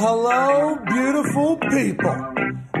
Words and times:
Hello, 0.00 0.76
beautiful 0.86 1.56
people. 1.56 2.32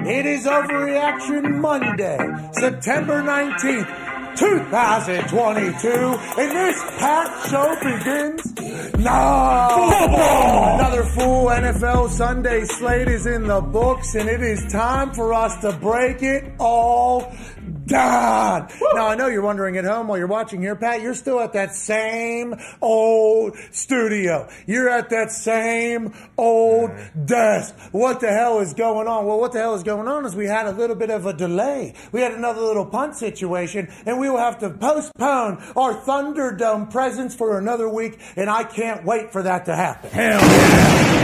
It 0.06 0.24
is 0.24 0.46
Overreaction 0.46 1.60
Monday, 1.60 2.16
September 2.52 3.22
19th, 3.24 4.36
2022, 4.36 5.88
and 5.88 6.50
this 6.52 6.80
packed 7.00 7.50
show 7.50 7.74
begins 7.82 8.94
now. 9.00 10.76
Another 10.76 11.02
full 11.02 11.46
NFL 11.46 12.10
Sunday 12.10 12.62
slate 12.64 13.08
is 13.08 13.26
in 13.26 13.48
the 13.48 13.62
books, 13.62 14.14
and 14.14 14.28
it 14.28 14.40
is 14.40 14.64
time 14.70 15.12
for 15.12 15.34
us 15.34 15.56
to 15.62 15.72
break 15.72 16.22
it 16.22 16.44
all 16.60 17.34
down. 17.68 18.68
Now, 18.94 19.08
I 19.08 19.14
know 19.14 19.26
you're 19.26 19.42
wondering 19.42 19.76
at 19.76 19.84
home 19.84 20.08
while 20.08 20.18
you're 20.18 20.26
watching 20.26 20.60
here, 20.60 20.76
Pat, 20.76 21.02
you're 21.02 21.14
still 21.14 21.40
at 21.40 21.52
that 21.52 21.74
same 21.74 22.54
old 22.80 23.56
studio. 23.70 24.48
You're 24.66 24.88
at 24.88 25.10
that 25.10 25.30
same 25.30 26.14
old 26.36 26.90
desk. 27.24 27.74
What 27.92 28.20
the 28.20 28.28
hell 28.28 28.60
is 28.60 28.74
going 28.74 29.08
on? 29.08 29.26
Well, 29.26 29.38
what 29.38 29.52
the 29.52 29.58
hell 29.58 29.74
is 29.74 29.82
going 29.82 30.08
on 30.08 30.24
is 30.24 30.34
we 30.34 30.46
had 30.46 30.66
a 30.66 30.72
little 30.72 30.96
bit 30.96 31.10
of 31.10 31.26
a 31.26 31.32
delay. 31.32 31.94
We 32.12 32.20
had 32.20 32.32
another 32.32 32.60
little 32.60 32.86
punt 32.86 33.16
situation, 33.16 33.88
and 34.06 34.18
we 34.18 34.28
will 34.28 34.38
have 34.38 34.58
to 34.60 34.70
postpone 34.70 35.62
our 35.76 35.94
Thunderdome 36.02 36.90
presence 36.90 37.34
for 37.34 37.58
another 37.58 37.88
week, 37.88 38.18
and 38.36 38.48
I 38.50 38.64
can't 38.64 39.04
wait 39.04 39.32
for 39.32 39.42
that 39.42 39.64
to 39.66 39.74
happen. 39.74 40.10
Hell 40.10 40.40
yeah. 40.40 41.18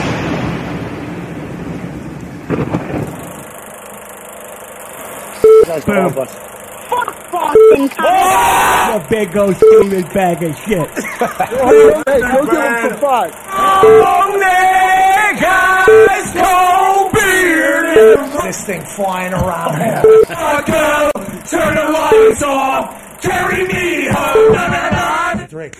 Boom. 5.64 6.12
fucking 7.32 7.88
time. 7.88 9.00
A 9.00 9.06
big 9.08 9.36
old 9.36 9.56
steaming 9.56 10.04
bag 10.12 10.42
of 10.42 10.56
shit. 10.58 10.90
Hey, 12.06 12.20
go 12.20 12.44
give 12.44 12.62
him 12.62 12.90
some 12.90 13.00
five. 13.00 13.32
guys, 15.40 16.32
cold 16.32 17.12
beer. 17.12 18.42
This 18.44 18.64
thing 18.64 18.82
flying 18.84 19.32
around 19.32 19.76
here. 19.80 20.02
Go, 20.02 21.10
turn 21.48 21.74
the 21.74 21.88
lights 21.92 22.42
off. 22.42 23.20
Carry 23.22 23.66
me 23.66 24.06
home. 24.10 25.48
Three. 25.48 25.70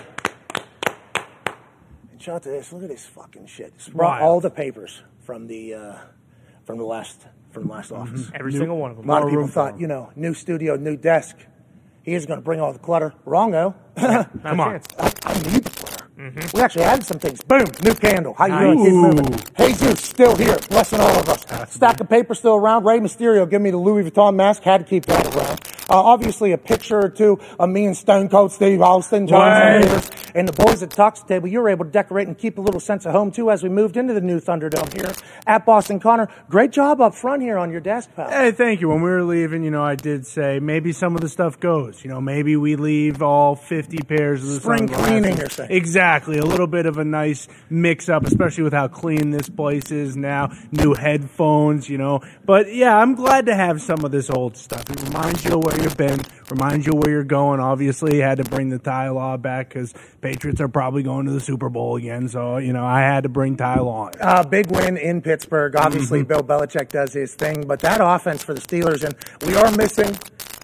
Shout 2.26 2.38
out 2.38 2.44
to 2.44 2.50
this. 2.50 2.74
Look 2.74 2.82
at 2.82 2.90
this 2.90 3.06
fucking 3.06 3.46
shit. 3.46 3.74
It's 3.76 3.88
brought 3.88 4.20
all 4.20 4.40
the 4.40 4.50
papers 4.50 5.04
from 5.26 5.46
the 5.46 5.76
uh, 5.76 5.96
from 6.64 6.80
the 6.80 6.84
last 6.84 7.22
from 7.52 7.68
the 7.68 7.70
last 7.72 7.92
office. 7.92 8.32
Every 8.34 8.52
single 8.52 8.78
one 8.78 8.90
of 8.90 8.98
them. 8.98 9.08
A 9.08 9.12
lot 9.12 9.22
of 9.22 9.30
people 9.30 9.46
thought, 9.46 9.80
you 9.80 9.86
know, 9.86 10.12
new 10.16 10.34
studio, 10.34 10.76
new 10.76 10.98
desk. 10.98 11.38
He 12.02 12.16
is 12.16 12.26
going 12.26 12.40
to 12.40 12.44
bring 12.44 12.60
all 12.60 12.74
the 12.74 12.80
clutter. 12.80 13.14
Wrongo. 13.28 13.76
Come 14.42 14.60
on. 14.60 14.82
I, 14.98 15.12
I 15.24 15.34
need 15.52 15.66
the 15.66 15.70
clutter. 15.70 16.50
We 16.56 16.62
actually 16.62 16.86
added 16.86 17.06
some 17.06 17.20
things. 17.20 17.42
Boom, 17.42 17.66
new 17.84 17.94
candle. 17.94 18.34
How 18.34 18.48
you 18.48 18.74
doing? 18.74 18.86
Keep 18.86 18.94
Ooh. 18.94 19.02
moving. 19.02 19.44
Jesus 19.60 20.02
still 20.02 20.36
here, 20.36 20.58
blessing 20.70 21.00
all 21.00 21.20
of 21.20 21.30
us. 21.30 21.46
Stack 21.72 22.00
of 22.00 22.10
paper 22.10 22.34
still 22.34 22.56
around. 22.56 22.86
Rey 22.86 23.00
Mysterio, 23.00 23.48
give 23.48 23.62
me 23.62 23.70
the 23.70 23.78
Louis 23.78 24.10
Vuitton 24.10 24.34
mask. 24.34 24.64
Had 24.64 24.80
to 24.80 24.86
keep 24.86 25.06
that 25.06 25.36
around. 25.36 25.60
Uh, 25.88 26.02
obviously, 26.02 26.52
a 26.54 26.58
picture 26.58 27.00
or 27.00 27.10
two 27.10 27.40
of 27.60 27.70
me 27.70 27.86
and 27.86 27.96
Stone 27.96 28.30
Cold 28.30 28.52
Steve 28.52 28.82
Austin, 28.82 29.28
John 29.28 29.42
Right. 29.42 29.84
Sanders, 29.84 30.15
and 30.36 30.48
the 30.48 30.54
boys 30.54 30.84
at 30.84 30.92
Talks 30.92 31.24
Table. 31.24 31.48
You 31.48 31.62
were 31.62 31.70
able 31.70 31.86
to 31.86 31.92
decorate 31.92 32.28
and 32.28 32.38
keep 32.38 32.58
a 32.58 32.62
little 32.62 32.82
sense 32.82 33.06
of 33.06 33.14
home 33.14 33.32
too 33.32 33.50
as 33.50 33.64
we 33.64 33.70
moved 33.70 33.98
into 33.98 34.14
the 34.14 34.22
new 34.22 34.40
Thunderdome 34.40 34.94
here 34.94 35.12
at 35.48 35.66
Boston 35.66 36.00
Connor. 36.00 36.28
Great 36.50 36.72
job 36.72 37.02
up 37.02 37.16
front 37.16 37.42
here 37.42 37.58
on 37.58 37.72
your 37.72 37.80
desk, 37.80 38.10
pal. 38.16 38.30
Hey, 38.30 38.52
thank 38.52 38.82
you. 38.82 38.90
When 38.90 39.02
we 39.02 39.10
were 39.10 39.24
leaving, 39.24 39.64
you 39.64 39.72
know, 39.72 39.84
I 39.84 39.96
did 39.96 40.28
say 40.28 40.60
maybe 40.60 40.92
some 40.92 41.16
of 41.16 41.22
the 41.22 41.30
stuff 41.30 41.60
goes. 41.60 42.04
You 42.04 42.12
know, 42.12 42.20
maybe 42.20 42.56
we 42.58 42.76
leave 42.76 43.22
all 43.22 43.56
50 43.56 43.98
pairs 44.04 44.44
of 44.44 44.50
the 44.50 44.60
Spring 44.60 44.80
sunglasses. 44.80 45.08
cleaning, 45.08 45.38
you're 45.38 45.50
saying. 45.50 45.72
Exactly. 45.72 46.38
A 46.38 46.46
little 46.46 46.68
bit 46.68 46.86
of 46.86 46.98
a 46.98 47.06
nice 47.06 47.48
mix 47.70 48.10
up, 48.10 48.26
especially 48.26 48.64
with 48.64 48.74
how 48.74 48.90
clean 48.90 49.32
this 49.32 49.50
place 49.50 49.92
is 49.92 50.18
now. 50.18 50.52
New 50.72 50.94
headphones, 50.94 51.90
you 51.90 51.98
know. 51.98 52.20
But 52.46 52.74
yeah, 52.74 52.98
I'm 52.98 53.16
glad 53.16 53.46
to 53.46 53.56
have 53.56 53.82
some 53.82 54.04
of 54.04 54.12
this 54.12 54.30
old 54.30 54.58
stuff. 54.58 54.84
It 54.90 55.02
reminds 55.04 55.46
you 55.46 55.54
of 55.54 55.64
where 55.64 55.82
you've 55.82 55.98
been, 55.98 56.20
reminds 56.50 56.86
you 56.86 56.94
where 56.94 57.10
you're 57.10 57.24
going. 57.24 57.60
Obviously, 57.62 58.18
you 58.18 58.24
had 58.24 58.38
to 58.40 58.44
bring 58.44 58.70
the 58.70 58.80
Ty 58.80 59.10
Law 59.10 59.38
back 59.38 59.70
because 59.70 59.94
Patriots 60.26 60.60
are 60.60 60.68
probably 60.68 61.04
going 61.04 61.28
to 61.28 61.32
the 61.32 61.40
Super 61.40 61.70
Bowl 61.70 61.98
again. 61.98 62.28
So, 62.28 62.58
you 62.58 62.74
know, 62.74 62.84
I 62.84 63.02
had 63.02 63.24
to 63.24 63.30
bring 63.30 63.58
Ty 63.58 63.80
Law 63.82 64.08
in. 64.08 64.20
Uh, 64.20 64.42
big 64.44 64.72
win 64.72 64.98
in 64.98 65.22
Pittsburgh. 65.22 65.76
Obviously, 65.76 66.22
Mm-hmm. 66.22 66.28
Bill 66.28 66.42
Belichick 66.42 66.90
does 66.90 67.14
his 67.14 67.36
thing, 67.36 67.68
but 67.68 67.80
that 67.82 68.02
offense 68.02 68.44
for 68.44 68.56
the 68.56 68.62
Steelers, 68.62 69.04
and 69.04 69.14
we 69.48 69.56
are 69.56 69.70
missing 69.78 70.18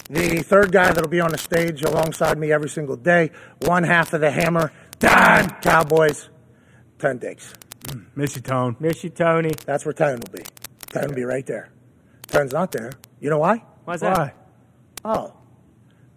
the 0.09 0.41
third 0.41 0.71
guy 0.71 0.91
that'll 0.91 1.07
be 1.09 1.19
on 1.19 1.29
the 1.29 1.37
stage 1.37 1.83
alongside 1.83 2.39
me 2.39 2.51
every 2.51 2.69
single 2.69 2.95
day. 2.95 3.29
One 3.67 3.83
half 3.83 4.13
of 4.13 4.21
the 4.21 4.31
hammer, 4.31 4.71
Don 4.97 5.49
Cowboys, 5.61 6.29
Tone 6.97 7.19
Diggs. 7.19 7.53
Miss 8.15 8.35
you, 8.35 8.41
Tone. 8.41 8.75
Miss 8.79 9.03
you, 9.03 9.11
Tony. 9.11 9.51
That's 9.67 9.85
where 9.85 9.93
Tone 9.93 10.21
will 10.21 10.33
be. 10.39 10.43
Tone 10.89 11.09
will 11.09 11.15
be 11.15 11.23
right 11.23 11.45
there. 11.45 11.69
Tone's 12.27 12.53
not 12.53 12.71
there. 12.71 12.93
You 13.19 13.29
know 13.29 13.39
why? 13.39 13.63
Why's 13.85 13.99
that? 13.99 14.17
Why? 14.17 14.33
Oh. 15.05 15.33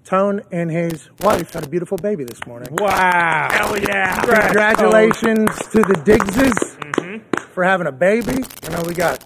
Tone 0.05 0.43
and 0.53 0.71
his 0.71 1.09
wife 1.21 1.55
had 1.55 1.65
a 1.65 1.69
beautiful 1.69 1.97
baby 1.97 2.25
this 2.25 2.47
morning. 2.47 2.69
Wow. 2.73 3.49
Hell 3.51 3.79
yeah. 3.79 4.21
Congratulations 4.21 5.51
to 5.73 5.81
the 5.81 6.01
Diggses 6.05 6.53
mm-hmm. 6.53 7.19
for 7.53 7.65
having 7.65 7.87
a 7.87 7.93
baby. 7.93 8.45
You 8.65 8.71
know, 8.71 8.83
we 8.87 8.93
got 8.93 9.25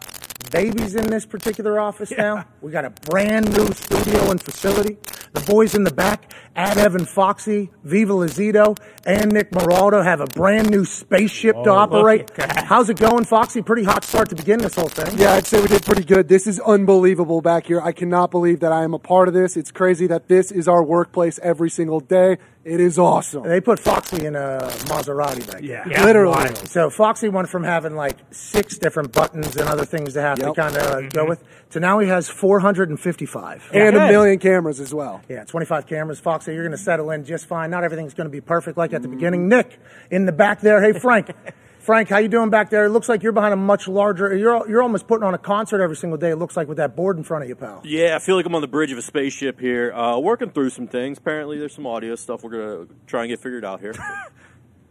babies 0.51 0.95
in 0.95 1.07
this 1.09 1.27
particular 1.27 1.79
office 1.81 2.11
now. 2.11 2.45
We 2.61 2.73
got 2.73 2.85
a 2.85 2.91
brand 2.91 3.53
new 3.57 3.73
studio 3.73 4.31
and 4.31 4.43
facility. 4.43 4.99
The 5.33 5.41
boys 5.43 5.75
in 5.75 5.85
the 5.85 5.93
back, 5.93 6.33
Ad 6.57 6.79
Evan 6.79 7.05
Foxy, 7.05 7.71
Viva 7.85 8.13
Lazito, 8.15 8.79
and 9.07 9.31
Nick 9.33 9.51
Moraldo 9.51 10.03
have 10.03 10.21
a 10.21 10.27
brand 10.27 10.71
new 10.71 10.85
spaceship 10.85 11.55
to 11.65 11.71
operate. 11.71 12.31
How's 12.39 12.89
it 12.89 12.99
going, 12.99 13.25
Foxy? 13.25 13.63
Pretty 13.63 13.85
hot 13.85 14.05
start 14.05 14.31
to 14.31 14.35
begin 14.35 14.59
this 14.59 14.75
whole 14.75 14.89
thing. 14.89 15.19
Yeah, 15.19 15.33
I'd 15.33 15.47
say 15.47 15.61
we 15.61 15.69
did 15.69 15.85
pretty 15.85 16.05
good. 16.05 16.29
This 16.29 16.47
is 16.47 16.59
unbelievable 16.61 17.43
back 17.43 17.67
here. 17.67 17.81
I 17.81 17.93
cannot 17.93 18.31
believe 18.31 18.61
that 18.61 18.73
I 18.73 18.85
am 18.85 18.95
a 18.95 18.99
part 18.99 19.29
of 19.29 19.35
this. 19.35 19.57
It's 19.57 19.71
crazy 19.71 20.07
that 20.07 20.29
this 20.29 20.51
is 20.51 20.67
our 20.67 20.83
workplace 20.83 21.39
every 21.43 21.71
single 21.71 22.01
day. 22.01 22.39
It 22.69 22.81
is 22.81 22.99
awesome. 22.99 23.45
They 23.45 23.63
put 23.63 23.81
Foxy 23.81 24.27
in 24.27 24.37
a 24.37 24.59
Maserati 24.85 25.51
back. 25.51 25.63
Yeah. 25.63 25.85
Yeah, 25.89 26.05
Literally. 26.05 26.37
wild. 26.37 26.69
So 26.69 26.91
Foxy 26.91 27.31
went 27.31 27.49
from 27.49 27.65
having 27.65 27.97
like 27.97 28.19
six 28.31 28.77
different 28.77 29.13
buttons 29.13 29.57
and 29.57 29.69
other 29.69 29.87
things 29.87 30.13
to 30.13 30.21
have 30.21 30.39
Yep. 30.39 30.49
to 30.49 30.61
kind 30.61 30.77
of 30.77 30.83
mm-hmm. 30.83 31.09
go 31.09 31.25
with 31.25 31.43
to 31.71 31.81
now 31.81 31.99
he 31.99 32.09
has 32.09 32.29
455. 32.29 33.71
And 33.73 33.97
a 33.97 34.09
million 34.09 34.39
cameras 34.39 34.81
as 34.81 34.93
well. 34.93 35.23
Yeah, 35.29 35.45
25 35.45 35.87
cameras. 35.87 36.21
Foxy, 36.21 36.53
you're 36.53 36.63
going 36.63 36.77
to 36.77 36.83
settle 36.83 37.11
in 37.11 37.25
just 37.25 37.47
fine. 37.47 37.71
Not 37.71 37.85
everything's 37.85 38.15
going 38.15 38.27
to 38.27 38.33
be 38.33 38.43
perfect 38.43 38.77
like 38.77 38.93
at 38.93 39.01
the 39.01 39.09
beginning. 39.09 39.49
Nick, 39.49 39.79
in 40.11 40.27
the 40.27 40.33
back 40.33 40.61
there. 40.61 40.83
Hey, 40.83 40.99
Frank. 40.99 41.31
Frank, 41.89 42.11
how 42.11 42.19
you 42.19 42.29
doing 42.29 42.51
back 42.51 42.69
there? 42.69 42.85
It 42.85 42.91
looks 42.91 43.09
like 43.09 43.23
you're 43.23 43.33
behind 43.33 43.55
a 43.55 43.57
much 43.57 43.89
larger. 43.89 44.37
You're 44.37 44.69
you're 44.69 44.83
almost 44.83 45.07
putting 45.07 45.25
on 45.25 45.33
a 45.33 45.39
concert 45.39 45.81
every 45.81 45.97
single 45.97 46.19
day. 46.19 46.29
It 46.29 46.37
looks 46.37 46.55
like 46.55 46.69
with 46.69 46.77
that 46.77 46.95
board 46.95 47.17
in 47.17 47.25
front 47.25 47.45
of 47.45 47.49
you, 47.49 47.57
pal. 47.57 47.81
Yeah, 47.83 48.15
I 48.15 48.19
feel 48.19 48.37
like 48.37 48.45
I'm 48.45 48.55
on 48.55 48.61
the 48.61 48.69
bridge 48.69 48.93
of 48.93 48.99
a 48.99 49.03
spaceship 49.03 49.59
here, 49.59 49.91
uh, 49.95 50.19
working 50.19 50.51
through 50.51 50.69
some 50.69 50.87
things. 50.87 51.17
Apparently, 51.17 51.59
there's 51.59 51.75
some 51.75 51.87
audio 51.87 52.15
stuff 52.15 52.43
we're 52.43 52.51
gonna 52.51 52.87
try 53.07 53.23
and 53.23 53.31
get 53.31 53.41
figured 53.41 53.65
out 53.65 53.81
here. 53.81 53.95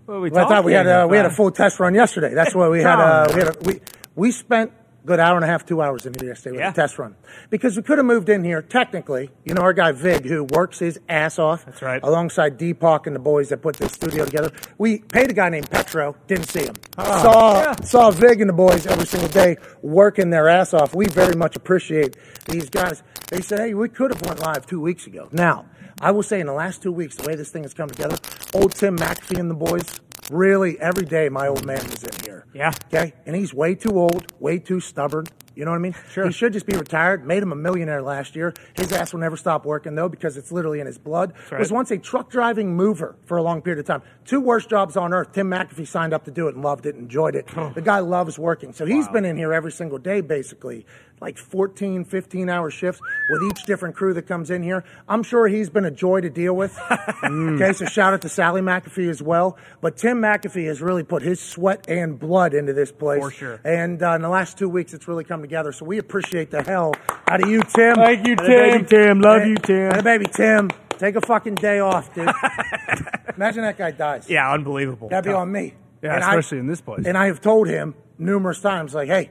What 0.05 0.15
are 0.15 0.19
we 0.21 0.29
Well, 0.31 0.45
I 0.45 0.49
thought 0.49 0.63
we 0.63 0.71
had 0.71 0.83
talking 0.83 1.01
uh, 1.01 1.07
we 1.07 1.17
had 1.17 1.25
a 1.27 1.29
full 1.29 1.51
test 1.51 1.79
run 1.79 1.93
yesterday. 1.93 2.33
That's 2.33 2.55
what 2.55 2.71
we 2.71 2.81
had. 2.81 2.97
Uh, 2.97 3.27
we 3.35 3.39
had 3.41 3.55
a, 3.55 3.59
we 3.63 3.81
we 4.15 4.31
spent 4.31 4.71
a 4.71 4.86
good 5.07 5.19
hour 5.19 5.35
and 5.37 5.43
a 5.43 5.47
half, 5.47 5.65
two 5.65 5.81
hours 5.81 6.05
in 6.05 6.13
here 6.13 6.29
yesterday 6.29 6.51
with 6.57 6.59
Yeah. 6.59 6.69
a 6.69 6.73
test 6.73 6.99
run 6.99 7.15
because 7.49 7.75
we 7.77 7.81
could 7.83 7.97
have 7.97 8.05
moved 8.05 8.29
in 8.29 8.43
here 8.43 8.61
technically. 8.61 9.31
You 9.45 9.53
know, 9.55 9.61
our 9.61 9.73
guy 9.73 9.91
Vig, 9.93 10.25
who 10.25 10.43
works 10.43 10.79
his 10.79 10.99
ass 11.09 11.39
off. 11.39 11.65
That's 11.65 11.81
right. 11.81 12.01
Alongside 12.03 12.59
Deepak 12.59 13.07
and 13.07 13.15
the 13.15 13.19
boys 13.19 13.49
that 13.49 13.61
put 13.61 13.77
this 13.77 13.93
studio 13.93 14.25
together. 14.25 14.51
We 14.77 14.99
paid 14.99 15.31
a 15.31 15.33
guy 15.33 15.49
named 15.49 15.69
Petro. 15.71 16.15
Didn't 16.27 16.49
see 16.49 16.65
him. 16.65 16.75
Oh, 16.97 17.03
saw 17.23 17.75
saw 17.83 18.11
Vig 18.11 18.41
and 18.41 18.49
the 18.49 18.53
boys 18.53 18.85
every 18.85 19.05
single 19.05 19.29
day 19.29 19.57
working 19.81 20.29
their 20.29 20.49
ass 20.49 20.73
off. 20.73 20.93
We 20.93 21.07
very 21.07 21.35
much 21.35 21.55
appreciate 21.55 22.17
these 22.47 22.69
guys. 22.69 23.01
They 23.31 23.41
said, 23.41 23.59
"Hey, 23.59 23.73
we 23.73 23.89
could 23.89 24.11
have 24.13 24.21
went 24.25 24.39
live 24.39 24.65
two 24.65 24.81
weeks 24.81 25.07
ago." 25.07 25.29
Now, 25.31 25.65
I 26.01 26.11
will 26.11 26.23
say, 26.23 26.39
in 26.39 26.47
the 26.47 26.53
last 26.53 26.81
two 26.83 26.91
weeks, 26.91 27.15
the 27.15 27.27
way 27.27 27.35
this 27.35 27.49
thing 27.49 27.63
has 27.63 27.73
come 27.73 27.89
together, 27.89 28.17
old 28.53 28.73
Tim 28.73 28.97
McAfee 28.97 29.39
and 29.39 29.49
the 29.49 29.55
boys. 29.55 29.83
Really, 30.29 30.79
every 30.79 31.05
day 31.05 31.29
my 31.29 31.47
old 31.47 31.65
man 31.65 31.79
is 31.79 32.03
in 32.03 32.23
here. 32.25 32.45
Yeah. 32.53 32.73
Okay? 32.87 33.13
And 33.25 33.35
he's 33.35 33.53
way 33.53 33.75
too 33.75 33.97
old, 33.97 34.31
way 34.39 34.59
too 34.59 34.79
stubborn. 34.79 35.25
You 35.57 35.65
know 35.65 35.71
what 35.71 35.77
I 35.77 35.79
mean? 35.81 35.95
Sure. 36.11 36.25
He 36.27 36.31
should 36.31 36.53
just 36.53 36.67
be 36.67 36.77
retired. 36.77 37.25
Made 37.25 37.41
him 37.41 37.51
a 37.51 37.55
millionaire 37.55 38.03
last 38.03 38.35
year. 38.35 38.53
His 38.75 38.91
ass 38.91 39.11
will 39.11 39.21
never 39.21 39.35
stop 39.35 39.65
working, 39.65 39.95
though, 39.95 40.07
because 40.07 40.37
it's 40.37 40.51
literally 40.51 40.79
in 40.79 40.85
his 40.85 40.99
blood. 40.99 41.33
right. 41.51 41.57
Was 41.57 41.71
once 41.71 41.89
a 41.89 41.97
truck 41.97 42.29
driving 42.29 42.75
mover 42.75 43.15
for 43.25 43.37
a 43.37 43.41
long 43.41 43.63
period 43.63 43.79
of 43.79 43.87
time. 43.87 44.03
Two 44.23 44.39
worst 44.39 44.69
jobs 44.69 44.95
on 44.95 45.13
earth. 45.13 45.31
Tim 45.33 45.49
McAfee 45.49 45.87
signed 45.87 46.13
up 46.13 46.25
to 46.25 46.31
do 46.31 46.47
it 46.47 46.53
and 46.53 46.63
loved 46.63 46.85
it, 46.85 46.95
enjoyed 46.95 47.35
it. 47.35 47.47
The 47.47 47.81
guy 47.83 47.99
loves 47.99 48.37
working. 48.37 48.71
So 48.71 48.85
he's 48.85 49.07
been 49.07 49.25
in 49.25 49.35
here 49.35 49.51
every 49.51 49.71
single 49.71 49.97
day, 49.97 50.21
basically, 50.21 50.85
like 51.19 51.39
14, 51.39 52.05
15 52.05 52.49
hour 52.49 52.69
shifts 52.69 53.01
with 53.31 53.41
each 53.41 53.63
different 53.65 53.95
crew 53.95 54.13
that 54.13 54.27
comes 54.27 54.51
in 54.51 54.61
here. 54.61 54.83
I'm 55.07 55.23
sure 55.23 55.47
he's 55.47 55.71
been 55.71 55.85
a 55.85 55.91
joy 55.91 56.21
to 56.21 56.29
deal 56.29 56.55
with. 56.55 56.77
okay, 57.23 57.73
so 57.73 57.85
shout 57.85 58.13
out 58.13 58.21
to 58.21 58.29
Sally 58.29 58.61
McAfee 58.61 59.09
as 59.09 59.23
well. 59.23 59.57
But 59.81 59.97
Tim 59.97 60.21
McAfee 60.21 60.67
has 60.67 60.81
really 60.83 61.03
put 61.03 61.23
his 61.23 61.39
sweat 61.39 61.85
and 61.87 62.19
blood 62.19 62.53
into 62.53 62.73
this 62.73 62.91
place. 62.91 63.23
For 63.23 63.31
sure. 63.31 63.61
And 63.63 64.03
uh, 64.03 64.11
in 64.11 64.21
the 64.21 64.29
last 64.29 64.59
two 64.59 64.69
weeks, 64.69 64.93
it's 64.93 65.07
really 65.07 65.23
come 65.23 65.41
together. 65.41 65.46
So 65.49 65.85
we 65.85 65.97
appreciate 65.97 66.51
the 66.51 66.61
hell 66.63 66.93
out 67.27 67.41
of 67.43 67.49
you, 67.49 67.61
Tim. 67.61 67.95
Thank 67.95 68.27
you, 68.27 68.35
Tim. 68.35 68.47
baby- 68.47 68.85
Tim. 68.85 69.21
Love 69.21 69.41
and- 69.41 69.49
you, 69.51 69.55
Tim. 69.57 69.91
And 69.91 70.03
baby 70.03 70.25
Tim. 70.31 70.69
Take 70.97 71.15
a 71.15 71.21
fucking 71.21 71.55
day 71.55 71.79
off, 71.79 72.13
dude. 72.13 72.27
Imagine 73.35 73.61
that 73.63 73.77
guy 73.77 73.91
dies. 73.91 74.27
Yeah, 74.29 74.51
unbelievable. 74.51 75.09
That'd 75.09 75.25
be 75.29 75.33
on 75.33 75.51
me. 75.51 75.73
Yeah, 76.01 76.15
And 76.15 76.23
I- 76.23 76.29
especially 76.31 76.59
in 76.59 76.67
this 76.67 76.81
place. 76.81 77.05
And 77.05 77.17
I 77.17 77.27
have 77.27 77.39
told 77.41 77.67
him 77.67 77.93
numerous 78.17 78.59
times, 78.61 78.93
like, 78.95 79.07
hey, 79.07 79.29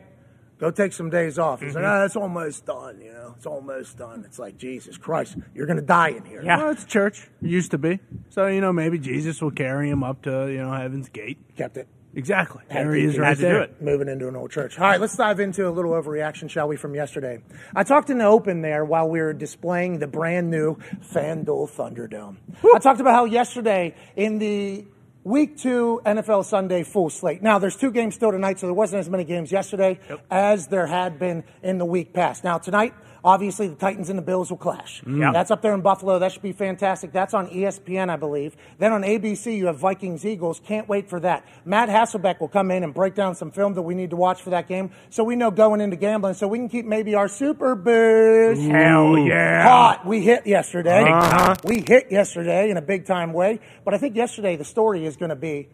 go 0.58 0.70
take 0.70 0.92
some 0.92 1.10
days 1.10 1.38
off. 1.38 1.60
He's 1.60 1.74
like, 1.74 1.84
ah, 1.84 2.04
it's 2.04 2.14
almost 2.16 2.66
done, 2.66 3.00
you 3.00 3.12
know, 3.12 3.34
it's 3.36 3.46
almost 3.46 3.98
done. 3.98 4.22
It's 4.24 4.38
like, 4.38 4.56
Jesus 4.58 4.96
Christ, 4.96 5.36
you're 5.54 5.66
going 5.66 5.78
to 5.78 5.82
die 5.82 6.10
in 6.10 6.24
here. 6.24 6.40
Yeah. 6.42 6.58
Well, 6.58 6.70
it's 6.70 6.84
church. 6.84 7.28
It 7.42 7.48
used 7.48 7.72
to 7.72 7.78
be. 7.78 7.98
So, 8.30 8.46
you 8.46 8.60
know, 8.60 8.72
maybe 8.72 8.98
Jesus 8.98 9.42
will 9.42 9.50
carry 9.50 9.90
him 9.90 10.04
up 10.04 10.22
to, 10.22 10.46
you 10.50 10.58
know, 10.58 10.72
heaven's 10.72 11.08
gate. 11.08 11.38
Kept 11.56 11.76
it. 11.76 11.88
Exactly. 12.16 12.62
There 12.70 12.94
he 12.94 13.04
is 13.04 13.14
had 13.14 13.20
right 13.20 13.36
to 13.36 13.42
do 13.42 13.42
there. 13.42 13.62
it. 13.62 13.82
Moving 13.82 14.08
into 14.08 14.26
an 14.26 14.34
old 14.36 14.50
church. 14.50 14.78
All 14.78 14.86
right, 14.86 14.98
let's 15.00 15.16
dive 15.16 15.38
into 15.38 15.68
a 15.68 15.70
little 15.70 15.92
overreaction, 15.92 16.48
shall 16.48 16.66
we, 16.66 16.76
from 16.76 16.94
yesterday. 16.94 17.42
I 17.74 17.84
talked 17.84 18.08
in 18.08 18.18
the 18.18 18.24
open 18.24 18.62
there 18.62 18.84
while 18.86 19.08
we 19.08 19.20
were 19.20 19.34
displaying 19.34 19.98
the 19.98 20.06
brand 20.06 20.50
new 20.50 20.76
FanDuel 21.12 21.70
Thunderdome. 21.70 22.36
I 22.74 22.78
talked 22.78 23.00
about 23.00 23.14
how 23.14 23.26
yesterday 23.26 23.94
in 24.16 24.38
the 24.38 24.86
week 25.24 25.58
two 25.58 26.00
NFL 26.06 26.44
Sunday 26.46 26.84
full 26.84 27.10
slate. 27.10 27.42
Now, 27.42 27.58
there's 27.58 27.76
two 27.76 27.90
games 27.90 28.14
still 28.14 28.30
tonight, 28.30 28.60
so 28.60 28.66
there 28.66 28.74
wasn't 28.74 29.00
as 29.00 29.10
many 29.10 29.24
games 29.24 29.52
yesterday 29.52 29.98
as 30.30 30.68
there 30.68 30.86
had 30.86 31.18
been 31.18 31.44
in 31.62 31.78
the 31.78 31.84
week 31.84 32.14
past. 32.14 32.44
Now, 32.44 32.58
tonight, 32.58 32.94
obviously, 33.26 33.68
the 33.68 33.74
Titans 33.74 34.08
and 34.08 34.18
the 34.18 34.22
Bills 34.22 34.48
will 34.50 34.56
clash. 34.56 35.02
Yeah. 35.06 35.32
That's 35.32 35.50
up 35.50 35.60
there 35.60 35.74
in 35.74 35.82
Buffalo. 35.82 36.18
That 36.18 36.32
should 36.32 36.42
be 36.42 36.52
fantastic. 36.52 37.12
That's 37.12 37.34
on 37.34 37.48
ESPN, 37.48 38.08
I 38.08 38.16
believe. 38.16 38.56
Then 38.78 38.92
on 38.92 39.02
ABC, 39.02 39.54
you 39.56 39.66
have 39.66 39.76
Vikings 39.76 40.24
Eagles. 40.24 40.60
Can't 40.64 40.88
wait 40.88 41.10
for 41.10 41.20
that. 41.20 41.44
Matt 41.64 41.88
Hasselbeck 41.88 42.40
will 42.40 42.48
come 42.48 42.70
in 42.70 42.84
and 42.84 42.94
break 42.94 43.14
down 43.14 43.34
some 43.34 43.50
film 43.50 43.74
that 43.74 43.82
we 43.82 43.94
need 43.94 44.10
to 44.10 44.16
watch 44.16 44.40
for 44.40 44.50
that 44.50 44.68
game, 44.68 44.92
so 45.10 45.24
we 45.24 45.36
know 45.36 45.50
going 45.50 45.80
into 45.80 45.96
gambling, 45.96 46.34
so 46.34 46.48
we 46.48 46.58
can 46.58 46.68
keep 46.68 46.86
maybe 46.86 47.14
our 47.14 47.28
super 47.28 47.74
boost 47.74 48.62
Hell 48.62 49.18
yeah. 49.18 49.62
hot. 49.64 50.06
We 50.06 50.20
hit 50.20 50.46
yesterday. 50.46 51.02
Uh-huh. 51.02 51.56
We 51.64 51.84
hit 51.86 52.10
yesterday 52.10 52.70
in 52.70 52.76
a 52.76 52.82
big 52.82 53.06
time 53.06 53.32
way. 53.32 53.60
But 53.84 53.94
I 53.94 53.98
think 53.98 54.14
yesterday 54.16 54.56
the 54.56 54.64
story 54.64 55.04
is 55.04 55.16
going 55.16 55.30
to 55.30 55.36
be 55.36 55.68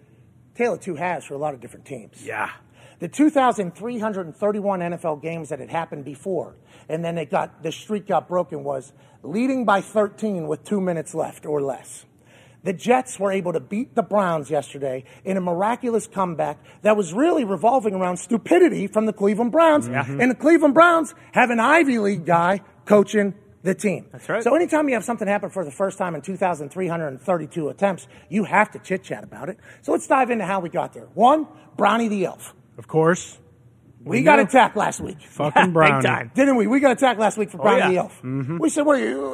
tale 0.55 0.75
of 0.75 0.81
two 0.81 0.95
halves 0.95 1.27
for 1.27 1.35
a 1.35 1.39
lot 1.39 1.55
of 1.55 1.61
different 1.61 1.85
teams. 1.85 2.25
Yeah. 2.25 2.51
The 3.03 3.09
2,331 3.09 4.79
NFL 4.79 5.21
games 5.23 5.49
that 5.49 5.59
had 5.59 5.71
happened 5.71 6.05
before, 6.05 6.55
and 6.89 7.05
then 7.05 7.19
it 7.19 7.33
got 7.33 7.65
the 7.65 7.73
streak 7.73 8.07
got 8.07 8.29
broken 8.29 8.63
was 8.63 8.93
leading 9.25 9.65
by 9.65 9.81
13 9.81 10.47
with 10.47 10.63
two 10.63 10.81
minutes 10.81 11.13
left 11.13 11.45
or 11.45 11.61
less. 11.61 12.07
The 12.63 12.73
Jets 12.73 13.19
were 13.19 13.33
able 13.33 13.55
to 13.55 13.59
beat 13.59 13.97
the 13.97 14.05
Browns 14.05 14.51
yesterday 14.51 15.03
in 15.25 15.37
a 15.37 15.41
miraculous 15.41 16.07
comeback 16.07 16.61
that 16.83 16.97
was 16.97 17.13
really 17.13 17.43
revolving 17.43 17.95
around 17.95 18.19
stupidity 18.19 18.87
from 18.87 19.07
the 19.07 19.13
Cleveland 19.13 19.51
Browns. 19.51 19.89
Mm-hmm. 19.89 20.21
And 20.21 20.31
the 20.31 20.37
Cleveland 20.37 20.75
Browns 20.75 21.13
have 21.33 21.51
an 21.51 21.59
Ivy 21.59 21.99
League 21.99 22.25
guy 22.25 22.61
coaching 22.85 23.35
the 23.65 23.75
team. 23.75 24.07
That's 24.13 24.29
right. 24.29 24.45
So 24.45 24.55
anytime 24.55 24.89
you 24.89 24.95
have 24.95 25.05
something 25.05 25.27
happen 25.27 25.51
for 25.51 25.65
the 25.65 25.73
first 25.73 25.99
time 25.99 26.15
in 26.15 26.23
2,332 26.23 27.69
attempts, 27.69 28.07
you 28.29 28.45
have 28.45 28.71
to 28.71 28.79
chit 28.79 29.03
chat 29.03 29.25
about 29.25 29.49
it. 29.49 29.59
So 29.81 29.91
let's 29.91 30.07
dive 30.07 30.31
into 30.31 30.45
how 30.45 30.61
we 30.61 30.69
got 30.69 30.93
there. 30.93 31.09
One, 31.15 31.49
Brownie 31.77 32.07
the 32.07 32.27
Elf. 32.27 32.55
Of 32.79 32.89
course. 32.89 33.39
We, 34.05 34.23
got 34.23 34.41
attacked 34.41 34.77
last 34.77 35.01
week. 35.01 35.21
Fucking 35.23 35.73
Brownie. 35.73 36.03
Big 36.03 36.05
time. 36.05 36.31
Didn't 36.35 36.57
we? 36.57 36.67
We 36.67 36.81
got 36.81 36.91
attacked 36.93 37.21
last 37.21 37.39
week 37.39 37.51
for 37.51 37.59
Brownie 37.59 37.81
yeah. 37.81 37.89
the 37.91 37.97
Elf. 37.99 38.25
We 38.61 38.69
said, 38.69 38.83
what 38.85 38.97
are 39.01 39.09
you, 39.09 39.25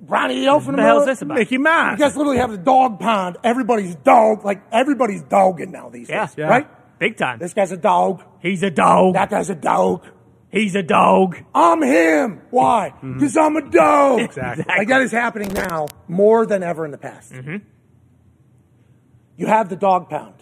uh, 0.00 0.04
Brownie 0.04 0.40
the 0.40 0.46
Elf 0.46 0.62
in 0.62 0.66
What 0.68 0.72
the 0.76 0.82
the 0.82 0.82
hell 0.86 1.00
is 1.00 1.06
this 1.06 1.22
about? 1.22 1.38
Mickey 1.38 1.54
You 1.56 1.60
Mouse. 1.60 1.98
guys 1.98 2.16
literally 2.16 2.38
have 2.38 2.52
the 2.52 2.58
dog 2.58 3.00
pound. 3.00 3.38
Everybody's 3.42 3.96
dog, 3.96 4.44
like 4.44 4.62
everybody's 4.70 5.22
dogging 5.22 5.72
now 5.72 5.88
these 5.88 6.08
Yeah. 6.08 6.26
days, 6.26 6.34
Yeah. 6.38 6.46
right? 6.46 6.98
Big 7.00 7.16
time. 7.16 7.40
This 7.40 7.52
guy's 7.52 7.72
a 7.72 7.76
dog. 7.76 8.22
He's 8.40 8.62
a 8.62 8.70
dog. 8.70 9.14
That 9.14 9.28
guy's 9.28 9.50
a 9.50 9.54
dog. 9.56 10.06
He's 10.50 10.76
a 10.76 10.82
dog. 10.84 11.36
I'm 11.54 11.82
him. 11.82 12.40
Why? 12.50 12.94
Because 13.02 13.36
I'm 13.36 13.56
a 13.56 13.68
dog. 13.68 14.20
Exactly. 14.20 14.64
Like 14.68 14.86
that 14.88 15.02
is 15.02 15.10
happening 15.10 15.52
now 15.52 15.88
more 16.06 16.46
than 16.46 16.62
ever 16.62 16.84
in 16.84 16.92
the 16.92 16.98
past. 16.98 17.34
You 19.36 19.46
have 19.46 19.68
the 19.68 19.76
dog 19.76 20.08
pound. 20.08 20.35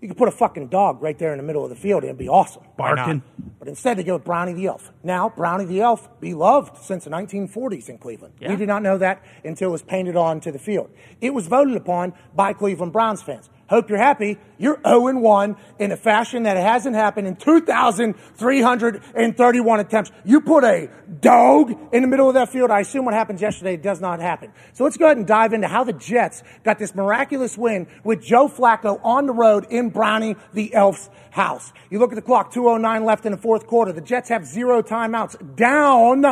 You 0.00 0.08
could 0.08 0.16
put 0.16 0.28
a 0.28 0.32
fucking 0.32 0.68
dog 0.68 1.02
right 1.02 1.18
there 1.18 1.32
in 1.32 1.36
the 1.36 1.42
middle 1.42 1.62
of 1.62 1.68
the 1.68 1.76
field 1.76 2.02
and 2.02 2.10
it'd 2.10 2.18
be 2.18 2.28
awesome. 2.28 2.62
Barking. 2.76 3.22
But 3.58 3.68
instead, 3.68 3.98
they 3.98 4.02
go 4.02 4.14
with 4.14 4.24
Brownie 4.24 4.54
the 4.54 4.66
Elf. 4.66 4.90
Now, 5.02 5.28
Brownie 5.28 5.66
the 5.66 5.82
Elf, 5.82 6.08
beloved 6.20 6.78
since 6.78 7.04
the 7.04 7.10
1940s 7.10 7.90
in 7.90 7.98
Cleveland. 7.98 8.34
Yeah. 8.40 8.48
We 8.48 8.56
did 8.56 8.68
not 8.68 8.82
know 8.82 8.96
that 8.96 9.22
until 9.44 9.68
it 9.68 9.72
was 9.72 9.82
painted 9.82 10.16
on 10.16 10.40
to 10.40 10.52
the 10.52 10.58
field. 10.58 10.90
It 11.20 11.34
was 11.34 11.46
voted 11.48 11.76
upon 11.76 12.14
by 12.34 12.54
Cleveland 12.54 12.92
Browns 12.92 13.20
fans. 13.20 13.50
Hope 13.70 13.88
you're 13.88 13.98
happy. 13.98 14.36
You're 14.58 14.78
0 14.84 15.06
and 15.06 15.22
1 15.22 15.56
in 15.78 15.92
a 15.92 15.96
fashion 15.96 16.42
that 16.42 16.56
hasn't 16.56 16.96
happened 16.96 17.28
in 17.28 17.36
2,331 17.36 19.80
attempts. 19.80 20.10
You 20.24 20.40
put 20.40 20.64
a 20.64 20.90
dog 21.20 21.70
in 21.92 22.02
the 22.02 22.08
middle 22.08 22.26
of 22.26 22.34
that 22.34 22.50
field. 22.50 22.72
I 22.72 22.80
assume 22.80 23.04
what 23.04 23.14
happened 23.14 23.40
yesterday 23.40 23.76
does 23.76 24.00
not 24.00 24.18
happen. 24.18 24.52
So 24.72 24.82
let's 24.82 24.96
go 24.96 25.04
ahead 25.04 25.18
and 25.18 25.26
dive 25.26 25.52
into 25.52 25.68
how 25.68 25.84
the 25.84 25.92
Jets 25.92 26.42
got 26.64 26.80
this 26.80 26.96
miraculous 26.96 27.56
win 27.56 27.86
with 28.02 28.20
Joe 28.20 28.48
Flacco 28.48 29.00
on 29.04 29.26
the 29.26 29.32
road 29.32 29.68
in 29.70 29.90
Brownie 29.90 30.34
the 30.52 30.74
Elf's 30.74 31.08
house. 31.30 31.72
You 31.90 32.00
look 32.00 32.10
at 32.10 32.16
the 32.16 32.22
clock, 32.22 32.52
2.09 32.52 33.04
left 33.04 33.24
in 33.24 33.30
the 33.30 33.38
fourth 33.38 33.68
quarter. 33.68 33.92
The 33.92 34.00
Jets 34.00 34.30
have 34.30 34.46
zero 34.46 34.82
timeouts, 34.82 35.54
down, 35.54 36.24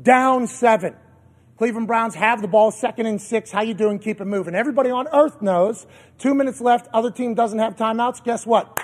down 0.00 0.46
seven. 0.46 0.96
Cleveland 1.62 1.86
Browns 1.86 2.16
have 2.16 2.42
the 2.42 2.48
ball, 2.48 2.72
second 2.72 3.06
and 3.06 3.22
six. 3.22 3.52
How 3.52 3.62
you 3.62 3.72
doing? 3.72 4.00
Keep 4.00 4.20
it 4.20 4.24
moving. 4.24 4.52
Everybody 4.52 4.90
on 4.90 5.06
earth 5.12 5.40
knows. 5.40 5.86
Two 6.18 6.34
minutes 6.34 6.60
left. 6.60 6.88
Other 6.92 7.08
team 7.08 7.34
doesn't 7.34 7.60
have 7.60 7.76
timeouts. 7.76 8.24
Guess 8.24 8.44
what? 8.44 8.80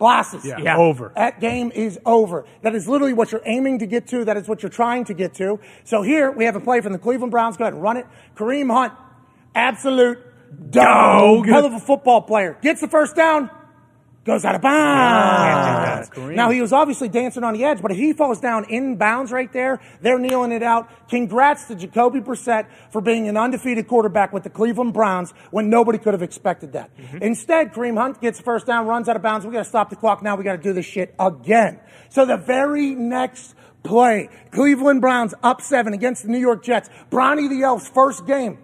Blasses. 0.00 0.44
Yeah, 0.44 0.58
Yeah. 0.58 0.78
over. 0.78 1.12
That 1.14 1.38
game 1.38 1.70
is 1.72 1.96
over. 2.04 2.44
That 2.62 2.74
is 2.74 2.88
literally 2.88 3.12
what 3.12 3.30
you're 3.30 3.42
aiming 3.44 3.78
to 3.78 3.86
get 3.86 4.08
to. 4.08 4.24
That 4.24 4.36
is 4.36 4.48
what 4.48 4.64
you're 4.64 4.68
trying 4.68 5.04
to 5.04 5.14
get 5.14 5.32
to. 5.34 5.60
So 5.84 6.02
here 6.02 6.32
we 6.32 6.44
have 6.44 6.56
a 6.56 6.60
play 6.60 6.80
from 6.80 6.92
the 6.92 6.98
Cleveland 6.98 7.30
Browns. 7.30 7.56
Go 7.56 7.62
ahead 7.62 7.74
and 7.74 7.82
run 7.84 7.96
it. 7.96 8.06
Kareem 8.34 8.68
Hunt, 8.68 8.94
absolute 9.54 10.18
dog. 10.72 11.44
Dog. 11.44 11.46
Hell 11.46 11.66
of 11.66 11.72
a 11.74 11.78
football 11.78 12.22
player. 12.22 12.58
Gets 12.62 12.80
the 12.80 12.88
first 12.88 13.14
down. 13.14 13.48
Goes 14.28 14.44
out 14.44 14.56
of 14.56 14.60
bounds. 14.60 16.10
Ah, 16.10 16.14
Kareem. 16.14 16.34
Now 16.34 16.50
he 16.50 16.60
was 16.60 16.70
obviously 16.70 17.08
dancing 17.08 17.44
on 17.44 17.54
the 17.54 17.64
edge, 17.64 17.80
but 17.80 17.90
if 17.90 17.96
he 17.96 18.12
falls 18.12 18.38
down 18.38 18.66
in 18.68 18.96
bounds 18.96 19.32
right 19.32 19.50
there, 19.54 19.80
they're 20.02 20.18
kneeling 20.18 20.52
it 20.52 20.62
out. 20.62 21.08
Congrats 21.08 21.64
to 21.68 21.74
Jacoby 21.74 22.20
Brissett 22.20 22.66
for 22.90 23.00
being 23.00 23.26
an 23.26 23.38
undefeated 23.38 23.88
quarterback 23.88 24.34
with 24.34 24.42
the 24.42 24.50
Cleveland 24.50 24.92
Browns 24.92 25.30
when 25.50 25.70
nobody 25.70 25.96
could 25.96 26.12
have 26.12 26.22
expected 26.22 26.74
that. 26.74 26.94
Mm-hmm. 26.98 27.22
Instead, 27.22 27.72
Kareem 27.72 27.96
Hunt 27.96 28.20
gets 28.20 28.38
first 28.38 28.66
down, 28.66 28.86
runs 28.86 29.08
out 29.08 29.16
of 29.16 29.22
bounds. 29.22 29.46
We 29.46 29.52
got 29.52 29.60
to 29.60 29.64
stop 29.64 29.88
the 29.88 29.96
clock 29.96 30.22
now. 30.22 30.36
We 30.36 30.44
got 30.44 30.56
to 30.56 30.62
do 30.62 30.74
this 30.74 30.84
shit 30.84 31.14
again. 31.18 31.80
So 32.10 32.26
the 32.26 32.36
very 32.36 32.94
next 32.94 33.54
play, 33.82 34.28
Cleveland 34.50 35.00
Browns 35.00 35.32
up 35.42 35.62
seven 35.62 35.94
against 35.94 36.24
the 36.24 36.28
New 36.28 36.38
York 36.38 36.62
Jets. 36.62 36.90
Brownie 37.08 37.48
the 37.48 37.62
Elf's 37.62 37.88
first 37.88 38.26
game 38.26 38.58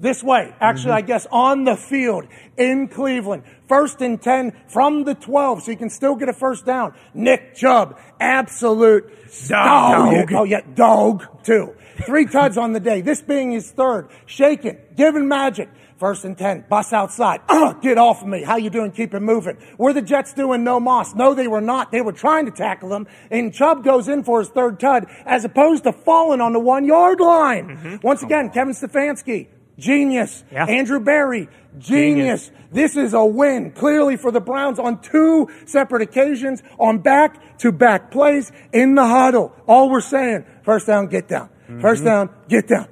this 0.00 0.22
way. 0.22 0.54
Actually, 0.60 0.92
I 0.92 1.00
guess 1.00 1.26
on 1.30 1.64
the 1.64 1.76
field 1.76 2.26
in 2.56 2.88
Cleveland. 2.88 3.42
First 3.66 4.00
and 4.00 4.20
10 4.20 4.52
from 4.68 5.04
the 5.04 5.14
12, 5.14 5.64
so 5.64 5.70
you 5.70 5.76
can 5.76 5.90
still 5.90 6.14
get 6.14 6.28
a 6.28 6.32
first 6.32 6.64
down. 6.64 6.94
Nick 7.14 7.54
Chubb, 7.54 7.98
absolute 8.18 9.10
dog. 9.48 10.14
Dog. 10.14 10.32
Oh, 10.32 10.44
yeah, 10.44 10.60
dog, 10.74 11.44
too. 11.44 11.74
Three 12.06 12.26
tuds 12.32 12.56
on 12.56 12.72
the 12.72 12.80
day. 12.80 13.00
This 13.02 13.20
being 13.20 13.50
his 13.50 13.70
third. 13.70 14.08
Shaking, 14.26 14.78
giving 14.96 15.28
magic. 15.28 15.68
First 15.98 16.24
and 16.24 16.38
10, 16.38 16.66
bus 16.70 16.92
outside. 16.92 17.40
Uh, 17.48 17.72
get 17.82 17.98
off 17.98 18.22
of 18.22 18.28
me. 18.28 18.44
How 18.44 18.56
you 18.56 18.70
doing? 18.70 18.92
Keep 18.92 19.14
it 19.14 19.20
moving. 19.20 19.58
Were 19.78 19.92
the 19.92 20.00
Jets 20.00 20.32
doing 20.32 20.62
no 20.62 20.78
moss? 20.78 21.12
No, 21.12 21.34
they 21.34 21.48
were 21.48 21.60
not. 21.60 21.90
They 21.90 22.00
were 22.02 22.12
trying 22.12 22.46
to 22.46 22.52
tackle 22.52 22.94
him. 22.94 23.08
And 23.32 23.52
Chubb 23.52 23.82
goes 23.82 24.06
in 24.06 24.22
for 24.22 24.38
his 24.38 24.48
third 24.48 24.78
tud 24.78 25.08
as 25.26 25.44
opposed 25.44 25.82
to 25.84 25.92
falling 25.92 26.40
on 26.40 26.52
the 26.52 26.60
one 26.60 26.84
yard 26.84 27.18
line. 27.18 27.98
Once 28.04 28.22
again, 28.22 28.50
Kevin 28.50 28.74
Stefanski, 28.74 29.48
genius. 29.78 30.44
Yeah. 30.50 30.66
Andrew 30.66 31.00
Berry, 31.00 31.48
genius. 31.78 32.50
This 32.70 32.96
is 32.96 33.14
a 33.14 33.24
win, 33.24 33.70
clearly, 33.70 34.16
for 34.16 34.30
the 34.30 34.40
Browns 34.40 34.78
on 34.78 35.00
two 35.00 35.48
separate 35.66 36.02
occasions, 36.02 36.62
on 36.78 36.98
back 36.98 37.58
to 37.58 37.72
back 37.72 38.10
plays 38.10 38.52
in 38.72 38.94
the 38.94 39.06
huddle. 39.06 39.54
All 39.66 39.88
we're 39.88 40.00
saying, 40.00 40.44
first 40.62 40.86
down, 40.86 41.06
get 41.06 41.28
down. 41.28 41.48
First 41.80 42.02
mm-hmm. 42.02 42.06
down, 42.06 42.30
get 42.48 42.68
down. 42.68 42.88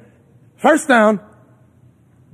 First 0.56 0.88
down, 0.88 1.20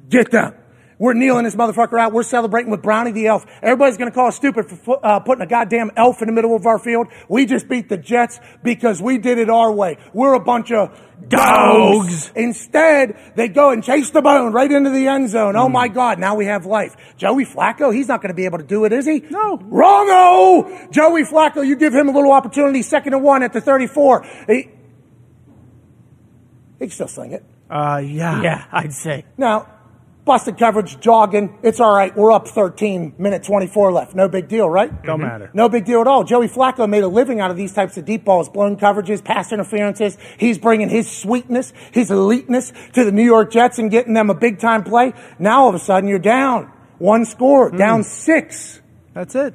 get 0.08 0.30
down. 0.30 0.54
We're 1.02 1.14
kneeling 1.14 1.42
this 1.42 1.56
motherfucker 1.56 1.98
out. 1.98 2.12
We're 2.12 2.22
celebrating 2.22 2.70
with 2.70 2.80
Brownie 2.80 3.10
the 3.10 3.26
elf. 3.26 3.44
Everybody's 3.60 3.96
going 3.96 4.08
to 4.08 4.14
call 4.14 4.28
us 4.28 4.36
stupid 4.36 4.70
for 4.70 5.04
uh, 5.04 5.18
putting 5.18 5.42
a 5.42 5.48
goddamn 5.48 5.90
elf 5.96 6.22
in 6.22 6.28
the 6.28 6.32
middle 6.32 6.54
of 6.54 6.64
our 6.64 6.78
field. 6.78 7.08
We 7.28 7.44
just 7.44 7.68
beat 7.68 7.88
the 7.88 7.96
Jets 7.96 8.38
because 8.62 9.02
we 9.02 9.18
did 9.18 9.38
it 9.38 9.50
our 9.50 9.72
way. 9.72 9.98
We're 10.12 10.34
a 10.34 10.40
bunch 10.40 10.70
of 10.70 10.96
dogs. 11.26 12.30
Instead, 12.36 13.32
they 13.34 13.48
go 13.48 13.70
and 13.70 13.82
chase 13.82 14.10
the 14.10 14.22
bone 14.22 14.52
right 14.52 14.70
into 14.70 14.90
the 14.90 15.08
end 15.08 15.28
zone. 15.28 15.56
Oh 15.56 15.68
my 15.68 15.88
God, 15.88 16.20
now 16.20 16.36
we 16.36 16.44
have 16.44 16.66
life. 16.66 16.94
Joey 17.16 17.46
Flacco, 17.46 17.92
he's 17.92 18.06
not 18.06 18.22
going 18.22 18.30
to 18.30 18.36
be 18.36 18.44
able 18.44 18.58
to 18.58 18.64
do 18.64 18.84
it, 18.84 18.92
is 18.92 19.04
he? 19.04 19.24
No. 19.28 19.56
Wrong-o! 19.56 20.86
Joey 20.92 21.24
Flacco, 21.24 21.66
you 21.66 21.74
give 21.74 21.92
him 21.92 22.10
a 22.10 22.12
little 22.12 22.30
opportunity, 22.30 22.80
second 22.82 23.14
and 23.14 23.24
one 23.24 23.42
at 23.42 23.52
the 23.52 23.60
34. 23.60 24.24
He, 24.46 24.54
he 24.54 24.70
can 26.78 26.90
still 26.90 27.08
sling 27.08 27.32
it. 27.32 27.44
Uh, 27.68 28.00
yeah. 28.04 28.40
Yeah, 28.40 28.64
I'd 28.70 28.92
say. 28.92 29.24
Now, 29.36 29.71
busted 30.24 30.58
coverage, 30.58 31.00
jogging. 31.00 31.58
It's 31.62 31.80
all 31.80 31.94
right. 31.94 32.16
We're 32.16 32.32
up 32.32 32.48
13, 32.48 33.14
minute 33.18 33.42
24 33.42 33.92
left. 33.92 34.14
No 34.14 34.28
big 34.28 34.48
deal, 34.48 34.68
right? 34.68 34.90
Don't 35.02 35.18
mm-hmm. 35.18 35.28
matter. 35.28 35.50
No 35.54 35.68
big 35.68 35.84
deal 35.84 36.00
at 36.00 36.06
all. 36.06 36.24
Joey 36.24 36.48
Flacco 36.48 36.88
made 36.88 37.02
a 37.02 37.08
living 37.08 37.40
out 37.40 37.50
of 37.50 37.56
these 37.56 37.72
types 37.72 37.96
of 37.96 38.04
deep 38.04 38.24
balls, 38.24 38.48
blown 38.48 38.76
coverages, 38.76 39.22
pass 39.22 39.52
interferences. 39.52 40.16
He's 40.38 40.58
bringing 40.58 40.88
his 40.88 41.10
sweetness, 41.10 41.72
his 41.92 42.10
eliteness 42.10 42.72
to 42.92 43.04
the 43.04 43.12
New 43.12 43.24
York 43.24 43.50
Jets 43.50 43.78
and 43.78 43.90
getting 43.90 44.14
them 44.14 44.30
a 44.30 44.34
big 44.34 44.58
time 44.60 44.84
play. 44.84 45.12
Now 45.38 45.62
all 45.62 45.68
of 45.68 45.74
a 45.74 45.80
sudden 45.80 46.08
you're 46.08 46.18
down. 46.18 46.72
One 46.98 47.24
score, 47.24 47.70
hmm. 47.70 47.76
down 47.76 48.04
six. 48.04 48.80
That's 49.14 49.34
it. 49.34 49.54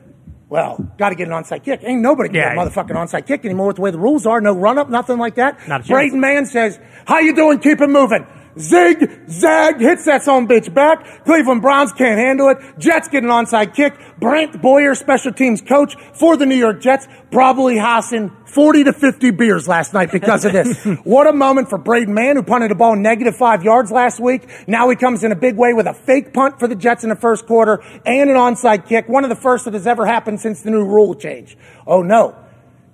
Well, 0.50 0.78
got 0.98 1.10
to 1.10 1.16
get 1.16 1.28
an 1.28 1.34
onside 1.34 1.64
kick. 1.66 1.82
Ain't 1.84 2.02
nobody 2.02 2.30
can 2.30 2.36
Yeah. 2.36 2.56
get 2.56 2.58
a 2.58 2.70
motherfucking 2.70 2.96
onside 2.96 3.26
kick 3.26 3.44
anymore 3.44 3.68
with 3.68 3.76
the 3.78 3.82
way 3.82 3.92
the 3.92 3.98
rules 3.98 4.26
are. 4.26 4.40
No 4.40 4.54
run 4.54 4.78
up, 4.78 4.90
nothing 4.90 5.18
like 5.18 5.36
that. 5.36 5.68
Not 5.68 5.82
a 5.82 5.84
chance. 5.84 5.90
Braden 5.90 6.20
Mann 6.22 6.46
says, 6.46 6.80
"How 7.06 7.20
you 7.20 7.36
doing? 7.36 7.60
Keep 7.60 7.82
it 7.82 7.90
moving." 7.90 8.26
Zig, 8.60 9.30
zag, 9.30 9.80
hits 9.80 10.06
that 10.06 10.24
son 10.24 10.48
bitch 10.48 10.74
back. 10.74 11.24
Cleveland 11.26 11.62
Browns 11.62 11.94
can't 11.94 12.20
handle 12.20 12.50
it. 12.50 12.58
Jets 12.78 13.08
get 13.08 13.24
an 13.24 13.30
onside 13.30 13.76
kick. 13.76 13.94
Brant 14.20 14.62
Boyer, 14.62 14.96
special 14.96 15.32
teams 15.32 15.62
coach 15.62 15.96
for 16.14 16.38
the 16.38 16.46
New 16.46 16.56
York 16.56 16.82
Jets, 16.82 17.08
probably 17.32 17.78
hossing 17.78 18.32
40 18.46 18.86
to 18.86 18.94
50 18.94 19.32
beers 19.32 19.68
last 19.68 19.94
night 19.94 20.12
because 20.12 20.46
of 20.46 20.54
this. 20.54 20.84
what 21.04 21.28
a 21.28 21.34
moment 21.34 21.70
for 21.70 21.78
Braden 21.78 22.14
Mann, 22.14 22.36
who 22.36 22.44
punted 22.44 22.72
a 22.72 22.76
ball 22.76 22.96
negative 22.96 23.36
five 23.36 23.64
yards 23.64 23.92
last 23.92 24.20
week. 24.20 24.50
Now 24.68 24.90
he 24.90 24.96
comes 24.96 25.24
in 25.24 25.32
a 25.32 25.36
big 25.36 25.56
way 25.56 25.74
with 25.74 25.86
a 25.86 25.94
fake 25.94 26.34
punt 26.34 26.60
for 26.60 26.68
the 26.68 26.76
Jets 26.76 27.04
in 27.04 27.10
the 27.10 27.16
first 27.16 27.46
quarter 27.46 27.84
and 28.06 28.30
an 28.30 28.36
onside 28.36 28.88
kick, 28.88 29.08
one 29.08 29.24
of 29.24 29.30
the 29.30 29.36
first 29.36 29.66
that 29.66 29.74
has 29.74 29.86
ever 29.86 30.06
happened 30.06 30.40
since 30.40 30.62
the 30.62 30.72
new 30.72 30.84
rule 30.86 31.14
change. 31.14 31.58
Oh 31.86 32.02
no. 32.02 32.36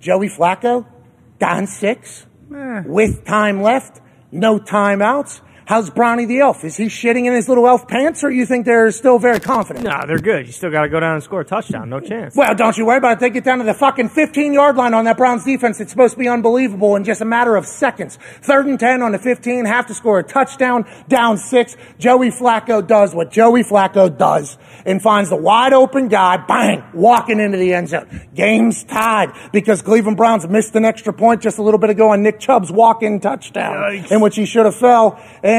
Joey 0.00 0.28
Flacco, 0.28 0.86
down 1.38 1.66
six, 1.66 2.26
with 2.84 3.24
time 3.24 3.62
left, 3.62 4.02
no 4.30 4.58
timeouts. 4.58 5.40
How's 5.66 5.88
Brownie 5.88 6.26
the 6.26 6.40
elf? 6.40 6.62
Is 6.62 6.76
he 6.76 6.86
shitting 6.86 7.24
in 7.24 7.32
his 7.32 7.48
little 7.48 7.66
elf 7.66 7.88
pants, 7.88 8.22
or 8.22 8.30
you 8.30 8.44
think 8.44 8.66
they're 8.66 8.90
still 8.90 9.18
very 9.18 9.40
confident? 9.40 9.86
Nah, 9.86 10.04
they're 10.04 10.18
good. 10.18 10.46
You 10.46 10.52
still 10.52 10.70
got 10.70 10.82
to 10.82 10.88
go 10.90 11.00
down 11.00 11.14
and 11.14 11.22
score 11.22 11.40
a 11.40 11.44
touchdown. 11.44 11.88
No 11.88 12.00
chance. 12.00 12.36
Well, 12.36 12.54
don't 12.54 12.76
you 12.76 12.84
worry 12.84 12.98
about 12.98 13.12
it. 13.12 13.20
They 13.20 13.30
get 13.30 13.44
down 13.44 13.58
to 13.58 13.64
the 13.64 13.72
fucking 13.72 14.10
15 14.10 14.52
yard 14.52 14.76
line 14.76 14.92
on 14.92 15.06
that 15.06 15.16
Browns 15.16 15.42
defense. 15.44 15.80
It's 15.80 15.90
supposed 15.90 16.12
to 16.14 16.18
be 16.18 16.28
unbelievable 16.28 16.96
in 16.96 17.04
just 17.04 17.22
a 17.22 17.24
matter 17.24 17.56
of 17.56 17.64
seconds. 17.64 18.18
Third 18.42 18.66
and 18.66 18.78
10 18.78 19.00
on 19.00 19.12
the 19.12 19.18
15, 19.18 19.64
have 19.64 19.86
to 19.86 19.94
score 19.94 20.18
a 20.18 20.22
touchdown, 20.22 20.84
down 21.08 21.38
six. 21.38 21.78
Joey 21.98 22.28
Flacco 22.30 22.86
does 22.86 23.14
what 23.14 23.30
Joey 23.30 23.62
Flacco 23.64 24.14
does 24.14 24.58
and 24.84 25.00
finds 25.00 25.30
the 25.30 25.36
wide 25.36 25.72
open 25.72 26.08
guy, 26.08 26.36
bang, 26.36 26.84
walking 26.92 27.40
into 27.40 27.56
the 27.56 27.72
end 27.72 27.88
zone. 27.88 28.28
Game's 28.34 28.84
tied 28.84 29.30
because 29.52 29.80
Cleveland 29.80 30.18
Browns 30.18 30.46
missed 30.46 30.74
an 30.76 30.84
extra 30.84 31.14
point 31.14 31.40
just 31.40 31.56
a 31.56 31.62
little 31.62 31.80
bit 31.80 31.88
ago 31.88 32.10
on 32.10 32.22
Nick 32.22 32.38
Chubb's 32.38 32.70
walk 32.70 33.02
in 33.02 33.18
touchdown, 33.18 33.76
Yikes. 33.76 34.12
in 34.12 34.20
which 34.20 34.36
he 34.36 34.44
should 34.44 34.66
have 34.66 34.76
fell. 34.76 35.18
And 35.42 35.53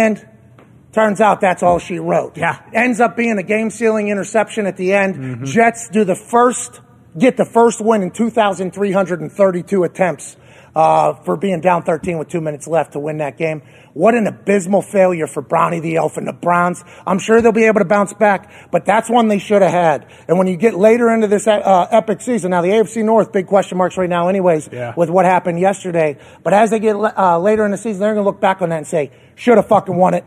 Turns 0.93 1.19
out 1.19 1.41
that's 1.41 1.61
all 1.61 1.77
she 1.79 1.99
wrote. 1.99 2.37
Yeah. 2.37 2.61
Ends 2.73 3.01
up 3.01 3.17
being 3.17 3.37
a 3.37 3.43
game 3.43 3.69
sealing 3.69 4.07
interception 4.07 4.65
at 4.65 4.77
the 4.77 4.93
end. 4.93 5.45
Jets 5.45 5.89
do 5.89 6.05
the 6.05 6.15
first, 6.15 6.79
get 7.17 7.35
the 7.35 7.43
first 7.45 7.81
win 7.81 8.01
in 8.01 8.11
2,332 8.11 9.83
attempts 9.83 10.37
uh, 10.73 11.13
for 11.23 11.35
being 11.35 11.59
down 11.61 11.83
13 11.83 12.17
with 12.17 12.29
two 12.29 12.39
minutes 12.41 12.65
left 12.67 12.93
to 12.93 12.99
win 12.99 13.17
that 13.17 13.37
game. 13.37 13.61
What 13.93 14.13
an 14.15 14.27
abysmal 14.27 14.81
failure 14.81 15.25
for 15.27 15.41
Brownie 15.41 15.79
the 15.81 15.95
Elf 15.97 16.17
and 16.17 16.27
the 16.27 16.33
Browns. 16.33 16.83
I'm 17.07 17.19
sure 17.19 17.41
they'll 17.41 17.51
be 17.53 17.63
able 17.65 17.79
to 17.79 17.85
bounce 17.85 18.13
back, 18.13 18.69
but 18.71 18.85
that's 18.85 19.09
one 19.09 19.27
they 19.29 19.39
should 19.39 19.61
have 19.61 19.71
had. 19.71 20.05
And 20.27 20.37
when 20.37 20.47
you 20.47 20.57
get 20.57 20.75
later 20.75 21.09
into 21.13 21.27
this 21.27 21.45
uh, 21.47 21.87
epic 21.91 22.19
season, 22.21 22.51
now 22.51 22.61
the 22.61 22.69
AFC 22.69 23.03
North, 23.05 23.31
big 23.33 23.47
question 23.47 23.77
marks 23.77 23.97
right 23.97 24.09
now, 24.09 24.27
anyways, 24.27 24.69
Yeah. 24.71 24.93
with 24.97 25.09
what 25.09 25.23
happened 25.25 25.59
yesterday. 25.61 26.17
But 26.43 26.53
as 26.53 26.71
they 26.71 26.79
get 26.79 26.95
uh, 26.95 27.39
later 27.39 27.63
in 27.65 27.71
the 27.71 27.77
season, 27.77 27.99
they're 28.01 28.13
going 28.13 28.23
to 28.25 28.29
look 28.29 28.41
back 28.41 28.61
on 28.61 28.69
that 28.69 28.77
and 28.79 28.87
say, 28.87 29.11
should 29.35 29.57
have 29.57 29.67
fucking 29.67 29.95
won 29.95 30.13
it, 30.13 30.25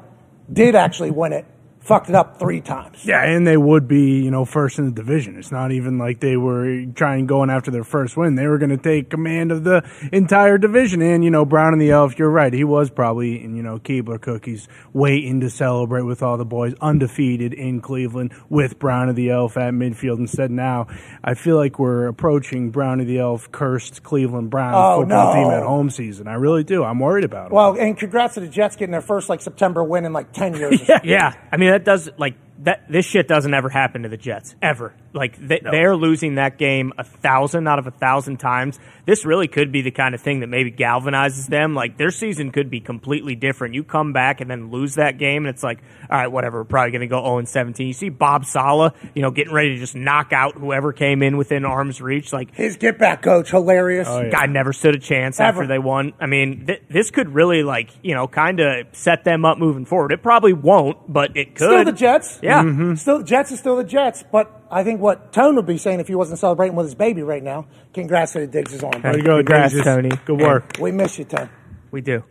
did 0.52 0.74
actually 0.74 1.10
win 1.10 1.32
it, 1.32 1.44
fucked 1.88 2.11
it 2.11 2.14
up 2.14 2.38
three 2.38 2.61
times. 2.61 3.04
Yeah, 3.04 3.25
and 3.25 3.47
they 3.47 3.57
would 3.57 3.88
be, 3.88 4.21
you 4.23 4.30
know, 4.30 4.45
first 4.45 4.78
in 4.78 4.85
the 4.85 4.90
division. 4.92 5.37
It's 5.38 5.50
not 5.50 5.73
even 5.73 5.97
like 5.97 6.21
they 6.21 6.37
were 6.37 6.85
trying 6.95 7.26
going 7.26 7.49
after 7.49 7.71
their 7.71 7.83
first 7.83 8.14
win. 8.16 8.35
They 8.35 8.47
were 8.47 8.59
going 8.59 8.71
to 8.71 8.76
take 8.76 9.09
command 9.09 9.50
of 9.50 9.64
the 9.64 9.83
entire 10.12 10.59
division. 10.59 11.00
And, 11.00 11.25
you 11.25 11.30
know, 11.30 11.47
Brown 11.47 11.73
and 11.73 11.80
the 11.80 11.90
Elf, 11.90 12.18
you're 12.18 12.30
right. 12.30 12.52
He 12.52 12.62
was 12.62 12.90
probably 12.90 13.42
in, 13.42 13.57
you 13.57 13.62
know, 13.62 13.78
Keebler 13.78 14.21
cookies 14.21 14.68
waiting 14.92 15.40
to 15.40 15.49
celebrate 15.49 16.02
with 16.02 16.23
all 16.23 16.37
the 16.37 16.45
boys 16.45 16.75
undefeated 16.80 17.54
in 17.54 17.80
Cleveland 17.80 18.33
with 18.50 18.78
Brown 18.78 19.09
and 19.09 19.16
the 19.16 19.30
Elf 19.30 19.57
at 19.57 19.73
midfield. 19.73 20.18
Instead, 20.18 20.50
now 20.50 20.88
I 21.25 21.33
feel 21.35 21.57
like 21.57 21.78
we're 21.78 22.07
approaching 22.07 22.71
Brown 22.71 23.00
and 23.00 23.09
the 23.09 23.18
Elf 23.18 23.50
cursed 23.50 24.02
Cleveland 24.02 24.50
Browns 24.50 24.75
Oh, 24.76 25.00
football 25.00 25.35
no. 25.35 25.42
team 25.42 25.50
at 25.52 25.62
home 25.62 25.88
season. 25.88 26.28
I 26.28 26.35
really 26.35 26.64
do. 26.64 26.85
I'm 26.85 26.99
worried 26.99 27.25
about 27.25 27.47
it. 27.47 27.52
Well, 27.52 27.76
and 27.78 27.97
congrats 27.97 28.35
to 28.35 28.40
the 28.40 28.49
Jets 28.49 28.76
getting 28.76 28.92
their 28.92 29.00
first 29.00 29.30
like 29.30 29.40
September 29.40 29.83
win 29.83 30.04
in 30.04 30.12
like 30.12 30.33
10 30.33 30.54
years. 30.54 30.78
something. 30.87 31.09
Yeah, 31.09 31.33
I 31.50 31.57
mean 31.57 31.71
that 31.78 31.85
does 31.85 32.11
like 32.18 32.35
that. 32.64 32.84
This 32.90 33.06
shit 33.06 33.28
doesn't 33.28 33.52
ever 33.52 33.68
happen 33.68 34.02
to 34.02 34.08
the 34.08 34.16
Jets 34.16 34.54
ever. 34.62 34.94
Like 35.14 35.36
they, 35.38 35.60
they're 35.62 35.96
losing 35.96 36.34
that 36.36 36.58
game 36.58 36.92
a 36.98 37.04
thousand 37.04 37.66
out 37.66 37.78
of 37.78 37.86
a 37.86 37.90
thousand 37.90 38.38
times. 38.38 38.78
This 39.06 39.24
really 39.24 39.48
could 39.48 39.72
be 39.72 39.80
the 39.80 39.90
kind 39.90 40.14
of 40.14 40.20
thing 40.20 40.40
that 40.40 40.48
maybe 40.48 40.70
galvanizes 40.70 41.46
them. 41.46 41.74
Like 41.74 41.96
their 41.96 42.10
season 42.10 42.52
could 42.52 42.70
be 42.70 42.80
completely 42.80 43.34
different. 43.34 43.74
You 43.74 43.82
come 43.84 44.12
back 44.12 44.40
and 44.40 44.50
then 44.50 44.70
lose 44.70 44.96
that 44.96 45.16
game, 45.18 45.46
and 45.46 45.54
it's 45.54 45.62
like, 45.62 45.78
all 46.10 46.18
right, 46.18 46.26
whatever. 46.26 46.58
We're 46.58 46.64
probably 46.64 46.90
going 46.92 47.00
to 47.00 47.06
go 47.06 47.22
zero 47.22 47.38
and 47.38 47.48
seventeen. 47.48 47.86
You 47.88 47.94
see 47.94 48.10
Bob 48.10 48.44
Saleh, 48.44 48.92
you 49.14 49.22
know, 49.22 49.30
getting 49.30 49.54
ready 49.54 49.70
to 49.70 49.76
just 49.78 49.94
knock 49.94 50.32
out 50.32 50.56
whoever 50.56 50.92
came 50.92 51.22
in 51.22 51.36
within 51.38 51.64
arm's 51.64 52.00
reach. 52.00 52.32
Like 52.32 52.54
His 52.54 52.76
get 52.76 52.98
back 52.98 53.22
coach, 53.22 53.50
hilarious. 53.50 54.06
Oh, 54.08 54.20
yeah. 54.20 54.30
guy 54.30 54.46
never 54.46 54.72
stood 54.72 54.94
a 54.94 54.98
chance 55.00 55.40
Ever. 55.40 55.62
after 55.62 55.66
they 55.66 55.78
won. 55.78 56.12
I 56.20 56.26
mean, 56.26 56.66
th- 56.66 56.82
this 56.90 57.10
could 57.10 57.30
really 57.34 57.62
like 57.62 57.90
you 58.02 58.14
know 58.14 58.28
kind 58.28 58.60
of 58.60 58.86
set 58.92 59.24
them 59.24 59.44
up 59.44 59.58
moving 59.58 59.86
forward. 59.86 60.12
It 60.12 60.22
probably 60.22 60.52
won't, 60.52 61.10
but 61.10 61.36
it 61.36 61.54
could. 61.54 61.68
Still 61.70 61.84
the 61.84 61.92
Jets. 61.92 62.40
Yeah. 62.42 62.47
Yeah, 62.48 62.94
still, 62.94 63.22
Jets 63.22 63.52
is 63.52 63.58
still 63.58 63.76
the 63.76 63.84
Jets. 63.84 64.24
But 64.30 64.50
I 64.70 64.84
think 64.84 65.00
what 65.00 65.32
Tone 65.32 65.56
would 65.56 65.66
be 65.66 65.78
saying 65.78 66.00
if 66.00 66.08
he 66.08 66.14
wasn't 66.14 66.38
celebrating 66.38 66.76
with 66.76 66.86
his 66.86 66.94
baby 66.94 67.22
right 67.22 67.42
now, 67.42 67.66
congrats 67.92 68.32
to 68.32 68.40
the 68.40 68.46
Diggs' 68.46 68.82
on. 68.82 69.02
there 69.02 69.16
you 69.16 69.22
go, 69.22 69.36
Congrats, 69.38 69.74
Diggs. 69.74 69.84
Tony. 69.84 70.10
Good 70.24 70.40
work. 70.40 70.76
We 70.80 70.92
miss 70.92 71.18
you, 71.18 71.24
Tone. 71.24 71.50
We 71.90 72.00
do. 72.00 72.24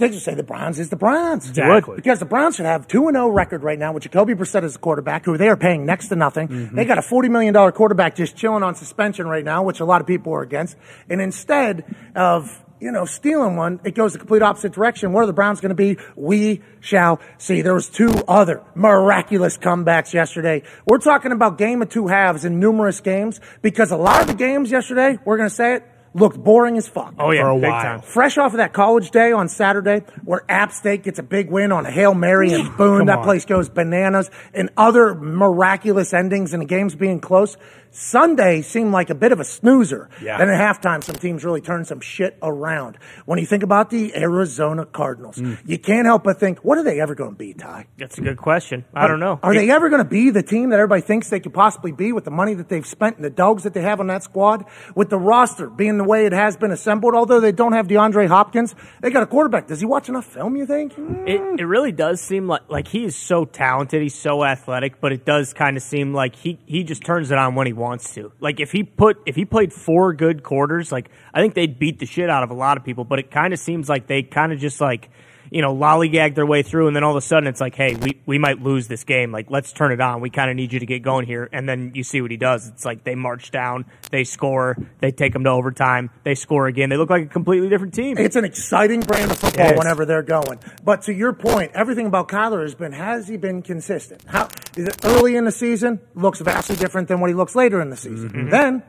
Diggs 0.00 0.14
you 0.14 0.20
say 0.20 0.34
the 0.34 0.42
Browns 0.42 0.78
is 0.78 0.88
the 0.88 0.96
Browns. 0.96 1.46
Exactly. 1.50 1.96
Because 1.96 2.18
the 2.18 2.24
Browns 2.24 2.56
should 2.56 2.64
have 2.64 2.88
2 2.88 3.10
0 3.12 3.28
record 3.28 3.62
right 3.62 3.78
now 3.78 3.92
with 3.92 4.04
Jacoby 4.04 4.32
Brissett 4.32 4.62
as 4.62 4.72
the 4.72 4.78
quarterback, 4.78 5.26
who 5.26 5.36
they 5.36 5.48
are 5.48 5.58
paying 5.58 5.84
next 5.84 6.08
to 6.08 6.16
nothing. 6.16 6.48
Mm-hmm. 6.48 6.74
They 6.74 6.86
got 6.86 6.96
a 6.96 7.02
$40 7.02 7.30
million 7.30 7.54
quarterback 7.72 8.16
just 8.16 8.34
chilling 8.34 8.62
on 8.62 8.74
suspension 8.74 9.28
right 9.28 9.44
now, 9.44 9.62
which 9.62 9.80
a 9.80 9.84
lot 9.84 10.00
of 10.00 10.06
people 10.06 10.32
are 10.32 10.40
against. 10.40 10.78
And 11.10 11.20
instead 11.20 11.84
of, 12.16 12.64
you 12.80 12.90
know, 12.90 13.04
stealing 13.04 13.56
one, 13.56 13.78
it 13.84 13.94
goes 13.94 14.12
the 14.14 14.18
complete 14.18 14.42
opposite 14.42 14.72
direction. 14.72 15.12
What 15.12 15.22
are 15.22 15.26
the 15.26 15.32
Browns 15.32 15.60
going 15.60 15.68
to 15.70 15.74
be? 15.74 15.98
We 16.16 16.62
shall 16.80 17.20
see. 17.38 17.60
There 17.62 17.74
was 17.74 17.88
two 17.88 18.10
other 18.26 18.62
miraculous 18.74 19.58
comebacks 19.58 20.12
yesterday. 20.12 20.62
We're 20.86 20.98
talking 20.98 21.32
about 21.32 21.58
game 21.58 21.82
of 21.82 21.90
two 21.90 22.06
halves 22.08 22.44
in 22.44 22.58
numerous 22.58 23.00
games 23.00 23.40
because 23.62 23.90
a 23.90 23.96
lot 23.96 24.22
of 24.22 24.26
the 24.28 24.34
games 24.34 24.70
yesterday, 24.70 25.18
we're 25.24 25.36
going 25.36 25.48
to 25.48 25.54
say 25.54 25.74
it, 25.76 25.84
looked 26.12 26.42
boring 26.42 26.76
as 26.76 26.88
fuck. 26.88 27.14
Oh 27.20 27.30
yeah, 27.30 27.42
For 27.42 27.50
a 27.50 27.54
big 27.60 27.70
while. 27.70 27.82
time. 27.82 28.00
Fresh 28.00 28.36
off 28.38 28.52
of 28.52 28.56
that 28.56 28.72
college 28.72 29.12
day 29.12 29.30
on 29.30 29.48
Saturday, 29.48 30.00
where 30.24 30.42
App 30.48 30.72
State 30.72 31.04
gets 31.04 31.20
a 31.20 31.22
big 31.22 31.48
win 31.50 31.70
on 31.70 31.86
a 31.86 31.90
Hail 31.90 32.14
Mary 32.14 32.52
and 32.52 32.76
boom, 32.76 32.98
Come 32.98 33.06
that 33.06 33.18
on. 33.18 33.24
place 33.24 33.44
goes 33.44 33.68
bananas, 33.68 34.28
and 34.52 34.70
other 34.76 35.14
miraculous 35.14 36.12
endings 36.12 36.52
and 36.52 36.62
the 36.62 36.66
games 36.66 36.96
being 36.96 37.20
close. 37.20 37.56
Sunday 37.92 38.62
seemed 38.62 38.92
like 38.92 39.10
a 39.10 39.14
bit 39.14 39.32
of 39.32 39.40
a 39.40 39.44
snoozer. 39.44 40.08
Yeah. 40.22 40.38
Then 40.38 40.48
at 40.48 40.60
halftime, 40.60 41.02
some 41.02 41.16
teams 41.16 41.44
really 41.44 41.60
turned 41.60 41.86
some 41.86 42.00
shit 42.00 42.36
around. 42.42 42.98
When 43.26 43.38
you 43.38 43.46
think 43.46 43.62
about 43.62 43.90
the 43.90 44.14
Arizona 44.16 44.84
Cardinals, 44.86 45.36
Mm. 45.36 45.58
you 45.66 45.78
can't 45.78 46.06
help 46.06 46.24
but 46.24 46.38
think, 46.38 46.58
what 46.60 46.78
are 46.78 46.82
they 46.84 47.00
ever 47.00 47.14
going 47.14 47.32
to 47.32 47.36
be, 47.36 47.54
Ty? 47.54 47.86
That's 47.98 48.18
a 48.18 48.20
good 48.20 48.36
question. 48.36 48.84
I 48.94 49.06
don't 49.08 49.20
know. 49.20 49.38
Are 49.42 49.54
they 49.54 49.70
ever 49.70 49.88
going 49.88 50.02
to 50.02 50.08
be 50.08 50.30
the 50.30 50.42
team 50.42 50.70
that 50.70 50.76
everybody 50.78 51.02
thinks 51.02 51.28
they 51.30 51.40
could 51.40 51.54
possibly 51.54 51.92
be 51.92 52.12
with 52.12 52.24
the 52.24 52.30
money 52.30 52.54
that 52.54 52.68
they've 52.68 52.86
spent 52.86 53.16
and 53.16 53.24
the 53.24 53.30
dogs 53.30 53.62
that 53.64 53.74
they 53.74 53.82
have 53.82 54.00
on 54.00 54.06
that 54.08 54.22
squad? 54.22 54.64
With 54.94 55.10
the 55.10 55.18
roster 55.18 55.68
being 55.68 55.98
the 55.98 56.04
way 56.04 56.26
it 56.26 56.32
has 56.32 56.56
been 56.56 56.70
assembled, 56.70 57.14
although 57.14 57.40
they 57.40 57.52
don't 57.52 57.72
have 57.72 57.86
DeAndre 57.88 58.28
Hopkins, 58.28 58.74
they 59.00 59.10
got 59.10 59.22
a 59.22 59.26
quarterback. 59.26 59.66
Does 59.66 59.80
he 59.80 59.86
watch 59.86 60.08
enough 60.08 60.26
film, 60.26 60.56
you 60.56 60.66
think? 60.66 60.92
It, 60.98 61.40
it 61.60 61.64
really 61.64 61.92
does 61.92 62.20
seem 62.20 62.46
like 62.46 62.62
like 62.68 62.88
he 62.88 63.04
is 63.04 63.16
so 63.16 63.44
talented, 63.44 64.02
he's 64.02 64.14
so 64.14 64.44
athletic, 64.44 65.00
but 65.00 65.12
it 65.12 65.24
does 65.24 65.52
kind 65.52 65.76
of 65.76 65.82
seem 65.82 66.12
like 66.14 66.34
he 66.36 66.58
he 66.66 66.84
just 66.84 67.02
turns 67.04 67.30
it 67.30 67.38
on 67.38 67.54
when 67.54 67.66
he 67.66 67.72
wants 67.80 68.14
to. 68.14 68.30
Like 68.38 68.60
if 68.60 68.70
he 68.70 68.84
put 68.84 69.18
if 69.26 69.34
he 69.34 69.44
played 69.44 69.72
four 69.72 70.12
good 70.12 70.44
quarters, 70.44 70.92
like 70.92 71.10
I 71.34 71.40
think 71.40 71.54
they'd 71.54 71.78
beat 71.78 71.98
the 71.98 72.06
shit 72.06 72.30
out 72.30 72.44
of 72.44 72.50
a 72.50 72.54
lot 72.54 72.76
of 72.76 72.84
people. 72.84 73.04
But 73.04 73.18
it 73.18 73.30
kind 73.30 73.52
of 73.52 73.58
seems 73.58 73.88
like 73.88 74.06
they 74.06 74.22
kind 74.22 74.52
of 74.52 74.60
just 74.60 74.80
like 74.80 75.10
you 75.50 75.62
know 75.62 75.74
lollygag 75.74 76.34
their 76.34 76.46
way 76.46 76.62
through, 76.62 76.86
and 76.86 76.96
then 76.96 77.04
all 77.04 77.10
of 77.10 77.16
a 77.16 77.26
sudden 77.26 77.46
it's 77.46 77.60
like, 77.60 77.74
hey, 77.74 77.94
we 77.96 78.20
we 78.26 78.38
might 78.38 78.62
lose 78.62 78.88
this 78.88 79.04
game. 79.04 79.32
Like 79.32 79.50
let's 79.50 79.72
turn 79.72 79.92
it 79.92 80.00
on. 80.00 80.20
We 80.20 80.30
kind 80.30 80.50
of 80.50 80.56
need 80.56 80.72
you 80.72 80.80
to 80.80 80.86
get 80.86 81.02
going 81.02 81.26
here, 81.26 81.48
and 81.52 81.68
then 81.68 81.92
you 81.94 82.04
see 82.04 82.20
what 82.20 82.30
he 82.30 82.36
does. 82.36 82.68
It's 82.68 82.84
like 82.84 83.04
they 83.04 83.14
march 83.14 83.50
down, 83.50 83.86
they 84.10 84.24
score, 84.24 84.76
they 85.00 85.10
take 85.10 85.32
them 85.32 85.44
to 85.44 85.50
overtime, 85.50 86.10
they 86.24 86.34
score 86.34 86.66
again. 86.66 86.88
They 86.88 86.96
look 86.96 87.10
like 87.10 87.24
a 87.24 87.28
completely 87.28 87.68
different 87.68 87.94
team. 87.94 88.16
It's 88.18 88.36
an 88.36 88.44
exciting 88.44 89.00
brand 89.00 89.30
of 89.30 89.38
football 89.38 89.66
Yes. 89.66 89.78
whenever 89.78 90.04
they're 90.04 90.22
going. 90.22 90.58
But 90.84 91.02
to 91.02 91.12
your 91.12 91.32
point, 91.32 91.72
everything 91.74 92.06
about 92.06 92.28
Kyler 92.28 92.62
has 92.62 92.74
been, 92.74 92.92
has 92.92 93.28
he 93.28 93.36
been 93.36 93.62
consistent? 93.62 94.22
How, 94.26 94.48
is 94.76 94.86
it 94.86 95.04
early 95.04 95.36
in 95.36 95.44
the 95.44 95.52
season, 95.52 96.00
looks 96.14 96.40
vastly 96.40 96.76
different 96.76 97.08
than 97.08 97.20
what 97.20 97.28
he 97.28 97.34
looks 97.34 97.54
later 97.54 97.80
in 97.80 97.90
the 97.90 97.96
season. 97.96 98.30
Mm-hmm. 98.30 98.50
Then, 98.50 98.82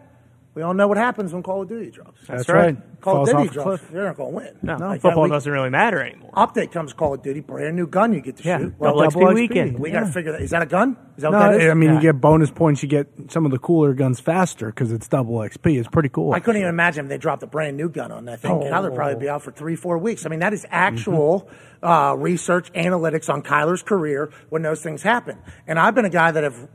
we 0.54 0.62
all 0.64 0.74
know 0.74 0.88
what 0.88 0.98
happens 0.98 1.32
when 1.34 1.44
Call 1.44 1.62
of 1.62 1.70
Duty 1.70 1.92
drops. 1.92 2.20
That's 2.28 2.50
right. 2.50 2.76
right. 2.76 3.02
Call 3.02 3.16
Falls 3.16 3.30
of 3.30 3.38
Duty 3.38 3.50
drops, 3.54 3.64
cliff. 3.82 3.90
you're 3.94 4.04
not 4.06 4.18
going 4.18 4.32
to 4.32 4.36
win. 4.36 4.58
no, 4.62 4.76
Like 4.78 5.02
football 5.02 5.28
doesn't 5.30 5.52
really 5.52 5.70
matter 5.70 6.02
anymore. 6.02 6.32
Update 6.34 6.72
comes 6.72 6.92
Call 6.94 7.14
of 7.14 7.24
Duty, 7.24 7.40
brand 7.40 7.76
new 7.76 7.88
gun 7.88 8.14
you 8.14 8.22
get 8.22 8.38
to 8.38 8.44
Yeah, 8.44 8.58
shoot. 8.60 8.78
double 8.80 8.98
Well, 8.98 9.08
XP 9.08 9.14
double 9.14 9.28
XP. 9.28 9.34
weekend. 9.36 9.80
we 9.80 9.90
Yeah. 9.92 10.02
got 10.02 10.08
to 10.08 10.12
figure 10.12 10.32
that. 10.34 10.42
Is 10.42 10.50
that 10.52 10.62
a 10.62 10.66
gun? 10.66 10.98
Is 11.18 11.24
that 11.24 11.32
No, 11.32 11.40
what 11.40 11.52
that 11.54 11.62
is? 11.62 11.72
I 11.72 11.74
mean, 11.74 11.90
Yeah. 11.92 11.96
you 11.96 12.02
get 12.02 12.22
bonus 12.22 12.52
points. 12.52 12.84
You 12.84 12.90
get 12.90 13.08
some 13.30 13.46
of 13.46 13.52
the 13.52 13.60
cooler 13.60 13.94
guns 13.94 14.20
faster 14.20 14.68
because 14.68 14.92
it's 14.92 15.08
double 15.08 15.36
XP. 15.42 15.78
It's 15.80 15.88
pretty 15.88 16.10
cool. 16.10 16.34
I 16.34 16.40
couldn't 16.42 16.60
even 16.62 16.70
imagine 16.70 17.06
if 17.06 17.10
they 17.10 17.18
dropped 17.18 17.44
a 17.44 17.48
brand 17.48 17.78
new 17.78 17.90
gun 17.90 18.12
on 18.12 18.26
that 18.26 18.42
thing. 18.42 18.52
Oh. 18.52 18.60
Kyler 18.60 18.90
would 18.90 18.96
probably 18.96 19.16
be 19.20 19.30
out 19.30 19.42
for 19.42 19.52
three, 19.52 19.76
four 19.78 19.98
weeks. 19.98 20.26
I 20.26 20.30
mean, 20.30 20.42
that 20.42 20.54
is 20.54 20.66
actual 20.70 21.50
uh, 21.82 22.14
research 22.18 22.72
analytics 22.74 23.34
on 23.34 23.42
Kyler's 23.42 23.82
career 23.84 24.30
when 24.50 24.62
those 24.64 24.84
things 24.84 25.02
happen. 25.02 25.38
And 25.66 25.80
I've 25.80 25.96
been 25.96 26.06
a 26.06 26.10
guy 26.12 26.30
that 26.32 26.44
have, 26.44 26.68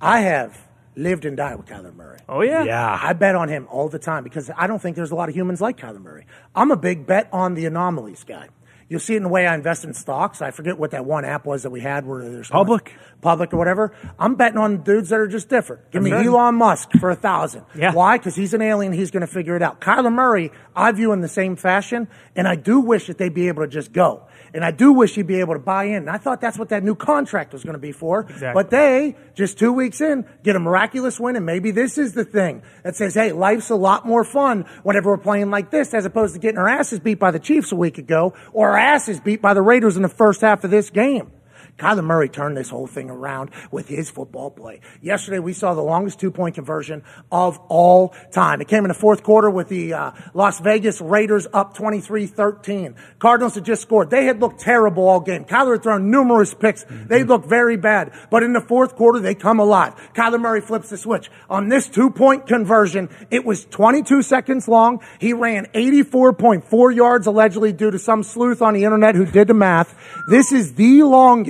I 0.00 0.20
have 0.20 0.56
lived 1.00 1.24
and 1.24 1.36
died 1.36 1.56
with 1.56 1.66
Kyler 1.66 1.94
Murray. 1.94 2.18
Oh 2.28 2.42
yeah, 2.42 2.62
yeah. 2.64 3.00
I 3.02 3.12
bet 3.14 3.34
on 3.34 3.48
him 3.48 3.66
all 3.70 3.88
the 3.88 3.98
time 3.98 4.22
because 4.22 4.50
I 4.56 4.66
don't 4.66 4.80
think 4.80 4.96
there's 4.96 5.10
a 5.10 5.14
lot 5.14 5.28
of 5.28 5.34
humans 5.34 5.60
like 5.60 5.78
Kyler 5.78 6.00
Murray. 6.00 6.26
I'm 6.54 6.70
a 6.70 6.76
big 6.76 7.06
bet 7.06 7.28
on 7.32 7.54
the 7.54 7.66
anomalies 7.66 8.24
guy. 8.24 8.48
You'll 8.90 8.98
see 8.98 9.14
it 9.14 9.18
in 9.18 9.22
the 9.22 9.28
way 9.28 9.46
I 9.46 9.54
invest 9.54 9.84
in 9.84 9.94
stocks. 9.94 10.42
I 10.42 10.50
forget 10.50 10.76
what 10.76 10.90
that 10.90 11.04
one 11.04 11.24
app 11.24 11.46
was 11.46 11.62
that 11.62 11.70
we 11.70 11.80
had 11.80 12.04
where 12.04 12.28
there's 12.28 12.50
Public? 12.50 12.92
public 13.20 13.54
or 13.54 13.56
whatever. 13.56 13.94
I'm 14.18 14.34
betting 14.34 14.58
on 14.58 14.82
dudes 14.82 15.10
that 15.10 15.20
are 15.20 15.28
just 15.28 15.48
different. 15.48 15.92
Give 15.92 16.02
me 16.02 16.10
right. 16.10 16.26
Elon 16.26 16.56
Musk 16.56 16.90
for 16.98 17.08
a 17.08 17.14
thousand. 17.14 17.66
Yeah. 17.76 17.92
Why? 17.92 18.18
Because 18.18 18.34
he's 18.34 18.52
an 18.52 18.62
alien. 18.62 18.92
He's 18.92 19.12
going 19.12 19.20
to 19.20 19.28
figure 19.28 19.54
it 19.54 19.62
out. 19.62 19.80
Kyler 19.80 20.12
Murray, 20.12 20.50
I 20.74 20.90
view 20.90 21.12
in 21.12 21.20
the 21.20 21.28
same 21.28 21.54
fashion, 21.54 22.08
and 22.34 22.48
I 22.48 22.56
do 22.56 22.80
wish 22.80 23.06
that 23.06 23.16
they'd 23.16 23.32
be 23.32 23.46
able 23.46 23.62
to 23.62 23.68
just 23.68 23.92
go. 23.92 24.26
And 24.52 24.64
I 24.64 24.70
do 24.70 24.92
wish 24.92 25.14
he'd 25.14 25.26
be 25.26 25.40
able 25.40 25.54
to 25.54 25.60
buy 25.60 25.84
in. 25.84 25.96
And 25.96 26.10
I 26.10 26.18
thought 26.18 26.40
that's 26.40 26.58
what 26.58 26.70
that 26.70 26.82
new 26.82 26.94
contract 26.94 27.52
was 27.52 27.62
going 27.62 27.74
to 27.74 27.80
be 27.80 27.92
for. 27.92 28.20
Exactly. 28.20 28.52
But 28.52 28.70
they, 28.70 29.16
just 29.34 29.58
two 29.58 29.72
weeks 29.72 30.00
in, 30.00 30.26
get 30.42 30.56
a 30.56 30.60
miraculous 30.60 31.20
win, 31.20 31.36
and 31.36 31.46
maybe 31.46 31.70
this 31.70 31.98
is 31.98 32.14
the 32.14 32.24
thing 32.24 32.62
that 32.82 32.96
says, 32.96 33.14
hey, 33.14 33.32
life's 33.32 33.70
a 33.70 33.76
lot 33.76 34.06
more 34.06 34.24
fun 34.24 34.66
whenever 34.82 35.10
we're 35.10 35.18
playing 35.18 35.50
like 35.50 35.70
this, 35.70 35.94
as 35.94 36.04
opposed 36.04 36.34
to 36.34 36.40
getting 36.40 36.58
our 36.58 36.68
asses 36.68 36.98
beat 37.00 37.18
by 37.18 37.30
the 37.30 37.38
Chiefs 37.38 37.72
a 37.72 37.76
week 37.76 37.98
ago, 37.98 38.34
or 38.52 38.70
our 38.70 38.78
asses 38.78 39.20
beat 39.20 39.40
by 39.40 39.54
the 39.54 39.62
Raiders 39.62 39.96
in 39.96 40.02
the 40.02 40.08
first 40.08 40.40
half 40.40 40.64
of 40.64 40.70
this 40.70 40.90
game. 40.90 41.30
Kyler 41.78 42.04
Murray 42.04 42.28
turned 42.28 42.56
this 42.56 42.70
whole 42.70 42.86
thing 42.86 43.10
around 43.10 43.50
with 43.70 43.88
his 43.88 44.10
football 44.10 44.50
play. 44.50 44.80
Yesterday, 45.00 45.38
we 45.38 45.52
saw 45.52 45.74
the 45.74 45.82
longest 45.82 46.20
two 46.20 46.30
point 46.30 46.54
conversion 46.54 47.02
of 47.30 47.58
all 47.68 48.14
time. 48.32 48.60
It 48.60 48.68
came 48.68 48.84
in 48.84 48.88
the 48.88 48.94
fourth 48.94 49.22
quarter 49.22 49.50
with 49.50 49.68
the 49.68 49.92
uh, 49.94 50.12
Las 50.34 50.60
Vegas 50.60 51.00
Raiders 51.00 51.46
up 51.52 51.74
23 51.74 52.26
13. 52.26 52.94
Cardinals 53.18 53.54
had 53.54 53.64
just 53.64 53.82
scored. 53.82 54.10
They 54.10 54.24
had 54.24 54.40
looked 54.40 54.60
terrible 54.60 55.08
all 55.08 55.20
game. 55.20 55.44
Kyler 55.44 55.72
had 55.72 55.82
thrown 55.82 56.10
numerous 56.10 56.54
picks. 56.54 56.84
They 56.88 57.24
looked 57.24 57.46
very 57.46 57.76
bad. 57.76 58.12
But 58.30 58.42
in 58.42 58.52
the 58.52 58.60
fourth 58.60 58.96
quarter, 58.96 59.18
they 59.18 59.34
come 59.34 59.58
alive. 59.58 59.94
Kyler 60.14 60.40
Murray 60.40 60.60
flips 60.60 60.90
the 60.90 60.98
switch. 60.98 61.30
On 61.48 61.68
this 61.68 61.88
two 61.88 62.10
point 62.10 62.46
conversion, 62.46 63.08
it 63.30 63.44
was 63.44 63.64
22 63.64 64.22
seconds 64.22 64.68
long. 64.68 65.02
He 65.18 65.32
ran 65.32 65.66
84.4 65.66 66.94
yards 66.94 67.26
allegedly 67.26 67.72
due 67.72 67.90
to 67.90 67.98
some 67.98 68.22
sleuth 68.22 68.62
on 68.62 68.74
the 68.74 68.84
internet 68.84 69.14
who 69.14 69.26
did 69.26 69.48
the 69.48 69.54
math. 69.54 69.94
This 70.28 70.52
is 70.52 70.74
the 70.74 71.02
longest 71.02 71.49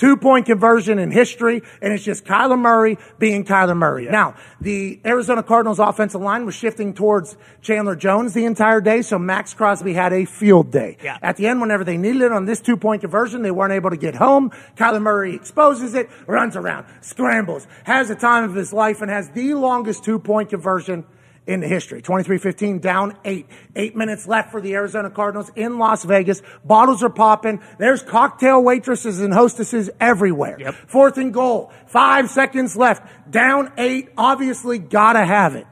two 0.00 0.16
point 0.16 0.46
conversion 0.46 0.98
in 0.98 1.10
history, 1.10 1.60
and 1.82 1.92
it's 1.92 2.02
just 2.02 2.24
Kyler 2.24 2.58
Murray 2.58 2.96
being 3.18 3.44
Kyler 3.44 3.76
Murray. 3.76 4.08
Now, 4.08 4.34
the 4.58 4.98
Arizona 5.04 5.42
Cardinals 5.42 5.78
offensive 5.78 6.22
line 6.22 6.46
was 6.46 6.54
shifting 6.54 6.94
towards 6.94 7.36
Chandler 7.60 7.94
Jones 7.94 8.32
the 8.32 8.46
entire 8.46 8.80
day, 8.80 9.02
so 9.02 9.18
Maxx 9.18 9.52
Crosby 9.52 9.92
had 9.92 10.14
a 10.14 10.24
field 10.24 10.70
day. 10.70 10.96
Yeah. 11.02 11.18
At 11.20 11.36
the 11.36 11.46
end, 11.46 11.60
whenever 11.60 11.84
they 11.84 11.98
needed 11.98 12.22
it 12.22 12.32
on 12.32 12.46
this 12.46 12.60
two 12.62 12.78
point 12.78 13.02
conversion, 13.02 13.42
they 13.42 13.50
weren't 13.50 13.74
able 13.74 13.90
to 13.90 13.98
get 13.98 14.14
home. 14.14 14.50
Kyler 14.74 15.02
Murray 15.02 15.34
exposes 15.34 15.94
it, 15.94 16.08
runs 16.26 16.56
around, 16.56 16.86
scrambles, 17.02 17.66
has 17.84 18.08
the 18.08 18.14
time 18.14 18.44
of 18.44 18.54
his 18.54 18.72
life, 18.72 19.02
and 19.02 19.10
has 19.10 19.28
the 19.30 19.52
longest 19.52 20.02
two 20.02 20.18
point 20.18 20.48
conversion 20.48 21.04
in 21.50 21.60
the 21.60 21.66
history. 21.66 22.00
23-15, 22.00 22.80
down 22.80 23.18
eight. 23.24 23.46
Eight 23.74 23.96
minutes 23.96 24.28
left 24.28 24.52
for 24.52 24.60
the 24.60 24.74
Arizona 24.74 25.10
Cardinals 25.10 25.50
in 25.56 25.78
Las 25.78 26.04
Vegas. 26.04 26.42
Bottles 26.64 27.02
are 27.02 27.10
popping. 27.10 27.60
There's 27.78 28.04
cocktail 28.04 28.62
waitresses 28.62 29.20
and 29.20 29.34
hostesses 29.34 29.90
everywhere. 30.00 30.56
Yep. 30.60 30.74
Fourth 30.86 31.18
and 31.18 31.34
goal. 31.34 31.72
Five 31.88 32.30
seconds 32.30 32.76
left. 32.76 33.02
Down 33.30 33.72
eight. 33.78 34.10
Obviously 34.16 34.78
gotta 34.78 35.24
have 35.24 35.56
it. 35.56 35.66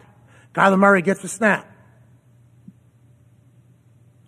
Kyler 0.52 0.78
Murray 0.78 1.02
gets 1.02 1.22
the 1.22 1.28
snap. 1.28 1.64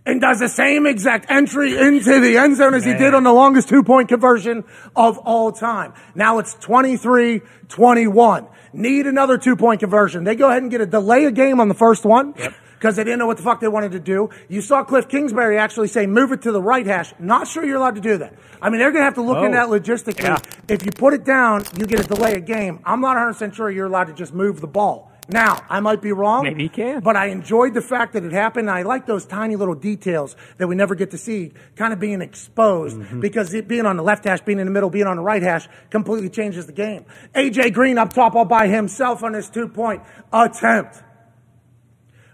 And 0.07 0.21
does 0.21 0.39
the 0.39 0.49
same 0.49 0.87
exact 0.87 1.31
entry 1.31 1.77
into 1.77 2.21
the 2.21 2.37
end 2.37 2.57
zone 2.57 2.75
as 2.75 2.85
he 2.85 2.95
did 2.95 3.13
on 3.13 3.25
the 3.25 3.33
longest 3.33 3.69
two 3.69 3.83
point 3.83 4.09
conversion 4.09 4.65
of 4.95 5.19
all 5.19 5.53
time. 5.53 5.95
Now 6.15 6.39
it's 6.39 6.55
23 6.55 7.43
21. 7.69 8.47
Need 8.73 9.07
another 9.07 9.37
two 9.39 9.57
point 9.57 9.81
conversion. 9.81 10.25
They 10.25 10.37
go 10.37 10.49
ahead 10.49 10.63
and 10.63 10.71
get 10.71 10.81
a 10.81 10.87
delay 10.87 11.25
a 11.25 11.31
game 11.33 11.61
on 11.61 11.69
the 11.69 11.75
first 11.75 12.05
one. 12.05 12.35
Because 12.79 12.97
they 12.97 13.05
didn't 13.05 13.19
know 13.19 13.27
what 13.27 13.37
the 13.37 13.43
fuck 13.43 13.61
they 13.61 13.69
wanted 13.69 13.93
to 13.93 14.01
do. 14.01 14.31
You 14.49 14.63
saw 14.63 14.85
Cliff 14.85 15.07
Kingsbury 15.07 15.59
actually 15.59 15.89
say, 15.89 16.07
move 16.07 16.33
it 16.33 16.41
to 16.43 16.53
the 16.53 16.63
right 16.63 16.87
hash. 16.87 17.13
Not 17.19 17.47
sure 17.47 17.63
you're 17.63 17.77
allowed 17.77 17.97
to 17.97 18.01
do 18.01 18.17
that. 18.19 18.33
I 18.63 18.71
mean, 18.71 18.79
they're 18.79 18.91
going 18.91 19.03
to 19.03 19.05
have 19.05 19.17
to 19.17 19.23
look 19.23 19.45
in 19.45 19.55
Oh. 19.55 19.69
that 19.69 19.69
logistically. 19.69 20.23
Yeah. 20.23 20.39
If 20.67 20.87
you 20.87 20.91
put 20.91 21.13
it 21.13 21.23
down, 21.23 21.65
you 21.77 21.85
get 21.85 22.01
a 22.01 22.05
delay 22.05 22.33
a 22.37 22.41
game. 22.41 22.81
I'm 22.87 23.03
not 23.03 23.19
100% 23.19 23.53
sure 23.53 23.71
you're 23.71 23.85
allowed 23.85 24.05
to 24.05 24.15
just 24.15 24.33
move 24.33 24.63
the 24.63 24.67
ball. 24.67 25.10
Now, 25.33 25.65
I 25.69 25.81
might 25.81 26.03
be 26.03 26.13
wrong. 26.13 26.45
Maybe 26.45 26.65
you 26.65 26.69
can. 26.69 27.01
But 27.01 27.17
I 27.17 27.27
enjoyed 27.27 27.75
the 27.75 27.81
fact 27.83 28.13
that 28.15 28.25
it 28.25 28.33
happened. 28.33 28.71
I 28.71 28.83
like 28.83 29.07
those 29.07 29.25
tiny 29.25 29.57
little 29.57 29.75
details 29.75 30.37
that 30.59 30.67
we 30.67 30.75
never 30.75 30.95
get 30.95 31.11
to 31.13 31.19
see 31.19 31.53
kind 31.77 31.93
of 31.93 32.01
being 32.01 32.21
exposed 32.23 32.99
Mm-hmm. 32.99 33.21
because 33.21 33.55
it 33.55 33.69
being 33.69 33.87
on 33.87 33.97
the 33.97 34.03
left 34.03 34.25
hash, 34.25 34.41
being 34.41 34.59
in 34.59 34.67
the 34.67 34.73
middle, 34.73 34.91
being 34.91 35.07
on 35.07 35.17
the 35.17 35.23
right 35.23 35.43
hash 35.43 35.69
completely 35.91 36.29
changes 36.29 36.67
the 36.67 36.73
game. 36.73 37.05
AJ 37.35 37.73
Green 37.73 37.99
up 37.99 38.13
top 38.13 38.35
all 38.35 38.45
by 38.45 38.67
himself 38.69 39.23
on 39.23 39.33
his 39.35 39.49
two 39.49 39.69
point 39.69 40.03
attempt. 40.33 41.03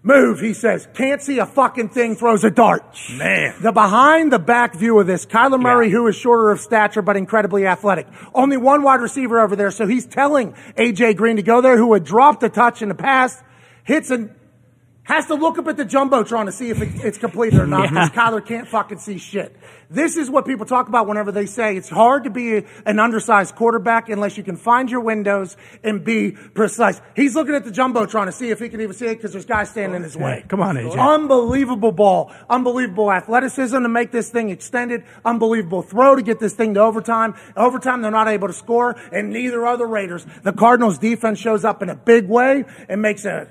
Move, 0.07 0.38
he 0.38 0.55
says. 0.55 0.87
Can't 0.95 1.21
see 1.21 1.40
a 1.40 1.47
fucking 1.47 1.88
thing, 1.88 2.14
throws 2.14 2.45
a 2.45 2.51
dart. 2.51 2.85
Man. 3.19 3.55
The 3.61 3.73
behind 3.73 4.33
the 4.33 4.38
back 4.38 4.77
view 4.77 5.01
of 5.01 5.09
this, 5.09 5.27
Kyler 5.27 5.61
Murray, 5.61 5.88
Yeah. 5.88 5.95
who 5.97 6.07
is 6.07 6.14
shorter 6.14 6.53
of 6.53 6.61
stature 6.61 7.03
but 7.03 7.16
incredibly 7.16 7.66
athletic. 7.66 8.07
Only 8.33 8.57
one 8.57 8.83
wide 8.83 9.01
receiver 9.01 9.40
over 9.40 9.57
there, 9.57 9.73
so 9.73 9.85
he's 9.88 10.07
telling 10.07 10.55
AJ 10.77 11.14
Green 11.14 11.35
to 11.37 11.42
go 11.42 11.61
there, 11.61 11.77
who 11.77 11.92
had 11.92 12.05
dropped 12.05 12.45
a 12.45 12.49
touch 12.49 12.83
in 12.83 12.88
the 12.88 12.95
past, 12.95 13.42
hits 13.83 14.12
and 14.12 14.31
has 15.07 15.27
to 15.27 15.35
look 15.35 15.57
up 15.59 15.66
at 15.69 15.77
the 15.77 15.85
jumbotron 15.85 16.47
to 16.47 16.53
see 16.53 16.71
if 16.71 16.83
it, 16.83 16.88
it's 17.05 17.16
completed 17.19 17.59
or 17.61 17.66
not 17.66 17.88
because 17.88 18.11
Kyler 18.11 18.45
can't 18.45 18.66
fucking 18.69 18.99
see 18.99 19.19
shit. 19.19 19.55
This 19.88 20.16
is 20.16 20.29
what 20.29 20.47
people 20.47 20.66
talk 20.66 20.88
about 20.88 21.07
whenever 21.07 21.31
they 21.31 21.47
say 21.47 21.77
it's 21.77 21.88
hard 21.88 22.25
to 22.25 22.31
be 22.31 22.57
a- 22.57 22.64
an 22.87 22.99
undersized 22.99 23.55
quarterback 23.55 24.09
unless 24.09 24.37
you 24.37 24.42
can 24.42 24.57
find 24.57 24.90
your 24.90 25.01
windows 25.01 25.57
and 25.85 26.03
be 26.05 26.33
precise. 26.33 27.01
He's 27.14 27.37
looking 27.37 27.55
at 27.55 27.64
the 27.64 27.71
jumbotron 27.71 28.27
to 28.27 28.33
see 28.33 28.51
if 28.51 28.59
he 28.59 28.69
can 28.69 28.81
even 28.81 28.95
see 28.95 29.07
it 29.07 29.14
because 29.16 29.31
there's 29.33 29.45
guys 29.47 29.71
standing 29.71 29.95
in 29.97 30.03
his 30.03 30.16
way. 30.16 30.45
come 30.49 30.61
on, 30.61 30.77
AJ. 30.77 30.99
Unbelievable 30.99 31.92
ball. 31.92 32.33
Unbelievable 32.51 33.12
athleticism 33.12 33.77
to 33.81 33.88
make 33.88 34.11
this 34.11 34.29
thing 34.31 34.51
extended. 34.51 35.05
Unbelievable 35.25 35.83
throw 35.83 36.16
to 36.16 36.23
get 36.23 36.40
this 36.40 36.55
thing 36.55 36.75
to 36.75 36.81
overtime. 36.81 37.35
Overtime, 37.57 38.03
they're 38.03 38.11
not 38.11 38.27
able 38.27 38.49
to 38.49 38.55
score, 38.55 38.97
and 39.12 39.31
neither 39.31 39.64
are 39.66 39.77
the 39.77 39.87
Raiders. 39.87 40.27
The 40.42 40.53
Cardinals 40.53 40.99
defense 40.99 41.38
shows 41.38 41.64
up 41.64 41.81
in 41.83 41.90
a 41.90 41.95
big 41.95 42.29
way 42.29 42.64
and 42.88 43.01
makes 43.01 43.25
a 43.25 43.47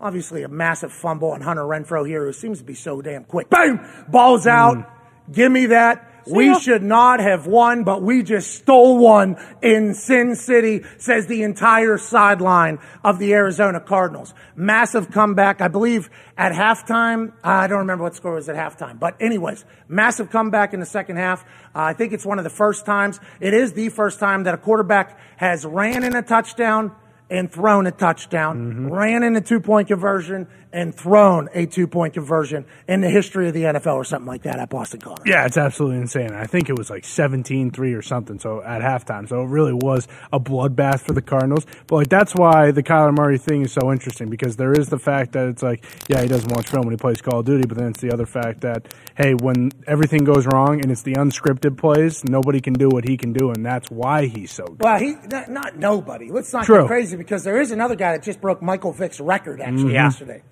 obviously 0.00 0.42
a 0.42 0.48
massive 0.48 0.92
fumble 0.92 1.30
on 1.30 1.40
Hunter 1.40 1.62
Renfrow 1.62 2.06
here, 2.06 2.24
who 2.24 2.32
seems 2.32 2.58
to 2.58 2.64
be 2.64 2.74
so 2.74 3.00
damn 3.00 3.24
quick. 3.24 3.48
Boom! 3.50 3.80
Ball's 4.08 4.46
out. 4.46 4.90
Give 5.32 5.50
me 5.50 5.66
that. 5.66 6.12
We 6.28 6.46
ya. 6.46 6.58
should 6.58 6.82
not 6.82 7.20
have 7.20 7.46
won, 7.46 7.84
but 7.84 8.02
we 8.02 8.24
just 8.24 8.54
stole 8.54 8.98
one 8.98 9.36
in 9.62 9.94
Sin 9.94 10.34
City, 10.34 10.82
says 10.98 11.26
the 11.28 11.44
entire 11.44 11.98
sideline 11.98 12.80
of 13.04 13.20
the 13.20 13.32
Arizona 13.32 13.78
Cardinals. 13.78 14.34
Massive 14.56 15.12
comeback. 15.12 15.60
I 15.60 15.68
believe 15.68 16.10
at 16.36 16.52
halftime, 16.52 17.32
I 17.44 17.68
don't 17.68 17.78
remember 17.78 18.02
what 18.02 18.16
score 18.16 18.34
was 18.34 18.48
at 18.48 18.56
halftime, 18.56 18.98
but 18.98 19.16
anyways, 19.20 19.64
massive 19.86 20.30
comeback 20.30 20.74
in 20.74 20.80
the 20.80 20.86
second 20.86 21.16
half. 21.16 21.44
Uh, 21.74 21.82
I 21.82 21.92
think 21.92 22.12
it's 22.12 22.26
one 22.26 22.38
of 22.38 22.44
the 22.44 22.50
first 22.50 22.84
times, 22.84 23.20
it 23.38 23.54
is 23.54 23.74
the 23.74 23.88
first 23.90 24.18
time 24.18 24.44
that 24.44 24.54
a 24.54 24.58
quarterback 24.58 25.18
has 25.36 25.64
ran 25.64 26.02
in 26.02 26.16
a 26.16 26.22
touchdown 26.22 26.90
and 27.28 27.50
thrown 27.50 27.86
a 27.86 27.90
touchdown, 27.90 28.72
mm-hmm. 28.72 28.92
ran 28.92 29.22
in 29.22 29.36
a 29.36 29.40
two 29.40 29.60
point 29.60 29.88
conversion 29.88 30.46
and 30.76 30.94
thrown 30.94 31.48
a 31.54 31.64
two 31.64 31.86
point 31.86 32.12
conversion 32.12 32.66
in 32.86 33.00
the 33.00 33.08
history 33.08 33.48
of 33.48 33.54
the 33.54 33.62
NFL 33.62 33.94
or 33.94 34.04
something 34.04 34.26
like 34.26 34.42
that 34.42 34.58
at 34.58 34.68
Boston 34.68 35.00
College. 35.00 35.22
Yeah, 35.24 35.46
it's 35.46 35.56
absolutely 35.56 35.96
insane. 35.98 36.32
I 36.32 36.44
think 36.44 36.68
it 36.68 36.76
was 36.76 36.90
like 36.90 37.02
17-3 37.02 37.96
or 37.96 38.02
something. 38.02 38.38
So 38.38 38.62
at 38.62 38.82
halftime, 38.82 39.26
so 39.26 39.42
it 39.42 39.46
really 39.46 39.72
was 39.72 40.06
a 40.32 40.38
bloodbath 40.38 41.00
for 41.00 41.14
the 41.14 41.22
Cardinals. 41.22 41.66
But 41.86 41.96
like 41.96 42.08
that's 42.08 42.34
why 42.34 42.72
the 42.72 42.82
Kyler 42.82 43.16
Murray 43.16 43.38
thing 43.38 43.62
is 43.62 43.72
so 43.72 43.90
interesting 43.90 44.28
because 44.28 44.56
there 44.56 44.72
is 44.72 44.90
the 44.90 44.98
fact 44.98 45.32
that 45.32 45.48
it's 45.48 45.62
like, 45.62 45.82
yeah, 46.08 46.20
he 46.20 46.28
doesn't 46.28 46.52
watch 46.52 46.68
film 46.68 46.84
when 46.84 46.92
he 46.92 46.98
plays 46.98 47.22
Call 47.22 47.40
of 47.40 47.46
Duty, 47.46 47.66
but 47.66 47.78
then 47.78 47.88
it's 47.88 48.00
the 48.00 48.12
other 48.12 48.26
fact 48.26 48.60
that 48.60 48.92
hey, 49.16 49.32
when 49.32 49.70
everything 49.86 50.24
goes 50.24 50.46
wrong 50.46 50.82
and 50.82 50.92
it's 50.92 51.02
the 51.02 51.14
unscripted 51.14 51.78
plays, 51.78 52.22
nobody 52.24 52.60
can 52.60 52.74
do 52.74 52.88
what 52.90 53.04
he 53.08 53.16
can 53.16 53.32
do, 53.32 53.50
and 53.50 53.64
that's 53.64 53.90
why 53.90 54.26
he's 54.26 54.52
so 54.52 54.64
good. 54.66 54.82
Well, 54.82 54.98
he 54.98 55.14
not, 55.30 55.48
not 55.48 55.76
nobody. 55.78 56.30
Let's 56.30 56.52
not 56.52 56.66
True. 56.66 56.82
get 56.82 56.86
crazy 56.88 57.16
because 57.16 57.44
there 57.44 57.58
is 57.58 57.70
another 57.70 57.96
guy 57.96 58.12
that 58.12 58.22
just 58.22 58.42
broke 58.42 58.60
Michael 58.60 58.92
Vick's 58.92 59.20
record 59.20 59.62
actually 59.62 59.94
Yeah. 59.94 60.04
yesterday. 60.04 60.42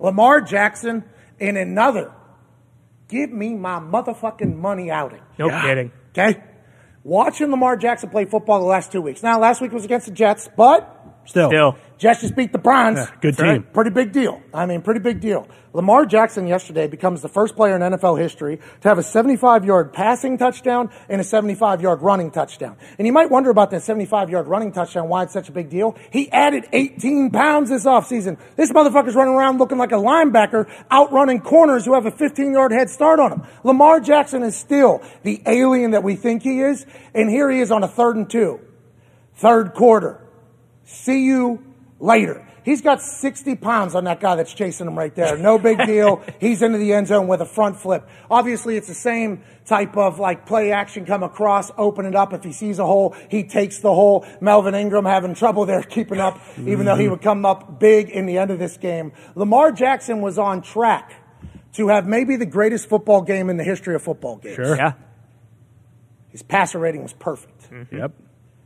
Lamar 0.00 0.40
Jackson 0.40 1.04
in 1.38 1.56
another. 1.56 2.12
Give 3.08 3.30
me 3.30 3.54
my 3.54 3.78
motherfucking 3.78 4.56
money 4.56 4.90
outing. 4.90 5.20
No 5.38 5.46
Yeah. 5.48 5.62
kidding. 5.62 5.92
Okay, 6.16 6.42
watching 7.04 7.50
Lamar 7.50 7.76
Jackson 7.76 8.10
play 8.10 8.24
football 8.24 8.58
the 8.60 8.66
last 8.66 8.90
two 8.90 9.00
weeks. 9.02 9.22
Now, 9.22 9.38
last 9.38 9.60
week 9.60 9.72
was 9.72 9.84
against 9.84 10.06
the 10.06 10.12
Jets, 10.12 10.48
but 10.56 10.99
Still, 11.26 11.48
Still. 11.48 11.78
Jets 11.98 12.22
just 12.22 12.34
beat 12.34 12.50
the 12.50 12.58
Browns. 12.58 12.96
Yeah, 12.96 13.10
good 13.20 13.34
That's 13.34 13.42
right. 13.42 13.54
team. 13.56 13.62
Pretty 13.74 13.90
big 13.90 14.10
deal. 14.10 14.42
I 14.54 14.64
mean, 14.64 14.80
pretty 14.80 15.00
big 15.00 15.20
deal. 15.20 15.46
Lamar 15.74 16.06
Jackson 16.06 16.46
yesterday 16.46 16.88
becomes 16.88 17.20
the 17.20 17.28
first 17.28 17.54
player 17.54 17.76
in 17.76 17.82
NFL 17.82 18.18
history 18.18 18.58
to 18.80 18.88
have 18.88 18.96
a 18.96 19.02
75 19.02 19.66
yard 19.66 19.92
passing 19.92 20.38
touchdown 20.38 20.90
and 21.10 21.20
a 21.20 21.24
75 21.24 21.82
yard 21.82 22.00
running 22.00 22.30
touchdown. 22.30 22.76
And 22.98 23.06
you 23.06 23.12
might 23.12 23.30
wonder 23.30 23.50
about 23.50 23.70
that 23.72 23.82
75 23.82 24.30
yard 24.30 24.48
running 24.48 24.72
touchdown, 24.72 25.08
why 25.08 25.24
it's 25.24 25.34
such 25.34 25.50
a 25.50 25.52
big 25.52 25.68
deal. 25.68 25.94
He 26.10 26.32
added 26.32 26.66
18 26.72 27.30
pounds 27.30 27.68
this 27.68 27.84
offseason. 27.84 28.38
This 28.56 28.72
motherfucker's 28.72 29.14
running 29.14 29.34
around 29.34 29.58
looking 29.58 29.78
like 29.78 29.92
a 29.92 29.96
linebacker, 29.96 30.68
outrunning 30.90 31.40
corners 31.40 31.84
who 31.84 31.92
have 31.92 32.06
a 32.06 32.10
15 32.10 32.52
yard 32.52 32.72
head 32.72 32.88
start 32.88 33.20
on 33.20 33.30
him. 33.30 33.42
Lamar 33.62 34.00
Jackson 34.00 34.42
is 34.42 34.56
still 34.56 35.02
the 35.22 35.42
alien 35.46 35.90
that 35.90 36.02
we 36.02 36.16
think 36.16 36.42
he 36.42 36.62
is. 36.62 36.86
And 37.14 37.28
here 37.28 37.50
he 37.50 37.60
is 37.60 37.70
on 37.70 37.84
a 37.84 37.88
third 37.88 38.16
and 38.16 38.28
two. 38.28 38.58
Third 39.36 39.74
quarter. 39.74 40.26
See 40.90 41.24
you 41.24 41.62
later. 41.98 42.46
He's 42.62 42.82
got 42.82 43.00
60 43.00 43.56
pounds 43.56 43.94
on 43.94 44.04
that 44.04 44.20
guy 44.20 44.34
that's 44.34 44.52
chasing 44.52 44.86
him 44.86 44.98
right 44.98 45.14
there. 45.14 45.36
No 45.38 45.58
big 45.58 45.78
deal. 45.86 46.22
He's 46.40 46.62
into 46.62 46.78
the 46.78 46.92
end 46.92 47.06
zone 47.06 47.26
with 47.26 47.40
a 47.40 47.46
front 47.46 47.80
flip. 47.80 48.08
Obviously, 48.30 48.76
it's 48.76 48.88
the 48.88 48.94
same 48.94 49.42
type 49.64 49.96
of 49.96 50.18
like 50.18 50.46
play 50.46 50.72
action 50.72 51.06
come 51.06 51.22
across, 51.22 51.70
open 51.78 52.04
it 52.04 52.14
up. 52.14 52.32
If 52.32 52.44
he 52.44 52.52
sees 52.52 52.78
a 52.78 52.86
hole, 52.86 53.16
he 53.30 53.44
takes 53.44 53.78
the 53.78 53.92
hole. 53.94 54.26
Melvin 54.40 54.74
Ingram 54.74 55.04
having 55.04 55.34
trouble 55.34 55.64
there 55.64 55.82
keeping 55.82 56.20
up, 56.20 56.38
even 56.58 56.84
though 56.84 56.96
he 56.96 57.04
mm-hmm. 57.04 57.12
would 57.12 57.22
come 57.22 57.46
up 57.46 57.80
big 57.80 58.10
in 58.10 58.26
the 58.26 58.38
end 58.38 58.50
of 58.50 58.58
this 58.58 58.76
game. 58.76 59.12
Lamar 59.34 59.72
Jackson 59.72 60.20
was 60.20 60.38
on 60.38 60.60
track 60.60 61.14
to 61.74 61.88
have 61.88 62.06
maybe 62.06 62.36
the 62.36 62.46
greatest 62.46 62.88
football 62.88 63.22
game 63.22 63.48
in 63.48 63.56
the 63.56 63.64
history 63.64 63.94
of 63.94 64.02
football 64.02 64.36
games. 64.36 64.56
Sure. 64.56 64.76
Yeah. 64.76 64.92
His 66.28 66.42
passer 66.42 66.78
rating 66.78 67.02
was 67.02 67.12
perfect. 67.12 67.70
Mm-hmm. 67.70 67.96
Yep. 67.96 68.12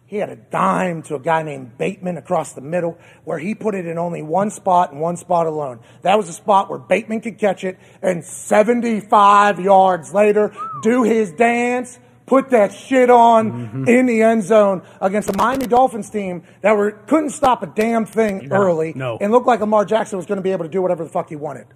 He 0.07 0.17
had 0.17 0.29
a 0.29 0.37
dime 0.37 1.03
to 1.05 1.14
a 1.14 1.19
guy 1.19 1.43
named 1.43 1.79
Bateman 1.79 2.19
across 2.19 2.53
the 2.53 2.61
middle 2.61 2.99
where 3.25 3.38
he 3.38 3.55
put 3.55 3.75
it 3.75 3.87
in 3.87 3.97
only 3.97 4.23
one 4.23 4.51
spot 4.51 4.93
and 4.93 5.01
one 5.01 5.17
spot 5.17 5.47
alone. 5.47 5.81
That 6.03 6.17
was 6.19 6.29
a 6.29 6.33
spot 6.33 6.69
where 6.69 6.79
Bateman 6.79 7.23
could 7.23 7.38
catch 7.38 7.64
it 7.64 7.79
and 8.03 8.23
75 8.23 9.61
yards 9.61 10.12
later 10.12 10.55
do 10.83 11.05
his 11.05 11.33
dance, 11.33 11.99
put 12.27 12.51
that 12.51 12.75
shit 12.75 13.09
on 13.09 13.53
mm-hmm. 13.53 13.88
in 13.88 14.05
the 14.05 14.23
end 14.23 14.43
zone 14.43 14.83
against 15.01 15.33
the 15.33 15.37
Miami 15.38 15.67
Dolphins 15.67 16.11
team 16.11 16.43
that 16.61 16.73
were 16.73 16.93
couldn't 16.93 17.31
stop 17.31 17.62
a 17.62 17.67
damn 17.67 18.05
thing 18.05 18.53
early 18.53 18.93
no. 18.95 19.17
and 19.19 19.33
looked 19.33 19.47
like 19.47 19.61
Lamar 19.61 19.87
Jackson 19.87 20.19
was 20.19 20.27
going 20.27 20.37
to 20.37 20.43
be 20.43 20.53
able 20.53 20.67
to 20.67 20.71
do 20.71 20.83
whatever 20.83 21.03
the 21.03 21.11
fuck 21.11 21.31
he 21.31 21.37
wanted. 21.37 21.67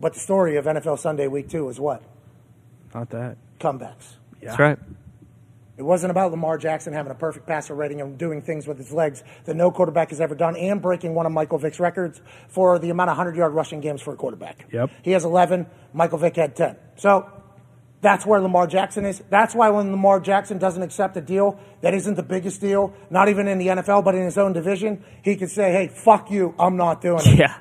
But 0.00 0.14
the 0.14 0.20
story 0.20 0.56
of 0.56 0.66
NFL 0.66 1.00
Sunday 1.00 1.26
Week 1.26 1.48
Two 1.48 1.68
is 1.68 1.80
what 1.80 2.00
Not 2.94 3.10
that. 3.10 3.36
comebacks. 3.58 4.14
That's 4.40 4.58
right. 4.58 4.78
It 5.78 5.84
wasn't 5.84 6.10
about 6.10 6.32
Lamar 6.32 6.58
Jackson 6.58 6.92
having 6.92 7.12
a 7.12 7.14
perfect 7.14 7.46
passer 7.46 7.72
rating 7.72 8.00
and 8.00 8.18
doing 8.18 8.42
things 8.42 8.66
with 8.66 8.78
his 8.78 8.92
legs 8.92 9.22
that 9.44 9.54
no 9.54 9.70
quarterback 9.70 10.10
has 10.10 10.20
ever 10.20 10.34
done 10.34 10.56
and 10.56 10.82
breaking 10.82 11.14
one 11.14 11.24
of 11.24 11.30
Michael 11.30 11.58
Vick's 11.58 11.78
records 11.78 12.20
for 12.48 12.80
the 12.80 12.90
amount 12.90 13.10
of 13.10 13.16
100 13.16 13.36
yard 13.36 13.54
rushing 13.54 13.80
games 13.80 14.02
for 14.02 14.12
a 14.12 14.16
quarterback. 14.16 14.66
Yep. 14.72 14.90
He 15.02 15.12
has 15.12 15.24
11, 15.24 15.66
Michael 15.92 16.18
Vick 16.18 16.34
had 16.34 16.56
10. 16.56 16.76
So 16.96 17.30
that's 18.00 18.26
where 18.26 18.40
Lamar 18.40 18.66
Jackson 18.66 19.04
is. 19.04 19.22
That's 19.30 19.54
why 19.54 19.70
when 19.70 19.92
Lamar 19.92 20.18
Jackson 20.18 20.58
doesn't 20.58 20.82
accept 20.82 21.16
a 21.16 21.20
deal 21.20 21.60
that 21.80 21.94
isn't 21.94 22.14
the 22.14 22.24
biggest 22.24 22.60
deal, 22.60 22.92
not 23.08 23.28
even 23.28 23.46
in 23.46 23.58
the 23.58 23.68
NFL, 23.68 24.04
but 24.04 24.16
in 24.16 24.24
his 24.24 24.36
own 24.36 24.52
division, 24.52 25.04
he 25.22 25.36
can 25.36 25.48
say, 25.48 25.70
hey, 25.70 25.88
fuck 25.88 26.28
you, 26.30 26.56
I'm 26.58 26.76
not 26.76 27.00
doing 27.00 27.20
it. 27.20 27.38
Yeah. 27.38 27.54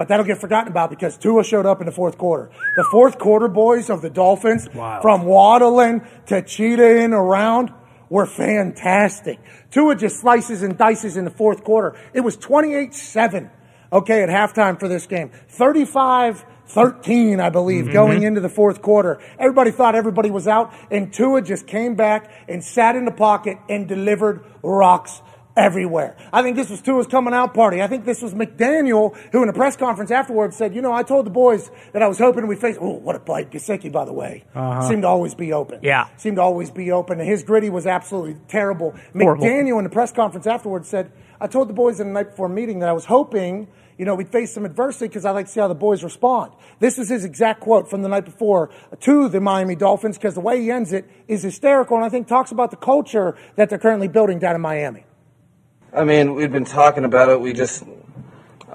But 0.00 0.08
that'll 0.08 0.24
get 0.24 0.38
forgotten 0.38 0.72
about 0.72 0.88
because 0.88 1.18
Tua 1.18 1.44
showed 1.44 1.66
up 1.66 1.80
in 1.80 1.84
the 1.84 1.92
fourth 1.92 2.16
quarter. 2.16 2.48
The 2.74 2.84
fourth 2.90 3.18
quarter 3.18 3.48
boys 3.48 3.90
of 3.90 4.00
the 4.00 4.08
Dolphins, 4.08 4.66
Wow. 4.74 5.02
from 5.02 5.26
waddling 5.26 6.00
to 6.28 6.40
cheetahing 6.40 7.12
around, 7.12 7.70
were 8.08 8.24
fantastic. 8.24 9.38
Tua 9.70 9.96
just 9.96 10.18
slices 10.18 10.62
and 10.62 10.78
dices 10.78 11.18
in 11.18 11.26
the 11.26 11.30
fourth 11.30 11.64
quarter. 11.64 11.96
It 12.14 12.22
was 12.22 12.38
28 12.38 12.94
7, 12.94 13.50
okay, 13.92 14.22
at 14.22 14.30
halftime 14.30 14.80
for 14.80 14.88
this 14.88 15.06
game. 15.06 15.32
35 15.48 16.46
13, 16.64 17.38
I 17.38 17.50
believe, 17.50 17.84
mm-hmm. 17.84 17.92
going 17.92 18.22
into 18.22 18.40
the 18.40 18.48
fourth 18.48 18.80
quarter. 18.80 19.20
Everybody 19.38 19.70
thought 19.70 19.94
everybody 19.94 20.30
was 20.30 20.48
out, 20.48 20.72
and 20.90 21.12
Tua 21.12 21.42
just 21.42 21.66
came 21.66 21.94
back 21.94 22.30
and 22.48 22.64
sat 22.64 22.96
in 22.96 23.04
the 23.04 23.12
pocket 23.12 23.58
and 23.68 23.86
delivered 23.86 24.46
rocks 24.62 25.20
everywhere. 25.56 26.16
I 26.32 26.42
think 26.42 26.56
this 26.56 26.70
was 26.70 26.80
Tua's 26.80 27.06
coming 27.06 27.34
out 27.34 27.54
party. 27.54 27.82
I 27.82 27.86
think 27.86 28.04
this 28.04 28.22
was 28.22 28.34
McDaniel 28.34 29.16
who, 29.32 29.42
in 29.42 29.48
a 29.48 29.52
press 29.52 29.76
conference 29.76 30.10
afterwards, 30.10 30.56
said, 30.56 30.74
"You 30.74 30.82
know, 30.82 30.92
I 30.92 31.02
told 31.02 31.26
the 31.26 31.30
boys 31.30 31.70
that 31.92 32.02
I 32.02 32.08
was 32.08 32.18
hoping 32.18 32.46
we 32.46 32.56
face. 32.56 32.76
Oh, 32.80 32.92
what 32.92 33.16
a 33.16 33.18
bite, 33.18 33.50
Gesicki, 33.50 33.90
by 33.90 34.04
the 34.04 34.12
way. 34.12 34.44
Uh-huh. 34.54 34.88
Seemed 34.88 35.02
to 35.02 35.08
always 35.08 35.34
be 35.34 35.52
open. 35.52 35.80
Yeah. 35.82 36.06
seemed 36.16 36.36
to 36.36 36.42
always 36.42 36.70
be 36.70 36.92
open. 36.92 37.20
And 37.20 37.28
his 37.28 37.42
gritty 37.42 37.70
was 37.70 37.86
absolutely 37.86 38.36
terrible. 38.48 38.94
Horrible. 39.14 39.44
McDaniel, 39.44 39.78
in 39.78 39.84
the 39.84 39.90
press 39.90 40.12
conference 40.12 40.46
afterwards, 40.46 40.88
said, 40.88 41.10
"I 41.40 41.46
told 41.46 41.68
the 41.68 41.74
boys 41.74 42.00
in 42.00 42.08
the 42.08 42.12
night 42.12 42.30
before 42.30 42.48
meeting 42.48 42.78
that 42.80 42.88
I 42.88 42.92
was 42.92 43.06
hoping." 43.06 43.68
You 43.98 44.06
know, 44.06 44.14
we'd 44.14 44.30
face 44.30 44.54
some 44.54 44.64
adversity 44.64 45.08
because 45.08 45.26
I 45.26 45.30
like 45.32 45.44
to 45.44 45.52
see 45.52 45.60
how 45.60 45.68
the 45.68 45.74
boys 45.74 46.02
respond. 46.02 46.52
This 46.78 46.98
is 46.98 47.10
his 47.10 47.22
exact 47.26 47.60
quote 47.60 47.90
from 47.90 48.00
the 48.00 48.08
night 48.08 48.24
before 48.24 48.70
to 49.00 49.28
the 49.28 49.40
Miami 49.40 49.74
Dolphins 49.76 50.16
because 50.16 50.32
the 50.32 50.40
way 50.40 50.58
he 50.58 50.70
ends 50.70 50.94
it 50.94 51.04
is 51.28 51.42
hysterical 51.42 51.98
and 51.98 52.06
I 52.06 52.08
think 52.08 52.26
talks 52.26 52.50
about 52.50 52.70
the 52.70 52.78
culture 52.78 53.36
that 53.56 53.68
they're 53.68 53.78
currently 53.78 54.08
building 54.08 54.38
down 54.38 54.54
in 54.54 54.62
Miami. 54.62 55.04
I 55.92 56.04
mean, 56.04 56.36
we've 56.36 56.52
been 56.52 56.64
talking 56.64 57.04
about 57.04 57.30
it. 57.30 57.40
We 57.40 57.52
just 57.52 57.82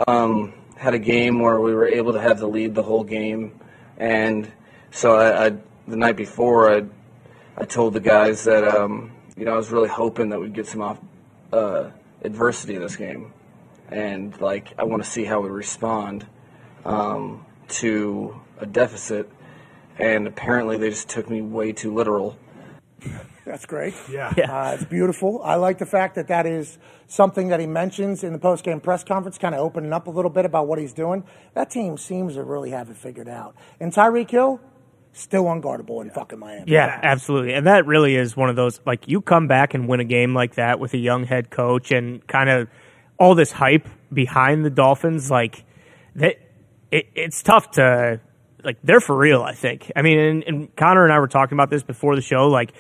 um, 0.06 0.54
had 0.75 0.93
a 0.93 0.99
game 0.99 1.39
where 1.39 1.62
we 1.62 1.73
were 1.73 1.88
able 1.88 2.12
to 2.12 2.19
have 2.19 2.39
the 2.39 2.47
lead 2.47 2.75
the 2.75 2.84
whole 2.84 3.06
game, 3.06 3.58
and 3.97 4.51
so 4.91 5.15
I, 5.15 5.45
I 5.45 5.49
the 5.88 5.95
night 5.95 6.17
before 6.17 6.69
I 6.69 6.84
I 7.58 7.63
told 7.63 7.93
the 7.93 8.01
guys 8.01 8.43
that 8.43 8.67
um, 8.67 9.13
you 9.38 9.45
know 9.45 9.54
I 9.54 9.56
was 9.56 9.71
really 9.71 9.88
hoping 9.88 10.28
that 10.30 10.41
we'd 10.41 10.54
get 10.54 10.67
some 10.67 10.82
off 10.82 10.99
uh, 11.54 11.91
adversity 12.21 12.75
in 12.75 12.82
this 12.82 12.97
game, 12.97 13.32
and 13.88 14.38
like 14.41 14.73
I 14.78 14.84
want 14.84 15.01
to 15.01 15.10
see 15.10 15.23
how 15.23 15.39
we 15.39 15.49
respond 15.49 16.25
um, 16.84 17.45
to 17.69 18.41
a 18.60 18.65
deficit, 18.65 19.32
and 19.97 20.28
apparently 20.28 20.78
they 20.78 20.89
just 20.89 21.08
took 21.08 21.30
me 21.30 21.41
way 21.41 21.71
too 21.71 21.93
literal. 21.93 22.38
That's 23.45 23.65
great. 23.65 23.93
Yeah. 24.10 24.29
Uh, 24.29 24.73
it's 24.73 24.86
beautiful. 24.86 25.41
I 25.43 25.55
like 25.55 25.77
the 25.77 25.86
fact 25.86 26.15
that 26.15 26.27
that 26.29 26.45
is 26.45 26.79
something 27.08 27.49
that 27.49 27.60
he 27.60 27.67
mentions 27.67 28.23
in 28.23 28.34
the 28.34 28.39
post-game 28.39 28.81
press 28.81 29.03
conference, 29.03 29.38
kind 29.38 29.53
of 29.53 29.62
opening 29.62 29.93
up 29.93 30.08
a 30.08 30.10
little 30.10 30.31
bit 30.31 30.45
about 30.45 30.67
what 30.67 30.79
he's 30.79 30.93
doing. 30.93 31.23
That 31.53 31.69
team 31.69 31.97
seems 31.97 32.36
to 32.36 32.43
really 32.43 32.71
have 32.71 32.89
it 32.89 32.97
figured 32.97 33.29
out. 33.29 33.55
And 33.79 33.93
Tyreek 33.93 34.31
Hill, 34.31 34.60
still 35.13 35.45
unguardable 35.45 36.01
in 36.01 36.10
fucking 36.10 36.39
Miami. 36.39 36.71
Yeah, 36.71 36.99
absolutely. 37.01 37.53
And 37.53 37.67
that 37.67 37.86
really 37.86 38.15
is 38.15 38.36
one 38.36 38.49
of 38.49 38.55
those 38.55 38.81
like 38.86 39.08
you 39.08 39.21
come 39.21 39.47
back 39.47 39.73
and 39.73 39.88
win 39.88 39.99
a 39.99 40.05
game 40.05 40.34
like 40.34 40.55
that 40.55 40.79
with 40.79 40.93
a 40.93 40.97
young 40.97 41.23
head 41.23 41.49
coach 41.49 41.91
and 41.91 42.25
kind 42.27 42.49
of 42.49 42.67
all 43.17 43.34
this 43.34 43.51
hype 43.51 43.88
behind 44.12 44.65
the 44.65 44.69
Dolphins 44.69 45.31
like 45.31 45.63
that 46.15 46.36
it, 46.91 47.08
it's 47.15 47.41
tough 47.41 47.71
to 47.71 48.19
like 48.63 48.77
they're 48.84 48.99
for 48.99 49.15
real, 49.15 49.41
I 49.41 49.53
think. 49.53 49.91
I 49.95 50.01
mean, 50.01 50.19
and, 50.19 50.43
and 50.43 50.75
Connor 50.75 51.05
and 51.05 51.13
I 51.13 51.19
were 51.19 51.27
talking 51.27 51.55
about 51.55 51.69
this 51.69 51.84
before 51.84 52.15
the 52.15 52.21
show 52.21 52.47
like 52.47 52.73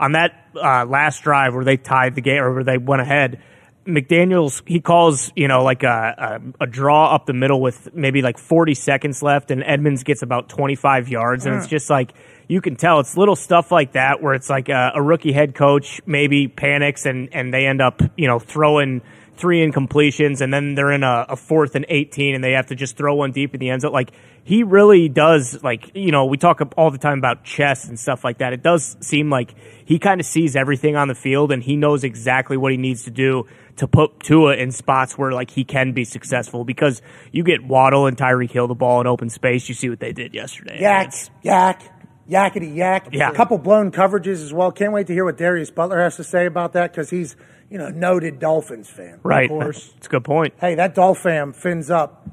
on 0.00 0.12
that 0.12 0.34
uh, 0.56 0.84
last 0.84 1.22
drive 1.22 1.54
where 1.54 1.64
they 1.64 1.76
tied 1.76 2.16
the 2.16 2.20
game 2.20 2.42
or 2.42 2.52
where 2.52 2.64
they 2.64 2.78
went 2.78 3.02
ahead 3.02 3.40
McDaniel's 3.86 4.62
he 4.66 4.80
calls 4.80 5.32
you 5.34 5.48
know 5.48 5.62
like 5.62 5.82
a, 5.82 6.40
a 6.60 6.64
a 6.64 6.66
draw 6.66 7.14
up 7.14 7.26
the 7.26 7.32
middle 7.32 7.60
with 7.60 7.94
maybe 7.94 8.22
like 8.22 8.38
40 8.38 8.74
seconds 8.74 9.22
left, 9.22 9.50
and 9.50 9.62
Edmonds 9.64 10.04
gets 10.04 10.22
about 10.22 10.48
25 10.48 11.08
yards, 11.08 11.46
and 11.46 11.56
it's 11.56 11.66
just 11.66 11.88
like 11.88 12.12
you 12.48 12.60
can 12.60 12.76
tell 12.76 13.00
it's 13.00 13.16
little 13.16 13.36
stuff 13.36 13.70
like 13.72 13.92
that 13.92 14.22
where 14.22 14.34
it's 14.34 14.50
like 14.50 14.68
a, 14.68 14.92
a 14.94 15.02
rookie 15.02 15.32
head 15.32 15.54
coach 15.54 16.00
maybe 16.06 16.48
panics 16.48 17.06
and 17.06 17.30
and 17.32 17.54
they 17.54 17.66
end 17.66 17.80
up 17.80 18.02
you 18.16 18.26
know 18.26 18.38
throwing 18.38 19.02
three 19.40 19.66
incompletions, 19.66 20.40
and 20.40 20.52
then 20.52 20.74
they're 20.74 20.92
in 20.92 21.02
a, 21.02 21.26
a 21.30 21.36
fourth 21.36 21.74
and 21.74 21.86
18, 21.88 22.34
and 22.34 22.44
they 22.44 22.52
have 22.52 22.66
to 22.66 22.74
just 22.74 22.96
throw 22.96 23.14
one 23.14 23.32
deep 23.32 23.54
in 23.54 23.60
the 23.60 23.70
end 23.70 23.82
zone. 23.82 23.92
Like 23.92 24.12
he 24.44 24.62
really 24.62 25.08
does 25.08 25.62
like 25.64 25.90
you 25.94 26.12
know 26.12 26.26
we 26.26 26.36
talk 26.36 26.60
all 26.76 26.90
the 26.90 26.98
time 26.98 27.18
about 27.18 27.44
chess 27.44 27.88
and 27.88 27.98
stuff 27.98 28.22
like 28.22 28.38
that. 28.38 28.52
It 28.52 28.62
does 28.62 28.96
seem 29.00 29.30
like 29.30 29.54
he 29.84 29.98
kind 29.98 30.20
of 30.20 30.26
sees 30.26 30.54
everything 30.54 30.94
on 30.94 31.08
the 31.08 31.14
field, 31.14 31.50
and 31.50 31.62
he 31.62 31.76
knows 31.76 32.04
exactly 32.04 32.56
what 32.56 32.70
he 32.70 32.78
needs 32.78 33.04
to 33.04 33.10
do 33.10 33.46
to 33.76 33.88
put 33.88 34.20
Tua 34.20 34.56
in 34.56 34.72
spots 34.72 35.16
where 35.16 35.32
like 35.32 35.50
he 35.50 35.64
can 35.64 35.92
be 35.92 36.04
successful 36.04 36.64
because 36.64 37.00
you 37.32 37.42
get 37.42 37.64
Waddle 37.64 38.06
and 38.06 38.16
Tyreek 38.16 38.50
Hill 38.50 38.68
the 38.68 38.74
ball 38.74 39.00
in 39.00 39.06
open 39.06 39.30
space. 39.30 39.68
You 39.68 39.74
see 39.74 39.88
what 39.88 40.00
they 40.00 40.12
did 40.12 40.34
yesterday. 40.34 40.78
Yak, 40.80 41.14
yak, 41.42 41.82
yakety 42.28 42.76
yak. 42.76 43.08
Yeah. 43.10 43.30
A 43.30 43.34
couple 43.34 43.56
blown 43.56 43.90
coverages 43.90 44.44
as 44.44 44.52
well. 44.52 44.70
Can't 44.70 44.92
wait 44.92 45.06
to 45.06 45.14
hear 45.14 45.24
what 45.24 45.38
Darius 45.38 45.70
Butler 45.70 45.98
has 46.00 46.16
to 46.16 46.24
say 46.24 46.46
about 46.46 46.74
that 46.74 46.92
because 46.92 47.08
he's, 47.08 47.36
you 47.70 47.78
know, 47.78 47.88
noted 47.88 48.38
Dolphins 48.38 48.90
fan. 48.90 49.20
right. 49.22 49.44
Of 49.50 49.50
course. 49.50 49.92
It's 49.96 50.06
a 50.06 50.10
good 50.10 50.24
point. 50.24 50.54
Hey, 50.60 50.74
that 50.74 50.94
Dolphin 50.94 51.52
fins 51.52 51.90
up. 51.90 52.26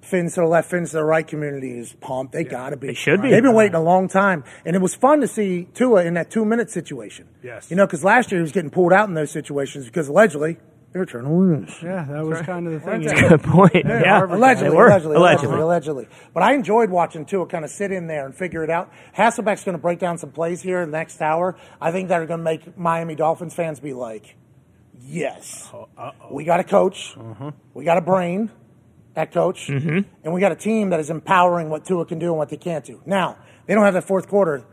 Fins 0.00 0.36
to 0.36 0.40
the 0.40 0.46
left, 0.46 0.70
fins 0.70 0.90
to 0.92 0.96
the 0.98 1.04
right 1.04 1.26
community 1.26 1.76
is 1.78 1.92
pumped. 2.00 2.32
They 2.32 2.42
gotta 2.44 2.78
be. 2.78 2.86
They 2.86 2.94
should 2.94 3.20
be. 3.20 3.28
They've 3.30 3.42
been 3.42 3.52
waiting 3.54 3.74
a 3.74 3.82
long 3.82 4.08
time. 4.08 4.42
And 4.64 4.74
it 4.74 4.80
was 4.80 4.94
fun 4.94 5.20
to 5.20 5.28
see 5.28 5.68
Tua 5.74 6.04
in 6.04 6.14
that 6.14 6.30
two 6.30 6.46
minute 6.46 6.70
situation. 6.70 7.26
Yes. 7.42 7.70
You 7.70 7.76
know, 7.76 7.84
because 7.86 8.04
last 8.04 8.32
year 8.32 8.38
he 8.38 8.42
was 8.42 8.52
getting 8.52 8.70
pulled 8.70 8.92
out 8.94 9.08
in 9.08 9.14
those 9.14 9.30
situations 9.30 9.84
because 9.84 10.08
allegedly 10.08 10.56
they 10.92 10.98
were 11.00 11.04
trying 11.04 11.24
to 11.24 11.30
lose. 11.32 11.76
Yeah, 11.82 12.06
that 12.08 12.24
was 12.24 12.40
kind 12.40 12.66
of 12.66 12.72
the 12.72 12.80
thing. 12.80 13.02
That's 13.02 13.20
a. 13.20 13.28
Good 13.28 13.42
point. 13.42 13.74
Yeah. 13.84 14.24
Allegedly, 14.24 14.70
They 14.70 14.76
were. 14.76 14.86
allegedly, 14.86 15.16
allegedly, 15.16 15.16
Allegedly. 15.16 15.60
allegedly. 15.60 16.08
But 16.32 16.42
I 16.42 16.54
enjoyed 16.54 16.88
watching 16.88 17.26
Tua 17.26 17.46
kind 17.46 17.66
of 17.66 17.70
sit 17.70 17.92
in 17.92 18.06
there 18.06 18.24
and 18.24 18.34
figure 18.34 18.64
it 18.64 18.70
out. 18.70 18.90
Hasselbeck's 19.14 19.64
going 19.64 19.76
to 19.76 19.82
break 19.82 19.98
down 19.98 20.16
some 20.16 20.30
plays 20.30 20.62
here 20.62 20.80
in 20.80 20.90
the 20.90 20.96
next 20.96 21.20
hour. 21.20 21.54
I 21.82 21.90
think 21.92 22.08
that 22.08 22.22
are 22.22 22.26
going 22.26 22.40
to 22.40 22.44
make 22.44 22.78
Miami 22.78 23.14
Dolphins 23.14 23.52
fans 23.52 23.78
be 23.78 23.92
like, 23.92 24.36
yes, 25.08 25.70
we 26.30 26.44
got 26.44 26.60
a 26.60 26.64
coach, 26.64 27.14
mm-hmm. 27.16 27.48
we 27.74 27.84
got 27.84 27.96
a 27.98 28.02
brain 28.02 28.50
that 29.14 29.32
coach, 29.32 29.66
mm-hmm. 29.66 30.08
and 30.22 30.34
we 30.34 30.40
got 30.40 30.52
a 30.52 30.56
team 30.56 30.90
that 30.90 31.00
is 31.00 31.10
empowering 31.10 31.70
what 31.70 31.84
Tua 31.84 32.06
can 32.06 32.18
do 32.18 32.28
and 32.28 32.36
what 32.36 32.50
they 32.50 32.56
can't 32.56 32.84
do. 32.84 33.02
Now, 33.04 33.36
they 33.66 33.74
don't 33.74 33.84
have 33.84 33.94
that 33.94 34.04
fourth 34.04 34.28
quarter. 34.28 34.64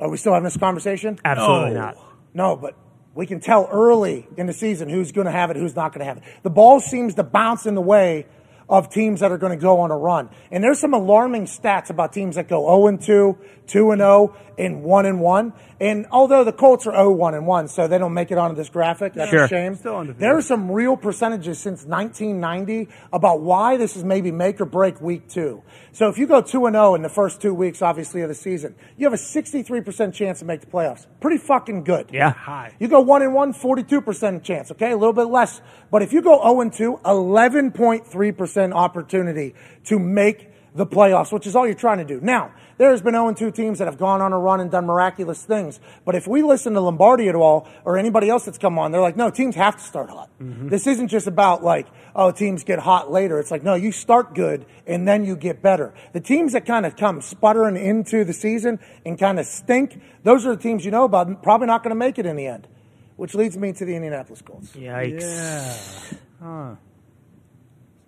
Are 0.00 0.08
we 0.08 0.16
still 0.16 0.32
having 0.32 0.44
this 0.44 0.56
conversation? 0.56 1.18
Absolutely 1.24 1.74
No. 1.74 1.80
not. 1.80 1.96
No, 2.32 2.56
but 2.56 2.74
we 3.14 3.26
can 3.26 3.40
tell 3.40 3.68
early 3.70 4.26
in 4.36 4.46
the 4.46 4.52
season 4.52 4.88
who's 4.88 5.12
going 5.12 5.26
to 5.26 5.32
have 5.32 5.50
it, 5.50 5.56
who's 5.56 5.74
not 5.74 5.92
going 5.92 6.00
to 6.00 6.04
have 6.06 6.18
it. 6.18 6.22
The 6.42 6.50
ball 6.50 6.80
seems 6.80 7.14
to 7.16 7.24
bounce 7.24 7.66
in 7.66 7.74
the 7.74 7.82
way 7.82 8.26
of 8.68 8.90
teams 8.90 9.20
that 9.20 9.32
are 9.32 9.38
going 9.38 9.56
to 9.58 9.60
go 9.62 9.80
on 9.80 9.90
a 9.90 9.96
run. 9.96 10.28
And 10.50 10.62
there's 10.62 10.78
some 10.78 10.94
alarming 10.94 11.46
stats 11.46 11.90
about 11.90 12.12
teams 12.12 12.36
that 12.36 12.48
go 12.48 12.66
0 12.66 12.86
and 12.86 13.02
2, 13.02 13.38
2 13.68 13.92
and 13.92 14.00
0, 14.00 14.34
and 14.58 14.82
1 14.82 15.06
and 15.06 15.20
1. 15.20 15.52
And 15.80 16.06
although 16.10 16.42
the 16.42 16.52
Colts 16.52 16.86
are 16.88 16.92
0 16.92 17.12
1 17.12 17.34
and 17.34 17.46
1, 17.46 17.68
so 17.68 17.86
they 17.86 17.98
don't 17.98 18.12
make 18.14 18.32
it 18.32 18.38
onto 18.38 18.56
this 18.56 18.68
graphic, 18.68 19.14
that's 19.14 19.30
Sure. 19.30 19.44
a 19.44 19.48
shame. 19.48 19.76
Still 19.76 19.96
undefeated. 19.96 20.20
There 20.20 20.36
are 20.36 20.42
some 20.42 20.72
real 20.72 20.96
percentages 20.96 21.58
since 21.60 21.84
1990 21.86 22.88
about 23.12 23.40
why 23.40 23.76
this 23.76 23.96
is 23.96 24.02
maybe 24.02 24.32
make 24.32 24.60
or 24.60 24.64
break 24.64 25.00
week 25.00 25.28
two. 25.28 25.62
So 25.92 26.08
if 26.08 26.18
you 26.18 26.26
go 26.26 26.40
2 26.40 26.66
and 26.66 26.74
0 26.74 26.94
in 26.96 27.02
the 27.02 27.08
first 27.08 27.40
two 27.40 27.54
weeks, 27.54 27.82
obviously, 27.82 28.22
of 28.22 28.28
the 28.28 28.34
season, 28.34 28.74
you 28.96 29.06
have 29.06 29.12
a 29.12 29.16
63% 29.16 30.12
chance 30.12 30.40
to 30.40 30.44
make 30.44 30.60
the 30.60 30.66
playoffs. 30.66 31.06
Pretty 31.20 31.38
fucking 31.38 31.84
good. 31.84 32.08
Yeah. 32.12 32.32
High. 32.32 32.72
You 32.80 32.88
go 32.88 33.00
1 33.00 33.22
and 33.22 33.34
1, 33.34 33.52
42% 33.54 34.42
chance, 34.42 34.72
okay? 34.72 34.90
A 34.90 34.96
little 34.96 35.12
bit 35.12 35.28
less. 35.28 35.60
But 35.92 36.02
if 36.02 36.12
you 36.12 36.22
go 36.22 36.40
0 36.42 36.60
and 36.62 36.72
2, 36.72 37.00
11.3% 37.04 38.72
opportunity 38.72 39.54
to 39.84 39.98
make 39.98 40.50
the 40.74 40.86
playoffs, 40.86 41.32
which 41.32 41.46
is 41.46 41.56
all 41.56 41.66
you're 41.66 41.74
trying 41.74 41.98
to 41.98 42.04
do. 42.04 42.20
Now, 42.20 42.52
there's 42.76 43.02
been 43.02 43.14
0 43.14 43.34
2 43.34 43.50
teams 43.50 43.78
that 43.78 43.86
have 43.86 43.98
gone 43.98 44.20
on 44.20 44.32
a 44.32 44.38
run 44.38 44.60
and 44.60 44.70
done 44.70 44.86
miraculous 44.86 45.42
things. 45.42 45.80
But 46.04 46.14
if 46.14 46.28
we 46.28 46.42
listen 46.42 46.74
to 46.74 46.80
Lombardi 46.80 47.28
at 47.28 47.34
all, 47.34 47.68
or 47.84 47.98
anybody 47.98 48.28
else 48.28 48.44
that's 48.44 48.58
come 48.58 48.78
on, 48.78 48.92
they're 48.92 49.00
like, 49.00 49.16
no, 49.16 49.30
teams 49.30 49.56
have 49.56 49.76
to 49.76 49.82
start 49.82 50.10
hot. 50.10 50.30
Mm-hmm. 50.40 50.68
This 50.68 50.86
isn't 50.86 51.08
just 51.08 51.26
about 51.26 51.64
like, 51.64 51.88
oh, 52.14 52.30
teams 52.30 52.62
get 52.64 52.78
hot 52.78 53.10
later. 53.10 53.40
It's 53.40 53.50
like, 53.50 53.64
no, 53.64 53.74
you 53.74 53.90
start 53.90 54.34
good 54.34 54.64
and 54.86 55.08
then 55.08 55.24
you 55.24 55.36
get 55.36 55.60
better. 55.60 55.92
The 56.12 56.20
teams 56.20 56.52
that 56.52 56.66
kind 56.66 56.86
of 56.86 56.96
come 56.96 57.20
sputtering 57.20 57.76
into 57.76 58.24
the 58.24 58.32
season 58.32 58.78
and 59.04 59.18
kind 59.18 59.40
of 59.40 59.46
stink, 59.46 60.00
those 60.22 60.46
are 60.46 60.54
the 60.54 60.62
teams 60.62 60.84
you 60.84 60.90
know 60.90 61.04
about, 61.04 61.42
probably 61.42 61.66
not 61.66 61.82
going 61.82 61.90
to 61.90 61.98
make 61.98 62.18
it 62.18 62.26
in 62.26 62.36
the 62.36 62.46
end. 62.46 62.68
Which 63.16 63.34
leads 63.34 63.56
me 63.56 63.72
to 63.72 63.84
the 63.84 63.96
Indianapolis 63.96 64.42
Colts. 64.42 64.70
Yikes. 64.76 65.20
Yeah. 65.20 66.18
Huh. 66.40 66.74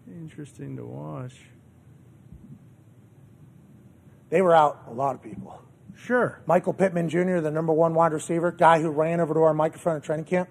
Interesting 0.07 0.77
to 0.77 0.85
watch. 0.85 1.35
They 4.31 4.43
were 4.43 4.55
out 4.55 4.85
a 4.89 4.93
lot 4.93 5.15
of 5.15 5.23
people. 5.23 5.61
Sure. 5.97 6.41
Michael 6.47 6.73
Pittman 6.73 7.09
Jr., 7.11 7.41
the 7.41 7.51
number 7.51 7.73
one 7.73 7.95
wide 7.95 8.13
receiver, 8.13 8.51
guy 8.53 8.81
who 8.81 8.89
ran 8.91 9.21
over 9.21 9.35
to 9.35 9.41
our 9.41 9.53
microphone 9.55 9.97
at 9.97 10.03
training 10.05 10.25
camp, 10.25 10.49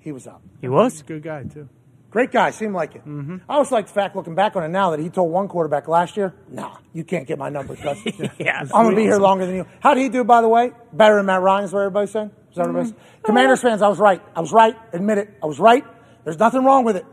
he 0.00 0.10
was 0.10 0.26
out. 0.26 0.42
He 0.60 0.68
was? 0.68 0.94
He's 0.94 1.02
a 1.02 1.04
good 1.04 1.22
guy, 1.22 1.44
too. 1.44 1.68
Great 2.10 2.30
guy, 2.30 2.50
seemed 2.50 2.74
like 2.74 2.94
it. 2.94 3.06
Mm-hmm. 3.06 3.38
I 3.48 3.54
always 3.54 3.70
like 3.70 3.86
the 3.86 3.92
fact, 3.92 4.16
looking 4.16 4.34
back 4.34 4.54
on 4.56 4.64
it 4.64 4.68
now, 4.68 4.90
that 4.90 5.00
he 5.00 5.08
told 5.08 5.32
one 5.32 5.48
quarterback 5.48 5.88
last 5.88 6.16
year, 6.16 6.34
nah, 6.50 6.76
you 6.92 7.04
can't 7.04 7.26
get 7.26 7.38
my 7.38 7.48
number, 7.48 7.74
Justin. 7.76 8.30
Yeah. 8.38 8.58
I'm 8.60 8.68
going 8.68 8.90
to 8.90 8.96
be 8.96 9.02
here 9.04 9.16
longer 9.18 9.46
than 9.46 9.54
you. 9.54 9.66
How 9.80 9.94
did 9.94 10.02
he 10.02 10.08
do, 10.10 10.24
by 10.24 10.42
the 10.42 10.48
way? 10.48 10.72
Better 10.92 11.16
than 11.16 11.26
Matt 11.26 11.40
Ryan, 11.40 11.64
is 11.64 11.72
what 11.72 11.80
everybody's 11.80 12.10
saying? 12.10 12.30
Is 12.50 12.56
that 12.56 12.66
Mm-hmm. 12.66 12.90
Commanders 13.24 13.62
fans, 13.62 13.80
I 13.82 13.88
was 13.88 13.98
right. 13.98 14.20
I 14.36 14.40
was 14.40 14.52
right. 14.52 14.76
Admit 14.92 15.18
it. 15.18 15.38
I 15.42 15.46
was 15.46 15.58
right. 15.58 15.84
There's 16.24 16.38
nothing 16.38 16.64
wrong 16.64 16.84
with 16.84 16.96
it. 16.96 17.06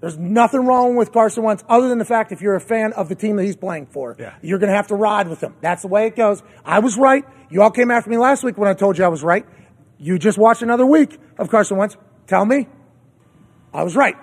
There's 0.00 0.18
nothing 0.18 0.66
wrong 0.66 0.94
with 0.96 1.12
Carson 1.12 1.42
Wentz 1.42 1.64
other 1.68 1.88
than 1.88 1.98
the 1.98 2.04
fact 2.04 2.30
if 2.30 2.42
you're 2.42 2.54
a 2.54 2.60
fan 2.60 2.92
of 2.92 3.08
the 3.08 3.14
team 3.14 3.36
that 3.36 3.44
he's 3.44 3.56
playing 3.56 3.86
for, 3.86 4.14
Yeah. 4.18 4.34
you're 4.42 4.58
going 4.58 4.70
to 4.70 4.76
have 4.76 4.88
to 4.88 4.94
ride 4.94 5.26
with 5.28 5.40
him. 5.40 5.54
That's 5.62 5.82
the 5.82 5.88
way 5.88 6.06
it 6.06 6.16
goes. 6.16 6.42
I 6.64 6.80
was 6.80 6.98
right. 6.98 7.24
You 7.48 7.62
all 7.62 7.70
came 7.70 7.90
after 7.90 8.10
me 8.10 8.18
last 8.18 8.44
week 8.44 8.58
when 8.58 8.68
I 8.68 8.74
told 8.74 8.98
you 8.98 9.04
I 9.04 9.08
was 9.08 9.22
right. 9.22 9.46
You 9.98 10.18
just 10.18 10.36
watched 10.38 10.60
another 10.62 10.84
week 10.84 11.18
of 11.38 11.48
Carson 11.48 11.78
Wentz. 11.78 11.96
Tell 12.26 12.44
me. 12.44 12.68
I 13.72 13.82
was 13.84 13.96
right. 13.96 14.16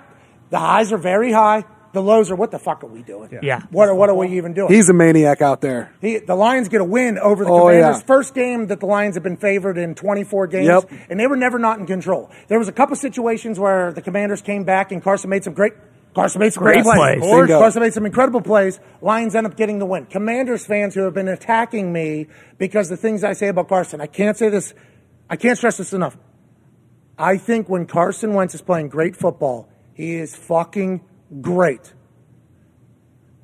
The 0.51 0.59
highs 0.59 0.91
are 0.91 0.97
very 0.97 1.31
high. 1.31 1.63
The 1.93 2.01
lows 2.01 2.31
are 2.31 2.35
what 2.35 2.49
the 2.51 2.57
fuck 2.59 2.83
are 2.83 2.87
we 2.87 3.03
doing? 3.03 3.37
Yeah. 3.43 3.61
What 3.69 3.87
are, 3.87 3.93
what 3.93 4.09
are 4.09 4.15
we 4.15 4.35
even 4.37 4.53
doing? 4.53 4.73
He's 4.73 4.89
a 4.89 4.93
maniac 4.93 5.41
out 5.43 5.61
there. 5.61 5.93
He, 6.01 6.17
the 6.17 6.33
Lions 6.35 6.67
get 6.67 6.81
a 6.81 6.83
win 6.83 7.19
over 7.19 7.45
the 7.45 7.51
Oh, 7.51 7.59
Commanders. 7.67 7.99
yeah. 7.99 8.05
First 8.05 8.33
game 8.33 8.67
that 8.67 8.79
the 8.79 8.87
Lions 8.87 9.15
have 9.15 9.23
been 9.23 9.37
favored 9.37 9.77
in 9.77 9.93
24 9.93 10.47
games, 10.47 10.65
Yep. 10.67 10.91
and 11.09 11.19
they 11.19 11.27
were 11.27 11.35
never 11.37 11.59
not 11.59 11.77
in 11.79 11.85
control. 11.85 12.31
There 12.47 12.57
was 12.57 12.67
a 12.67 12.71
couple 12.71 12.95
situations 12.95 13.59
where 13.59 13.93
the 13.93 14.01
Commanders 14.01 14.41
came 14.41 14.63
back 14.63 14.91
and 14.91 15.03
Carson 15.03 15.29
made 15.29 15.43
some 15.43 15.53
great. 15.53 15.73
Carson 16.15 16.39
made 16.41 16.53
some 16.53 16.63
great, 16.63 16.83
Great 16.83 16.83
plays. 16.83 17.19
plays. 17.19 17.31
Bingo. 17.31 17.59
Carson 17.59 17.81
made 17.81 17.93
some 17.93 18.05
incredible 18.05 18.41
plays. 18.41 18.79
Lions 19.01 19.35
end 19.35 19.45
up 19.47 19.55
getting 19.55 19.77
the 19.79 19.85
win. 19.85 20.05
Commanders 20.07 20.65
fans 20.65 20.93
who 20.95 21.01
have 21.01 21.13
been 21.13 21.27
attacking 21.27 21.91
me 21.93 22.27
because 22.57 22.89
the 22.89 22.97
things 22.97 23.23
I 23.23 23.33
say 23.33 23.47
about 23.49 23.67
Carson, 23.69 23.99
I 24.01 24.05
can't 24.07 24.37
say 24.37 24.49
this, 24.49 24.73
I 25.29 25.35
can't 25.35 25.57
stress 25.57 25.77
this 25.77 25.93
enough. 25.93 26.17
I 27.17 27.37
think 27.37 27.69
when 27.69 27.85
Carson 27.85 28.33
Wentz 28.33 28.55
is 28.55 28.61
playing 28.61 28.89
great 28.89 29.15
football, 29.15 29.69
he 29.93 30.15
is 30.15 30.35
fucking 30.35 31.01
great. 31.41 31.93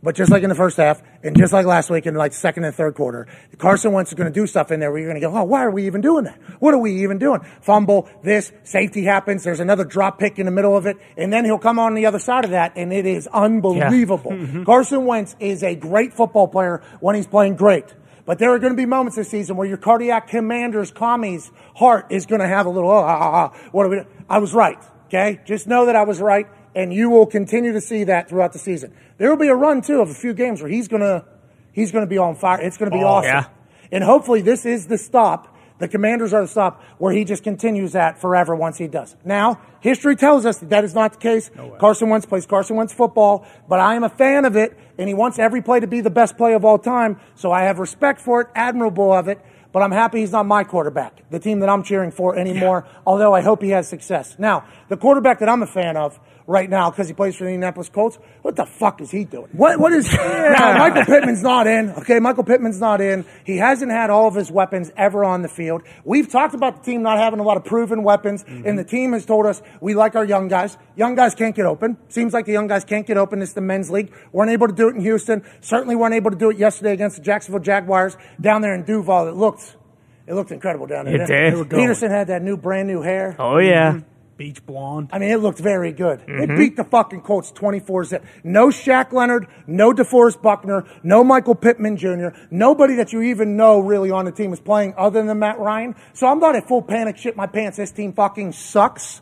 But 0.02 0.16
just 0.16 0.32
like 0.32 0.44
in 0.44 0.50
the 0.50 0.56
first 0.56 0.78
half, 0.78 1.02
and 1.24 1.38
just 1.38 1.52
like 1.52 1.66
last 1.66 1.90
week 1.90 2.06
in 2.06 2.16
like 2.16 2.32
second 2.32 2.64
and 2.64 2.74
third 2.74 2.96
quarter, 2.96 3.28
Carson 3.58 3.92
Wentz 3.92 4.12
is 4.12 4.16
going 4.16 4.32
to 4.32 4.40
do 4.40 4.48
stuff 4.48 4.72
in 4.72 4.80
there 4.80 4.92
where 4.92 5.02
you're 5.02 5.10
going 5.10 5.22
to 5.22 5.28
go, 5.28 5.36
oh, 5.36 5.44
why 5.44 5.64
are 5.66 5.72
we 5.72 5.88
even 5.88 6.00
doing 6.00 6.24
that? 6.24 6.40
What 6.60 6.74
are 6.74 6.78
we 6.78 7.04
even 7.04 7.18
doing? 7.18 7.42
Fumble, 7.62 8.08
this, 8.24 8.54
safety 8.64 9.04
happens, 9.04 9.44
there's 9.44 9.60
another 9.60 9.84
drop 9.84 10.18
pick 10.18 10.40
in 10.40 10.46
the 10.46 10.52
middle 10.52 10.78
of 10.78 10.86
it, 10.86 10.96
and 11.18 11.34
then 11.34 11.44
he'll 11.44 11.60
come 11.60 11.80
on 11.80 11.96
the 11.96 12.06
other 12.06 12.20
side 12.20 12.46
of 12.46 12.52
that, 12.52 12.74
and 12.78 12.94
it 12.94 13.06
is 13.06 13.28
unbelievable. 13.28 14.64
Carson 14.66 15.06
Wentz 15.06 15.36
is 15.40 15.64
a 15.64 15.76
great 15.76 16.14
football 16.14 16.48
player 16.48 16.82
when 17.02 17.16
he's 17.16 17.28
playing 17.28 17.58
great. 17.58 17.94
But 18.26 18.38
there 18.40 18.54
are 18.54 18.60
going 18.60 18.74
to 18.74 18.78
be 18.78 18.86
moments 18.86 19.18
this 19.18 19.28
season 19.28 19.58
where 19.58 19.68
your 19.68 19.78
cardiac 19.78 20.28
commander's 20.28 20.92
commie's 20.92 21.52
heart 21.76 22.08
is 22.12 22.26
going 22.26 22.42
to 22.42 22.48
have 22.48 22.68
a 22.68 22.70
little, 22.70 22.92
oh, 22.92 23.00
ah, 23.00 23.18
ah, 23.20 23.32
ah, 23.34 23.70
what 23.72 23.86
are 23.86 23.90
we, 23.90 24.02
I 24.30 24.38
was 24.38 24.54
right, 24.54 24.78
okay? 25.08 25.42
Just 25.46 25.68
know 25.68 25.88
that 25.88 25.96
I 25.96 26.04
was 26.04 26.22
right, 26.22 26.48
and 26.76 26.94
you 26.94 27.10
will 27.10 27.26
continue 27.26 27.74
to 27.74 27.82
see 27.82 28.04
that 28.06 28.30
throughout 28.30 28.54
the 28.54 28.60
season. 28.60 28.94
There 29.18 29.30
will 29.30 29.38
be 29.38 29.48
a 29.48 29.56
run, 29.56 29.82
too, 29.82 30.02
of 30.02 30.10
a 30.10 30.14
few 30.14 30.34
games 30.34 30.62
where 30.62 30.70
he's 30.70 30.88
going 30.88 31.02
to, 31.02 31.26
he's 31.72 31.92
to 31.92 32.06
be 32.06 32.18
on 32.18 32.36
fire. 32.36 32.62
It's 32.62 32.78
going 32.78 32.92
to 32.92 32.98
be 32.98 33.04
oh, 33.04 33.08
awesome. 33.08 33.30
yeah. 33.30 33.46
And 33.92 34.04
hopefully 34.04 34.42
this 34.42 34.66
is 34.66 34.88
the 34.88 34.98
stop. 34.98 35.56
The 35.80 35.88
commanders 35.88 36.34
are 36.34 36.42
the 36.42 36.48
stop 36.48 36.84
where 36.98 37.14
he 37.14 37.24
just 37.24 37.44
continues 37.44 37.94
that 37.94 38.20
forever 38.20 38.54
once 38.54 38.78
he 38.78 38.88
does. 38.88 39.16
Now, 39.24 39.62
history 39.80 40.16
tells 40.18 40.46
us 40.46 40.58
that 40.58 40.70
that 40.70 40.84
is 40.84 40.94
not 40.94 41.14
the 41.14 41.20
case. 41.20 41.50
Carson 41.80 42.10
Wentz 42.10 42.26
plays 42.26 42.46
Carson 42.46 42.76
Wentz 42.76 42.94
football, 42.94 43.48
but 43.68 43.80
I 43.80 43.96
am 43.96 44.04
a 44.04 44.10
fan 44.10 44.44
of 44.44 44.58
it, 44.58 44.78
and 44.98 45.08
he 45.08 45.14
wants 45.14 45.40
every 45.40 45.62
play 45.62 45.80
to 45.80 45.88
be 45.88 46.02
the 46.02 46.10
best 46.10 46.36
play 46.36 46.54
of 46.54 46.66
all 46.66 46.78
time. 46.78 47.20
So 47.36 47.52
I 47.54 47.64
have 47.64 47.80
respect 47.80 48.20
for 48.20 48.42
it, 48.42 48.48
admirable 48.56 49.14
of 49.14 49.30
it, 49.30 49.40
but 49.72 49.82
I'm 49.82 49.92
happy 49.92 50.20
he's 50.20 50.34
not 50.34 50.46
my 50.46 50.66
quarterback, 50.66 51.24
the 51.30 51.40
team 51.40 51.60
that 51.60 51.70
I'm 51.70 51.84
cheering 51.84 52.12
for 52.12 52.36
anymore, 52.36 52.86
although 53.06 53.34
I 53.34 53.42
hope 53.42 53.62
he 53.62 53.70
has 53.70 53.88
success. 53.88 54.36
Now, 54.38 54.66
the 54.90 54.98
quarterback 54.98 55.40
that 55.40 55.48
I'm 55.48 55.64
a 55.64 55.68
fan 55.68 55.96
of 55.96 56.20
right 56.50 56.70
now 56.70 56.90
because 56.90 57.08
he 57.08 57.14
plays 57.14 57.36
for 57.36 57.44
the 57.44 57.52
Indianapolis 57.52 57.90
Colts. 57.90 58.18
What 58.42 58.56
the 58.56 58.66
fuck 58.66 59.00
is 59.02 59.12
he 59.12 59.24
doing? 59.24 59.50
What 59.54 59.80
what 59.80 59.94
is 59.94 60.12
now? 60.14 60.78
Michael 60.78 61.06
Pittman's 61.06 61.44
not 61.44 61.68
in. 61.68 61.92
Okay, 61.92 62.20
Michael 62.20 62.44
Pittman's 62.44 62.80
not 62.80 63.00
in. 63.00 63.24
He 63.46 63.58
hasn't 63.58 63.92
had 63.92 64.10
all 64.10 64.28
of 64.28 64.36
his 64.36 64.52
weapons 64.52 64.92
ever 64.98 65.24
on 65.24 65.44
the 65.44 65.48
field. 65.48 65.84
We've 66.04 66.28
talked 66.28 66.56
about 66.56 66.78
the 66.78 66.92
team 66.92 67.04
not 67.04 67.20
having 67.20 67.40
a 67.40 67.44
lot 67.44 67.58
of 67.58 67.64
proven 67.64 68.04
weapons, 68.04 68.44
mm-hmm. 68.44 68.68
and 68.68 68.78
the 68.78 68.84
team 68.84 69.14
has 69.14 69.26
told 69.26 69.46
us 69.46 69.62
we 69.80 69.94
like 69.94 70.16
our 70.16 70.26
young 70.26 70.48
guys. 70.48 70.78
Young 70.96 71.16
guys 71.16 71.36
can't 71.36 71.56
get 71.56 71.66
open. 71.66 71.98
Seems 72.10 72.34
like 72.34 72.46
the 72.46 72.52
young 72.52 72.68
guys 72.68 72.84
can't 72.84 73.06
get 73.06 73.18
open. 73.18 73.42
It's 73.42 73.54
the 73.54 73.62
men's 73.62 73.92
league. 73.92 74.12
weren't 74.34 74.52
able 74.52 74.68
to 74.68 74.74
do 74.74 74.90
it 74.90 74.96
in 74.96 75.02
Houston. 75.02 75.44
Certainly 75.62 75.96
weren't 75.96 76.16
able 76.16 76.32
to 76.32 76.38
do 76.38 76.50
it 76.50 76.58
yesterday 76.58 76.94
against 76.94 77.18
the 77.18 77.22
Jacksonville 77.22 77.62
Jaguars 77.62 78.18
down 78.42 78.62
there 78.62 78.74
in 78.74 78.84
Duval. 78.84 79.28
It 79.28 79.36
looked. 79.36 79.78
It 80.26 80.34
looked 80.34 80.52
incredible 80.52 80.86
down 80.86 81.06
there. 81.06 81.16
It 81.16 81.26
didn't 81.26 81.44
did. 81.44 81.54
They 81.54 81.58
were 81.58 81.66
going. 81.66 81.88
Pederson 81.88 82.12
had 82.12 82.28
that 82.28 82.44
new 82.44 82.56
brand 82.56 82.88
new 82.88 83.02
hair. 83.02 83.36
Oh, 83.40 83.58
yeah. 83.58 83.94
Mm-hmm. 83.94 84.09
Beach 84.40 84.66
blonde. 84.66 85.10
I 85.12 85.20
mean, 85.20 85.32
it 85.32 85.42
looked 85.42 85.60
very 85.60 85.92
good. 85.92 86.22
Mm-hmm. 86.22 86.52
It 86.52 86.58
beat 86.58 86.76
the 86.78 86.86
fucking 86.86 87.24
Colts 87.24 87.52
24 87.52 88.06
zip. 88.06 88.26
No 88.42 88.70
Shaq 88.70 89.12
Leonard, 89.12 89.48
no 89.68 89.92
DeForest 89.92 90.42
Buckner, 90.42 90.86
no 91.04 91.26
Michael 91.26 91.56
Pittman 91.56 91.98
Jr., 91.98 92.30
nobody 92.50 92.96
that 92.96 93.12
you 93.12 93.22
even 93.22 93.58
know 93.58 93.82
really 93.82 94.12
on 94.12 94.24
the 94.24 94.32
team 94.32 94.54
is 94.54 94.62
playing 94.62 94.94
other 94.98 95.22
than 95.22 95.40
Matt 95.40 95.60
Ryan. 95.60 95.94
So 96.14 96.26
I'm 96.26 96.40
not 96.40 96.56
at 96.56 96.70
full 96.70 96.82
panic 96.82 97.18
shit 97.18 97.36
my 97.36 97.48
pants. 97.48 97.76
This 97.76 97.92
team 97.92 98.14
fucking 98.14 98.54
sucks. 98.54 99.20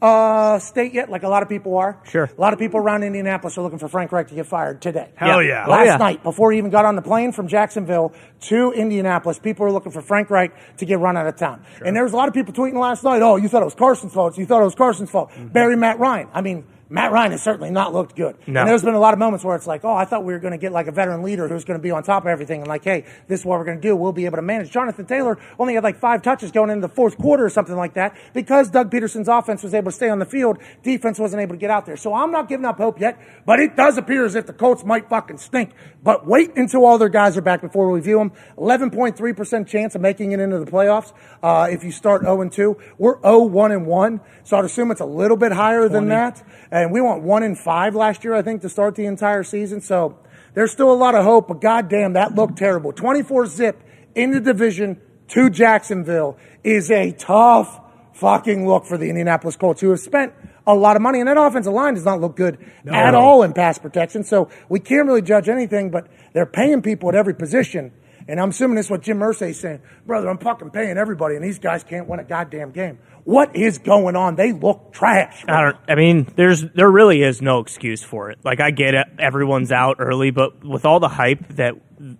Uh, 0.00 0.60
state 0.60 0.94
yet, 0.94 1.10
like 1.10 1.24
a 1.24 1.28
lot 1.28 1.42
of 1.42 1.48
people 1.48 1.76
are. 1.76 2.00
Sure. 2.04 2.30
A 2.36 2.40
lot 2.40 2.52
of 2.52 2.58
people 2.60 2.78
around 2.78 3.02
Indianapolis 3.02 3.58
are 3.58 3.62
looking 3.62 3.80
for 3.80 3.88
Frank 3.88 4.12
Reich 4.12 4.28
to 4.28 4.34
get 4.36 4.46
fired 4.46 4.80
today. 4.80 5.08
Hell 5.16 5.42
Yeah. 5.42 5.48
yeah. 5.48 5.64
Oh, 5.66 5.70
Last 5.72 5.86
yeah. 5.86 5.96
night, 5.96 6.22
before 6.22 6.52
he 6.52 6.58
even 6.58 6.70
got 6.70 6.84
on 6.84 6.94
the 6.94 7.02
plane 7.02 7.32
from 7.32 7.48
Jacksonville 7.48 8.12
to 8.42 8.70
Indianapolis, 8.72 9.40
people 9.40 9.66
were 9.66 9.72
looking 9.72 9.90
for 9.90 10.00
Frank 10.00 10.30
Reich 10.30 10.52
to 10.76 10.86
get 10.86 11.00
run 11.00 11.16
out 11.16 11.26
of 11.26 11.34
town. 11.34 11.64
And 11.84 11.96
there 11.96 12.04
was 12.04 12.12
a 12.12 12.16
lot 12.16 12.28
of 12.28 12.34
people 12.34 12.54
tweeting 12.54 12.78
last 12.78 13.02
night, 13.02 13.22
oh, 13.22 13.34
you 13.34 13.48
thought 13.48 13.62
it 13.62 13.64
was 13.64 13.74
Carson's 13.74 14.12
fault. 14.12 14.38
You 14.38 14.46
thought 14.46 14.60
it 14.60 14.66
was 14.66 14.76
Carson's 14.76 15.10
fault. 15.10 15.32
Barry 15.52 15.76
Matt 15.76 15.98
Ryan. 15.98 16.28
I 16.32 16.42
mean, 16.42 16.64
Matt 16.90 17.12
Ryan 17.12 17.32
has 17.32 17.42
certainly 17.42 17.70
not 17.70 17.92
looked 17.92 18.16
good. 18.16 18.36
No. 18.46 18.60
And 18.60 18.68
there's 18.68 18.82
been 18.82 18.94
a 18.94 18.98
lot 18.98 19.12
of 19.12 19.18
moments 19.18 19.44
where 19.44 19.54
it's 19.54 19.66
like, 19.66 19.84
oh, 19.84 19.94
I 19.94 20.06
thought 20.06 20.24
we 20.24 20.32
were 20.32 20.38
going 20.38 20.52
to 20.52 20.58
get 20.58 20.72
like 20.72 20.86
a 20.86 20.92
veteran 20.92 21.22
leader 21.22 21.46
who's 21.46 21.64
going 21.64 21.78
to 21.78 21.82
be 21.82 21.90
on 21.90 22.02
top 22.02 22.22
of 22.22 22.28
everything 22.28 22.60
and 22.60 22.68
like, 22.68 22.82
hey, 22.82 23.04
this 23.26 23.40
is 23.40 23.46
what 23.46 23.58
we're 23.58 23.66
going 23.66 23.76
to 23.76 23.82
do. 23.82 23.94
We'll 23.94 24.12
be 24.12 24.24
able 24.24 24.36
to 24.36 24.42
manage. 24.42 24.70
Jonathan 24.70 25.04
Taylor 25.04 25.38
only 25.58 25.74
had 25.74 25.84
like 25.84 25.98
five 25.98 26.22
touches 26.22 26.50
going 26.50 26.70
into 26.70 26.86
the 26.86 26.94
fourth 26.94 27.18
quarter 27.18 27.44
or 27.44 27.50
something 27.50 27.76
like 27.76 27.94
that 27.94 28.16
because 28.32 28.70
Doug 28.70 28.90
Pederson's 28.90 29.28
offense 29.28 29.62
was 29.62 29.74
able 29.74 29.90
to 29.90 29.96
stay 29.96 30.08
on 30.08 30.18
the 30.18 30.24
field. 30.24 30.58
Defense 30.82 31.18
wasn't 31.18 31.42
able 31.42 31.54
to 31.54 31.58
get 31.58 31.70
out 31.70 31.84
there. 31.84 31.96
So 31.96 32.14
I'm 32.14 32.30
not 32.30 32.48
giving 32.48 32.64
up 32.64 32.78
hope 32.78 33.00
yet, 33.00 33.18
but 33.44 33.60
it 33.60 33.76
does 33.76 33.98
appear 33.98 34.24
as 34.24 34.34
if 34.34 34.46
the 34.46 34.54
Colts 34.54 34.82
might 34.84 35.10
fucking 35.10 35.38
stink. 35.38 35.72
But 36.02 36.26
wait 36.26 36.56
until 36.56 36.86
all 36.86 36.96
their 36.96 37.08
guys 37.10 37.36
are 37.36 37.42
back 37.42 37.60
before 37.60 37.90
we 37.90 38.00
view 38.00 38.18
them. 38.18 38.32
11.3% 38.56 39.66
chance 39.66 39.94
of 39.94 40.00
making 40.00 40.32
it 40.32 40.40
into 40.40 40.58
the 40.58 40.70
playoffs. 40.70 41.12
Uh, 41.42 41.68
if 41.70 41.84
you 41.84 41.90
start 41.90 42.22
0 42.22 42.40
and 42.40 42.52
2, 42.52 42.76
we're 42.96 43.20
0 43.20 43.44
1 43.44 43.72
and 43.72 43.86
1. 43.86 44.20
So 44.44 44.56
I'd 44.56 44.64
assume 44.64 44.90
it's 44.90 45.00
a 45.00 45.06
little 45.06 45.36
bit 45.36 45.52
higher 45.52 45.88
than 45.88 46.08
that. 46.08 46.42
And 46.82 46.92
we 46.92 47.00
went 47.00 47.22
1 47.22 47.42
and 47.42 47.58
5 47.58 47.94
last 47.94 48.24
year, 48.24 48.34
I 48.34 48.42
think, 48.42 48.62
to 48.62 48.68
start 48.68 48.94
the 48.94 49.06
entire 49.06 49.42
season. 49.42 49.80
So 49.80 50.18
there's 50.54 50.72
still 50.72 50.92
a 50.92 50.94
lot 50.94 51.14
of 51.14 51.24
hope, 51.24 51.48
but 51.48 51.60
goddamn, 51.60 52.14
that 52.14 52.34
looked 52.34 52.56
terrible. 52.56 52.92
24 52.92 53.46
zip 53.46 53.82
in 54.14 54.30
the 54.30 54.40
division 54.40 55.00
to 55.28 55.50
Jacksonville 55.50 56.36
is 56.64 56.90
a 56.90 57.12
tough 57.12 57.80
fucking 58.14 58.66
look 58.66 58.84
for 58.84 58.98
the 58.98 59.08
Indianapolis 59.08 59.56
Colts, 59.56 59.80
who 59.80 59.90
have 59.90 60.00
spent 60.00 60.32
a 60.66 60.74
lot 60.74 60.96
of 60.96 61.02
money. 61.02 61.20
And 61.20 61.28
that 61.28 61.36
offensive 61.36 61.72
line 61.72 61.94
does 61.94 62.04
not 62.04 62.20
look 62.20 62.36
good 62.36 62.58
at 62.86 63.14
all 63.14 63.42
in 63.42 63.52
pass 63.52 63.78
protection. 63.78 64.24
So 64.24 64.48
we 64.68 64.80
can't 64.80 65.06
really 65.06 65.22
judge 65.22 65.48
anything, 65.48 65.90
but 65.90 66.08
they're 66.32 66.46
paying 66.46 66.82
people 66.82 67.08
at 67.08 67.14
every 67.14 67.34
position. 67.34 67.92
And 68.26 68.38
I'm 68.38 68.50
assuming 68.50 68.76
this 68.76 68.86
is 68.86 68.90
what 68.90 69.02
Jim 69.02 69.18
Irsay's 69.20 69.58
saying. 69.58 69.80
Brother, 70.06 70.28
I'm 70.28 70.36
fucking 70.36 70.70
paying 70.70 70.98
everybody, 70.98 71.36
and 71.36 71.44
these 71.44 71.58
guys 71.58 71.82
can't 71.82 72.06
win 72.06 72.20
a 72.20 72.24
goddamn 72.24 72.72
game. 72.72 72.98
What 73.28 73.54
is 73.54 73.76
going 73.76 74.16
on? 74.16 74.36
They 74.36 74.52
look 74.52 74.90
trash. 74.90 75.44
I 75.46 75.60
don't. 75.60 75.76
I 75.86 75.96
mean, 75.96 76.32
there's 76.36 76.64
there 76.74 76.90
really 76.90 77.22
is 77.22 77.42
no 77.42 77.58
excuse 77.58 78.02
for 78.02 78.30
it. 78.30 78.38
Like 78.42 78.58
I 78.58 78.70
get 78.70 78.94
it, 78.94 79.06
everyone's 79.18 79.70
out 79.70 79.96
early, 79.98 80.30
but 80.30 80.64
with 80.64 80.86
all 80.86 80.98
the 80.98 81.10
hype 81.10 81.46
that 81.56 81.74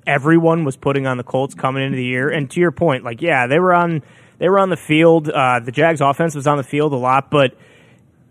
everyone 0.07 0.67
was 0.67 0.77
putting 0.77 1.07
on 1.07 1.17
the 1.17 1.23
Colts 1.23 1.55
coming 1.55 1.83
into 1.83 1.97
the 1.97 2.05
year, 2.05 2.29
and 2.29 2.51
to 2.51 2.61
your 2.61 2.73
point, 2.73 3.05
like 3.05 3.23
yeah, 3.23 3.47
they 3.47 3.59
were 3.59 3.73
on 3.73 4.03
they 4.37 4.51
were 4.51 4.59
on 4.59 4.69
the 4.69 4.77
field. 4.77 5.31
Uh, 5.31 5.61
the 5.61 5.73
Jags 5.73 6.03
offense 6.03 6.35
was 6.35 6.47
on 6.47 6.59
the 6.59 6.63
field 6.63 6.93
a 6.93 6.97
lot, 6.97 7.31
but 7.31 7.57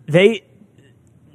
they 0.05 0.43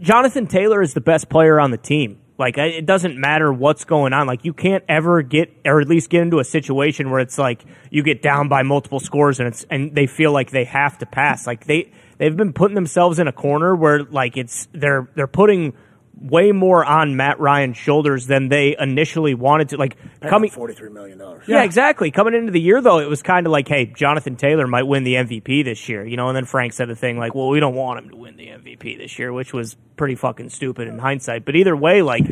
Jonathan 0.00 0.46
Taylor 0.46 0.80
is 0.80 0.94
the 0.94 1.00
best 1.00 1.28
player 1.28 1.58
on 1.58 1.72
the 1.72 1.76
team. 1.76 2.20
Like 2.42 2.58
it 2.58 2.86
doesn't 2.86 3.16
matter 3.16 3.52
what's 3.52 3.84
going 3.84 4.12
on. 4.12 4.26
Like 4.26 4.44
you 4.44 4.52
can't 4.52 4.82
ever 4.88 5.22
get, 5.22 5.56
or 5.64 5.80
at 5.80 5.86
least 5.86 6.10
get 6.10 6.22
into 6.22 6.40
a 6.40 6.44
situation 6.44 7.08
where 7.08 7.20
it's 7.20 7.38
like 7.38 7.64
you 7.88 8.02
get 8.02 8.20
down 8.20 8.48
by 8.48 8.64
multiple 8.64 8.98
scores 8.98 9.38
and 9.38 9.46
it's 9.46 9.64
and 9.70 9.94
they 9.94 10.08
feel 10.08 10.32
like 10.32 10.50
they 10.50 10.64
have 10.64 10.98
to 10.98 11.06
pass. 11.06 11.46
Like 11.46 11.66
they 11.66 11.92
they've 12.18 12.36
been 12.36 12.52
putting 12.52 12.74
themselves 12.74 13.20
in 13.20 13.28
a 13.28 13.32
corner 13.32 13.76
where 13.76 14.02
like 14.02 14.36
it's 14.36 14.66
they're 14.72 15.08
they're 15.14 15.28
putting 15.28 15.74
way 16.22 16.52
more 16.52 16.84
on 16.84 17.16
Matt 17.16 17.40
Ryan's 17.40 17.76
shoulders 17.76 18.26
than 18.26 18.48
they 18.48 18.76
initially 18.78 19.34
wanted 19.34 19.70
to. 19.70 19.76
Like 19.76 19.96
coming 20.20 20.50
forty-three 20.50 20.90
million 20.90 21.18
dollars. 21.18 21.44
yeah, 21.46 21.62
exactly. 21.64 22.10
Coming 22.10 22.34
into 22.34 22.52
the 22.52 22.60
year, 22.60 22.80
though, 22.80 23.00
it 23.00 23.08
was 23.08 23.22
kind 23.22 23.46
of 23.46 23.50
like, 23.52 23.68
hey, 23.68 23.86
Jonathan 23.86 24.36
Taylor 24.36 24.66
might 24.66 24.84
win 24.84 25.04
the 25.04 25.14
MVP 25.14 25.64
this 25.64 25.88
year, 25.88 26.06
you 26.06 26.16
know. 26.16 26.28
And 26.28 26.36
then 26.36 26.44
Frank 26.44 26.72
said 26.72 26.88
the 26.88 26.96
thing 26.96 27.18
like, 27.18 27.34
well, 27.34 27.48
we 27.48 27.60
don't 27.60 27.74
want 27.74 28.04
him 28.04 28.10
to 28.10 28.16
win 28.16 28.36
the 28.36 28.46
MVP 28.48 28.98
this 28.98 29.18
year, 29.18 29.32
which 29.32 29.52
was 29.52 29.76
pretty 29.96 30.14
fucking 30.14 30.50
stupid 30.50 30.88
in 30.88 30.98
hindsight. 30.98 31.44
But 31.44 31.56
either 31.56 31.76
way, 31.76 32.02
like 32.02 32.24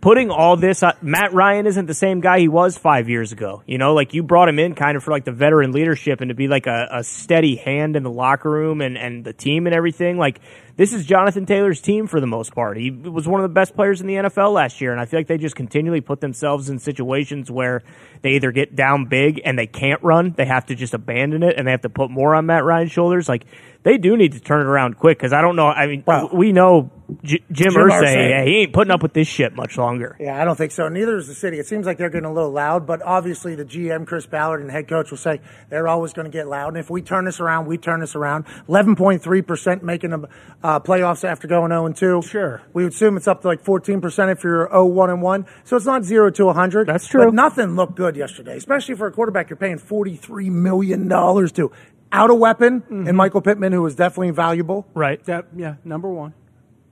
putting 0.00 0.30
all 0.30 0.56
this, 0.56 0.82
uh, 0.82 0.92
Matt 1.00 1.32
Ryan 1.32 1.66
isn't 1.66 1.86
the 1.86 1.94
same 1.94 2.20
guy 2.20 2.40
he 2.40 2.48
was 2.48 2.76
five 2.76 3.08
years 3.08 3.32
ago. 3.32 3.62
You 3.66 3.78
know, 3.78 3.94
like 3.94 4.12
you 4.12 4.22
brought 4.22 4.48
him 4.48 4.58
in 4.58 4.74
kind 4.74 4.96
of 4.96 5.02
for 5.02 5.10
like 5.12 5.24
the 5.24 5.32
veteran 5.32 5.72
leadership 5.72 6.20
and 6.20 6.28
to 6.28 6.34
be 6.34 6.48
like 6.48 6.66
a, 6.66 6.88
a 6.90 7.04
steady 7.04 7.56
hand 7.56 7.96
in 7.96 8.02
the 8.02 8.10
locker 8.10 8.50
room 8.50 8.80
and 8.80 8.98
and 8.98 9.24
the 9.24 9.32
team 9.32 9.66
and 9.66 9.74
everything. 9.74 10.18
Like 10.18 10.40
this 10.76 10.92
is 10.92 11.04
Jonathan 11.04 11.46
Taylor's 11.46 11.80
team 11.80 12.06
for 12.06 12.20
the 12.20 12.26
most 12.26 12.54
part. 12.54 12.76
He 12.76 12.90
was 12.90 13.28
one 13.28 13.40
of 13.40 13.48
the 13.48 13.52
best 13.52 13.74
players 13.74 14.00
in 14.00 14.06
the 14.06 14.14
NFL 14.14 14.52
last 14.52 14.80
year, 14.80 14.92
and 14.92 15.00
I 15.00 15.04
feel 15.04 15.20
like 15.20 15.26
they 15.26 15.38
just 15.38 15.54
continually 15.54 16.00
put 16.00 16.20
themselves 16.20 16.70
in 16.70 16.78
situations 16.78 17.50
where 17.50 17.82
they 18.22 18.30
either 18.30 18.52
get 18.52 18.74
down 18.74 19.06
big 19.06 19.40
and 19.44 19.58
they 19.58 19.66
can't 19.66 20.02
run, 20.02 20.34
they 20.36 20.46
have 20.46 20.66
to 20.66 20.74
just 20.74 20.94
abandon 20.94 21.42
it, 21.42 21.56
and 21.56 21.66
they 21.66 21.70
have 21.72 21.82
to 21.82 21.90
put 21.90 22.10
more 22.10 22.34
on 22.34 22.46
Matt 22.46 22.64
Ryan's 22.64 22.92
shoulders. 22.92 23.28
Like 23.28 23.44
they 23.82 23.98
do 23.98 24.16
need 24.16 24.32
to 24.32 24.40
turn 24.40 24.60
it 24.60 24.66
around 24.66 24.98
quick 24.98 25.18
because 25.18 25.32
I 25.32 25.42
don't 25.42 25.56
know. 25.56 25.66
I 25.66 25.86
mean, 25.86 26.04
Well, 26.06 26.30
we 26.32 26.52
know 26.52 26.90
J- 27.22 27.38
Jim, 27.50 27.72
Jim 27.72 27.72
Irsay, 27.74 28.02
Irsay. 28.02 28.30
yeah, 28.30 28.44
he 28.44 28.56
ain't 28.62 28.72
putting 28.72 28.90
up 28.90 29.02
with 29.02 29.12
this 29.12 29.28
shit 29.28 29.54
much 29.54 29.76
longer. 29.78 30.16
Yeah, 30.20 30.40
I 30.40 30.44
don't 30.44 30.56
think 30.56 30.72
so. 30.72 30.88
Neither 30.88 31.16
is 31.16 31.28
the 31.28 31.34
city. 31.34 31.58
It 31.58 31.66
seems 31.66 31.86
like 31.86 31.98
they're 31.98 32.10
getting 32.10 32.28
a 32.28 32.32
little 32.32 32.50
loud, 32.52 32.86
but 32.86 33.02
obviously 33.02 33.54
the 33.54 33.64
GM, 33.64 34.06
Chris 34.06 34.26
Ballard, 34.26 34.60
and 34.60 34.70
head 34.70 34.88
coach 34.88 35.10
will 35.10 35.18
say 35.18 35.40
they're 35.70 35.88
always 35.88 36.12
going 36.12 36.26
to 36.26 36.30
get 36.30 36.48
loud. 36.48 36.68
And 36.68 36.78
if 36.78 36.90
we 36.90 37.02
turn 37.02 37.24
this 37.24 37.40
around, 37.40 37.66
we 37.66 37.78
turn 37.78 38.00
this 38.00 38.14
around. 38.14 38.46
11.3% 38.68 39.82
making 39.82 40.10
the 40.10 40.28
uh, 40.62 40.80
playoffs 40.80 41.24
after 41.24 41.48
going 41.48 41.70
0 41.70 41.86
and 41.86 41.96
2. 41.96 42.22
Sure. 42.22 42.62
We 42.72 42.84
would 42.84 42.92
assume 42.92 43.16
it's 43.16 43.28
up 43.28 43.42
to 43.42 43.48
like 43.48 43.62
14% 43.62 44.32
if 44.32 44.44
you're 44.44 44.68
0 44.68 44.86
1 44.86 45.10
and 45.10 45.22
1. 45.22 45.46
So 45.64 45.76
it's 45.76 45.86
not 45.86 46.04
0 46.04 46.30
to 46.30 46.44
100. 46.46 46.86
That's 46.86 47.06
true. 47.06 47.24
But 47.26 47.34
nothing 47.34 47.76
looked 47.76 47.94
good 47.96 48.16
yesterday, 48.16 48.56
especially 48.56 48.94
for 48.96 49.06
a 49.06 49.12
quarterback 49.12 49.50
you're 49.50 49.56
paying 49.56 49.78
$43 49.78 50.46
million 50.50 51.08
to. 51.08 51.72
Out 52.14 52.28
a 52.28 52.34
weapon, 52.34 52.82
Mm-hmm. 52.82 53.08
and 53.08 53.16
Michael 53.16 53.40
Pittman, 53.40 53.72
who 53.72 53.80
was 53.80 53.94
definitely 53.94 54.32
valuable. 54.32 54.86
Right. 54.92 55.24
That 55.24 55.46
yeah, 55.56 55.76
number 55.82 56.10
one. 56.10 56.34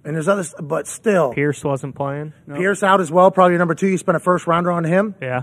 And 0.04 0.14
there's 0.14 0.28
others, 0.28 0.54
but 0.60 0.86
still. 0.86 1.32
Pierce 1.34 1.62
wasn't 1.62 1.94
playing. 1.94 2.32
Pierce 2.48 2.82
out 2.82 3.00
as 3.00 3.10
well, 3.10 3.30
probably 3.30 3.58
number 3.58 3.74
two. 3.74 3.88
You 3.88 3.98
spent 3.98 4.16
a 4.16 4.20
first 4.20 4.46
rounder 4.46 4.70
on 4.70 4.84
him. 4.84 5.14
Yeah. 5.20 5.42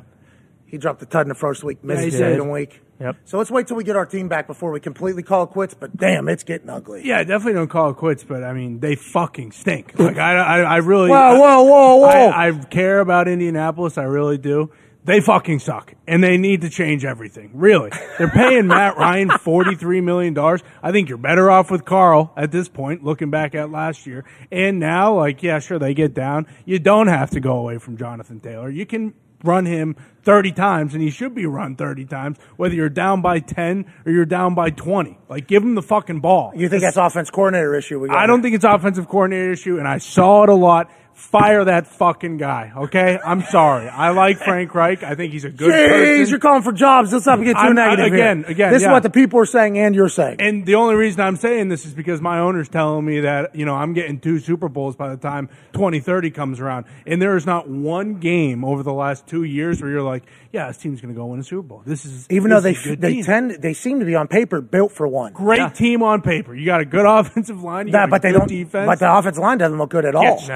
He 0.66 0.78
dropped 0.78 1.01
a 1.01 1.05
tud 1.05 1.22
in 1.22 1.30
the 1.30 1.36
first 1.36 1.64
week, 1.64 1.84
missed 1.84 2.03
he 2.03 2.10
the 2.10 2.18
did. 2.18 2.34
second 2.34 2.49
week. 2.49 2.82
Yep. 2.99 3.18
So 3.26 3.38
let's 3.38 3.51
wait 3.51 3.68
till 3.68 3.78
we 3.78 3.84
get 3.84 3.95
our 3.95 4.05
team 4.08 4.28
back 4.28 4.47
before 4.47 4.72
we 4.72 4.80
completely 4.80 5.22
call 5.22 5.43
it 5.43 5.51
quits. 5.51 5.76
But 5.76 5.95
damn, 5.95 6.28
it's 6.28 6.43
getting 6.43 6.70
ugly. 6.70 7.03
Yeah, 7.05 7.24
definitely 7.24 7.53
don't 7.53 7.70
call 7.70 7.91
it 7.91 7.97
quits, 7.97 8.24
but 8.24 8.43
I 8.43 8.53
mean 8.53 8.80
they 8.80 8.95
fucking 8.95 9.51
stink. 9.51 9.97
Like 9.97 10.18
I, 10.18 10.38
I, 10.38 10.60
I 10.62 10.78
really. 10.78 11.10
Whoa, 11.10 11.39
whoa, 11.39 11.64
whoa, 11.64 11.95
whoa! 11.97 12.08
I, 12.08 12.47
I 12.47 12.51
care 12.66 12.99
about 12.99 13.28
Indianapolis. 13.28 13.97
I 13.97 14.03
really 14.03 14.39
do. 14.39 14.72
They 15.08 15.22
fucking 15.22 15.60
suck, 15.60 15.93
and 16.05 16.22
they 16.22 16.36
need 16.36 16.60
to 16.62 16.70
change 16.70 17.05
everything. 17.05 17.51
Really, 17.53 17.91
they're 18.18 18.30
paying 18.30 18.68
Matt 18.68 18.97
Ryan 18.97 19.30
forty 19.39 19.74
three 19.74 20.01
million 20.01 20.34
dollars. 20.34 20.62
I 20.84 20.91
think 20.91 21.08
you're 21.08 21.18
better 21.18 21.49
off 21.49 21.72
with 21.72 21.86
Carl 21.86 22.34
at 22.36 22.51
this 22.51 22.68
point. 22.68 23.05
Looking 23.05 23.30
back 23.30 23.55
at 23.55 23.72
last 23.72 24.05
year, 24.05 24.26
and 24.51 24.82
now, 24.82 25.16
like, 25.16 25.41
yeah, 25.41 25.60
sure, 25.60 25.80
they 25.80 25.93
get 25.93 26.14
down. 26.14 26.45
You 26.66 26.78
don't 26.80 27.08
have 27.08 27.30
to 27.32 27.39
go 27.39 27.58
away 27.58 27.78
from 27.78 27.95
Jonathan 27.95 28.41
Taylor. 28.41 28.70
You 28.70 28.86
can 28.86 29.14
run 29.45 29.66
him 29.66 29.95
30 30.24 30.51
times 30.51 30.93
and 30.95 31.01
he 31.01 31.12
should 31.12 31.36
be 31.36 31.45
run 31.45 31.76
30 31.76 32.05
times 32.05 32.38
whether 32.55 32.74
you're 32.74 32.89
down 32.89 33.22
by 33.22 33.38
10 33.39 33.86
or 34.03 34.12
you're 34.12 34.26
down 34.26 34.55
by 34.55 34.72
20 34.72 35.16
like 35.30 35.45
give 35.45 35.62
him 35.62 35.76
the 35.76 35.82
fucking 35.84 36.20
ball 36.22 36.51
you 36.55 36.68
think 36.68 36.82
that's 36.82 36.97
offense 36.97 37.30
coordinator 37.30 37.76
issue? 37.76 37.99
We 37.99 38.08
got 38.08 38.18
I 38.18 38.26
don't 38.26 38.41
think 38.41 38.55
it's 38.55 38.66
offensive 38.66 39.08
coordinator 39.08 39.51
issue, 39.51 39.78
and 39.78 39.88
I 39.88 39.99
saw 39.99 40.43
it 40.43 40.49
a 40.49 40.55
lot. 40.55 40.89
Fire 41.18 41.65
that 41.65 41.88
fucking 41.88 42.38
guy, 42.38 42.72
okay? 42.78 43.18
I'm 43.26 43.41
sorry. 43.41 43.89
I 43.89 44.11
like 44.11 44.38
Frank 44.38 44.74
Reich. 44.76 45.01
I 45.03 45.15
think 45.15 45.34
he's 45.34 45.45
a 45.45 45.49
good 45.49 45.74
Jeez, 45.74 45.88
person. 46.20 46.30
you're 46.30 46.39
calling 46.39 46.61
for 46.61 46.72
jobs. 46.72 47.11
Let's 47.11 47.26
not 47.26 47.38
get 47.43 47.53
too 47.53 47.57
I'm- 47.57 47.72
I- 47.78 47.88
negative 47.95 48.13
again, 48.13 48.38
here. 48.43 48.51
again, 48.51 48.72
This 48.72 48.84
is 48.84 48.88
what 48.88 49.01
the 49.01 49.09
people 49.09 49.39
are 49.39 49.45
saying, 49.45 49.80
and 49.80 49.95
you're 49.95 50.09
saying. 50.09 50.38
And 50.39 50.63
the 50.65 50.76
only 50.76 50.93
reason 50.95 51.20
I'm 51.22 51.36
saying 51.36 51.70
this 51.70 51.86
is 51.88 51.93
because 51.95 52.22
my 52.22 52.38
owner's 52.39 52.70
telling 52.70 53.03
me 53.03 53.22
that, 53.22 53.55
you 53.55 53.65
know, 53.65 53.74
I'm 53.74 53.93
getting 53.93 54.20
two 54.20 54.38
Super 54.38 54.70
Bowls 54.70 54.95
by 54.95 55.09
the 55.09 55.18
time 55.18 55.49
2030 55.74 56.30
comes 56.30 56.59
around. 56.59 56.86
And 57.07 57.20
there 57.20 57.36
is 57.36 57.45
not 57.47 57.68
one 57.68 58.20
game 58.20 58.63
over 58.63 58.84
the 58.84 58.93
last 58.93 59.26
two 59.26 59.43
years 59.43 59.82
where 59.82 59.89
you're 59.89 60.03
like, 60.03 60.24
yeah, 60.53 60.68
this 60.68 60.78
team's 60.78 61.01
going 61.01 61.13
to 61.13 61.18
go 61.20 61.26
win 61.26 61.39
a 61.39 61.43
Super 61.43 61.63
Bowl. 61.63 61.82
This 61.86 62.05
is 62.05 62.28
Even 62.30 62.51
though 62.51 62.61
this 62.61 62.84
they 62.84 62.89
is 62.91 62.97
a 62.97 62.99
they 63.01 63.13
team. 63.15 63.24
tend 63.24 63.51
they 63.61 63.74
seem 63.74 63.99
to 63.99 64.05
be 64.05 64.15
on 64.15 64.28
paper 64.28 64.61
built 64.61 64.91
for 64.91 65.07
one. 65.07 65.34
Great 65.34 65.74
team 65.76 66.03
on 66.03 66.22
paper. 66.22 66.53
You 66.55 66.65
got 66.65 66.80
a 66.82 66.86
good 66.86 67.05
offensive 67.07 67.61
line. 67.63 67.88
You 67.88 67.93
That, 67.93 68.01
got 68.03 68.07
a 68.07 68.11
but 68.11 68.22
they 68.22 68.32
good 68.32 68.38
don't. 68.39 68.47
defense. 68.47 68.86
But 68.88 68.99
the 68.99 69.11
offensive 69.13 69.41
line 69.41 69.57
doesn't 69.57 69.78
look 69.78 69.89
good 69.89 70.05
at 70.05 70.15
all. 70.15 70.24
gets 70.24 70.47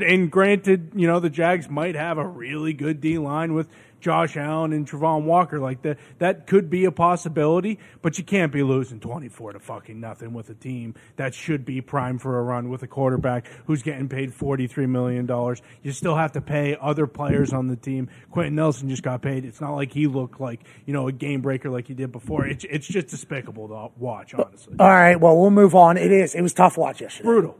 And 0.00 0.30
granted, 0.30 0.92
you 0.94 1.08
know, 1.08 1.18
the 1.18 1.30
Jags 1.30 1.68
might 1.68 1.96
have 1.96 2.18
a 2.18 2.26
really 2.26 2.72
good 2.72 3.00
D 3.00 3.18
line 3.18 3.52
with 3.54 3.68
Josh 4.02 4.36
Allen 4.36 4.72
and 4.72 4.86
Travon 4.86 5.22
Walker. 5.22 5.58
Like 5.58 5.82
that, 5.82 5.98
that 6.18 6.46
could 6.46 6.68
be 6.68 6.84
a 6.84 6.92
possibility, 6.92 7.78
but 8.02 8.18
you 8.18 8.24
can't 8.24 8.52
be 8.52 8.62
losing 8.62 9.00
24 9.00 9.54
to 9.54 9.60
fucking 9.60 9.98
nothing 9.98 10.34
with 10.34 10.50
a 10.50 10.54
team 10.54 10.94
that 11.16 11.34
should 11.34 11.64
be 11.64 11.80
primed 11.80 12.20
for 12.20 12.38
a 12.38 12.42
run 12.42 12.68
with 12.68 12.82
a 12.82 12.86
quarterback 12.86 13.46
who's 13.66 13.82
getting 13.82 14.08
paid 14.08 14.32
$43 14.32 14.88
million. 14.88 15.26
You 15.82 15.92
still 15.92 16.16
have 16.16 16.32
to 16.32 16.40
pay 16.40 16.76
other 16.80 17.06
players 17.06 17.52
on 17.52 17.68
the 17.68 17.76
team. 17.76 18.10
Quenton 18.30 18.56
Nelson 18.56 18.88
just 18.88 19.02
got 19.02 19.22
paid. 19.22 19.44
It's 19.44 19.60
not 19.60 19.74
like 19.74 19.92
he 19.92 20.06
looked 20.06 20.40
like, 20.40 20.60
you 20.84 20.92
know, 20.92 21.08
a 21.08 21.12
game 21.12 21.40
breaker 21.40 21.70
like 21.70 21.86
he 21.86 21.94
did 21.94 22.12
before. 22.12 22.46
It's, 22.46 22.66
it's 22.68 22.86
just 22.86 23.06
despicable 23.06 23.68
to 23.68 23.88
watch, 23.98 24.34
honestly. 24.34 24.74
All 24.78 24.88
right, 24.88 25.18
well 25.18 25.38
we'll 25.38 25.50
move 25.50 25.74
on. 25.74 25.96
It 25.96 26.10
is. 26.10 26.34
It 26.34 26.42
was 26.42 26.52
tough 26.52 26.76
watch 26.76 27.00
yesterday. 27.00 27.24
Brutal. 27.24 27.56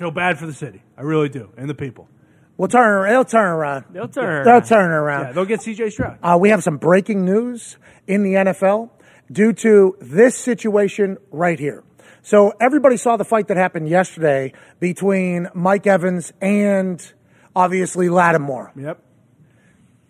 Feel 0.00 0.10
bad 0.10 0.38
for 0.38 0.46
the 0.46 0.54
city. 0.54 0.82
I 0.96 1.02
really 1.02 1.28
do. 1.28 1.50
And 1.58 1.68
the 1.68 1.74
people. 1.74 2.08
We'll 2.56 2.68
turn. 2.68 3.06
They'll 3.06 3.22
turn 3.22 3.50
around. 3.50 3.84
They'll 3.90 4.08
turn 4.08 4.44
They'll 4.46 4.54
around. 4.54 4.64
turn 4.64 4.90
around. 4.90 5.24
Yeah, 5.26 5.32
they'll 5.32 5.44
get 5.44 5.60
CJ 5.60 5.92
Stroud. 5.92 6.18
Uh, 6.22 6.38
we 6.40 6.48
have 6.48 6.62
some 6.62 6.78
breaking 6.78 7.26
news 7.26 7.76
in 8.06 8.22
the 8.22 8.32
NFL 8.32 8.88
due 9.30 9.52
to 9.52 9.98
this 10.00 10.38
situation 10.38 11.18
right 11.30 11.58
here. 11.58 11.84
So 12.22 12.54
everybody 12.58 12.96
saw 12.96 13.18
the 13.18 13.26
fight 13.26 13.48
that 13.48 13.58
happened 13.58 13.90
yesterday 13.90 14.54
between 14.78 15.48
Mike 15.52 15.86
Evans 15.86 16.32
and 16.40 17.12
obviously 17.54 18.08
Lattimore. 18.08 18.72
Yep. 18.76 19.02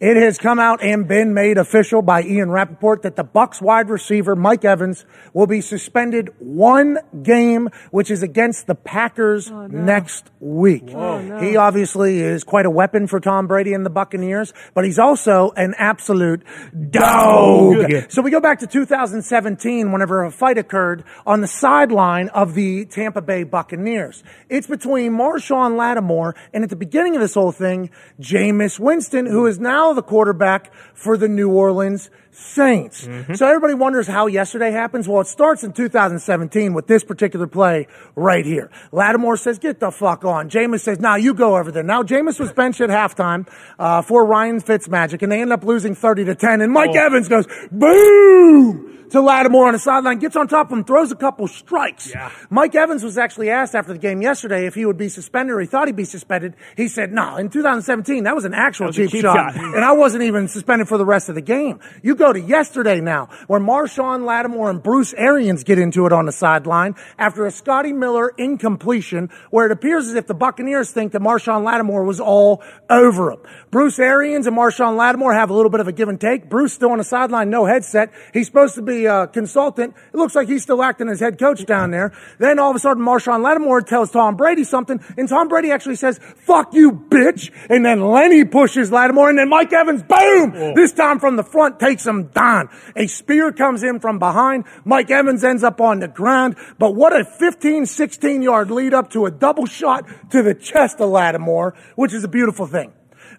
It 0.01 0.17
has 0.17 0.39
come 0.39 0.59
out 0.59 0.83
and 0.83 1.07
been 1.07 1.35
made 1.35 1.59
official 1.59 2.01
by 2.01 2.23
Ian 2.23 2.51
Rapoport 2.51 3.03
that 3.03 3.17
the 3.17 3.25
Bucs 3.25 3.61
wide 3.61 3.91
receiver 3.91 4.35
Mike 4.35 4.65
Evans 4.65 5.05
will 5.35 5.47
be 5.47 5.61
suspended 5.61 6.31
one 6.39 6.97
game, 7.23 7.69
which 7.91 8.11
is 8.11 8.23
against 8.23 8.67
the 8.67 8.75
Packers 8.75 9.51
oh, 9.51 9.67
next 9.67 10.31
week. 10.41 10.85
Oh, 10.95 11.39
he 11.41 11.59
obviously 11.59 12.23
is 12.23 12.45
quite 12.45 12.65
a 12.65 12.71
weapon 12.71 13.09
for 13.09 13.21
Tom 13.21 13.47
Brady 13.47 13.75
and 13.75 13.85
the 13.85 13.91
Buccaneers, 13.91 14.55
but 14.73 14.87
he's 14.87 14.99
also 14.99 15.51
an 15.51 15.75
absolute 15.77 16.45
dog. 16.89 18.07
So 18.09 18.23
we 18.23 18.31
go 18.31 18.41
back 18.41 18.61
to 18.61 18.67
2017 18.67 19.93
whenever 19.93 20.25
a 20.25 20.31
fight 20.31 20.57
occurred 20.57 21.05
on 21.27 21.43
the 21.43 21.47
sideline 21.47 22.31
of 22.31 22.55
the 22.55 22.87
Tampa 22.87 23.21
Bay 23.21 23.43
Buccaneers. 23.43 24.25
It's 24.49 24.67
between 24.67 25.13
Marshawn 25.13 25.77
Lattimore 25.77 26.35
and 26.55 26.65
at 26.65 26.71
the 26.71 26.77
beginning 26.77 27.17
of 27.17 27.21
this 27.21 27.35
whole 27.35 27.53
thing, 27.53 27.91
Jameis 28.19 28.81
Winston, 28.81 29.27
who 29.27 29.47
is 29.47 29.59
now 29.59 29.90
the 29.95 30.03
quarterback 30.03 30.73
for 30.95 31.17
the 31.17 31.29
New 31.29 31.51
Orleans 31.51 32.11
Saints. 32.33 33.09
So 33.35 33.47
everybody 33.47 33.75
wonders 33.75 34.07
how 34.07 34.27
yesterday 34.27 34.71
happens. 34.71 35.09
Well, 35.09 35.21
it 35.21 35.27
starts 35.27 35.65
in 35.65 35.73
2017 35.73 36.75
with 36.75 36.87
this 36.87 37.05
particular 37.05 37.47
play 37.47 37.87
right 38.15 38.45
here. 38.45 38.71
Lattimore 38.93 39.37
says, 39.37 39.59
get 39.59 39.81
the 39.81 39.91
fuck 39.91 40.25
on. 40.25 40.49
Jameis 40.49 40.81
says, 40.81 41.01
now 41.01 41.17
you 41.17 41.35
go 41.35 41.57
over 41.57 41.73
there. 41.73 41.83
Now 41.83 42.03
Jameis 42.03 42.39
was 42.39 42.53
benched 42.53 42.81
at 42.81 42.91
halftime, 42.91 43.49
uh, 43.79 44.03
for 44.03 44.25
Ryan 44.25 44.61
Fitzmagic 44.61 45.23
and 45.23 45.33
they 45.33 45.41
end 45.41 45.53
up 45.53 45.65
losing 45.65 45.95
30 45.95 46.27
to 46.27 46.35
10 46.35 46.61
and 46.61 46.73
Mike 46.73 46.95
Evans 46.95 47.29
goes, 47.29 47.47
boom! 47.71 48.87
To 49.11 49.21
Lattimore 49.21 49.67
on 49.67 49.73
the 49.73 49.81
sideline, 49.81 50.21
gets 50.21 50.37
on 50.37 50.47
top 50.47 50.71
of 50.71 50.79
him, 50.79 50.85
throws 50.85 51.11
a 51.11 51.17
couple 51.17 51.49
strikes. 51.49 52.11
Yeah. 52.11 52.31
Mike 52.49 52.77
Evans 52.77 53.03
was 53.03 53.19
actually 53.19 53.51
asked 53.51 53.75
after 53.75 53.93
the 53.93 53.99
game 53.99 54.23
yesterday 54.23 54.67
if 54.67 54.77
he 54.77 54.87
would 54.87 54.97
be 54.97 55.09
suspended 55.09 55.57
or 55.57 55.61
he 55.61 55.67
thought 55.67 55.89
he'd 55.89 55.97
be 55.97 56.05
suspended. 56.05 56.55
He 56.77 56.87
said, 56.87 57.13
no, 57.13 57.37
in 57.37 57.49
2017, 57.49 58.23
that 58.23 58.37
was 58.37 58.45
an 58.45 58.55
actual 58.55 58.87
was 58.87 58.97
cheap, 58.97 59.11
cheap 59.11 59.23
shot. 59.23 59.55
shot. 59.55 59.65
And 59.65 59.85
I 59.85 59.93
wasn't 59.93 60.23
even 60.23 60.47
suspended 60.47 60.87
for 60.87 60.97
the 60.97 61.05
rest 61.05 61.29
of 61.29 61.35
the 61.35 61.41
game. 61.41 61.81
You 62.05 62.15
go 62.21 62.33
to 62.33 62.41
yesterday 62.41 63.01
now, 63.01 63.29
where 63.47 63.59
Marshawn 63.59 64.25
Lattimore 64.25 64.71
and 64.71 64.83
Bruce 64.83 65.15
Arians 65.15 65.65
get 65.65 65.79
into 65.79 66.07
it 66.07 66.13
on 66.13 66.27
the 66.27 66.33
sideline 66.33 66.95
after 67.19 67.47
a 67.47 67.51
Scotty 67.51 67.93
Miller 67.93 68.33
incompletion, 68.37 69.31
where 69.51 69.67
it 69.67 69.73
appears 69.73 70.07
as 70.07 70.15
if 70.15 70.27
the 70.27 70.35
Buccaneers 70.35 70.91
think 70.91 71.13
that 71.13 71.23
Marshawn 71.23 71.65
Lattimore 71.65 72.05
was 72.05 72.21
all 72.21 72.63
over 72.89 73.33
him. 73.33 73.41
Bruce 73.71 73.99
Arians 73.99 74.47
and 74.47 74.57
Marshawn 74.57 74.97
Lattimore 74.97 75.33
have 75.33 75.51
a 75.51 75.55
little 75.55 75.71
bit 75.71 75.81
of 75.81 75.89
a 75.89 75.93
give 75.93 76.09
and 76.09 76.21
take. 76.21 76.49
Bruce 76.49 76.75
still 76.75 76.91
on 76.91 76.99
the 76.99 77.05
sideline, 77.05 77.49
no 77.49 77.65
headset. 77.65 78.13
He's 78.35 78.47
supposed 78.47 78.75
to 78.75 78.83
be 78.83 79.07
a 79.07 79.27
consultant. 79.27 79.95
It 80.13 80.17
looks 80.17 80.35
like 80.35 80.49
he's 80.49 80.63
still 80.63 80.83
acting 80.83 81.09
as 81.09 81.21
head 81.21 81.39
coach 81.39 81.65
down 81.65 81.91
there. 81.91 82.13
Then 82.39 82.59
all 82.59 82.71
of 82.71 82.77
a 82.77 82.81
sudden, 82.81 83.03
Marshawn 83.03 83.43
Lattimore 83.43 83.81
tells 83.81 84.11
Tom 84.11 84.37
Brady 84.37 84.65
something, 84.65 85.01
and 85.17 85.29
Tom 85.29 85.49
Brady 85.49 85.73
actually 85.73 85.97
says, 85.97 86.21
fuck 86.37 86.75
you, 86.75 86.93
bitch. 86.93 87.51
And 87.71 87.85
then 87.85 88.03
Lenny 88.03 88.45
pushes 88.45 88.93
Lattimore, 88.93 89.31
and 89.31 89.39
then 89.39 89.49
Mike 89.49 89.73
Evans, 89.73 90.03
boom! 90.03 90.53
Oh. 90.55 90.75
This 90.75 90.93
time 90.93 91.19
from 91.19 91.37
the 91.37 91.45
front 91.45 91.81
takes 91.81 92.03
down. 92.35 92.69
A 92.97 93.07
spear 93.07 93.53
comes 93.53 93.83
in 93.83 94.01
from 94.01 94.19
behind. 94.19 94.65
Mike 94.85 95.11
Evans 95.11 95.45
ends 95.45 95.65
up 95.65 95.81
on 95.81 96.01
the 96.01 96.09
ground. 96.09 96.57
But 96.79 96.95
what 96.95 97.19
a 97.19 97.25
15, 97.25 97.87
16 97.87 98.43
yard 98.43 98.71
lead 98.71 98.95
up 98.95 99.11
to 99.11 99.27
a 99.27 99.31
double 99.31 99.67
shot 99.67 100.05
to 100.31 100.43
the 100.43 100.55
chest 100.55 101.01
of 101.01 101.11
Lattimore, 101.11 101.75
which 101.97 102.13
is 102.13 102.25
a 102.25 102.29
beautiful 102.29 102.67
thing. 102.67 102.93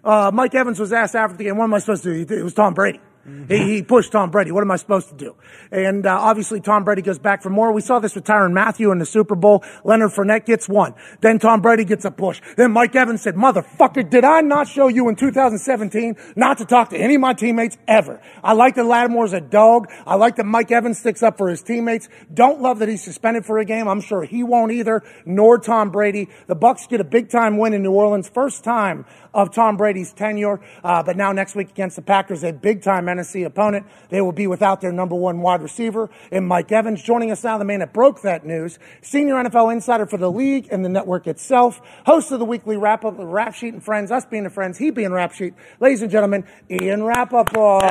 Uh, 0.04 0.30
Mike 0.32 0.54
Evans 0.54 0.80
was 0.80 0.92
asked 0.92 1.14
after 1.14 1.36
the 1.36 1.44
game, 1.44 1.56
what 1.56 1.64
am 1.64 1.74
I 1.74 1.78
supposed 1.78 2.02
to 2.04 2.24
do? 2.24 2.34
It 2.34 2.42
was 2.42 2.54
Tom 2.54 2.74
Brady. 2.74 3.00
He, 3.24 3.56
he 3.56 3.82
pushed 3.82 4.10
Tom 4.10 4.30
Brady. 4.30 4.50
What 4.50 4.62
am 4.62 4.70
I 4.72 4.76
supposed 4.76 5.08
to 5.10 5.14
do? 5.14 5.36
And 5.70 6.04
uh, 6.06 6.18
obviously, 6.18 6.60
Tom 6.60 6.82
Brady 6.82 7.02
goes 7.02 7.20
back 7.20 7.42
for 7.42 7.50
more. 7.50 7.72
We 7.72 7.80
saw 7.80 8.00
this 8.00 8.16
with 8.16 8.24
Tyrann 8.24 8.52
Mathieu 8.52 8.90
in 8.90 8.98
the 8.98 9.06
Super 9.06 9.36
Bowl. 9.36 9.62
Leonard 9.84 10.10
Fournette 10.10 10.44
gets 10.44 10.68
one. 10.68 10.94
Then 11.20 11.38
Tom 11.38 11.60
Brady 11.60 11.84
gets 11.84 12.04
a 12.04 12.10
push. 12.10 12.40
Then 12.56 12.72
Mike 12.72 12.96
Evans 12.96 13.22
said, 13.22 13.36
"Motherfucker, 13.36 14.08
did 14.08 14.24
I 14.24 14.40
not 14.40 14.66
show 14.66 14.88
you 14.88 15.08
in 15.08 15.14
2017 15.14 16.16
not 16.34 16.58
to 16.58 16.64
talk 16.64 16.90
to 16.90 16.98
any 16.98 17.14
of 17.14 17.20
my 17.20 17.32
teammates 17.32 17.78
ever? 17.86 18.20
I 18.42 18.54
like 18.54 18.74
that 18.74 18.86
Lattimore's 18.86 19.32
a 19.32 19.40
dog. 19.40 19.88
I 20.04 20.16
like 20.16 20.36
that 20.36 20.46
Mike 20.46 20.72
Evans 20.72 20.98
sticks 20.98 21.22
up 21.22 21.38
for 21.38 21.48
his 21.48 21.62
teammates. 21.62 22.08
Don't 22.32 22.60
love 22.60 22.80
that 22.80 22.88
he's 22.88 23.04
suspended 23.04 23.46
for 23.46 23.58
a 23.58 23.64
game. 23.64 23.86
I'm 23.86 24.00
sure 24.00 24.24
he 24.24 24.42
won't 24.42 24.72
either. 24.72 25.02
Nor 25.24 25.58
Tom 25.58 25.90
Brady. 25.90 26.28
The 26.48 26.56
Bucs 26.56 26.88
get 26.88 27.00
a 27.00 27.04
big 27.04 27.30
time 27.30 27.56
win 27.56 27.72
in 27.72 27.82
New 27.82 27.92
Orleans, 27.92 28.28
first 28.28 28.64
time 28.64 29.04
of 29.34 29.52
Tom 29.52 29.76
Brady's 29.76 30.12
tenure. 30.12 30.60
Uh, 30.84 31.02
but 31.02 31.16
now 31.16 31.32
next 31.32 31.54
week 31.54 31.70
against 31.70 31.96
the 31.96 32.02
Packers, 32.02 32.44
a 32.44 32.52
big 32.52 32.82
time 32.82 33.06
NFC 33.06 33.44
opponent. 33.44 33.86
They 34.08 34.20
will 34.20 34.32
be 34.32 34.46
without 34.46 34.80
their 34.80 34.92
number 34.92 35.14
one 35.14 35.40
wide 35.40 35.62
receiver 35.62 36.10
in 36.30 36.46
Mike 36.46 36.70
Evans. 36.72 37.02
Joining 37.02 37.30
us 37.30 37.44
now, 37.44 37.58
the 37.58 37.64
man 37.64 37.80
that 37.80 37.92
broke 37.92 38.22
that 38.22 38.44
news, 38.44 38.78
senior 39.00 39.34
NFL 39.34 39.72
insider 39.72 40.06
for 40.06 40.16
the 40.16 40.30
league 40.30 40.68
and 40.70 40.84
the 40.84 40.88
network 40.88 41.26
itself, 41.26 41.80
host 42.06 42.30
of 42.32 42.38
the 42.38 42.44
weekly 42.44 42.76
wrap 42.76 43.04
up, 43.04 43.14
Rap 43.18 43.54
Sheet 43.54 43.74
and 43.74 43.84
Friends, 43.84 44.10
us 44.10 44.24
being 44.24 44.44
the 44.44 44.50
friends, 44.50 44.78
he 44.78 44.90
being 44.90 45.12
Rap 45.12 45.32
Sheet. 45.32 45.54
Ladies 45.80 46.02
and 46.02 46.10
gentlemen, 46.10 46.44
Ian 46.70 47.02
Rapoport. 47.04 47.82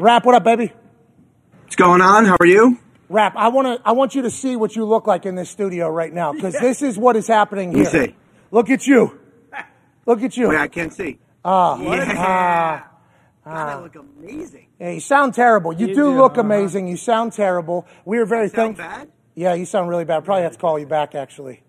Rap, 0.00 0.24
what 0.24 0.34
up, 0.34 0.44
baby? 0.44 0.72
What's 1.64 1.76
going 1.76 2.00
on? 2.00 2.24
How 2.24 2.36
are 2.40 2.46
you? 2.46 2.78
Rap, 3.08 3.34
I 3.36 3.48
want 3.48 3.66
to. 3.66 3.80
I 3.86 3.92
want 3.92 4.14
you 4.14 4.22
to 4.22 4.30
see 4.30 4.54
what 4.54 4.76
you 4.76 4.84
look 4.84 5.06
like 5.06 5.26
in 5.26 5.34
this 5.34 5.50
studio 5.50 5.88
right 5.88 6.12
now, 6.12 6.32
because 6.32 6.54
this 6.60 6.80
is 6.80 6.96
what 6.96 7.16
is 7.16 7.26
happening 7.26 7.72
Let 7.72 7.92
here. 7.92 8.14
Me 8.52 8.54
see. 8.54 8.56
Look 8.56 8.70
at 8.70 8.86
you. 8.86 9.20
Look 10.06 10.22
at 10.22 10.36
you. 10.36 10.48
Wait, 10.48 10.58
I 10.58 10.68
can't 10.68 10.92
see. 10.92 11.18
Ah, 11.44 11.78
yeah. 11.80 12.14
ah. 12.16 12.86
God, 13.44 13.68
I 13.68 13.80
look 13.82 13.94
amazing. 13.96 14.66
Yeah, 14.78 14.90
you 14.90 15.00
sound 15.00 15.32
terrible. 15.34 15.72
You, 15.72 15.88
You 15.88 15.94
do, 15.94 16.00
do, 16.02 16.16
look 16.16 16.32
uh-huh. 16.32 16.42
amazing. 16.42 16.86
You 16.88 16.98
sound 16.98 17.32
terrible. 17.32 17.86
We 18.04 18.18
are 18.18 18.26
very 18.26 18.48
Sound 18.50 18.76
thankful. 18.76 18.84
bad? 18.84 19.08
Yeah, 19.34 19.54
you 19.54 19.64
sound 19.64 19.88
really 19.88 20.04
bad. 20.04 20.24
Probably 20.26 20.42
have 20.42 20.52
to 20.52 20.58
call 20.58 20.78
you 20.78 20.84
back, 20.86 21.14
actually. 21.14 21.62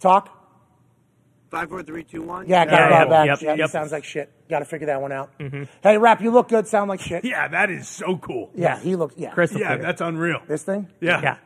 Talk? 0.00 0.34
Five, 1.50 1.68
four, 1.68 1.82
three, 1.82 2.02
two, 2.04 2.22
one. 2.22 2.46
Yeah, 2.48 2.64
got 2.64 2.72
Yeah, 2.72 2.78
to 2.78 2.88
call 2.88 2.98
yeah, 2.98 3.04
back. 3.10 3.26
yep, 3.26 3.40
yeah, 3.42 3.54
yep. 3.54 3.70
sounds 3.70 3.92
like 3.92 4.04
shit. 4.04 4.30
Got 4.48 4.60
to 4.60 4.64
figure 4.64 4.86
that 4.86 5.00
one 5.02 5.12
out. 5.12 5.36
Mm-hmm. 5.38 5.64
Hey, 5.82 5.98
Rap, 5.98 6.20
you 6.22 6.30
look 6.30 6.48
good. 6.48 6.66
Sound 6.66 6.88
like 6.88 7.00
shit. 7.00 7.24
Yeah, 7.24 7.48
that 7.48 7.70
is 7.70 7.88
so 7.88 8.16
cool. 8.18 8.50
Yeah, 8.54 8.78
he 8.80 8.96
looks. 8.96 9.14
Yeah, 9.18 9.32
Crystal 9.32 9.60
Yeah, 9.60 9.74
clear. 9.76 9.82
that's 9.82 10.00
unreal. 10.00 10.40
this 10.46 10.62
thing. 10.62 10.88
Yeah. 11.00 11.20
yeah. 11.22 11.36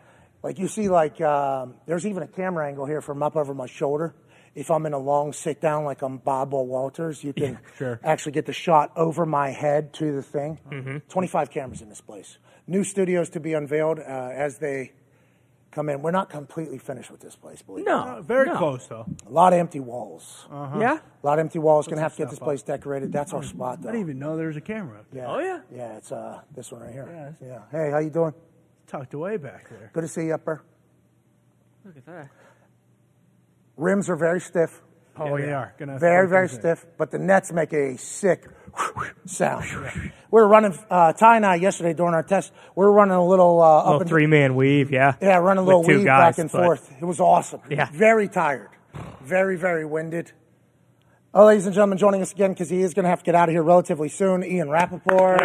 Like 0.43 0.59
you 0.59 0.69
see, 0.69 0.89
like 0.89 1.21
um, 1.21 1.75
there's 1.87 2.07
even 2.07 2.23
a 2.23 2.27
camera 2.27 2.67
angle 2.67 2.87
here 2.87 3.01
from 3.01 3.23
up 3.23 3.37
over 3.37 3.55
my 3.55 3.67
shoulder. 3.67 4.15
If 4.55 4.71
I'm 4.71 4.85
in 4.85 4.93
a 4.93 4.99
long 4.99 5.33
sit 5.33 5.61
down, 5.63 5.85
like 5.85 6.03
I'm 6.03 6.19
Bob 6.19 6.53
Walters, 6.53 7.25
you 7.25 7.33
can 7.33 7.59
sure. 7.79 7.99
actually 8.05 8.33
get 8.33 8.45
the 8.47 8.53
shot 8.53 8.93
over 8.97 9.25
my 9.25 9.51
head 9.51 9.95
to 9.95 10.13
the 10.13 10.23
thing. 10.23 10.59
Mm-hmm. 10.71 10.99
25 11.09 11.51
cameras 11.51 11.81
in 11.81 11.89
this 11.89 12.03
place. 12.03 12.37
New 12.67 12.85
studios 12.85 13.31
to 13.31 13.41
be 13.41 13.55
unveiled 13.55 13.99
uh, 13.99 14.03
as 14.03 14.59
they 14.59 14.93
come 15.71 15.89
in. 15.89 16.03
We're 16.03 16.11
not 16.11 16.29
completely 16.29 16.77
finished 16.77 17.11
with 17.11 17.21
this 17.21 17.35
place, 17.35 17.63
believe 17.63 17.87
me. 17.87 17.93
No, 17.93 18.21
Very 18.23 18.47
no. 18.49 18.59
close 18.59 18.87
though. 18.89 19.07
A 19.27 19.31
lot 19.31 19.55
of 19.55 19.59
empty 19.59 19.81
walls. 19.81 20.45
Yeah. 20.51 20.99
A 20.99 21.27
lot 21.27 21.39
of 21.39 21.41
empty 21.41 21.59
walls. 21.59 21.87
Gonna 21.87 22.03
have 22.03 22.13
to 22.13 22.19
get 22.19 22.29
this 22.29 22.37
stuff 22.37 22.45
place 22.47 22.63
decorated. 22.63 23.11
That's 23.11 23.33
our 23.33 23.43
spot, 23.43 23.81
Though. 23.81 23.89
I 23.89 23.93
though. 23.93 23.99
didn't 23.99 24.09
even 24.11 24.19
know 24.19 24.37
there 24.37 24.49
was 24.49 24.59
a 24.59 24.61
camera 24.61 24.99
up 24.99 25.07
there. 25.11 25.23
yeah. 25.23 25.33
Oh, 25.33 25.39
yeah? 25.39 25.61
Yeah, 25.75 25.97
it's 25.97 26.13
uh 26.13 26.43
this 26.55 26.71
one 26.71 26.83
right 26.83 26.93
here. 26.93 27.35
Yeah, 27.41 27.49
Yeah. 27.49 27.61
Hey, 27.71 27.91
how 27.91 28.01
you 28.01 28.11
doing? 28.11 28.35
Tucked 28.93 29.15
away 29.15 29.39
back 29.39 29.69
there. 29.71 29.91
Good 29.95 30.03
to 30.03 30.09
see 30.09 30.27
you 30.27 30.35
up 30.35 30.45
there. 30.45 30.63
Look 31.85 31.97
at 31.97 32.05
that. 32.07 32.29
Rims 33.79 34.11
are 34.11 34.17
very 34.17 34.39
stiff. 34.41 34.83
Oh, 35.19 35.37
they 35.39 35.51
are. 35.53 35.75
Gonna 35.79 35.99
Very, 35.99 36.29
very 36.29 36.47
those 36.47 36.57
in. 36.57 36.61
stiff, 36.61 36.87
but 36.99 37.11
the 37.11 37.19
nets 37.19 37.53
make 37.53 37.73
a 37.73 37.97
sick 37.97 38.47
sound. 39.27 39.65
We 39.65 40.11
were 40.31 40.47
running, 40.47 40.79
uh, 40.91 41.13
Ty 41.15 41.37
and 41.37 41.47
I 41.47 41.55
yesterday 41.57 41.95
during 41.95 42.13
our 42.15 42.23
test, 42.23 42.53
we 42.77 42.85
were 42.85 42.93
running 42.93 43.15
a 43.15 43.27
little, 43.27 43.61
uh, 43.63 43.79
up 43.79 43.85
Little 43.87 44.01
and 44.03 44.11
three 44.11 44.27
man 44.27 44.55
weave, 44.57 44.91
yeah. 44.91 45.15
yeah, 45.23 45.37
running 45.39 45.63
a 45.65 45.67
little 45.67 45.83
weave 45.83 46.05
guys, 46.05 46.37
back 46.37 46.39
and 46.39 46.51
but- 46.53 46.63
forth. 46.65 46.93
It 47.01 47.05
was 47.05 47.19
awesome. 47.21 47.61
Yeah. 47.71 47.89
Very 47.93 48.29
tired. 48.29 48.69
Very, 49.23 49.57
very 49.57 49.85
winded. 49.87 50.33
Oh, 51.35 51.47
ladies 51.47 51.65
and 51.65 51.75
gentlemen, 51.75 51.97
joining 51.97 52.21
us 52.21 52.33
again 52.33 52.53
because 52.53 52.69
he 52.69 52.83
is 52.83 52.93
going 52.93 53.05
to 53.05 53.09
have 53.09 53.21
to 53.21 53.25
get 53.25 53.35
out 53.35 53.49
of 53.49 53.55
here 53.55 53.63
relatively 53.63 54.11
soon. 54.11 54.45
Ian 54.45 54.69
Rapoport. 54.69 55.41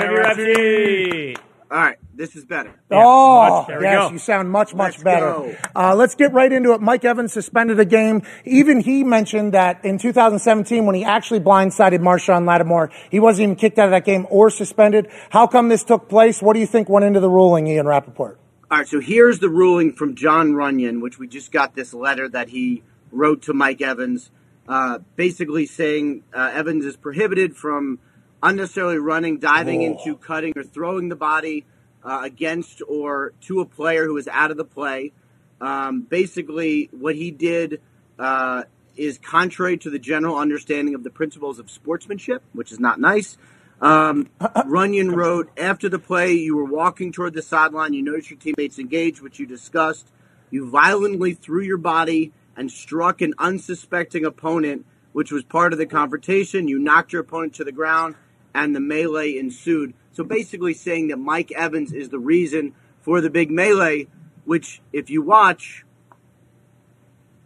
All 1.70 1.78
right, 1.78 1.98
this 2.16 2.36
is 2.38 2.46
better. 2.46 2.74
Oh, 2.92 3.60
much- 3.60 3.68
there 3.68 3.80
we 3.80 3.86
yes, 3.86 4.12
you 4.12 4.18
sound 4.20 4.50
much, 4.50 4.74
much 4.74 4.94
Let's 4.94 5.04
better. 5.04 5.26
go. 5.26 5.56
Uh, 5.76 5.96
let's 5.96 6.16
get 6.16 6.32
right 6.32 6.52
into 6.52 6.72
it. 6.74 6.80
Mike 6.80 7.04
Evans 7.04 7.34
suspended 7.34 7.78
a 7.80 7.86
game. 7.86 8.22
Even 8.46 8.80
he 8.80 9.04
mentioned 9.04 9.54
that 9.54 9.84
in 9.84 9.98
2017, 9.98 10.86
when 10.86 10.96
he 10.96 11.04
actually 11.04 11.42
blindsided 11.42 12.00
Marshawn 12.00 12.46
Lattimore, 12.48 12.90
he 13.12 13.20
wasn't 13.20 13.44
even 13.44 13.56
kicked 13.58 13.78
out 13.80 13.86
of 13.86 13.92
that 13.92 14.06
game 14.06 14.26
or 14.30 14.50
suspended. 14.50 15.10
How 15.30 15.46
come 15.46 15.68
this 15.68 15.84
took 15.84 16.08
place? 16.08 16.42
What 16.42 16.54
do 16.54 16.62
you 16.62 16.68
think 16.68 16.88
went 16.88 17.06
into 17.06 17.20
the 17.20 17.30
ruling, 17.30 17.68
Ian 17.68 17.86
Rapoport? 17.86 18.40
All 18.72 18.78
right, 18.78 18.88
so 18.88 19.02
here's 19.02 19.40
the 19.40 19.50
ruling 19.50 19.92
from 19.92 20.16
Jon 20.16 20.54
Runyan, 20.54 21.02
which 21.02 21.20
we 21.20 21.28
just 21.28 21.52
got 21.52 21.76
this 21.76 21.94
letter 21.94 22.30
that 22.30 22.50
he 22.50 22.84
wrote 23.12 23.42
to 23.44 23.54
Mike 23.54 23.82
Evans, 23.82 24.30
uh, 24.70 25.00
basically 25.18 25.66
saying 25.66 26.24
uh, 26.34 26.52
Evans 26.54 26.86
is 26.86 26.96
prohibited 26.96 27.56
from 27.58 28.00
unnecessarily 28.42 28.98
running, 28.98 29.40
diving 29.40 29.82
into, 29.82 30.16
cutting, 30.18 30.54
or 30.56 30.64
throwing 30.64 31.10
the 31.10 31.16
body 31.16 31.66
uh, 32.04 32.22
against 32.24 32.82
or 32.88 33.34
to 33.42 33.60
a 33.62 33.66
player 33.66 34.06
who 34.06 34.18
is 34.18 34.28
out 34.28 34.52
of 34.52 34.58
the 34.58 34.66
play. 34.66 35.12
Um, 35.60 36.02
basically, 36.02 36.90
what 36.92 37.16
he 37.16 37.32
did 37.32 37.82
uh, 38.20 38.64
is 38.96 39.18
contrary 39.18 39.78
to 39.78 39.90
the 39.90 40.00
general 40.00 40.38
understanding 40.38 40.96
of 40.96 41.04
the 41.04 41.10
principles 41.10 41.60
of 41.60 41.70
sportsmanship, 41.70 42.44
which 42.54 42.72
is 42.72 42.80
not 42.80 43.00
nice. 43.00 43.38
Um, 43.82 44.30
Runyan 44.42 45.16
wrote, 45.16 45.50
after 45.58 45.90
the 45.90 46.00
play, 46.00 46.34
you 46.34 46.56
were 46.56 46.66
walking 46.66 47.12
toward 47.12 47.34
the 47.34 47.42
sideline. 47.42 47.94
You 47.94 48.04
noticed 48.04 48.30
your 48.30 48.40
teammates 48.40 48.80
engaged, 48.80 49.22
which 49.22 49.40
you 49.40 49.46
discussed. 49.46 50.08
You 50.50 50.70
violently 50.70 51.34
threw 51.34 51.62
your 51.62 51.78
body 51.78 52.32
and 52.56 52.72
struck 52.72 53.22
an 53.22 53.34
unsuspecting 53.38 54.26
opponent, 54.26 54.86
which 55.12 55.32
was 55.32 55.44
part 55.44 55.74
of 55.74 55.80
the 55.80 55.86
confrontation. 55.86 56.68
You 56.68 56.80
knocked 56.80 57.14
your 57.14 57.22
opponent 57.22 57.56
to 57.56 57.64
the 57.64 57.72
ground, 57.72 58.16
and 58.58 58.76
the 58.76 58.80
melee 58.80 59.38
ensued. 59.38 59.94
So 60.12 60.24
basically, 60.24 60.74
saying 60.74 61.10
that 61.10 61.18
Mike 61.18 61.52
Evans 61.52 61.94
is 61.94 62.10
the 62.10 62.20
reason 62.20 62.74
for 63.02 63.22
the 63.22 63.30
big 63.30 63.52
melee, 63.52 64.08
which, 64.46 64.82
if 64.92 65.10
you 65.10 65.22
watch, 65.22 65.86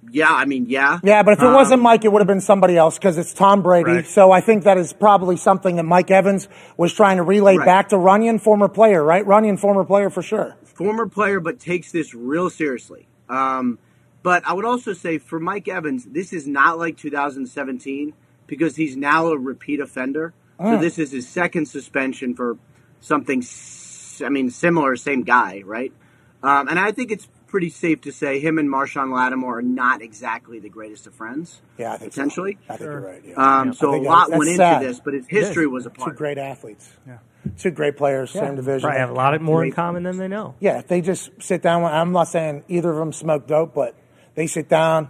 yeah, 0.09 0.29
I 0.31 0.45
mean, 0.45 0.65
yeah. 0.67 0.99
Yeah, 1.03 1.21
but 1.21 1.33
if 1.33 1.39
it 1.41 1.45
Um, 1.45 1.53
wasn't 1.53 1.81
Mike, 1.81 2.05
it 2.05 2.11
would 2.11 2.21
have 2.21 2.27
been 2.27 2.41
somebody 2.41 2.75
else 2.75 2.97
because 2.97 3.17
it's 3.17 3.33
Tom 3.33 3.61
Brady. 3.61 3.91
Right. 3.91 4.07
So 4.07 4.31
I 4.31 4.41
think 4.41 4.63
that 4.63 4.77
is 4.77 4.93
probably 4.93 5.37
something 5.37 5.75
that 5.75 5.83
Mike 5.83 6.09
Evans 6.09 6.47
was 6.77 6.93
trying 6.93 7.17
to 7.17 7.23
relay 7.23 7.57
Right. 7.57 7.65
back 7.65 7.89
to 7.89 7.97
Runyan, 7.97 8.41
former 8.41 8.67
player, 8.67 9.03
right? 9.03 9.25
Runyan, 9.25 9.59
former 9.59 9.83
player 9.83 10.09
for 10.09 10.21
sure. 10.21 10.55
former 10.63 11.05
player, 11.05 11.39
but 11.39 11.59
takes 11.59 11.91
this 11.91 12.15
real 12.15 12.49
seriously. 12.49 13.05
Um, 13.29 13.77
but 14.23 14.41
I 14.47 14.53
would 14.53 14.65
also 14.65 14.93
say 14.93 15.19
for 15.19 15.39
Mike 15.39 15.67
Evans, 15.67 16.05
this 16.05 16.33
is 16.33 16.47
not 16.47 16.79
like 16.79 16.97
2017 16.97 18.13
because 18.47 18.75
he's 18.77 18.95
now 18.97 19.27
a 19.27 19.37
repeat 19.37 19.79
offender. 19.79 20.33
So 20.61 20.77
this 20.77 20.99
is 20.99 21.11
his 21.11 21.27
second 21.27 21.65
suspension 21.67 22.35
for 22.35 22.57
something. 22.99 23.39
s- 23.39 24.21
I 24.23 24.29
mean, 24.29 24.49
similar, 24.51 24.95
same 24.95 25.23
guy, 25.23 25.63
right? 25.65 25.91
Um, 26.43 26.67
and 26.67 26.77
I 26.77 26.91
think 26.91 27.11
it's 27.11 27.27
pretty 27.47 27.69
safe 27.69 28.01
to 28.01 28.11
say 28.11 28.39
him 28.39 28.57
and 28.59 28.69
Marshawn 28.69 29.13
Lattimore 29.13 29.57
are 29.59 29.61
not 29.61 30.01
exactly 30.01 30.59
the 30.59 30.69
greatest 30.69 31.07
of 31.07 31.13
friends. 31.13 31.61
Yeah, 31.77 31.93
I 31.93 31.97
think 31.97 32.13
so. 32.13 32.21
potentially. 32.21 32.57
I 32.69 32.77
think 32.77 32.89
you're 32.89 33.01
right. 33.01 33.21
Yeah. 33.25 33.33
Um, 33.61 33.73
so 33.73 33.93
a 33.93 33.97
lot 34.01 34.29
that's 34.29 34.37
went 34.39 34.51
into 34.51 34.79
this, 34.81 34.99
but 34.99 35.13
his 35.15 35.25
history 35.27 35.67
was 35.67 35.85
a 35.85 35.89
part. 35.89 36.11
Two 36.11 36.15
great 36.17 36.37
athletes. 36.37 36.89
Yeah. 37.07 37.17
Two 37.57 37.71
great 37.71 37.97
players, 37.97 38.29
same 38.31 38.55
division. 38.55 38.81
Probably 38.81 38.99
have 38.99 39.09
a 39.09 39.13
lot 39.13 39.33
of 39.33 39.41
more 39.41 39.63
in 39.63 39.69
Great. 39.71 39.75
common 39.75 40.03
than 40.03 40.17
they 40.17 40.27
know. 40.27 40.53
Yeah, 40.59 40.77
if 40.77 40.87
they 40.87 41.01
just 41.01 41.31
sit 41.39 41.63
down, 41.63 41.83
I'm 41.83 42.11
not 42.11 42.27
saying 42.27 42.63
either 42.67 42.91
of 42.91 42.97
them 42.97 43.11
smoke 43.11 43.47
dope, 43.47 43.73
but 43.73 43.95
they 44.35 44.45
sit 44.45 44.69
down, 44.69 45.09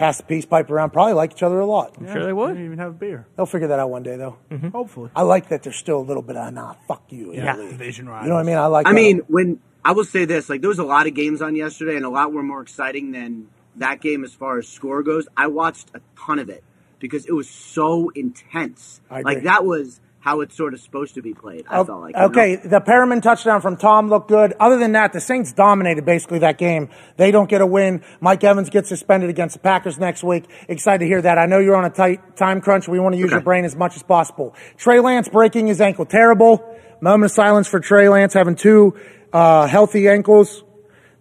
pass 0.00 0.16
the 0.16 0.22
peace 0.22 0.46
pipe 0.46 0.70
around, 0.70 0.90
probably 0.90 1.12
like 1.12 1.32
each 1.32 1.42
other 1.42 1.60
a 1.60 1.66
lot. 1.66 1.94
I'm 1.98 2.10
sure 2.10 2.24
they 2.24 2.32
would. 2.32 2.54
Maybe 2.54 2.64
even 2.64 2.78
have 2.78 2.92
a 2.92 2.94
beer. 2.94 3.26
They'll 3.36 3.44
figure 3.44 3.68
that 3.68 3.78
out 3.78 3.90
one 3.90 4.02
day, 4.02 4.16
though. 4.16 4.38
Mm-hmm. 4.50 4.68
Hopefully. 4.70 5.10
I 5.14 5.22
like 5.22 5.50
that 5.50 5.62
there's 5.62 5.76
still 5.76 5.98
a 5.98 6.02
little 6.02 6.22
bit 6.22 6.36
of 6.36 6.54
nah, 6.54 6.72
fuck 6.88 7.04
you. 7.10 7.32
In 7.32 7.44
Yeah. 7.44 7.54
the 7.56 7.62
league. 7.64 7.72
Division 7.72 8.06
You 8.06 8.12
know 8.12 8.18
what 8.20 8.32
I 8.40 8.42
mean? 8.42 8.56
I 8.56 8.66
like. 8.66 8.86
I 8.86 8.90
that. 8.90 8.94
mean, 8.96 9.18
when 9.28 9.60
I 9.84 9.92
will 9.92 10.04
say 10.06 10.24
this, 10.24 10.48
like 10.48 10.62
there 10.62 10.68
was 10.68 10.78
a 10.78 10.84
lot 10.84 11.06
of 11.06 11.12
games 11.14 11.42
on 11.42 11.54
yesterday, 11.54 11.96
and 11.96 12.04
a 12.06 12.08
lot 12.08 12.32
were 12.32 12.42
more 12.42 12.62
exciting 12.62 13.12
than 13.12 13.48
that 13.76 14.00
game 14.00 14.24
as 14.24 14.32
far 14.32 14.58
as 14.58 14.66
score 14.66 15.02
goes. 15.02 15.28
I 15.36 15.48
watched 15.48 15.90
a 15.94 16.00
ton 16.18 16.38
of 16.38 16.48
it 16.48 16.64
because 16.98 17.26
it 17.26 17.32
was 17.32 17.48
so 17.48 18.08
intense. 18.14 19.02
I 19.10 19.20
agree. 19.20 19.34
Like 19.34 19.44
that 19.44 19.66
was 19.66 20.00
how 20.22 20.40
it's 20.42 20.54
sort 20.54 20.74
of 20.74 20.80
supposed 20.80 21.14
to 21.14 21.22
be 21.22 21.32
played. 21.32 21.64
I 21.68 21.82
felt 21.82 22.00
like. 22.02 22.14
you 22.14 22.20
know? 22.20 22.26
okay, 22.26 22.56
the 22.56 22.80
Perriman 22.80 23.22
touchdown 23.22 23.60
from 23.62 23.76
Tom 23.78 24.08
looked 24.08 24.28
good. 24.28 24.52
Other 24.60 24.76
than 24.78 24.92
that, 24.92 25.12
the 25.14 25.20
Saints 25.20 25.52
dominated 25.52 26.04
basically 26.04 26.40
that 26.40 26.58
game. 26.58 26.90
They 27.16 27.30
don't 27.30 27.48
get 27.48 27.62
a 27.62 27.66
win. 27.66 28.02
Mike 28.20 28.44
Evans 28.44 28.68
gets 28.68 28.88
suspended 28.90 29.30
against 29.30 29.54
the 29.54 29.60
Packers 29.60 29.98
next 29.98 30.22
week. 30.22 30.44
Excited 30.68 30.98
to 30.98 31.06
hear 31.06 31.22
that. 31.22 31.38
I 31.38 31.46
know 31.46 31.58
you're 31.58 31.76
on 31.76 31.86
a 31.86 31.90
tight 31.90 32.36
time 32.36 32.60
crunch. 32.60 32.86
We 32.86 33.00
want 33.00 33.14
to 33.14 33.18
use 33.18 33.28
Okay. 33.28 33.36
your 33.36 33.40
brain 33.42 33.64
as 33.64 33.74
much 33.74 33.96
as 33.96 34.02
possible. 34.02 34.54
Trey 34.76 35.00
Lance 35.00 35.28
breaking 35.28 35.66
his 35.68 35.80
ankle. 35.80 36.04
Terrible. 36.04 36.62
Moment 37.00 37.30
of 37.30 37.34
silence 37.34 37.66
for 37.66 37.80
Trey 37.80 38.10
Lance 38.10 38.34
having 38.34 38.56
two 38.56 38.94
uh, 39.32 39.66
healthy 39.66 40.06
ankles 40.08 40.64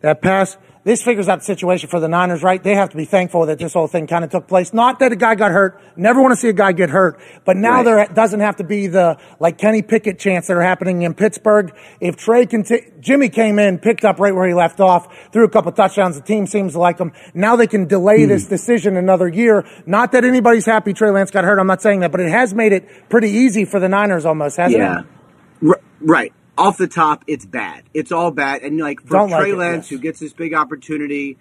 that 0.02 0.22
pass. 0.22 0.58
This 0.90 1.04
figures 1.04 1.30
out 1.30 1.38
the 1.38 1.46
situation 1.46 1.88
for 1.88 2.00
the 2.00 2.08
Niners, 2.08 2.42
right? 2.42 2.64
They 2.64 2.74
have 2.74 2.90
to 2.90 2.98
be 2.98 3.06
thankful 3.06 3.46
that 3.46 3.60
this 3.60 3.74
whole 3.74 3.86
thing 3.86 4.08
kind 4.08 4.24
of 4.26 4.32
took 4.32 4.48
place. 4.48 4.74
Not 4.74 4.98
that 5.02 5.12
a 5.12 5.16
guy 5.16 5.36
got 5.36 5.52
hurt. 5.52 5.80
Never 5.96 6.20
want 6.20 6.32
to 6.32 6.36
see 6.36 6.50
a 6.50 6.54
guy 6.54 6.72
get 6.72 6.90
hurt. 6.90 7.20
But 7.46 7.58
now 7.58 7.84
Right. 7.84 7.86
there 7.86 8.08
doesn't 8.08 8.40
have 8.40 8.56
to 8.56 8.64
be 8.64 8.88
the, 8.88 9.20
like 9.40 9.60
Kenny 9.60 9.84
Pickett 9.84 10.18
chants 10.18 10.48
that 10.48 10.58
are 10.58 10.64
happening 10.64 11.04
in 11.04 11.14
Pittsburgh. 11.14 11.72
If 12.02 12.16
Trey 12.16 12.48
conti- 12.48 12.88
Jimmy 13.02 13.30
came 13.30 13.60
in, 13.60 13.78
picked 13.78 14.04
up 14.04 14.20
right 14.20 14.34
where 14.34 14.48
he 14.48 14.56
left 14.56 14.80
off, 14.80 15.08
threw 15.32 15.44
a 15.44 15.50
couple 15.50 15.72
touchdowns, 15.74 16.16
the 16.16 16.24
team 16.24 16.48
seems 16.48 16.74
to 16.74 16.80
like 16.80 16.98
him. 16.98 17.12
Now 17.36 17.56
they 17.56 17.68
can 17.68 17.86
delay 17.86 18.24
hmm. 18.24 18.30
this 18.30 18.48
decision 18.48 18.98
another 18.98 19.28
year. 19.28 19.66
Not 19.86 20.14
that 20.14 20.26
anybody's 20.26 20.66
happy 20.66 20.94
Trey 20.94 21.12
Lance 21.12 21.30
got 21.30 21.44
hurt. 21.44 21.60
I'm 21.60 21.68
not 21.68 21.84
saying 21.84 22.00
that, 22.00 22.12
but 22.12 22.20
it 22.20 22.32
has 22.32 22.56
made 22.56 22.74
it 22.74 22.90
pretty 23.10 23.30
easy 23.30 23.64
for 23.64 23.80
the 23.80 23.90
Niners 23.90 24.26
almost, 24.26 24.58
hasn't 24.58 24.82
Yeah. 24.82 25.02
it? 25.02 25.68
R- 25.68 25.82
right. 26.02 26.34
Off 26.60 26.78
the 26.78 26.88
top, 26.88 27.24
it's 27.26 27.46
bad. 27.46 27.84
It's 27.94 28.12
all 28.12 28.32
bad. 28.32 28.64
And 28.64 28.78
like 28.78 29.02
for 29.02 29.14
Don't 29.14 29.30
like 29.30 29.42
Trey 29.42 29.52
it, 29.52 29.58
Lance, 29.58 29.86
yes. 29.86 29.90
who 29.90 29.98
gets 30.00 30.20
this 30.20 30.34
big 30.34 30.54
opportunity, 30.54 31.38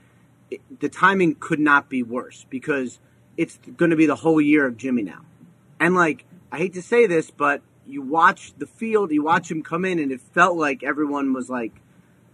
it, 0.50 0.60
the 0.80 0.88
timing 0.88 1.34
could 1.34 1.58
not 1.58 1.88
be 1.88 2.02
worse 2.02 2.46
because 2.48 3.00
it's 3.36 3.58
going 3.76 3.90
to 3.90 3.96
be 3.96 4.06
the 4.06 4.16
whole 4.16 4.40
year 4.40 4.64
of 4.64 4.76
Jimmy 4.76 5.02
now. 5.02 5.22
And 5.80 5.94
like, 5.94 6.24
I 6.52 6.58
hate 6.58 6.74
to 6.74 6.82
say 6.82 7.06
this, 7.06 7.30
but 7.30 7.62
you 7.86 8.02
watch 8.02 8.52
the 8.58 8.66
field, 8.66 9.10
you 9.10 9.22
watch 9.22 9.50
him 9.50 9.62
come 9.62 9.84
in, 9.84 9.98
and 9.98 10.12
it 10.12 10.20
felt 10.20 10.56
like 10.56 10.82
everyone 10.82 11.32
was 11.32 11.50
like, 11.50 11.72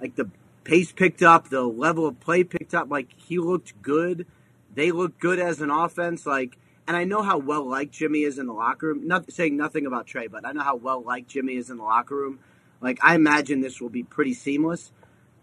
like 0.01 0.16
the 0.16 0.28
pace 0.64 0.93
picked 0.93 1.22
up, 1.22 1.49
the 1.49 1.62
level 1.62 2.07
of 2.07 2.20
play 2.20 2.45
picked 2.45 2.74
up. 2.74 2.91
Like 2.91 3.09
he 3.16 3.39
looked 3.39 3.80
good. 3.80 4.26
They 4.74 4.91
looked 4.91 5.20
good 5.20 5.39
as 5.39 5.61
an 5.61 5.70
offense. 5.70 6.26
Like, 6.26 6.59
and 6.87 6.97
I 6.97 7.05
know 7.05 7.22
how 7.22 7.39
well 7.39 7.68
liked 7.68 7.93
Jimmy 7.93 8.22
is 8.22 8.39
in 8.39 8.47
the 8.47 8.53
locker 8.53 8.89
room. 8.89 9.07
Not 9.07 9.30
saying 9.32 9.57
nothing 9.57 9.87
about 9.87 10.07
Trey, 10.07 10.26
but 10.26 10.47
I 10.47 10.53
know 10.53 10.62
how 10.62 10.76
well 10.76 11.03
liked 11.03 11.28
Jimmy 11.28 11.55
is 11.55 11.70
in 11.70 11.76
the 11.76 11.85
locker 11.85 12.16
room. 12.16 12.41
Like, 12.85 12.99
I 13.03 13.14
imagine 13.14 13.61
this 13.61 13.80
will 13.80 13.89
be 13.89 14.03
pretty 14.03 14.35
seamless. 14.35 14.93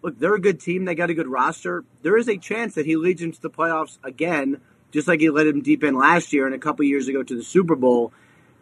Look, 0.01 0.19
they're 0.19 0.35
a 0.35 0.41
good 0.41 0.59
team. 0.59 0.85
They 0.85 0.95
got 0.95 1.09
a 1.09 1.13
good 1.13 1.27
roster. 1.27 1.83
There 2.03 2.17
is 2.17 2.29
a 2.29 2.37
chance 2.37 2.75
that 2.75 2.85
he 2.85 2.95
leads 2.95 3.21
them 3.21 3.31
to 3.31 3.41
the 3.41 3.49
playoffs 3.49 3.97
again, 4.03 4.61
just 4.91 5.07
like 5.07 5.19
he 5.19 5.29
led 5.29 5.47
them 5.47 5.61
deep 5.61 5.83
in 5.83 5.95
last 5.95 6.33
year 6.33 6.45
and 6.45 6.55
a 6.55 6.59
couple 6.59 6.85
years 6.85 7.07
ago 7.07 7.23
to 7.23 7.35
the 7.35 7.43
Super 7.43 7.75
Bowl. 7.75 8.13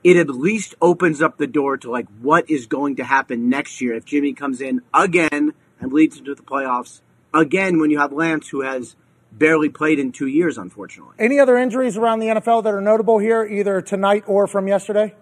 It 0.04 0.16
at 0.16 0.30
least 0.30 0.76
opens 0.82 1.22
up 1.22 1.38
the 1.38 1.48
door 1.48 1.78
to 1.78 1.92
like 1.92 2.08
what 2.22 2.50
is 2.50 2.68
going 2.68 2.96
to 2.98 3.04
happen 3.04 3.50
next 3.50 3.82
year 3.82 3.96
if 3.96 4.06
Jimmy 4.06 4.34
comes 4.34 4.62
in 4.62 4.82
again 4.94 5.54
and 5.80 5.94
leads 5.94 6.16
them 6.16 6.26
to 6.26 6.36
the 6.36 6.42
playoffs 6.42 7.02
again 7.34 7.80
when 7.80 7.92
you 7.92 8.00
have 8.00 8.14
Lance 8.14 8.48
who 8.48 8.62
has 8.62 8.96
barely 9.32 9.70
played 9.70 10.00
in 10.00 10.12
two 10.12 10.28
years, 10.28 10.58
unfortunately. 10.58 11.16
Any 11.20 11.40
other 11.40 11.58
injuries 11.58 11.98
around 11.98 12.20
the 12.20 12.28
NFL 12.28 12.64
that 12.64 12.74
are 12.74 12.82
notable 12.82 13.20
here, 13.20 13.44
either 13.44 13.82
tonight 13.82 14.24
or 14.26 14.48
from 14.48 14.68
yesterday? 14.68 15.16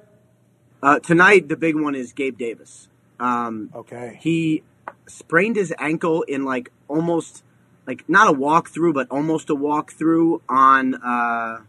Uh, 0.82 1.00
tonight, 1.00 1.50
the 1.50 1.58
big 1.58 1.76
one 1.76 1.96
is 1.96 2.14
Gabe 2.14 2.38
Davis. 2.38 2.88
Um, 3.20 3.70
Okay. 3.76 4.18
he 4.22 4.64
sprained 5.08 5.56
his 5.56 5.74
ankle 5.80 6.22
in 6.24 6.46
like 6.46 6.72
almost 6.88 7.44
like 7.86 8.08
not 8.10 8.28
a 8.30 8.34
walkthrough, 8.38 8.94
but 8.94 9.08
almost 9.10 9.50
a 9.50 9.56
walkthrough 9.56 10.42
on 10.50 10.96
uh, 10.96 11.60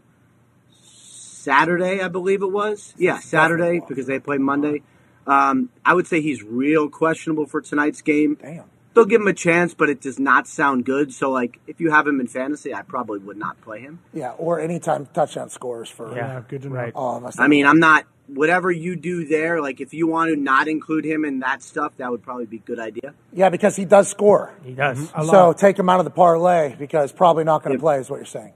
Saturday, 0.81 2.01
I 2.01 2.07
believe 2.07 2.41
it 2.41 2.51
was. 2.51 2.93
Yeah, 2.97 3.19
Saturday 3.19 3.81
because 3.87 4.05
they 4.07 4.19
play 4.19 4.37
Monday. 4.37 4.81
Um, 5.25 5.69
I 5.85 5.93
would 5.93 6.07
say 6.07 6.21
he's 6.21 6.43
real 6.43 6.89
questionable 6.89 7.45
for 7.45 7.61
tonight's 7.61 8.01
game. 8.01 8.37
Damn. 8.41 8.65
They'll 8.95 9.05
give 9.05 9.21
him 9.21 9.27
a 9.27 9.33
chance, 9.33 9.73
but 9.75 9.89
it 9.89 10.01
does 10.01 10.19
not 10.19 10.47
sound 10.47 10.83
good. 10.83 11.13
So, 11.13 11.29
like, 11.29 11.59
if 11.67 11.79
you 11.79 11.91
have 11.91 12.07
him 12.07 12.19
in 12.19 12.27
fantasy, 12.27 12.73
I 12.73 12.81
probably 12.81 13.19
would 13.19 13.37
not 13.37 13.61
play 13.61 13.79
him. 13.81 13.99
Yeah, 14.13 14.31
or 14.31 14.59
anytime 14.59 15.05
touchdown 15.13 15.49
scores 15.49 15.89
for 15.89 16.13
Yeah, 16.15 16.41
good 16.47 16.63
to 16.63 16.69
know. 16.69 16.75
Right. 16.75 16.91
all 16.95 17.15
of 17.17 17.23
us. 17.23 17.39
I 17.39 17.47
mean, 17.47 17.65
I'm 17.67 17.79
not. 17.79 18.05
Whatever 18.33 18.71
you 18.71 18.95
do 18.95 19.25
there, 19.25 19.61
like 19.61 19.81
if 19.81 19.93
you 19.93 20.07
want 20.07 20.29
to 20.31 20.35
not 20.35 20.67
include 20.67 21.05
him 21.05 21.25
in 21.25 21.39
that 21.39 21.61
stuff, 21.63 21.93
that 21.97 22.11
would 22.11 22.21
probably 22.21 22.45
be 22.45 22.57
a 22.57 22.59
good 22.59 22.79
idea. 22.79 23.13
yeah, 23.33 23.49
because 23.49 23.75
he 23.75 23.85
does 23.85 24.07
score. 24.09 24.53
He 24.63 24.73
does. 24.73 25.11
A 25.15 25.25
So 25.25 25.53
take 25.53 25.77
him 25.79 25.89
out 25.89 25.99
of 25.99 26.05
the 26.05 26.11
parlay 26.11 26.75
because 26.77 27.11
probably 27.11 27.43
not 27.43 27.63
going 27.63 27.75
to 27.75 27.79
Yeah. 27.79 27.81
play, 27.81 27.99
is 27.99 28.09
what 28.09 28.17
you're 28.17 28.25
saying. 28.25 28.53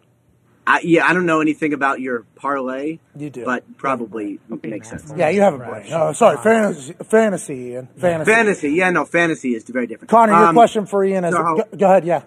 I, 0.66 0.80
yeah, 0.82 1.06
I 1.06 1.14
don't 1.14 1.26
know 1.26 1.42
anything 1.42 1.74
about 1.74 2.00
your 2.00 2.24
parlay. 2.36 3.00
You 3.18 3.30
do. 3.30 3.44
but 3.44 3.64
probably 3.78 4.40
makes 4.64 4.90
sense. 4.90 5.12
Yeah, 5.16 5.28
you 5.30 5.42
have 5.42 5.56
a 5.56 5.58
brain. 5.58 5.88
Oh, 5.92 6.14
sorry, 6.14 6.38
fantasy, 6.38 6.94
fantasy, 7.04 7.54
Ian. 7.72 7.88
Fantasy. 7.98 8.32
Fantasy, 8.32 8.70
yeah, 8.72 8.90
no, 8.90 9.04
fantasy 9.04 9.56
is 9.56 9.64
very 9.66 9.88
different. 9.88 10.10
Connor, 10.10 10.32
your 10.32 10.46
Um, 10.48 10.56
question 10.56 10.86
for 10.86 11.04
Ian 11.04 11.26
is 11.26 11.34
so 11.34 11.44
how- 11.44 11.56
go, 11.56 11.64
go 11.78 11.86
ahead. 11.88 12.06
Yeah, 12.06 12.22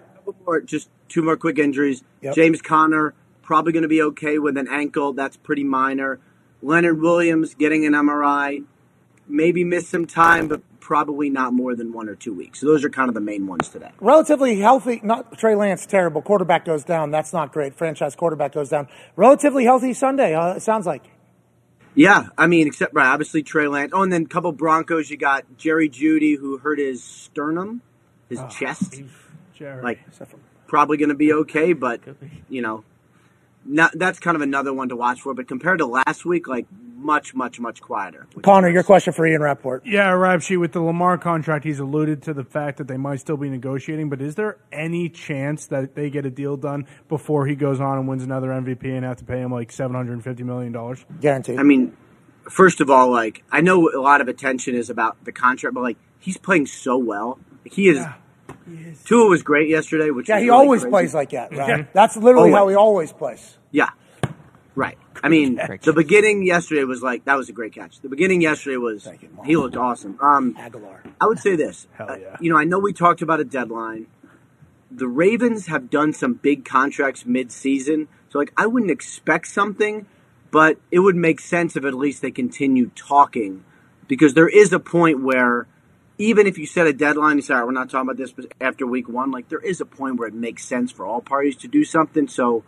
more, 0.45 0.61
just 0.61 0.89
two 1.09 1.23
more 1.23 1.35
quick 1.35 1.57
injuries. 1.57 2.03
Yep. 2.21 2.35
James 2.35 2.61
Conner 2.61 3.15
probably 3.41 3.71
going 3.71 3.83
to 3.83 3.87
be 3.89 4.01
okay 4.03 4.37
with 4.37 4.55
an 4.57 4.67
ankle. 4.67 5.13
That's 5.13 5.37
pretty 5.37 5.63
minor. 5.63 6.19
Leonard 6.61 6.99
Williams 7.01 7.53
getting 7.55 7.85
an 7.85 7.93
MRI, 7.93 8.63
maybe 9.27 9.63
miss 9.63 9.87
some 9.89 10.05
time, 10.05 10.47
but 10.47 10.61
probably 10.79 11.29
not 11.29 11.53
more 11.53 11.75
than 11.75 11.91
one 11.91 12.07
or 12.07 12.15
two 12.15 12.33
weeks. 12.33 12.61
So 12.61 12.65
those 12.67 12.85
are 12.85 12.89
kind 12.89 13.09
of 13.09 13.13
the 13.13 13.21
main 13.21 13.45
ones 13.45 13.67
today. 13.69 13.91
relatively 13.99 14.59
healthy. 14.59 15.01
Not 15.03 15.37
Trey 15.37 15.53
Lance, 15.55 15.85
terrible. 15.85 16.21
Quarterback 16.21 16.63
goes 16.65 16.83
down. 16.85 17.11
That's 17.11 17.33
not 17.33 17.51
great. 17.51 17.75
Franchise 17.75 18.15
quarterback 18.15 18.53
goes 18.53 18.69
down. 18.69 18.87
Relatively 19.17 19.65
healthy 19.65 19.93
Sunday. 19.93 20.33
Uh, 20.33 20.53
it 20.55 20.61
sounds 20.61 20.85
like. 20.85 21.03
Yeah, 21.93 22.27
I 22.37 22.45
mean, 22.47 22.67
except 22.67 22.93
right, 22.93 23.07
obviously 23.07 23.41
Trey 23.43 23.67
Lance. 23.67 23.91
Oh, 23.93 24.03
and 24.03 24.13
then 24.13 24.23
a 24.23 24.27
couple 24.27 24.51
Broncos. 24.51 25.09
You 25.09 25.17
got 25.17 25.45
Jerry 25.57 25.89
Jeudy 25.89 26.37
who 26.37 26.57
hurt 26.59 26.79
his 26.79 27.03
sternum, 27.03 27.81
his 28.29 28.39
Oh, 28.39 28.47
chest. 28.47 29.01
Jerry. 29.55 29.81
Like 29.81 29.99
probably 30.67 30.97
going 30.97 31.09
to 31.09 31.15
be 31.15 31.33
okay, 31.33 31.73
but 31.73 31.99
you 32.49 32.61
know, 32.61 32.83
not, 33.67 33.91
that's 33.95 34.19
kind 34.19 34.35
of 34.35 34.41
another 34.41 34.73
one 34.73 34.89
to 34.89 34.95
watch 34.95 35.21
for. 35.21 35.33
But 35.33 35.47
compared 35.47 35.79
to 35.79 35.85
last 35.85 36.25
week, 36.25 36.47
like 36.47 36.65
much, 36.97 37.33
much, 37.33 37.59
much 37.59 37.81
quieter. 37.81 38.27
which 38.33 38.43
Connor, 38.43 38.69
your 38.69 38.83
question 38.83 39.13
for 39.13 39.25
Ian 39.25 39.41
Rapoport. 39.41 39.85
Yeah, 39.85 40.09
rap 40.11 40.41
sheet 40.41 40.57
with 40.57 40.71
the 40.71 40.81
Lamar 40.81 41.17
contract. 41.17 41.63
He's 41.63 41.79
alluded 41.79 42.23
to 42.23 42.33
the 42.33 42.43
fact 42.43 42.77
that 42.77 42.87
they 42.87 42.97
might 42.97 43.19
still 43.19 43.37
be 43.37 43.49
negotiating, 43.49 44.09
but 44.09 44.21
is 44.21 44.35
there 44.35 44.57
any 44.71 45.09
chance 45.09 45.67
that 45.67 45.95
they 45.95 46.09
get 46.09 46.25
a 46.25 46.29
deal 46.29 46.57
done 46.57 46.87
before 47.07 47.45
he 47.45 47.55
goes 47.55 47.79
on 47.79 47.99
and 47.99 48.07
wins 48.07 48.23
another 48.23 48.49
MVP 48.49 48.85
and 48.85 49.05
have 49.05 49.17
to 49.17 49.25
pay 49.25 49.39
him 49.39 49.51
like 49.51 49.71
seven 49.71 49.95
hundred 49.95 50.13
and 50.13 50.23
fifty 50.23 50.43
million 50.43 50.71
dollars? 50.71 51.05
Guaranteed. 51.19 51.59
I 51.59 51.63
mean, 51.63 51.95
first 52.49 52.81
of 52.81 52.89
all, 52.89 53.11
like 53.11 53.43
I 53.51 53.61
know 53.61 53.89
a 53.89 54.01
lot 54.01 54.21
of 54.21 54.27
attention 54.27 54.75
is 54.75 54.89
about 54.89 55.23
the 55.23 55.31
contract, 55.31 55.75
but 55.75 55.81
like 55.81 55.97
he's 56.19 56.37
playing 56.37 56.65
so 56.65 56.97
well. 56.97 57.39
He 57.63 57.89
is. 57.89 58.03
Tua 59.05 59.27
was 59.29 59.43
great 59.43 59.69
yesterday, 59.69 60.09
which 60.11 60.29
yeah, 60.29 60.39
he 60.39 60.45
really 60.45 60.57
always 60.57 60.81
crazy. 60.81 60.91
plays 60.91 61.13
like 61.13 61.29
that, 61.31 61.55
right? 61.55 61.91
That's 61.93 62.17
literally 62.17 62.51
how 62.51 62.59
Always. 62.59 62.73
he 62.73 62.77
always 62.77 63.13
plays. 63.13 63.57
Yeah. 63.71 63.89
Right. 64.75 64.97
I 65.23 65.29
mean, 65.29 65.55
the 65.55 65.93
beginning 65.93 66.45
yesterday 66.45 66.83
was 66.83 67.01
like 67.01 67.25
that 67.25 67.35
was 67.35 67.49
a 67.49 67.51
great 67.53 67.73
catch. 67.73 67.99
The 68.01 68.09
beginning 68.09 68.41
yesterday 68.41 68.77
was 68.77 69.07
you, 69.19 69.29
he 69.43 69.57
looked 69.57 69.75
awesome. 69.75 70.19
Um, 70.21 70.55
Aguilar. 70.57 71.01
I 71.19 71.25
would 71.25 71.39
say 71.39 71.55
this. 71.55 71.87
Hell 71.97 72.11
Uh, 72.11 72.17
you 72.39 72.51
know, 72.51 72.57
I 72.57 72.63
know 72.63 72.77
we 72.77 72.93
talked 72.93 73.23
about 73.23 73.39
a 73.39 73.43
deadline. 73.43 74.05
The 74.91 75.07
Ravens 75.07 75.65
have 75.67 75.89
done 75.89 76.13
some 76.13 76.35
big 76.35 76.63
contracts 76.63 77.25
mid-season, 77.25 78.07
so 78.29 78.37
like 78.39 78.53
I 78.55 78.67
wouldn't 78.67 78.91
expect 78.91 79.47
something, 79.47 80.05
but 80.51 80.77
it 80.91 80.99
would 80.99 81.15
make 81.15 81.39
sense 81.39 81.75
if 81.75 81.83
at 81.83 81.93
least 81.95 82.21
they 82.21 82.31
continue 82.31 82.91
talking, 82.95 83.65
because 84.07 84.33
there 84.35 84.47
is 84.47 84.71
a 84.71 84.79
point 84.79 85.21
where 85.23 85.67
even 86.17 86.47
if 86.47 86.57
you 86.57 86.65
set 86.65 86.87
a 86.87 86.93
deadline, 86.93 87.35
you 87.37 87.41
say, 87.41 87.53
all 87.53 87.59
right, 87.61 87.65
we're 87.67 87.71
not 87.73 87.89
talking 87.89 88.09
about 88.09 88.17
this 88.17 88.31
but 88.31 88.45
after 88.59 88.85
week 88.87 89.07
one. 89.07 89.31
Like 89.31 89.49
there 89.49 89.59
is 89.59 89.81
a 89.81 89.85
point 89.85 90.17
where 90.17 90.27
it 90.27 90.33
makes 90.33 90.65
sense 90.65 90.91
for 90.91 91.05
all 91.05 91.21
parties 91.21 91.55
to 91.57 91.67
do 91.67 91.83
something. 91.83 92.27
So 92.27 92.63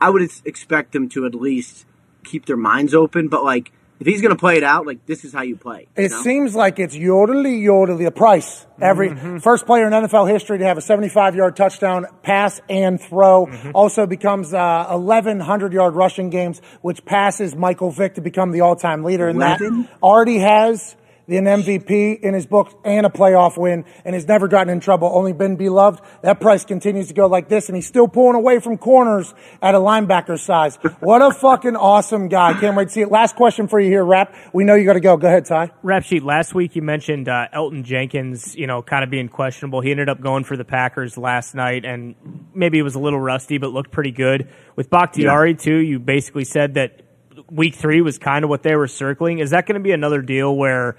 I 0.00 0.10
would 0.10 0.28
expect 0.44 0.92
them 0.92 1.08
to 1.10 1.26
at 1.26 1.34
least 1.34 1.84
keep 2.24 2.46
their 2.46 2.56
minds 2.56 2.94
open. 2.94 3.28
But 3.28 3.44
like 3.44 3.72
if 3.98 4.06
he's 4.06 4.20
going 4.20 4.34
to 4.34 4.38
play 4.38 4.58
it 4.58 4.62
out, 4.62 4.86
like 4.86 5.06
this 5.06 5.24
is 5.24 5.32
how 5.32 5.40
you 5.42 5.56
play. 5.56 5.88
you 5.96 6.04
It 6.04 6.10
know? 6.10 6.22
seems 6.22 6.54
like 6.54 6.78
it's 6.78 6.94
yodely 6.94 7.62
yodely 7.62 8.04
the 8.04 8.10
price. 8.10 8.66
Every 8.80 9.08
Mm-hmm. 9.10 9.38
first 9.38 9.64
player 9.64 9.86
in 9.86 9.92
NFL 9.94 10.30
history 10.30 10.58
to 10.58 10.64
have 10.66 10.76
a 10.76 10.82
75 10.82 11.34
yard 11.34 11.56
touchdown 11.56 12.06
pass 12.22 12.60
and 12.68 13.00
throw 13.00 13.46
Mm-hmm. 13.46 13.70
also 13.74 14.06
becomes 14.06 14.52
uh, 14.52 14.86
1100 14.88 15.72
yard 15.72 15.94
rushing 15.94 16.28
games, 16.30 16.60
which 16.82 17.04
passes 17.06 17.54
Michael 17.56 17.90
Vick 17.90 18.14
to 18.16 18.20
become 18.20 18.52
the 18.52 18.60
all 18.62 18.76
time 18.76 19.02
leader. 19.02 19.28
And 19.28 19.40
that 19.40 19.60
already 20.02 20.38
has 20.40 20.94
an 21.28 21.44
MVP 21.44 22.20
in 22.20 22.34
his 22.34 22.46
book 22.46 22.78
and 22.84 23.04
a 23.04 23.08
playoff 23.08 23.58
win 23.58 23.84
and 24.04 24.14
has 24.14 24.26
never 24.26 24.46
gotten 24.46 24.72
in 24.72 24.80
trouble, 24.80 25.10
only 25.12 25.32
been 25.32 25.56
beloved. 25.56 26.00
That 26.22 26.40
price 26.40 26.64
continues 26.64 27.08
to 27.08 27.14
go 27.14 27.26
like 27.26 27.48
this 27.48 27.68
and 27.68 27.74
he's 27.76 27.86
still 27.86 28.06
pulling 28.06 28.36
away 28.36 28.60
from 28.60 28.78
corners 28.78 29.34
at 29.60 29.74
a 29.74 29.78
linebacker 29.78 30.38
size. 30.38 30.76
What 31.00 31.22
a 31.22 31.32
fucking 31.32 31.76
awesome 31.76 32.28
guy. 32.28 32.54
Can't 32.60 32.76
wait 32.76 32.88
to 32.88 32.90
see 32.90 33.00
it. 33.00 33.10
Last 33.10 33.36
question 33.36 33.66
for 33.66 33.80
you 33.80 33.88
here, 33.88 34.04
Rap. 34.04 34.34
We 34.52 34.64
know 34.64 34.74
you 34.74 34.84
got 34.84 34.94
to 34.94 35.00
go. 35.00 35.16
Go 35.16 35.26
ahead, 35.26 35.46
Ty. 35.46 35.72
Rap 35.82 36.04
sheet. 36.04 36.22
Last 36.22 36.54
week 36.54 36.76
you 36.76 36.82
mentioned 36.82 37.28
uh, 37.28 37.48
Elgton 37.52 37.82
Jenkins, 37.82 38.54
you 38.54 38.66
know, 38.66 38.82
kind 38.82 39.02
of 39.02 39.10
being 39.10 39.28
questionable. 39.28 39.80
He 39.80 39.90
ended 39.90 40.08
up 40.08 40.20
going 40.20 40.44
for 40.44 40.56
the 40.56 40.64
Packers 40.64 41.18
last 41.18 41.54
night, 41.54 41.84
and 41.84 42.14
maybe 42.54 42.78
it 42.78 42.82
was 42.82 42.94
a 42.94 43.00
little 43.00 43.20
rusty, 43.20 43.58
but 43.58 43.72
looked 43.72 43.90
pretty 43.90 44.12
good. 44.12 44.48
With 44.76 44.90
Bakhtiari 44.90 45.54
too, 45.54 45.76
you 45.76 45.98
basically 45.98 46.44
said 46.44 46.74
that 46.74 47.02
week 47.50 47.74
three 47.74 48.00
was 48.00 48.18
kind 48.18 48.44
of 48.44 48.50
what 48.50 48.62
they 48.62 48.76
were 48.76 48.88
circling. 48.88 49.38
Is 49.38 49.50
that 49.50 49.66
going 49.66 49.74
to 49.74 49.82
be 49.82 49.92
another 49.92 50.22
deal 50.22 50.54
where 50.54 50.96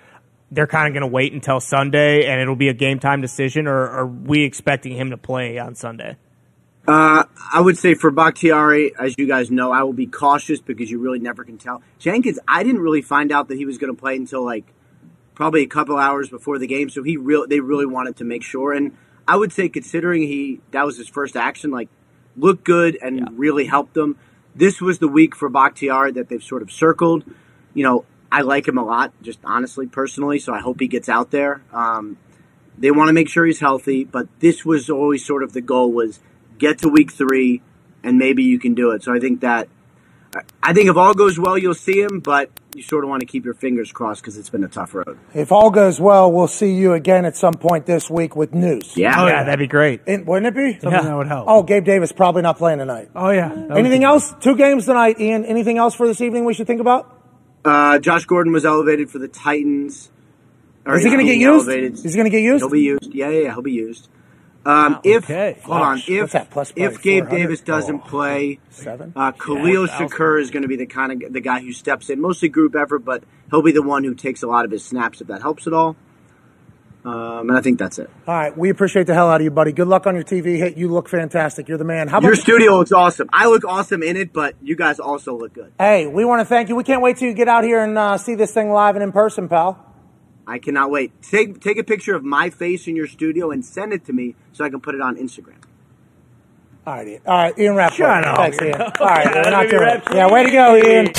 they're 0.51 0.67
kind 0.67 0.87
of 0.87 0.93
going 0.93 1.09
to 1.09 1.13
wait 1.13 1.33
until 1.33 1.59
Sunday 1.59 2.25
and 2.25 2.41
it'll 2.41 2.55
be 2.55 2.69
a 2.69 2.73
game 2.73 2.99
time 2.99 3.21
decision, 3.21 3.67
or 3.67 3.87
are 3.87 4.07
we 4.07 4.43
expecting 4.43 4.95
him 4.95 5.09
to 5.11 5.17
play 5.17 5.57
on 5.57 5.75
Sunday? 5.75 6.17
Uh, 6.87 7.25
I 7.53 7.59
would 7.59 7.77
say 7.77 7.95
for 7.95 8.11
Bakhtiari, 8.11 8.93
as 8.97 9.15
you 9.17 9.27
guys 9.27 9.51
know, 9.51 9.73
I 9.73 9.83
will 9.83 9.91
be 9.93 10.07
cautious 10.07 10.61
because 10.61 10.89
you 10.89 10.99
really 10.99 11.19
never 11.19 11.43
can 11.43 11.57
tell. 11.57 11.81
Jenkins, 11.99 12.39
I 12.47 12.63
didn't 12.63 12.79
really 12.79 13.01
find 13.01 13.31
out 13.31 13.49
that 13.49 13.57
he 13.57 13.65
was 13.65 13.77
going 13.77 13.93
to 13.93 13.99
play 13.99 14.15
until 14.15 14.45
like 14.45 14.63
probably 15.35 15.63
a 15.63 15.67
couple 15.67 15.97
hours 15.97 16.29
before 16.29 16.57
the 16.59 16.67
game, 16.67 16.89
so 16.89 17.03
he 17.03 17.17
real 17.17 17.45
they 17.45 17.59
really 17.59 17.85
wanted 17.85 18.15
to 18.17 18.23
make 18.23 18.41
sure. 18.41 18.71
And 18.71 18.95
I 19.27 19.35
would 19.35 19.51
say, 19.51 19.67
considering 19.67 20.21
he 20.21 20.61
that 20.71 20.85
was 20.85 20.97
his 20.97 21.09
first 21.09 21.35
action, 21.35 21.71
like 21.71 21.89
looked 22.37 22.63
good 22.63 22.97
and 23.01 23.19
yeah. 23.19 23.25
really 23.33 23.65
helped 23.65 23.93
them. 23.93 24.17
This 24.55 24.79
was 24.79 24.99
the 24.99 25.09
week 25.09 25.35
for 25.35 25.49
Bakhtiari 25.49 26.13
that 26.13 26.29
they've 26.29 26.43
sort 26.43 26.61
of 26.61 26.71
circled. 26.71 27.25
You 27.73 27.83
know, 27.83 28.05
I 28.32 28.41
like 28.41 28.67
him 28.67 28.78
a 28.78 28.84
lot, 28.84 29.13
just 29.21 29.39
honestly, 29.43 29.88
personally. 29.88 30.39
So 30.39 30.53
I 30.53 30.59
hope 30.59 30.80
he 30.80 30.88
gets 30.88 31.09
out 31.09 31.32
there. 31.32 31.61
Um, 31.71 32.17
they 32.78 32.91
want 32.91 33.09
to 33.09 33.13
make 33.13 33.30
sure 33.30 33.45
he's 33.45 33.59
healthy, 33.59 34.03
but 34.03 34.28
this 34.39 34.63
was 34.65 34.89
always 34.89 35.25
sort 35.25 35.43
of 35.43 35.53
the 35.53 35.61
goal 35.61 35.91
was 35.91 36.19
get 36.57 36.80
to 36.80 36.89
week 36.89 37.11
three, 37.11 37.61
and 38.03 38.17
maybe 38.17 38.43
you 38.43 38.59
can 38.59 38.75
do 38.75 38.91
it. 38.91 39.03
So 39.03 39.13
I 39.13 39.19
think 39.19 39.41
that 39.41 39.67
I 40.61 40.73
think 40.73 40.89
if 40.89 40.97
all 40.97 41.13
goes 41.13 41.39
well, 41.39 41.57
you'll 41.57 41.73
see 41.73 42.01
him, 42.01 42.19
but 42.19 42.51
you 42.75 42.84
sort 42.84 43.03
of 43.03 43.09
want 43.09 43.21
to 43.21 43.25
keep 43.25 43.45
your 43.45 43.53
fingers 43.53 43.91
crossed 43.91 44.21
because 44.21 44.38
it's 44.38 44.49
been 44.49 44.63
a 44.63 44.67
tough 44.67 44.93
road. 44.93 45.17
If 45.34 45.51
all 45.51 45.71
goes 45.71 45.99
well, 45.99 46.32
we'll 46.32 46.47
see 46.47 46.73
you 46.73 46.93
again 46.93 47.25
at 47.25 47.36
some 47.36 47.53
point 47.53 47.86
this 47.86 48.09
week 48.09 48.36
with 48.36 48.53
news. 48.53 48.95
Yeah, 48.95 49.15
oh, 49.17 49.28
yeah, 49.28 49.43
that'd 49.43 49.59
be 49.59 49.67
great. 49.67 50.01
wouldn't 50.05 50.45
it 50.45 50.53
be? 50.55 50.73
Something 50.73 50.91
yeah. 50.91 51.01
that 51.01 51.15
would 51.15 51.28
help. 51.28 51.45
Oh, 51.47 51.63
Gabe 51.63 51.86
Davis 51.86 52.11
probably 52.11 52.41
not 52.41 52.57
playing 52.57 52.80
tonight. 52.80 53.09
Oh 53.15 53.30
yeah. 53.30 53.51
Anything 53.75 54.03
else? 54.03 54.34
Two 54.41 54.55
games 54.55 54.86
tonight, 54.86 55.19
Ian. 55.19 55.45
Anything 55.45 55.78
else 55.78 55.95
for 55.95 56.07
this 56.07 56.21
evening 56.21 56.45
we 56.45 56.53
should 56.53 56.67
think 56.67 56.82
about? 56.82 57.16
Uh, 57.68 57.99
Josh 57.99 58.26
Gordon 58.26 58.53
was 58.53 58.65
elevated 58.65 59.09
for 59.09 59.20
the 59.20 59.28
Titans. 59.28 60.09
Is 60.88 61.03
he 61.03 61.09
going 61.09 61.20
to 61.20 61.26
get 61.26 61.38
used? 61.38 61.68
Elevated. 61.68 61.93
Is 61.93 62.03
he 62.03 62.11
going 62.13 62.24
to 62.24 62.30
get 62.30 62.41
used? 62.41 62.61
He'll 62.61 62.70
be 62.70 62.82
used. 62.82 63.13
Yeah, 63.13 63.30
yeah, 63.30 63.41
yeah 63.41 63.53
he'll 63.53 63.61
be 63.61 63.74
used. 63.74 64.07
Um, 64.65 64.99
if 65.03 65.26
okay. 65.26 65.59
hold 65.63 65.82
on, 65.82 66.01
if 66.07 66.36
if 66.76 67.01
Gabe 67.01 67.30
Davis 67.30 67.61
doesn't 67.61 68.01
oh, 68.03 68.07
play, 68.09 68.59
seven. 68.70 69.13
Uh, 69.15 69.32
Khalil 69.32 69.88
yeah, 69.88 69.97
Shakir 69.97 70.41
is 70.41 70.51
going 70.51 70.63
to 70.63 70.68
be 70.68 70.76
the 70.76 70.86
kind 70.86 71.24
of 71.24 71.32
the 71.32 71.39
guy 71.39 71.61
who 71.61 71.72
steps 71.72 72.09
in, 72.09 72.20
mostly 72.20 72.49
group 72.49 72.76
effort, 72.76 72.99
but 72.99 73.24
he'll 73.49 73.61
be 73.61 73.72
the 73.72 73.82
one 73.82 74.03
who 74.03 74.13
takes 74.13 74.43
a 74.43 74.47
lot 74.47 74.65
of 74.65 74.72
his 74.72 74.84
snaps 74.84 75.22
if 75.22 75.28
that 75.28 75.41
helps 75.41 75.68
at 75.68 75.74
all. 75.74 75.95
Um, 77.08 77.47
and 77.47 77.58
I 77.58 77.62
think 77.62 77.80
that's 77.80 77.99
it. 77.99 78.10
All 78.28 78.36
right, 78.36 78.58
we 78.58 78.70
appreciate 78.70 79.08
the 79.08 79.14
hell 79.14 79.30
out 79.30 79.39
of 79.39 79.45
you, 79.45 79.49
buddy. 79.49 79.72
Good 79.72 79.88
luck 79.88 80.05
on 80.08 80.16
your 80.16 80.26
TV 80.26 80.58
hit. 80.58 80.76
You 80.76 80.89
look 80.89 81.08
fantastic. 81.08 81.70
You're 81.70 81.78
the 81.78 81.86
man. 81.86 82.10
How 82.10 82.18
about 82.18 82.28
your 82.28 82.36
studio 82.36 82.76
looks 82.76 82.91
awesome. 82.91 83.30
I 83.32 83.47
look 83.47 83.64
awesome 83.64 84.03
in 84.03 84.18
it, 84.18 84.34
but 84.34 84.55
you 84.62 84.76
guys 84.76 84.99
also 84.99 85.38
look 85.38 85.53
good. 85.53 85.72
Hey, 85.80 86.05
we 86.05 86.26
want 86.26 86.41
to 86.41 86.45
thank 86.45 86.68
you. 86.68 86.76
We 86.76 86.84
can't 86.84 87.01
wait 87.01 87.16
till 87.16 87.30
you 87.30 87.34
get 87.34 87.47
out 87.47 87.64
here 87.64 87.82
and 87.82 87.97
uh, 87.97 88.18
see 88.18 88.36
this 88.36 88.53
thing 88.53 88.72
live 88.72 88.97
and 88.97 89.03
in 89.03 89.14
person, 89.14 89.47
pal. 89.47 89.86
I 90.45 90.60
cannot 90.60 90.91
wait. 90.91 91.22
Take 91.22 91.62
take 91.62 91.78
a 91.78 91.84
picture 91.84 92.14
of 92.14 92.26
my 92.26 92.49
face 92.49 92.89
in 92.89 92.97
your 92.97 93.08
studio 93.08 93.51
and 93.51 93.64
send 93.64 93.93
it 93.93 94.03
to 94.08 94.14
me 94.14 94.36
so 94.51 94.66
I 94.66 94.70
can 94.70 94.82
put 94.82 94.93
it 94.93 94.99
on 94.99 95.16
Instagram. 95.16 95.55
All 96.88 96.93
right, 96.93 97.05
Ian. 97.05 97.21
All 97.25 97.35
right, 97.35 97.59
Ian 97.59 97.75
Rapoport. 97.75 97.97
Shut 97.97 98.23
up. 98.23 98.38
Thanks, 98.38 98.61
Ian. 98.61 98.81
All 98.81 99.07
right, 99.07 99.35
we're 99.35 99.51
not 99.51 99.69
doing 99.69 100.01
Yeah, 100.17 100.31
way 100.31 100.43
to 100.45 100.51
go, 100.51 100.77
Ian. 100.77 101.11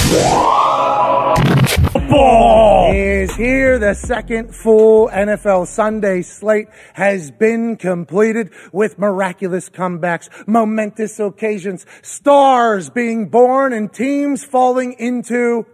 Ball 2.08 2.92
is 2.94 3.36
here. 3.36 3.78
The 3.78 3.92
second 3.92 4.54
full 4.54 5.10
NFL 5.10 5.66
Sunday 5.66 6.22
slate 6.22 6.68
has 6.94 7.30
been 7.30 7.76
completed 7.76 8.50
with 8.72 8.98
miraculous 8.98 9.68
comebacks, 9.68 10.30
momentous 10.48 11.20
occasions, 11.20 11.84
stars 12.00 12.88
being 12.88 13.28
born, 13.28 13.74
and 13.74 13.92
teams 13.92 14.42
falling 14.42 14.94
into 14.94 15.66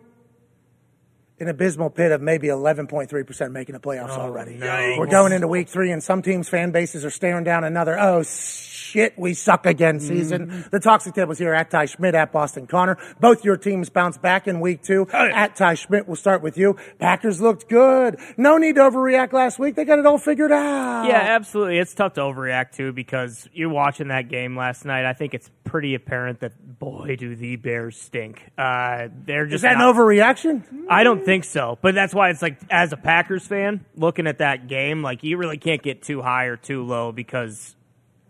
an 1.39 1.47
abysmal 1.47 1.91
pit 1.91 2.11
of 2.11 2.21
maybe 2.21 2.49
11.3% 2.49 3.53
making 3.53 3.75
the 3.75 3.81
playoffs 3.81 4.19
oh, 4.19 4.23
already. 4.23 4.57
No. 4.57 4.97
We're 4.99 5.07
going 5.07 5.33
into 5.33 5.47
week 5.47 5.69
three, 5.69 5.93
and 5.93 6.03
some 6.03 6.21
teams' 6.21 6.49
fan 6.49 6.73
bases 6.73 7.05
are 7.05 7.11
staring 7.11 7.45
down 7.45 7.63
another, 7.63 7.97
oh, 7.99 8.23
shit, 8.95 9.19
we 9.19 9.35
suck 9.35 9.67
again 9.67 9.99
season. 9.99 10.47
Mm-hmm. 10.47 10.69
The 10.71 10.79
Toxic 10.79 11.15
Tables 11.15 11.39
here 11.39 11.53
at 11.53 11.69
Ty 11.69 11.87
Schmidt, 11.87 12.15
at 12.15 12.31
Boston 12.31 12.69
Connor. 12.69 12.97
Both 13.19 13.45
your 13.45 13.57
teams 13.57 13.91
bounce 13.91 14.17
back 14.17 14.47
in 14.47 14.61
week 14.61 14.83
two. 14.83 15.09
Yeah. 15.13 15.33
At 15.35 15.57
Ty 15.57 15.75
Schmidt, 15.75 16.07
we'll 16.07 16.17
start 16.17 16.43
with 16.43 16.57
you. 16.57 16.77
Packers 17.01 17.41
looked 17.41 17.69
good. 17.69 18.21
No 18.37 18.57
need 18.57 18.77
to 18.77 18.83
overreact 18.83 19.33
last 19.33 19.59
week. 19.59 19.75
They 19.75 19.85
got 19.85 19.99
it 19.99 20.07
all 20.07 20.19
figured 20.19 20.53
out. 20.53 21.07
Yeah, 21.09 21.19
absolutely. 21.19 21.79
It's 21.79 21.93
tough 21.93 22.13
to 22.15 22.21
overreact 22.21 22.73
too 22.73 22.93
because 22.93 23.49
you're 23.53 23.69
watching 23.69 24.09
that 24.09 24.29
game 24.29 24.57
last 24.57 24.85
night. 24.85 25.05
I 25.05 25.13
think 25.13 25.35
it's 25.35 25.51
pretty 25.65 25.97
apparent 25.97 26.41
that 26.41 26.53
boy 26.79 27.17
do 27.17 27.35
the 27.35 27.57
Bears 27.57 28.01
stink. 28.01 28.43
Uh, 28.57 29.09
they're 29.25 29.47
just 29.47 29.57
is 29.57 29.63
that 29.63 29.79
not, 29.79 29.91
an 29.91 29.97
overreaction? 29.97 30.63
I 30.89 31.03
don't 31.03 31.25
think 31.25 31.43
so, 31.43 31.79
but 31.83 31.97
that's 31.97 32.15
why 32.15 32.31
it's 32.31 32.43
like 32.43 32.61
as 32.71 32.93
a 32.93 32.97
Packers 32.97 33.45
fan 33.45 33.85
looking 33.97 34.29
at 34.29 34.39
that 34.39 34.69
game, 34.69 35.03
like 35.03 35.25
you 35.25 35.37
really 35.37 35.59
can't 35.59 35.83
get 35.83 36.03
too 36.03 36.23
high 36.23 36.45
or 36.45 36.57
too 36.57 36.85
low 36.85 37.11
because 37.11 37.75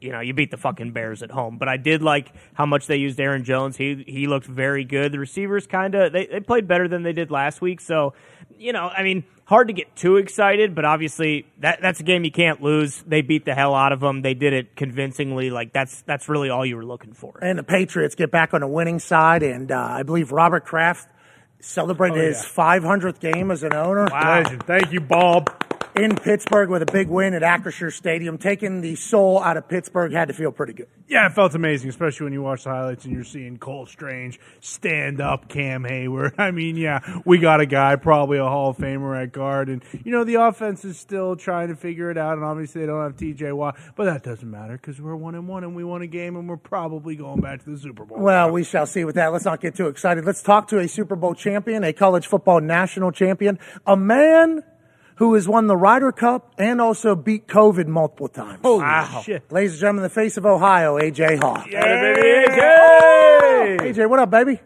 you 0.04 0.12
know, 0.12 0.20
you 0.20 0.34
beat 0.34 0.50
the 0.50 0.58
fucking 0.58 0.92
Bears 0.92 1.22
at 1.22 1.30
home. 1.30 1.56
But 1.56 1.68
I 1.68 1.78
did 1.78 2.02
like 2.02 2.32
how 2.52 2.66
much 2.66 2.86
they 2.86 2.96
used 2.96 3.18
Aaron 3.18 3.42
Jones. 3.42 3.76
He 3.76 4.04
he 4.06 4.26
looked 4.26 4.46
very 4.46 4.84
good. 4.84 5.12
The 5.12 5.18
receivers 5.18 5.66
kind 5.66 5.94
of 5.94 6.12
they, 6.12 6.26
they 6.26 6.40
played 6.40 6.68
better 6.68 6.86
than 6.86 7.02
they 7.02 7.14
did 7.14 7.30
last 7.30 7.62
week. 7.62 7.80
So, 7.80 8.12
you 8.58 8.72
know, 8.72 8.88
I 8.88 9.02
mean, 9.02 9.24
hard 9.46 9.68
to 9.68 9.72
get 9.72 9.96
too 9.96 10.16
excited, 10.16 10.74
but 10.74 10.84
obviously 10.84 11.46
that 11.60 11.80
that's 11.80 12.00
a 12.00 12.02
game 12.02 12.24
you 12.24 12.30
can't 12.30 12.62
lose. 12.62 13.02
They 13.06 13.22
beat 13.22 13.46
the 13.46 13.54
hell 13.54 13.74
out 13.74 13.92
of 13.92 14.00
them. 14.00 14.20
They 14.20 14.34
did 14.34 14.52
it 14.52 14.76
convincingly. 14.76 15.50
Like 15.50 15.72
that's 15.72 16.02
that's 16.02 16.28
really 16.28 16.50
all 16.50 16.66
you 16.66 16.76
were 16.76 16.84
looking 16.84 17.14
for. 17.14 17.38
And 17.42 17.58
the 17.58 17.64
Patriots 17.64 18.14
get 18.14 18.30
back 18.30 18.52
on 18.52 18.60
the 18.60 18.68
winning 18.68 18.98
side, 18.98 19.42
and 19.42 19.72
uh, 19.72 19.78
I 19.78 20.02
believe 20.02 20.32
Robert 20.32 20.66
Kraft 20.66 21.08
celebrated 21.60 22.18
oh, 22.18 22.22
yeah. 22.22 22.28
his 22.28 22.44
500th 22.44 23.20
game 23.20 23.50
as 23.50 23.62
an 23.62 23.72
owner. 23.72 24.06
Wow. 24.10 24.44
Thank 24.66 24.92
you, 24.92 25.00
Bob 25.00 25.48
in 25.96 26.16
Pittsburgh 26.16 26.70
with 26.70 26.82
a 26.82 26.86
big 26.86 27.08
win 27.08 27.34
at 27.34 27.42
Acrisure 27.42 27.92
Stadium. 27.92 28.38
Taking 28.38 28.80
the 28.80 28.96
soul 28.96 29.42
out 29.42 29.56
of 29.56 29.68
Pittsburgh 29.68 30.12
had 30.12 30.28
to 30.28 30.34
feel 30.34 30.50
pretty 30.52 30.72
good. 30.72 30.88
Yeah, 31.06 31.26
it 31.26 31.32
felt 31.32 31.54
amazing, 31.54 31.90
especially 31.90 32.24
when 32.24 32.32
you 32.32 32.42
watch 32.42 32.64
the 32.64 32.70
highlights 32.70 33.04
and 33.04 33.14
you're 33.14 33.24
seeing 33.24 33.58
Cole 33.58 33.86
Strange 33.86 34.40
stand 34.60 35.20
up 35.20 35.48
Cam 35.48 35.84
Heyward. 35.84 36.34
I 36.38 36.50
mean, 36.50 36.76
yeah, 36.76 37.20
we 37.24 37.38
got 37.38 37.60
a 37.60 37.66
guy, 37.66 37.96
probably 37.96 38.38
a 38.38 38.44
Hall 38.44 38.70
of 38.70 38.76
Famer 38.78 39.22
at 39.22 39.32
guard. 39.32 39.68
And, 39.68 39.84
you 40.04 40.10
know, 40.10 40.24
the 40.24 40.34
offense 40.34 40.84
is 40.84 40.98
still 40.98 41.36
trying 41.36 41.68
to 41.68 41.76
figure 41.76 42.10
it 42.10 42.18
out. 42.18 42.34
And 42.34 42.44
obviously 42.44 42.80
they 42.80 42.86
don't 42.86 43.02
have 43.02 43.16
TJ 43.16 43.52
Watt, 43.54 43.76
but 43.96 44.04
that 44.06 44.22
doesn't 44.22 44.50
matter 44.50 44.76
because 44.76 45.00
we're 45.00 45.16
one 45.16 45.34
and 45.34 45.46
one 45.46 45.64
and 45.64 45.76
we 45.76 45.84
won 45.84 46.02
a 46.02 46.06
game 46.06 46.36
and 46.36 46.48
we're 46.48 46.56
probably 46.56 47.16
going 47.16 47.40
back 47.40 47.62
to 47.64 47.70
the 47.70 47.78
Super 47.78 48.04
Bowl. 48.04 48.18
Well, 48.18 48.50
we 48.50 48.64
shall 48.64 48.86
see 48.86 49.04
with 49.04 49.14
that. 49.16 49.32
Let's 49.32 49.44
not 49.44 49.60
get 49.60 49.74
too 49.74 49.88
excited. 49.88 50.24
Let's 50.24 50.42
talk 50.42 50.68
to 50.68 50.78
a 50.78 50.88
Super 50.88 51.16
Bowl 51.16 51.34
champion, 51.34 51.84
a 51.84 51.92
college 51.92 52.26
football 52.26 52.60
national 52.60 53.12
champion, 53.12 53.58
a 53.86 53.96
man 53.96 54.62
who 55.16 55.34
has 55.34 55.48
won 55.48 55.66
the 55.66 55.76
Ryder 55.76 56.12
Cup 56.12 56.54
and 56.58 56.80
also 56.80 57.14
beat 57.14 57.46
COVID 57.46 57.86
multiple 57.86 58.28
times. 58.28 58.60
Holy 58.62 58.82
wow. 58.82 59.22
shit. 59.24 59.50
Ladies 59.50 59.72
and 59.72 59.80
gentlemen, 59.80 60.02
the 60.02 60.10
face 60.10 60.36
of 60.36 60.46
Ohio, 60.46 60.98
AJ 60.98 61.40
Hawk. 61.40 61.66
Yeah, 61.70 61.82
baby, 61.82 62.20
AJ! 62.50 63.94
AJ, 63.94 64.10
what 64.10 64.18
up, 64.18 64.30
baby? 64.30 64.60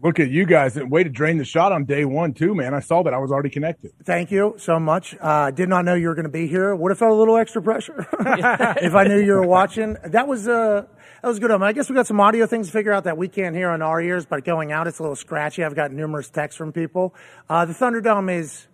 Look 0.00 0.20
at 0.20 0.30
you 0.30 0.46
guys. 0.46 0.76
Way 0.76 1.02
to 1.02 1.10
drain 1.10 1.38
the 1.38 1.44
shot 1.44 1.72
on 1.72 1.84
day 1.84 2.04
one, 2.04 2.32
too, 2.32 2.54
man. 2.54 2.72
I 2.72 2.78
saw 2.78 3.02
that. 3.02 3.12
I 3.12 3.18
was 3.18 3.32
already 3.32 3.50
connected. 3.50 3.90
Thank 4.04 4.30
you 4.30 4.54
so 4.56 4.78
much. 4.78 5.16
Uh, 5.20 5.50
did 5.50 5.68
not 5.68 5.84
know 5.84 5.94
you 5.94 6.06
were 6.06 6.14
going 6.14 6.24
to 6.24 6.30
be 6.30 6.46
here. 6.46 6.72
Would 6.74 6.92
have 6.92 6.98
felt 6.98 7.10
a 7.10 7.16
little 7.16 7.36
extra 7.36 7.60
pressure 7.60 8.06
if 8.20 8.94
I 8.94 9.04
knew 9.08 9.18
you 9.18 9.32
were 9.32 9.46
watching. 9.46 9.96
That 10.04 10.28
was, 10.28 10.46
uh, 10.46 10.86
that 11.20 11.28
was 11.28 11.40
good. 11.40 11.50
I, 11.50 11.54
mean, 11.54 11.64
I 11.64 11.72
guess 11.72 11.88
we 11.88 11.96
got 11.96 12.06
some 12.06 12.20
audio 12.20 12.46
things 12.46 12.68
to 12.68 12.72
figure 12.72 12.92
out 12.92 13.04
that 13.04 13.16
we 13.18 13.26
can't 13.26 13.56
hear 13.56 13.70
on 13.70 13.82
our 13.82 14.00
ears, 14.00 14.24
but 14.24 14.44
going 14.44 14.70
out, 14.70 14.86
it's 14.86 15.00
a 15.00 15.02
little 15.02 15.16
scratchy. 15.16 15.64
I've 15.64 15.74
got 15.74 15.90
numerous 15.90 16.30
texts 16.30 16.56
from 16.56 16.72
people. 16.72 17.12
Uh, 17.48 17.64
the 17.64 17.72
Thunderdome 17.72 18.32
is 18.32 18.68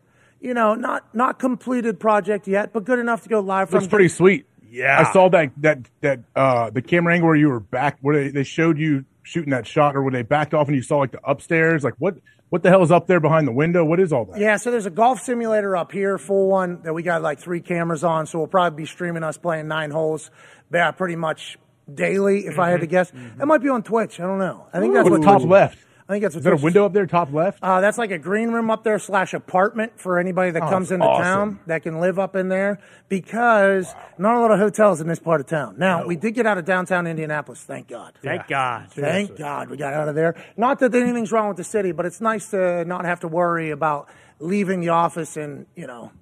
you 0.45 0.53
know, 0.53 0.75
not 0.75 1.15
not 1.15 1.39
completed 1.39 1.99
project 1.99 2.47
yet, 2.47 2.73
but 2.73 2.85
good 2.85 2.99
enough 2.99 3.23
to 3.23 3.31
go 3.31 3.41
live 3.41 3.71
from. 3.71 3.81
Looks 3.81 3.91
pretty 3.91 4.09
sweet. 4.09 4.47
Yeah, 4.69 5.01
I 5.01 5.11
saw 5.11 5.31
that 5.31 5.53
that 5.63 5.79
that 6.03 6.21
uh 6.37 6.69
the 6.69 6.83
camera 6.83 7.15
angle 7.15 7.29
where 7.29 7.37
you 7.37 7.49
were 7.49 7.61
back, 7.61 7.99
where 8.03 8.25
they, 8.25 8.31
they 8.31 8.45
showed 8.45 8.79
you 8.79 9.07
shooting 9.23 9.53
that 9.53 9.67
shot, 9.67 9.97
or 9.97 10.03
when 10.03 10.13
they 10.13 10.23
backed 10.23 10.53
off 10.53 10.67
and 10.67 10.77
you 10.77 10.83
saw 10.83 10.99
like 10.99 11.13
the 11.13 11.21
upstairs. 11.25 11.83
Like 11.83 11.95
what 11.99 12.17
what 12.51 12.63
the 12.63 12.69
hell 12.69 12.83
is 12.83 12.93
up 12.93 13.07
there 13.07 13.21
behind 13.21 13.49
the 13.49 13.53
window? 13.53 13.87
What 13.87 14.01
is 14.01 14.13
all 14.13 14.27
that? 14.27 14.39
Yeah, 14.39 14.59
so 14.59 14.71
there's 14.71 14.85
a 14.85 14.91
golf 14.91 15.23
simulator 15.23 15.75
up 15.77 15.91
here, 15.93 16.19
full 16.19 16.49
one 16.49 16.83
that 16.83 16.93
we 16.93 17.03
got 17.03 17.23
like 17.23 17.39
three 17.39 17.63
cameras 17.63 18.05
on. 18.05 18.27
So 18.27 18.39
we'll 18.39 18.47
probably 18.47 18.83
be 18.83 18.87
streaming 18.87 19.23
us 19.23 19.39
playing 19.39 19.67
nine 19.67 19.91
holes. 19.91 20.31
Yeah, 20.71 20.91
pretty 20.91 21.17
much 21.17 21.57
daily, 21.93 22.41
if 22.41 22.53
mm-hmm. 22.53 22.61
I 22.61 22.69
had 22.69 22.81
to 22.81 22.87
mm-hmm. 22.87 22.91
guess. 22.91 23.11
Mm-hmm. 23.13 23.39
That 23.39 23.47
might 23.47 23.63
be 23.63 23.71
on 23.71 23.83
Twitch. 23.83 24.21
I 24.21 24.25
don't 24.25 24.39
know. 24.39 24.67
I 24.75 24.81
think 24.81 24.91
Ooh, 24.91 24.95
that's 24.95 25.09
what 25.09 25.23
top 25.23 25.43
left. 25.43 25.79
I 26.07 26.13
think 26.13 26.23
that's 26.23 26.35
what 26.35 26.41
Is 26.41 26.45
that 26.45 26.53
a 26.53 26.57
window 26.57 26.85
up 26.85 26.93
there, 26.93 27.07
top 27.07 27.33
left? 27.33 27.61
Uh, 27.63 27.81
that's 27.81 27.97
like 27.97 28.11
a 28.11 28.19
green 28.19 28.51
room 28.51 28.71
up 28.71 28.85
there 28.85 28.99
slash 28.99 29.33
apartment 29.33 29.99
for 29.99 30.19
anybody 30.19 30.51
that 30.51 30.63
Oh, 30.65 30.69
comes 30.69 30.93
into 30.93 31.07
awesome. 31.07 31.23
town 31.25 31.61
that 31.67 31.83
can 31.83 31.99
live 31.99 32.19
up 32.19 32.37
in 32.37 32.49
there 32.51 32.79
because 33.09 33.95
not 34.19 34.37
a 34.37 34.41
lot 34.41 34.51
of 34.51 34.59
hotels 34.59 35.01
in 35.01 35.09
this 35.09 35.19
part 35.19 35.41
of 35.41 35.47
town. 35.47 35.77
Now, 35.79 36.07
we 36.07 36.17
did 36.17 36.33
get 36.35 36.47
out 36.47 36.59
of 36.59 36.67
downtown 36.67 37.07
Indianapolis, 37.07 37.63
thank 37.63 37.89
God. 37.89 38.13
Thank 38.23 38.49
God. 38.49 38.91
Thank 38.91 39.39
God 39.39 39.71
we 39.71 39.79
got 39.79 39.95
out 39.95 40.09
of 40.09 40.15
there. 40.15 40.35
Not 40.59 40.79
that 40.81 40.95
anything's 40.95 41.33
wrong 41.33 41.49
with 41.49 41.57
the 41.57 41.65
city, 41.65 41.93
but 41.93 42.05
it's 42.05 42.21
nice 42.21 42.51
to 42.51 42.85
not 42.85 43.07
have 43.07 43.21
to 43.21 43.29
worry 43.29 43.71
about 43.71 44.09
leaving 44.41 44.81
the 44.81 44.91
office 44.91 45.39
and, 45.39 45.65
you 45.75 45.87
know, 45.87 46.13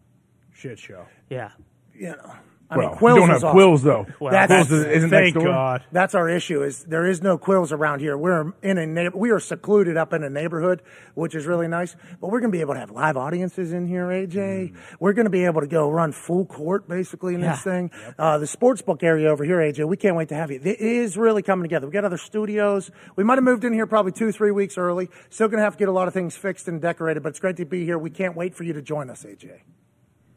Shit 0.54 0.78
show. 0.78 1.06
Yeah. 1.28 1.50
you 1.92 2.10
know. 2.10 2.34
I 2.72 2.78
Well, 2.78 2.88
mean, 2.88 2.96
Quills 2.98 3.14
we 3.14 3.20
don't 3.20 3.28
have. 3.28 3.42
Quills, 3.42 3.82
though. 3.82 4.06
That's- 4.30 4.48
Quills 4.68 4.72
is- 4.72 4.84
isn't 4.86 5.10
Thank. 5.10 5.34
God. 5.34 5.82
That's 5.92 6.14
our 6.14 6.28
issue. 6.28 6.62
Is 6.62 6.84
there 6.84 7.04
is 7.06 7.20
no 7.22 7.36
quills 7.36 7.70
around 7.70 8.00
here. 8.00 8.16
We're 8.16 8.52
in 8.62 8.78
a 8.78 8.86
neigh- 8.86 9.10
we 9.14 9.30
are 9.30 9.38
secluded 9.40 9.98
up 9.98 10.14
in 10.14 10.22
a 10.24 10.30
neighborhood, 10.30 10.80
which 11.14 11.34
is 11.34 11.46
really 11.46 11.68
nice. 11.68 11.94
But 12.20 12.28
we're 12.30 12.40
going 12.40 12.50
to 12.50 12.56
be 12.56 12.62
able 12.62 12.72
to 12.74 12.80
have 12.80 12.90
live 12.90 13.18
audiences 13.18 13.74
in 13.74 13.86
here, 13.86 14.06
AJ. 14.10 14.72
We're 15.00 15.12
going 15.12 15.26
to 15.26 15.30
be 15.30 15.44
able 15.44 15.60
to 15.60 15.66
go 15.66 15.90
run 15.90 16.12
full 16.12 16.46
court 16.46 16.88
basically 16.88 17.34
in 17.34 17.40
Yeah. 17.40 17.52
this 17.52 17.62
thing. 17.62 17.90
Uh, 18.18 18.38
the 18.38 18.46
sports 18.46 18.80
book 18.80 19.02
area 19.02 19.28
over 19.30 19.44
here, 19.44 19.58
AJ. 19.60 19.84
We 19.86 19.98
can't 19.98 20.16
wait 20.16 20.28
to 20.30 20.34
have 20.34 20.50
you. 20.50 20.58
It 20.64 20.80
is 20.80 21.18
really 21.18 21.42
coming 21.42 21.64
together. 21.64 21.86
We 21.86 21.92
got 21.92 22.06
other 22.06 22.16
studios. 22.16 22.90
We 23.16 23.24
might 23.24 23.34
have 23.36 23.44
moved 23.44 23.64
in 23.64 23.74
here 23.74 23.86
probably 23.86 24.12
two 24.12 24.32
three 24.32 24.50
weeks 24.50 24.78
early. 24.78 25.10
Still 25.28 25.48
going 25.48 25.58
to 25.58 25.64
have 25.64 25.74
to 25.74 25.78
get 25.78 25.88
a 25.88 25.92
lot 25.92 26.08
of 26.08 26.14
things 26.14 26.36
fixed 26.36 26.68
and 26.68 26.80
decorated. 26.80 27.22
But 27.22 27.30
it's 27.30 27.40
great 27.40 27.56
to 27.58 27.66
be 27.66 27.84
here. 27.84 27.98
We 27.98 28.08
can't 28.10 28.34
wait 28.34 28.54
for 28.54 28.64
you 28.64 28.72
to 28.72 28.80
join 28.80 29.10
us, 29.10 29.24
AJ. 29.24 29.50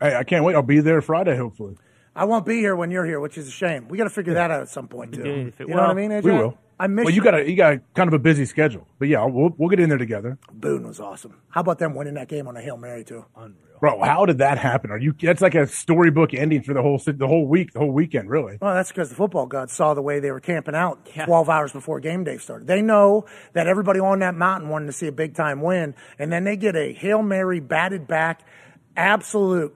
Hey, 0.01 0.13
I 0.15 0.23
can't 0.25 0.43
wait. 0.43 0.55
I'll 0.55 0.61
be 0.61 0.81
there 0.81 1.01
Friday, 1.01 1.37
hopefully. 1.37 1.77
I 2.15 2.25
won't 2.25 2.45
be 2.45 2.55
here 2.57 2.75
when 2.75 2.91
you're 2.91 3.05
here, 3.05 3.19
which 3.19 3.37
is 3.37 3.47
a 3.47 3.51
shame. 3.51 3.87
We 3.89 3.97
got 3.97 4.05
to 4.05 4.09
figure 4.09 4.33
that 4.35 4.49
out 4.51 4.61
at 4.61 4.69
some 4.69 4.87
point 4.87 5.13
too. 5.13 5.21
Yeah, 5.25 5.35
You 5.35 5.47
if 5.47 5.61
it- 5.61 5.67
know 5.69 5.75
what 5.77 5.89
I 5.89 5.93
mean, 5.93 6.11
AJ? 6.11 6.23
We 6.23 6.31
will. 6.31 6.57
I 6.77 6.87
miss 6.87 7.05
Well, 7.05 7.13
you 7.13 7.23
got 7.23 7.35
a 7.35 7.49
you 7.49 7.55
got 7.55 7.79
kind 7.93 8.09
of 8.09 8.13
a 8.13 8.19
busy 8.19 8.43
schedule, 8.43 8.85
but 8.99 9.07
yeah, 9.07 9.23
we'll 9.25 9.53
we'll 9.57 9.69
get 9.69 9.79
in 9.79 9.87
there 9.87 9.97
together, 9.97 10.37
Boone 10.51 10.85
was 10.85 10.99
awesome. 10.99 11.39
How 11.49 11.61
about 11.61 11.79
them 11.79 11.95
winning 11.95 12.15
that 12.15 12.27
game 12.27 12.49
on 12.49 12.57
a 12.57 12.61
hail 12.61 12.75
mary 12.75 13.05
too? 13.05 13.23
Unreal, 13.37 13.55
bro. 13.79 14.03
How 14.03 14.25
did 14.25 14.39
that 14.39 14.57
happen? 14.57 14.91
Are 14.91 14.97
you? 14.97 15.13
That's 15.21 15.39
like 15.41 15.55
a 15.55 15.67
storybook 15.67 16.33
ending 16.33 16.63
for 16.63 16.73
the 16.73 16.81
whole 16.81 16.97
the 17.05 17.27
whole 17.27 17.47
week, 17.47 17.71
the 17.71 17.79
whole 17.79 17.91
weekend, 17.93 18.29
really. 18.29 18.57
Well, 18.61 18.73
that's 18.75 18.89
because 18.91 19.07
the 19.07 19.15
football 19.15 19.45
gods 19.45 19.71
saw 19.71 19.93
the 19.93 20.01
way 20.01 20.19
they 20.19 20.31
were 20.31 20.41
camping 20.41 20.75
out 20.75 21.05
12 21.13 21.47
hours 21.49 21.71
before 21.71 22.01
game 22.01 22.25
day 22.25 22.37
started. 22.37 22.67
They 22.67 22.81
know 22.81 23.23
that 23.53 23.67
everybody 23.67 24.01
on 24.01 24.19
that 24.19 24.35
mountain 24.35 24.67
wanted 24.67 24.87
to 24.87 24.91
see 24.93 25.07
a 25.07 25.13
big 25.13 25.33
time 25.33 25.61
win, 25.61 25.95
and 26.19 26.29
then 26.29 26.43
they 26.43 26.57
get 26.57 26.75
a 26.75 26.91
hail 26.91 27.21
mary 27.21 27.61
batted 27.61 28.05
back, 28.05 28.41
absolute. 28.97 29.73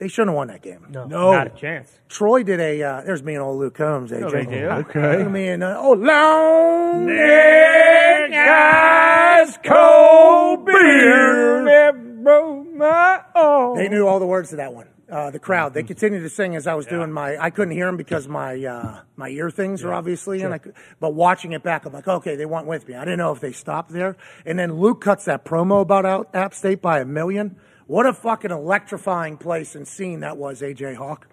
They 0.00 0.08
shouldn't 0.08 0.30
have 0.30 0.36
won 0.36 0.48
that 0.48 0.62
game. 0.62 0.86
No, 0.88 1.04
No. 1.04 1.32
not 1.32 1.46
a 1.46 1.50
chance. 1.50 1.92
Troy 2.08 2.42
did 2.42 2.58
a. 2.58 2.82
Uh, 2.82 3.02
there's 3.02 3.22
me 3.22 3.34
and 3.34 3.42
old 3.42 3.60
Luke 3.60 3.74
Combs. 3.74 4.10
AJ. 4.10 4.32
they 4.32 4.46
do. 4.46 4.66
Okay. 4.66 5.22
Me 5.24 5.48
and 5.48 5.62
uh, 5.62 5.76
oh, 5.78 5.92
long 5.92 7.04
Nick 7.06 8.32
ice 8.32 9.58
cold 9.62 10.64
beer 10.64 11.64
that 11.66 12.24
broke 12.24 12.72
my 12.72 13.20
arm. 13.34 13.76
They 13.76 13.88
knew 13.90 14.06
all 14.06 14.18
the 14.18 14.26
words 14.26 14.50
to 14.50 14.56
that 14.56 14.72
one. 14.72 14.88
Uh, 15.10 15.30
the 15.30 15.38
crowd. 15.40 15.74
They 15.74 15.82
continued 15.82 16.20
to 16.20 16.30
sing 16.30 16.54
as 16.56 16.66
I 16.66 16.74
was 16.74 16.86
doing 16.86 17.12
my. 17.12 17.36
I 17.36 17.50
couldn't 17.50 17.74
hear 17.74 17.86
them 17.86 17.96
because 17.98 18.26
my 18.26 18.64
uh, 18.64 19.00
my 19.16 19.28
ear 19.28 19.50
things 19.50 19.84
are 19.84 19.92
obviously 19.92 20.40
in. 20.40 20.52
I 20.52 20.58
could, 20.58 20.72
but 20.98 21.14
watching 21.14 21.52
it 21.52 21.62
back, 21.62 21.84
I'm 21.84 21.92
like, 21.92 22.08
okay, 22.08 22.36
they 22.36 22.46
went 22.46 22.66
with 22.66 22.88
me. 22.88 22.94
I 22.94 23.00
didn't 23.04 23.18
know 23.18 23.32
if 23.32 23.40
they 23.40 23.52
stopped 23.52 23.90
there. 23.90 24.16
And 24.46 24.58
then 24.58 24.78
Luke 24.78 25.02
cuts 25.02 25.26
that 25.26 25.44
promo 25.44 25.82
about 25.82 26.06
out, 26.06 26.30
App 26.32 26.54
State 26.54 26.80
by 26.80 27.00
a 27.00 27.04
million. 27.04 27.56
What 27.90 28.06
a 28.06 28.12
fucking 28.12 28.52
electrifying 28.52 29.36
place 29.36 29.74
and 29.74 29.86
scene 29.86 30.20
that 30.20 30.36
was, 30.36 30.62
AJ 30.62 30.94
Hawk. 30.94 31.26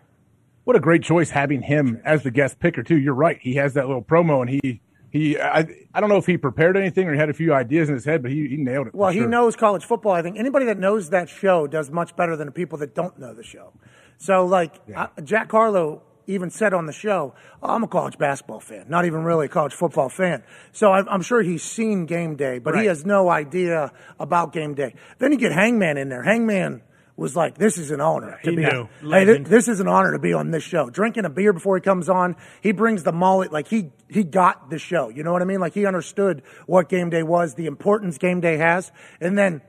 What 0.64 0.76
a 0.76 0.80
great 0.80 1.04
choice 1.04 1.30
having 1.30 1.62
him 1.62 2.02
as 2.04 2.24
the 2.24 2.32
guest 2.32 2.60
picker 2.60 2.82
too. 2.82 2.98
You're 2.98 3.14
right. 3.14 3.38
He 3.40 3.54
has 3.58 3.76
that 3.76 3.86
little 3.86 4.02
promo, 4.02 4.42
and 4.42 4.50
he 4.50 4.82
he. 5.12 5.40
I, 5.40 5.68
I 5.94 6.00
don't 6.00 6.10
know 6.10 6.18
if 6.18 6.26
he 6.26 6.36
prepared 6.36 6.76
anything 6.76 7.08
or 7.08 7.14
he 7.14 7.20
had 7.20 7.30
a 7.30 7.34
few 7.34 7.54
ideas 7.54 7.90
in 7.90 7.94
his 7.94 8.06
head, 8.06 8.24
but 8.24 8.32
he, 8.32 8.48
he 8.48 8.58
nailed 8.58 8.88
it. 8.88 8.96
Well, 8.96 9.12
he 9.12 9.20
sure. 9.20 9.28
knows 9.28 9.56
college 9.56 9.86
football. 9.86 10.14
I 10.14 10.24
think 10.24 10.40
anybody 10.40 10.66
that 10.66 10.80
knows 10.80 11.12
that 11.12 11.30
show 11.30 11.68
does 11.68 11.92
much 11.92 12.16
better 12.16 12.36
than 12.36 12.48
the 12.48 12.52
people 12.52 12.80
that 12.80 12.96
don't 12.96 13.20
know 13.20 13.36
the 13.36 13.44
show. 13.44 13.74
So, 14.18 14.44
like 14.44 14.82
uh, 14.96 15.10
Jack 15.24 15.52
Harlow 15.52 16.02
even 16.28 16.50
said 16.50 16.74
on 16.74 16.86
the 16.86 16.92
show, 16.94 17.34
"Oh, 17.64 17.70
"I'm 17.76 17.84
a 17.84 17.88
college 17.88 18.18
basketball 18.18 18.60
fan, 18.60 18.86
not 18.90 19.06
even 19.06 19.24
really 19.24 19.46
a 19.46 19.50
college 19.50 19.74
football 19.74 20.10
fan." 20.10 20.44
So 20.72 20.92
I'm, 20.92 21.08
I'm 21.10 21.22
sure 21.22 21.42
he's 21.42 21.64
seen 21.64 22.06
game 22.06 22.36
day, 22.36 22.60
but 22.60 22.78
he 22.78 22.86
has 22.86 23.06
no 23.06 23.30
idea 23.30 23.92
about 24.20 24.54
game 24.54 24.74
day. 24.76 24.94
Then 25.20 25.32
you 25.32 25.38
get 25.38 25.52
Hangman 25.54 25.98
in 25.98 26.10
there. 26.10 26.24
Hangman 26.24 26.82
was 27.16 27.36
like, 27.36 27.58
"This 27.58 27.78
is 27.78 27.90
an 27.92 28.00
honor 28.02 28.38
to 28.44 28.50
He 28.52 28.56
be. 28.58 28.62
knew. 28.64 28.84
Hey, 29.00 29.00
thi- 29.00 29.06
Legend. 29.08 29.46
this 29.48 29.68
is 29.68 29.80
an 29.80 29.88
honor 29.88 30.12
to 30.12 30.20
be 30.20 30.34
on 30.34 30.52
this 30.52 30.64
show. 30.64 30.90
Drinking 30.90 31.26
a 31.26 31.30
beer 31.30 31.52
before 31.54 31.76
he 31.78 31.82
comes 31.82 32.10
on, 32.10 32.36
he 32.62 32.72
brings 32.74 33.04
the 33.04 33.12
mullet. 33.14 33.52
Like 33.52 33.68
he 33.70 33.92
he 34.10 34.24
got 34.24 34.70
the 34.70 34.78
show. 34.78 35.10
You 35.10 35.24
know 35.24 35.32
what 35.32 35.42
I 35.42 35.46
mean? 35.46 35.60
Like 35.60 35.74
he 35.74 35.86
understood 35.86 36.44
what 36.68 36.90
game 36.90 37.10
day 37.10 37.24
was, 37.24 37.56
the 37.56 37.66
importance 37.66 38.18
game 38.18 38.40
day 38.42 38.58
has. 38.58 38.92
And 39.22 39.38
then 39.38 39.62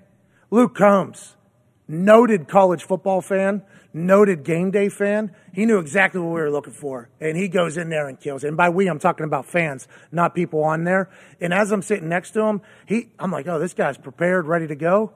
Luke 0.50 0.74
Combs, 0.74 1.36
noted 1.86 2.48
college 2.48 2.84
football 2.84 3.20
fan, 3.22 3.62
noted 4.06 4.44
game 4.44 4.70
day 4.70 4.88
fan. 4.88 5.34
He 5.52 5.66
knew 5.66 5.78
exactly 5.78 6.20
what 6.20 6.28
we 6.28 6.40
were 6.40 6.50
looking 6.50 6.72
for, 6.72 7.10
and 7.20 7.36
he 7.36 7.48
goes 7.48 7.76
in 7.76 7.88
there 7.88 8.08
and 8.08 8.18
kills. 8.18 8.44
And 8.44 8.56
by 8.56 8.68
we, 8.68 8.88
I'm 8.88 8.98
talking 8.98 9.24
about 9.24 9.46
fans, 9.46 9.88
not 10.12 10.34
people 10.34 10.62
on 10.64 10.84
there. 10.84 11.10
And 11.40 11.52
as 11.52 11.72
I'm 11.72 11.82
sitting 11.82 12.08
next 12.08 12.32
to 12.32 12.42
him, 12.42 12.60
he, 12.86 13.10
I'm 13.18 13.30
like, 13.30 13.46
oh, 13.46 13.58
this 13.58 13.74
guy's 13.74 13.98
prepared, 13.98 14.46
ready 14.46 14.66
to 14.66 14.76
go. 14.76 15.12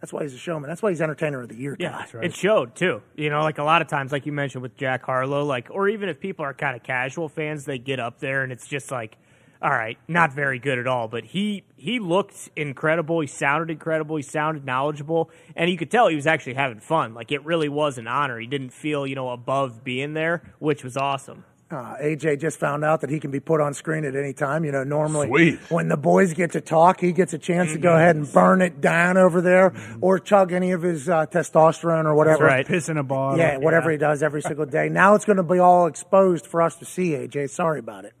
That's 0.00 0.12
why 0.12 0.22
he's 0.22 0.34
a 0.34 0.38
showman. 0.38 0.68
That's 0.68 0.82
why 0.82 0.90
he's 0.90 1.00
entertainer 1.00 1.40
of 1.40 1.48
the 1.48 1.56
year. 1.56 1.76
Yeah, 1.80 2.04
guys. 2.12 2.14
it 2.22 2.36
showed 2.36 2.74
too. 2.74 3.00
You 3.16 3.30
know, 3.30 3.40
like 3.40 3.56
a 3.56 3.64
lot 3.64 3.80
of 3.80 3.88
times, 3.88 4.12
like 4.12 4.26
you 4.26 4.32
mentioned 4.32 4.60
with 4.60 4.76
Jack 4.76 5.02
Harlow, 5.02 5.44
like, 5.44 5.68
or 5.70 5.88
even 5.88 6.10
if 6.10 6.20
people 6.20 6.44
are 6.44 6.52
kind 6.52 6.76
of 6.76 6.82
casual 6.82 7.28
fans, 7.28 7.64
they 7.64 7.78
get 7.78 8.00
up 8.00 8.20
there 8.20 8.42
and 8.42 8.52
it's 8.52 8.68
just 8.68 8.90
like, 8.90 9.16
all 9.62 9.70
right, 9.70 9.98
not 10.08 10.32
very 10.32 10.58
good 10.58 10.78
at 10.78 10.86
all. 10.86 11.08
But 11.08 11.24
he 11.24 11.64
he 11.76 11.98
looked 11.98 12.50
incredible. 12.56 13.20
He 13.20 13.26
sounded 13.26 13.70
incredible. 13.70 14.16
He 14.16 14.22
sounded 14.22 14.64
knowledgeable, 14.64 15.30
and 15.56 15.70
you 15.70 15.76
could 15.76 15.90
tell 15.90 16.08
he 16.08 16.16
was 16.16 16.26
actually 16.26 16.54
having 16.54 16.80
fun. 16.80 17.14
Like 17.14 17.32
it 17.32 17.44
really 17.44 17.68
was 17.68 17.98
an 17.98 18.06
honor. 18.06 18.38
He 18.38 18.46
didn't 18.46 18.70
feel 18.70 19.06
you 19.06 19.14
know 19.14 19.30
above 19.30 19.84
being 19.84 20.14
there, 20.14 20.42
which 20.58 20.84
was 20.84 20.96
awesome. 20.96 21.44
Uh, 21.70 21.96
AJ 21.96 22.40
just 22.40 22.60
found 22.60 22.84
out 22.84 23.00
that 23.00 23.10
he 23.10 23.18
can 23.18 23.30
be 23.30 23.40
put 23.40 23.60
on 23.60 23.74
screen 23.74 24.04
at 24.04 24.14
any 24.14 24.32
time. 24.32 24.64
You 24.64 24.72
know, 24.72 24.84
normally 24.84 25.28
Sweet. 25.28 25.58
when 25.70 25.88
the 25.88 25.96
boys 25.96 26.32
get 26.34 26.52
to 26.52 26.60
talk, 26.60 27.00
he 27.00 27.12
gets 27.12 27.32
a 27.32 27.38
chance 27.38 27.72
to 27.72 27.78
go 27.78 27.96
ahead 27.96 28.16
and 28.16 28.30
burn 28.32 28.62
it 28.62 28.80
down 28.80 29.16
over 29.16 29.40
there 29.40 29.72
or 30.00 30.18
chug 30.18 30.52
any 30.52 30.72
of 30.72 30.82
his 30.82 31.08
uh, 31.08 31.26
testosterone 31.26 32.04
or 32.04 32.14
whatever. 32.14 32.44
right. 32.44 32.66
Piss 32.66 32.88
in 32.88 32.98
a 32.98 33.02
bottle. 33.02 33.38
Yeah, 33.38 33.56
whatever 33.56 33.90
he 33.90 33.96
does 33.96 34.22
every 34.22 34.42
single 34.42 34.66
day. 34.66 34.88
Now 34.88 35.14
it's 35.14 35.24
going 35.24 35.38
to 35.38 35.42
be 35.42 35.58
all 35.58 35.86
exposed 35.86 36.46
for 36.46 36.62
us 36.62 36.76
to 36.76 36.84
see, 36.84 37.10
AJ. 37.10 37.50
Sorry 37.50 37.80
about 37.80 38.04
it. 38.04 38.12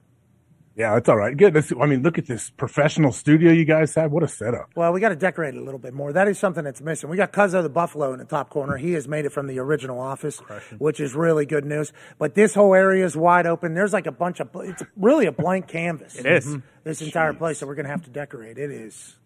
Yeah, 0.76 0.94
that's 0.94 1.08
all 1.08 1.16
right. 1.16 1.36
Good. 1.36 1.56
I 1.56 1.86
mean, 1.86 2.02
look 2.02 2.18
at 2.18 2.26
this 2.26 2.50
professional 2.50 3.12
studio 3.12 3.52
you 3.52 3.64
guys 3.64 3.94
have. 3.94 4.10
What 4.10 4.24
a 4.24 4.28
setup. 4.28 4.70
Well, 4.74 4.92
we 4.92 5.00
got 5.00 5.10
to 5.10 5.16
decorate 5.16 5.54
it 5.54 5.58
a 5.58 5.62
little 5.62 5.78
bit 5.78 5.94
more. 5.94 6.12
That 6.12 6.26
is 6.26 6.36
something 6.36 6.64
that's 6.64 6.80
missing. 6.80 7.08
We 7.08 7.16
got 7.16 7.32
Cuzzo 7.32 7.62
the 7.62 7.68
Buffalo 7.68 8.12
in 8.12 8.18
the 8.18 8.24
top 8.24 8.50
corner. 8.50 8.76
He 8.76 8.92
has 8.94 9.06
made 9.06 9.24
it 9.24 9.30
from 9.30 9.46
the 9.46 9.60
original 9.60 10.00
office, 10.00 10.40
which 10.78 10.98
is 10.98 11.14
really 11.14 11.46
good 11.46 11.64
news. 11.64 11.92
But 12.18 12.34
this 12.34 12.54
whole 12.54 12.74
area 12.74 13.04
is 13.04 13.16
wide 13.16 13.46
open. 13.46 13.74
There's 13.74 13.92
like 13.92 14.08
a 14.08 14.12
bunch 14.12 14.40
of, 14.40 14.48
it's 14.54 14.82
really 14.96 15.26
a 15.26 15.32
blank 15.32 15.68
canvas. 15.68 16.16
It 16.16 16.26
is. 16.26 16.44
Mm-hmm. 16.44 16.66
This 16.82 17.00
entire 17.02 17.34
place 17.34 17.60
that 17.60 17.66
we're 17.66 17.76
going 17.76 17.86
to 17.86 17.92
have 17.92 18.04
to 18.04 18.10
decorate. 18.10 18.58
It 18.58 18.72
is. 18.72 19.16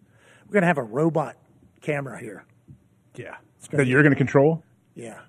We're 0.45 0.53
going 0.53 0.61
to 0.61 0.67
have 0.67 0.77
a 0.77 0.83
robot 0.83 1.35
camera 1.81 2.19
here. 2.19 2.45
Yeah. 3.15 3.37
That 3.71 3.87
you're 3.87 4.03
going 4.03 4.13
to 4.13 4.17
control. 4.17 4.63
Yeah. 4.93 5.19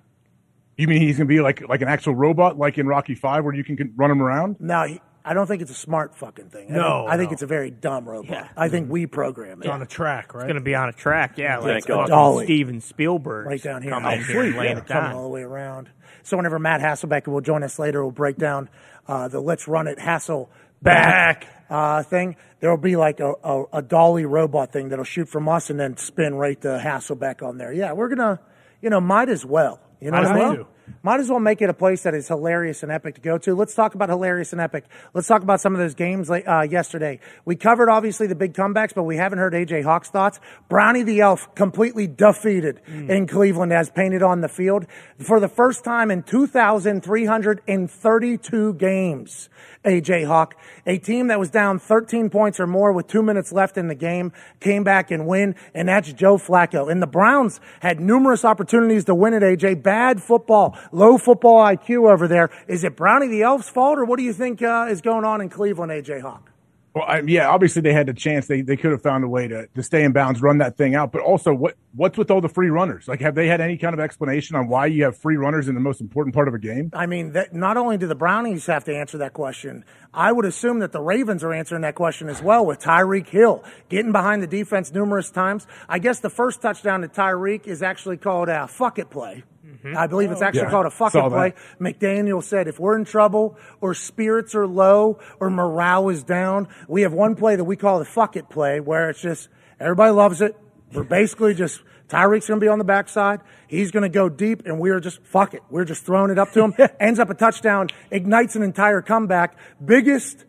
You 0.77 0.87
mean 0.87 1.01
he's 1.01 1.17
going 1.17 1.27
to 1.27 1.33
be 1.33 1.41
like 1.41 1.67
like 1.67 1.81
an 1.81 1.87
actual 1.87 2.15
robot, 2.15 2.57
like 2.57 2.77
in 2.77 2.87
Rocky 2.87 3.13
Five, 3.13 3.43
where 3.43 3.53
you 3.53 3.63
can, 3.63 3.75
can 3.75 3.93
run 3.95 4.09
him 4.09 4.21
around? 4.21 4.55
He, 4.59 5.01
I 5.23 5.33
don't 5.33 5.45
think 5.47 5.61
it's 5.61 5.71
a 5.71 5.75
smart 5.75 6.15
fucking 6.15 6.49
thing. 6.49 6.71
I 6.71 6.73
No, 6.73 7.01
think, 7.03 7.09
I 7.13 7.17
think 7.17 7.31
it's 7.31 7.41
a 7.43 7.47
very 7.47 7.69
dumb 7.69 8.09
robot. 8.09 8.31
Yeah. 8.31 8.47
I 8.57 8.69
think 8.69 8.89
we 8.89 9.05
program 9.05 9.61
it. 9.61 9.69
On 9.69 9.81
a 9.81 9.85
track, 9.85 10.33
right? 10.33 10.41
It's 10.43 10.47
going 10.47 10.55
to 10.55 10.61
be 10.61 10.75
on 10.75 10.89
a 10.89 10.93
track, 10.93 11.37
yeah, 11.37 11.57
like 11.59 11.73
Thank 11.73 11.85
God. 11.87 12.07
Dolly. 12.07 12.45
Steven 12.45 12.81
Spielberg 12.81 13.45
right 13.47 13.61
down 13.61 13.81
here. 13.83 13.91
coming 13.91 14.11
in 14.19 14.23
here 14.23 14.41
and 14.41 14.55
laying 14.57 14.77
it 14.77 14.87
coming 14.87 15.11
all 15.11 15.23
the 15.23 15.29
way 15.29 15.41
around. 15.43 15.89
So 16.23 16.37
whenever 16.37 16.57
Matt 16.59 16.81
Hasselbeck 16.81 17.27
will 17.27 17.41
join 17.41 17.63
us 17.63 17.77
later, 17.79 18.01
we'll 18.03 18.11
break 18.11 18.37
down 18.37 18.69
uh, 19.07 19.27
the 19.27 19.39
"Let's 19.39 19.67
Run 19.67 19.87
It" 19.87 19.97
Hasselbeck 19.97 20.47
Back. 20.81 21.47
uh, 21.69 22.03
thing. 22.03 22.35
There 22.59 22.69
will 22.69 22.77
be 22.77 22.95
like 22.95 23.19
a, 23.19 23.33
a, 23.43 23.63
a 23.73 23.81
dolly 23.81 24.25
robot 24.25 24.71
thing 24.71 24.89
that'll 24.89 25.05
shoot 25.05 25.29
from 25.29 25.49
us 25.49 25.69
and 25.69 25.79
then 25.79 25.97
spin 25.97 26.35
right 26.35 26.59
to 26.61 26.67
Hasselbeck 26.83 27.41
on 27.41 27.57
there. 27.57 27.73
Yeah, 27.73 27.93
we're 27.93 28.09
gonna, 28.09 28.39
you 28.81 28.89
know, 28.89 29.01
might 29.01 29.29
as 29.29 29.45
well. 29.45 29.79
You 29.99 30.09
know 30.11 30.17
Might 30.21 30.23
what 30.23 30.31
I 30.31 30.37
well. 30.39 30.53
mean? 30.53 30.65
Might 31.03 31.19
as 31.19 31.29
well 31.29 31.39
make 31.39 31.61
it 31.61 31.69
a 31.69 31.73
place 31.73 32.03
that 32.03 32.13
is 32.13 32.27
hilarious 32.27 32.83
and 32.83 32.91
epic 32.91 33.15
to 33.15 33.21
go 33.21 33.37
to. 33.39 33.55
Let's 33.55 33.73
talk 33.73 33.95
about 33.95 34.09
hilarious 34.09 34.51
and 34.51 34.61
epic. 34.61 34.83
Let's 35.13 35.27
talk 35.27 35.41
about 35.41 35.61
some 35.61 35.73
of 35.73 35.79
those 35.79 35.95
games 35.95 36.29
like, 36.29 36.47
uh, 36.47 36.67
yesterday. 36.69 37.19
We 37.45 37.55
covered 37.55 37.89
obviously 37.89 38.27
the 38.27 38.35
big 38.35 38.53
comebacks, 38.53 38.93
but 38.93 39.03
we 39.03 39.17
haven't 39.17 39.39
heard 39.39 39.53
AJ 39.53 39.83
Hawk's 39.83 40.09
thoughts. 40.09 40.39
Brownie 40.69 41.03
the 41.03 41.21
Elf 41.21 41.55
completely 41.55 42.07
defeated 42.07 42.81
in 42.87 43.27
Cleveland 43.27 43.73
as 43.73 43.89
painted 43.89 44.21
on 44.21 44.41
the 44.41 44.49
field 44.49 44.85
for 45.17 45.39
the 45.39 45.47
first 45.47 45.83
time 45.83 46.11
in 46.11 46.21
2,332 46.23 48.73
games. 48.73 49.49
AJ 49.83 50.27
Hawk, 50.27 50.55
a 50.85 50.99
team 50.99 51.27
that 51.27 51.39
was 51.39 51.49
down 51.49 51.79
13 51.79 52.29
points 52.29 52.59
or 52.59 52.67
more 52.67 52.91
with 52.91 53.07
two 53.07 53.23
minutes 53.23 53.51
left 53.51 53.77
in 53.77 53.87
the 53.87 53.95
game, 53.95 54.31
came 54.59 54.83
back 54.83 55.09
and 55.09 55.25
win, 55.25 55.55
and 55.73 55.89
that's 55.89 56.13
Joe 56.13 56.37
Flacco. 56.37 56.91
And 56.91 57.01
the 57.01 57.07
Browns 57.07 57.59
had 57.79 57.99
numerous 57.99 58.45
opportunities 58.45 59.05
to 59.05 59.15
win 59.15 59.33
it, 59.33 59.41
AJ. 59.41 59.81
Bad 59.81 60.21
football, 60.21 60.70
low 60.91 61.17
football 61.17 61.63
IQ 61.63 62.11
over 62.11 62.27
there. 62.27 62.49
Is 62.67 62.83
it 62.83 62.95
Brownie 62.95 63.27
the 63.27 63.43
Elf's 63.43 63.69
fault, 63.69 63.97
or 63.97 64.05
what 64.05 64.17
do 64.17 64.23
you 64.23 64.33
think 64.33 64.61
uh, 64.61 64.87
is 64.89 65.01
going 65.01 65.25
on 65.25 65.41
in 65.41 65.49
Cleveland, 65.49 65.91
AJ 65.91 66.21
Hawk? 66.21 66.51
Well, 66.93 67.05
I, 67.07 67.21
yeah, 67.25 67.47
obviously 67.47 67.81
they 67.81 67.93
had 67.93 68.07
the 68.07 68.13
chance. 68.13 68.47
They 68.47 68.61
they 68.61 68.75
could 68.75 68.91
have 68.91 69.01
found 69.01 69.23
a 69.23 69.27
way 69.27 69.47
to, 69.47 69.67
to 69.67 69.83
stay 69.83 70.03
in 70.03 70.11
bounds, 70.11 70.41
run 70.41 70.57
that 70.57 70.75
thing 70.75 70.93
out. 70.93 71.13
But 71.13 71.21
also, 71.21 71.53
what 71.53 71.75
what's 71.95 72.17
with 72.17 72.29
all 72.29 72.41
the 72.41 72.49
free 72.49 72.69
runners? 72.69 73.07
Like, 73.07 73.21
have 73.21 73.33
they 73.33 73.47
had 73.47 73.61
any 73.61 73.77
kind 73.77 73.93
of 73.93 74.01
explanation 74.01 74.57
on 74.57 74.67
why 74.67 74.87
you 74.87 75.05
have 75.05 75.17
free 75.17 75.37
runners 75.37 75.69
in 75.69 75.75
the 75.75 75.79
most 75.79 76.01
important 76.01 76.35
part 76.35 76.49
of 76.49 76.53
a 76.53 76.59
game? 76.59 76.89
I 76.93 77.05
mean, 77.05 77.31
that, 77.31 77.53
not 77.53 77.77
only 77.77 77.97
do 77.97 78.07
the 78.07 78.15
Brownies 78.15 78.65
have 78.65 78.83
to 78.85 78.95
answer 78.95 79.17
that 79.19 79.31
question, 79.31 79.85
I 80.13 80.33
would 80.33 80.43
assume 80.43 80.79
that 80.79 80.91
the 80.91 80.99
Ravens 80.99 81.45
are 81.45 81.53
answering 81.53 81.83
that 81.83 81.95
question 81.95 82.27
as 82.27 82.41
well 82.41 82.65
with 82.65 82.81
Tyreek 82.81 83.27
Hill 83.27 83.63
getting 83.87 84.11
behind 84.11 84.43
the 84.43 84.47
defense 84.47 84.91
numerous 84.91 85.31
times. 85.31 85.67
I 85.87 85.99
guess 85.99 86.19
the 86.19 86.29
first 86.29 86.61
touchdown 86.61 87.01
to 87.01 87.07
Tyreek 87.07 87.67
is 87.67 87.81
actually 87.81 88.17
called 88.17 88.49
a 88.49 88.67
fuck 88.67 88.99
it 88.99 89.09
play. 89.09 89.45
Mm-hmm. 89.83 89.97
I 89.97 90.07
believe 90.07 90.31
it's 90.31 90.41
actually 90.41 90.61
Yeah, 90.63 90.69
called 90.69 90.85
a 90.85 90.91
fuck 90.91 91.11
saw 91.11 91.27
it 91.27 91.29
play. 91.29 91.53
McDaniel 91.79 92.43
said, 92.43 92.67
if 92.67 92.79
we're 92.79 92.95
in 92.95 93.05
trouble 93.05 93.57
or 93.79 93.93
spirits 93.93 94.53
are 94.55 94.67
low 94.67 95.19
or 95.39 95.49
morale 95.49 96.09
is 96.09 96.23
down, 96.23 96.67
we 96.87 97.01
have 97.01 97.13
one 97.13 97.35
play 97.35 97.55
that 97.55 97.63
we 97.63 97.75
call 97.75 97.99
the 97.99 98.05
fuck 98.05 98.35
it 98.35 98.49
play 98.49 98.79
where 98.79 99.09
it's 99.09 99.21
just 99.21 99.49
everybody 99.79 100.11
loves 100.11 100.41
it. 100.41 100.55
We're 100.93 101.03
basically 101.03 101.53
just 101.53 101.81
Tyreek's 102.09 102.47
going 102.47 102.59
to 102.59 102.63
be 102.63 102.67
on 102.67 102.77
the 102.77 102.83
backside. 102.83 103.39
He's 103.67 103.89
going 103.89 104.03
to 104.03 104.09
go 104.09 104.27
deep, 104.27 104.65
and 104.65 104.79
we're 104.79 104.99
just 104.99 105.23
fuck 105.23 105.53
it. 105.53 105.63
We're 105.69 105.85
just 105.85 106.05
throwing 106.05 106.29
it 106.29 106.37
up 106.37 106.51
to 106.51 106.63
him. 106.65 106.73
Ends 106.99 107.19
up 107.19 107.29
a 107.29 107.33
touchdown, 107.33 107.87
ignites 108.11 108.57
an 108.57 108.63
entire 108.63 109.01
comeback. 109.01 109.55
Biggest 109.83 110.43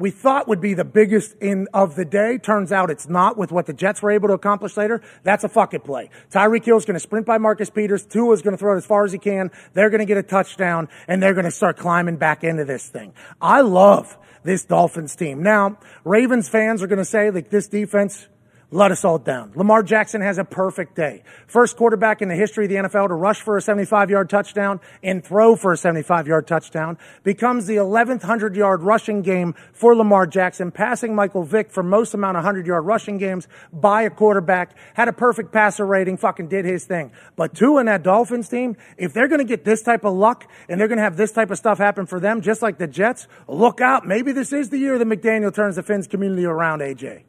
we 0.00 0.10
thought 0.10 0.48
would 0.48 0.62
be 0.62 0.72
the 0.72 0.84
biggest 0.84 1.36
in 1.40 1.68
of 1.74 1.94
the 1.94 2.06
day. 2.06 2.38
Turns 2.38 2.72
out 2.72 2.90
it's 2.90 3.08
not 3.08 3.36
with 3.36 3.52
what 3.52 3.66
the 3.66 3.74
Jets 3.74 4.00
were 4.00 4.10
able 4.10 4.28
to 4.28 4.34
accomplish 4.34 4.76
later. 4.76 5.02
That's 5.22 5.44
a 5.44 5.48
fuck 5.48 5.74
it 5.74 5.84
play. 5.84 6.08
Tyreek 6.30 6.64
Hill's 6.64 6.86
going 6.86 6.94
to 6.94 7.00
sprint 7.00 7.26
by 7.26 7.36
Marcus 7.36 7.68
Peters. 7.68 8.06
Tua's 8.06 8.40
going 8.40 8.52
to 8.52 8.58
throw 8.58 8.74
it 8.74 8.78
as 8.78 8.86
far 8.86 9.04
as 9.04 9.12
he 9.12 9.18
can. 9.18 9.50
They're 9.74 9.90
going 9.90 10.00
to 10.00 10.06
get 10.06 10.16
a 10.16 10.22
touchdown 10.22 10.88
and 11.06 11.22
they're 11.22 11.34
going 11.34 11.44
to 11.44 11.50
start 11.50 11.76
climbing 11.76 12.16
back 12.16 12.42
into 12.42 12.64
this 12.64 12.88
thing. 12.88 13.12
I 13.40 13.60
love 13.60 14.16
this 14.42 14.64
Dolphins 14.64 15.14
team. 15.14 15.42
Now, 15.42 15.78
Ravens 16.04 16.48
fans 16.48 16.82
are 16.82 16.86
going 16.86 16.98
to 16.98 17.04
say 17.04 17.30
like 17.30 17.50
this 17.50 17.68
defense 17.68 18.26
let 18.72 18.92
us 18.92 19.04
all 19.04 19.18
down. 19.18 19.52
Lamar 19.56 19.82
Jackson 19.82 20.20
has 20.20 20.38
a 20.38 20.44
perfect 20.44 20.94
day. 20.94 21.24
First 21.48 21.76
quarterback 21.76 22.22
in 22.22 22.28
the 22.28 22.36
history 22.36 22.66
of 22.66 22.70
the 22.70 22.76
NFL 22.76 23.08
to 23.08 23.14
rush 23.14 23.40
for 23.40 23.56
a 23.56 23.62
75 23.62 24.10
yard 24.10 24.30
touchdown 24.30 24.80
and 25.02 25.24
throw 25.24 25.56
for 25.56 25.72
a 25.72 25.76
75 25.76 26.28
yard 26.28 26.46
touchdown. 26.46 26.96
Becomes 27.24 27.66
the 27.66 27.76
11th 27.76 28.20
100 28.20 28.54
yard 28.54 28.82
rushing 28.82 29.22
game 29.22 29.54
for 29.72 29.96
Lamar 29.96 30.26
Jackson, 30.26 30.70
passing 30.70 31.14
Michael 31.16 31.42
Vick 31.42 31.72
for 31.72 31.82
most 31.82 32.14
amount 32.14 32.36
of 32.36 32.44
100 32.44 32.66
yard 32.66 32.84
rushing 32.84 33.18
games 33.18 33.48
by 33.72 34.02
a 34.02 34.10
quarterback. 34.10 34.76
Had 34.94 35.08
a 35.08 35.12
perfect 35.12 35.50
passer 35.50 35.84
rating, 35.84 36.16
fucking 36.16 36.46
did 36.48 36.64
his 36.64 36.84
thing. 36.84 37.10
But 37.34 37.54
two 37.54 37.78
in 37.78 37.86
that 37.86 38.04
Dolphins 38.04 38.48
team, 38.48 38.76
if 38.96 39.12
they're 39.12 39.28
going 39.28 39.40
to 39.40 39.44
get 39.44 39.64
this 39.64 39.82
type 39.82 40.04
of 40.04 40.14
luck 40.14 40.46
and 40.68 40.80
they're 40.80 40.88
going 40.88 40.98
to 40.98 41.04
have 41.04 41.16
this 41.16 41.32
type 41.32 41.50
of 41.50 41.58
stuff 41.58 41.78
happen 41.78 42.06
for 42.06 42.20
them, 42.20 42.40
just 42.40 42.62
like 42.62 42.78
the 42.78 42.86
Jets, 42.86 43.26
look 43.48 43.80
out. 43.80 44.06
Maybe 44.06 44.30
this 44.30 44.52
is 44.52 44.70
the 44.70 44.78
year 44.78 44.96
that 44.96 45.08
McDaniel 45.08 45.52
turns 45.52 45.74
the 45.74 45.82
Fins 45.82 46.06
community 46.06 46.44
around, 46.44 46.80
AJ. 46.80 47.24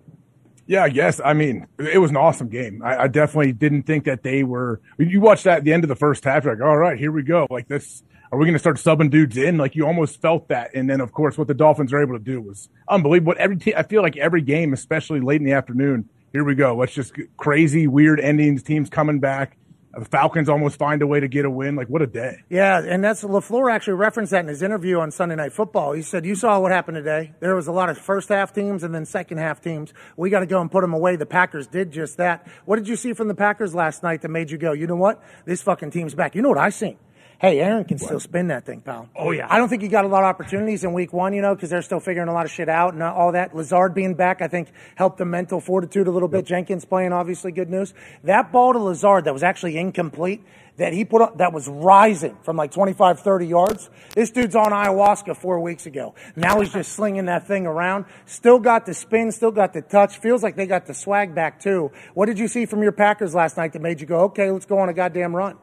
Yeah, 0.72 0.84
I 0.84 0.90
guess. 0.90 1.20
I 1.20 1.34
mean, 1.34 1.68
it 1.78 1.98
was 1.98 2.12
an 2.12 2.16
awesome 2.16 2.48
game. 2.48 2.82
I, 2.82 3.00
I 3.00 3.08
definitely 3.10 3.52
didn't 3.52 3.84
think 3.84 4.06
that 4.06 4.24
they 4.24 4.44
were. 4.44 4.80
You 4.98 5.20
watched 5.20 5.44
that 5.44 5.58
at 5.58 5.64
the 5.66 5.74
end 5.74 5.84
of 5.84 5.90
the 5.90 5.98
first 5.98 6.24
half, 6.24 6.46
you're 6.46 6.56
like, 6.56 6.64
all 6.64 6.78
right, 6.78 6.98
here 6.98 7.12
we 7.12 7.24
go. 7.24 7.46
Like 7.50 7.68
this, 7.68 8.04
are 8.32 8.40
we 8.40 8.46
going 8.46 8.54
to 8.54 8.60
start 8.60 8.78
subbing 8.78 9.12
dudes 9.12 9.36
in? 9.36 9.58
Like 9.58 9.76
you 9.76 9.86
almost 9.86 10.22
felt 10.22 10.48
that. 10.48 10.74
And 10.74 10.90
then, 10.90 11.02
of 11.02 11.12
course, 11.12 11.38
what 11.38 11.50
the 11.50 11.54
Dolphins 11.54 11.92
are 11.92 12.02
able 12.02 12.14
to 12.14 12.24
do 12.24 12.40
was 12.40 12.70
unbelievable. 12.88 13.36
Every 13.38 13.58
te- 13.58 13.76
I 13.76 13.84
feel 13.84 14.02
like 14.02 14.16
every 14.16 14.42
game, 14.42 14.72
especially 14.72 15.20
late 15.20 15.42
in 15.42 15.46
the 15.46 15.52
afternoon, 15.52 16.08
here 16.32 16.46
we 16.46 16.56
go. 16.56 16.74
Let's 16.78 16.94
just 16.94 17.16
crazy, 17.36 17.88
weird 17.88 18.22
endings. 18.22 18.64
Teams 18.64 18.90
coming 18.90 19.20
back. 19.20 19.58
The 19.94 20.06
Falcons 20.06 20.48
almost 20.48 20.78
find 20.78 21.02
a 21.02 21.08
way 21.08 21.20
to 21.20 21.28
get 21.28 21.44
a 21.44 21.50
win. 21.50 21.76
Like 21.76 21.88
what 21.88 22.02
a 22.02 22.08
day. 22.08 22.44
Yeah, 22.50 22.82
and 22.82 23.04
that's 23.04 23.24
LaFleur 23.24 23.72
actually 23.72 23.96
referenced 23.96 24.32
that 24.32 24.40
in 24.40 24.48
his 24.48 24.62
interview 24.62 25.00
on 25.00 25.12
Sunday 25.12 25.36
Night 25.36 25.52
Football. 25.52 25.92
He 25.94 26.02
said, 26.02 26.26
You 26.26 26.36
saw 26.36 26.60
what 26.60 26.72
happened 26.72 26.96
today. 26.96 27.34
There 27.42 27.56
was 27.56 27.68
a 27.68 27.74
lot 27.74 27.90
of 27.90 27.98
first 27.98 28.30
half 28.30 28.54
teams 28.54 28.84
and 28.84 28.96
then 28.96 29.06
second 29.06 29.40
half 29.40 29.62
teams. 29.62 29.94
We 30.16 30.30
got 30.30 30.40
to 30.40 30.46
go 30.46 30.62
and 30.62 30.72
put 30.72 30.82
them 30.82 30.94
away. 30.94 31.18
The 31.18 31.26
Packers 31.26 31.68
did 31.68 31.92
just 31.92 32.18
that. 32.18 32.48
What 32.66 32.78
did 32.78 32.88
you 32.88 32.96
see 32.96 33.14
from 33.14 33.28
the 33.28 33.36
Packers 33.36 33.76
last 33.76 34.02
night 34.02 34.22
that 34.22 34.30
made 34.30 34.50
you 34.50 34.58
go, 34.58 34.72
You 34.72 34.88
know 34.88 34.96
what? 34.96 35.22
This 35.46 35.62
fucking 35.62 35.92
team's 35.92 36.16
back. 36.16 36.36
You 36.36 36.42
know 36.42 36.50
what 36.50 36.58
I 36.58 36.70
seen? 36.70 36.98
Hey, 37.42 37.60
Aaron 37.60 37.86
can 37.86 37.98
still 37.98 38.20
spin 38.20 38.50
that 38.50 38.68
thing, 38.68 38.82
pal. 38.82 39.10
Oh, 39.16 39.32
yeah. 39.32 39.48
I 39.50 39.58
don't 39.58 39.68
think 39.68 39.82
he 39.82 39.88
got 39.88 40.06
a 40.06 40.08
lot 40.08 40.22
of 40.22 40.28
opportunities 40.28 40.84
in 40.84 40.94
week 40.94 41.12
one, 41.12 41.34
you 41.34 41.42
know, 41.42 41.56
because 41.56 41.72
they're 41.72 41.82
still 41.82 42.00
figuring 42.00 42.30
a 42.30 42.34
lot 42.34 42.46
of 42.46 42.52
shit 42.52 42.70
out 42.70 42.94
and 42.94 43.02
all 43.02 43.32
that. 43.32 43.56
Lazard 43.56 43.96
being 43.96 44.14
back, 44.14 44.44
I 44.44 44.48
think, 44.48 44.68
helped 44.94 45.18
the 45.18 45.26
mental 45.26 45.60
fortitude 45.60 46.06
a 46.06 46.12
little 46.12 46.28
bit. 46.28 46.46
Jenkins 46.46 46.86
playing, 46.86 47.14
obviously, 47.14 47.52
good 47.52 47.68
news. 47.68 47.96
That 48.26 48.52
ball 48.52 48.74
to 48.74 48.78
Lazard 48.78 49.26
that 49.26 49.34
was 49.34 49.42
actually 49.42 49.76
incomplete, 49.76 50.44
that 50.78 50.94
he 50.94 51.04
put 51.04 51.24
up, 51.24 51.40
that 51.40 51.52
was 51.52 51.68
rising 51.68 52.38
from 52.44 52.58
like 52.58 52.70
25, 52.74 53.22
30 53.22 53.48
yards. 53.48 53.90
This 54.14 54.30
dude's 54.30 54.56
on 54.56 54.68
ayahuasca 54.68 55.36
four 55.36 55.60
weeks 55.62 55.88
ago. 55.88 56.14
Now 56.36 56.60
he's 56.60 56.72
just 56.72 56.92
slinging 56.92 57.26
that 57.26 57.48
thing 57.48 57.66
around. 57.66 58.06
Still 58.28 58.60
got 58.60 58.86
the 58.86 58.94
spin, 58.94 59.32
still 59.32 59.50
got 59.50 59.74
the 59.74 59.82
touch. 59.82 60.20
Feels 60.20 60.44
like 60.44 60.56
they 60.56 60.68
got 60.68 60.86
the 60.86 60.94
swag 60.94 61.34
back 61.34 61.60
too. 61.60 61.92
What 62.14 62.28
did 62.28 62.38
you 62.38 62.48
see 62.48 62.68
from 62.68 62.84
your 62.84 62.92
Packers 62.92 63.34
last 63.34 63.58
night 63.58 63.74
that 63.74 63.82
made 63.82 64.00
you 64.00 64.06
go, 64.06 64.26
okay, 64.26 64.52
let's 64.52 64.68
go 64.68 64.78
on 64.78 64.90
a 64.90 64.94
goddamn 64.94 65.36
run? 65.36 65.58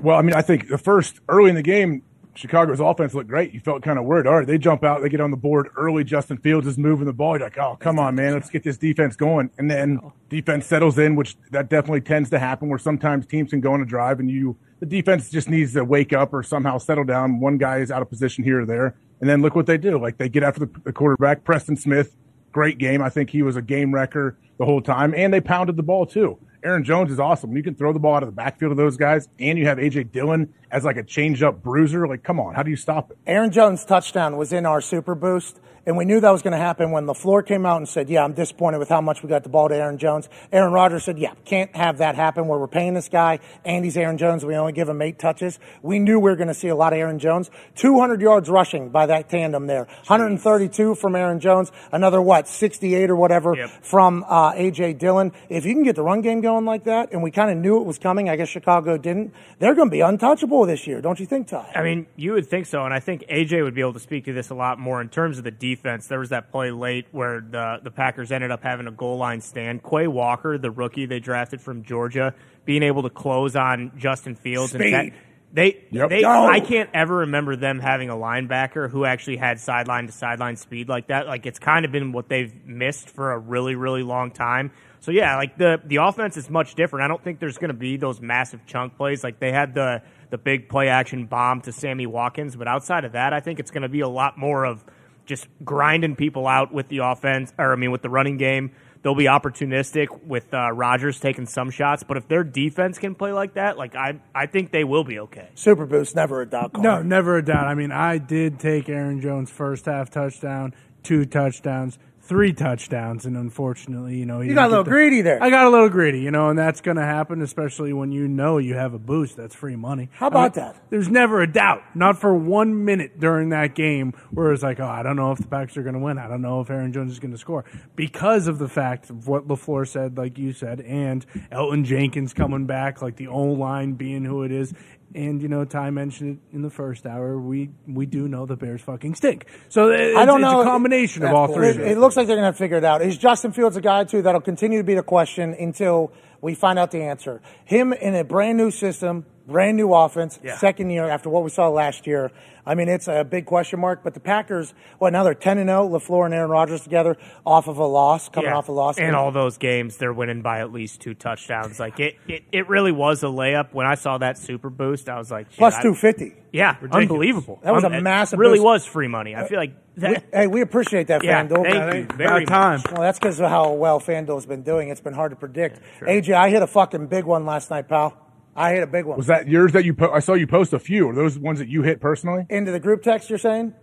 Well, 0.00 0.18
I 0.18 0.22
mean, 0.22 0.34
I 0.34 0.42
think 0.42 0.68
the 0.68 0.78
first 0.78 1.20
early 1.28 1.50
in 1.50 1.56
the 1.56 1.62
game, 1.62 2.02
Chicago's 2.34 2.80
offense 2.80 3.14
looked 3.14 3.28
great. 3.28 3.52
You 3.52 3.60
felt 3.60 3.82
kind 3.82 3.98
of 3.98 4.04
worried. 4.04 4.26
All 4.26 4.38
right, 4.38 4.46
they 4.46 4.58
jump 4.58 4.82
out, 4.84 5.02
they 5.02 5.08
get 5.08 5.20
on 5.20 5.30
the 5.30 5.36
board 5.36 5.68
early. 5.76 6.04
Justin 6.04 6.36
Fields 6.38 6.66
is 6.66 6.76
moving 6.76 7.06
the 7.06 7.12
ball. 7.12 7.38
You're 7.38 7.46
like, 7.46 7.58
oh, 7.58 7.76
come 7.78 7.98
on, 7.98 8.14
man, 8.14 8.32
let's 8.32 8.50
get 8.50 8.64
this 8.64 8.76
defense 8.76 9.16
going. 9.16 9.50
And 9.58 9.70
then 9.70 10.00
oh. 10.02 10.12
defense 10.28 10.66
settles 10.66 10.98
in, 10.98 11.14
which 11.14 11.36
that 11.50 11.68
definitely 11.68 12.00
tends 12.00 12.30
to 12.30 12.38
happen. 12.38 12.68
Where 12.68 12.78
sometimes 12.78 13.26
teams 13.26 13.50
can 13.50 13.60
go 13.60 13.72
on 13.72 13.80
a 13.80 13.86
drive, 13.86 14.20
and 14.20 14.30
you 14.30 14.56
the 14.80 14.86
defense 14.86 15.30
just 15.30 15.48
needs 15.48 15.72
to 15.74 15.84
wake 15.84 16.12
up 16.12 16.34
or 16.34 16.42
somehow 16.42 16.78
settle 16.78 17.04
down. 17.04 17.40
One 17.40 17.56
guy 17.56 17.78
is 17.78 17.90
out 17.90 18.02
of 18.02 18.08
position 18.08 18.42
here 18.44 18.62
or 18.62 18.66
there, 18.66 18.96
and 19.20 19.30
then 19.30 19.40
look 19.40 19.54
what 19.54 19.66
they 19.66 19.78
do. 19.78 19.98
Like 19.98 20.18
they 20.18 20.28
get 20.28 20.42
after 20.42 20.60
the, 20.60 20.70
the 20.84 20.92
quarterback, 20.92 21.44
Preston 21.44 21.76
Smith. 21.76 22.16
Great 22.52 22.78
game. 22.78 23.02
I 23.02 23.08
think 23.08 23.30
he 23.30 23.42
was 23.42 23.56
a 23.56 23.62
game 23.62 23.92
wrecker 23.92 24.36
the 24.58 24.64
whole 24.64 24.80
time, 24.80 25.14
and 25.14 25.32
they 25.32 25.40
pounded 25.40 25.76
the 25.76 25.82
ball 25.82 26.06
too. 26.06 26.38
Aaron 26.64 26.82
Jones 26.82 27.10
is 27.10 27.20
awesome. 27.20 27.54
You 27.54 27.62
can 27.62 27.74
throw 27.74 27.92
the 27.92 27.98
ball 27.98 28.14
out 28.14 28.22
of 28.22 28.26
the 28.26 28.34
backfield 28.34 28.70
of 28.70 28.78
those 28.78 28.96
guys, 28.96 29.28
and 29.38 29.58
you 29.58 29.66
have 29.66 29.76
AJ 29.76 30.12
Dillon 30.12 30.52
as 30.70 30.82
like 30.82 30.96
a 30.96 31.02
change 31.02 31.42
up 31.42 31.62
bruiser. 31.62 32.08
Like, 32.08 32.22
come 32.22 32.40
on, 32.40 32.54
how 32.54 32.62
do 32.62 32.70
you 32.70 32.76
stop 32.76 33.10
it? 33.10 33.18
Aaron 33.26 33.50
Jones' 33.50 33.84
touchdown 33.84 34.38
was 34.38 34.50
in 34.50 34.64
our 34.64 34.80
super 34.80 35.14
boost, 35.14 35.60
and 35.86 35.96
we 35.96 36.04
knew 36.04 36.20
that 36.20 36.30
was 36.30 36.42
going 36.42 36.52
to 36.52 36.58
happen 36.58 36.90
when 36.90 37.06
LaFleur 37.06 37.46
came 37.46 37.66
out 37.66 37.76
and 37.76 37.88
said, 37.88 38.08
Yeah, 38.08 38.24
I'm 38.24 38.32
disappointed 38.32 38.78
with 38.78 38.88
how 38.88 39.00
much 39.00 39.22
we 39.22 39.28
got 39.28 39.42
the 39.42 39.48
ball 39.48 39.68
to 39.68 39.76
Aaron 39.76 39.98
Jones. 39.98 40.28
Aaron 40.50 40.72
Rodgers 40.72 41.04
said, 41.04 41.18
Yeah, 41.18 41.34
can't 41.44 41.74
have 41.76 41.98
that 41.98 42.14
happen 42.14 42.48
where 42.48 42.58
we're 42.58 42.66
paying 42.66 42.94
this 42.94 43.08
guy. 43.08 43.40
Andy's 43.64 43.96
Aaron 43.96 44.16
Jones. 44.16 44.44
We 44.44 44.56
only 44.56 44.72
give 44.72 44.88
him 44.88 45.02
eight 45.02 45.18
touches. 45.18 45.58
We 45.82 45.98
knew 45.98 46.18
we 46.18 46.30
were 46.30 46.36
going 46.36 46.48
to 46.48 46.54
see 46.54 46.68
a 46.68 46.76
lot 46.76 46.92
of 46.92 46.98
Aaron 46.98 47.18
Jones. 47.18 47.50
200 47.76 48.20
yards 48.20 48.48
rushing 48.48 48.88
by 48.88 49.06
that 49.06 49.28
tandem 49.28 49.66
there. 49.66 49.84
132 50.06 50.94
from 50.94 51.14
Aaron 51.14 51.38
Jones. 51.38 51.70
Another, 51.92 52.20
what, 52.22 52.48
68 52.48 53.10
or 53.10 53.16
whatever 53.16 53.54
from 53.82 54.24
uh, 54.28 54.52
A.J. 54.54 54.94
Dillon. 54.94 55.32
If 55.50 55.66
you 55.66 55.74
can 55.74 55.82
get 55.82 55.96
the 55.96 56.02
run 56.02 56.22
game 56.22 56.40
going 56.40 56.64
like 56.64 56.84
that, 56.84 57.12
and 57.12 57.22
we 57.22 57.30
kind 57.30 57.50
of 57.50 57.58
knew 57.58 57.80
it 57.80 57.84
was 57.86 57.98
coming, 57.98 58.28
I 58.30 58.36
guess 58.36 58.48
Chicago 58.48 58.96
didn't, 58.96 59.34
they're 59.58 59.74
going 59.74 59.88
to 59.88 59.92
be 59.92 60.00
untouchable 60.00 60.64
this 60.64 60.86
year, 60.86 61.00
don't 61.02 61.20
you 61.20 61.26
think, 61.26 61.48
Ty? 61.48 61.72
I 61.74 61.82
mean, 61.82 62.06
you 62.16 62.32
would 62.32 62.46
think 62.46 62.66
so, 62.66 62.84
and 62.84 62.94
I 62.94 63.00
think 63.00 63.24
AJ 63.28 63.62
would 63.62 63.74
be 63.74 63.82
able 63.82 63.92
to 63.92 64.00
speak 64.00 64.24
to 64.24 64.32
this 64.32 64.50
a 64.50 64.54
lot 64.54 64.78
more 64.78 65.00
in 65.02 65.08
terms 65.08 65.36
of 65.38 65.44
the 65.44 65.50
defense. 65.50 65.73
There 65.82 66.18
was 66.18 66.30
that 66.30 66.50
play 66.50 66.70
late 66.70 67.06
where 67.12 67.40
the 67.40 67.80
the 67.82 67.90
Packers 67.90 68.32
ended 68.32 68.50
up 68.50 68.62
having 68.62 68.86
a 68.86 68.90
goal 68.92 69.18
line 69.18 69.40
stand. 69.40 69.82
Quay 69.82 70.06
Walker, 70.06 70.58
the 70.58 70.70
rookie 70.70 71.06
they 71.06 71.20
drafted 71.20 71.60
from 71.60 71.82
Georgia, 71.82 72.34
being 72.64 72.82
able 72.82 73.02
to 73.02 73.10
close 73.10 73.56
on 73.56 73.92
Justin 73.96 74.34
Fields 74.34 74.72
Speed. 74.72 74.94
and 74.94 75.12
that, 75.12 75.18
they 75.52 75.84
Yep. 75.90 76.10
they 76.10 76.22
No. 76.22 76.46
I 76.46 76.60
can't 76.60 76.90
ever 76.92 77.18
remember 77.18 77.54
them 77.56 77.78
having 77.78 78.10
a 78.10 78.14
linebacker 78.14 78.90
who 78.90 79.04
actually 79.04 79.36
had 79.36 79.60
sideline 79.60 80.06
to 80.06 80.12
sideline 80.12 80.56
speed 80.56 80.88
like 80.88 81.06
that. 81.08 81.26
Like 81.26 81.46
it's 81.46 81.58
kind 81.60 81.84
of 81.84 81.92
been 81.92 82.12
what 82.12 82.28
they've 82.28 82.52
missed 82.66 83.08
for 83.08 83.32
a 83.32 83.38
really 83.38 83.74
really 83.76 84.02
long 84.02 84.30
time. 84.30 84.72
So 85.00 85.10
yeah, 85.10 85.36
like 85.36 85.56
the 85.58 85.80
the 85.84 85.96
offense 85.96 86.36
is 86.36 86.50
much 86.50 86.74
different. 86.74 87.04
I 87.04 87.08
don't 87.08 87.22
think 87.22 87.38
there's 87.38 87.58
going 87.58 87.68
to 87.68 87.74
be 87.74 87.96
those 87.96 88.20
massive 88.20 88.66
chunk 88.66 88.96
plays 88.96 89.22
like 89.22 89.38
they 89.38 89.52
had 89.52 89.74
the 89.74 90.02
the 90.30 90.38
big 90.38 90.68
play 90.68 90.88
action 90.88 91.26
bomb 91.26 91.60
to 91.60 91.72
Sammy 91.72 92.06
Watkins, 92.06 92.56
but 92.56 92.66
outside 92.66 93.04
of 93.04 93.12
that, 93.12 93.32
I 93.32 93.38
think 93.38 93.60
it's 93.60 93.70
going 93.70 93.82
to 93.82 93.88
be 93.88 94.00
a 94.00 94.08
lot 94.08 94.36
more 94.36 94.64
of 94.64 94.84
just 95.26 95.46
grinding 95.64 96.16
people 96.16 96.46
out 96.46 96.72
with 96.72 96.88
the 96.88 96.98
offense, 96.98 97.52
or 97.58 97.72
I 97.72 97.76
mean 97.76 97.90
with 97.90 98.02
the 98.02 98.10
running 98.10 98.36
game. 98.36 98.72
They'll 99.02 99.14
be 99.14 99.24
opportunistic 99.24 100.24
with 100.24 100.54
uh, 100.54 100.72
Rodgers 100.72 101.20
taking 101.20 101.44
some 101.44 101.70
shots, 101.70 102.02
but 102.02 102.16
if 102.16 102.26
their 102.26 102.42
defense 102.42 102.96
can 102.96 103.14
play 103.14 103.32
like 103.32 103.54
that, 103.54 103.76
like 103.76 103.94
I 103.94 104.20
I 104.34 104.46
think 104.46 104.70
they 104.70 104.84
will 104.84 105.04
be 105.04 105.18
okay. 105.20 105.50
Super 105.54 105.84
boost, 105.84 106.16
never 106.16 106.40
a 106.40 106.46
doubt. 106.46 106.76
No, 106.78 107.02
never 107.02 107.36
a 107.36 107.44
doubt. 107.44 107.66
I 107.66 107.74
mean, 107.74 107.92
I 107.92 108.16
did 108.16 108.58
take 108.58 108.88
Aaron 108.88 109.20
Jones' 109.20 109.50
first 109.50 109.84
half 109.84 110.08
touchdown, 110.08 110.74
two 111.02 111.26
touchdowns, 111.26 111.98
three 112.26 112.54
touchdowns, 112.54 113.26
and 113.26 113.36
unfortunately, 113.36 114.16
you 114.16 114.24
know, 114.24 114.40
he 114.40 114.48
You 114.48 114.54
got 114.54 114.66
a 114.66 114.70
little 114.70 114.84
the- 114.84 114.90
greedy 114.90 115.20
there. 115.20 115.42
I 115.42 115.50
got 115.50 115.66
a 115.66 115.70
little 115.70 115.90
greedy, 115.90 116.20
you 116.20 116.30
know, 116.30 116.48
and 116.48 116.58
that's 116.58 116.80
going 116.80 116.96
to 116.96 117.04
happen, 117.04 117.42
especially 117.42 117.92
when 117.92 118.12
you 118.12 118.26
know 118.28 118.56
you 118.58 118.74
have 118.74 118.94
a 118.94 118.98
boost. 118.98 119.36
That's 119.36 119.54
free 119.54 119.76
money. 119.76 120.08
How 120.14 120.28
about 120.28 120.54
that? 120.54 120.76
There's 120.90 121.10
never 121.10 121.42
a 121.42 121.46
doubt, 121.46 121.82
not 121.94 122.18
for 122.18 122.34
one 122.34 122.84
minute 122.86 123.20
during 123.20 123.50
that 123.50 123.74
game, 123.74 124.14
where 124.30 124.52
it's 124.52 124.62
like, 124.62 124.80
oh, 124.80 124.86
I 124.86 125.02
don't 125.02 125.16
know 125.16 125.32
if 125.32 125.38
the 125.38 125.46
Packers 125.48 125.76
are 125.76 125.82
going 125.82 125.94
to 125.94 126.00
win. 126.00 126.16
I 126.18 126.26
don't 126.28 126.40
know 126.42 126.60
if 126.62 126.70
Aaron 126.70 126.92
Jones 126.92 127.12
is 127.12 127.18
going 127.18 127.32
to 127.32 127.38
score 127.38 127.64
because 127.94 128.46
of 128.48 128.58
the 128.58 128.68
fact 128.68 129.10
of 129.10 129.28
what 129.28 129.46
Lafleur 129.46 129.86
said, 129.86 130.16
like 130.16 130.38
you 130.38 130.52
said, 130.52 130.80
and 130.80 131.26
Elgton 131.52 131.84
Jenkins 131.84 132.32
coming 132.32 132.64
back, 132.64 133.02
like 133.02 133.16
the 133.16 133.28
O 133.28 133.42
line 133.42 133.92
being 133.92 134.24
who 134.24 134.42
it 134.44 134.50
is. 134.50 134.72
And 135.14 135.40
you 135.42 135.48
know, 135.48 135.64
Ty 135.64 135.90
mentioned 135.90 136.38
it 136.52 136.56
in 136.56 136.62
the 136.62 136.70
first 136.70 137.06
hour. 137.06 137.38
We 137.38 137.70
we 137.86 138.04
do 138.06 138.26
know 138.28 138.46
the 138.46 138.56
Bears 138.56 138.80
fucking 138.82 139.14
stink. 139.14 139.46
So 139.68 139.90
it's, 139.90 140.16
I 140.16 140.24
don't 140.24 140.42
it's 140.42 140.50
know. 140.50 140.60
a 140.62 140.64
combination 140.64 141.24
of 141.24 141.32
all 141.32 141.52
three. 141.52 141.68
It, 141.68 141.80
it 141.80 141.98
looks 141.98 142.16
like 142.16 142.26
they're 142.26 142.36
going 142.36 142.52
to 142.52 142.58
figure 142.58 142.78
it 142.78 142.84
out. 142.84 143.00
Is 143.02 143.16
Justin 143.16 143.52
Fields 143.52 143.76
a 143.76 143.80
guy 143.80 144.04
too 144.04 144.22
that'll 144.22 144.40
continue 144.40 144.78
to 144.78 144.84
be 144.84 144.94
the 144.94 145.02
question 145.02 145.54
until 145.54 146.12
we 146.40 146.54
find 146.54 146.78
out 146.78 146.90
the 146.90 147.02
answer? 147.02 147.40
Him 147.64 147.92
in 147.92 148.14
a 148.16 148.24
brand 148.24 148.58
new 148.58 148.70
system, 148.72 149.24
brand 149.46 149.76
new 149.76 149.92
offense, 149.94 150.40
Yeah. 150.42 150.56
second 150.58 150.90
year 150.90 151.08
after 151.08 151.28
what 151.30 151.44
we 151.44 151.50
saw 151.50 151.68
last 151.68 152.06
year. 152.06 152.32
I 152.66 152.74
mean, 152.74 152.88
it's 152.88 153.08
a 153.08 153.24
big 153.24 153.46
question 153.46 153.80
mark. 153.80 154.02
But 154.02 154.14
the 154.14 154.20
Packers, 154.20 154.72
well, 154.98 155.10
now 155.10 155.22
they're 155.24 155.34
ten 155.34 155.58
and 155.58 155.68
zero. 155.68 155.88
Lafleur 155.88 156.24
and 156.24 156.34
Aaron 156.34 156.50
Rodgers 156.50 156.80
together 156.82 157.16
off 157.44 157.68
of 157.68 157.78
a 157.78 157.86
loss, 157.86 158.28
coming 158.28 158.50
Yeah. 158.50 158.56
off 158.56 158.68
a 158.68 158.72
loss, 158.72 158.98
And 158.98 159.14
all 159.14 159.30
those 159.32 159.58
games, 159.58 159.96
they're 159.98 160.12
winning 160.12 160.42
by 160.42 160.60
at 160.60 160.72
least 160.72 161.00
two 161.00 161.14
touchdowns. 161.14 161.78
Like 161.78 162.00
it, 162.00 162.16
it, 162.28 162.44
it 162.52 162.68
really 162.68 162.92
was 162.92 163.22
a 163.22 163.26
layup. 163.26 163.72
When 163.72 163.86
I 163.86 163.94
saw 163.96 164.18
that 164.18 164.38
super 164.38 164.70
boost, 164.70 165.08
I 165.08 165.18
was 165.18 165.30
like, 165.30 165.50
shit, 165.50 165.58
plus 165.58 165.74
I- 165.74 165.82
two 165.82 165.94
fifty. 165.94 166.34
Yeah, 166.52 166.76
Ridiculous. 166.80 167.02
unbelievable. 167.02 167.58
That 167.64 167.74
was 167.74 167.82
Um, 167.82 167.94
a 167.94 167.98
it 167.98 168.02
massive 168.02 168.38
Really 168.38 168.58
boost. 168.58 168.64
was 168.64 168.86
free 168.86 169.08
money. 169.08 169.34
I 169.34 169.44
feel 169.48 169.58
like 169.58 169.72
that. 169.96 170.22
Hey, 170.32 170.46
we 170.46 170.60
appreciate 170.60 171.08
that, 171.08 171.24
Yeah, 171.24 171.42
FanDuel. 171.44 171.64
thank 171.64 172.10
you 172.12 172.16
very 172.16 172.44
About 172.44 172.78
time. 172.80 172.80
Well, 172.92 173.02
that's 173.02 173.18
because 173.18 173.40
of 173.40 173.50
how 173.50 173.72
well 173.72 173.98
FanDuel's 173.98 174.46
been 174.46 174.62
doing. 174.62 174.88
It's 174.88 175.00
been 175.00 175.14
hard 175.14 175.30
to 175.32 175.36
predict. 175.36 175.80
AJ, 176.02 176.32
I 176.34 176.50
hit 176.50 176.62
a 176.62 176.68
fucking 176.68 177.08
big 177.08 177.24
one 177.24 177.44
last 177.44 177.70
night, 177.70 177.88
pal. 177.88 178.16
I 178.56 178.72
hit 178.72 178.82
a 178.82 178.86
big 178.86 179.04
one. 179.04 179.16
Was 179.16 179.26
that 179.26 179.48
yours 179.48 179.72
that 179.72 179.84
you? 179.84 179.94
Po- 179.94 180.12
I 180.12 180.20
saw 180.20 180.34
you 180.34 180.46
post 180.46 180.72
a 180.72 180.78
few. 180.78 181.08
Are 181.08 181.14
those 181.14 181.38
ones 181.38 181.58
that 181.58 181.68
you 181.68 181.82
hit 181.82 182.00
personally? 182.00 182.46
Into 182.48 182.70
the 182.70 182.80
group 182.80 183.02
text, 183.02 183.28
you're 183.28 183.38
saying? 183.38 183.74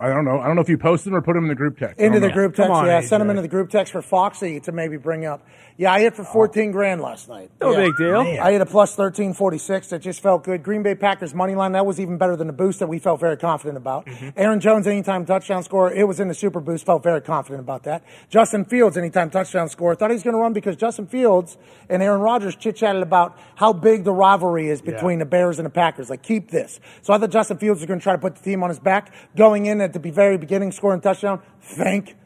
I 0.00 0.08
don't 0.08 0.24
know. 0.24 0.38
I 0.38 0.46
don't 0.46 0.54
know 0.54 0.62
if 0.62 0.68
you 0.68 0.78
posted 0.78 1.12
them 1.12 1.18
or 1.18 1.22
put 1.22 1.34
them 1.34 1.44
in 1.44 1.48
the 1.48 1.56
group 1.56 1.76
text. 1.76 1.98
Into 1.98 2.20
the 2.20 2.28
know. 2.28 2.34
group 2.34 2.54
text, 2.54 2.70
on, 2.70 2.86
yeah. 2.86 3.00
Send 3.00 3.20
them 3.20 3.30
into 3.30 3.42
the 3.42 3.48
group 3.48 3.68
text 3.68 3.92
for 3.92 4.00
Foxy 4.00 4.60
to 4.60 4.70
maybe 4.70 4.96
bring 4.96 5.24
up. 5.24 5.44
Yeah, 5.80 5.92
I 5.92 6.00
hit 6.00 6.16
for 6.16 6.24
14 6.24 6.72
grand 6.72 7.00
last 7.00 7.28
night. 7.28 7.52
No 7.60 7.70
Yeah. 7.70 7.84
big 7.84 7.96
deal. 7.96 8.18
I 8.18 8.50
hit 8.50 8.60
a 8.60 8.66
plus 8.66 8.96
1346 8.98 9.90
that 9.90 10.00
just 10.00 10.20
felt 10.20 10.42
good. 10.42 10.64
Green 10.64 10.82
Bay 10.82 10.96
Packers 10.96 11.32
money 11.32 11.54
line, 11.54 11.70
that 11.72 11.86
was 11.86 12.00
even 12.00 12.18
better 12.18 12.34
than 12.34 12.48
the 12.48 12.52
boost 12.52 12.80
that 12.80 12.88
we 12.88 12.98
felt 12.98 13.20
very 13.20 13.36
confident 13.36 13.76
about. 13.76 14.04
Mm-hmm. 14.06 14.30
Aaron 14.36 14.58
Jones, 14.58 14.88
anytime 14.88 15.24
touchdown 15.24 15.62
score, 15.62 15.92
it 15.92 16.02
was 16.08 16.18
in 16.18 16.26
the 16.26 16.34
super 16.34 16.58
boost, 16.58 16.84
felt 16.84 17.04
very 17.04 17.20
confident 17.20 17.60
about 17.60 17.84
that. 17.84 18.02
Justin 18.28 18.64
Fields, 18.64 18.96
anytime 18.96 19.30
touchdown 19.30 19.68
score, 19.68 19.94
thought 19.94 20.10
he 20.10 20.14
was 20.14 20.24
going 20.24 20.34
to 20.34 20.40
run 20.40 20.52
because 20.52 20.74
Justin 20.74 21.06
Fields 21.06 21.56
and 21.88 22.02
Aaron 22.02 22.20
Rodgers 22.20 22.56
chit 22.56 22.74
chatted 22.74 23.02
about 23.02 23.38
how 23.54 23.72
big 23.72 24.02
the 24.02 24.12
rivalry 24.12 24.68
is 24.70 24.82
between 24.82 25.20
the 25.20 25.26
Bears 25.26 25.60
and 25.60 25.66
the 25.66 25.70
Packers. 25.70 26.10
Like, 26.10 26.22
keep 26.24 26.50
this. 26.50 26.80
So 27.02 27.14
I 27.14 27.18
thought 27.18 27.30
Justin 27.30 27.58
Fields 27.58 27.78
was 27.78 27.86
going 27.86 28.00
to 28.00 28.02
try 28.02 28.14
to 28.14 28.18
put 28.20 28.34
the 28.34 28.42
team 28.42 28.64
on 28.64 28.70
his 28.70 28.80
back, 28.80 29.12
going 29.36 29.66
in 29.66 29.80
at 29.80 29.92
the 29.92 30.00
very 30.10 30.38
beginning, 30.38 30.72
scoring 30.72 31.00
touchdown. 31.00 31.40
Thank 31.62 32.16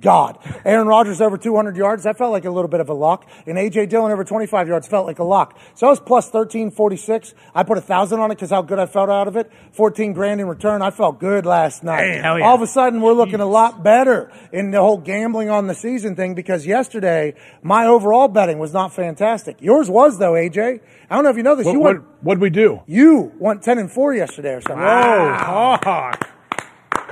God. 0.00 0.38
Aaron 0.64 0.86
Rodgers 0.86 1.20
over 1.20 1.36
200 1.36 1.76
yards. 1.76 2.04
That 2.04 2.18
felt 2.18 2.32
like 2.32 2.44
a 2.44 2.50
little 2.50 2.68
bit 2.68 2.80
of 2.80 2.88
a 2.88 2.94
lock. 2.94 3.28
And 3.46 3.58
A.J. 3.58 3.86
Dillon 3.86 4.12
over 4.12 4.24
25 4.24 4.68
yards 4.68 4.88
felt 4.88 5.06
like 5.06 5.18
a 5.18 5.24
lock. 5.24 5.58
So 5.74 5.86
I 5.86 5.90
was 5.90 6.00
plus 6.00 6.26
1346. 6.26 7.34
I 7.54 7.62
put 7.62 7.78
a 7.78 7.80
thousand 7.80 8.20
on 8.20 8.30
it 8.30 8.36
because 8.36 8.50
how 8.50 8.62
good 8.62 8.78
I 8.78 8.86
felt 8.86 9.10
out 9.10 9.28
of 9.28 9.36
it. 9.36 9.50
14 9.72 10.12
grand 10.12 10.40
in 10.40 10.48
return. 10.48 10.82
I 10.82 10.90
felt 10.90 11.18
good 11.18 11.46
last 11.46 11.82
night. 11.82 12.02
Damn, 12.02 12.22
hell 12.22 12.38
yeah. 12.38 12.44
All 12.46 12.54
of 12.54 12.62
a 12.62 12.66
sudden, 12.66 13.00
we're 13.00 13.12
looking 13.12 13.40
a 13.40 13.46
lot 13.46 13.82
better 13.82 14.32
in 14.52 14.70
the 14.70 14.80
whole 14.80 14.98
gambling 14.98 15.50
on 15.50 15.66
the 15.66 15.74
season 15.74 16.16
thing 16.16 16.34
because 16.34 16.66
yesterday, 16.66 17.34
my 17.62 17.86
overall 17.86 18.28
betting 18.28 18.58
was 18.58 18.72
not 18.72 18.94
fantastic. 18.94 19.56
Yours 19.60 19.90
was 19.90 20.18
though, 20.18 20.36
A.J. 20.36 20.80
I 21.10 21.14
don't 21.14 21.24
know 21.24 21.30
if 21.30 21.36
you 21.36 21.42
know 21.42 21.56
this. 21.56 21.66
What, 21.66 21.72
you 21.72 21.80
what, 21.80 21.94
went, 21.94 22.06
what'd 22.22 22.40
we 22.40 22.50
do? 22.50 22.82
you 22.86 23.32
went 23.38 23.62
10 23.62 23.78
and 23.78 23.90
4 23.90 24.14
yesterday 24.14 24.54
or 24.54 24.60
something. 24.60 24.82
Oh, 24.82 24.86
ah, 24.88 26.12
a 26.12 26.31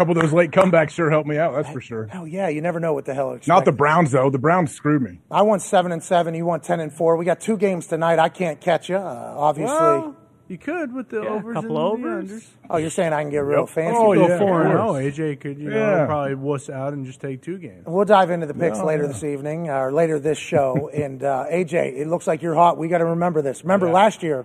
couple 0.00 0.16
of 0.16 0.22
those 0.22 0.32
late 0.32 0.50
comebacks 0.50 0.90
sure 0.90 1.10
helped 1.10 1.28
me 1.28 1.36
out. 1.36 1.54
That's 1.54 1.68
for 1.70 1.80
sure. 1.82 2.08
Oh 2.14 2.24
yeah, 2.24 2.48
you 2.48 2.62
never 2.62 2.80
know 2.80 2.94
what 2.94 3.04
the 3.04 3.12
hell. 3.12 3.38
to 3.38 3.48
Not 3.48 3.64
the 3.66 3.72
Browns 3.72 4.12
though. 4.12 4.30
The 4.30 4.38
Browns 4.38 4.72
screwed 4.72 5.02
me. 5.02 5.20
I 5.30 5.42
won 5.42 5.60
seven 5.60 5.92
and 5.92 6.02
seven. 6.02 6.34
You 6.34 6.46
won 6.46 6.60
ten 6.60 6.80
and 6.80 6.90
four. 6.92 7.16
We 7.16 7.26
got 7.26 7.40
two 7.40 7.56
games 7.58 7.86
tonight. 7.86 8.18
I 8.18 8.30
can't 8.30 8.60
catch 8.60 8.88
you, 8.88 8.96
uh, 8.96 9.34
obviously. 9.36 9.74
Well, 9.76 10.16
you 10.48 10.56
could 10.58 10.92
with 10.94 11.10
the 11.10 11.22
Yeah, 11.22 11.28
overs 11.28 11.54
couple 11.54 11.94
and 11.94 12.02
the 12.02 12.08
overs. 12.08 12.30
unders. 12.30 12.46
oh, 12.70 12.76
you're 12.78 12.90
saying 12.90 13.12
I 13.12 13.20
can 13.22 13.30
get 13.30 13.44
real 13.44 13.60
Yep. 13.60 13.68
fancy? 13.68 13.98
Oh, 14.00 14.14
Go 14.14 14.26
yeah, 14.28 14.38
four 14.38 14.62
and 14.62 14.72
of 14.72 14.78
zero. 14.78 14.94
AJ 14.94 15.36
could 15.40 15.58
you 15.58 15.68
know 15.70 15.76
Yeah. 15.98 16.06
probably 16.06 16.34
wuss 16.34 16.68
out 16.70 16.92
and 16.94 17.04
just 17.04 17.20
take 17.20 17.42
two 17.42 17.58
games. 17.58 17.84
We'll 17.86 18.04
dive 18.04 18.30
into 18.30 18.46
the 18.46 18.54
picks 18.54 18.78
No, 18.78 18.86
later 18.86 19.02
yeah. 19.02 19.08
this 19.08 19.22
evening 19.22 19.68
or 19.68 19.92
later 19.92 20.18
this 20.18 20.38
show. 20.38 20.88
and 20.94 21.22
uh, 21.22 21.44
AJ, 21.50 21.96
it 22.00 22.08
looks 22.08 22.26
like 22.26 22.42
you're 22.42 22.54
hot. 22.56 22.78
We 22.78 22.88
got 22.88 22.98
to 22.98 23.04
remember 23.04 23.42
this. 23.42 23.62
Remember 23.62 23.90
last 23.90 24.22
year 24.24 24.44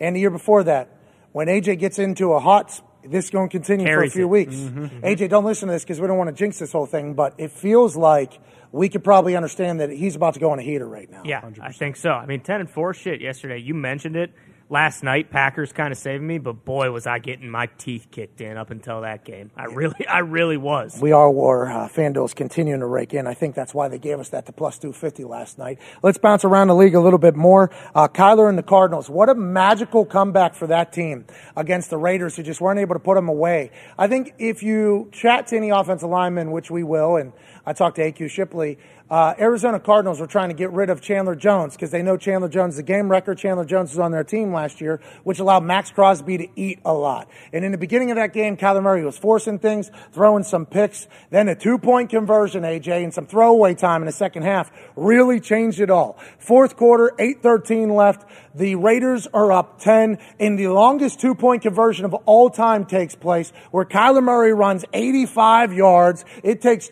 and 0.00 0.14
the 0.16 0.20
year 0.20 0.30
before 0.30 0.62
that, 0.64 0.88
when 1.32 1.48
AJ 1.48 1.80
gets 1.80 1.98
into 1.98 2.32
a 2.32 2.40
hot, 2.40 2.66
s- 2.70 2.82
this 3.10 3.26
is 3.26 3.30
going 3.30 3.48
to 3.48 3.52
continue 3.52 3.86
Carries 3.86 4.12
for 4.12 4.18
a 4.18 4.20
few 4.20 4.26
it. 4.26 4.30
weeks. 4.30 4.54
Mm-hmm, 4.54 5.04
AJ, 5.04 5.28
don't 5.28 5.44
listen 5.44 5.68
to 5.68 5.72
this 5.72 5.84
because 5.84 6.00
we 6.00 6.06
don't 6.06 6.18
want 6.18 6.28
to 6.28 6.34
jinx 6.34 6.58
this 6.58 6.72
whole 6.72 6.86
thing. 6.86 7.14
But 7.14 7.34
it 7.38 7.50
feels 7.50 7.96
like 7.96 8.38
we 8.72 8.88
could 8.88 9.04
probably 9.04 9.36
understand 9.36 9.80
that 9.80 9.90
he's 9.90 10.16
about 10.16 10.34
to 10.34 10.40
go 10.40 10.50
on 10.50 10.58
a 10.58 10.62
heater 10.62 10.86
right 10.86 11.10
now. 11.10 11.22
Yeah, 11.24 11.48
I 11.60 11.72
think 11.72 11.96
so. 11.96 12.10
I 12.10 12.26
mean, 12.26 12.40
ten 12.40 12.60
and 12.60 12.70
four. 12.70 12.94
Shit, 12.94 13.20
yesterday 13.20 13.58
you 13.58 13.74
mentioned 13.74 14.16
it. 14.16 14.32
Last 14.68 15.04
night, 15.04 15.30
Packers 15.30 15.72
kind 15.72 15.92
of 15.92 15.98
saved 15.98 16.24
me, 16.24 16.38
but 16.38 16.64
boy, 16.64 16.90
was 16.90 17.06
I 17.06 17.20
getting 17.20 17.48
my 17.48 17.66
teeth 17.78 18.08
kicked 18.10 18.40
in 18.40 18.56
up 18.56 18.70
until 18.72 19.02
that 19.02 19.24
game. 19.24 19.52
I 19.56 19.66
really, 19.66 20.04
I 20.08 20.18
really 20.18 20.56
was. 20.56 20.98
We 21.00 21.12
are 21.12 21.30
war. 21.30 21.70
Uh, 21.70 21.88
FanDuel's 21.88 22.34
continuing 22.34 22.80
to 22.80 22.86
rake 22.86 23.14
in. 23.14 23.28
I 23.28 23.34
think 23.34 23.54
that's 23.54 23.72
why 23.72 23.86
they 23.86 24.00
gave 24.00 24.18
us 24.18 24.30
that 24.30 24.44
to 24.46 24.52
plus 24.52 24.78
250 24.78 25.22
last 25.22 25.56
night. 25.56 25.78
Let's 26.02 26.18
bounce 26.18 26.44
around 26.44 26.66
the 26.66 26.74
league 26.74 26.96
a 26.96 27.00
little 27.00 27.20
bit 27.20 27.36
more. 27.36 27.70
Uh, 27.94 28.08
Kyler 28.08 28.48
and 28.48 28.58
the 28.58 28.64
Cardinals. 28.64 29.08
What 29.08 29.28
a 29.28 29.36
magical 29.36 30.04
comeback 30.04 30.56
for 30.56 30.66
that 30.66 30.92
team 30.92 31.26
against 31.56 31.90
the 31.90 31.98
Raiders 31.98 32.34
who 32.34 32.42
just 32.42 32.60
weren't 32.60 32.80
able 32.80 32.96
to 32.96 33.00
put 33.00 33.14
them 33.14 33.28
away. 33.28 33.70
I 33.96 34.08
think 34.08 34.34
if 34.40 34.64
you 34.64 35.10
chat 35.12 35.46
to 35.48 35.56
any 35.56 35.70
offensive 35.70 36.10
lineman, 36.10 36.50
which 36.50 36.72
we 36.72 36.82
will, 36.82 37.14
and 37.14 37.32
I 37.66 37.72
talked 37.72 37.96
to 37.96 38.12
AQ 38.12 38.30
Shipley, 38.30 38.78
uh, 39.08 39.34
Arizona 39.38 39.78
Cardinals 39.78 40.18
were 40.18 40.26
trying 40.26 40.48
to 40.48 40.54
get 40.54 40.72
rid 40.72 40.90
of 40.90 41.00
Chandler 41.00 41.36
Jones 41.36 41.74
because 41.74 41.92
they 41.92 42.02
know 42.02 42.16
Chandler 42.16 42.48
Jones 42.48 42.74
the 42.74 42.82
game 42.82 43.08
record. 43.08 43.38
Chandler 43.38 43.64
Jones 43.64 43.90
was 43.90 44.00
on 44.00 44.10
their 44.10 44.24
team 44.24 44.52
last 44.52 44.80
year, 44.80 45.00
which 45.22 45.38
allowed 45.38 45.62
Maxx 45.62 45.92
Crosby 45.92 46.38
to 46.38 46.48
eat 46.56 46.80
a 46.84 46.92
lot. 46.92 47.28
And 47.52 47.64
in 47.64 47.70
the 47.70 47.78
beginning 47.78 48.10
of 48.10 48.16
that 48.16 48.32
game, 48.32 48.56
Kyler 48.56 48.82
Murray 48.82 49.04
was 49.04 49.16
forcing 49.16 49.60
things, 49.60 49.92
throwing 50.12 50.42
some 50.42 50.66
picks, 50.66 51.06
then 51.30 51.48
a 51.48 51.54
two-point 51.54 52.10
conversion, 52.10 52.64
AJ, 52.64 53.04
and 53.04 53.14
some 53.14 53.26
throwaway 53.26 53.74
time 53.74 54.02
in 54.02 54.06
the 54.06 54.12
second 54.12 54.42
half 54.42 54.72
really 54.96 55.38
changed 55.38 55.78
it 55.78 55.90
all. 55.90 56.18
Fourth 56.38 56.76
quarter, 56.76 57.12
8-13 57.16 57.94
left. 57.94 58.24
The 58.56 58.74
Raiders 58.74 59.28
are 59.34 59.52
up 59.52 59.78
10, 59.80 60.18
and 60.40 60.58
the 60.58 60.68
longest 60.68 61.20
two-point 61.20 61.62
conversion 61.62 62.06
of 62.06 62.14
all 62.24 62.50
time 62.50 62.86
takes 62.86 63.14
place 63.14 63.52
where 63.70 63.84
Kyler 63.84 64.22
Murray 64.22 64.54
runs 64.54 64.84
85 64.92 65.74
yards. 65.74 66.24
It 66.42 66.60
takes 66.60 66.88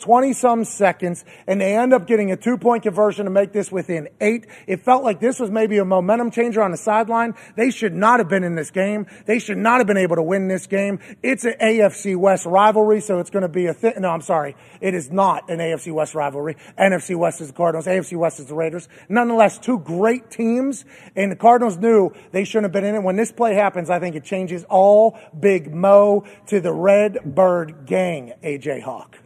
20-some 0.64 0.74
seconds, 0.74 1.24
and 1.46 1.60
they 1.60 1.76
end 1.76 1.92
up 1.92 2.06
getting 2.06 2.30
a 2.32 2.36
two-point 2.36 2.82
conversion 2.82 3.24
to 3.24 3.30
make 3.30 3.52
this 3.52 3.70
within 3.70 4.08
eight. 4.20 4.46
It 4.66 4.82
felt 4.82 5.04
like 5.04 5.20
this 5.20 5.38
was 5.38 5.50
maybe 5.50 5.78
a 5.78 5.84
momentum 5.84 6.30
changer 6.30 6.62
on 6.62 6.70
the 6.70 6.76
sideline. 6.76 7.34
They 7.56 7.70
should 7.70 7.94
not 7.94 8.20
have 8.20 8.28
been 8.28 8.44
in 8.44 8.54
this 8.54 8.70
game. 8.70 9.06
They 9.26 9.38
should 9.38 9.58
not 9.58 9.78
have 9.78 9.86
been 9.86 9.96
able 9.96 10.16
to 10.16 10.22
win 10.22 10.48
this 10.48 10.66
game. 10.66 10.98
It's 11.22 11.44
an 11.44 11.54
AFC 11.60 12.16
West 12.16 12.46
rivalry, 12.46 13.00
so 13.00 13.18
it's 13.18 13.30
going 13.30 13.42
to 13.42 13.48
be 13.48 13.66
a 13.66 13.74
thi- 13.74 13.94
no. 13.98 14.10
I'm 14.10 14.22
sorry, 14.22 14.56
it 14.80 14.94
is 14.94 15.10
not 15.10 15.50
an 15.50 15.58
AFC 15.58 15.92
West 15.92 16.14
rivalry. 16.14 16.56
NFC 16.78 17.16
West 17.16 17.40
is 17.40 17.48
the 17.48 17.54
Cardinals. 17.54 17.86
AFC 17.86 18.16
West 18.16 18.40
is 18.40 18.46
the 18.46 18.54
Raiders. 18.54 18.88
Nonetheless, 19.08 19.58
two 19.58 19.78
great 19.78 20.30
teams, 20.30 20.84
and 21.16 21.32
the 21.32 21.36
Cardinals 21.36 21.76
knew 21.76 22.12
they 22.32 22.44
shouldn't 22.44 22.64
have 22.64 22.72
been 22.72 22.84
in 22.84 22.94
it. 22.94 23.02
When 23.02 23.16
this 23.16 23.32
play 23.32 23.54
happens, 23.54 23.90
I 23.90 23.98
think 23.98 24.16
it 24.16 24.24
changes 24.24 24.64
all 24.64 25.18
Big 25.38 25.72
Mo 25.74 26.24
to 26.46 26.60
the 26.60 26.72
Red 26.72 27.18
Bird 27.24 27.86
gang. 27.86 28.32
AJ 28.42 28.82
Hawk. 28.82 29.18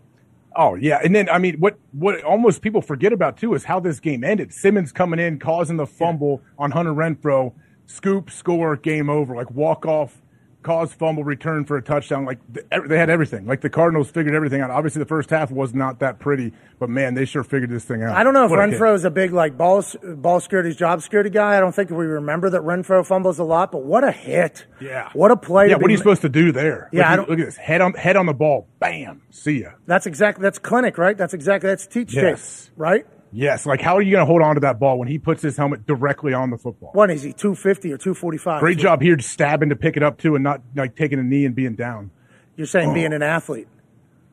Oh 0.57 0.75
yeah, 0.75 1.01
and 1.05 1.15
then 1.15 1.29
I 1.29 1.39
mean, 1.39 1.59
what 1.61 1.79
what 1.93 2.23
almost 2.23 2.63
people 2.63 2.83
forget 2.83 3.13
about 3.13 3.37
too 3.37 3.55
is 3.55 3.65
how 3.65 3.81
this 3.81 4.01
game 4.01 4.25
ended. 4.25 4.53
Simmons 4.53 4.93
coming 4.93 5.21
in, 5.21 5.39
causing 5.39 5.77
the 5.77 5.87
fumble 5.87 6.43
on 6.59 6.71
Hunter 6.71 6.93
Renfrow, 6.93 7.53
scoop, 7.87 8.31
score, 8.31 8.77
game 8.77 9.09
over. 9.09 9.37
Like 9.37 9.51
walk 9.51 9.87
off, 9.87 10.21
cause 10.69 10.93
fumble, 10.93 11.25
return 11.25 11.65
for 11.65 11.79
a 11.79 11.83
touchdown. 11.83 12.27
Like 12.27 12.39
they 12.87 12.99
had 12.99 13.09
everything. 13.09 13.47
Like 13.47 13.63
the 13.63 13.71
Cardinals 13.71 14.11
figured 14.11 14.35
everything 14.35 14.61
out. 14.61 14.71
Obviously, 14.71 14.99
the 14.99 15.07
first 15.09 15.31
half 15.31 15.51
was 15.51 15.73
not 15.73 16.01
that 16.01 16.19
pretty, 16.19 16.53
but 16.79 16.91
man, 16.91 17.15
they 17.15 17.25
sure 17.25 17.43
figured 17.43 17.71
this 17.71 17.85
thing 17.85 18.03
out. 18.03 18.15
I 18.15 18.23
don't 18.23 18.35
know 18.35 18.45
if 18.45 18.51
What. 18.51 18.59
Renfrow 18.61 18.95
is 18.95 19.07
a 19.07 19.11
big 19.11 19.33
like 19.33 19.57
ball 19.57 19.83
ball 20.17 20.41
security's 20.41 20.77
job 20.77 21.01
security 21.01 21.31
guy. 21.31 21.57
I 21.57 21.61
don't 21.61 21.75
think 21.75 21.89
we 21.89 22.05
remember 22.05 22.51
that 22.51 22.61
Renfrow 22.61 23.07
fumbles 23.07 23.39
a 23.39 23.45
lot, 23.45 23.73
but 23.73 23.85
what 23.85 24.05
a 24.05 24.13
hit! 24.13 24.67
Yeah. 24.79 25.09
what 25.15 25.31
a 25.31 25.37
play! 25.39 25.71
Yeah, 25.71 25.77
what 25.77 25.87
are 25.87 25.91
you 25.91 25.97
ma- 25.97 26.03
supposed 26.03 26.23
to 26.23 26.29
do 26.29 26.53
there? 26.53 26.91
Yeah, 26.93 27.15
look, 27.17 27.29
look 27.31 27.39
at 27.39 27.47
this 27.47 27.57
head 27.57 27.81
on 27.81 27.95
head 27.95 28.17
on 28.17 28.27
the 28.27 28.35
ball. 28.35 28.69
Bam, 28.79 29.23
see 29.31 29.63
ya. 29.63 29.71
That's 29.87 30.05
exactly 30.07 30.43
that's 30.43 30.59
clinic, 30.59 30.99
right? 30.99 31.17
That's 31.17 31.33
exactly 31.33 31.71
that's 31.71 31.87
teach 31.87 32.15
Yes. 32.15 32.67
tape, 32.67 32.73
right? 32.77 33.07
Yes, 33.33 33.67
like 33.67 33.81
how 33.81 33.97
are 33.97 34.03
you 34.03 34.13
going 34.13 34.23
to 34.23 34.27
hold 34.27 34.43
on 34.43 34.55
to 34.55 34.61
that 34.61 34.79
ball 34.79 34.99
when 34.99 35.09
he 35.09 35.19
puts 35.19 35.43
his 35.43 35.57
helmet 35.57 35.87
directly 35.87 36.33
on 36.33 36.51
the 36.51 36.59
football? 36.59 36.91
What 36.93 37.11
is 37.11 37.23
he? 37.23 37.33
Two 37.33 37.55
fifty 37.55 37.93
or 37.93 37.99
two 37.99 38.15
forty 38.15 38.39
five? 38.39 38.61
Great 38.61 38.79
job 38.79 39.03
here, 39.03 39.19
stabbing 39.19 39.69
to 39.69 39.77
pick 39.77 39.97
it 39.97 40.03
up 40.03 40.19
too, 40.19 40.35
and 40.35 40.45
not 40.45 40.63
like 40.75 40.97
taking 40.97 41.19
a 41.19 41.23
knee 41.23 41.45
and 41.45 41.55
being 41.55 41.75
down. 41.75 42.11
You're 42.57 42.67
saying 42.67 42.95
being 42.95 43.13
oh. 43.13 43.17
an 43.17 43.23
athlete. 43.23 43.69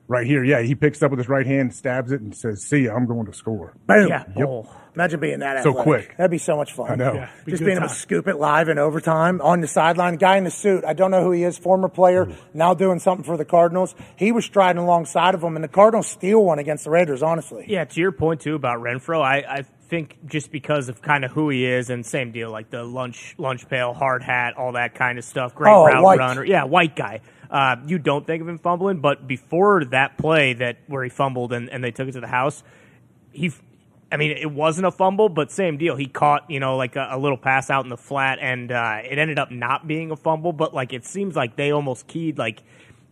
Right 0.07 0.27
here, 0.27 0.43
yeah, 0.43 0.61
he 0.61 0.75
picks 0.75 1.01
up 1.01 1.09
with 1.09 1.17
his 1.17 1.27
right 1.27 1.47
hand, 1.47 1.73
stabs 1.73 2.11
it, 2.11 2.21
and 2.21 2.35
says, 2.35 2.61
"See 2.63 2.81
ya, 2.85 2.93
I'm 2.93 3.07
going 3.07 3.25
to 3.25 3.33
score." 3.33 3.73
Boom. 3.87 4.07
Yeah. 4.07 4.23
Yep. 4.37 4.47
Oh. 4.47 4.69
Imagine 4.93 5.19
being 5.19 5.39
that 5.39 5.61
So 5.63 5.71
athletic. 5.71 5.83
quick. 5.83 6.17
That'd 6.17 6.31
be 6.31 6.37
so 6.37 6.55
much 6.55 6.71
fun. 6.73 6.91
I 6.91 6.95
know. 6.95 7.13
Yeah. 7.15 7.29
Be 7.43 7.51
Just 7.51 7.61
good 7.61 7.65
being 7.65 7.77
able 7.79 7.89
to 7.89 7.93
scoop 7.93 8.27
it 8.27 8.35
live 8.37 8.69
in 8.69 8.77
overtime 8.77 9.41
on 9.41 9.59
the 9.61 9.67
sideline. 9.67 10.15
Guy 10.17 10.37
in 10.37 10.43
the 10.45 10.51
suit. 10.51 10.85
I 10.85 10.93
don't 10.93 11.11
know 11.11 11.21
who 11.23 11.31
he 11.31 11.43
is. 11.43 11.57
Former 11.57 11.89
player, 11.89 12.29
now 12.53 12.73
doing 12.75 12.99
something 12.99 13.25
for 13.25 13.35
the 13.35 13.43
Cardinals. 13.45 13.93
He 14.15 14.31
was 14.31 14.45
striding 14.45 14.81
alongside 14.81 15.33
of 15.35 15.43
him, 15.43 15.55
and 15.55 15.63
the 15.63 15.67
Cardinals 15.69 16.07
steal 16.07 16.45
one 16.45 16.59
against 16.59 16.83
the 16.85 16.91
Raiders. 16.91 17.23
Honestly. 17.23 17.65
Yeah, 17.67 17.83
to 17.85 17.99
your 17.99 18.11
point 18.11 18.41
too 18.41 18.53
about 18.55 18.79
Renfrow, 18.79 19.21
I, 19.21 19.37
I 19.39 19.61
think 19.89 20.17
just 20.27 20.51
because 20.51 20.87
of 20.87 21.01
kind 21.01 21.25
of 21.25 21.31
who 21.31 21.49
he 21.49 21.65
is, 21.65 21.89
and 21.89 22.05
same 22.05 22.31
deal, 22.31 22.51
like 22.51 22.69
the 22.69 22.83
lunch 22.83 23.35
lunch 23.37 23.67
pail, 23.67 23.91
hard 23.93 24.23
hat, 24.23 24.55
all 24.55 24.73
that 24.73 24.95
kind 24.95 25.17
of 25.17 25.25
stuff. 25.25 25.55
Great 25.55 25.71
Oh, 25.73 25.85
route 25.87 26.03
white. 26.03 26.19
runner, 26.19 26.45
yeah, 26.45 26.63
white 26.63 26.95
guy. 26.95 27.19
Uh, 27.49 27.77
you 27.85 27.99
don't 27.99 28.25
think 28.25 28.41
of 28.41 28.47
him 28.47 28.57
fumbling, 28.57 28.99
but 28.99 29.27
before 29.27 29.85
that 29.85 30.17
play 30.17 30.53
that 30.53 30.77
where 30.87 31.03
he 31.03 31.09
fumbled 31.09 31.53
and, 31.53 31.69
and 31.69 31.83
they 31.83 31.91
took 31.91 32.07
it 32.07 32.13
to 32.13 32.21
the 32.21 32.27
house, 32.27 32.63
he. 33.31 33.51
I 34.11 34.17
mean, 34.17 34.31
it 34.31 34.51
wasn't 34.51 34.85
a 34.85 34.91
fumble, 34.91 35.29
but 35.29 35.51
same 35.51 35.77
deal. 35.77 35.95
He 35.95 36.05
caught, 36.05 36.49
you 36.49 36.59
know, 36.59 36.77
like 36.77 36.95
a, 36.95 37.07
a 37.11 37.17
little 37.17 37.37
pass 37.37 37.69
out 37.69 37.83
in 37.85 37.89
the 37.89 37.97
flat, 37.97 38.37
and 38.39 38.71
uh, 38.71 38.99
it 39.03 39.17
ended 39.17 39.39
up 39.39 39.51
not 39.51 39.87
being 39.87 40.11
a 40.11 40.15
fumble. 40.15 40.53
But 40.53 40.73
like, 40.73 40.93
it 40.93 41.05
seems 41.05 41.35
like 41.35 41.55
they 41.55 41.71
almost 41.71 42.07
keyed 42.07 42.37
like 42.37 42.61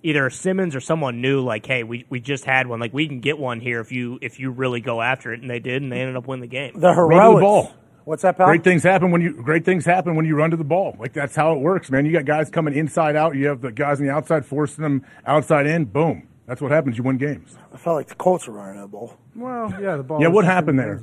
either 0.03 0.29
Simmons 0.29 0.75
or 0.75 0.79
someone 0.79 1.19
knew, 1.19 1.41
like, 1.41 1.65
hey, 1.65 1.83
we, 1.83 2.05
we 2.09 2.19
just 2.19 2.45
had 2.45 2.67
one. 2.67 2.79
Like, 2.79 2.93
we 2.93 3.07
can 3.07 3.21
get 3.21 3.39
one 3.39 3.59
here 3.59 3.79
if 3.79 3.91
you 3.91 4.19
if 4.21 4.39
you 4.39 4.51
really 4.51 4.81
go 4.81 5.01
after 5.01 5.33
it, 5.33 5.41
and 5.41 5.49
they 5.49 5.59
did, 5.59 5.81
and 5.81 5.91
they 5.91 5.99
ended 5.99 6.15
up 6.15 6.27
winning 6.27 6.41
the 6.41 6.47
game. 6.47 6.79
The 6.79 6.89
Run 6.89 7.09
to 7.09 7.15
heroics. 7.15 7.35
the 7.37 7.41
ball. 7.41 7.71
What's 8.05 8.23
that, 8.23 8.37
pal? 8.37 8.47
Great 8.47 8.63
things 8.63 8.83
happen 8.83 9.11
when 9.11 9.21
you 9.21 9.33
great 9.33 9.63
things 9.63 9.85
happen 9.85 10.15
when 10.15 10.25
you 10.25 10.35
run 10.35 10.51
to 10.51 10.57
the 10.57 10.63
ball. 10.63 10.95
Like 10.99 11.13
that's 11.13 11.35
how 11.35 11.53
it 11.53 11.59
works, 11.59 11.89
man. 11.89 12.05
You 12.05 12.11
got 12.11 12.25
guys 12.25 12.49
coming 12.49 12.73
inside 12.73 13.15
out. 13.15 13.35
You 13.35 13.47
have 13.47 13.61
the 13.61 13.71
guys 13.71 13.99
on 13.99 14.07
the 14.07 14.11
outside 14.11 14.45
forcing 14.45 14.83
them 14.83 15.05
outside 15.25 15.67
in. 15.67 15.85
Boom. 15.85 16.27
That's 16.45 16.61
what 16.61 16.71
happens. 16.71 16.97
You 16.97 17.03
win 17.03 17.17
games. 17.17 17.55
I 17.73 17.77
felt 17.77 17.95
like 17.95 18.07
the 18.07 18.15
Colts 18.15 18.47
were 18.47 18.53
running 18.55 18.81
that 18.81 18.87
ball. 18.87 19.17
Well, 19.35 19.73
yeah, 19.81 19.95
the 19.95 20.03
ball. 20.03 20.21
Yeah, 20.21 20.27
what 20.27 20.43
happened 20.43 20.77
there? 20.77 21.01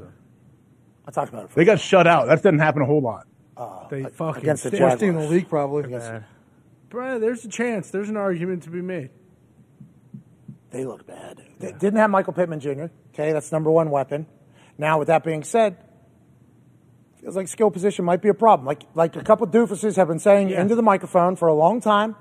I 1.06 1.10
talked 1.10 1.32
about 1.32 1.46
it. 1.46 1.54
They 1.54 1.64
got 1.64 1.80
shut 1.80 2.06
out. 2.06 2.26
That 2.26 2.42
doesn't 2.42 2.58
happen 2.58 2.82
a 2.82 2.86
whole 2.86 3.00
lot. 3.00 3.26
Uh, 3.56 3.88
they 3.88 4.04
fucking 4.04 4.42
against 4.42 4.64
the 4.64 4.68
stink. 4.68 4.80
Jaguars. 4.80 4.92
Worst 4.92 5.00
team 5.00 5.16
in 5.16 5.22
the 5.22 5.28
league, 5.28 5.48
probably. 5.48 5.98
Bro, 6.90 7.20
there's 7.20 7.44
a 7.44 7.48
chance. 7.48 7.90
There's 7.90 8.08
an 8.08 8.16
argument 8.16 8.64
to 8.64 8.70
be 8.70 8.82
made. 8.82 9.10
They 10.70 10.84
look 10.84 11.06
bad. 11.06 11.42
They 11.58 11.72
didn't 11.72 11.96
have 11.96 12.10
Michael 12.10 12.32
Pittman 12.32 12.60
Jr. 12.60 12.86
Okay, 13.12 13.32
that's 13.32 13.50
number 13.50 13.70
one 13.70 13.90
weapon. 13.90 14.26
Now, 14.78 14.98
with 14.98 15.08
that 15.08 15.24
being 15.24 15.42
said, 15.42 15.76
feels 17.20 17.36
like 17.36 17.48
skill 17.48 17.70
position 17.70 18.04
might 18.04 18.22
be 18.22 18.28
a 18.28 18.34
problem. 18.34 18.66
Like 18.66 18.82
like 18.94 19.14
a 19.16 19.22
couple 19.22 19.46
doofuses 19.46 19.96
have 19.96 20.08
been 20.08 20.18
saying 20.18 20.50
into 20.50 20.74
the 20.74 20.82
microphone 20.82 21.36
for 21.36 21.48
a 21.48 21.54
long 21.54 21.80
time. 21.80 22.16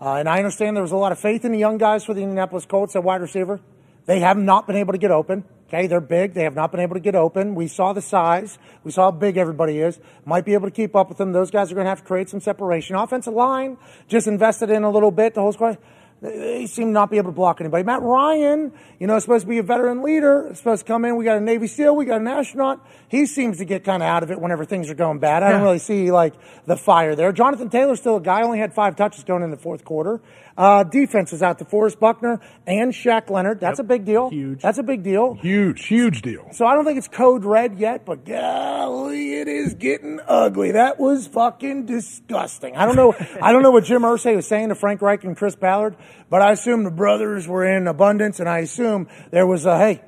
Uh, 0.00 0.14
and 0.14 0.28
I 0.28 0.38
understand 0.38 0.76
there 0.76 0.82
was 0.82 0.92
a 0.92 0.96
lot 0.96 1.12
of 1.12 1.18
faith 1.18 1.44
in 1.44 1.52
the 1.52 1.58
young 1.58 1.78
guys 1.78 2.04
for 2.04 2.14
the 2.14 2.22
Indianapolis 2.22 2.66
Colts 2.66 2.94
at 2.94 3.02
wide 3.02 3.20
receiver. 3.20 3.60
They 4.06 4.20
have 4.20 4.36
not 4.36 4.66
been 4.66 4.76
able 4.76 4.92
to 4.92 4.98
get 4.98 5.10
open. 5.10 5.44
Okay, 5.68 5.86
they're 5.86 6.00
big. 6.00 6.34
They 6.34 6.42
have 6.42 6.54
not 6.54 6.70
been 6.70 6.80
able 6.80 6.94
to 6.94 7.00
get 7.00 7.14
open. 7.14 7.54
We 7.54 7.68
saw 7.68 7.92
the 7.92 8.02
size. 8.02 8.58
We 8.84 8.92
saw 8.92 9.04
how 9.04 9.10
big 9.12 9.36
everybody 9.36 9.78
is. 9.78 9.98
Might 10.24 10.44
be 10.44 10.52
able 10.54 10.68
to 10.68 10.74
keep 10.74 10.94
up 10.94 11.08
with 11.08 11.18
them. 11.18 11.32
Those 11.32 11.50
guys 11.50 11.72
are 11.72 11.74
going 11.74 11.86
to 11.86 11.88
have 11.88 12.00
to 12.00 12.04
create 12.04 12.28
some 12.28 12.40
separation. 12.40 12.96
Offensive 12.96 13.34
line 13.34 13.78
just 14.06 14.26
invested 14.26 14.70
in 14.70 14.84
a 14.84 14.90
little 14.90 15.10
bit. 15.10 15.34
The 15.34 15.40
whole 15.40 15.52
squad. 15.52 15.78
They 16.24 16.64
seem 16.64 16.86
to 16.86 16.92
not 16.92 17.10
be 17.10 17.18
able 17.18 17.32
to 17.32 17.34
block 17.34 17.60
anybody. 17.60 17.84
Matt 17.84 18.00
Ryan, 18.00 18.72
you 18.98 19.06
know, 19.06 19.18
supposed 19.18 19.42
to 19.42 19.48
be 19.48 19.58
a 19.58 19.62
veteran 19.62 20.02
leader. 20.02 20.50
Supposed 20.54 20.86
to 20.86 20.90
come 20.90 21.04
in. 21.04 21.16
We 21.16 21.24
got 21.26 21.36
a 21.36 21.40
Navy 21.40 21.66
SEAL. 21.66 21.94
We 21.94 22.06
got 22.06 22.22
an 22.22 22.28
astronaut. 22.28 22.80
He 23.08 23.26
seems 23.26 23.58
to 23.58 23.66
get 23.66 23.84
kind 23.84 24.02
of 24.02 24.08
out 24.08 24.22
of 24.22 24.30
it 24.30 24.40
whenever 24.40 24.64
things 24.64 24.88
are 24.88 24.94
going 24.94 25.18
bad. 25.18 25.42
I 25.42 25.52
don't 25.52 25.60
really 25.60 25.78
see 25.78 26.10
like 26.10 26.32
the 26.64 26.78
fire 26.78 27.14
there. 27.14 27.30
Jonathan 27.30 27.68
Taylor's 27.68 28.00
still 28.00 28.16
a 28.16 28.22
guy. 28.22 28.40
Only 28.40 28.58
had 28.58 28.72
five 28.72 28.96
touches 28.96 29.22
going 29.22 29.42
in 29.42 29.50
the 29.50 29.58
fourth 29.58 29.84
quarter. 29.84 30.22
Uh, 30.56 30.84
defense 30.84 31.32
is 31.32 31.42
out 31.42 31.58
to 31.58 31.64
Forrest 31.64 31.98
Buckner 31.98 32.40
and 32.66 32.92
Shaq 32.92 33.28
Leonard. 33.28 33.60
That's 33.60 33.80
a 33.80 33.84
big 33.84 34.04
deal. 34.04 34.30
Huge. 34.30 34.62
That's 34.62 34.78
a 34.78 34.82
big 34.82 35.02
deal. 35.02 35.34
Huge, 35.34 35.84
huge 35.86 36.22
deal. 36.22 36.48
So 36.52 36.64
I 36.66 36.74
don't 36.74 36.84
think 36.84 36.98
it's 36.98 37.08
code 37.08 37.44
red 37.44 37.78
yet, 37.78 38.04
but 38.04 38.24
golly, 38.24 39.34
it 39.34 39.48
is 39.48 39.74
getting 39.74 40.20
ugly. 40.26 40.72
That 40.72 41.00
was 41.00 41.26
fucking 41.26 41.86
disgusting. 41.86 42.76
I 42.76 42.86
don't 42.86 42.96
know. 42.96 43.14
I 43.42 43.52
don't 43.52 43.62
know 43.62 43.72
what 43.72 43.84
Jim 43.84 44.02
Irsay 44.02 44.36
was 44.36 44.46
saying 44.46 44.68
to 44.68 44.74
Frank 44.74 45.02
Reich 45.02 45.24
and 45.24 45.36
Chris 45.36 45.56
Ballard, 45.56 45.96
but 46.30 46.40
I 46.40 46.52
assume 46.52 46.84
the 46.84 46.90
brothers 46.90 47.48
were 47.48 47.64
in 47.64 47.88
abundance, 47.88 48.38
and 48.38 48.48
I 48.48 48.60
assume 48.60 49.08
there 49.30 49.46
was 49.46 49.66
a 49.66 49.76
hey. 49.78 50.02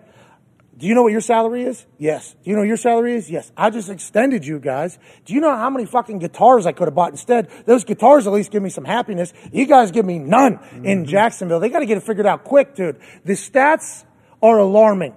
Do 0.79 0.87
you 0.87 0.95
know 0.95 1.03
what 1.03 1.13
your 1.13 1.23
salary 1.23 1.63
is? 1.63 1.87
Yes. 1.97 2.35
Do 2.45 2.51
you 2.51 2.57
know 2.57 2.61
what 2.61 2.69
your 2.69 2.77
salary 2.77 3.15
is? 3.15 3.31
Yes. 3.31 3.51
I 3.57 3.71
just 3.71 3.89
extended 3.89 4.47
you 4.47 4.59
guys. 4.59 4.99
Do 5.25 5.33
you 5.33 5.41
know 5.41 5.57
how 5.57 5.71
many 5.71 5.87
fucking 5.87 6.19
guitars 6.19 6.67
I 6.67 6.73
could 6.73 6.87
have 6.87 6.95
bought 6.95 7.13
instead? 7.13 7.49
Those 7.65 7.85
guitars 7.85 8.27
at 8.27 8.33
least 8.33 8.51
give 8.51 8.63
me 8.63 8.69
some 8.69 8.85
happiness. 8.85 9.33
You 9.53 9.67
guys 9.67 9.91
give 9.91 10.05
me 10.05 10.19
none 10.19 10.61
in 10.75 10.83
mm-hmm. 10.83 11.05
Jacksonville. 11.05 11.61
They 11.61 11.71
got 11.71 11.79
to 11.81 11.87
get 11.87 11.97
it 11.97 12.03
figured 12.03 12.27
out 12.27 12.45
quick, 12.45 12.75
dude. 12.75 13.01
The 13.25 13.33
stats 13.33 14.05
are 14.43 14.59
alarming 14.59 15.15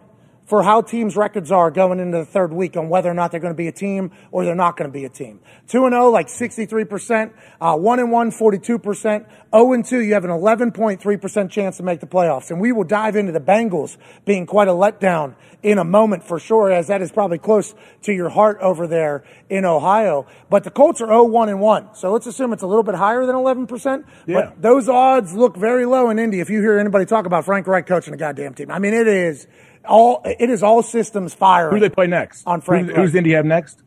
for 0.49 0.63
how 0.63 0.81
teams' 0.81 1.15
records 1.15 1.51
are 1.51 1.69
going 1.69 1.99
into 1.99 2.17
the 2.17 2.25
third 2.25 2.51
week 2.51 2.75
on 2.75 2.89
whether 2.89 3.07
or 3.07 3.13
not 3.13 3.29
they're 3.29 3.39
going 3.39 3.53
to 3.53 3.57
be 3.57 3.67
a 3.67 3.71
team 3.71 4.09
or 4.31 4.43
they're 4.43 4.55
not 4.55 4.75
going 4.75 4.89
to 4.89 4.91
be 4.91 5.05
a 5.05 5.09
team. 5.09 5.39
2 5.67 5.85
and 5.85 5.93
0, 5.93 6.09
like 6.09 6.25
63%, 6.25 7.31
uh, 7.61 7.77
1 7.77 7.99
and 7.99 8.11
1, 8.11 8.31
42%, 8.31 9.25
0 9.53 9.73
and 9.73 9.85
2, 9.85 9.99
you 9.99 10.15
have 10.15 10.25
an 10.25 10.31
11.3% 10.31 11.51
chance 11.51 11.77
to 11.77 11.83
make 11.83 11.99
the 11.99 12.07
playoffs. 12.07 12.49
And 12.49 12.59
we 12.59 12.71
will 12.71 12.83
dive 12.83 13.15
into 13.15 13.31
the 13.31 13.39
Bengals 13.39 13.97
being 14.25 14.47
quite 14.47 14.67
a 14.67 14.71
letdown 14.71 15.35
in 15.61 15.77
a 15.77 15.83
moment 15.83 16.23
for 16.23 16.39
sure, 16.39 16.71
as 16.71 16.87
that 16.87 17.03
is 17.03 17.11
probably 17.11 17.37
close 17.37 17.75
to 18.01 18.11
your 18.11 18.29
heart 18.29 18.57
over 18.59 18.87
there 18.87 19.23
in 19.49 19.65
Ohio. 19.65 20.25
But 20.49 20.63
the 20.63 20.71
Colts 20.71 20.99
are 20.99 21.07
0 21.07 21.25
1 21.25 21.49
and 21.49 21.61
1. 21.61 21.89
So 21.93 22.11
let's 22.11 22.25
assume 22.25 22.53
it's 22.53 22.63
a 22.63 22.67
little 22.67 22.81
bit 22.81 22.95
higher 22.95 23.23
than 23.27 23.35
11%. 23.35 24.03
Yeah. 24.25 24.41
But 24.41 24.61
those 24.63 24.89
odds 24.89 25.35
look 25.35 25.55
very 25.55 25.85
low 25.85 26.09
in 26.09 26.17
Indy 26.17 26.39
if 26.39 26.49
you 26.49 26.59
hear 26.61 26.79
anybody 26.79 27.05
talk 27.05 27.27
about 27.27 27.45
Frank 27.45 27.67
Reich 27.67 27.85
coaching 27.85 28.15
a 28.15 28.17
goddamn 28.17 28.55
team. 28.55 28.71
I 28.71 28.79
mean, 28.79 28.95
it 28.95 29.07
is 29.07 29.45
all 29.87 30.21
it 30.25 30.49
is 30.49 30.63
all 30.63 30.81
systems 30.83 31.33
firing. 31.33 31.73
Who 31.73 31.79
do 31.79 31.87
they 31.89 31.93
play 31.93 32.07
next? 32.07 32.43
On 32.47 32.61
Frank 32.61 32.87
Who's, 32.87 32.95
Reich. 32.97 33.05
who's 33.07 33.15
Indy 33.15 33.31
have 33.33 33.45
next? 33.45 33.81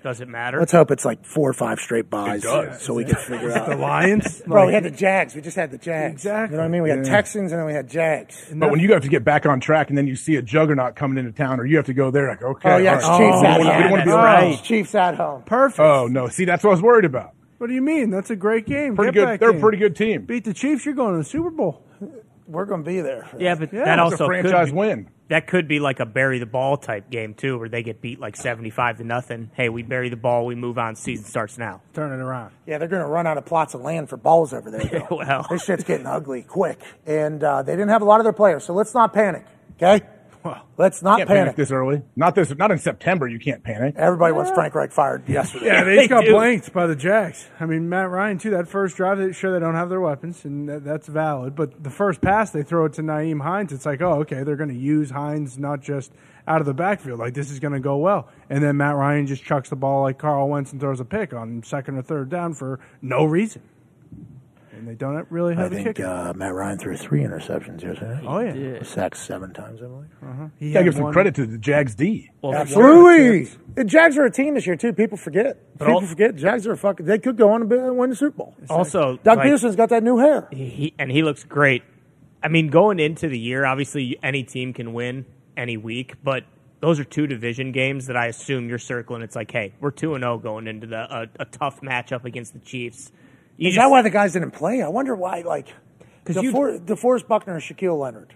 Does 0.00 0.20
it 0.20 0.28
matter? 0.28 0.60
Let's 0.60 0.70
hope 0.70 0.92
it's 0.92 1.04
like 1.04 1.24
four 1.24 1.50
or 1.50 1.52
five 1.52 1.80
straight 1.80 2.08
buys, 2.08 2.42
does. 2.42 2.80
so 2.82 2.94
we 2.94 3.04
can 3.04 3.16
figure 3.16 3.50
out. 3.50 3.68
The. 3.68 3.76
Lions, 3.76 4.40
Bro, 4.46 4.68
we 4.68 4.72
had 4.72 4.84
the 4.84 4.92
Jags. 4.92 5.34
We 5.34 5.40
just 5.40 5.56
had 5.56 5.72
the 5.72 5.76
Jags. 5.78 6.12
Exactly. 6.14 6.54
You 6.54 6.58
know 6.58 6.62
what 6.62 6.68
I 6.68 6.70
mean? 6.70 6.82
We 6.84 6.90
had 6.90 7.04
Yeah. 7.04 7.10
Texans 7.12 7.50
and 7.50 7.58
then 7.58 7.66
we 7.66 7.72
had 7.72 7.90
Jags. 7.90 8.48
But 8.54 8.70
when 8.70 8.78
you 8.78 8.92
have 8.92 9.02
to 9.02 9.08
get 9.08 9.24
back 9.24 9.44
on 9.44 9.58
track 9.58 9.88
and 9.88 9.98
then 9.98 10.06
you 10.06 10.14
see 10.14 10.36
a 10.36 10.42
juggernaut 10.42 10.94
coming 10.94 11.18
into 11.18 11.32
town, 11.32 11.58
or 11.58 11.66
you 11.66 11.76
have 11.76 11.86
to 11.86 11.94
go 11.94 12.12
there, 12.12 12.28
like 12.28 12.42
okay, 12.42 12.74
Oh 12.74 12.76
yeah, 12.76 12.94
it's 12.96 13.04
right. 13.08 13.18
Chiefs 13.18 13.36
oh, 13.38 13.40
we 13.40 13.46
at 13.48 13.56
don't 13.58 13.58
wanna- 13.58 13.64
we 13.66 13.72
home. 13.72 13.80
don't 13.82 13.90
want 13.90 14.00
to 14.00 14.04
be 14.04 14.10
That's 14.10 14.14
around. 14.14 14.24
right. 14.44 14.52
It's 14.52 14.62
Chiefs 14.62 14.94
at 14.94 15.14
home. 15.16 15.42
perfect. 15.42 15.80
Oh 15.80 16.06
no, 16.06 16.28
see 16.28 16.44
that's 16.44 16.62
what 16.62 16.70
I 16.70 16.74
was 16.74 16.82
worried 16.82 17.04
about. 17.04 17.32
What 17.58 17.66
do 17.66 17.74
you 17.74 17.82
mean? 17.82 18.10
That's 18.10 18.30
a 18.30 18.36
great 18.36 18.66
game. 18.66 18.94
Pretty 18.94 19.10
Get 19.10 19.18
good. 19.20 19.26
back 19.26 19.40
They're 19.40 19.50
a 19.50 19.52
game. 19.54 19.60
pretty 19.60 19.78
good 19.78 19.96
team. 19.96 20.26
Beat 20.26 20.44
the 20.44 20.54
Chiefs. 20.54 20.86
You're 20.86 20.94
going 20.94 21.14
to 21.14 21.18
the 21.18 21.24
Super 21.24 21.50
Bowl. 21.50 21.82
We're 22.46 22.66
going 22.66 22.84
to 22.84 22.88
be 22.88 23.00
there. 23.00 23.28
yeah, 23.36 23.56
but 23.56 23.72
Yeah, 23.72 23.84
that 23.84 23.98
it's 23.98 24.12
It's 24.12 24.20
a 24.20 24.24
also 24.24 24.26
franchise 24.26 24.66
could 24.68 24.74
be, 24.74 24.78
win. 24.78 25.08
That 25.28 25.46
could 25.46 25.68
be 25.68 25.80
like 25.80 26.00
a 26.00 26.06
bury 26.06 26.38
the 26.38 26.46
ball 26.46 26.76
type 26.76 27.10
game 27.10 27.34
too, 27.34 27.58
where 27.58 27.68
they 27.68 27.82
get 27.82 28.00
beat 28.00 28.20
like 28.20 28.36
seventy-five 28.36 28.98
to 28.98 29.04
nothing. 29.04 29.50
Hey, 29.54 29.68
we 29.68 29.82
bury 29.82 30.08
the 30.08 30.16
ball, 30.16 30.46
we 30.46 30.54
move 30.54 30.78
on. 30.78 30.96
Season 30.96 31.24
starts 31.24 31.58
now. 31.58 31.80
Turn 31.94 32.12
it 32.12 32.22
around. 32.22 32.52
Yeah, 32.66 32.78
they're 32.78 32.88
going 32.88 33.02
to 33.02 33.08
run 33.08 33.26
out 33.26 33.38
of 33.38 33.44
plots 33.46 33.74
of 33.74 33.80
land 33.82 34.08
for 34.08 34.16
balls 34.16 34.52
over 34.52 34.70
there. 34.70 34.84
Though. 34.84 35.06
Well. 35.18 35.46
this 35.50 35.64
shit's 35.64 35.84
getting 35.84 36.06
ugly 36.06 36.42
quick, 36.42 36.80
and 37.06 37.42
uh, 37.42 37.62
they 37.62 37.72
didn't 37.72 37.88
have 37.88 38.02
a 38.02 38.04
lot 38.04 38.20
of 38.20 38.24
their 38.24 38.32
players, 38.32 38.64
so 38.64 38.72
let's 38.72 38.94
not 38.94 39.12
panic. 39.12 39.44
Okay, 39.76 40.04
Well, 40.44 40.64
let's 40.76 41.02
not 41.02 41.18
panic. 41.18 41.28
panic 41.28 41.56
this 41.56 41.70
early. 41.72 42.02
Not 42.14 42.34
this. 42.34 42.54
Not 42.56 42.70
in 42.70 42.78
September. 42.78 43.26
You 43.26 43.38
can't 43.40 43.62
panic. 43.64 43.94
Everybody 43.96 44.32
wants 44.32 44.50
Frank 44.52 44.74
Reich 44.74 44.92
fired 44.92 45.28
yesterday. 45.28 45.66
yeah, 45.66 45.82
they 45.84 45.90
They 45.96 46.02
just 46.02 46.10
got 46.10 46.24
do. 46.24 46.32
blanked 46.32 46.72
by 46.72 46.86
the 46.86 46.94
Jags. 46.94 47.48
I 47.58 47.66
mean, 47.66 47.88
Matt 47.88 48.08
Ryan 48.08 48.38
too. 48.38 48.50
That 48.50 48.68
first 48.68 48.96
drive, 48.96 49.18
they 49.18 49.32
sure 49.32 49.52
they 49.52 49.58
don't 49.58 49.74
have 49.74 49.88
their 49.88 50.00
weapons, 50.00 50.44
and 50.44 50.68
that, 50.68 50.84
that's 50.84 51.08
valid. 51.08 51.56
But 51.56 51.82
the 51.82 51.90
first 51.90 52.20
pass, 52.20 52.50
they 52.50 52.62
throw 52.62 52.84
it 52.84 52.92
to 52.94 53.02
Nyheim 53.02 53.42
Hines. 53.42 53.72
It's 53.72 53.84
like, 53.84 54.00
oh, 54.00 54.20
okay, 54.20 54.44
they're 54.44 54.56
going 54.56 54.70
to 54.70 54.78
use 54.78 55.10
Hines 55.10 55.58
not 55.58 55.80
just 55.80 56.12
out 56.46 56.60
of 56.60 56.66
the 56.66 56.74
backfield. 56.74 57.18
Like 57.18 57.34
this 57.34 57.50
is 57.50 57.58
going 57.58 57.74
to 57.74 57.80
go 57.80 57.96
well. 57.96 58.28
And 58.48 58.62
then 58.62 58.76
Matt 58.76 58.94
Ryan 58.94 59.26
just 59.26 59.42
chucks 59.44 59.68
the 59.70 59.76
ball 59.76 60.02
like 60.02 60.18
Carl 60.18 60.48
Wentz 60.48 60.70
and 60.72 60.80
throws 60.80 61.00
a 61.00 61.04
pick 61.04 61.34
on 61.34 61.62
second 61.64 61.96
or 61.98 62.02
third 62.02 62.30
down 62.30 62.54
for 62.54 62.78
no 63.02 63.24
reason. 63.24 63.62
And 64.78 64.88
they 64.88 64.94
don't 64.94 65.26
really 65.30 65.54
have 65.54 65.64
I 65.64 65.66
a 65.66 65.70
think 65.84 65.96
kicker. 65.96 66.06
uh, 66.06 66.32
Matt 66.34 66.54
Ryan 66.54 66.78
threw 66.78 66.96
three 66.96 67.20
interceptions 67.22 67.82
yesterday. 67.82 68.20
oh 68.26 68.38
yeah, 68.38 68.82
Sacked 68.82 69.16
seven 69.16 69.52
times, 69.52 69.80
I 69.82 69.86
believe. 69.86 70.50
he 70.58 70.72
Gotta 70.72 70.78
had 70.78 70.84
give 70.84 70.94
some 70.94 71.04
one- 71.04 71.12
credit 71.12 71.34
to 71.36 71.46
the 71.46 71.58
Jags 71.58 71.94
D. 71.94 72.30
Well, 72.42 72.54
Absolutely. 72.54 73.50
The 73.74 73.84
Jags 73.84 74.16
are 74.18 74.24
a 74.24 74.30
team 74.30 74.54
this 74.54 74.66
year 74.66 74.76
too. 74.76 74.92
People 74.92 75.16
forget. 75.18 75.56
People 75.78 75.94
all- 75.94 76.00
forget. 76.00 76.36
Jags 76.36 76.66
are 76.66 76.72
a 76.72 76.76
fucking. 76.76 77.06
They 77.06 77.18
could 77.18 77.36
go 77.36 77.50
on 77.52 77.62
and 77.62 77.70
be- 77.70 77.76
win 77.76 78.10
the 78.10 78.16
Super 78.16 78.36
Bowl. 78.36 78.54
Also, 78.70 79.18
Doug 79.22 79.38
like, 79.38 79.46
Pederson's 79.46 79.76
got 79.76 79.88
that 79.90 80.02
new 80.02 80.18
hair. 80.18 80.48
he 80.50 80.94
and 80.98 81.10
he 81.10 81.22
looks 81.22 81.44
great. 81.44 81.82
I 82.42 82.48
mean, 82.48 82.68
going 82.68 83.00
into 83.00 83.28
the 83.28 83.38
year, 83.38 83.64
obviously 83.64 84.18
any 84.22 84.44
team 84.44 84.72
can 84.72 84.92
win 84.92 85.26
any 85.56 85.76
week, 85.76 86.14
but 86.22 86.44
those 86.80 87.00
are 87.00 87.04
two 87.04 87.26
division 87.26 87.72
games 87.72 88.06
that 88.06 88.16
I 88.16 88.26
assume 88.26 88.68
you're 88.68 88.78
circling. 88.78 89.22
It's 89.22 89.34
like, 89.34 89.50
hey, 89.50 89.72
we're 89.80 89.90
two 89.90 90.14
and 90.14 90.22
zero 90.22 90.38
going 90.38 90.68
into 90.68 90.86
the 90.86 90.98
a, 91.22 91.26
a 91.40 91.44
tough 91.46 91.80
matchup 91.80 92.24
against 92.24 92.52
the 92.52 92.60
Chiefs. 92.60 93.10
You 93.58 93.68
Is 93.68 93.74
just- 93.74 93.84
that 93.84 93.90
why 93.90 94.00
the 94.02 94.10
guys 94.10 94.32
didn't 94.32 94.52
play? 94.52 94.80
I 94.82 94.88
wonder 94.88 95.14
why. 95.14 95.42
Like, 95.42 95.68
'Cause 96.24 96.36
you- 96.42 96.52
DeFor- 96.52 96.80
DeForest 96.80 97.26
Buckner 97.28 97.54
and 97.54 97.62
Shaquille 97.62 97.98
Leonard. 97.98 98.32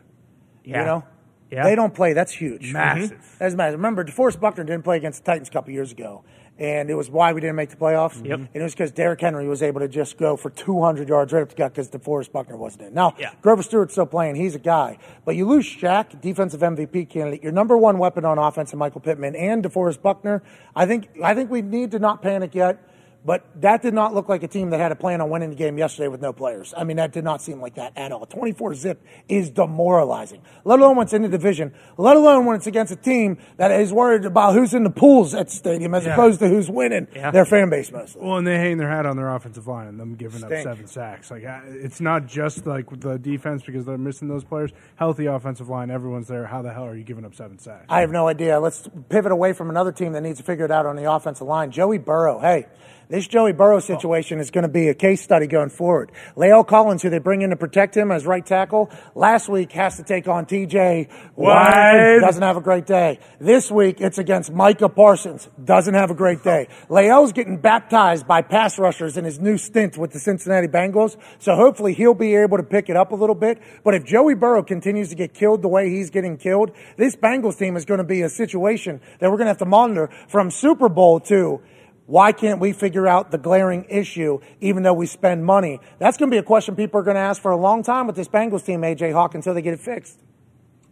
yeah. 0.65 0.81
You 0.81 0.85
know, 0.87 1.05
Yeah. 1.51 1.65
they 1.65 1.75
don't 1.75 1.95
play. 1.95 2.13
That's 2.13 2.33
huge. 2.33 2.73
Massive. 2.73 3.11
Mm-hmm. 3.13 3.37
That's 3.39 3.55
massive. 3.55 3.79
Remember, 3.79 4.05
DeForest 4.05 4.41
Buckner 4.41 4.65
didn't 4.65 4.85
play 4.85 4.97
against 4.97 5.25
the 5.25 5.31
Titans 5.31 5.49
a 5.49 5.53
couple 5.53 5.73
years 5.73 5.93
ago, 5.93 6.23
and 6.59 6.89
it 6.89 6.95
was 6.95 7.11
why 7.11 7.33
we 7.35 7.41
didn't 7.43 7.57
make 7.57 7.69
the 7.71 7.77
playoffs. 7.77 8.25
Yep. 8.25 8.39
And 8.39 8.49
it 8.55 8.63
was 8.63 8.73
because 8.73 8.91
Derrick 8.91 9.21
Henry 9.21 9.47
was 9.47 9.63
able 9.63 9.81
to 9.81 9.89
just 9.89 10.17
go 10.19 10.37
for 10.37 10.49
200 10.51 11.09
yards 11.09 11.33
right 11.33 11.43
up 11.43 11.51
the 11.51 11.55
gut 11.57 11.73
because 11.75 11.91
DeForest 11.91 12.33
Buckner 12.33 12.57
wasn't 12.57 12.85
in. 12.89 12.95
Now, 12.95 13.15
Yeah. 13.19 13.31
Grover 13.43 13.63
Stewart's 13.63 13.93
still 13.93 14.07
playing. 14.07 14.37
He's 14.37 14.55
a 14.55 14.59
guy. 14.61 14.97
But 15.27 15.37
you 15.37 15.47
lose 15.47 15.67
Shaq, 15.67 16.21
defensive 16.23 16.63
MVP 16.63 17.05
candidate, 17.05 17.43
your 17.43 17.53
number 17.53 17.77
one 17.77 17.99
weapon 17.99 18.25
on 18.25 18.39
offense, 18.39 18.73
and 18.73 18.79
Michael 18.79 19.01
Pittman, 19.03 19.37
and 19.37 19.63
DeForest 19.63 20.01
Buckner. 20.01 20.43
I 20.75 20.87
think, 20.87 21.09
I 21.23 21.35
think 21.35 21.51
we 21.51 21.61
need 21.61 21.91
to 21.91 21.99
not 21.99 22.23
panic 22.23 22.55
yet. 22.55 22.79
But 23.25 23.47
that 23.61 23.83
did 23.83 23.95
not 23.95 24.15
look 24.15 24.29
like 24.29 24.43
a 24.43 24.49
team 24.49 24.71
that 24.71 24.81
had 24.81 24.91
a 24.91 24.97
plan 24.97 25.21
on 25.21 25.31
winning 25.31 25.51
the 25.51 25.55
game 25.57 25.79
yesterday 25.79 26.09
with 26.09 26.21
no 26.21 26.33
players. 26.33 26.75
I 26.77 26.83
mean, 26.83 26.97
that 26.97 27.13
did 27.13 27.23
not 27.23 27.41
seem 27.41 27.61
like 27.61 27.77
that 27.77 27.93
at 27.97 28.11
all. 28.11 28.27
24 28.27 28.75
zip 28.75 29.01
is 29.29 29.49
demoralizing, 29.49 30.43
let 30.65 30.81
alone 30.81 30.97
when 30.97 31.05
it's 31.05 31.13
in 31.13 31.23
the 31.23 31.29
division, 31.29 31.73
let 31.97 32.17
alone 32.17 32.47
when 32.47 32.57
it's 32.57 32.67
against 32.67 32.93
a 32.93 32.97
team 32.97 33.39
that 33.59 33.71
is 33.71 33.93
worried 33.93 34.25
about 34.25 34.55
who's 34.55 34.75
in 34.75 34.83
the 34.83 34.91
pools 34.91 35.35
at 35.35 35.47
the 35.49 35.53
stadium 35.55 35.95
as 35.95 36.05
Yeah. 36.05 36.15
opposed 36.15 36.41
to 36.41 36.49
who's 36.49 36.69
winning 36.69 37.07
Yeah. 37.15 37.31
their 37.31 37.45
fan 37.45 37.71
base 37.71 37.93
mostly. 37.93 38.23
Well, 38.27 38.39
and 38.39 38.47
they 38.47 38.57
hang 38.59 38.79
their 38.79 38.89
hat 38.91 39.07
on 39.07 39.17
their 39.17 39.29
offensive 39.35 39.69
line 39.69 39.87
and 39.87 40.01
them 40.01 40.15
giving 40.17 40.39
Stink. 40.41 40.53
up 40.53 40.63
seven 40.63 40.87
sacks. 40.89 41.31
Like 41.31 41.45
it's 41.67 42.01
not 42.01 42.27
just 42.27 42.67
like 42.67 42.87
the 43.01 43.19
defense 43.19 43.63
because 43.65 43.85
they're 43.87 43.99
missing 43.99 44.27
those 44.29 44.43
players. 44.45 44.73
Healthy 44.97 45.27
offensive 45.27 45.69
line, 45.69 45.91
everyone's 45.93 46.27
there. 46.27 46.47
How 46.47 46.63
the 46.63 46.73
hell 46.73 46.87
are 46.87 46.97
you 46.97 47.05
giving 47.05 47.25
up 47.25 47.35
seven 47.35 47.59
sacks? 47.59 47.87
I 47.89 48.01
have 48.01 48.11
no 48.11 48.27
idea. 48.27 48.59
Let's 48.59 48.89
pivot 49.09 49.31
away 49.31 49.53
from 49.53 49.71
another 49.71 49.93
team 49.93 50.13
that 50.15 50.23
needs 50.23 50.39
to 50.39 50.45
figure 50.45 50.65
it 50.65 50.71
out 50.73 50.87
on 50.87 50.97
the 50.97 51.11
offensive 51.11 51.47
line. 51.47 51.71
Joey 51.71 51.99
Burrow. 51.99 52.41
Hey, 52.41 52.67
this 53.13 53.29
Joey 53.29 53.53
Burrow 53.53 53.77
oh. 53.77 53.81
situation 53.81 54.41
is 54.41 54.51
going 54.51 54.63
to 54.63 54.69
be 54.69 54.89
a 54.89 54.95
case 54.95 55.21
study 55.21 55.47
going 55.47 55.69
forward. 55.69 56.11
La'el 56.35 56.67
Collins, 56.67 57.03
who 57.03 57.11
they 57.11 57.19
bring 57.19 57.43
in 57.43 57.51
to 57.51 57.57
protect 57.57 57.95
him 57.95 58.11
as 58.11 58.25
right 58.25 58.45
tackle, 58.45 58.91
last 59.15 59.51
week 59.51 59.71
has 59.73 59.99
to 59.99 60.03
take 60.03 60.29
on 60.29 60.47
TJ 60.47 61.11
Watt. 61.37 62.23
Doesn't 62.23 62.43
have 62.43 62.57
a 62.57 62.63
great 62.63 62.87
day. 62.87 63.21
This 63.39 63.71
week 63.71 64.01
it's 64.01 64.17
against 64.17 64.51
Micah 64.51 64.89
Parsons. 64.89 65.51
Doesn't 65.63 65.93
have 65.93 66.11
a 66.11 66.15
great 66.15 66.39
oh. 66.41 66.45
day. 66.45 66.69
La'el's 66.89 67.35
getting 67.35 67.59
baptized 67.59 68.27
by 68.27 68.41
pass 68.41 68.79
rushers 68.79 69.19
in 69.19 69.27
his 69.27 69.39
new 69.39 69.59
stint 69.59 69.99
with 69.99 70.13
the 70.13 70.19
Cincinnati 70.19 70.69
Bengals. 70.69 71.19
So 71.39 71.55
hopefully 71.55 71.93
he'll 71.93 72.15
be 72.15 72.35
able 72.35 72.57
to 72.57 72.63
pick 72.63 72.89
it 72.89 72.97
up 72.97 73.13
a 73.13 73.15
little 73.15 73.35
bit. 73.35 73.61
But 73.85 73.93
if 73.93 74.07
Joey 74.07 74.35
Burrow 74.35 74.63
continues 74.63 75.11
to 75.11 75.17
get 75.17 75.35
killed 75.35 75.61
the 75.61 75.69
way 75.69 75.91
he's 75.91 76.09
getting 76.09 76.39
killed, 76.39 76.71
this 76.97 77.15
Bengals 77.15 77.59
team 77.59 77.77
is 77.77 77.85
going 77.85 77.99
to 77.99 78.05
be 78.05 78.23
a 78.23 78.31
situation 78.31 79.03
that 79.19 79.31
we're 79.31 79.37
going 79.37 79.47
to 79.47 79.51
have 79.51 79.59
to 79.59 79.67
monitor 79.67 80.09
from 80.29 80.51
Super 80.51 80.89
Bowl 80.89 81.21
to 81.21 81.61
why 82.07 82.33
can't 82.33 82.61
we 82.61 82.73
figure 82.73 83.07
out 83.07 83.31
the 83.31 83.39
glaring 83.39 83.85
issue 83.89 84.41
even 84.61 84.83
though 84.83 84.93
we 84.93 85.07
spend 85.07 85.45
money? 85.47 85.81
That's 85.99 86.17
going 86.17 86.31
to 86.31 86.35
be 86.35 86.39
a 86.39 86.43
question 86.43 86.77
people 86.77 87.01
are 87.01 87.05
going 87.05 87.15
to 87.15 87.21
ask 87.21 87.41
for 87.41 87.51
a 87.51 87.57
long 87.57 87.83
time 87.83 88.07
with 88.07 88.17
this 88.17 88.29
Bengals 88.29 88.65
team, 88.65 88.83
AJ 88.83 89.13
Hawk, 89.13 89.35
until 89.35 89.55
they 89.55 89.63
get 89.63 89.75
it 89.75 89.81
fixed. 89.81 90.19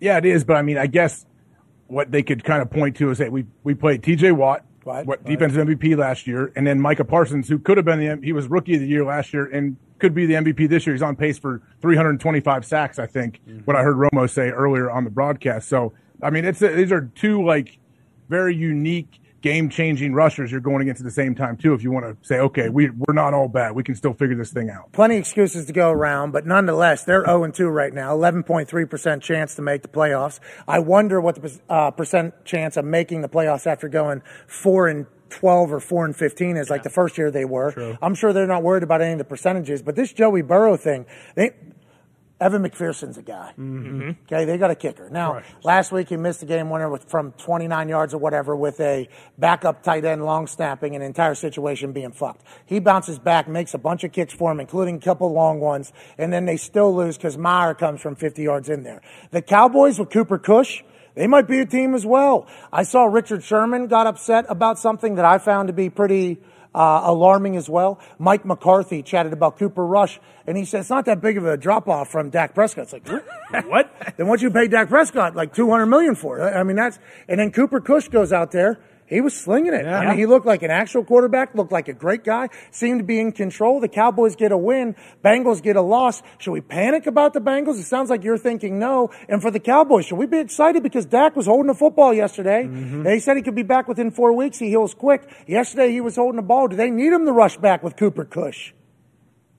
Yeah, 0.01 0.19
it 0.19 0.25
is. 0.25 0.45
But 0.45 0.57
I 0.57 0.63
mean, 0.63 0.79
I 0.79 0.87
guess 0.87 1.27
what 1.89 2.11
they 2.11 2.23
could 2.23 2.45
kind 2.45 2.63
of 2.63 2.71
point 2.71 2.97
to 2.97 3.11
is 3.11 3.19
that 3.19 3.33
we 3.33 3.47
we 3.63 3.75
played 3.75 4.03
T.J. 4.03 4.33
Watt, 4.33 4.65
Right, 4.85 5.05
what 5.05 5.19
right. 5.19 5.27
defensive 5.27 5.67
MVP 5.67 5.97
last 5.97 6.27
year, 6.27 6.53
and 6.57 6.67
then 6.67 6.81
Micah 6.81 7.05
Parsons, 7.05 7.49
who 7.49 7.59
could 7.59 7.77
have 7.77 7.85
been 7.85 7.99
the 7.99 8.25
he 8.25 8.33
was 8.33 8.49
rookie 8.49 8.75
of 8.75 8.81
the 8.81 8.87
year 8.87 9.05
last 9.05 9.35
year 9.35 9.45
and 9.45 9.77
could 9.99 10.15
be 10.15 10.25
the 10.25 10.35
MVP 10.35 10.69
this 10.71 10.87
year. 10.87 10.95
He's 10.95 11.03
on 11.03 11.17
pace 11.17 11.39
for 11.39 11.61
325 11.83 12.65
sacks, 12.65 12.99
I 12.99 13.07
think. 13.07 13.41
Mm-hmm. 13.47 13.59
What 13.61 13.77
I 13.77 13.83
heard 13.83 13.97
Romo 13.97 14.29
say 14.29 14.49
earlier 14.49 14.91
on 14.91 15.05
the 15.05 15.11
broadcast. 15.11 15.69
So 15.69 15.93
I 16.23 16.31
mean, 16.31 16.45
it's 16.45 16.61
these 16.61 16.93
are 16.93 17.11
two 17.15 17.45
like 17.45 17.79
very 18.29 18.55
unique. 18.57 19.21
Game 19.43 19.71
changing 19.71 20.13
rushers 20.13 20.51
you're 20.51 20.61
going 20.61 20.83
against 20.83 21.01
at 21.01 21.05
the 21.05 21.11
same 21.11 21.35
time 21.35 21.57
too. 21.57 21.75
If 21.75 21.83
you 21.83 21.91
want 21.91 22.07
to 22.07 22.27
say, 22.27 22.39
okay, 22.39 22.69
we 22.69 22.91
we're 22.91 23.15
not 23.15 23.35
all 23.35 23.49
bad, 23.49 23.75
we 23.75 23.83
can 23.83 23.95
still 23.95 24.13
figure 24.13 24.37
this 24.37 24.53
thing 24.53 24.71
out. 24.71 24.93
Plenty 24.93 25.17
of 25.17 25.21
excuses 25.21 25.67
to 25.67 25.73
go 25.73 25.91
around, 25.91 26.33
but 26.33 26.47
nonetheless, 26.47 27.05
they're 27.05 27.25
0 27.25 27.45
and 27.45 27.55
2 27.55 27.69
right 27.69 27.93
now, 27.93 28.17
11.3% 28.17 29.23
chance 29.23 29.55
to 29.55 29.63
make 29.63 29.83
the 29.83 29.89
playoffs. 29.89 30.41
I 30.69 30.79
wonder 30.79 31.21
what 31.21 31.41
the 31.41 31.61
uh, 31.69 31.91
percent 31.91 32.45
chance 32.45 32.77
of 32.77 32.85
making 32.85 33.23
the 33.23 33.29
playoffs 33.29 33.67
after 33.67 33.89
going 33.89 34.23
4 34.47 34.89
and 34.89 35.07
12 35.31 35.73
or 35.73 35.81
4 35.81 36.05
and 36.07 36.17
15 36.17 36.57
is 36.57 36.71
like 36.71 36.83
the 36.83 36.91
first 36.91 37.17
year 37.17 37.31
they 37.31 37.45
were. 37.45 37.97
I'm 38.03 38.15
sure 38.15 38.33
they're 38.33 38.47
not 38.47 38.63
worried 38.63 38.83
about 38.83 39.01
any 39.01 39.13
of 39.13 39.19
the 39.19 39.25
percentages, 39.25 39.81
but 39.81 39.97
this 39.97 40.13
Joey 40.13 40.43
Burrow 40.43 40.77
thing, 40.77 41.07
they, 41.35 41.53
Evan 42.41 42.63
McPherson's 42.63 43.19
a 43.19 43.23
guy. 43.23 43.53
Mm-hmm. 43.59 44.11
Okay, 44.25 44.47
they 44.47 44.57
got 44.57 44.71
a 44.71 44.75
kicker. 44.75 45.11
Now, 45.11 45.43
last 45.63 45.93
week 45.93 46.09
he 46.09 46.17
missed 46.17 46.41
the 46.41 46.47
game 46.47 46.71
winner 46.71 46.89
with 46.89 47.05
from 47.05 47.33
29 47.33 47.89
yards 47.89 48.15
or 48.15 48.19
whatever 48.19 48.57
with 48.57 48.81
a 48.81 49.09
backup 49.37 49.83
tight 49.83 50.07
end 50.07 50.25
long 50.25 50.47
snapping 50.47 50.95
and 50.95 51.05
entire 51.05 51.35
situation 51.35 51.93
being 51.93 52.13
fucked. 52.13 52.43
He 52.65 52.79
bounces 52.81 53.19
back, 53.19 53.47
makes 53.47 53.75
a 53.75 53.79
bunch 53.79 54.05
of 54.05 54.13
kicks 54.13 54.33
for 54.33 54.51
him, 54.51 54.59
including 54.59 54.97
a 54.97 55.01
couple 55.01 55.31
long 55.33 55.61
ones, 55.61 55.93
and 56.17 56.33
then 56.33 56.47
they 56.47 56.57
still 56.57 56.95
lose 56.97 57.19
because 57.19 57.37
Maher 57.37 57.75
comes 57.75 58.01
from 58.01 58.17
50 58.17 58.43
yards 58.43 58.71
in 58.71 58.85
there. 58.85 59.03
The 59.33 59.43
Cowboys 59.43 59.99
with 59.99 60.11
Cooper 60.11 60.39
Cush. 60.39 60.83
They 61.17 61.27
might 61.27 61.49
be 61.49 61.59
a 61.59 61.67
team 61.67 61.95
as 61.95 62.07
well. 62.07 62.47
I 62.73 62.85
saw 62.85 63.05
Richard 63.05 63.43
Sherman 63.43 63.89
got 63.89 64.07
upset 64.07 64.47
about 64.49 64.79
something 64.79 65.17
that 65.17 65.25
I 65.25 65.39
found 65.39 65.67
to 65.67 65.73
be 65.73 65.91
pretty 65.91 66.39
uh, 66.75 67.03
alarming 67.05 67.57
as 67.57 67.69
well. 67.69 67.99
Mike 68.19 68.45
McCarthy 68.45 69.03
chatted 69.03 69.33
about 69.33 69.59
Cooper 69.59 69.85
Rush, 69.85 70.21
and 70.47 70.57
he 70.57 70.65
said 70.65 70.81
it's 70.81 70.91
not 70.91 71.05
that 71.07 71.21
big 71.21 71.37
of 71.37 71.45
a 71.45 71.57
drop 71.57 71.89
off 71.89 72.11
from 72.11 72.31
Dak 72.31 72.55
Prescott. 72.55 72.93
It's 72.93 72.93
like 72.93 73.67
what? 73.67 73.93
then 74.17 74.29
what 74.29 74.41
you 74.43 74.51
pay 74.51 74.69
Dak 74.69 74.89
Prescott 74.89 75.35
like 75.35 75.55
two 75.55 75.71
hundred 75.71 75.87
million 75.87 76.15
for? 76.15 76.39
It, 76.39 76.55
I 76.55 76.63
mean 76.63 76.77
that's 76.77 76.99
and 77.29 77.41
then 77.41 77.51
Cooper 77.51 77.81
Cush 77.81 78.09
goes 78.09 78.33
out 78.33 78.53
there. 78.53 78.81
He 79.11 79.21
was 79.21 79.37
slinging 79.37 79.75
it. 79.75 79.87
I 79.87 80.07
mean, 80.07 80.19
he 80.19 80.25
looked 80.25 80.47
like 80.47 80.63
an 80.63 80.71
actual 80.71 81.05
quarterback, 81.05 81.53
looked 81.57 81.73
like 81.73 81.89
a 81.89 81.93
great 81.93 82.23
guy, 82.23 82.49
seemed 82.71 83.01
to 83.01 83.05
be 83.05 83.19
in 83.19 83.33
control. 83.33 83.81
The 83.81 83.89
Cowboys 83.89 84.37
get 84.37 84.53
a 84.53 84.57
win, 84.57 84.95
Bengals 85.25 85.61
get 85.61 85.75
a 85.75 85.83
loss. 85.83 86.23
Should 86.39 86.53
we 86.53 86.61
panic 86.61 87.09
about 87.09 87.33
the 87.33 87.41
Bengals? 87.41 87.81
It 87.81 87.87
sounds 87.87 88.09
like 88.09 88.23
you're 88.23 88.39
thinking 88.39 88.79
no. 88.79 89.11
And 89.29 89.43
for 89.43 89.51
the 89.51 89.59
Cowboys, 89.59 90.07
should 90.07 90.17
we 90.17 90.27
be 90.27 90.39
excited 90.39 90.85
because 90.85 91.07
Dak 91.07 91.35
was 91.35 91.47
holding 91.47 91.67
the 91.67 91.75
football 91.75 92.15
yesterday? 92.15 92.63
Mm-hmm. 92.63 93.03
They 93.03 93.19
said 93.19 93.37
he 93.37 93.43
could 93.43 93.57
be 93.57 93.65
back 93.65 93.89
within 93.89 94.13
four 94.13 94.33
weeks. 94.33 94.61
He 94.61 94.69
heals 94.69 94.95
quick. 94.95 95.29
Yesterday 95.49 95.91
he 95.91 96.01
was 96.01 96.15
holding 96.15 96.37
the 96.37 96.43
ball. 96.43 96.69
Do 96.69 96.77
they 96.77 96.91
need 96.91 97.13
him 97.13 97.27
to 97.27 97.33
rush 97.33 97.57
back 97.57 97.83
with 97.83 97.97
Cooper 97.97 98.25
Cush? 98.25 98.73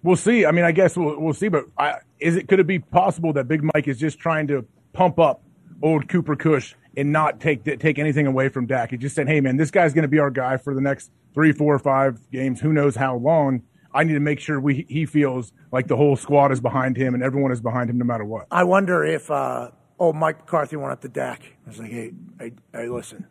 We'll 0.01 0.15
see. 0.15 0.45
I 0.45 0.51
mean, 0.51 0.63
I 0.63 0.71
guess 0.71 0.95
we'll, 0.95 1.19
we'll 1.19 1.33
see. 1.33 1.49
But 1.49 1.65
I, 1.77 1.95
is 2.21 2.37
it 2.37 2.47
could 2.47 2.61
it 2.61 2.67
be 2.67 2.79
possible 2.79 3.33
that 3.33 3.49
Big 3.49 3.63
Mike 3.73 3.89
is 3.89 3.99
just 3.99 4.17
trying 4.17 4.47
to 4.47 4.65
pump 4.93 5.19
up 5.19 5.41
old 5.81 6.07
Cooper 6.07 6.37
Cush 6.37 6.73
and 6.97 7.11
not 7.11 7.39
take 7.39 7.63
take 7.79 7.99
anything 7.99 8.27
away 8.27 8.49
from 8.49 8.65
Dak? 8.65 8.91
He 8.91 8.97
just 8.97 9.15
said, 9.15 9.27
"Hey, 9.27 9.41
man, 9.41 9.57
this 9.57 9.71
guy's 9.71 9.93
going 9.93 10.03
to 10.03 10.09
be 10.09 10.19
our 10.19 10.31
guy 10.31 10.57
for 10.57 10.73
the 10.73 10.81
next 10.81 11.11
three, 11.33 11.51
four, 11.51 11.77
five 11.79 12.19
games. 12.31 12.61
Who 12.61 12.73
knows 12.73 12.95
how 12.95 13.15
long? 13.15 13.63
I 13.93 14.05
need 14.05 14.13
to 14.13 14.19
make 14.21 14.39
sure 14.39 14.59
we 14.59 14.85
he 14.87 15.05
feels 15.05 15.51
like 15.71 15.87
the 15.87 15.97
whole 15.97 16.15
squad 16.15 16.51
is 16.51 16.61
behind 16.61 16.95
him 16.95 17.13
and 17.13 17.21
everyone 17.21 17.51
is 17.51 17.61
behind 17.61 17.89
him, 17.89 17.97
no 17.97 18.05
matter 18.05 18.25
what." 18.25 18.47
I 18.51 18.63
wonder 18.63 19.03
if 19.03 19.29
uh, 19.29 19.71
old 20.01 20.15
Mike 20.15 20.39
McCarthy 20.39 20.75
went 20.75 20.91
up 20.91 21.01
to 21.01 21.07
Dak. 21.07 21.43
I 21.65 21.69
was 21.69 21.79
like, 21.79 21.91
hey, 21.91 22.11
hey, 22.39 22.51
hey, 22.73 22.89
listen. 22.89 23.27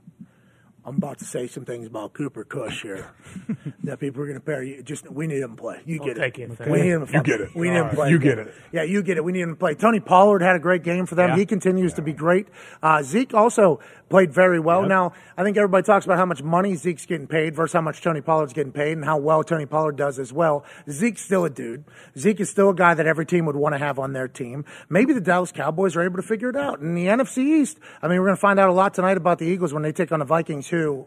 I'm 0.85 0.97
about 0.97 1.19
to 1.19 1.25
say 1.25 1.47
some 1.47 1.65
things 1.65 1.87
about 1.87 2.15
Cooper 2.15 2.45
Cush 2.45 2.83
here 2.83 3.11
that 3.85 4.01
people 4.01 4.23
are 4.23 4.27
going 4.27 4.39
to 4.39 4.45
pair. 4.45 4.63
You 4.63 4.83
just 4.83 5.11
we 5.11 5.27
need 5.27 5.43
him 5.43 5.57
to 5.57 5.63
play. 5.63 5.81
You 5.85 5.99
get 5.99 6.17
take 6.17 6.39
it. 6.39 6.51
it. 6.51 6.69
We 6.69 6.81
need 6.81 6.91
him. 6.91 7.07
To 7.07 7.13
You 7.13 7.23
get 7.23 7.41
it. 7.41 7.55
We 7.55 7.69
need 7.69 7.77
him 7.77 7.91
to 7.91 7.95
play. 7.95 8.11
You 8.11 8.19
get 8.19 8.39
it. 8.39 8.55
Yeah, 8.73 8.83
you 8.83 9.03
get 9.03 9.19
it. 9.19 9.25
We 9.25 9.33
need 9.33 9.43
him 9.43 9.51
to 9.51 9.57
play. 9.57 9.75
Tony 9.75 10.01
Pollard 10.01 10.41
had 10.41 10.57
a 10.57 10.59
great 10.59 10.83
game 10.83 11.07
for 11.07 11.17
them. 11.17 11.31
Yeah. 11.31 11.37
He 11.37 11.47
continues 11.47 11.95
to 11.95 12.03
be 12.03 12.13
great. 12.13 12.49
Uh, 12.83 13.03
Zeke 13.03 13.35
also 13.35 13.81
played 14.11 14.33
very 14.33 14.61
well. 14.61 14.83
Now 14.83 15.15
I 15.39 15.43
think 15.43 15.57
everybody 15.57 15.85
talks 15.85 16.05
about 16.05 16.19
how 16.19 16.27
much 16.27 16.43
money 16.43 16.75
Zeke's 16.75 17.07
getting 17.07 17.27
paid 17.27 17.55
versus 17.55 17.73
how 17.73 17.81
much 17.81 18.03
Tony 18.03 18.21
Pollard's 18.21 18.53
getting 18.53 18.73
paid, 18.73 18.93
and 18.93 19.05
how 19.05 19.17
well 19.17 19.43
Tony 19.43 19.65
Pollard 19.65 19.97
does 19.97 20.19
as 20.19 20.33
well. 20.33 20.67
Zeke's 20.91 21.23
still 21.23 21.47
a 21.47 21.51
dude. 21.51 21.85
Zeke 22.19 22.41
is 22.41 22.51
still 22.51 22.71
a 22.71 22.75
guy 22.75 22.93
that 22.93 23.07
every 23.07 23.25
team 23.25 23.47
would 23.47 23.57
want 23.57 23.75
to 23.75 23.79
have 23.79 23.99
on 23.99 24.13
their 24.13 24.29
team. 24.29 24.67
Maybe 24.91 25.15
the 25.15 25.21
Dallas 25.21 25.53
Cowboys 25.53 25.97
are 25.97 26.03
able 26.03 26.17
to 26.17 26.23
figure 26.23 26.51
it 26.51 26.57
out. 26.57 26.81
In 26.81 26.95
the 26.95 27.07
NFC 27.07 27.39
East, 27.39 27.79
I 28.03 28.09
mean, 28.09 28.19
we're 28.19 28.27
going 28.27 28.37
to 28.37 28.41
find 28.41 28.61
out 28.61 28.69
a 28.69 28.75
lot 28.75 28.93
tonight 28.93 29.17
about 29.17 29.39
the 29.39 29.47
Eagles 29.47 29.73
when 29.73 29.83
they 29.83 29.93
take 29.93 30.13
on 30.13 30.19
the 30.19 30.25
Vikings, 30.27 30.69
who 30.69 31.07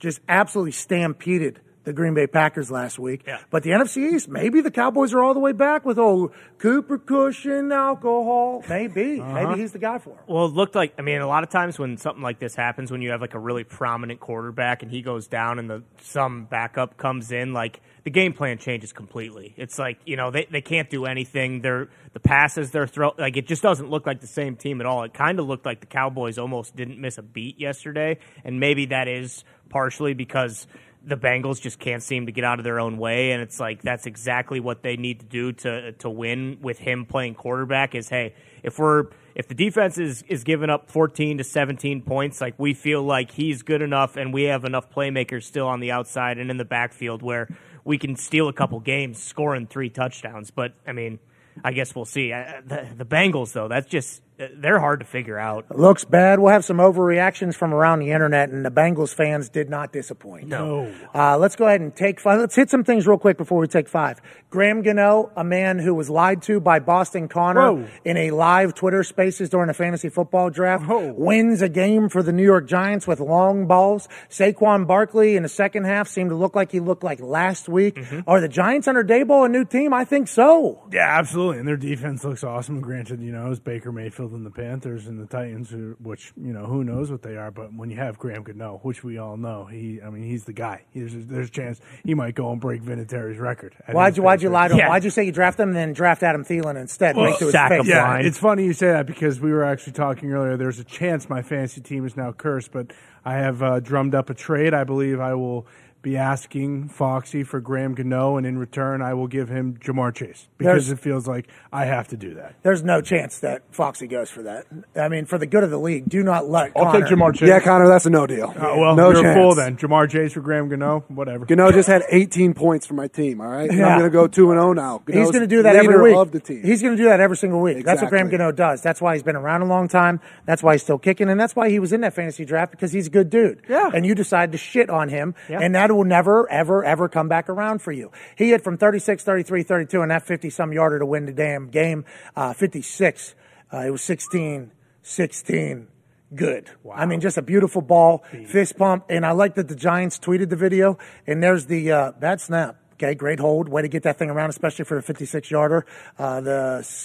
just 0.00 0.20
absolutely 0.28 0.72
stampeded 0.72 1.60
the 1.84 1.92
Green 1.92 2.14
Bay 2.14 2.26
Packers 2.26 2.70
last 2.70 2.98
week. 2.98 3.22
Yeah. 3.26 3.38
But 3.50 3.62
the 3.62 3.70
NFC 3.70 4.14
East, 4.14 4.28
maybe 4.28 4.60
the 4.60 4.70
Cowboys 4.70 5.12
are 5.12 5.22
all 5.22 5.34
the 5.34 5.40
way 5.40 5.52
back 5.52 5.84
with 5.84 5.98
old 5.98 6.32
Cooper 6.58 6.98
Cushion 6.98 7.70
alcohol. 7.72 8.62
Maybe. 8.68 9.04
Uh-huh. 9.24 9.48
Maybe 9.48 9.60
he's 9.60 9.72
the 9.72 9.78
guy 9.78 9.98
for 9.98 10.10
him. 10.10 10.18
Well, 10.26 10.46
it 10.46 10.52
looked 10.52 10.74
like 10.74 10.94
I 10.98 11.02
mean, 11.02 11.20
a 11.20 11.26
lot 11.26 11.44
of 11.44 11.50
times 11.50 11.78
when 11.78 11.96
something 11.96 12.22
like 12.22 12.38
this 12.38 12.54
happens, 12.54 12.90
when 12.90 13.00
you 13.00 13.10
have 13.10 13.20
like 13.20 13.34
a 13.34 13.38
really 13.38 13.64
prominent 13.64 14.20
quarterback 14.20 14.82
and 14.82 14.90
he 14.90 15.02
goes 15.02 15.26
down 15.26 15.58
and 15.58 15.68
the 15.68 15.82
some 16.02 16.44
backup 16.44 16.96
comes 16.96 17.32
in, 17.32 17.52
like 17.52 17.80
the 18.04 18.10
game 18.10 18.32
plan 18.32 18.58
changes 18.58 18.92
completely. 18.92 19.54
It's 19.56 19.78
like 19.78 19.98
you 20.04 20.16
know 20.16 20.30
they, 20.30 20.46
they 20.50 20.60
can't 20.60 20.90
do 20.90 21.06
anything. 21.06 21.62
They're 21.62 21.88
the 22.12 22.20
passes 22.20 22.70
they're 22.70 22.86
throw 22.86 23.12
like 23.18 23.36
it 23.36 23.46
just 23.46 23.62
doesn't 23.62 23.88
look 23.88 24.06
like 24.06 24.20
the 24.20 24.26
same 24.26 24.56
team 24.56 24.80
at 24.80 24.86
all. 24.86 25.02
It 25.04 25.14
kind 25.14 25.38
of 25.38 25.46
looked 25.46 25.66
like 25.66 25.80
the 25.80 25.86
Cowboys 25.86 26.38
almost 26.38 26.76
didn't 26.76 27.00
miss 27.00 27.18
a 27.18 27.22
beat 27.22 27.58
yesterday, 27.58 28.18
and 28.44 28.60
maybe 28.60 28.86
that 28.86 29.08
is 29.08 29.44
partially 29.68 30.14
because 30.14 30.66
the 31.06 31.16
Bengals 31.16 31.60
just 31.60 31.78
can't 31.78 32.02
seem 32.02 32.26
to 32.26 32.32
get 32.32 32.44
out 32.44 32.58
of 32.58 32.64
their 32.64 32.80
own 32.80 32.98
way, 32.98 33.32
and 33.32 33.42
it's 33.42 33.60
like 33.60 33.82
that's 33.82 34.06
exactly 34.06 34.60
what 34.60 34.82
they 34.82 34.96
need 34.96 35.20
to 35.20 35.26
do 35.26 35.52
to 35.52 35.92
to 35.92 36.10
win 36.10 36.58
with 36.60 36.78
him 36.78 37.04
playing 37.04 37.34
quarterback. 37.34 37.94
Is 37.94 38.08
hey, 38.08 38.34
if 38.62 38.78
we're 38.78 39.06
if 39.34 39.48
the 39.48 39.54
defense 39.54 39.98
is 39.98 40.22
is 40.28 40.44
giving 40.44 40.70
up 40.70 40.90
14 40.90 41.38
to 41.38 41.44
17 41.44 42.02
points, 42.02 42.40
like 42.40 42.54
we 42.58 42.74
feel 42.74 43.02
like 43.02 43.30
he's 43.32 43.62
good 43.62 43.82
enough, 43.82 44.16
and 44.16 44.32
we 44.32 44.44
have 44.44 44.64
enough 44.64 44.90
playmakers 44.90 45.44
still 45.44 45.66
on 45.66 45.80
the 45.80 45.90
outside 45.90 46.38
and 46.38 46.50
in 46.50 46.56
the 46.56 46.64
backfield 46.64 47.22
where 47.22 47.48
we 47.84 47.98
can 47.98 48.16
steal 48.16 48.48
a 48.48 48.52
couple 48.52 48.80
games, 48.80 49.22
scoring 49.22 49.66
three 49.66 49.90
touchdowns. 49.90 50.50
But 50.50 50.72
I 50.86 50.92
mean, 50.92 51.18
I 51.62 51.72
guess 51.72 51.94
we'll 51.94 52.06
see. 52.06 52.32
I, 52.32 52.60
the, 52.60 52.88
the 52.96 53.04
Bengals 53.04 53.52
though, 53.52 53.68
that's 53.68 53.88
just 53.88 54.22
they're 54.36 54.80
hard 54.80 55.00
to 55.00 55.06
figure 55.06 55.38
out. 55.38 55.76
Looks 55.76 56.04
bad. 56.04 56.40
We'll 56.40 56.52
have 56.52 56.64
some 56.64 56.78
overreactions 56.78 57.54
from 57.54 57.72
around 57.72 58.00
the 58.00 58.10
internet, 58.10 58.50
and 58.50 58.64
the 58.64 58.70
Bengals 58.70 59.14
fans 59.14 59.48
did 59.48 59.70
not 59.70 59.92
disappoint. 59.92 60.48
No. 60.48 60.92
Uh, 61.14 61.38
let's 61.38 61.54
go 61.54 61.66
ahead 61.66 61.80
and 61.80 61.94
take 61.94 62.18
five. 62.18 62.40
Let's 62.40 62.56
hit 62.56 62.68
some 62.68 62.82
things 62.82 63.06
real 63.06 63.18
quick 63.18 63.38
before 63.38 63.60
we 63.60 63.68
take 63.68 63.88
five. 63.88 64.20
Graham 64.50 64.82
Gano, 64.82 65.30
a 65.36 65.44
man 65.44 65.78
who 65.78 65.94
was 65.94 66.10
lied 66.10 66.42
to 66.42 66.60
by 66.60 66.78
Boston 66.80 67.28
Connor 67.28 67.72
Whoa. 67.74 67.88
in 68.04 68.16
a 68.16 68.30
live 68.32 68.74
Twitter 68.74 69.04
Spaces 69.04 69.50
during 69.50 69.70
a 69.70 69.74
fantasy 69.74 70.08
football 70.08 70.50
draft, 70.50 70.84
wins 70.88 71.62
a 71.62 71.68
game 71.68 72.08
for 72.08 72.22
the 72.22 72.32
New 72.32 72.44
York 72.44 72.66
Giants 72.66 73.06
with 73.06 73.20
long 73.20 73.66
balls. 73.66 74.08
Saquon 74.30 74.86
Barkley 74.86 75.36
in 75.36 75.42
the 75.44 75.48
second 75.48 75.84
half 75.84 76.08
seemed 76.08 76.30
to 76.30 76.36
look 76.36 76.56
like 76.56 76.72
he 76.72 76.80
looked 76.80 77.04
like 77.04 77.20
last 77.20 77.68
week. 77.68 77.98
Are 78.26 78.40
the 78.40 78.48
Giants 78.48 78.88
under 78.88 79.04
Daboll 79.04 79.46
a 79.46 79.48
new 79.48 79.64
team? 79.64 79.92
I 79.92 80.04
think 80.04 80.28
so. 80.28 80.82
Yeah, 80.92 81.18
absolutely. 81.18 81.58
And 81.58 81.68
their 81.68 81.76
defense 81.76 82.24
looks 82.24 82.42
awesome. 82.42 82.80
Granted, 82.80 83.20
you 83.20 83.32
know, 83.32 83.50
it's 83.50 83.60
Baker 83.60 83.92
Mayfield 83.92 84.23
and 84.32 84.46
the 84.46 84.50
Panthers 84.50 85.06
and 85.06 85.20
the 85.20 85.26
Titans, 85.26 85.70
who, 85.70 85.96
which, 86.00 86.32
you 86.36 86.52
know, 86.52 86.66
who 86.66 86.84
knows 86.84 87.10
what 87.10 87.22
they 87.22 87.36
are. 87.36 87.50
But 87.50 87.74
when 87.74 87.90
you 87.90 87.96
have 87.96 88.18
Graham 88.18 88.42
Gano, 88.42 88.80
which 88.82 89.04
we 89.04 89.18
all 89.18 89.36
know, 89.36 89.66
he, 89.66 90.00
I 90.00 90.10
mean, 90.10 90.24
he's 90.24 90.44
the 90.44 90.52
guy. 90.52 90.84
There's, 90.94 91.12
there's 91.14 91.48
a 91.48 91.52
chance 91.52 91.80
he 92.04 92.14
might 92.14 92.34
go 92.34 92.50
and 92.52 92.60
break 92.60 92.82
Vinatieri's 92.82 93.38
record. 93.38 93.74
Why'd 93.90 94.16
you 94.16 94.22
Why'd 94.22 94.42
you 94.42 94.48
lie 94.48 94.68
to 94.68 94.74
him? 94.74 94.78
Yeah. 94.78 94.88
Why'd 94.88 95.04
you 95.04 95.10
say 95.10 95.24
you 95.24 95.32
draft 95.32 95.60
him 95.60 95.68
and 95.68 95.76
then 95.76 95.92
draft 95.92 96.22
Adam 96.22 96.44
Thielen 96.44 96.80
instead? 96.80 97.16
Well, 97.16 97.26
right 97.26 97.38
to 97.38 97.44
his 97.44 97.52
sack 97.52 97.70
face. 97.70 97.86
Yeah, 97.86 98.06
blind. 98.06 98.26
it's 98.26 98.38
funny 98.38 98.64
you 98.64 98.72
say 98.72 98.88
that 98.88 99.06
because 99.06 99.40
we 99.40 99.52
were 99.52 99.64
actually 99.64 99.92
talking 99.92 100.32
earlier. 100.32 100.56
There's 100.56 100.78
a 100.78 100.84
chance 100.84 101.28
my 101.28 101.42
fantasy 101.42 101.80
team 101.80 102.06
is 102.06 102.16
now 102.16 102.32
cursed, 102.32 102.72
but 102.72 102.92
I 103.24 103.34
have 103.34 103.62
uh, 103.62 103.80
drummed 103.80 104.14
up 104.14 104.30
a 104.30 104.34
trade. 104.34 104.74
I 104.74 104.84
believe 104.84 105.20
I 105.20 105.34
will 105.34 105.66
be 106.04 106.16
asking 106.16 106.88
Foxy 106.90 107.42
for 107.42 107.60
Graham 107.60 107.94
Gano, 107.94 108.36
and 108.36 108.46
in 108.46 108.58
return, 108.58 109.02
I 109.02 109.14
will 109.14 109.26
give 109.26 109.48
him 109.48 109.76
Ja'Marr 109.82 110.14
Chase 110.14 110.46
because 110.58 110.86
There's- 110.86 110.90
it 110.90 111.02
feels 111.02 111.26
like 111.26 111.48
I 111.72 111.86
have 111.86 112.06
to 112.08 112.16
do 112.16 112.34
that. 112.34 112.54
There's 112.62 112.84
no 112.84 113.00
chance 113.00 113.38
that 113.40 113.62
Foxy 113.72 114.06
goes 114.06 114.30
for 114.30 114.42
that. 114.42 114.66
I 114.94 115.08
mean, 115.08 115.24
for 115.24 115.38
the 115.38 115.46
good 115.46 115.64
of 115.64 115.70
the 115.70 115.78
league, 115.78 116.08
do 116.08 116.22
not 116.22 116.48
let. 116.48 116.72
I'll 116.76 116.84
Connor- 116.92 117.06
take 117.08 117.18
Ja'Marr 117.18 117.34
Chase. 117.34 117.48
Yeah, 117.48 117.58
Connor, 117.60 117.88
that's 117.88 118.06
a 118.06 118.10
no 118.10 118.26
deal. 118.26 118.54
Oh, 118.56 118.78
well, 118.78 118.94
no 118.94 119.10
you're 119.10 119.22
chance. 119.22 119.36
a 119.36 119.40
fool 119.40 119.54
then. 119.54 119.76
Ja'Marr 119.76 120.08
Chase 120.08 120.32
for 120.34 120.40
Graham 120.40 120.68
Gano, 120.68 121.04
whatever. 121.08 121.46
Gano 121.46 121.72
just 121.72 121.88
had 121.88 122.02
18 122.10 122.54
points 122.54 122.86
for 122.86 122.94
my 122.94 123.08
team. 123.08 123.40
All 123.40 123.48
right, 123.48 123.72
Yeah. 123.72 123.86
I'm 123.88 123.98
going 123.98 124.10
to 124.10 124.14
go 124.14 124.26
two 124.26 124.50
and 124.52 124.60
zero 124.60 124.72
now. 124.74 125.02
He's 125.06 125.14
Gano's 125.16 125.30
going 125.32 125.40
to 125.42 125.46
do 125.48 125.62
that 125.62 125.74
leader 125.74 125.92
every 125.94 126.10
week. 126.12 126.16
Of 126.20 126.30
the 126.32 126.40
team. 126.40 126.62
He's 126.62 126.82
going 126.82 126.96
to 126.96 127.02
do 127.02 127.08
that 127.08 127.18
every 127.20 127.36
single 127.38 127.60
week. 127.60 127.84
That's 127.84 128.02
what 128.02 128.10
Graham 128.10 128.26
Exactly. 128.26 128.38
Gano 128.38 128.52
does. 128.52 128.82
That's 128.82 129.00
why 129.00 129.14
he's 129.14 129.22
been 129.22 129.36
around 129.36 129.62
a 129.62 129.66
long 129.66 129.88
time. 129.88 130.20
That's 130.44 130.62
why 130.62 130.74
he's 130.74 130.82
still 130.82 130.98
kicking, 130.98 131.30
and 131.30 131.40
that's 131.40 131.56
why 131.56 131.70
he 131.70 131.78
was 131.78 131.92
in 131.94 132.02
that 132.02 132.12
fantasy 132.12 132.44
draft 132.44 132.70
because 132.72 132.92
he's 132.92 133.06
a 133.06 133.10
good 133.10 133.30
dude. 133.30 133.62
Yeah. 133.68 133.90
And 133.94 134.04
you 134.04 134.14
decide 134.14 134.52
to 134.52 134.58
shit 134.58 134.90
on 134.90 135.08
him, 135.08 135.34
Yeah. 135.48 135.60
and 135.62 135.74
that 135.74 135.90
will 135.94 136.04
never, 136.04 136.50
ever, 136.50 136.84
ever 136.84 137.08
come 137.08 137.28
back 137.28 137.48
around 137.48 137.80
for 137.80 137.92
you. 137.92 138.10
He 138.36 138.50
hit 138.50 138.62
from 138.62 138.76
36, 138.76 139.22
33, 139.22 139.62
32, 139.62 140.02
and 140.02 140.10
that 140.10 140.26
50 140.26 140.50
some 140.50 140.72
yarder 140.72 140.98
to 140.98 141.06
win 141.06 141.26
the 141.26 141.32
damn 141.32 141.68
game. 141.68 142.04
Uh, 142.36 142.52
56. 142.52 143.34
Uh, 143.72 143.78
it 143.78 143.90
was 143.90 144.02
16, 144.02 144.70
16. 145.02 145.88
Good. 146.34 146.70
I 146.92 147.06
mean, 147.06 147.20
just 147.20 147.38
a 147.38 147.42
beautiful 147.42 147.82
ball, 147.82 148.24
fist 148.46 148.76
pump, 148.76 149.04
and 149.08 149.24
I 149.24 149.32
like 149.32 149.54
that 149.54 149.68
the 149.68 149.76
Giants 149.76 150.18
tweeted 150.18 150.48
the 150.50 150.56
video. 150.56 150.98
And 151.26 151.42
there's 151.42 151.66
the 151.66 151.92
uh, 151.92 152.12
bad 152.12 152.40
snap. 152.40 152.76
Okay, 152.94 153.14
great 153.14 153.40
hold, 153.40 153.68
way 153.68 153.82
to 153.82 153.88
get 153.88 154.04
that 154.04 154.18
thing 154.18 154.30
around, 154.30 154.50
especially 154.50 154.84
for 154.84 154.96
a 154.96 155.02
56 155.02 155.50
yarder. 155.50 155.84
Uh, 156.18 156.40
the 156.40 156.98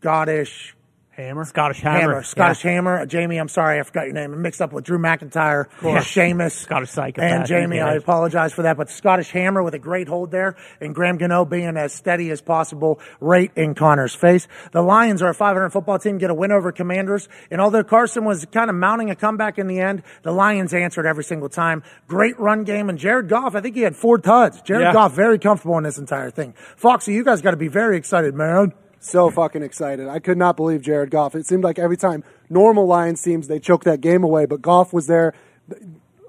Scottish 0.00 0.76
Hammer. 1.16 1.44
Scottish 1.44 1.80
Hammer. 1.80 2.00
Hammer, 2.00 2.22
Scottish 2.22 2.64
Yeah. 2.64 2.72
Hammer. 2.72 3.06
Jamie, 3.06 3.36
I'm 3.36 3.48
sorry, 3.48 3.78
I 3.78 3.82
forgot 3.82 4.04
your 4.06 4.14
name. 4.14 4.32
I 4.32 4.36
mixed 4.36 4.60
up 4.60 4.72
with 4.72 4.84
Drew 4.84 4.98
McIntyre, 4.98 5.66
Sheamus, 6.02 6.54
Scottish 6.54 6.90
psychopath. 6.90 7.30
and 7.32 7.46
Jamie. 7.46 7.80
I 7.80 7.94
apologize 7.94 8.52
for 8.52 8.62
that, 8.62 8.76
but 8.76 8.90
Scottish 8.90 9.30
Hammer 9.30 9.62
with 9.62 9.74
a 9.74 9.78
great 9.78 10.08
hold 10.08 10.30
there, 10.30 10.56
and 10.80 10.94
Graham 10.94 11.16
Gano 11.18 11.44
being 11.44 11.76
as 11.76 11.92
steady 11.92 12.30
as 12.30 12.40
possible, 12.40 12.98
right 13.20 13.50
in 13.56 13.74
Connor's 13.74 14.14
face. 14.14 14.48
The 14.72 14.82
Lions 14.82 15.22
are 15.22 15.28
a 15.28 15.34
500 15.34 15.70
football 15.70 15.98
team, 15.98 16.18
get 16.18 16.30
a 16.30 16.34
win 16.34 16.50
over 16.52 16.72
Commanders, 16.72 17.28
and 17.50 17.60
although 17.60 17.84
Carson 17.84 18.24
was 18.24 18.44
kind 18.46 18.68
of 18.68 18.76
mounting 18.76 19.10
a 19.10 19.14
comeback 19.16 19.58
in 19.58 19.66
the 19.66 19.80
end, 19.80 20.02
the 20.22 20.32
Lions 20.32 20.74
answered 20.74 21.06
every 21.06 21.24
single 21.24 21.48
time. 21.48 21.82
Great 22.08 22.38
run 22.40 22.64
game, 22.64 22.88
and 22.88 22.98
Jared 22.98 23.28
Goff, 23.28 23.54
I 23.54 23.60
think 23.60 23.76
he 23.76 23.82
had 23.82 23.94
four 23.96 24.18
tuds. 24.18 24.60
Jared 24.62 24.82
Yeah. 24.82 24.92
Goff 24.92 25.14
very 25.14 25.38
comfortable 25.38 25.78
in 25.78 25.84
this 25.84 25.98
entire 25.98 26.30
thing. 26.30 26.54
Foxy, 26.76 27.12
you 27.12 27.24
guys 27.24 27.40
got 27.40 27.52
to 27.52 27.56
be 27.56 27.68
very 27.68 27.96
excited, 27.96 28.34
man. 28.34 28.72
So 29.04 29.30
fucking 29.30 29.62
excited. 29.62 30.08
I 30.08 30.18
could 30.18 30.38
not 30.38 30.56
believe 30.56 30.82
Jared 30.82 31.10
Goff. 31.10 31.34
It 31.34 31.46
seemed 31.46 31.64
like 31.64 31.78
every 31.78 31.96
time 31.96 32.24
normal 32.48 32.86
Lions 32.86 33.22
teams 33.22 33.48
they 33.48 33.60
choke 33.60 33.84
that 33.84 34.00
game 34.00 34.24
away, 34.24 34.46
but 34.46 34.62
Goff 34.62 34.92
was 34.92 35.06
there. 35.06 35.34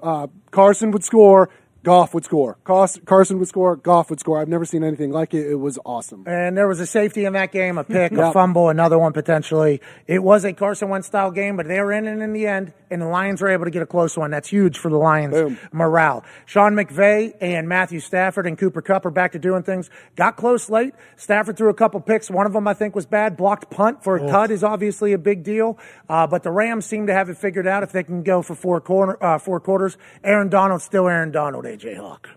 Uh, 0.02 0.26
Carson 0.50 0.90
would 0.90 1.04
score. 1.04 1.48
Goff 1.86 2.14
would 2.14 2.24
score. 2.24 2.58
Carson 2.64 3.38
would 3.38 3.46
score. 3.46 3.76
Goff 3.76 4.10
would 4.10 4.18
score. 4.18 4.40
I've 4.40 4.48
never 4.48 4.64
seen 4.64 4.82
anything 4.82 5.12
like 5.12 5.32
it. 5.34 5.48
It 5.48 5.54
was 5.54 5.78
awesome. 5.84 6.24
And 6.26 6.58
there 6.58 6.66
was 6.66 6.80
a 6.80 6.86
safety 6.86 7.24
in 7.24 7.34
that 7.34 7.52
game, 7.52 7.78
a 7.78 7.84
pick, 7.84 8.10
a 8.10 8.32
fumble, 8.32 8.70
another 8.70 8.98
one 8.98 9.12
potentially. 9.12 9.80
It 10.08 10.20
was 10.20 10.44
a 10.44 10.52
Carson 10.52 10.88
Wentz 10.88 11.06
style 11.06 11.30
game, 11.30 11.56
but 11.56 11.68
they 11.68 11.80
were 11.80 11.92
in 11.92 12.08
it 12.08 12.18
in 12.18 12.32
the 12.32 12.48
end, 12.48 12.72
and 12.90 13.00
the 13.00 13.06
Lions 13.06 13.40
were 13.40 13.50
able 13.50 13.66
to 13.66 13.70
get 13.70 13.82
a 13.82 13.86
close 13.86 14.16
one. 14.16 14.32
That's 14.32 14.48
huge 14.48 14.78
for 14.78 14.90
the 14.90 14.96
Lions' 14.96 15.34
Boom. 15.34 15.58
morale. 15.70 16.24
Sean 16.44 16.74
McVay 16.74 17.34
and 17.40 17.68
Matthew 17.68 18.00
Stafford 18.00 18.48
and 18.48 18.58
Cooper 18.58 18.82
Kupp 18.82 19.06
are 19.06 19.10
back 19.10 19.30
to 19.32 19.38
doing 19.38 19.62
things. 19.62 19.88
Got 20.16 20.36
close 20.36 20.68
late. 20.68 20.92
Stafford 21.14 21.56
threw 21.56 21.68
a 21.68 21.74
couple 21.74 22.00
picks. 22.00 22.28
One 22.28 22.46
of 22.46 22.52
them 22.52 22.66
I 22.66 22.74
think 22.74 22.96
was 22.96 23.06
bad. 23.06 23.36
Blocked 23.36 23.70
punt 23.70 24.02
for 24.02 24.16
a 24.16 24.26
tud 24.26 24.50
is 24.50 24.64
obviously 24.64 25.12
a 25.12 25.18
big 25.18 25.44
deal. 25.44 25.78
Uh, 26.08 26.26
but 26.26 26.42
the 26.42 26.50
Rams 26.50 26.84
seem 26.84 27.06
to 27.06 27.12
have 27.12 27.30
it 27.30 27.38
figured 27.38 27.68
out 27.68 27.84
if 27.84 27.92
they 27.92 28.02
can 28.02 28.24
go 28.24 28.42
for 28.42 28.56
four 28.56 28.80
corner, 28.80 29.16
uh, 29.22 29.38
four 29.38 29.60
quarters. 29.60 29.96
Aaron 30.24 30.48
Donald 30.48 30.82
still 30.82 31.06
Aaron 31.06 31.30
Donald. 31.30 31.75
AJ 31.76 31.96
Hawk. 31.98 32.28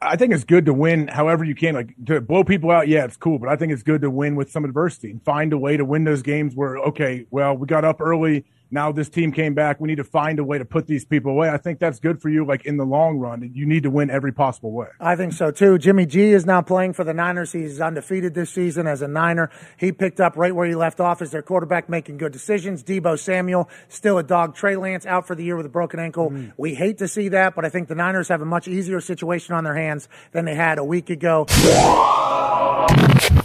I 0.00 0.14
think 0.14 0.32
it's 0.32 0.44
good 0.44 0.66
to 0.66 0.74
win 0.74 1.08
however 1.08 1.44
you 1.44 1.54
can. 1.54 1.74
Like 1.74 1.94
to 2.06 2.20
blow 2.20 2.44
people 2.44 2.70
out, 2.70 2.86
yeah, 2.86 3.04
it's 3.04 3.16
cool, 3.16 3.38
but 3.40 3.48
I 3.48 3.56
think 3.56 3.72
it's 3.72 3.82
good 3.82 4.02
to 4.02 4.10
win 4.10 4.36
with 4.36 4.50
some 4.50 4.64
adversity 4.64 5.10
and 5.10 5.22
find 5.24 5.52
a 5.52 5.58
way 5.58 5.76
to 5.76 5.84
win 5.84 6.04
those 6.04 6.22
games 6.22 6.54
where, 6.54 6.76
okay, 6.78 7.26
well, 7.30 7.56
we 7.56 7.66
got 7.66 7.84
up 7.84 8.00
early. 8.00 8.44
Now 8.74 8.90
this 8.90 9.08
team 9.08 9.30
came 9.30 9.54
back. 9.54 9.80
We 9.80 9.86
need 9.86 9.98
to 9.98 10.04
find 10.04 10.40
a 10.40 10.44
way 10.44 10.58
to 10.58 10.64
put 10.64 10.88
these 10.88 11.04
people 11.04 11.30
away. 11.30 11.48
I 11.48 11.58
think 11.58 11.78
that's 11.78 12.00
good 12.00 12.20
for 12.20 12.28
you, 12.28 12.44
like 12.44 12.66
in 12.66 12.76
the 12.76 12.84
long 12.84 13.18
run. 13.18 13.48
You 13.54 13.66
need 13.66 13.84
to 13.84 13.90
win 13.90 14.10
every 14.10 14.32
possible 14.32 14.72
way. 14.72 14.88
I 14.98 15.14
think 15.14 15.32
so 15.32 15.52
too. 15.52 15.78
Jimmy 15.78 16.06
G 16.06 16.32
is 16.32 16.44
now 16.44 16.60
playing 16.60 16.94
for 16.94 17.04
the 17.04 17.14
Niners. 17.14 17.52
He's 17.52 17.80
undefeated 17.80 18.34
this 18.34 18.50
season 18.50 18.88
as 18.88 19.00
a 19.00 19.06
Niner. 19.06 19.48
He 19.76 19.92
picked 19.92 20.20
up 20.20 20.36
right 20.36 20.52
where 20.52 20.66
he 20.66 20.74
left 20.74 20.98
off 20.98 21.22
as 21.22 21.30
their 21.30 21.40
quarterback, 21.40 21.88
making 21.88 22.18
good 22.18 22.32
decisions. 22.32 22.82
Deebo 22.82 23.16
Samuel, 23.16 23.68
still 23.88 24.18
a 24.18 24.24
dog. 24.24 24.56
Trey 24.56 24.74
Lance 24.74 25.06
out 25.06 25.28
for 25.28 25.36
the 25.36 25.44
year 25.44 25.56
with 25.56 25.66
a 25.66 25.68
broken 25.68 26.00
ankle. 26.00 26.30
Mm. 26.30 26.52
We 26.56 26.74
hate 26.74 26.98
to 26.98 27.06
see 27.06 27.28
that, 27.28 27.54
but 27.54 27.64
I 27.64 27.68
think 27.68 27.86
the 27.86 27.94
Niners 27.94 28.26
have 28.26 28.42
a 28.42 28.44
much 28.44 28.66
easier 28.66 29.00
situation 29.00 29.54
on 29.54 29.62
their 29.62 29.76
hands 29.76 30.08
than 30.32 30.46
they 30.46 30.56
had 30.56 30.78
a 30.78 30.84
week 30.84 31.10
ago. 31.10 31.46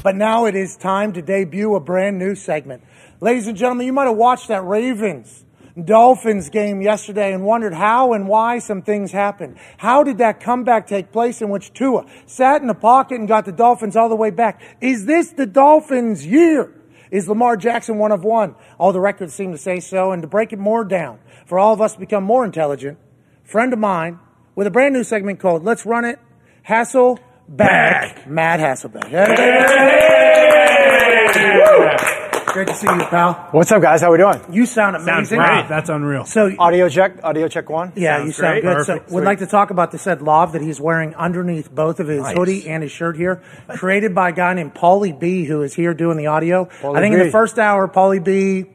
But 0.02 0.16
now 0.16 0.46
it 0.46 0.56
is 0.56 0.76
time 0.76 1.14
to 1.14 1.22
debut 1.22 1.76
a 1.76 1.80
brand 1.80 2.18
new 2.18 2.34
segment. 2.34 2.84
Ladies 3.22 3.48
and 3.48 3.58
gentlemen, 3.58 3.86
you 3.86 3.94
might 3.94 4.08
have 4.08 4.16
watched 4.16 4.48
that 4.48 4.64
Ravens 4.64 5.44
Dolphins 5.86 6.50
game 6.50 6.82
yesterday 6.82 7.34
and 7.34 7.44
wondered 7.44 7.74
how 7.74 8.14
and 8.14 8.28
why 8.28 8.60
some 8.60 8.82
things 8.82 9.12
happened. 9.12 9.58
How 9.78 10.04
did 10.04 10.18
that 10.18 10.40
comeback 10.40 10.88
take 10.88 11.12
place 11.12 11.42
in 11.42 11.50
which 11.50 11.74
Tua 11.74 12.06
sat 12.26 12.62
in 12.62 12.68
the 12.68 12.74
pocket 12.74 13.20
and 13.20 13.28
got 13.28 13.46
the 13.46 13.52
Dolphins 13.52 13.96
all 13.96 14.10
the 14.10 14.16
way 14.16 14.30
back? 14.30 14.62
Is 14.82 15.06
this 15.06 15.32
the 15.32 15.46
Dolphins' 15.46 16.26
year? 16.26 16.74
Is 17.12 17.28
Lamar 17.28 17.58
Jackson 17.58 17.98
one 17.98 18.12
of 18.12 18.24
one? 18.24 18.56
All 18.78 18.94
the 18.94 19.00
records 19.00 19.34
seem 19.34 19.52
to 19.52 19.58
say 19.58 19.80
so. 19.80 20.12
And 20.12 20.22
to 20.22 20.28
break 20.28 20.54
it 20.54 20.60
more 20.60 20.84
down, 20.84 21.20
for 21.46 21.60
all 21.60 21.74
of 21.74 21.82
us 21.82 21.94
to 21.94 22.00
become 22.00 22.24
more 22.24 22.46
intelligent, 22.46 22.98
friend 23.44 23.74
of 23.74 23.80
mine 23.80 24.20
with 24.56 24.68
a 24.68 24.72
brand 24.72 24.94
new 24.94 25.04
segment 25.04 25.40
called 25.40 25.64
Let's 25.64 25.86
Run 25.86 26.06
It, 26.06 26.20
Hasselbeck, 26.68 28.28
Matt 28.28 28.60
Hasselbeck. 28.60 30.19
Great 32.52 32.68
to 32.68 32.74
see 32.74 32.88
you, 32.88 32.98
pal. 33.06 33.34
What's 33.52 33.72
up, 33.72 33.82
guys? 33.82 34.02
How 34.02 34.12
we 34.12 34.18
doing? 34.18 34.42
You 34.52 34.66
sound 34.66 34.96
amazing. 34.96 35.38
Wow, 35.38 35.68
that's 35.70 35.90
unreal. 35.90 36.26
So 36.26 36.52
Audio 36.58 36.90
check. 36.90 37.24
Audio 37.24 37.48
check 37.48 37.70
one. 37.70 37.94
yeah, 37.96 38.24
you 38.24 38.32
sound 38.32 38.62
great. 38.62 38.64
good. 38.64 38.78
Perfect. 38.86 39.10
So 39.10 39.16
we'd 39.16 39.24
like 39.26 39.40
to 39.40 39.46
talk 39.48 39.70
about 39.70 39.92
the 39.92 40.00
said 40.00 40.22
love 40.24 40.54
that 40.54 40.62
he's 40.62 40.82
wearing 40.82 41.14
underneath 41.16 41.74
both 41.74 42.00
of 42.00 42.08
his 42.08 42.22
Nice. 42.24 42.36
hoodie 42.36 42.68
and 42.68 42.82
his 42.82 42.92
shirt 42.92 43.18
here, 43.18 43.44
created 43.70 44.16
by 44.16 44.30
a 44.30 44.32
guy 44.32 44.54
named 44.56 44.74
Paulie 44.74 45.18
B, 45.18 45.46
who 45.46 45.62
is 45.62 45.74
here 45.76 45.94
doing 45.94 46.18
the 46.18 46.28
audio. 46.28 46.66
Paulie 46.66 46.98
I 46.98 47.02
think 47.02 47.14
in 47.14 47.20
B. 47.20 47.26
the 47.28 47.32
first 47.32 47.60
hour, 47.60 47.88
Paulie 47.88 48.24
B 48.24 48.66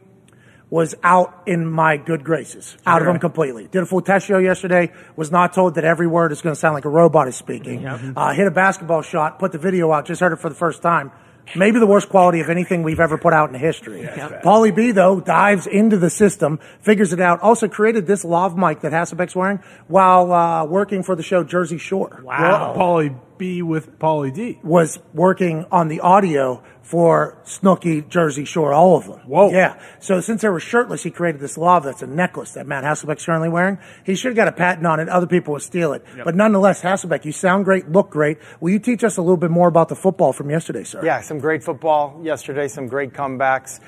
was 0.71 0.95
out 1.03 1.43
in 1.47 1.67
my 1.67 1.97
good 1.97 2.23
graces, 2.25 2.77
out 2.87 3.03
of 3.03 3.09
him 3.09 3.19
completely. 3.19 3.67
Did 3.69 3.83
a 3.83 3.87
full 3.87 4.01
test 4.03 4.27
show 4.27 4.39
yesterday. 4.39 4.93
Was 5.17 5.31
not 5.33 5.53
told 5.53 5.75
that 5.77 5.85
every 5.85 6.07
word 6.07 6.31
is 6.33 6.43
going 6.43 6.55
to 6.55 6.59
sound 6.61 6.75
like 6.75 6.85
a 6.85 6.89
robot 6.91 7.27
is 7.29 7.37
speaking. 7.37 7.87
Uh, 7.87 8.33
hit 8.35 8.47
a 8.47 8.51
basketball 8.53 9.03
shot. 9.03 9.39
Put 9.39 9.53
the 9.53 9.59
video 9.59 9.91
out. 9.93 10.07
Just 10.07 10.21
heard 10.21 10.33
it 10.33 10.37
for 10.39 10.49
the 10.49 10.55
first 10.55 10.81
time. 10.83 11.11
Maybe 11.57 11.79
the 11.79 11.87
worst 11.87 12.09
quality 12.09 12.41
of 12.41 12.51
anything 12.51 12.83
we've 12.83 13.01
ever 13.01 13.19
put 13.19 13.33
out 13.33 13.49
in 13.51 13.55
history. 13.55 14.03
Paulie 14.03 14.75
B 14.75 14.91
though 14.91 15.21
dives 15.21 15.67
into 15.67 15.99
the 15.99 16.11
system, 16.11 16.59
figures 16.81 17.13
it 17.13 17.21
out. 17.21 17.41
Also 17.41 17.69
created 17.69 18.07
this 18.07 18.25
lav 18.25 18.57
mic 18.57 18.81
that 18.81 18.93
Hasselbeck's 18.93 19.37
wearing 19.37 19.61
while 19.87 20.33
uh, 20.33 20.65
working 20.65 21.03
for 21.03 21.15
the 21.15 21.23
show 21.23 21.45
Jersey 21.45 21.79
Shore. 21.79 22.23
Wow. 22.25 22.75
Paulie 22.77 23.19
B 23.45 23.63
with 23.63 23.99
Pauly 23.99 24.33
D. 24.33 24.59
Was 24.63 24.99
working 25.13 25.67
on 25.71 25.89
the 25.89 26.01
audio 26.01 26.63
for 26.81 27.39
Snooki, 27.45 28.07
Jersey 28.09 28.45
Shore, 28.45 28.73
all 28.73 28.97
of 28.97 29.07
them. 29.07 29.21
Whoa. 29.27 29.51
Yeah. 29.51 29.79
So 30.01 30.21
since 30.21 30.43
they 30.43 30.49
were 30.49 30.61
shirtless, 30.61 31.03
he 31.03 31.11
created 31.11 31.41
this 31.41 31.57
lav 31.59 31.85
that's 31.85 32.03
a 32.03 32.07
necklace 32.07 32.53
that 32.53 32.67
Matt 32.67 32.85
Hasselbeck's 32.85 33.25
currently 33.25 33.49
wearing. 33.49 33.79
He 34.05 34.15
should 34.15 34.31
have 34.31 34.37
got 34.37 34.49
a 34.49 34.53
patent 34.53 34.87
on 34.87 35.01
it. 35.01 35.09
Other 35.09 35.27
people 35.27 35.53
would 35.53 35.63
steal 35.63 35.93
it. 35.93 36.05
But 36.25 36.35
nonetheless, 36.35 36.83
Hasselbeck, 36.83 37.25
you 37.25 37.33
sound 37.33 37.65
great, 37.65 37.91
look 37.91 38.11
great. 38.11 38.39
Will 38.61 38.71
you 38.71 38.79
teach 38.79 39.05
us 39.05 39.17
a 39.17 39.23
little 39.23 39.37
bit 39.37 39.51
more 39.51 39.69
about 39.69 39.89
the 39.89 39.97
football 39.97 40.33
from 40.33 40.51
yesterday, 40.51 40.85
sir? 40.85 41.05
Yeah, 41.05 41.21
some 41.21 41.39
great 41.39 41.63
football 41.63 42.21
yesterday. 42.23 42.69
Some 42.69 42.87
great 42.87 43.13
comebacks. 43.13 43.81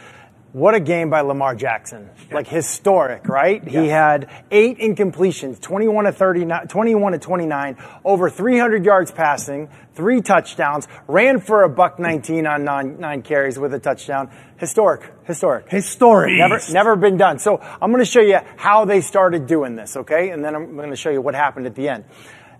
What 0.52 0.74
a 0.74 0.80
game 0.80 1.10
by 1.10 1.20
Lamar 1.20 1.54
Jackson. 1.54 2.08
Like 2.32 2.46
historic, 2.46 3.28
right? 3.28 3.66
He 3.66 3.88
had 3.88 4.30
eight 4.50 4.78
incompletions, 4.78 5.60
21 5.60 6.06
to 6.06 6.12
39, 6.12 6.68
21 6.68 7.12
to 7.12 7.18
29, 7.18 7.76
over 8.04 8.30
300 8.30 8.84
yards 8.84 9.12
passing, 9.12 9.68
three 9.94 10.22
touchdowns, 10.22 10.88
ran 11.08 11.40
for 11.40 11.62
a 11.64 11.68
buck 11.68 11.98
19 11.98 12.46
on 12.46 12.64
nine, 12.64 12.98
nine 12.98 13.22
carries 13.22 13.58
with 13.58 13.74
a 13.74 13.78
touchdown. 13.78 14.30
Historic, 14.58 15.12
historic. 15.24 15.68
Historic. 15.68 16.32
Never, 16.32 16.60
never 16.70 16.96
been 16.96 17.18
done. 17.18 17.38
So 17.38 17.58
I'm 17.60 17.90
going 17.90 18.04
to 18.04 18.10
show 18.10 18.22
you 18.22 18.38
how 18.56 18.86
they 18.86 19.02
started 19.02 19.46
doing 19.46 19.76
this, 19.76 19.96
okay? 19.96 20.30
And 20.30 20.42
then 20.42 20.54
I'm 20.54 20.74
going 20.76 20.90
to 20.90 20.96
show 20.96 21.10
you 21.10 21.20
what 21.20 21.34
happened 21.34 21.66
at 21.66 21.74
the 21.74 21.88
end. 21.88 22.04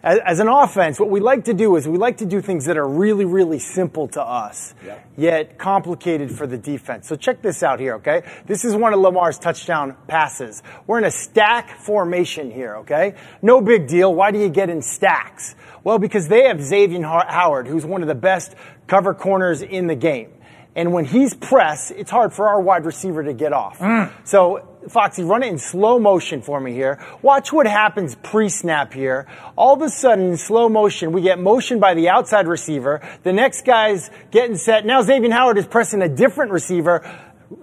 As, 0.06 0.20
as 0.24 0.38
an 0.38 0.46
offense, 0.46 1.00
what 1.00 1.10
we 1.10 1.18
like 1.18 1.46
to 1.46 1.52
do 1.52 1.74
is 1.74 1.88
we 1.88 1.98
like 1.98 2.18
to 2.18 2.26
do 2.26 2.40
things 2.40 2.66
that 2.66 2.76
are 2.76 2.86
really, 2.86 3.24
really 3.24 3.58
simple 3.58 4.06
to 4.06 4.22
us, 4.22 4.72
yet 5.16 5.58
complicated 5.58 6.30
for 6.30 6.46
the 6.46 6.56
defense. 6.56 7.08
So 7.08 7.16
check 7.16 7.42
this 7.42 7.64
out 7.64 7.80
here, 7.80 7.96
okay? 7.96 8.22
This 8.46 8.64
is 8.64 8.76
one 8.76 8.92
of 8.92 9.00
Lamar's 9.00 9.36
touchdown 9.36 9.96
passes. 10.06 10.62
We're 10.86 10.98
in 10.98 11.04
a 11.06 11.10
stack 11.10 11.80
formation 11.80 12.52
here, 12.52 12.76
okay? 12.76 13.16
No 13.42 13.60
big 13.60 13.88
deal. 13.88 14.14
Why 14.14 14.30
do 14.30 14.38
you 14.38 14.48
get 14.48 14.70
in 14.70 14.80
stacks? 14.80 15.56
Well, 15.82 15.98
because 15.98 16.28
they 16.28 16.44
have 16.44 16.62
Xavier 16.62 17.02
Howard, 17.02 17.66
who's 17.66 17.84
one 17.84 18.02
of 18.02 18.08
the 18.08 18.14
best 18.14 18.54
cover 18.86 19.12
corners 19.12 19.60
in 19.60 19.88
the 19.88 19.96
game. 19.96 20.30
And 20.76 20.92
when 20.92 21.06
he's 21.06 21.32
pressed, 21.32 21.90
it's 21.90 22.10
hard 22.10 22.34
for 22.34 22.48
our 22.48 22.60
wide 22.60 22.84
receiver 22.84 23.24
to 23.24 23.32
get 23.32 23.54
off. 23.54 23.78
Mm. 23.78 24.12
So, 24.24 24.68
Foxy, 24.90 25.24
run 25.24 25.42
it 25.42 25.48
in 25.48 25.58
slow 25.58 25.98
motion 25.98 26.42
for 26.42 26.60
me 26.60 26.74
here. 26.74 27.02
Watch 27.22 27.50
what 27.50 27.66
happens 27.66 28.14
pre 28.14 28.50
snap 28.50 28.92
here. 28.92 29.26
All 29.56 29.74
of 29.74 29.80
a 29.80 29.88
sudden, 29.88 30.26
in 30.26 30.36
slow 30.36 30.68
motion, 30.68 31.12
we 31.12 31.22
get 31.22 31.38
motion 31.38 31.80
by 31.80 31.94
the 31.94 32.10
outside 32.10 32.46
receiver. 32.46 33.00
The 33.22 33.32
next 33.32 33.64
guy's 33.64 34.10
getting 34.30 34.58
set. 34.58 34.84
Now, 34.84 35.00
Xavier 35.00 35.32
Howard 35.32 35.56
is 35.56 35.66
pressing 35.66 36.02
a 36.02 36.10
different 36.10 36.52
receiver. 36.52 37.10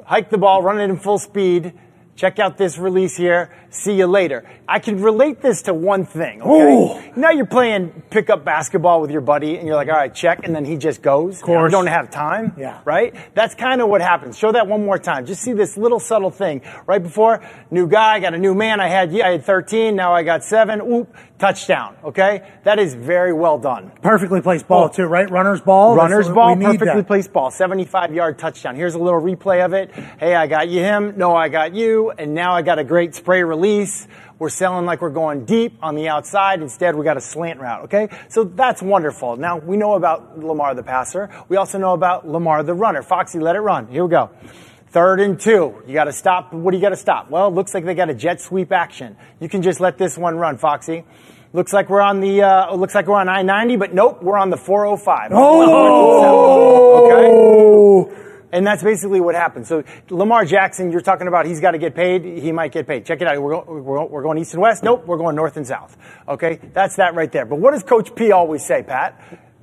Hike 0.05 0.31
the 0.31 0.39
ball, 0.39 0.63
run 0.63 0.79
it 0.79 0.89
in 0.89 0.97
full 0.97 1.19
speed. 1.19 1.73
Check 2.15 2.37
out 2.37 2.57
this 2.57 2.77
release 2.77 3.17
here. 3.17 3.49
See 3.71 3.95
you 3.95 4.05
later. 4.05 4.47
I 4.67 4.77
can 4.77 5.01
relate 5.01 5.41
this 5.41 5.63
to 5.63 5.73
one 5.73 6.05
thing, 6.05 6.43
okay? 6.43 7.11
Now 7.15 7.31
you're 7.31 7.47
playing 7.47 8.03
pickup 8.11 8.45
basketball 8.45 9.01
with 9.01 9.09
your 9.09 9.21
buddy 9.21 9.57
and 9.57 9.67
you're 9.67 9.75
like, 9.75 9.87
all 9.87 9.95
right, 9.95 10.13
check, 10.13 10.41
and 10.43 10.55
then 10.55 10.63
he 10.63 10.77
just 10.77 11.01
goes. 11.01 11.37
Of 11.37 11.43
course. 11.43 11.71
You 11.71 11.75
don't 11.75 11.87
have 11.87 12.11
time. 12.11 12.53
Yeah. 12.55 12.81
Right? 12.85 13.15
That's 13.33 13.55
kind 13.55 13.81
of 13.81 13.89
what 13.89 14.01
happens. 14.01 14.37
Show 14.37 14.51
that 14.51 14.67
one 14.67 14.85
more 14.85 14.99
time. 14.99 15.25
Just 15.25 15.41
see 15.41 15.53
this 15.53 15.75
little 15.75 15.99
subtle 15.99 16.29
thing. 16.29 16.61
Right 16.85 17.01
before, 17.01 17.43
new 17.71 17.87
guy, 17.87 18.19
got 18.19 18.35
a 18.35 18.37
new 18.37 18.53
man. 18.53 18.79
I 18.79 18.89
had, 18.89 19.19
I 19.19 19.31
had 19.31 19.43
13, 19.43 19.95
now 19.95 20.13
I 20.13 20.21
got 20.21 20.43
seven. 20.43 20.81
Oop, 20.81 21.15
touchdown. 21.39 21.97
Okay? 22.03 22.47
That 22.63 22.77
is 22.77 22.93
very 22.93 23.33
well 23.33 23.57
done. 23.57 23.91
Perfectly 24.03 24.41
placed 24.41 24.67
ball, 24.67 24.87
too, 24.87 25.05
right? 25.05 25.29
Runner's 25.29 25.61
ball. 25.61 25.95
Runner's 25.95 26.29
ball, 26.29 26.55
perfectly 26.55 26.85
that. 26.85 27.07
placed 27.07 27.33
ball, 27.33 27.49
75 27.49 28.13
yard 28.13 28.37
touchdown. 28.37 28.75
Here's 28.75 28.93
a 28.93 28.99
little 28.99 29.19
replay 29.19 29.65
of 29.65 29.73
it. 29.73 29.91
Hey, 30.19 30.35
I 30.35 30.45
got 30.45 30.69
you 30.69 30.81
him. 30.81 31.17
No, 31.17 31.35
I 31.35 31.49
got 31.49 31.73
you. 31.73 32.02
And 32.11 32.33
now 32.33 32.53
I 32.53 32.61
got 32.61 32.79
a 32.79 32.83
great 32.83 33.15
spray 33.15 33.43
release. 33.43 34.07
We're 34.39 34.49
selling 34.49 34.85
like 34.85 35.01
we're 35.01 35.09
going 35.09 35.45
deep 35.45 35.77
on 35.81 35.95
the 35.95 36.09
outside. 36.09 36.61
Instead, 36.61 36.95
we 36.95 37.03
got 37.03 37.17
a 37.17 37.21
slant 37.21 37.59
route. 37.59 37.85
Okay. 37.85 38.09
So 38.29 38.43
that's 38.43 38.81
wonderful. 38.81 39.37
Now 39.37 39.57
we 39.57 39.77
know 39.77 39.93
about 39.93 40.39
Lamar 40.39 40.75
the 40.75 40.83
passer. 40.83 41.29
We 41.49 41.57
also 41.57 41.77
know 41.77 41.93
about 41.93 42.27
Lamar 42.27 42.63
the 42.63 42.73
runner. 42.73 43.01
Foxy, 43.01 43.39
let 43.39 43.55
it 43.55 43.61
run. 43.61 43.87
Here 43.87 44.03
we 44.03 44.09
go. 44.09 44.31
Third 44.87 45.19
and 45.21 45.39
two. 45.39 45.81
You 45.87 45.93
got 45.93 46.03
to 46.03 46.13
stop. 46.13 46.53
What 46.53 46.71
do 46.71 46.77
you 46.77 46.81
got 46.81 46.89
to 46.89 46.95
stop? 46.95 47.29
Well, 47.29 47.47
it 47.47 47.53
looks 47.55 47.73
like 47.73 47.83
they 47.85 47.95
got 47.95 48.09
a 48.11 48.13
jet 48.13 48.41
sweep 48.41 48.71
action. 48.71 49.17
You 49.39 49.49
can 49.49 49.63
just 49.63 49.79
let 49.79 49.97
this 49.97 50.17
one 50.17 50.35
run, 50.37 50.57
Foxy. 50.57 51.03
Looks 51.51 51.73
like 51.73 51.89
we're 51.89 52.01
on 52.01 52.19
the. 52.19 52.43
Uh, 52.43 52.75
looks 52.75 52.93
like 52.93 53.07
we're 53.07 53.19
on 53.19 53.29
I-90, 53.29 53.79
but 53.79 53.93
nope, 53.93 54.21
we're 54.23 54.37
on 54.37 54.49
the 54.49 54.57
405. 54.57 55.31
Oh! 55.33 57.05
Okay. 57.05 58.23
And 58.53 58.65
that's 58.67 58.83
basically 58.83 59.19
what 59.19 59.33
happened. 59.33 59.65
So 59.65 59.83
Lamar 60.11 60.45
Jackson, 60.45 60.91
you're 60.91 61.01
talking 61.01 61.27
about 61.27 61.47
he's 61.47 61.59
got 61.59 61.71
to 61.71 61.79
get 61.79 61.95
paid. 61.95 62.23
He 62.23 62.51
might 62.51 62.71
get 62.71 62.85
paid. 62.85 63.03
Check 63.03 63.19
it 63.19 63.27
out. 63.27 63.41
We're, 63.41 63.51
go- 63.51 63.65
we're, 63.67 64.05
we're 64.05 64.21
going 64.21 64.37
east 64.37 64.53
and 64.53 64.61
west. 64.61 64.83
Nope, 64.83 65.07
we're 65.07 65.17
going 65.17 65.35
north 65.35 65.57
and 65.57 65.65
south. 65.65 65.97
Okay, 66.27 66.59
that's 66.71 66.97
that 66.97 67.15
right 67.15 67.31
there. 67.31 67.45
But 67.45 67.57
what 67.57 67.71
does 67.71 67.81
Coach 67.81 68.13
P 68.13 68.31
always 68.31 68.63
say, 68.63 68.83
Pat? 68.83 69.19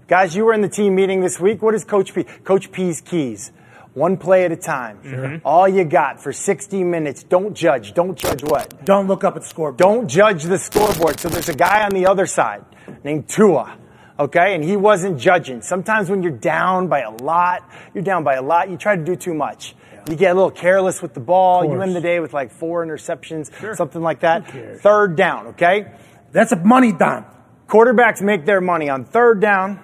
Guys, 0.08 0.34
you 0.34 0.44
were 0.44 0.52
in 0.52 0.60
the 0.60 0.68
team 0.68 0.96
meeting 0.96 1.20
this 1.20 1.38
week. 1.38 1.62
What 1.62 1.70
does 1.70 1.84
Coach 1.84 2.12
P? 2.12 2.24
Coach 2.24 2.72
P's 2.72 3.00
keys. 3.00 3.52
One 3.94 4.16
play 4.16 4.44
at 4.44 4.50
a 4.50 4.56
time. 4.56 4.98
Mm-hmm. 5.04 5.46
All 5.46 5.68
you 5.68 5.84
got 5.84 6.20
for 6.20 6.32
60 6.32 6.82
minutes. 6.82 7.22
Don't 7.22 7.54
judge. 7.54 7.94
Don't 7.94 8.18
judge 8.18 8.42
what? 8.42 8.84
Don't 8.84 9.06
look 9.06 9.22
up 9.22 9.36
at 9.36 9.42
the 9.42 9.48
scoreboard. 9.48 9.78
Don't 9.78 10.08
judge 10.08 10.42
the 10.42 10.58
scoreboard. 10.58 11.20
So 11.20 11.28
there's 11.28 11.48
a 11.48 11.54
guy 11.54 11.84
on 11.84 11.90
the 11.90 12.06
other 12.06 12.26
side 12.26 12.64
named 13.04 13.28
Tua. 13.28 13.76
Okay, 14.20 14.54
and 14.54 14.62
he 14.62 14.76
wasn't 14.76 15.18
judging. 15.18 15.62
Sometimes 15.62 16.10
when 16.10 16.22
you're 16.22 16.30
down 16.30 16.88
by 16.88 17.00
a 17.00 17.10
lot, 17.10 17.62
you're 17.94 18.04
down 18.04 18.22
by 18.22 18.34
a 18.34 18.42
lot, 18.42 18.68
you 18.68 18.76
try 18.76 18.94
to 18.94 19.02
do 19.02 19.16
too 19.16 19.32
much. 19.32 19.74
You 20.10 20.14
get 20.14 20.32
a 20.32 20.34
little 20.34 20.50
careless 20.50 21.00
with 21.00 21.14
the 21.14 21.20
ball. 21.20 21.64
You 21.64 21.80
end 21.80 21.96
the 21.96 22.02
day 22.02 22.20
with 22.20 22.34
like 22.34 22.52
four 22.52 22.84
interceptions, 22.84 23.50
something 23.76 24.02
like 24.02 24.20
that. 24.20 24.50
Third 24.82 25.16
down, 25.16 25.46
okay? 25.48 25.92
That's 26.32 26.52
a 26.52 26.56
money 26.56 26.92
down. 26.92 27.24
Quarterbacks 27.66 28.20
make 28.20 28.44
their 28.44 28.60
money 28.60 28.90
on 28.90 29.06
third 29.06 29.40
down, 29.40 29.82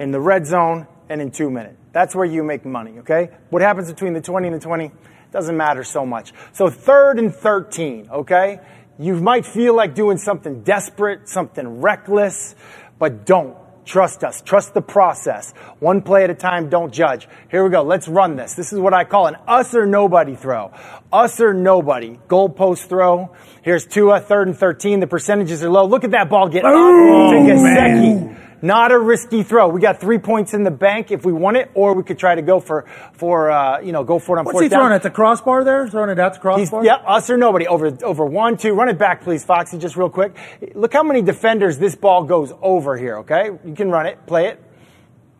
in 0.00 0.10
the 0.10 0.20
red 0.20 0.44
zone, 0.44 0.88
and 1.08 1.20
in 1.22 1.30
two 1.30 1.48
minutes. 1.48 1.76
That's 1.92 2.16
where 2.16 2.24
you 2.24 2.42
make 2.42 2.64
money, 2.64 2.98
okay? 3.00 3.30
What 3.50 3.62
happens 3.62 3.88
between 3.88 4.12
the 4.12 4.20
20 4.20 4.48
and 4.48 4.56
the 4.56 4.60
20 4.60 4.90
doesn't 5.30 5.56
matter 5.56 5.84
so 5.84 6.04
much. 6.04 6.32
So 6.52 6.68
third 6.68 7.20
and 7.20 7.32
13, 7.32 8.08
okay? 8.10 8.60
You 8.98 9.14
might 9.20 9.46
feel 9.46 9.74
like 9.74 9.94
doing 9.94 10.18
something 10.18 10.62
desperate, 10.62 11.28
something 11.28 11.80
reckless, 11.80 12.54
but 13.02 13.26
don't. 13.26 13.56
Trust 13.84 14.22
us. 14.22 14.42
Trust 14.42 14.74
the 14.74 14.80
process. 14.80 15.52
One 15.80 16.02
play 16.02 16.22
at 16.22 16.30
a 16.30 16.36
time. 16.36 16.68
Don't 16.68 16.92
judge. 16.92 17.26
Here 17.50 17.64
we 17.64 17.70
go. 17.70 17.82
Let's 17.82 18.06
run 18.06 18.36
this. 18.36 18.54
This 18.54 18.72
is 18.72 18.78
what 18.78 18.94
I 18.94 19.02
call 19.02 19.26
an 19.26 19.34
us 19.48 19.74
or 19.74 19.86
nobody 19.86 20.36
throw. 20.36 20.70
Us 21.12 21.40
or 21.40 21.52
nobody. 21.52 22.16
Goalpost 22.28 22.86
throw. 22.86 23.34
Here's 23.62 23.86
Tua, 23.86 24.20
third 24.20 24.46
and 24.46 24.56
13. 24.56 25.00
The 25.00 25.08
percentages 25.08 25.64
are 25.64 25.68
low. 25.68 25.84
Look 25.84 26.04
at 26.04 26.12
that 26.12 26.30
ball 26.30 26.48
get 26.48 26.62
oh, 26.64 26.68
up 26.68 27.32
to 27.32 27.52
Gesicki. 27.52 28.38
Not 28.64 28.92
a 28.92 28.98
risky 28.98 29.42
throw. 29.42 29.68
We 29.68 29.80
got 29.80 30.00
three 30.00 30.18
points 30.18 30.54
in 30.54 30.62
the 30.62 30.70
bank 30.70 31.10
if 31.10 31.24
we 31.26 31.32
want 31.32 31.56
it, 31.56 31.68
or 31.74 31.94
we 31.94 32.04
could 32.04 32.16
try 32.18 32.36
to 32.36 32.42
go 32.42 32.60
for 32.60 32.84
for 33.12 33.50
uh, 33.50 33.80
you 33.80 33.90
know 33.90 34.04
go 34.04 34.20
for 34.20 34.36
it 34.36 34.38
on 34.38 34.44
What's 34.44 34.54
fourth 34.54 34.62
he 34.62 34.68
down. 34.68 34.78
throwing 34.80 34.92
at 34.92 35.02
the 35.02 35.10
crossbar 35.10 35.64
there? 35.64 35.88
Throwing 35.88 36.10
it 36.10 36.18
at 36.20 36.34
the 36.34 36.38
He's, 36.56 36.70
crossbar? 36.70 36.84
yep, 36.84 37.02
us 37.04 37.28
or 37.28 37.36
nobody. 37.36 37.66
Over 37.66 37.98
over 38.04 38.24
one, 38.24 38.56
two. 38.56 38.72
Run 38.74 38.88
it 38.88 38.98
back, 38.98 39.22
please, 39.22 39.44
Foxy, 39.44 39.78
just 39.78 39.96
real 39.96 40.08
quick. 40.10 40.36
Look 40.76 40.92
how 40.92 41.02
many 41.02 41.22
defenders 41.22 41.76
this 41.78 41.96
ball 41.96 42.22
goes 42.22 42.52
over 42.62 42.96
here. 42.96 43.16
Okay, 43.18 43.50
you 43.64 43.74
can 43.74 43.90
run 43.90 44.06
it, 44.06 44.24
play 44.26 44.46
it. 44.46 44.62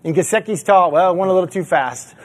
And 0.04 0.16
Gesicki's 0.16 0.62
tall. 0.64 0.90
Well, 0.90 1.12
it 1.12 1.16
went 1.16 1.30
a 1.30 1.34
little 1.34 1.48
too 1.48 1.64
fast. 1.64 2.14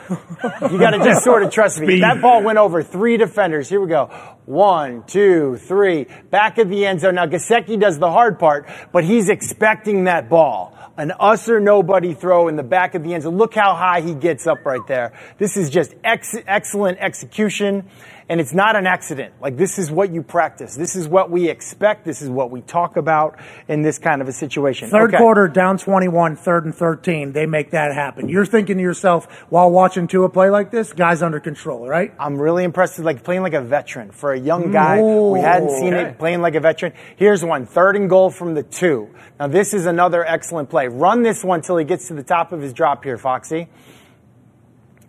You 0.71 0.79
got 0.79 0.91
to 0.91 0.99
just 0.99 1.23
sort 1.23 1.43
of 1.43 1.51
trust 1.51 1.79
me. 1.79 1.99
That 1.99 2.21
ball 2.21 2.41
went 2.41 2.57
over 2.57 2.81
three 2.81 3.17
defenders. 3.17 3.67
Here 3.69 3.79
we 3.81 3.87
go. 3.87 4.05
One, 4.45 5.03
two, 5.03 5.57
three. 5.57 6.07
Back 6.29 6.57
of 6.57 6.69
the 6.69 6.85
end 6.85 7.01
zone. 7.01 7.15
Now 7.15 7.25
Gesicki 7.25 7.79
does 7.79 7.99
the 7.99 8.09
hard 8.09 8.39
part, 8.39 8.67
but 8.91 9.03
he's 9.03 9.29
expecting 9.29 10.05
that 10.05 10.29
ball. 10.29 10.73
An 10.97 11.11
us 11.19 11.49
or 11.49 11.59
nobody 11.59 12.13
throw 12.13 12.47
in 12.47 12.55
the 12.55 12.63
back 12.63 12.95
of 12.95 13.03
the 13.03 13.13
end 13.13 13.23
zone. 13.23 13.37
Look 13.37 13.53
how 13.53 13.75
high 13.75 14.01
he 14.01 14.13
gets 14.13 14.47
up 14.47 14.65
right 14.65 14.85
there. 14.87 15.13
This 15.37 15.57
is 15.57 15.69
just 15.69 15.93
ex- 16.03 16.35
excellent 16.47 16.97
execution. 16.99 17.89
And 18.29 18.41
it's 18.41 18.53
not 18.53 18.75
an 18.75 18.85
accident. 18.85 19.33
Like 19.39 19.55
this 19.55 19.79
is 19.79 19.89
what 19.89 20.11
you 20.11 20.21
practice. 20.21 20.75
This 20.75 20.97
is 20.97 21.07
what 21.07 21.31
we 21.31 21.47
expect. 21.49 22.03
This 22.03 22.21
is 22.21 22.29
what 22.29 22.51
we 22.51 22.59
talk 22.59 22.97
about 22.97 23.39
in 23.69 23.83
this 23.83 23.99
kind 23.99 24.21
of 24.21 24.27
a 24.27 24.33
situation. 24.33 24.89
Third 24.89 25.13
Okay. 25.13 25.17
quarter, 25.17 25.47
down 25.47 25.77
21, 25.77 26.35
third 26.35 26.65
and 26.65 26.75
13. 26.75 27.31
They 27.31 27.45
make 27.45 27.71
that 27.71 27.93
happen. 27.93 28.27
You're 28.27 28.45
thinking 28.45 28.75
to 28.77 28.83
yourself, 28.83 29.27
while 29.49 29.71
watching 29.71 30.07
Tua 30.07 30.27
play 30.27 30.49
like 30.49 30.71
this, 30.71 30.91
guy's 30.91 31.21
under 31.21 31.39
control, 31.39 31.87
right? 31.87 32.13
I'm 32.19 32.37
really 32.37 32.65
impressed 32.65 32.97
with 32.97 33.05
like 33.05 33.23
playing 33.23 33.43
like 33.43 33.53
a 33.53 33.61
veteran 33.61 34.11
for 34.11 34.33
a 34.33 34.39
young 34.39 34.71
guy. 34.71 35.01
we 35.01 35.39
hadn't 35.39 35.69
seen 35.69 35.93
it 35.93 36.19
playing 36.19 36.41
like 36.41 36.55
a 36.55 36.59
veteran. 36.59 36.91
Here's 37.15 37.45
one, 37.45 37.65
third 37.65 37.95
and 37.95 38.09
goal 38.09 38.29
from 38.29 38.55
the 38.55 38.63
two. 38.63 39.07
Now 39.39 39.47
this 39.47 39.73
is 39.73 39.85
another 39.85 40.25
excellent 40.25 40.69
play. 40.69 40.89
Run 40.89 41.23
this 41.23 41.45
one 41.45 41.61
till 41.61 41.77
he 41.77 41.85
gets 41.85 42.09
to 42.09 42.13
the 42.13 42.23
top 42.23 42.51
of 42.51 42.59
his 42.61 42.73
drop 42.73 43.05
here, 43.05 43.17
Foxy. 43.17 43.69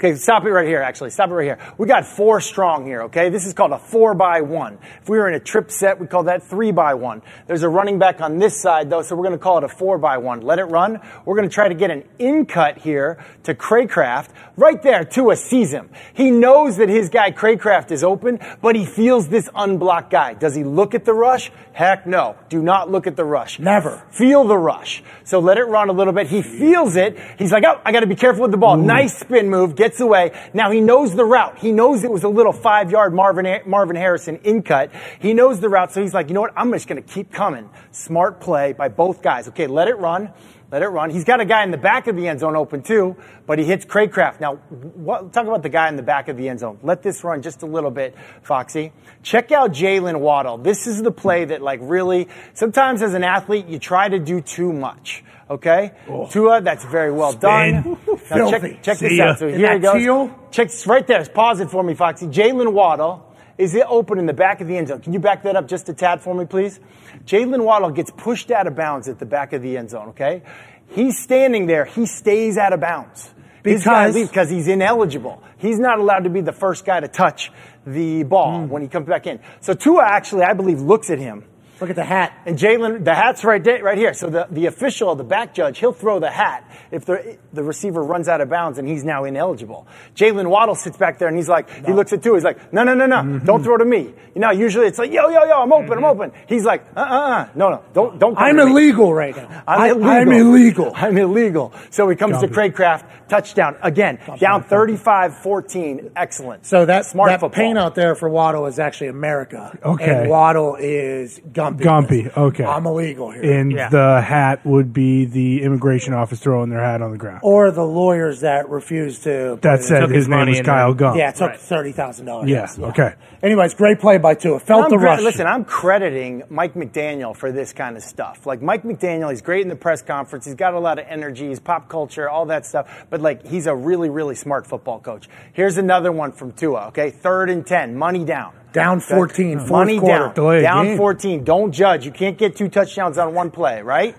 Okay, 0.00 0.14
stop 0.14 0.44
it 0.44 0.52
right 0.52 0.68
here, 0.68 0.80
actually. 0.80 1.10
Stop 1.10 1.30
it 1.30 1.34
right 1.34 1.44
here. 1.44 1.58
We 1.76 1.88
got 1.88 2.06
four 2.06 2.40
strong 2.40 2.86
here, 2.86 3.02
okay? 3.02 3.30
This 3.30 3.46
is 3.46 3.52
called 3.52 3.72
a 3.72 3.80
four 3.80 4.14
by 4.14 4.42
one. 4.42 4.78
If 5.02 5.08
we 5.08 5.18
were 5.18 5.26
in 5.26 5.34
a 5.34 5.40
trip 5.40 5.72
set, 5.72 5.98
we 5.98 6.06
call 6.06 6.22
that 6.24 6.44
three 6.44 6.70
by 6.70 6.94
one. 6.94 7.20
There's 7.48 7.64
a 7.64 7.68
running 7.68 7.98
back 7.98 8.20
on 8.20 8.38
this 8.38 8.62
side, 8.62 8.90
though, 8.90 9.02
so 9.02 9.16
we're 9.16 9.24
going 9.24 9.36
to 9.36 9.42
call 9.42 9.58
it 9.58 9.64
a 9.64 9.68
four 9.68 9.98
by 9.98 10.18
one. 10.18 10.42
Let 10.42 10.60
it 10.60 10.66
run. 10.66 11.00
We're 11.24 11.34
going 11.34 11.48
to 11.48 11.52
try 11.52 11.66
to 11.66 11.74
get 11.74 11.90
an 11.90 12.04
in 12.20 12.46
cut 12.46 12.78
here 12.78 13.24
to 13.42 13.56
Cracraft. 13.56 14.28
Right 14.56 14.80
there, 14.80 15.04
Tua 15.04 15.34
sees 15.34 15.72
him. 15.72 15.90
He 16.14 16.30
knows 16.30 16.76
that 16.76 16.88
his 16.88 17.08
guy 17.08 17.32
Cracraft 17.32 17.90
is 17.90 18.04
open, 18.04 18.38
but 18.62 18.76
he 18.76 18.86
feels 18.86 19.26
this 19.26 19.50
unblocked 19.52 20.10
guy. 20.10 20.34
Does 20.34 20.54
he 20.54 20.62
look 20.62 20.94
at 20.94 21.06
the 21.06 21.12
rush? 21.12 21.50
Heck 21.72 22.06
no. 22.06 22.36
Do 22.48 22.62
not 22.62 22.90
look 22.90 23.06
at 23.08 23.16
the 23.16 23.24
rush. 23.24 23.58
Never. 23.58 24.02
Feel 24.10 24.44
the 24.44 24.58
rush. 24.58 25.02
So 25.24 25.38
let 25.38 25.58
it 25.58 25.64
run 25.64 25.88
a 25.88 25.92
little 25.92 26.12
bit. 26.12 26.28
He 26.28 26.42
feels 26.42 26.96
it. 26.96 27.16
He's 27.38 27.52
like, 27.52 27.64
oh, 27.64 27.80
I 27.84 27.92
got 27.92 28.00
to 28.00 28.06
be 28.06 28.16
careful 28.16 28.42
with 28.42 28.50
the 28.50 28.56
ball. 28.56 28.76
Nice 28.76 29.18
spin 29.18 29.48
move. 29.48 29.76
Gets 29.88 30.00
away. 30.00 30.32
Now 30.52 30.70
he 30.70 30.82
knows 30.82 31.14
the 31.14 31.24
route. 31.24 31.60
He 31.60 31.72
knows 31.72 32.04
it 32.04 32.10
was 32.10 32.22
a 32.22 32.28
little 32.28 32.52
five 32.52 32.90
yard 32.90 33.14
Marvin, 33.14 33.62
Marvin 33.64 33.96
Harrison 33.96 34.36
in 34.44 34.62
cut. 34.62 34.90
He 35.18 35.32
knows 35.32 35.60
the 35.60 35.70
route. 35.70 35.92
So 35.92 36.02
he's 36.02 36.12
like, 36.12 36.28
you 36.28 36.34
know 36.34 36.42
what? 36.42 36.52
I'm 36.58 36.70
just 36.72 36.88
going 36.88 37.02
to 37.02 37.08
keep 37.08 37.32
coming. 37.32 37.70
Smart 37.90 38.38
play 38.38 38.74
by 38.74 38.88
both 38.88 39.22
guys. 39.22 39.48
Okay, 39.48 39.66
let 39.66 39.88
it 39.88 39.96
run. 39.96 40.30
Let 40.70 40.82
it 40.82 40.88
run. 40.88 41.08
He's 41.08 41.24
got 41.24 41.40
a 41.40 41.46
guy 41.46 41.64
in 41.64 41.70
the 41.70 41.78
back 41.78 42.06
of 42.06 42.16
the 42.16 42.28
end 42.28 42.40
zone 42.40 42.54
open 42.54 42.82
too, 42.82 43.16
but 43.46 43.58
he 43.58 43.64
hits 43.64 43.86
Cracraft. 43.86 44.40
Now, 44.40 44.56
what, 44.56 45.32
talk 45.32 45.46
about 45.46 45.62
the 45.62 45.70
guy 45.70 45.88
in 45.88 45.96
the 45.96 46.02
back 46.02 46.28
of 46.28 46.36
the 46.36 46.50
end 46.50 46.60
zone. 46.60 46.78
Let 46.82 47.02
this 47.02 47.24
run 47.24 47.40
just 47.40 47.62
a 47.62 47.66
little 47.66 47.90
bit, 47.90 48.14
Foxy. 48.42 48.92
Check 49.22 49.50
out 49.52 49.72
Jaylen 49.72 50.20
Waddle. 50.20 50.58
This 50.58 50.86
is 50.86 51.02
the 51.02 51.10
play 51.10 51.46
that, 51.46 51.62
like, 51.62 51.80
really, 51.82 52.28
sometimes 52.52 53.00
as 53.00 53.14
an 53.14 53.24
athlete, 53.24 53.66
you 53.68 53.78
try 53.78 54.10
to 54.10 54.18
do 54.18 54.42
too 54.42 54.70
much. 54.70 55.24
Okay? 55.48 55.92
Oh. 56.06 56.28
Tua, 56.28 56.60
that's 56.60 56.84
very 56.84 57.10
well 57.10 57.32
done. 57.32 57.96
Now 58.30 58.50
check, 58.50 58.60
Filthy. 58.62 58.78
check 58.82 58.98
this 58.98 59.10
See 59.10 59.16
ya. 59.16 59.24
out. 59.30 59.38
So 59.38 59.48
here 59.48 59.56
he 59.56 59.62
that 59.62 59.80
goes. 59.82 59.94
teal? 60.02 60.38
Check 60.50 60.68
this 60.68 60.86
right 60.86 61.06
there. 61.06 61.24
Pause 61.26 61.60
it 61.60 61.70
for 61.70 61.82
me, 61.82 61.94
Foxy. 61.94 62.26
Jaylen 62.26 62.72
Waddle 62.72 63.24
is 63.56 63.74
it 63.74 63.84
open 63.88 64.18
in 64.18 64.26
the 64.26 64.32
back 64.32 64.60
of 64.60 64.68
the 64.68 64.76
end 64.76 64.88
zone. 64.88 65.00
Can 65.00 65.12
you 65.12 65.18
back 65.18 65.42
that 65.42 65.56
up 65.56 65.66
just 65.68 65.88
a 65.88 65.92
tad 65.94 66.20
for 66.20 66.34
me, 66.34 66.44
please? 66.44 66.78
Jaylen 67.26 67.64
Waddle 67.64 67.90
gets 67.90 68.10
pushed 68.10 68.50
out 68.50 68.66
of 68.66 68.76
bounds 68.76 69.08
at 69.08 69.18
the 69.18 69.26
back 69.26 69.52
of 69.52 69.62
the 69.62 69.76
end 69.76 69.90
zone, 69.90 70.08
okay? 70.10 70.42
He's 70.90 71.18
standing 71.18 71.66
there. 71.66 71.84
He 71.84 72.06
stays 72.06 72.56
out 72.56 72.72
of 72.72 72.80
bounds. 72.80 73.30
Because- 73.64 74.14
leaves 74.14 74.28
because 74.30 74.48
he's 74.48 74.68
ineligible. 74.68 75.42
He's 75.58 75.78
not 75.80 75.98
allowed 75.98 76.24
to 76.24 76.30
be 76.30 76.40
the 76.40 76.52
first 76.52 76.84
guy 76.86 77.00
to 77.00 77.08
touch 77.08 77.50
the 77.84 78.22
ball 78.22 78.60
Hmm. 78.60 78.68
when 78.68 78.82
he 78.82 78.88
comes 78.88 79.06
back 79.08 79.26
in. 79.26 79.40
So 79.60 79.74
Tua 79.74 80.04
actually, 80.04 80.44
I 80.44 80.52
believe, 80.52 80.80
looks 80.80 81.10
at 81.10 81.18
him. 81.18 81.44
Look 81.80 81.90
at 81.90 81.96
the 81.96 82.04
hat. 82.04 82.32
And 82.44 82.58
Jaylen, 82.58 83.04
the 83.04 83.14
hat's 83.14 83.44
right 83.44 83.62
there, 83.62 83.82
right 83.84 83.96
here. 83.98 84.12
So 84.14 84.28
the, 84.28 84.46
the 84.50 84.66
official, 84.66 85.14
the 85.14 85.22
back 85.24 85.54
judge, 85.54 85.78
he'll 85.78 85.92
throw 85.92 86.18
the 86.18 86.30
hat 86.30 86.68
if 86.90 87.04
the, 87.04 87.38
the 87.52 87.62
receiver 87.62 88.02
runs 88.02 88.28
out 88.28 88.40
of 88.40 88.48
bounds 88.50 88.78
and 88.78 88.88
he's 88.88 89.04
now 89.04 89.24
ineligible. 89.24 89.86
Jaylen 90.16 90.48
Waddle 90.50 90.74
sits 90.74 90.96
back 90.96 91.18
there 91.18 91.28
and 91.28 91.36
he's 91.36 91.48
like, 91.48 91.70
he 91.86 91.92
looks 91.92 92.12
at 92.12 92.22
two, 92.22 92.34
he's 92.34 92.42
like, 92.44 92.72
no, 92.72 92.82
no, 92.82 92.94
no, 92.94 93.06
no, 93.06 93.16
Mm-hmm. 93.18 93.44
don't 93.46 93.62
throw 93.62 93.76
to 93.76 93.84
me. 93.84 94.12
You 94.34 94.40
know, 94.40 94.50
usually 94.50 94.86
it's 94.86 94.98
like, 94.98 95.12
yo, 95.12 95.28
yo, 95.28 95.44
yo, 95.44 95.62
I'm 95.62 95.72
open, 95.72 95.98
I'm 95.98 96.04
open. 96.04 96.32
He's 96.48 96.64
like, 96.64 96.84
uh, 96.96 97.00
uh, 97.00 97.02
uh, 97.02 97.48
no, 97.54 97.70
no, 97.70 97.84
don't, 97.92 98.18
don't. 98.18 98.34
come 98.34 98.42
I'm 98.44 98.56
to 98.56 98.64
me. 98.66 98.70
illegal 98.72 99.12
right 99.14 99.36
now. 99.36 99.62
I'm 99.66 99.80
I- 99.80 99.88
illegal. 99.90 100.06
I'm 100.10 100.32
illegal. 100.32 100.92
I'm 100.94 101.18
illegal. 101.18 101.72
So 101.90 102.08
he 102.08 102.16
comes 102.16 102.40
to 102.40 102.48
Cracraft, 102.48 103.04
touchdown. 103.28 103.76
Again, 103.82 104.18
down 104.38 104.64
35-14. 104.64 106.12
Excellent. 106.16 106.66
So 106.66 106.86
that 106.86 107.06
Smart 107.06 107.30
that 107.30 107.40
football. 107.40 107.56
paint 107.56 107.78
out 107.78 107.94
there 107.94 108.14
for 108.14 108.28
Waddle 108.28 108.66
is 108.66 108.78
actually 108.78 109.08
America. 109.08 109.76
Okay. 109.84 110.20
And 110.22 110.30
Waddle 110.30 110.76
is 110.76 111.40
Gumpy. 111.76 111.82
Gumpy, 112.30 112.36
okay. 112.36 112.64
I'm 112.64 112.86
illegal 112.86 113.30
here. 113.30 113.42
And 113.60 113.72
the 113.72 114.20
hat 114.24 114.64
would 114.64 114.92
be 114.92 115.24
the 115.26 115.62
immigration 115.62 116.14
office 116.14 116.40
throwing 116.40 116.70
their 116.70 116.82
hat 116.82 117.02
on 117.02 117.10
the 117.10 117.18
ground. 117.18 117.40
or 117.42 117.70
the 117.70 117.84
lawyers 117.84 118.40
that 118.40 118.68
refused 118.68 119.24
to. 119.24 119.58
That 119.62 119.82
said, 119.82 120.04
his 120.10 120.12
his 120.12 120.28
name 120.28 120.38
money 120.40 120.50
was 120.52 120.60
Kyle 120.62 120.88
then- 120.88 120.96
Gump. 120.96 121.16
Yeah, 121.18 121.28
it 121.30 121.34
took 121.36 121.50
Right. 121.50 121.60
thirty 121.60 121.92
thousand 121.92 122.26
dollars. 122.26 122.48
Yeah, 122.50 122.66
okay. 122.88 123.14
Anyways, 123.42 123.74
great 123.74 124.00
play 124.00 124.18
by 124.18 124.34
Tua. 124.34 124.58
Felt 124.60 124.84
I'm 124.84 124.90
the 124.90 124.96
gra- 124.96 125.10
rush. 125.10 125.20
Listen, 125.22 125.46
I'm 125.46 125.64
crediting 125.64 126.42
Mike 126.50 126.74
McDaniel 126.74 127.36
for 127.36 127.52
this 127.52 127.72
kind 127.72 127.96
of 127.96 128.02
stuff. 128.02 128.46
Like 128.46 128.62
Mike 128.62 128.82
McDaniel, 128.82 129.30
he's 129.30 129.42
great 129.42 129.62
in 129.62 129.68
the 129.68 129.76
press 129.76 130.02
conference. 130.02 130.44
He's 130.44 130.54
got 130.56 130.74
a 130.74 130.78
lot 130.80 130.98
of 130.98 131.06
energy. 131.08 131.48
He's 131.48 131.60
pop 131.60 131.88
culture, 131.88 132.28
all 132.28 132.46
that 132.46 132.66
stuff. 132.66 133.06
But 133.10 133.20
like, 133.20 133.46
he's 133.46 133.66
a 133.66 133.74
really, 133.74 134.10
really 134.10 134.34
smart 134.34 134.66
football 134.66 134.98
coach. 134.98 135.28
Here's 135.52 135.78
another 135.78 136.10
one 136.10 136.32
from 136.32 136.52
Tua. 136.52 136.88
Okay, 136.88 137.10
third 137.10 137.48
and 137.50 137.64
ten, 137.66 137.96
money 137.96 138.24
down. 138.24 138.52
Down 138.72 139.00
14, 139.00 139.58
fourth 139.58 139.70
money 139.70 139.98
quarter. 139.98 140.26
down, 140.26 140.34
Delay 140.34 140.62
down 140.62 140.96
14. 140.96 141.44
Don't 141.44 141.72
judge. 141.72 142.04
You 142.04 142.12
can't 142.12 142.36
get 142.36 142.56
two 142.56 142.68
touchdowns 142.68 143.16
on 143.18 143.34
one 143.34 143.50
play, 143.50 143.82
right? 143.82 144.14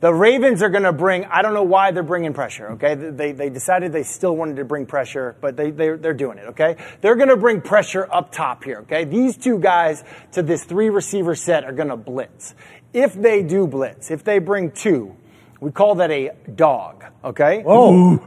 The 0.00 0.12
Ravens 0.12 0.60
are 0.62 0.68
going 0.68 0.82
to 0.82 0.92
bring, 0.92 1.24
I 1.24 1.40
don't 1.40 1.54
know 1.54 1.62
why 1.62 1.90
they're 1.90 2.02
bringing 2.02 2.34
pressure, 2.34 2.72
okay? 2.72 2.94
They, 2.94 3.32
they 3.32 3.48
decided 3.48 3.90
they 3.90 4.02
still 4.02 4.36
wanted 4.36 4.56
to 4.56 4.64
bring 4.64 4.84
pressure, 4.84 5.34
but 5.40 5.56
they, 5.56 5.70
they, 5.70 5.96
they're 5.96 6.12
doing 6.12 6.36
it, 6.36 6.48
okay? 6.48 6.76
They're 7.00 7.16
going 7.16 7.30
to 7.30 7.38
bring 7.38 7.62
pressure 7.62 8.06
up 8.12 8.30
top 8.30 8.64
here, 8.64 8.80
okay? 8.80 9.04
These 9.04 9.38
two 9.38 9.58
guys 9.58 10.04
to 10.32 10.42
this 10.42 10.64
three 10.64 10.90
receiver 10.90 11.34
set 11.34 11.64
are 11.64 11.72
going 11.72 11.88
to 11.88 11.96
blitz. 11.96 12.54
If 12.92 13.14
they 13.14 13.42
do 13.42 13.66
blitz, 13.66 14.10
if 14.10 14.24
they 14.24 14.40
bring 14.40 14.72
two, 14.72 15.16
we 15.64 15.72
call 15.72 15.94
that 15.96 16.10
a 16.10 16.30
dog, 16.54 17.04
okay? 17.24 17.62
Oh, 17.66 18.18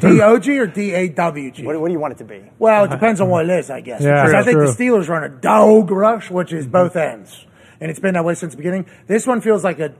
D-O-G 0.00 0.58
or 0.58 0.66
D-A-W-G? 0.66 1.64
What, 1.64 1.80
what 1.80 1.86
do 1.88 1.92
you 1.92 2.00
want 2.00 2.12
it 2.14 2.18
to 2.18 2.24
be? 2.24 2.42
Well, 2.58 2.84
it 2.84 2.90
depends 2.90 3.20
on 3.20 3.28
what 3.28 3.48
it 3.48 3.52
is, 3.52 3.70
I 3.70 3.80
guess. 3.80 4.02
Yeah, 4.02 4.24
because 4.24 4.34
I 4.34 4.42
think 4.42 4.56
true. 4.56 4.66
the 4.66 4.72
Steelers 4.72 5.08
run 5.08 5.22
a 5.24 5.28
dog 5.28 5.90
rush, 5.90 6.30
which 6.30 6.52
is 6.52 6.66
both 6.66 6.96
ends. 6.96 7.46
And 7.80 7.90
it's 7.90 8.00
been 8.00 8.14
that 8.14 8.24
way 8.24 8.34
since 8.34 8.52
the 8.52 8.56
beginning. 8.56 8.86
This 9.06 9.26
one 9.26 9.40
feels 9.40 9.62
like 9.64 9.78
a 9.78 9.94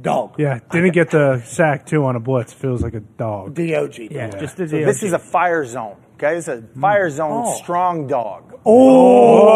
dog. 0.00 0.34
Yeah, 0.38 0.58
didn't 0.70 0.92
get 0.92 1.10
the 1.10 1.40
sack 1.44 1.86
too 1.86 2.04
on 2.04 2.16
a 2.16 2.20
blitz. 2.20 2.52
Feels 2.52 2.82
like 2.82 2.94
a 2.94 3.00
dog. 3.00 3.54
D-O-G. 3.54 4.08
Yeah, 4.10 4.28
just 4.28 4.56
the 4.56 4.68
So 4.68 4.76
DOG. 4.78 4.86
this 4.86 5.02
is 5.02 5.12
a 5.12 5.18
fire 5.18 5.64
zone, 5.64 5.96
okay? 6.18 6.34
This 6.34 6.48
is 6.48 6.62
a 6.64 6.80
fire 6.80 7.08
zone 7.10 7.44
Oh. 7.46 7.54
strong 7.54 8.06
dog. 8.06 8.44
Oh, 8.66 9.48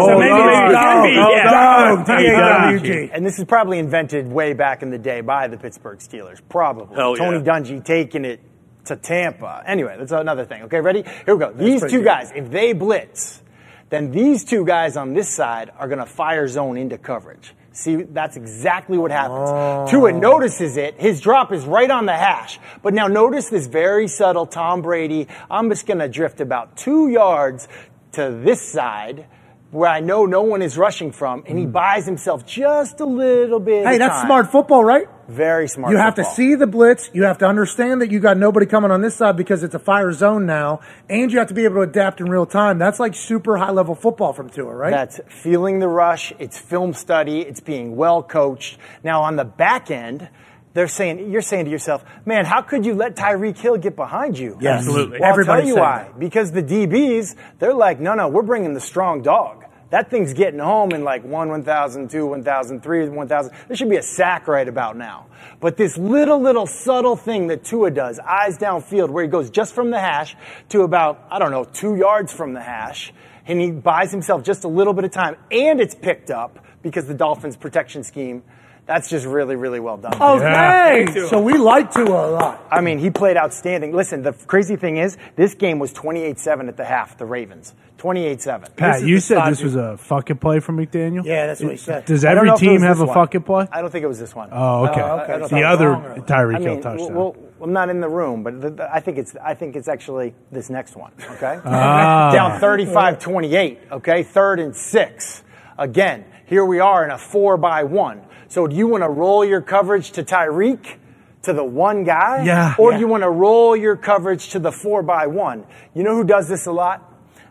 oh. 0.00 0.06
So 0.06 0.18
maybe- 0.18 0.32
maybe 0.32 0.42
it 0.68 0.72
dog, 0.72 1.04
be, 1.04 1.14
dog, 1.14 1.30
yeah. 1.32 1.44
dog, 1.50 2.06
Dog. 2.06 2.18
D-A-W-G. 2.18 3.10
And 3.12 3.24
this 3.24 3.38
is 3.38 3.44
probably 3.46 3.78
invented 3.78 4.30
way 4.30 4.52
back 4.52 4.82
in 4.82 4.90
the 4.90 4.98
day 4.98 5.20
by 5.20 5.48
the 5.48 5.56
Pittsburgh 5.56 5.98
Steelers. 5.98 6.40
Probably. 6.48 6.94
Hell 6.96 7.16
Tony 7.16 7.38
yeah. 7.38 7.42
Dungy 7.58 7.84
taking 7.84 8.24
it 8.24 8.40
to 8.86 8.96
Tampa. 8.96 9.62
Anyway, 9.66 9.96
that's 9.98 10.12
another 10.12 10.44
thing. 10.44 10.62
Okay, 10.64 10.80
ready? 10.80 11.04
Here 11.24 11.34
we 11.36 11.40
go. 11.40 11.52
These 11.52 11.82
two 11.82 11.98
good. 11.98 12.04
guys, 12.04 12.32
if 12.34 12.50
they 12.50 12.72
blitz, 12.72 13.42
then 13.88 14.10
these 14.10 14.44
two 14.44 14.64
guys 14.64 14.96
on 14.96 15.14
this 15.14 15.28
side 15.28 15.70
are 15.78 15.86
going 15.88 15.98
to 15.98 16.06
fire 16.06 16.48
zone 16.48 16.76
into 16.76 16.98
coverage. 16.98 17.54
See, 17.80 17.96
that's 17.96 18.36
exactly 18.36 18.98
what 18.98 19.10
happens. 19.10 19.48
Oh. 19.50 19.86
Tua 19.88 20.12
notices 20.12 20.76
it. 20.76 21.00
His 21.00 21.20
drop 21.20 21.50
is 21.52 21.64
right 21.64 21.90
on 21.90 22.04
the 22.04 22.12
hash. 22.12 22.60
But 22.82 22.92
now 22.92 23.06
notice 23.06 23.48
this 23.48 23.66
very 23.66 24.06
subtle 24.06 24.46
Tom 24.46 24.82
Brady. 24.82 25.28
I'm 25.50 25.70
just 25.70 25.86
going 25.86 25.98
to 25.98 26.08
drift 26.08 26.40
about 26.40 26.76
two 26.76 27.08
yards 27.08 27.68
to 28.12 28.30
this 28.30 28.60
side 28.60 29.26
where 29.70 29.88
I 29.88 30.00
know 30.00 30.26
no 30.26 30.42
one 30.42 30.62
is 30.62 30.76
rushing 30.76 31.12
from, 31.12 31.44
and 31.46 31.58
he 31.58 31.64
hmm. 31.64 31.70
buys 31.70 32.04
himself 32.04 32.44
just 32.44 33.00
a 33.00 33.04
little 33.04 33.60
bit. 33.60 33.86
Hey, 33.86 33.94
of 33.94 33.98
that's 34.00 34.16
time. 34.16 34.26
smart 34.26 34.50
football, 34.50 34.84
right? 34.84 35.06
Very 35.28 35.68
smart. 35.68 35.92
You 35.92 35.98
have 35.98 36.16
to 36.16 36.24
see 36.24 36.56
the 36.56 36.66
blitz. 36.66 37.08
You 37.12 37.22
have 37.22 37.38
to 37.38 37.46
understand 37.46 38.02
that 38.02 38.10
you 38.10 38.18
got 38.18 38.36
nobody 38.36 38.66
coming 38.66 38.90
on 38.90 39.00
this 39.00 39.14
side 39.14 39.36
because 39.36 39.62
it's 39.62 39.76
a 39.76 39.78
fire 39.78 40.12
zone 40.12 40.44
now, 40.44 40.80
and 41.08 41.30
you 41.32 41.38
have 41.38 41.48
to 41.48 41.54
be 41.54 41.64
able 41.64 41.76
to 41.76 41.82
adapt 41.82 42.20
in 42.20 42.28
real 42.28 42.46
time. 42.46 42.78
That's 42.78 42.98
like 42.98 43.14
super 43.14 43.56
high 43.56 43.70
level 43.70 43.94
football 43.94 44.32
from 44.32 44.50
Tua, 44.50 44.74
right? 44.74 44.90
That's 44.90 45.20
feeling 45.28 45.78
the 45.78 45.88
rush. 45.88 46.32
It's 46.40 46.58
film 46.58 46.92
study. 46.92 47.42
It's 47.42 47.60
being 47.60 47.94
well 47.94 48.24
coached. 48.24 48.78
Now 49.04 49.22
on 49.22 49.36
the 49.36 49.44
back 49.44 49.92
end, 49.92 50.28
they're 50.72 50.88
saying 50.88 51.30
you're 51.30 51.42
saying 51.42 51.64
to 51.64 51.70
yourself, 51.70 52.04
man, 52.24 52.44
how 52.44 52.62
could 52.62 52.84
you 52.84 52.94
let 52.94 53.16
Tyreek 53.16 53.58
Hill 53.58 53.76
get 53.76 53.96
behind 53.96 54.38
you? 54.38 54.58
Yes. 54.60 54.78
Absolutely. 54.80 55.18
Well, 55.18 55.26
I'll 55.28 55.32
Everybody's 55.32 55.64
tell 55.66 55.76
you 55.76 55.80
why. 55.80 56.02
that. 56.04 56.18
Because 56.18 56.52
the 56.52 56.62
DBs, 56.62 57.36
they're 57.58 57.74
like, 57.74 58.00
no, 58.00 58.14
no, 58.14 58.28
we're 58.28 58.42
bringing 58.42 58.74
the 58.74 58.80
strong 58.80 59.22
dog. 59.22 59.59
That 59.90 60.08
thing's 60.08 60.32
getting 60.32 60.60
home 60.60 60.92
in 60.92 61.02
like 61.02 61.24
1, 61.24 61.48
1,000, 61.48 62.10
2, 62.10 62.26
1,000, 62.26 62.82
3, 62.82 63.08
1,000. 63.08 63.52
There 63.66 63.76
should 63.76 63.90
be 63.90 63.96
a 63.96 64.02
sack 64.02 64.46
right 64.46 64.66
about 64.66 64.96
now. 64.96 65.26
But 65.58 65.76
this 65.76 65.98
little, 65.98 66.40
little 66.40 66.66
subtle 66.66 67.16
thing 67.16 67.48
that 67.48 67.64
Tua 67.64 67.90
does, 67.90 68.20
eyes 68.20 68.56
downfield, 68.56 69.10
where 69.10 69.24
he 69.24 69.28
goes 69.28 69.50
just 69.50 69.74
from 69.74 69.90
the 69.90 69.98
hash 69.98 70.36
to 70.70 70.82
about, 70.82 71.24
I 71.30 71.38
don't 71.38 71.50
know, 71.50 71.64
two 71.64 71.96
yards 71.96 72.32
from 72.32 72.54
the 72.54 72.60
hash, 72.60 73.12
and 73.46 73.60
he 73.60 73.72
buys 73.72 74.12
himself 74.12 74.44
just 74.44 74.64
a 74.64 74.68
little 74.68 74.92
bit 74.92 75.04
of 75.04 75.10
time, 75.10 75.36
and 75.50 75.80
it's 75.80 75.94
picked 75.94 76.30
up 76.30 76.64
because 76.82 77.06
the 77.06 77.14
Dolphins' 77.14 77.56
protection 77.56 78.04
scheme, 78.04 78.42
that's 78.86 79.08
just 79.08 79.26
really, 79.26 79.56
really 79.56 79.80
well 79.80 79.96
done. 79.96 80.14
Oh, 80.20 80.36
Okay, 80.38 81.26
so 81.28 81.40
we 81.40 81.54
like 81.54 81.92
Tua 81.92 82.28
a 82.28 82.30
lot. 82.30 82.66
I 82.70 82.80
mean, 82.80 82.98
he 82.98 83.10
played 83.10 83.36
outstanding. 83.36 83.92
Listen, 83.94 84.22
the 84.22 84.32
crazy 84.32 84.76
thing 84.76 84.96
is, 84.96 85.16
this 85.36 85.54
game 85.54 85.78
was 85.78 85.92
28-7 85.92 86.68
at 86.68 86.76
the 86.76 86.84
half, 86.84 87.16
the 87.18 87.24
Ravens. 87.26 87.74
28-7. 87.98 88.76
Pat, 88.76 89.02
you 89.02 89.20
said 89.20 89.44
this 89.50 89.58
view. 89.58 89.66
was 89.66 89.76
a 89.76 89.96
fucking 89.98 90.38
play 90.38 90.58
from 90.60 90.78
McDaniel. 90.78 91.22
Yeah, 91.24 91.46
that's 91.46 91.60
what 91.60 91.72
he 91.72 91.76
said. 91.76 92.06
Does 92.06 92.24
every 92.24 92.46
know 92.48 92.54
if 92.54 92.62
it 92.62 92.64
team 92.64 92.80
have 92.80 92.98
a 93.00 93.04
one. 93.04 93.14
fucking 93.14 93.42
play? 93.42 93.68
I 93.70 93.82
don't 93.82 93.90
think 93.90 94.04
it 94.04 94.08
was 94.08 94.18
this 94.18 94.34
one. 94.34 94.48
Oh, 94.52 94.86
okay. 94.86 95.02
Oh, 95.02 95.18
okay. 95.20 95.32
I 95.34 95.38
don't 95.38 95.48
So 95.50 95.56
the 95.56 95.64
other 95.64 95.90
wrong, 95.90 96.04
right? 96.04 96.26
Tyreek 96.26 96.56
I 96.56 96.60
Hill 96.60 96.72
mean, 96.74 96.82
touchdown. 96.82 97.14
well, 97.14 97.36
I'm 97.62 97.74
not 97.74 97.90
in 97.90 98.00
the 98.00 98.08
room, 98.08 98.42
but 98.42 98.58
the, 98.58 98.70
the, 98.70 98.94
I 98.94 99.00
think 99.00 99.18
it's 99.18 99.36
I 99.36 99.52
think 99.52 99.76
it's 99.76 99.86
actually 99.86 100.34
this 100.50 100.70
next 100.70 100.96
one. 100.96 101.12
Okay, 101.32 101.60
Ah. 101.66 102.32
down 102.32 102.58
35-28. 102.58 103.90
Okay, 103.92 104.22
third 104.22 104.60
and 104.60 104.74
six. 104.74 105.42
Again, 105.76 106.24
here 106.46 106.64
we 106.64 106.80
are 106.80 107.04
in 107.04 107.10
a 107.10 107.18
four 107.18 107.58
by 107.58 107.84
one. 107.84 108.22
So 108.50 108.66
do 108.66 108.74
you 108.74 108.88
want 108.88 109.04
to 109.04 109.08
roll 109.08 109.44
your 109.44 109.60
coverage 109.60 110.10
to 110.12 110.24
Tyreek? 110.24 110.96
To 111.44 111.54
the 111.54 111.64
one 111.64 112.04
guy? 112.04 112.42
Yeah. 112.44 112.74
Or 112.78 112.90
Yeah. 112.90 112.98
do 112.98 113.00
you 113.00 113.08
want 113.08 113.22
to 113.22 113.30
roll 113.30 113.74
your 113.74 113.96
coverage 113.96 114.50
to 114.50 114.58
the 114.58 114.72
four 114.72 115.02
by 115.02 115.26
one? 115.26 115.64
You 115.94 116.02
know 116.02 116.14
who 116.14 116.24
does 116.24 116.48
this 116.48 116.66
a 116.66 116.72
lot? 116.72 117.06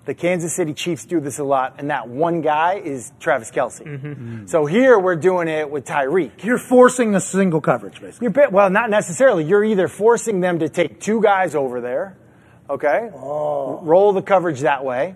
The 0.05 0.13
Kansas 0.13 0.53
City 0.55 0.73
Chiefs 0.73 1.05
do 1.05 1.19
this 1.19 1.39
a 1.39 1.43
lot, 1.43 1.75
and 1.77 1.89
that 1.89 2.07
one 2.09 2.41
guy 2.41 2.81
is 2.83 3.11
Travis 3.19 3.49
Kelce. 3.49 3.81
Mm-hmm. 3.83 4.47
So 4.47 4.65
here 4.65 4.99
we're 4.99 5.15
doing 5.15 5.47
it 5.47 5.71
with 5.71 5.85
Tyreek. 5.85 6.43
You're 6.43 6.57
forcing 6.57 7.13
the 7.13 7.19
single 7.21 7.61
coverage, 7.61 8.01
basically. 8.01 8.29
You're 8.35 8.49
well, 8.49 8.69
not 8.69 8.89
necessarily. 8.89 9.43
You're 9.45 9.63
either 9.63 9.87
forcing 9.87 10.41
them 10.41 10.59
to 10.59 10.69
take 10.69 10.99
two 10.99 11.21
guys 11.21 11.55
over 11.55 11.79
there, 11.79 12.17
okay? 12.69 13.09
Roll 13.13 14.13
the 14.13 14.21
coverage 14.21 14.61
that 14.61 14.83
way. 14.83 15.15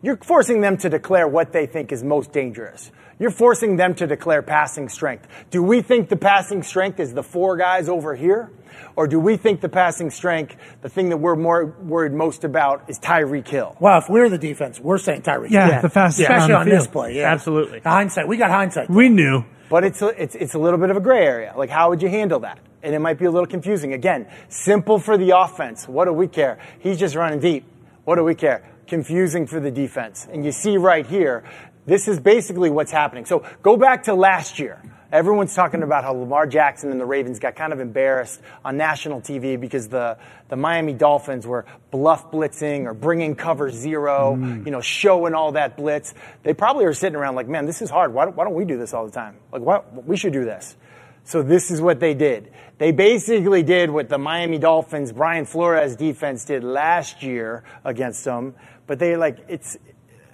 You're 0.00 0.16
forcing 0.18 0.60
them 0.60 0.76
to 0.78 0.88
declare 0.88 1.26
what 1.26 1.52
they 1.52 1.66
think 1.66 1.92
is 1.92 2.02
most 2.02 2.32
dangerous. 2.32 2.90
You're 3.22 3.30
forcing 3.30 3.76
them 3.76 3.94
to 3.94 4.08
declare 4.08 4.42
passing 4.42 4.88
strength. 4.88 5.28
Do 5.52 5.62
we 5.62 5.80
think 5.80 6.08
the 6.08 6.16
passing 6.16 6.64
strength 6.64 6.98
is 6.98 7.14
the 7.14 7.22
four 7.22 7.56
guys 7.56 7.88
over 7.88 8.16
here? 8.16 8.50
Or 8.96 9.06
do 9.06 9.20
we 9.20 9.36
think 9.36 9.60
the 9.60 9.68
passing 9.68 10.10
strength, 10.10 10.56
the 10.80 10.88
thing 10.88 11.10
that 11.10 11.18
we're 11.18 11.36
more 11.36 11.66
worried 11.66 12.12
most 12.12 12.42
about, 12.42 12.90
is 12.90 12.98
Tyreek 12.98 13.46
Hill? 13.46 13.76
Well, 13.78 13.98
if 13.98 14.08
we're 14.08 14.28
the 14.28 14.38
defense, 14.38 14.80
we're 14.80 14.98
saying 14.98 15.22
Tyreek. 15.22 15.50
Yeah, 15.50 15.70
Hill. 15.74 15.82
the 15.82 15.88
fastest 15.88 16.28
Yeah. 16.28 16.34
especially 16.34 16.54
on 16.54 16.60
on 16.62 16.68
the 16.68 16.74
this 16.74 16.88
play. 16.88 17.14
Yeah, 17.16 17.32
Absolutely. 17.32 17.78
Hindsight, 17.78 18.26
we 18.26 18.36
got 18.38 18.50
hindsight. 18.50 18.90
We 18.90 19.08
knew. 19.08 19.44
But 19.70 19.84
it's 19.84 20.02
a, 20.02 20.08
it's, 20.20 20.34
it's 20.34 20.54
a 20.54 20.58
little 20.58 20.80
bit 20.80 20.90
of 20.90 20.96
a 20.96 21.00
gray 21.00 21.24
area. 21.24 21.54
Like, 21.56 21.70
how 21.70 21.90
would 21.90 22.02
you 22.02 22.08
handle 22.08 22.40
that? 22.40 22.58
And 22.82 22.92
it 22.92 22.98
might 22.98 23.20
be 23.20 23.26
a 23.26 23.30
little 23.30 23.46
confusing. 23.46 23.92
Again, 23.92 24.26
simple 24.48 24.98
for 24.98 25.16
the 25.16 25.38
offense. 25.38 25.86
What 25.86 26.06
do 26.06 26.12
we 26.12 26.26
care? 26.26 26.58
He's 26.80 26.98
just 26.98 27.14
running 27.14 27.38
deep. 27.38 27.66
What 28.02 28.16
do 28.16 28.24
we 28.24 28.34
care? 28.34 28.68
Confusing 28.88 29.46
for 29.46 29.60
the 29.60 29.70
defense. 29.70 30.26
And 30.30 30.44
you 30.44 30.50
see 30.50 30.76
right 30.76 31.06
here, 31.06 31.44
this 31.86 32.08
is 32.08 32.20
basically 32.20 32.70
what's 32.70 32.92
happening. 32.92 33.24
So 33.24 33.44
go 33.62 33.76
back 33.76 34.04
to 34.04 34.14
last 34.14 34.58
year. 34.58 34.80
Everyone's 35.12 35.54
talking 35.54 35.82
about 35.82 36.04
how 36.04 36.12
Lamar 36.12 36.46
Jackson 36.46 36.90
and 36.90 36.98
the 36.98 37.04
Ravens 37.04 37.38
got 37.38 37.54
kind 37.54 37.74
of 37.74 37.80
embarrassed 37.80 38.40
on 38.64 38.78
national 38.78 39.20
TV 39.20 39.60
because 39.60 39.88
the, 39.88 40.16
the 40.48 40.56
Miami 40.56 40.94
Dolphins 40.94 41.46
were 41.46 41.66
bluff 41.90 42.30
blitzing 42.30 42.86
or 42.86 42.94
bringing 42.94 43.34
cover 43.34 43.70
zero, 43.70 44.36
mm. 44.38 44.64
you 44.64 44.72
know, 44.72 44.80
showing 44.80 45.34
all 45.34 45.52
that 45.52 45.76
blitz. 45.76 46.14
They 46.44 46.54
probably 46.54 46.86
are 46.86 46.94
sitting 46.94 47.16
around 47.16 47.34
like, 47.34 47.46
man, 47.46 47.66
this 47.66 47.82
is 47.82 47.90
hard. 47.90 48.14
Why 48.14 48.24
don't, 48.24 48.36
why 48.36 48.44
don't 48.44 48.54
we 48.54 48.64
do 48.64 48.78
this 48.78 48.94
all 48.94 49.04
the 49.04 49.12
time? 49.12 49.36
Like, 49.52 49.60
why, 49.60 49.82
we 50.06 50.16
should 50.16 50.32
do 50.32 50.46
this. 50.46 50.76
So 51.24 51.42
this 51.42 51.70
is 51.70 51.78
what 51.80 52.00
they 52.00 52.14
did. 52.14 52.50
They 52.78 52.90
basically 52.90 53.62
did 53.62 53.90
what 53.90 54.08
the 54.08 54.18
Miami 54.18 54.58
Dolphins, 54.58 55.12
Brian 55.12 55.44
Flores 55.44 55.94
defense 55.94 56.46
did 56.46 56.64
last 56.64 57.22
year 57.22 57.64
against 57.84 58.24
them, 58.24 58.54
but 58.86 58.98
they 58.98 59.16
like, 59.16 59.44
it's, 59.48 59.76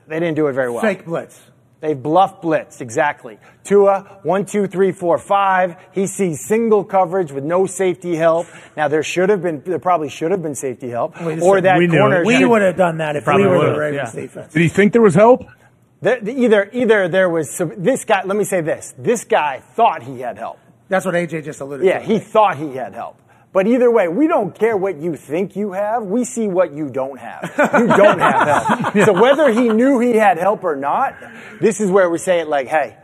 they 0.09 0.19
didn't 0.21 0.37
do 0.37 0.47
it 0.49 0.53
very 0.55 0.71
well. 0.71 0.81
Fake 0.83 1.05
blitz. 1.05 1.41
They 1.81 1.95
bluff 1.95 2.43
blitz, 2.43 2.81
exactly. 2.81 3.39
Tua, 3.63 4.19
one, 4.25 4.45
two, 4.47 4.67
three, 4.67 4.91
four, 4.91 5.17
five. 5.17 5.77
He 5.93 6.09
sees 6.09 6.45
single 6.45 6.83
coverage 6.83 7.31
with 7.31 7.45
no 7.45 7.67
safety 7.67 8.17
help. 8.17 8.49
Now 8.77 8.89
there 8.89 9.05
should 9.05 9.29
have 9.29 9.43
been, 9.43 9.63
there 9.65 9.79
probably 9.79 10.09
should 10.09 10.33
have 10.33 10.43
been 10.43 10.57
safety 10.57 10.89
help. 10.91 11.15
Wait 11.23 11.39
a 11.39 11.43
or 11.43 11.59
second. 11.59 11.65
that 11.67 11.79
We 11.79 11.87
knew 11.87 11.99
corner. 12.01 12.23
it. 12.23 12.27
We 12.27 12.39
should- 12.39 12.49
would 12.51 12.63
have 12.63 12.77
done 12.77 12.99
that 12.99 13.15
if 13.15 13.23
Probably 13.23 13.45
we 13.45 13.49
were 13.51 13.59
the 13.59 13.61
would've, 13.67 13.77
Ravens 13.79 14.13
yeah. 14.15 14.21
defense. 14.23 14.53
Did 14.53 14.63
he 14.63 14.69
think 14.69 14.93
there 14.93 15.03
was 15.03 15.15
help? 15.15 15.45
the- 16.03 16.19
the- 16.21 16.33
either, 16.37 16.69
either 16.73 17.07
there 17.07 17.29
was, 17.29 17.49
some, 17.51 17.73
this 17.77 18.05
guy, 18.05 18.23
let 18.25 18.37
me 18.37 18.43
say 18.45 18.61
this. 18.61 18.93
This 18.99 19.23
guy 19.23 19.61
thought 19.77 20.03
he 20.03 20.19
had 20.21 20.37
help. 20.37 20.59
That's 20.89 21.05
what 21.07 21.15
AJ 21.15 21.45
just 21.45 21.61
alluded 21.61 21.85
to. 21.85 21.89
Yeah, 21.89 21.99
to. 22.01 22.05
he 22.05 22.19
thought 22.19 22.57
he 22.57 22.75
had 22.75 22.93
help. 22.95 23.21
But 23.53 23.67
either 23.67 23.91
way, 23.91 24.09
we 24.09 24.27
don't 24.27 24.55
care 24.55 24.77
what 24.77 24.99
you 24.99 25.17
think 25.17 25.57
you 25.57 25.73
have. 25.73 26.05
We 26.05 26.25
see 26.25 26.49
what 26.49 26.73
you 26.73 26.91
don't 26.91 27.19
have. 27.19 27.51
You 27.57 27.87
don't 27.87 28.19
have 28.19 28.67
help. 28.67 28.95
So 29.07 29.13
whether 29.13 29.51
he 29.51 29.69
knew 29.69 29.99
he 30.01 30.17
had 30.17 30.39
help 30.39 30.65
or 30.65 30.77
not, 30.77 31.17
this 31.61 31.81
is 31.81 31.91
where 31.91 32.11
we 32.11 32.19
say 32.19 32.41
it 32.41 32.49
like, 32.49 32.69
hey, 32.69 32.97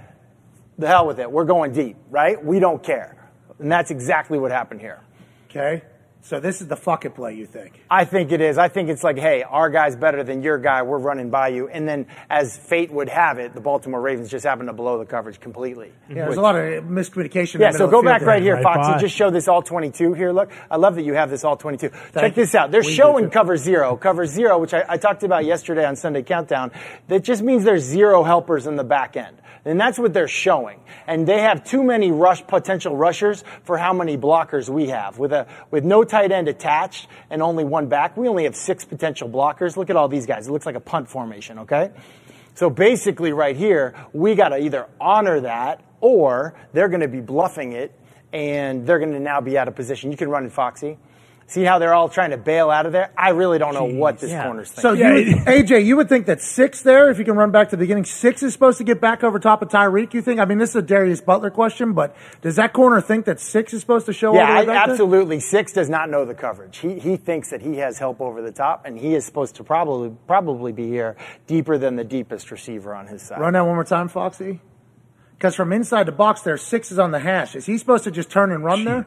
the 0.79 0.87
hell 0.87 1.07
with 1.07 1.19
it. 1.19 1.31
We're 1.31 1.45
going 1.45 1.73
deep, 1.73 1.97
right? 2.11 2.43
We 2.43 2.61
don't 2.61 2.83
care. 2.83 3.17
And 3.59 3.71
that's 3.73 3.91
exactly 3.91 4.39
what 4.39 4.51
happened 4.51 4.81
here. 4.81 5.01
Okay. 5.49 5.83
So 6.25 6.41
this 6.41 6.63
is 6.63 6.69
the 6.69 6.77
fucking 6.77 7.11
play, 7.11 7.35
you 7.35 7.45
think? 7.45 7.79
I 7.91 8.07
think 8.07 8.33
it 8.33 8.41
is. 8.41 8.57
I 8.57 8.69
think 8.69 8.89
it's 8.89 9.05
like, 9.05 9.19
hey, 9.19 9.43
our 9.43 9.69
guy's 9.69 9.95
better 9.95 10.25
than 10.25 10.43
your 10.43 10.57
guy. 10.57 10.81
We're 10.81 10.97
running 10.97 11.29
by 11.29 11.49
you. 11.49 11.69
And 11.69 11.87
then, 11.87 12.07
as 12.31 12.57
fate 12.57 12.91
would 12.91 13.11
have 13.11 13.39
it, 13.39 13.53
the 13.53 13.61
Baltimore 13.61 14.01
Ravens 14.01 14.31
just 14.31 14.43
happened 14.43 14.71
to 14.71 14.73
blow 14.73 14.97
the 14.97 15.05
coverage 15.05 15.39
completely. 15.39 15.93
Yeah, 16.09 16.25
there's 16.25 16.39
a 16.39 16.41
lot 16.41 16.57
of 16.57 16.85
miscommunication. 16.85 17.57
in 17.57 17.61
Yeah, 17.61 17.73
the 17.73 17.77
so 17.79 17.89
go 17.89 18.03
back 18.03 18.21
field 18.21 18.29
right 18.29 18.43
here, 18.43 18.55
Right 18.55 18.63
Foxy. 18.63 18.93
by. 18.93 18.99
Just 19.01 19.15
show 19.15 19.29
this 19.31 19.49
all 19.49 19.61
22 19.61 20.15
here. 20.15 20.33
Look, 20.33 20.51
I 20.71 20.79
love 20.79 20.95
that 20.95 21.03
you 21.03 21.13
have 21.13 21.29
this 21.29 21.45
all 21.45 21.59
22. 21.59 21.91
Check 22.15 22.15
you. 22.15 22.31
this 22.31 22.55
out. 22.55 22.71
They're 22.71 22.81
We 22.81 22.95
showing 22.95 23.29
cover 23.29 23.59
zero. 23.59 23.95
Cover 23.95 24.25
zero, 24.25 24.59
which 24.59 24.73
I, 24.73 24.83
I 24.89 24.97
talked 24.97 25.25
about 25.25 25.45
yesterday 25.45 25.85
on 25.85 25.95
Sunday 25.95 26.23
Countdown. 26.23 26.71
That 27.09 27.23
just 27.23 27.43
means 27.43 27.65
there's 27.65 27.83
zero 27.85 28.23
helpers 28.23 28.67
in 28.67 28.77
the 28.77 28.85
back 28.85 29.19
end. 29.19 29.43
And 29.67 29.81
that's 29.81 29.99
what 29.99 30.13
they're 30.13 30.29
showing. 30.29 30.81
And 31.07 31.27
they 31.27 31.41
have 31.41 31.65
too 31.65 31.83
many 31.83 32.11
rush 32.11 32.47
potential 32.47 32.97
rushers 32.97 33.45
for 33.63 33.79
how 33.79 33.95
many 33.95 34.19
blockers 34.19 34.69
we 34.69 34.89
have. 34.89 35.19
With 35.19 35.33
a 35.33 35.47
with 35.71 35.85
no 35.85 36.05
tight 36.15 36.31
end 36.31 36.47
attached 36.47 37.09
and 37.29 37.43
only 37.43 37.65
one 37.65 37.89
back, 37.89 38.17
we 38.17 38.29
only 38.29 38.45
have 38.45 38.55
six 38.55 38.85
potential 38.85 39.29
blockers. 39.29 39.77
Look 39.77 39.91
at 39.91 39.97
all 39.97 40.07
these 40.07 40.27
guys. 40.27 40.47
It 40.47 40.53
looks 40.53 40.65
like 40.65 40.77
a 40.77 40.81
punt 40.81 41.09
formation, 41.09 41.59
okay? 41.61 41.91
So 42.55 42.71
basically 42.71 43.33
right 43.33 43.57
here, 43.57 43.95
we 44.13 44.37
got 44.37 44.51
to 44.51 44.59
either 44.59 44.87
honor 45.01 45.41
that 45.41 45.83
or 46.01 46.55
they're 46.73 46.89
going 46.89 47.01
to 47.01 47.09
be 47.09 47.21
bluffing 47.21 47.73
it 47.73 47.93
and 48.33 48.87
they're 48.87 49.01
going 49.01 49.13
to 49.13 49.19
now 49.19 49.41
be 49.41 49.59
out 49.59 49.67
of 49.67 49.75
position. 49.75 50.13
You 50.13 50.17
can 50.17 50.29
run 50.29 50.45
in 50.45 50.51
Foxy. 50.51 50.99
See 51.47 51.63
how 51.63 51.79
they're 51.79 51.93
all 51.93 52.09
trying 52.09 52.31
to 52.31 52.39
bail 52.39 52.71
out 52.71 52.87
of 52.87 52.93
there? 52.93 53.13
I 53.19 53.31
really 53.31 53.59
don't 53.59 53.75
know 53.75 53.85
what 53.85 54.19
this 54.19 54.31
yeah. 54.31 54.45
corner's 54.45 54.73
thinking. 54.73 54.83
So 54.83 54.93
you 54.93 55.13
would, 55.15 55.27
AJ, 55.47 55.85
you 55.85 55.97
would 55.97 56.09
think 56.09 56.27
that 56.27 56.41
six 56.41 56.81
there, 56.83 57.11
if 57.11 57.19
you 57.19 57.25
can 57.25 57.37
run 57.37 57.51
back 57.51 57.69
to 57.69 57.77
the 57.77 57.81
beginning, 57.81 58.05
six 58.05 58.43
is 58.43 58.53
supposed 58.55 58.79
to 58.79 58.85
get 58.85 59.01
back 59.01 59.23
over 59.23 59.39
top 59.39 59.61
of 59.61 59.69
Tyreek. 59.69 60.15
You 60.15 60.23
think? 60.23 60.41
I 60.41 60.47
mean, 60.47 60.59
this 60.59 60.71
is 60.71 60.77
a 60.77 60.83
Darius 60.83 61.21
Butler 61.21 61.51
question, 61.51 61.93
but 61.93 62.17
does 62.41 62.57
that 62.57 62.73
corner 62.73 63.01
think 63.01 63.27
that 63.27 63.41
six 63.41 63.75
is 63.75 63.83
supposed 63.83 64.07
to 64.07 64.13
show? 64.13 64.29
all 64.31 64.37
Yeah, 64.37 64.47
the 64.47 64.53
way 64.53 64.59
I, 64.59 64.65
back 64.65 64.87
there? 64.87 64.93
absolutely. 64.95 65.39
Six 65.41 65.73
does 65.73 65.91
not 65.91 66.09
know 66.09 66.25
the 66.25 66.35
coverage. 66.35 66.79
He 66.79 66.99
he 66.99 67.17
thinks 67.17 67.51
that 67.51 67.61
he 67.61 67.77
has 67.77 67.99
help 67.99 68.21
over 68.23 68.41
the 68.41 68.53
top, 68.53 68.87
and 68.87 68.99
he 68.99 69.15
is 69.15 69.27
supposed 69.27 69.57
to 69.57 69.65
probably 69.65 70.17
probably 70.27 70.73
be 70.73 70.89
here 70.89 71.15
deeper 71.47 71.77
than 71.77 71.97
the 71.97 72.05
deepest 72.05 72.51
receiver 72.51 72.95
on 72.95 73.07
his 73.07 73.21
side. 73.23 73.39
Run 73.39 73.53
that 73.53 73.67
one 73.67 73.75
more 73.75 73.85
time, 73.85 74.09
Foxy. 74.09 74.61
Because 75.37 75.55
from 75.55 75.73
inside 75.73 76.07
the 76.07 76.13
box, 76.13 76.41
there, 76.41 76.57
six 76.57 76.91
is 76.91 76.99
on 76.99 77.11
the 77.11 77.19
hash. 77.19 77.55
Is 77.55 77.67
he 77.67 77.77
supposed 77.77 78.05
to 78.05 78.11
just 78.11 78.31
turn 78.31 78.51
and 78.51 78.65
run 78.65 78.85
there? 78.85 79.07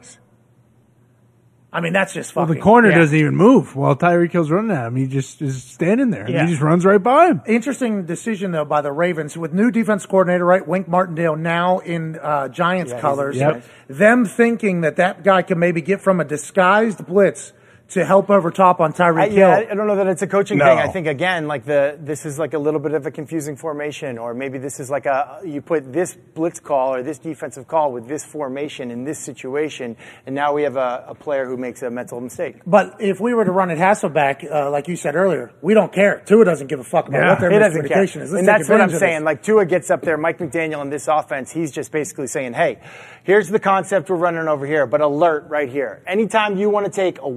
I 1.70 1.82
mean, 1.82 1.92
that's 1.92 2.14
just 2.14 2.34
Well, 2.34 2.46
fucking. 2.46 2.60
the 2.60 2.64
corner 2.64 2.88
yeah. 2.90 2.96
doesn't 2.98 3.16
even 3.18 3.36
move 3.36 3.76
while 3.76 3.94
Tyreek 3.94 4.32
Hill's 4.32 4.50
running 4.50 4.70
at 4.70 4.86
him. 4.86 4.96
He 4.96 5.06
just 5.06 5.42
is 5.42 5.62
standing 5.62 6.08
there. 6.08 6.24
and 6.24 6.32
Yeah. 6.32 6.44
He 6.46 6.50
just 6.52 6.62
runs 6.62 6.86
right 6.86 7.02
by 7.02 7.26
him. 7.26 7.42
Interesting 7.46 8.06
decision 8.06 8.52
though 8.52 8.64
by 8.64 8.80
the 8.80 8.90
Ravens 8.90 9.36
with 9.36 9.52
new 9.52 9.70
defense 9.70 10.06
coordinator, 10.06 10.46
right? 10.46 10.66
Wink 10.66 10.88
Martindale 10.88 11.36
now 11.36 11.80
in 11.80 12.18
uh, 12.22 12.48
Giants 12.48 12.92
he's- 12.92 13.00
colors. 13.02 13.36
Yep. 13.36 13.64
Them 13.88 14.24
thinking 14.24 14.80
that 14.80 14.96
that 14.96 15.22
guy 15.24 15.42
can 15.42 15.58
maybe 15.58 15.82
get 15.82 16.00
from 16.00 16.20
a 16.20 16.24
disguised 16.24 17.06
blitz 17.06 17.52
to 17.90 18.04
help 18.04 18.28
over 18.28 18.50
top 18.50 18.80
on 18.80 18.92
I, 18.92 18.96
Tyreek 18.96 19.32
yeah, 19.32 19.56
Hill. 19.60 19.68
I 19.70 19.74
don't 19.74 19.86
know 19.86 19.96
that 19.96 20.06
it's 20.08 20.20
a 20.22 20.26
coaching 20.26 20.58
No. 20.58 20.66
thing. 20.66 20.78
I 20.78 20.88
think 20.88 21.06
again, 21.06 21.46
like 21.48 21.64
the 21.64 21.96
this 21.98 22.26
is 22.26 22.38
like 22.38 22.52
a 22.52 22.58
little 22.58 22.80
bit 22.80 22.92
of 22.92 23.06
a 23.06 23.10
confusing 23.10 23.56
formation, 23.56 24.18
or 24.18 24.34
maybe 24.34 24.58
this 24.58 24.78
is 24.78 24.90
like 24.90 25.06
a 25.06 25.40
you 25.44 25.62
put 25.62 25.90
this 25.92 26.14
blitz 26.34 26.60
call 26.60 26.94
or 26.94 27.02
this 27.02 27.18
defensive 27.18 27.66
call 27.66 27.92
with 27.92 28.06
this 28.06 28.24
formation 28.24 28.90
in 28.90 29.04
this 29.04 29.18
situation, 29.18 29.96
and 30.26 30.34
now 30.34 30.52
we 30.52 30.64
have 30.64 30.76
a, 30.76 31.04
a 31.08 31.14
player 31.14 31.46
who 31.46 31.56
makes 31.56 31.82
a 31.82 31.90
mental 31.90 32.20
mistake. 32.20 32.56
But 32.66 32.96
if 33.00 33.20
we 33.20 33.32
were 33.32 33.44
to 33.46 33.52
run 33.52 33.70
at 33.70 33.78
Hasselbeck, 33.78 34.50
uh, 34.50 34.70
like 34.70 34.86
you 34.88 34.96
said 34.96 35.16
earlier, 35.16 35.50
we 35.62 35.72
don't 35.72 35.92
care. 35.92 36.22
Tua 36.26 36.44
doesn't 36.44 36.66
give 36.66 36.80
a 36.80 36.84
fuck 36.84 37.08
about 37.08 37.18
Yeah. 37.22 37.30
what 37.30 37.40
their 37.40 37.50
He 37.50 37.56
miscommunication 37.56 38.20
is. 38.22 38.32
Let's 38.32 38.40
and 38.40 38.48
that's 38.48 38.68
what 38.68 38.80
I'm 38.82 38.90
saying. 38.90 39.20
this. 39.20 39.24
Like 39.24 39.42
Tua 39.42 39.64
gets 39.64 39.90
up 39.90 40.02
there, 40.02 40.18
Mike 40.18 40.38
McDaniel 40.38 40.82
in 40.82 40.90
this 40.90 41.08
offense, 41.08 41.50
he's 41.50 41.72
just 41.72 41.90
basically 41.90 42.26
saying, 42.26 42.52
hey, 42.52 42.80
here's 43.24 43.48
the 43.48 43.58
concept 43.58 44.10
we're 44.10 44.16
running 44.16 44.46
over 44.46 44.66
here, 44.66 44.86
but 44.86 45.00
alert 45.00 45.46
right 45.48 45.70
here. 45.70 46.02
Anytime 46.06 46.58
you 46.58 46.68
want 46.68 46.84
to 46.86 46.92
take 46.92 47.18
a 47.20 47.28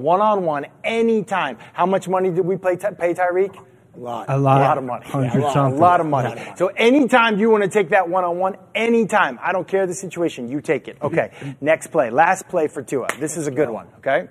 one-on-one, 0.44 0.72
anytime, 0.84 1.58
how 1.74 1.86
much 1.86 2.08
money 2.08 2.30
did 2.32 2.46
we 2.46 2.58
pay, 2.58 2.76
pay 2.76 3.14
Tyreek? 3.14 3.56
A 3.94 4.00
lot. 4.00 4.26
A 4.30 4.38
lot. 4.38 4.62
A 4.62 4.64
lot 4.64 4.78
of 4.78 4.84
money. 4.86 5.06
Hundred 5.06 5.42
Yeah, 5.42 5.42
a 5.42 5.44
lot, 5.44 5.72
a 5.72 5.76
lot 5.76 6.00
of 6.00 6.08
money. 6.08 6.42
So 6.56 6.68
anytime 6.68 7.40
you 7.40 7.50
want 7.50 7.64
to 7.64 7.70
take 7.70 7.90
that 7.90 8.08
one-on-one, 8.10 8.58
anytime, 8.74 9.38
I 9.42 9.52
don't 9.52 9.68
care 9.68 9.86
the 9.86 9.94
situation, 9.94 10.50
you 10.50 10.62
take 10.62 10.88
it. 10.88 10.98
Okay, 11.02 11.32
next 11.60 11.88
play, 11.88 12.10
last 12.10 12.48
play 12.48 12.68
for 12.68 12.82
Tua. 12.82 13.08
This 13.20 13.38
is 13.38 13.48
a 13.48 13.52
good 13.52 13.70
one, 13.70 13.88
okay? 13.98 14.30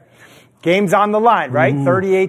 Game's 0.63 0.93
on 0.93 1.11
the 1.11 1.21
line, 1.21 1.53
right? 1.53 1.75
Mm-hmm. 1.75 1.89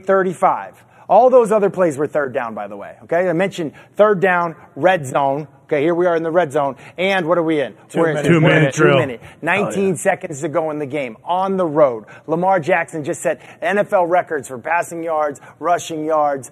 38-35. 0.09 0.75
All 1.09 1.29
those 1.29 1.51
other 1.51 1.69
plays 1.69 1.97
were 1.97 2.07
third 2.07 2.33
down, 2.33 2.53
by 2.53 2.67
the 2.67 2.77
way, 2.77 2.97
okay? 3.03 3.27
I 3.29 3.33
mentioned 3.33 3.73
third 3.95 4.21
down, 4.21 4.55
red 4.75 5.05
zone. 5.05 5.47
Okay, 5.71 5.83
here 5.83 5.95
we 5.95 6.05
are 6.05 6.17
in 6.17 6.23
the 6.23 6.31
red 6.31 6.51
zone. 6.51 6.75
And 6.97 7.25
what 7.25 7.37
are 7.37 7.43
we 7.43 7.61
in? 7.61 7.77
Two 7.87 8.01
we're 8.01 8.09
in 8.09 8.15
minute- 8.15 8.27
Two 8.27 8.41
minute 8.41 8.73
two 8.73 8.83
drill. 8.83 8.97
minute. 8.97 9.21
19 9.41 9.95
seconds 9.95 10.41
to 10.41 10.49
go 10.49 10.69
in 10.69 10.79
the 10.79 10.85
game. 10.85 11.15
On 11.23 11.55
the 11.55 11.65
road. 11.65 12.03
Lamar 12.27 12.59
Jackson 12.59 13.05
just 13.05 13.21
set 13.21 13.39
NFL 13.61 14.09
records 14.09 14.49
for 14.49 14.57
passing 14.57 15.01
yards, 15.01 15.39
rushing 15.59 16.03
yards, 16.03 16.51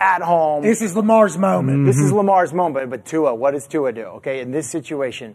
at 0.00 0.22
home. 0.22 0.62
This 0.62 0.82
is 0.82 0.94
Lamar's 0.94 1.36
moment. 1.36 1.84
This 1.84 1.98
is 1.98 2.10
mm-hmm. 2.10 2.18
Lamar's 2.18 2.52
moment, 2.52 2.90
but 2.90 3.04
Tua, 3.04 3.34
what 3.34 3.54
does 3.54 3.66
Tua 3.66 3.92
do? 3.92 4.04
Okay, 4.18 4.38
in 4.40 4.52
this 4.52 4.70
situation, 4.70 5.34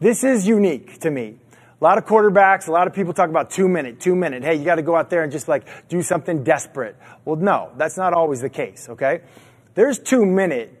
this 0.00 0.24
is 0.24 0.44
unique 0.44 0.98
to 1.00 1.12
me. 1.12 1.36
A 1.80 1.84
lot 1.84 1.96
of 1.96 2.06
quarterbacks, 2.06 2.66
a 2.66 2.72
lot 2.72 2.88
of 2.88 2.92
people 2.92 3.12
talk 3.12 3.30
about 3.30 3.52
two 3.52 3.68
minute, 3.68 4.00
two 4.00 4.16
minute. 4.16 4.42
Hey, 4.42 4.56
you 4.56 4.64
got 4.64 4.76
to 4.76 4.82
go 4.82 4.96
out 4.96 5.10
there 5.10 5.22
and 5.22 5.30
just 5.30 5.46
like 5.46 5.88
do 5.88 6.02
something 6.02 6.42
desperate. 6.42 6.96
Well, 7.24 7.36
no, 7.36 7.70
that's 7.76 7.96
not 7.96 8.14
always 8.14 8.40
the 8.40 8.50
case. 8.50 8.88
Okay, 8.90 9.20
there's 9.74 10.00
two 10.00 10.26
minute 10.26 10.74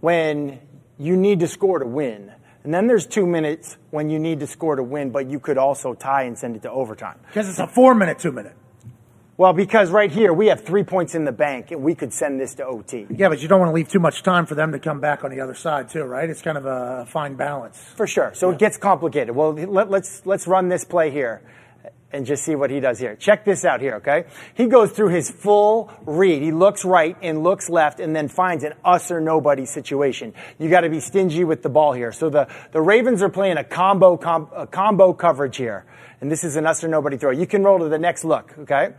when 0.00 0.60
you 0.98 1.16
need 1.16 1.40
to 1.40 1.48
score 1.48 1.78
to 1.78 1.86
win. 1.86 2.32
And 2.64 2.74
then 2.74 2.86
there's 2.86 3.06
two 3.06 3.26
minutes 3.26 3.76
when 3.90 4.10
you 4.10 4.18
need 4.18 4.40
to 4.40 4.46
score 4.46 4.76
to 4.76 4.82
win, 4.82 5.10
but 5.10 5.30
you 5.30 5.40
could 5.40 5.58
also 5.58 5.94
tie 5.94 6.24
and 6.24 6.36
send 6.36 6.56
it 6.56 6.62
to 6.62 6.70
overtime. 6.70 7.18
Because 7.28 7.48
it's 7.48 7.58
a 7.58 7.66
four 7.66 7.94
minute, 7.94 8.18
two 8.18 8.32
minute. 8.32 8.54
Well, 9.38 9.52
because 9.52 9.90
right 9.90 10.10
here 10.10 10.32
we 10.32 10.48
have 10.48 10.64
three 10.64 10.82
points 10.82 11.14
in 11.14 11.24
the 11.24 11.30
bank 11.30 11.70
and 11.70 11.80
we 11.80 11.94
could 11.94 12.12
send 12.12 12.40
this 12.40 12.56
to 12.56 12.66
OT. 12.66 13.06
Yeah, 13.08 13.28
but 13.28 13.40
you 13.40 13.46
don't 13.46 13.60
want 13.60 13.70
to 13.70 13.74
leave 13.74 13.88
too 13.88 14.00
much 14.00 14.24
time 14.24 14.46
for 14.46 14.56
them 14.56 14.72
to 14.72 14.80
come 14.80 14.98
back 14.98 15.22
on 15.22 15.30
the 15.30 15.40
other 15.40 15.54
side, 15.54 15.88
too, 15.88 16.02
right? 16.02 16.28
It's 16.28 16.42
kind 16.42 16.58
of 16.58 16.66
a 16.66 17.06
fine 17.08 17.36
balance. 17.36 17.78
For 17.94 18.08
sure. 18.08 18.32
So 18.34 18.50
it 18.50 18.58
gets 18.58 18.76
complicated. 18.76 19.36
Well, 19.36 19.52
let, 19.52 19.90
let's 19.90 20.26
let's 20.26 20.48
run 20.48 20.68
this 20.68 20.84
play 20.84 21.12
here. 21.12 21.40
And 22.12 22.24
just 22.24 22.44
see 22.44 22.54
what 22.54 22.70
he 22.70 22.80
does 22.80 22.98
here. 22.98 23.16
Check 23.16 23.44
this 23.44 23.64
out 23.64 23.80
here, 23.80 23.96
okay? 23.96 24.24
He 24.54 24.66
goes 24.66 24.92
through 24.92 25.10
his 25.10 25.30
full 25.30 25.92
read. 26.06 26.42
He 26.42 26.52
looks 26.52 26.84
right 26.84 27.16
and 27.20 27.42
looks 27.42 27.68
left 27.68 28.00
and 28.00 28.16
then 28.16 28.28
finds 28.28 28.64
an 28.64 28.74
us 28.84 29.10
or 29.10 29.20
nobody 29.20 29.66
situation. 29.66 30.32
You 30.58 30.70
got 30.70 30.80
to 30.80 30.90
be 30.90 31.00
stingy 31.00 31.44
with 31.44 31.62
the 31.62 31.68
ball 31.68 31.92
here. 31.92 32.12
So 32.12 32.30
the, 32.30 32.48
the 32.72 32.80
Ravens 32.80 33.22
are 33.22 33.28
playing 33.28 33.58
a 33.58 33.64
combo, 33.64 34.16
com, 34.16 34.48
a 34.54 34.66
combo 34.66 35.12
coverage 35.12 35.56
here. 35.56 35.84
And 36.20 36.32
this 36.32 36.44
is 36.44 36.56
an 36.56 36.66
us 36.66 36.82
or 36.82 36.88
nobody 36.88 37.18
throw. 37.18 37.30
You 37.30 37.46
can 37.46 37.62
roll 37.62 37.78
to 37.80 37.88
the 37.88 37.98
next 37.98 38.24
look, 38.24 38.56
okay? 38.60 38.94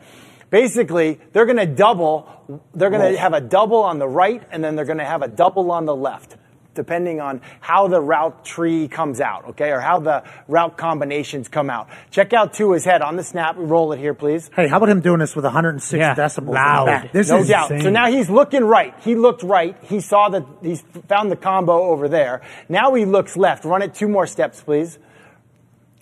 Basically, 0.51 1.19
they're 1.33 1.45
going 1.45 1.57
to 1.57 1.65
double, 1.65 2.61
they're 2.73 2.89
going 2.89 3.13
to 3.13 3.19
have 3.19 3.33
a 3.33 3.41
double 3.41 3.83
on 3.83 3.99
the 3.99 4.07
right 4.07 4.41
and 4.51 4.63
then 4.63 4.75
they're 4.75 4.85
going 4.85 4.99
to 4.99 5.05
have 5.05 5.21
a 5.21 5.27
double 5.27 5.71
on 5.71 5.85
the 5.85 5.95
left 5.95 6.37
depending 6.79 7.19
on 7.19 7.41
how 7.59 7.89
the 7.89 7.99
route 7.99 8.45
tree 8.45 8.87
comes 8.87 9.19
out, 9.19 9.43
okay, 9.49 9.71
or 9.71 9.81
how 9.81 9.99
the 9.99 10.23
route 10.47 10.77
combinations 10.77 11.49
come 11.49 11.69
out. 11.69 11.89
Check 12.09 12.31
out 12.31 12.53
Tua's 12.53 12.85
head 12.85 13.01
on 13.01 13.17
the 13.17 13.23
snap. 13.23 13.55
Roll 13.57 13.91
it 13.91 13.99
here, 13.99 14.13
please. 14.13 14.49
Hey, 14.55 14.69
how 14.69 14.77
about 14.77 14.87
him 14.87 15.01
doing 15.01 15.19
this 15.19 15.35
with 15.35 15.43
106 15.43 15.99
Yeah, 15.99 16.15
decibels? 16.15 16.53
loud. 16.53 16.87
In 16.87 16.95
the 16.95 17.01
back? 17.01 17.11
This 17.11 17.27
no 17.29 17.39
is 17.39 17.49
doubt. 17.49 17.69
insane. 17.71 17.81
So 17.83 17.89
now 17.89 18.09
he's 18.09 18.29
looking 18.29 18.63
right. 18.63 18.95
He 19.01 19.15
looked 19.15 19.43
right. 19.43 19.75
He 19.83 19.99
saw 19.99 20.29
that 20.29 20.45
he's 20.61 20.81
found 21.09 21.29
the 21.29 21.35
combo 21.35 21.83
over 21.89 22.07
there. 22.07 22.39
Now 22.69 22.93
he 22.93 23.03
looks 23.03 23.35
left. 23.35 23.65
Run 23.65 23.81
it 23.81 23.93
two 23.93 24.07
more 24.07 24.25
steps, 24.25 24.61
please. 24.61 24.97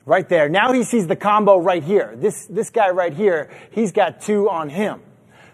Right 0.06 0.30
there. 0.30 0.48
Now 0.48 0.74
he 0.74 0.84
sees 0.84 1.08
the 1.08 1.16
combo 1.16 1.58
right 1.58 1.84
here. 1.84 2.14
This 2.16 2.46
this 2.46 2.70
guy 2.70 2.92
right 2.92 3.14
here, 3.14 3.50
he's 3.72 3.92
got 3.92 4.22
two 4.22 4.48
on 4.50 4.70
him. 4.70 5.02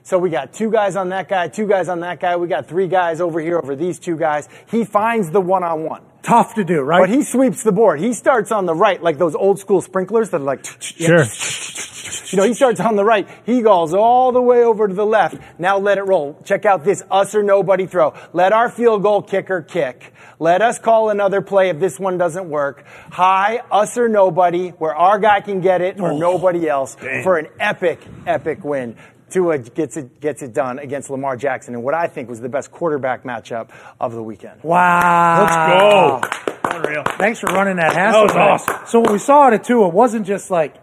So 0.06 0.18
we 0.20 0.30
got 0.30 0.54
two 0.54 0.70
guys 0.70 0.98
on 0.98 1.10
that 1.10 1.30
guy, 1.30 1.48
two 1.48 1.66
guys 1.66 1.88
on 1.88 2.02
that 2.02 2.20
guy. 2.20 2.36
We 2.36 2.48
got 2.48 2.68
three 2.68 2.88
guys 2.88 3.22
over 3.22 3.40
here 3.40 3.58
over 3.58 3.74
these 3.76 4.00
two 4.00 4.18
guys. 4.18 4.50
He 4.70 4.84
finds 4.84 5.32
the 5.32 5.40
one 5.40 5.64
on 5.64 5.86
one. 5.86 6.02
Tough 6.24 6.56
to 6.56 6.64
do, 6.64 6.82
right? 6.82 7.00
But 7.00 7.10
he 7.10 7.24
sweeps 7.24 7.64
the 7.64 7.72
board. 7.72 8.00
He 8.00 8.14
starts 8.14 8.52
on 8.52 8.66
the 8.66 8.76
right, 8.76 9.02
like 9.02 9.18
those 9.18 9.36
old 9.36 9.60
school 9.60 9.82
sprinklers 9.82 10.30
that 10.32 10.42
are 10.42 10.44
like, 10.44 10.66
Sure. 10.80 11.24
you 11.24 12.38
know, 12.38 12.48
he 12.48 12.54
starts 12.54 12.80
on 12.80 12.96
the 12.96 13.04
right. 13.04 13.28
He 13.46 13.62
goes 13.62 13.94
all 13.94 14.32
the 14.32 14.42
way 14.42 14.64
over 14.64 14.88
to 14.88 14.94
the 14.94 15.06
left. 15.06 15.38
Now 15.58 15.78
let 15.78 15.98
it 15.98 16.04
roll. 16.04 16.38
Check 16.44 16.66
out 16.66 16.84
this 16.84 17.02
us 17.10 17.34
or 17.36 17.44
nobody 17.44 17.88
throw. 17.88 18.14
Let 18.34 18.54
our 18.54 18.70
field 18.70 19.04
goal 19.04 19.22
kicker 19.22 19.62
kick. 19.62 20.14
Let 20.40 20.62
us 20.62 20.80
call 20.80 21.10
another 21.10 21.42
play 21.42 21.70
if 21.70 21.80
this 21.80 22.00
one 22.00 22.18
doesn't 22.18 22.50
work. 22.50 22.84
High, 23.12 23.62
us 23.72 23.98
or 23.98 24.10
nobody, 24.10 24.70
where 24.70 24.96
our 24.96 25.20
guy 25.20 25.42
can 25.42 25.62
get 25.62 25.82
it 25.82 26.00
or 26.00 26.12
oh, 26.12 26.18
nobody 26.18 26.68
else 26.68 26.96
for 26.96 27.38
an 27.38 27.48
epic, 27.60 28.00
epic 28.26 28.64
win. 28.64 28.98
Tua 29.34 29.58
gets 29.58 29.98
it, 29.98 30.20
gets 30.20 30.44
it 30.44 30.54
done 30.54 30.80
against 30.80 31.10
Lamar 31.10 31.36
Jackson 31.36 31.74
in 31.74 31.82
what 31.82 31.94
I 31.94 32.08
think 32.08 32.30
was 32.30 32.40
the 32.40 32.50
best 32.50 32.72
quarterback 32.72 33.24
matchup 33.24 33.70
of 34.00 34.14
the 34.14 34.22
weekend. 34.22 34.62
Wow. 34.64 36.22
Let's 36.22 36.46
go. 36.46 36.50
Unreal. 36.70 37.04
Thanks 37.18 37.40
for 37.40 37.48
running 37.48 37.78
that 37.78 37.94
hassle. 37.94 38.28
That 38.28 38.52
was 38.52 38.68
awesome. 38.68 38.88
So 38.88 39.00
what 39.00 39.12
we 39.12 39.18
saw 39.18 39.48
at 39.48 39.54
it 39.54 39.64
too, 39.64 39.86
it 39.86 39.94
wasn't 39.94 40.28
just 40.28 40.52
like 40.52 40.76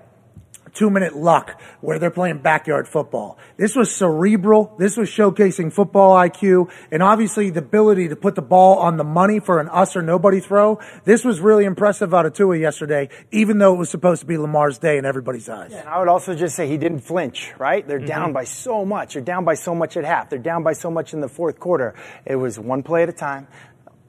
two 0.75 0.91
minute 0.91 1.17
luck 1.17 1.61
where 1.81 1.99
they're 1.99 2.11
playing 2.11 2.39
backyard 2.39 2.89
football. 2.89 3.39
This 3.57 3.77
was 3.77 3.95
cerebral. 3.95 4.75
This 4.79 4.97
was 4.97 5.09
showcasing 5.09 5.73
football 5.73 6.17
IQ 6.17 6.71
and 6.91 7.03
obviously 7.03 7.51
the 7.51 7.61
ability 7.61 8.09
to 8.09 8.17
put 8.17 8.35
the 8.35 8.43
ball 8.43 8.79
on 8.79 8.97
the 8.97 9.05
money 9.05 9.41
for 9.41 9.61
an 9.61 9.69
us 9.69 9.97
or 9.97 10.03
nobody 10.03 10.41
throw. 10.41 10.81
This 11.05 11.25
was 11.25 11.41
really 11.41 11.65
impressive 11.65 12.13
out 12.15 12.27
of 12.27 12.35
Tua 12.35 12.57
yesterday, 12.59 13.09
even 13.31 13.59
though 13.59 13.75
it 13.75 13.79
was 13.79 13.91
supposed 13.91 14.21
to 14.21 14.27
be 14.27 14.37
Lamar's 14.37 14.79
day 14.79 14.99
in 14.99 15.05
everybody's 15.05 15.49
eyes. 15.49 15.73
And 15.73 15.89
I 15.89 15.99
would 15.99 16.09
also 16.09 16.35
just 16.35 16.57
say 16.57 16.69
he 16.69 16.79
didn't 16.79 17.01
flinch, 17.01 17.53
right? 17.59 17.87
They're 17.87 17.99
mm-hmm. 17.99 18.07
down 18.07 18.33
by 18.33 18.45
so 18.45 18.85
much. 18.85 19.15
They're 19.15 19.23
down 19.23 19.45
by 19.45 19.55
so 19.55 19.75
much 19.75 19.97
at 19.97 20.05
half. 20.05 20.31
They're 20.31 20.39
down 20.39 20.63
by 20.63 20.73
so 20.73 20.91
much 20.91 21.13
in 21.15 21.21
the 21.21 21.29
fourth 21.29 21.59
quarter. 21.59 21.95
It 22.25 22.37
was 22.37 22.59
one 22.59 22.83
play 22.83 23.03
at 23.03 23.09
a 23.09 23.13
time, 23.13 23.47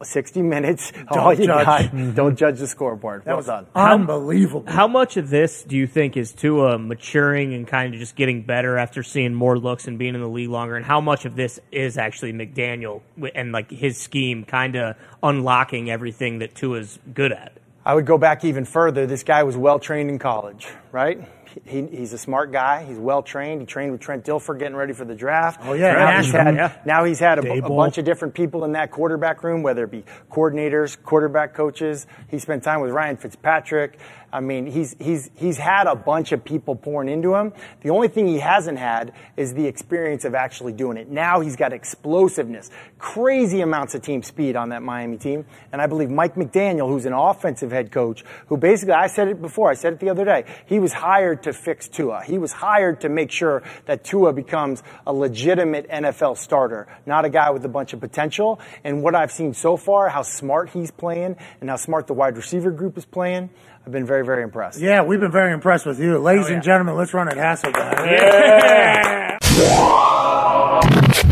60 0.06 0.41
minutes. 0.41 0.91
Oh, 1.10 1.19
all 1.19 1.34
you 1.34 1.45
judge. 1.45 1.65
got. 1.65 1.82
Mm, 1.91 2.15
don't 2.15 2.36
judge 2.38 2.60
the 2.60 2.68
scoreboard. 2.68 3.23
well 3.26 3.38
was 3.38 3.45
done. 3.45 3.68
Unbelievable. 3.76 4.64
How 4.72 4.88
much 4.88 5.18
of 5.18 5.30
this 5.30 5.64
do 5.64 5.76
you 5.78 5.88
think 5.88 6.18
is 6.18 6.32
Tua 6.34 6.78
maturing 6.78 7.53
and 7.53 7.68
kind 7.68 7.94
of 7.94 7.99
just 7.99 8.15
getting 8.15 8.41
better 8.44 8.78
after 8.78 9.03
seeing 9.03 9.34
more 9.34 9.57
looks 9.57 9.88
and 9.88 9.98
being 9.99 10.15
in 10.15 10.22
the 10.22 10.28
league 10.30 10.49
longer? 10.49 10.76
And 10.76 10.86
how 10.86 11.02
much 11.02 11.26
of 11.26 11.36
this 11.36 11.60
is 11.72 11.98
actually 11.98 12.34
McDaniel 12.34 13.02
and 13.36 13.52
like 13.52 13.69
his 13.72 13.98
scheme 13.98 14.44
kind 14.44 14.76
of 14.76 14.95
unlocking 15.23 15.90
everything 15.90 16.40
that 16.40 16.56
Tua's 16.56 16.99
good 17.14 17.32
at? 17.32 17.53
I 17.84 17.95
would 17.95 18.06
go 18.06 18.18
back 18.18 18.45
even 18.45 18.65
further. 18.65 19.07
This 19.07 19.23
guy 19.23 19.44
was 19.44 19.57
well 19.57 19.80
trained 19.80 20.10
in 20.10 20.19
college, 20.19 20.68
right? 20.91 21.28
He, 21.65 21.86
he's 21.88 22.14
a 22.14 22.18
smart 22.18 22.52
guy. 22.52 22.84
He's 22.84 22.98
well 22.98 23.22
trained. 23.22 23.61
He 23.61 23.68
trained 23.68 23.91
with 23.91 24.02
Trent 24.02 24.26
Dilfer 24.26 24.57
getting 24.57 24.76
ready 24.76 24.94
for 24.94 25.06
the 25.06 25.15
draft. 25.15 25.61
Oh, 25.64 25.73
yeah, 25.73 25.94
Now 25.94 26.18
he's 26.22 26.32
had, 26.32 26.86
now 26.86 27.03
he's 27.03 27.19
had 27.19 27.40
a, 27.40 27.52
a 27.53 27.61
bunch 27.61 27.98
of 27.98 28.06
different 28.06 28.34
people 28.34 28.64
in 28.65 28.73
that 28.73 28.91
quarterback 28.91 29.44
room, 29.44 29.64
whether 29.64 29.84
it 29.84 29.91
be 29.91 30.03
coordinators, 30.32 31.02
quarterback 31.02 31.53
coaches. 31.53 32.07
He 32.30 32.40
spent 32.40 32.64
time 32.64 32.82
with 32.82 32.91
Ryan 32.91 33.18
Fitzpatrick. 33.18 33.99
I 34.34 34.40
mean, 34.40 34.66
he's, 34.66 34.95
he's, 34.99 35.30
he's 35.36 35.58
had 35.58 35.88
a 35.88 35.95
bunch 35.95 36.32
of 36.32 36.44
people 36.44 36.76
pouring 36.76 37.10
into 37.10 37.36
him. 37.36 37.52
The 37.82 37.90
only 37.90 38.08
thing 38.08 38.28
he 38.28 38.40
hasn't 38.40 38.78
had 38.78 39.14
is 39.36 39.53
the 39.53 39.68
experience 39.68 40.24
of 40.24 40.36
actually 40.36 40.72
doing 40.72 40.98
it. 40.98 41.10
Now 41.10 41.41
he's 41.41 41.58
got 41.58 41.74
explosiveness, 41.74 42.70
crazy 42.98 43.60
amounts 43.62 43.94
of 43.94 44.02
team 44.02 44.24
speed 44.24 44.56
on 44.56 44.70
that 44.70 44.84
Miami 44.84 45.18
team. 45.18 45.45
And 45.74 45.82
I 45.82 45.88
believe 45.88 46.10
Mike 46.10 46.36
McDaniel, 46.36 46.88
who's 46.88 47.06
an 47.06 47.14
offensive 47.14 47.72
head 47.72 47.91
coach, 47.91 48.24
who 48.48 48.56
basically, 48.56 48.94
I 48.94 49.08
said 49.08 49.28
it 49.28 49.41
before, 49.41 49.70
I 49.70 49.74
said 49.74 49.94
it 49.94 49.99
the 49.99 50.10
other 50.10 50.24
day, 50.24 50.45
he 50.66 50.80
was 50.80 50.94
hired 50.94 51.44
to 51.44 51.53
fix 51.53 51.90
Tua. 51.90 52.24
He 52.24 52.38
was 52.38 52.53
hired 52.53 53.02
to 53.02 53.10
make 53.10 53.32
sure 53.32 53.64
that 53.86 54.06
Tua 54.06 54.32
becomes 54.32 54.82
a 55.06 55.12
legitimate 55.12 55.90
NFL 55.90 56.38
starter, 56.38 56.88
not 57.06 57.26
a 57.26 57.30
guy 57.30 57.49
with 57.49 57.66
a 57.66 57.70
bunch 57.70 57.91
of 57.91 57.99
potential. 57.99 58.62
And 58.84 59.03
what 59.03 59.14
I've 59.14 59.32
seen 59.32 59.53
so 59.53 59.76
far, 59.76 60.08
how 60.08 60.22
smart 60.22 60.70
he's 60.70 60.91
playing 60.91 61.36
and 61.60 61.70
how 61.70 61.76
smart 61.76 62.08
the 62.08 62.14
wide 62.14 62.38
receiver 62.38 62.72
group 62.72 62.98
is 62.98 63.06
playing, 63.06 63.49
I've 63.86 63.91
been 63.91 64.06
very, 64.06 64.24
very 64.24 64.44
impressed. 64.44 64.80
Yeah, 64.80 65.03
we've 65.03 65.20
been 65.20 65.32
very 65.32 65.53
impressed 65.53 65.86
with 65.86 65.99
you. 65.99 66.20
Ladies 66.20 66.49
and 66.49 66.62
gentlemen, 66.62 66.95
let's 66.95 67.14
run 67.14 67.28
it 67.28 67.36
Hasselbeck. 67.36 68.06
Yeah. 68.06 69.38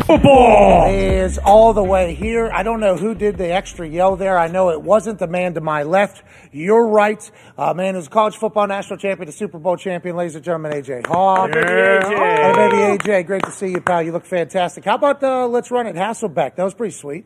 Football. 0.09 0.89
is 0.89 1.37
all 1.37 1.73
the 1.73 1.83
way 1.83 2.15
here. 2.15 2.49
I 2.51 2.63
don't 2.63 2.79
know 2.79 2.97
who 2.97 3.13
did 3.13 3.37
the 3.37 3.51
extra 3.51 3.87
yell 3.87 4.15
there. 4.15 4.39
I 4.39 4.47
know 4.47 4.71
it 4.71 4.81
wasn't 4.81 5.19
the 5.19 5.27
man 5.27 5.53
to 5.53 5.61
my 5.61 5.83
left. 5.83 6.23
You're 6.51 6.87
right. 6.87 7.29
Uh, 7.55 7.75
man 7.75 7.93
who's 7.93 8.07
college 8.07 8.35
football 8.35 8.65
national 8.65 8.97
champion, 8.97 9.27
the 9.27 9.31
Super 9.31 9.59
Bowl 9.59 9.77
champion, 9.77 10.15
ladies 10.15 10.33
and 10.33 10.43
gentlemen, 10.43 10.71
AJ. 10.71 11.05
Yeah. 11.07 11.47
AJ. 11.53 12.17
Hey, 12.17 12.53
baby 12.55 12.77
AJ, 12.97 13.25
great 13.27 13.43
to 13.43 13.51
see 13.51 13.69
you, 13.69 13.81
pal. 13.81 14.01
You 14.01 14.11
look 14.11 14.25
fantastic. 14.25 14.85
How 14.85 14.95
about 14.95 15.21
uh, 15.21 15.47
let's 15.47 15.69
run 15.69 15.85
it 15.85 15.95
Hasselbeck? 15.95 16.55
That 16.55 16.63
was 16.63 16.73
pretty 16.73 16.95
sweet. 16.95 17.25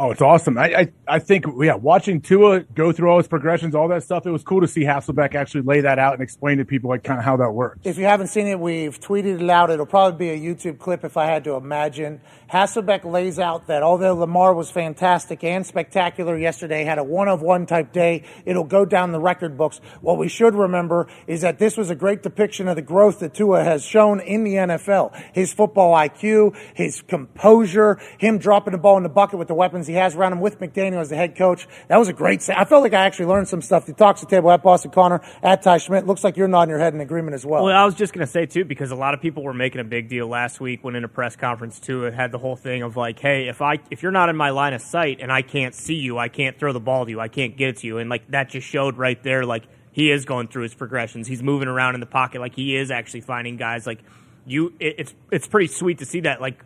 Oh, 0.00 0.12
it's 0.12 0.22
awesome. 0.22 0.56
I, 0.56 0.74
I, 0.74 0.92
I 1.08 1.18
think, 1.18 1.44
yeah, 1.60 1.74
watching 1.74 2.20
Tua 2.20 2.60
go 2.60 2.92
through 2.92 3.10
all 3.10 3.18
his 3.18 3.26
progressions, 3.26 3.74
all 3.74 3.88
that 3.88 4.04
stuff, 4.04 4.26
it 4.26 4.30
was 4.30 4.44
cool 4.44 4.60
to 4.60 4.68
see 4.68 4.82
Hasselbeck 4.82 5.34
actually 5.34 5.62
lay 5.62 5.80
that 5.80 5.98
out 5.98 6.12
and 6.12 6.22
explain 6.22 6.58
to 6.58 6.64
people 6.64 6.88
like 6.88 7.02
kind 7.02 7.18
of 7.18 7.24
how 7.24 7.36
that 7.38 7.50
works. 7.50 7.80
If 7.82 7.98
you 7.98 8.04
haven't 8.04 8.28
seen 8.28 8.46
it, 8.46 8.60
we've 8.60 9.00
tweeted 9.00 9.42
it 9.42 9.50
out. 9.50 9.70
It'll 9.70 9.86
probably 9.86 10.16
be 10.16 10.30
a 10.30 10.54
YouTube 10.54 10.78
clip 10.78 11.02
if 11.02 11.16
I 11.16 11.26
had 11.26 11.42
to 11.44 11.54
imagine. 11.54 12.20
Hasselbeck 12.48 13.04
lays 13.04 13.40
out 13.40 13.66
that 13.66 13.82
although 13.82 14.14
Lamar 14.14 14.54
was 14.54 14.70
fantastic 14.70 15.42
and 15.42 15.66
spectacular 15.66 16.38
yesterday, 16.38 16.84
had 16.84 16.98
a 16.98 17.04
one 17.04 17.26
of 17.26 17.42
one 17.42 17.66
type 17.66 17.92
day, 17.92 18.22
it'll 18.44 18.62
go 18.62 18.84
down 18.84 19.10
the 19.10 19.20
record 19.20 19.58
books. 19.58 19.80
What 20.00 20.16
we 20.16 20.28
should 20.28 20.54
remember 20.54 21.08
is 21.26 21.40
that 21.40 21.58
this 21.58 21.76
was 21.76 21.90
a 21.90 21.96
great 21.96 22.22
depiction 22.22 22.68
of 22.68 22.76
the 22.76 22.82
growth 22.82 23.18
that 23.18 23.34
Tua 23.34 23.64
has 23.64 23.84
shown 23.84 24.20
in 24.20 24.44
the 24.44 24.54
NFL. 24.54 25.20
His 25.34 25.52
football 25.52 25.92
IQ, 25.92 26.56
his 26.74 27.02
composure, 27.02 27.98
him 28.18 28.38
dropping 28.38 28.72
the 28.72 28.78
ball 28.78 28.96
in 28.96 29.02
the 29.02 29.08
bucket 29.08 29.40
with 29.40 29.48
the 29.48 29.54
weapons 29.54 29.87
he 29.88 29.94
has 29.94 30.14
around 30.14 30.32
him 30.32 30.40
with 30.40 30.60
McDaniel 30.60 31.00
as 31.00 31.08
the 31.08 31.16
head 31.16 31.36
coach. 31.36 31.66
That 31.88 31.96
was 31.96 32.08
a 32.08 32.12
great, 32.12 32.48
I 32.48 32.64
felt 32.64 32.82
like 32.82 32.94
I 32.94 33.06
actually 33.06 33.26
learned 33.26 33.48
some 33.48 33.62
stuff. 33.62 33.86
He 33.86 33.92
talks 33.92 34.20
to 34.20 34.26
the 34.26 34.30
table 34.30 34.50
at 34.50 34.62
Boston 34.62 34.90
Connor, 34.90 35.20
at 35.42 35.62
Ty 35.62 35.78
Schmidt. 35.78 36.06
Looks 36.06 36.22
like 36.22 36.36
you're 36.36 36.48
nodding 36.48 36.70
your 36.70 36.78
head 36.78 36.94
in 36.94 37.00
agreement 37.00 37.34
as 37.34 37.44
well. 37.44 37.64
Well, 37.64 37.76
I 37.76 37.84
was 37.84 37.94
just 37.94 38.12
going 38.12 38.24
to 38.26 38.30
say 38.30 38.46
too, 38.46 38.64
because 38.64 38.90
a 38.90 38.96
lot 38.96 39.14
of 39.14 39.20
people 39.20 39.42
were 39.42 39.54
making 39.54 39.80
a 39.80 39.84
big 39.84 40.08
deal 40.08 40.28
last 40.28 40.60
week 40.60 40.84
when 40.84 40.94
in 40.94 41.04
a 41.04 41.08
press 41.08 41.34
conference 41.34 41.80
too. 41.80 42.04
It 42.04 42.14
had 42.14 42.30
the 42.30 42.38
whole 42.38 42.56
thing 42.56 42.82
of 42.82 42.96
like, 42.96 43.18
hey, 43.18 43.48
if 43.48 43.62
I 43.62 43.78
if 43.90 44.02
you're 44.02 44.12
not 44.12 44.28
in 44.28 44.36
my 44.36 44.50
line 44.50 44.74
of 44.74 44.82
sight 44.82 45.18
and 45.20 45.32
I 45.32 45.42
can't 45.42 45.74
see 45.74 45.94
you, 45.94 46.18
I 46.18 46.28
can't 46.28 46.58
throw 46.58 46.72
the 46.72 46.80
ball 46.80 47.04
to 47.04 47.10
you, 47.10 47.20
I 47.20 47.28
can't 47.28 47.56
get 47.56 47.70
it 47.70 47.76
to 47.78 47.86
you, 47.86 47.98
and 47.98 48.10
like 48.10 48.30
that 48.30 48.50
just 48.50 48.66
showed 48.66 48.96
right 48.96 49.20
there, 49.22 49.44
like 49.44 49.64
he 49.92 50.10
is 50.10 50.24
going 50.24 50.48
through 50.48 50.64
his 50.64 50.74
progressions. 50.74 51.26
He's 51.26 51.42
moving 51.42 51.68
around 51.68 51.94
in 51.94 52.00
the 52.00 52.06
pocket, 52.06 52.40
like 52.40 52.54
he 52.54 52.76
is 52.76 52.90
actually 52.90 53.22
finding 53.22 53.56
guys. 53.56 53.86
Like 53.86 54.00
you, 54.46 54.74
it, 54.78 54.94
it's 54.98 55.14
it's 55.30 55.46
pretty 55.46 55.68
sweet 55.68 55.98
to 55.98 56.04
see 56.04 56.20
that. 56.20 56.40
Like 56.40 56.62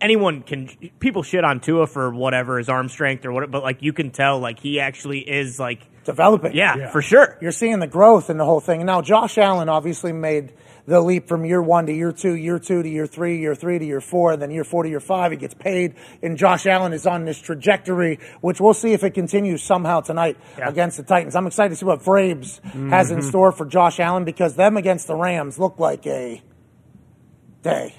anyone 0.00 0.42
can 0.42 0.68
people 1.00 1.22
shit 1.22 1.44
on 1.44 1.60
Tua 1.60 1.86
for 1.86 2.12
whatever 2.12 2.58
his 2.58 2.68
arm 2.68 2.88
strength 2.88 3.24
or 3.24 3.32
whatever, 3.32 3.50
but 3.52 3.62
like 3.62 3.82
you 3.82 3.92
can 3.92 4.10
tell, 4.10 4.38
like 4.38 4.58
he 4.58 4.80
actually 4.80 5.20
is 5.20 5.58
like 5.58 5.80
developing. 6.04 6.54
Yeah, 6.54 6.90
for 6.90 7.00
sure. 7.02 7.38
You're 7.40 7.52
seeing 7.52 7.78
the 7.78 7.86
growth 7.86 8.28
in 8.30 8.36
the 8.36 8.44
whole 8.44 8.60
thing. 8.60 8.84
Now, 8.84 9.00
Josh 9.00 9.38
Allen 9.38 9.68
obviously 9.68 10.12
made 10.12 10.52
the 10.86 11.00
leap 11.00 11.28
from 11.28 11.46
year 11.46 11.62
one 11.62 11.86
to 11.86 11.92
year 11.94 12.12
two, 12.12 12.34
year 12.34 12.58
two 12.58 12.82
to 12.82 12.88
year 12.88 13.06
three, 13.06 13.38
year 13.38 13.54
three 13.54 13.78
to 13.78 13.84
year 13.86 14.02
four, 14.02 14.32
and 14.32 14.42
then 14.42 14.50
year 14.50 14.64
four 14.64 14.82
to 14.82 14.88
year 14.90 15.00
five. 15.00 15.30
He 15.32 15.38
gets 15.38 15.54
paid, 15.54 15.94
and 16.22 16.36
Josh 16.36 16.66
Allen 16.66 16.92
is 16.92 17.06
on 17.06 17.24
this 17.24 17.38
trajectory, 17.40 18.18
which 18.42 18.60
we'll 18.60 18.74
see 18.74 18.92
if 18.92 19.02
it 19.02 19.14
continues 19.14 19.62
somehow 19.62 20.00
tonight 20.02 20.36
Yeah. 20.58 20.68
against 20.68 20.98
the 20.98 21.02
Titans. 21.02 21.34
I'm 21.36 21.46
excited 21.46 21.70
to 21.70 21.76
see 21.76 21.86
what 21.86 22.00
Vrabes 22.02 22.60
has 22.90 23.10
in 23.10 23.20
Mhm. 23.20 23.22
store 23.28 23.50
for 23.52 23.64
Josh 23.64 23.98
Allen 23.98 24.24
because 24.24 24.56
them 24.56 24.76
against 24.76 25.06
the 25.06 25.16
Rams 25.16 25.58
look 25.58 25.78
like 25.78 26.06
a 26.06 26.42
day. 27.64 27.94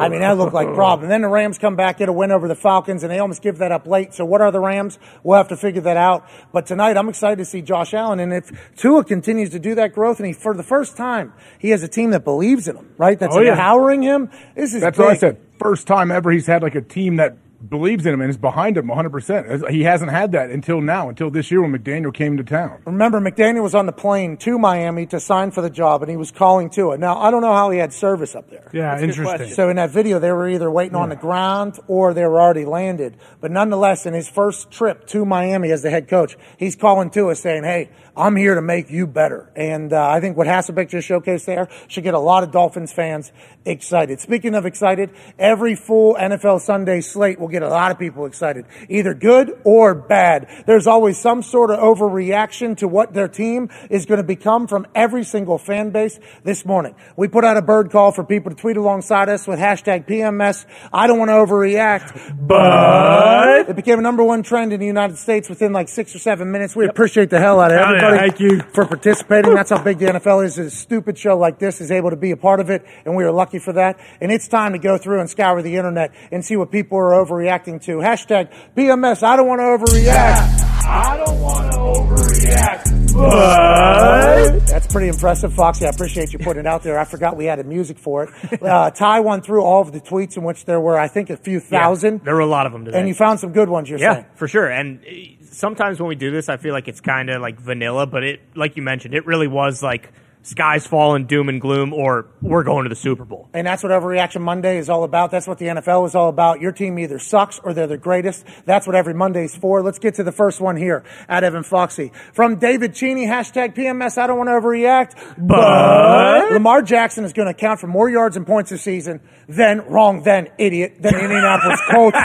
I 0.00 0.08
mean, 0.08 0.20
that 0.20 0.36
looked 0.36 0.54
like 0.54 0.66
a 0.66 0.74
problem. 0.74 1.04
And 1.04 1.12
then 1.12 1.22
the 1.22 1.28
Rams 1.28 1.58
come 1.58 1.76
back, 1.76 1.98
get 1.98 2.08
a 2.08 2.12
win 2.12 2.32
over 2.32 2.48
the 2.48 2.56
Falcons, 2.56 3.04
and 3.04 3.12
they 3.12 3.20
almost 3.20 3.42
give 3.42 3.58
that 3.58 3.70
up 3.70 3.86
late. 3.86 4.14
So 4.14 4.24
what 4.24 4.40
are 4.40 4.50
the 4.50 4.58
Rams? 4.60 4.98
We'll 5.22 5.36
have 5.36 5.48
to 5.48 5.56
figure 5.56 5.82
that 5.82 5.96
out. 5.96 6.26
But 6.52 6.66
tonight, 6.66 6.96
I'm 6.96 7.08
excited 7.08 7.36
to 7.38 7.44
see 7.44 7.62
Josh 7.62 7.94
Allen. 7.94 8.18
And 8.18 8.32
if 8.32 8.50
Tua 8.76 9.04
continues 9.04 9.50
to 9.50 9.58
do 9.60 9.76
that 9.76 9.92
growth, 9.92 10.18
and 10.18 10.26
he, 10.26 10.32
for 10.32 10.54
the 10.54 10.64
first 10.64 10.96
time, 10.96 11.32
he 11.60 11.70
has 11.70 11.82
a 11.84 11.88
team 11.88 12.10
that 12.10 12.24
believes 12.24 12.66
in 12.66 12.76
him, 12.76 12.90
right? 12.98 13.18
That's 13.18 13.36
Oh, 13.36 13.40
yeah. 13.40 13.52
empowering 13.52 14.02
him. 14.02 14.30
This 14.56 14.74
is 14.74 14.80
That's 14.80 14.96
big. 14.98 15.04
what 15.04 15.12
I 15.12 15.16
said. 15.18 15.36
First 15.60 15.86
time 15.86 16.10
ever 16.10 16.30
he's 16.32 16.46
had 16.46 16.62
like 16.62 16.74
a 16.74 16.80
team 16.80 17.16
that 17.16 17.36
believes 17.66 18.06
in 18.06 18.14
him 18.14 18.20
and 18.20 18.30
is 18.30 18.36
behind 18.36 18.76
him 18.76 18.86
100%. 18.86 19.70
He 19.70 19.82
hasn't 19.82 20.10
had 20.10 20.32
that 20.32 20.50
until 20.50 20.80
now, 20.80 21.08
until 21.08 21.30
this 21.30 21.50
year 21.50 21.60
when 21.60 21.72
McDaniel 21.72 22.14
came 22.14 22.36
to 22.36 22.44
town. 22.44 22.80
Remember, 22.84 23.20
McDaniel 23.20 23.62
was 23.62 23.74
on 23.74 23.86
the 23.86 23.92
plane 23.92 24.36
to 24.38 24.58
Miami 24.58 25.06
to 25.06 25.18
sign 25.18 25.50
for 25.50 25.60
the 25.60 25.70
job, 25.70 26.02
and 26.02 26.10
he 26.10 26.16
was 26.16 26.30
calling 26.30 26.70
Tua. 26.70 26.98
Now, 26.98 27.18
I 27.18 27.30
don't 27.30 27.42
know 27.42 27.52
how 27.52 27.70
he 27.70 27.78
had 27.78 27.92
service 27.92 28.36
up 28.36 28.48
there. 28.50 28.70
Yeah, 28.72 28.94
That's 28.94 29.02
interesting. 29.02 29.50
So 29.54 29.68
in 29.68 29.76
that 29.76 29.90
video, 29.90 30.18
they 30.18 30.30
were 30.30 30.48
either 30.48 30.70
waiting 30.70 30.94
on 30.94 31.08
the 31.08 31.16
ground 31.16 31.78
or 31.88 32.14
they 32.14 32.24
were 32.24 32.40
already 32.40 32.64
landed. 32.64 33.16
But 33.40 33.50
nonetheless, 33.50 34.06
in 34.06 34.14
his 34.14 34.28
first 34.28 34.70
trip 34.70 35.06
to 35.08 35.24
Miami 35.24 35.72
as 35.72 35.82
the 35.82 35.90
head 35.90 36.08
coach, 36.08 36.36
he's 36.58 36.76
calling 36.76 37.10
to 37.10 37.30
us 37.30 37.40
saying, 37.40 37.64
"Hey, 37.64 37.90
I'm 38.16 38.36
here 38.36 38.54
to 38.54 38.62
make 38.62 38.90
you 38.90 39.06
better." 39.06 39.50
And 39.56 39.92
uh, 39.92 40.08
I 40.08 40.20
think 40.20 40.36
what 40.36 40.46
Hasselbeck 40.46 40.88
just 40.88 41.08
showcased 41.08 41.44
there 41.46 41.68
should 41.88 42.04
get 42.04 42.14
a 42.14 42.18
lot 42.18 42.44
of 42.44 42.52
Dolphins 42.52 42.92
fans 42.92 43.32
excited. 43.64 44.20
Speaking 44.20 44.54
of 44.54 44.64
excited, 44.66 45.10
every 45.38 45.74
full 45.74 46.14
NFL 46.14 46.60
Sunday 46.60 47.00
slate 47.00 47.38
will 47.38 47.47
get 47.48 47.62
a 47.62 47.68
lot 47.68 47.90
of 47.90 47.98
people 47.98 48.26
excited, 48.26 48.66
either 48.88 49.14
good 49.14 49.60
or 49.64 49.94
bad. 49.94 50.48
There's 50.66 50.86
always 50.86 51.18
some 51.18 51.42
sort 51.42 51.70
of 51.70 51.78
overreaction 51.78 52.76
to 52.78 52.88
what 52.88 53.12
their 53.12 53.28
team 53.28 53.70
is 53.90 54.06
going 54.06 54.18
to 54.18 54.26
become 54.26 54.66
from 54.66 54.86
every 54.94 55.24
single 55.24 55.58
fan 55.58 55.90
base. 55.90 56.18
This 56.44 56.64
morning, 56.64 56.94
we 57.16 57.28
put 57.28 57.44
out 57.44 57.56
a 57.56 57.62
bird 57.62 57.90
call 57.90 58.12
for 58.12 58.24
people 58.24 58.50
to 58.50 58.56
tweet 58.56 58.76
alongside 58.76 59.28
us 59.28 59.46
with 59.46 59.58
hashtag 59.58 60.06
PMS. 60.06 60.66
I 60.92 61.06
don't 61.06 61.18
want 61.18 61.30
to 61.30 61.34
overreact, 61.34 62.46
but 62.46 63.68
it 63.68 63.76
became 63.76 63.98
a 63.98 64.02
number 64.02 64.22
one 64.22 64.42
trend 64.42 64.72
in 64.72 64.80
the 64.80 64.86
United 64.86 65.18
States 65.18 65.48
within 65.48 65.72
like 65.72 65.88
six 65.88 66.14
or 66.14 66.18
seven 66.18 66.50
minutes. 66.50 66.76
We 66.76 66.86
appreciate 66.86 67.30
the 67.30 67.40
hell 67.40 67.60
out 67.60 67.72
of 67.72 67.78
Hell 67.78 67.94
yeah, 67.94 68.06
everybody 68.06 68.30
thank 68.30 68.40
you. 68.40 68.60
for 68.72 68.86
participating. 68.86 69.54
That's 69.54 69.70
how 69.70 69.82
big 69.82 69.98
the 69.98 70.06
NFL 70.06 70.44
is. 70.44 70.58
A 70.58 70.70
stupid 70.70 71.18
show 71.18 71.36
like 71.36 71.58
this 71.58 71.80
is 71.80 71.90
able 71.90 72.10
to 72.10 72.16
be 72.16 72.30
a 72.30 72.36
part 72.36 72.60
of 72.60 72.70
it, 72.70 72.84
and 73.04 73.16
we 73.16 73.24
are 73.24 73.32
lucky 73.32 73.58
for 73.58 73.72
that. 73.74 73.98
And 74.20 74.32
it's 74.32 74.48
time 74.48 74.72
to 74.72 74.78
go 74.78 74.98
through 74.98 75.20
and 75.20 75.30
scour 75.30 75.62
the 75.62 75.76
internet 75.76 76.12
and 76.30 76.44
see 76.44 76.56
what 76.56 76.70
people 76.70 76.98
are 76.98 77.14
overreacting 77.38 77.82
to. 77.82 77.98
Hashtag 77.98 78.52
PMS. 78.76 79.22
I 79.22 79.36
don't 79.36 79.46
want 79.46 79.60
to 79.60 79.64
overreact. 79.64 80.64
I 80.90 81.16
don't 81.18 81.40
want 81.40 81.72
to 81.72 81.78
overreact, 81.78 83.12
but... 83.14 84.66
That's 84.66 84.86
pretty 84.86 85.08
impressive, 85.08 85.52
Foxy. 85.52 85.84
I 85.84 85.90
appreciate 85.90 86.32
you 86.32 86.38
putting 86.38 86.60
it 86.60 86.66
out 86.66 86.82
there. 86.82 86.98
I 86.98 87.04
forgot 87.04 87.36
we 87.36 87.44
had 87.44 87.64
music 87.66 87.98
for 87.98 88.24
it. 88.24 88.30
Uh, 88.68 88.90
Ty 88.90 89.20
went 89.20 89.44
through 89.46 89.62
all 89.62 89.80
of 89.80 89.92
the 89.92 90.00
tweets 90.00 90.36
in 90.36 90.42
which 90.42 90.64
there 90.64 90.80
were, 90.80 90.98
I 90.98 91.08
think, 91.08 91.30
a 91.30 91.36
few 91.36 91.58
thousand, 91.60 92.22
There 92.24 92.34
were 92.34 92.40
a 92.40 92.46
lot 92.46 92.66
of 92.66 92.72
them 92.72 92.84
today. 92.84 92.98
and 92.98 93.08
you 93.08 93.14
found 93.14 93.40
some 93.40 93.52
good 93.52 93.68
ones. 93.68 93.88
You're 93.88 93.98
yeah, 93.98 94.14
saying. 94.14 94.26
for 94.34 94.46
sure. 94.48 94.66
And 94.68 95.00
uh, 95.04 95.44
sometimes 95.50 96.00
when 96.00 96.08
we 96.08 96.16
do 96.16 96.30
this, 96.30 96.48
I 96.48 96.56
feel 96.58 96.72
like 96.74 96.86
it's 96.88 97.00
kind 97.00 97.30
of 97.30 97.40
like 97.40 97.58
vanilla, 97.60 98.06
but 98.06 98.24
it, 98.24 98.40
like 98.54 98.76
you 98.76 98.82
mentioned, 98.82 99.14
it 99.14 99.24
really 99.26 99.46
was 99.46 99.82
like 99.82 100.12
skies 100.48 100.86
falling, 100.86 101.26
doom 101.26 101.48
and 101.48 101.60
gloom, 101.60 101.92
or 101.92 102.26
we're 102.40 102.64
going 102.64 102.84
to 102.84 102.88
the 102.88 102.96
Super 102.96 103.24
Bowl. 103.24 103.48
And 103.52 103.66
that's 103.66 103.82
what 103.82 103.92
Overreaction 103.92 104.40
Monday 104.40 104.78
is 104.78 104.88
all 104.88 105.04
about. 105.04 105.30
That's 105.30 105.46
what 105.46 105.58
the 105.58 105.66
NFL 105.66 106.06
is 106.06 106.14
all 106.14 106.30
about. 106.30 106.60
Your 106.60 106.72
team 106.72 106.98
either 106.98 107.18
sucks 107.18 107.58
or 107.58 107.74
they're 107.74 107.86
the 107.86 107.98
greatest. 107.98 108.44
That's 108.64 108.86
what 108.86 108.96
every 108.96 109.12
Monday's 109.14 109.54
for. 109.54 109.82
Let's 109.82 109.98
get 109.98 110.14
to 110.14 110.24
the 110.24 110.32
first 110.32 110.60
one 110.60 110.76
here 110.76 111.04
at 111.28 111.44
Evan 111.44 111.62
Foxy. 111.62 112.12
From 112.32 112.56
David 112.56 112.94
Cheney, 112.94 113.26
hashtag 113.26 113.74
PMS, 113.74 114.16
I 114.16 114.26
don't 114.26 114.38
want 114.38 114.48
to 114.48 114.52
overreact, 114.52 115.36
but 115.36 116.52
Lamar 116.52 116.82
Jackson 116.82 117.24
is 117.24 117.32
going 117.32 117.46
to 117.46 117.50
account 117.50 117.80
for 117.80 117.86
more 117.86 118.08
yards 118.08 118.36
and 118.36 118.46
points 118.46 118.70
this 118.70 118.82
season 118.82 119.20
than, 119.48 119.80
wrong 119.86 120.22
then, 120.22 120.48
idiot, 120.58 120.96
than 121.00 121.12
the 121.12 121.20
Indianapolis 121.24 121.80
Colts. 121.90 122.16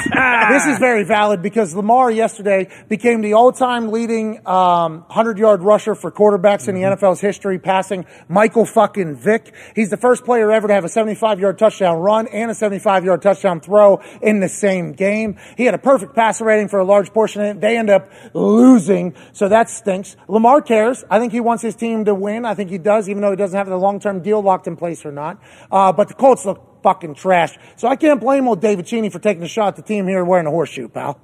this 0.49 0.65
is 0.65 0.79
very 0.79 1.03
valid 1.03 1.41
because 1.41 1.75
Lamar 1.75 2.11
yesterday 2.11 2.69
became 2.87 3.21
the 3.21 3.33
all-time 3.33 3.91
leading 3.91 4.45
um, 4.47 5.05
100-yard 5.09 5.61
rusher 5.61 5.95
for 5.95 6.11
quarterbacks 6.11 6.67
in 6.67 6.75
the 6.75 6.81
NFL's 6.81 7.21
history, 7.21 7.59
passing 7.59 8.05
Michael 8.27 8.65
fucking 8.65 9.15
Vick. 9.15 9.53
He's 9.75 9.89
the 9.89 9.97
first 9.97 10.23
player 10.25 10.51
ever 10.51 10.67
to 10.67 10.73
have 10.73 10.85
a 10.85 10.89
75-yard 10.89 11.57
touchdown 11.57 11.97
run 11.97 12.27
and 12.27 12.51
a 12.51 12.53
75-yard 12.53 13.21
touchdown 13.21 13.59
throw 13.59 14.01
in 14.21 14.39
the 14.39 14.49
same 14.49 14.93
game. 14.93 15.37
He 15.57 15.65
had 15.65 15.73
a 15.73 15.79
perfect 15.79 16.15
passer 16.15 16.45
rating 16.45 16.67
for 16.67 16.79
a 16.79 16.83
large 16.83 17.11
portion 17.13 17.41
of 17.41 17.57
it. 17.57 17.61
They 17.61 17.77
end 17.77 17.89
up 17.89 18.09
losing, 18.33 19.15
so 19.33 19.49
that 19.49 19.69
stinks. 19.69 20.15
Lamar 20.27 20.61
cares. 20.61 21.03
I 21.09 21.19
think 21.19 21.31
he 21.31 21.39
wants 21.39 21.63
his 21.63 21.75
team 21.75 22.05
to 22.05 22.15
win. 22.15 22.45
I 22.45 22.53
think 22.53 22.69
he 22.69 22.77
does, 22.77 23.09
even 23.09 23.21
though 23.21 23.31
he 23.31 23.37
doesn't 23.37 23.57
have 23.57 23.67
the 23.67 23.77
long-term 23.77 24.21
deal 24.21 24.41
locked 24.41 24.67
in 24.67 24.75
place 24.75 25.05
or 25.05 25.11
not. 25.11 25.41
Uh, 25.71 25.91
but 25.91 26.07
the 26.07 26.13
Colts 26.13 26.45
look 26.45 26.81
fucking 26.83 27.15
trash. 27.15 27.57
So 27.77 27.87
I 27.87 27.95
can't 27.95 28.19
blame 28.19 28.47
old 28.47 28.61
David 28.61 28.85
Cheney 28.85 29.09
for 29.09 29.19
taking 29.19 29.43
a 29.43 29.47
shot 29.47 29.69
at 29.69 29.75
the 29.77 29.81
team 29.81 30.07
here 30.07 30.23
wearing 30.23 30.45
a 30.45 30.51
horseshoe, 30.51 30.89
pal. 30.89 31.19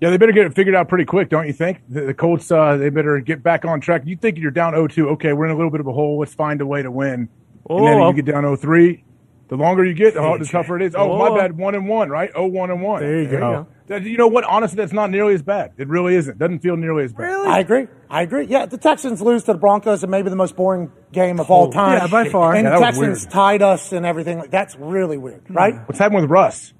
Yeah, 0.00 0.08
they 0.10 0.16
better 0.16 0.32
get 0.32 0.46
it 0.46 0.54
figured 0.54 0.74
out 0.74 0.88
pretty 0.88 1.04
quick, 1.04 1.28
don't 1.28 1.46
you 1.46 1.52
think? 1.52 1.82
The, 1.88 2.02
the 2.06 2.14
Colts, 2.14 2.50
uh, 2.50 2.76
they 2.78 2.88
better 2.88 3.20
get 3.20 3.42
back 3.42 3.64
on 3.66 3.80
track. 3.80 4.02
You 4.06 4.16
think 4.16 4.38
you're 4.38 4.50
down 4.50 4.72
0-2, 4.72 5.08
okay, 5.12 5.32
we're 5.34 5.44
in 5.44 5.50
a 5.50 5.56
little 5.56 5.70
bit 5.70 5.80
of 5.80 5.86
a 5.86 5.92
hole. 5.92 6.18
Let's 6.20 6.32
find 6.34 6.60
a 6.62 6.66
way 6.66 6.82
to 6.82 6.90
win. 6.90 7.28
Oh, 7.68 7.76
and 7.78 7.86
then 7.86 8.00
Oh. 8.00 8.08
you 8.08 8.22
get 8.22 8.32
down 8.32 8.44
0-3. 8.44 9.04
The 9.48 9.56
longer 9.56 9.84
you 9.84 9.94
get, 9.94 10.14
the, 10.14 10.22
harder, 10.22 10.44
tougher 10.44 10.76
it 10.76 10.82
is. 10.82 10.94
Oh, 10.94 11.10
Oh. 11.12 11.18
my 11.30 11.36
bad, 11.38 11.58
one 11.58 11.74
and 11.74 11.88
one, 11.88 12.08
right? 12.08 12.30
Oh, 12.36 12.46
one 12.46 12.70
and 12.70 12.80
one. 12.80 13.02
There 13.02 13.20
you 13.22 13.28
go. 13.28 13.66
That- 13.88 14.02
you 14.04 14.16
know 14.16 14.28
what? 14.28 14.44
Honestly, 14.44 14.76
that's 14.76 14.92
not 14.92 15.10
nearly 15.10 15.34
as 15.34 15.42
bad. 15.42 15.72
It 15.76 15.88
really 15.88 16.14
isn't. 16.14 16.38
Doesn't 16.38 16.60
feel 16.60 16.76
nearly 16.76 17.02
as 17.04 17.12
bad. 17.12 17.24
Really? 17.24 17.48
I 17.48 17.58
agree. 17.58 17.88
I 18.08 18.22
agree. 18.22 18.46
Yeah, 18.46 18.66
the 18.66 18.78
Texans 18.78 19.20
lose 19.20 19.42
to 19.44 19.52
the 19.54 19.58
Broncos 19.58 20.04
in 20.04 20.08
maybe 20.08 20.30
the 20.30 20.36
most 20.36 20.54
boring 20.54 20.92
game 21.12 21.40
of 21.40 21.50
all 21.50 21.70
time. 21.72 21.98
Yeah, 21.98 22.06
by 22.06 22.28
far. 22.28 22.54
And 22.54 22.64
Yeah, 22.64 22.76
the 22.78 22.84
Texans 22.84 23.26
tied 23.26 23.60
us 23.60 23.92
and 23.92 24.06
everything. 24.06 24.44
That's 24.50 24.76
really 24.76 25.18
weird, 25.18 25.42
right? 25.50 25.74
What's 25.86 25.98
happening 25.98 26.22
with 26.22 26.30
Russ? 26.30 26.72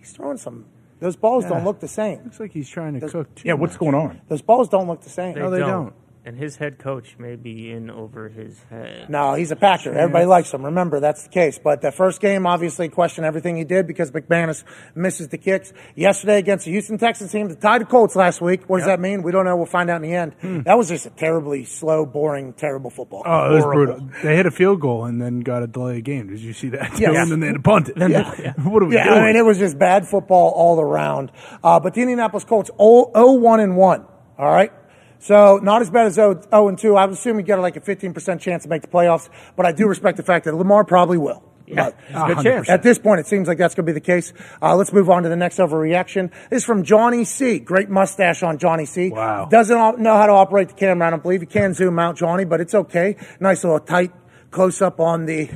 He's 0.00 0.10
throwing 0.10 0.36
some. 0.38 0.64
Those 1.00 1.16
balls 1.16 1.44
don't 1.44 1.64
look 1.64 1.80
the 1.80 1.88
same. 1.88 2.22
Looks 2.24 2.40
like 2.40 2.52
he's 2.52 2.68
trying 2.68 2.98
to 2.98 3.08
cook. 3.08 3.34
Too 3.34 3.48
Yeah, 3.48 3.54
what's 3.54 3.74
much. 3.74 3.80
going 3.80 3.94
on? 3.94 4.20
Those 4.28 4.42
balls 4.42 4.68
don't 4.68 4.86
look 4.86 5.02
the 5.02 5.10
same. 5.10 5.34
No, 5.36 5.50
they 5.50 5.58
don't. 5.58 5.92
And 6.26 6.36
his 6.36 6.56
head 6.56 6.80
coach 6.80 7.14
may 7.20 7.36
be 7.36 7.70
in 7.70 7.88
over 7.88 8.28
his 8.28 8.60
head. 8.68 9.08
No, 9.08 9.34
he's 9.34 9.52
a 9.52 9.56
Packer. 9.56 9.92
Everybody 9.92 10.26
likes 10.26 10.52
him. 10.52 10.64
Remember, 10.64 10.98
that's 10.98 11.22
the 11.22 11.28
case. 11.28 11.60
But 11.62 11.82
the 11.82 11.92
first 11.92 12.20
game, 12.20 12.48
obviously, 12.48 12.88
question 12.88 13.22
everything 13.22 13.54
he 13.54 13.62
did 13.62 13.86
because 13.86 14.10
McManus 14.10 14.64
misses 14.96 15.28
the 15.28 15.38
kicks. 15.38 15.72
Yesterday 15.94 16.38
against 16.38 16.64
the 16.64 16.72
Houston 16.72 16.98
Texans 16.98 17.30
team 17.30 17.46
that 17.50 17.60
tied 17.60 17.82
the 17.82 17.84
Colts 17.84 18.16
last 18.16 18.40
week. 18.40 18.68
What 18.68 18.78
does 18.78 18.88
that 18.88 18.98
mean? 18.98 19.22
We 19.22 19.30
don't 19.30 19.44
know. 19.44 19.56
We'll 19.56 19.66
find 19.66 19.88
out 19.88 20.02
in 20.02 20.10
the 20.10 20.16
end. 20.16 20.64
That 20.64 20.76
was 20.76 20.88
just 20.88 21.06
a 21.06 21.10
terribly 21.10 21.64
slow, 21.64 22.04
boring, 22.04 22.54
terrible 22.54 22.90
football. 22.90 23.22
Hmm. 23.22 23.30
Oh, 23.30 23.50
it 23.50 23.54
was 23.54 23.62
Horrible. 23.62 23.94
brutal. 24.00 24.22
They 24.24 24.34
hit 24.34 24.46
a 24.46 24.50
field 24.50 24.80
goal 24.80 25.04
and 25.04 25.22
then 25.22 25.42
got 25.42 25.62
a 25.62 25.68
delay 25.68 25.98
of 25.98 26.04
game. 26.04 26.26
Did 26.26 26.40
you 26.40 26.52
see 26.52 26.70
that? 26.70 26.98
Yeah. 27.06 27.22
and 27.22 27.30
then 27.30 27.38
they 27.38 27.46
had 27.46 27.56
to 27.56 27.62
punt 27.62 27.88
it. 27.90 27.96
Yeah. 27.98 28.52
what 28.64 28.82
are 28.82 28.86
we 28.86 28.96
yeah, 28.96 29.04
doing? 29.04 29.18
I 29.18 29.26
mean, 29.26 29.36
it 29.36 29.44
was 29.44 29.58
just 29.58 29.78
bad 29.78 30.08
football 30.08 30.50
all 30.56 30.80
around. 30.80 31.30
Uh, 31.62 31.78
but 31.78 31.94
the 31.94 32.00
Indianapolis 32.00 32.42
Colts 32.42 32.70
0 32.76 33.12
1 33.14 33.60
and 33.60 33.76
1. 33.76 34.06
All 34.38 34.50
right. 34.50 34.72
So 35.18 35.58
not 35.58 35.82
as 35.82 35.90
bad 35.90 36.06
as 36.06 36.14
0 36.14 36.42
and 36.50 36.78
2. 36.78 36.96
I 36.96 37.04
would 37.06 37.14
assume 37.14 37.38
you 37.38 37.44
get 37.44 37.58
like 37.60 37.76
a 37.76 37.80
15% 37.80 38.40
chance 38.40 38.62
to 38.64 38.68
make 38.68 38.82
the 38.82 38.88
playoffs, 38.88 39.28
but 39.56 39.66
I 39.66 39.72
do 39.72 39.86
respect 39.86 40.16
the 40.16 40.22
fact 40.22 40.44
that 40.44 40.54
Lamar 40.54 40.84
probably 40.84 41.18
will. 41.18 41.42
Yeah, 41.66 41.90
But 42.12 42.26
good 42.28 42.42
chance. 42.44 42.68
At 42.68 42.84
this 42.84 42.96
point, 42.98 43.18
it 43.18 43.26
seems 43.26 43.48
like 43.48 43.58
that's 43.58 43.74
going 43.74 43.86
to 43.86 43.92
be 43.92 43.94
the 43.94 44.00
case. 44.00 44.32
Uh, 44.62 44.76
let's 44.76 44.92
move 44.92 45.10
on 45.10 45.24
to 45.24 45.28
the 45.28 45.34
next 45.36 45.56
overreaction. 45.58 46.30
This 46.48 46.58
is 46.62 46.64
from 46.64 46.84
Johnny 46.84 47.24
C. 47.24 47.58
Great 47.58 47.88
mustache 47.90 48.44
on 48.44 48.58
Johnny 48.58 48.86
C. 48.86 49.10
Wow. 49.10 49.46
Doesn't 49.46 49.76
op- 49.76 49.98
know 49.98 50.14
how 50.16 50.26
to 50.26 50.32
operate 50.32 50.68
the 50.68 50.74
camera. 50.74 51.08
I 51.08 51.10
don't 51.10 51.24
believe 51.24 51.40
he 51.40 51.46
can 51.46 51.74
zoom 51.74 51.98
out, 51.98 52.14
Johnny, 52.16 52.44
but 52.44 52.60
it's 52.60 52.74
okay. 52.74 53.16
Nice 53.40 53.64
little 53.64 53.80
tight 53.80 54.12
close 54.52 54.80
up 54.80 55.00
on 55.00 55.26
the 55.26 55.50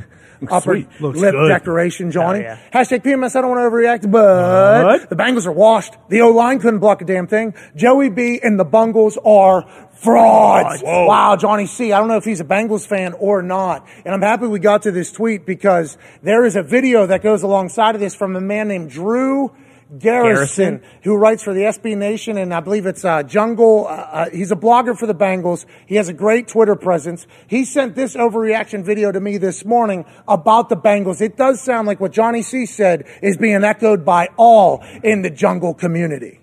upper 0.48 0.74
sweet. 0.74 0.88
Looks 1.00 1.18
lip 1.18 1.32
good. 1.32 1.48
decoration, 1.48 2.08
oh, 2.08 2.10
Johnny. 2.10 2.38
Oh, 2.40 2.42
yeah. 2.42 2.58
Hashtag 2.72 3.02
PMS, 3.02 3.36
I 3.36 3.40
don't 3.40 3.50
want 3.50 3.60
to 3.60 3.70
overreact, 3.70 4.10
but 4.10 5.08
the 5.08 5.16
Bengals 5.16 5.46
are 5.46 5.52
washed. 5.52 5.94
The 6.08 6.22
O-line 6.22 6.60
couldn't 6.60 6.80
block 6.80 7.02
a 7.02 7.04
damn 7.04 7.26
thing. 7.26 7.54
Joey 7.76 8.10
B 8.10 8.40
and 8.42 8.58
the 8.58 8.64
Bungles 8.64 9.18
are 9.24 9.68
frauds. 9.94 10.82
Wow, 10.82 11.36
Johnny 11.36 11.66
C. 11.66 11.92
I 11.92 11.98
don't 11.98 12.08
know 12.08 12.16
if 12.16 12.24
he's 12.24 12.40
a 12.40 12.44
Bengals 12.44 12.86
fan 12.86 13.12
or 13.14 13.42
not. 13.42 13.86
And 14.04 14.14
I'm 14.14 14.22
happy 14.22 14.46
we 14.46 14.58
got 14.58 14.82
to 14.82 14.90
this 14.90 15.12
tweet 15.12 15.44
because 15.44 15.98
there 16.22 16.44
is 16.44 16.56
a 16.56 16.62
video 16.62 17.06
that 17.06 17.22
goes 17.22 17.42
alongside 17.42 17.94
of 17.94 18.00
this 18.00 18.14
from 18.14 18.36
a 18.36 18.40
man 18.40 18.68
named 18.68 18.90
Drew 18.90 19.52
Garrison, 19.98 20.74
Garrison? 20.74 21.00
who 21.02 21.16
writes 21.16 21.42
for 21.42 21.52
the 21.52 21.62
SB 21.62 21.96
Nation, 21.96 22.36
and 22.36 22.54
I 22.54 22.60
believe 22.60 22.86
it's 22.86 23.04
uh, 23.04 23.22
Jungle. 23.22 23.86
Uh, 23.88 23.90
uh, 23.90 24.30
he's 24.30 24.52
a 24.52 24.56
blogger 24.56 24.96
for 24.96 25.06
the 25.06 25.14
Bengals. 25.14 25.66
He 25.86 25.96
has 25.96 26.08
a 26.08 26.12
great 26.12 26.48
Twitter 26.48 26.76
presence. 26.76 27.26
He 27.46 27.64
sent 27.64 27.96
this 27.96 28.14
overreaction 28.14 28.84
video 28.84 29.10
to 29.10 29.20
me 29.20 29.36
this 29.38 29.64
morning 29.64 30.04
about 30.28 30.68
the 30.68 30.76
Bengals. 30.76 31.20
It 31.20 31.36
does 31.36 31.60
sound 31.60 31.86
like 31.86 32.00
what 32.00 32.12
Johnny 32.12 32.42
C 32.42 32.66
said 32.66 33.06
is 33.22 33.36
being 33.36 33.64
echoed 33.64 34.04
by 34.04 34.28
all 34.36 34.84
in 35.02 35.22
the 35.22 35.30
Jungle 35.30 35.74
community. 35.74 36.39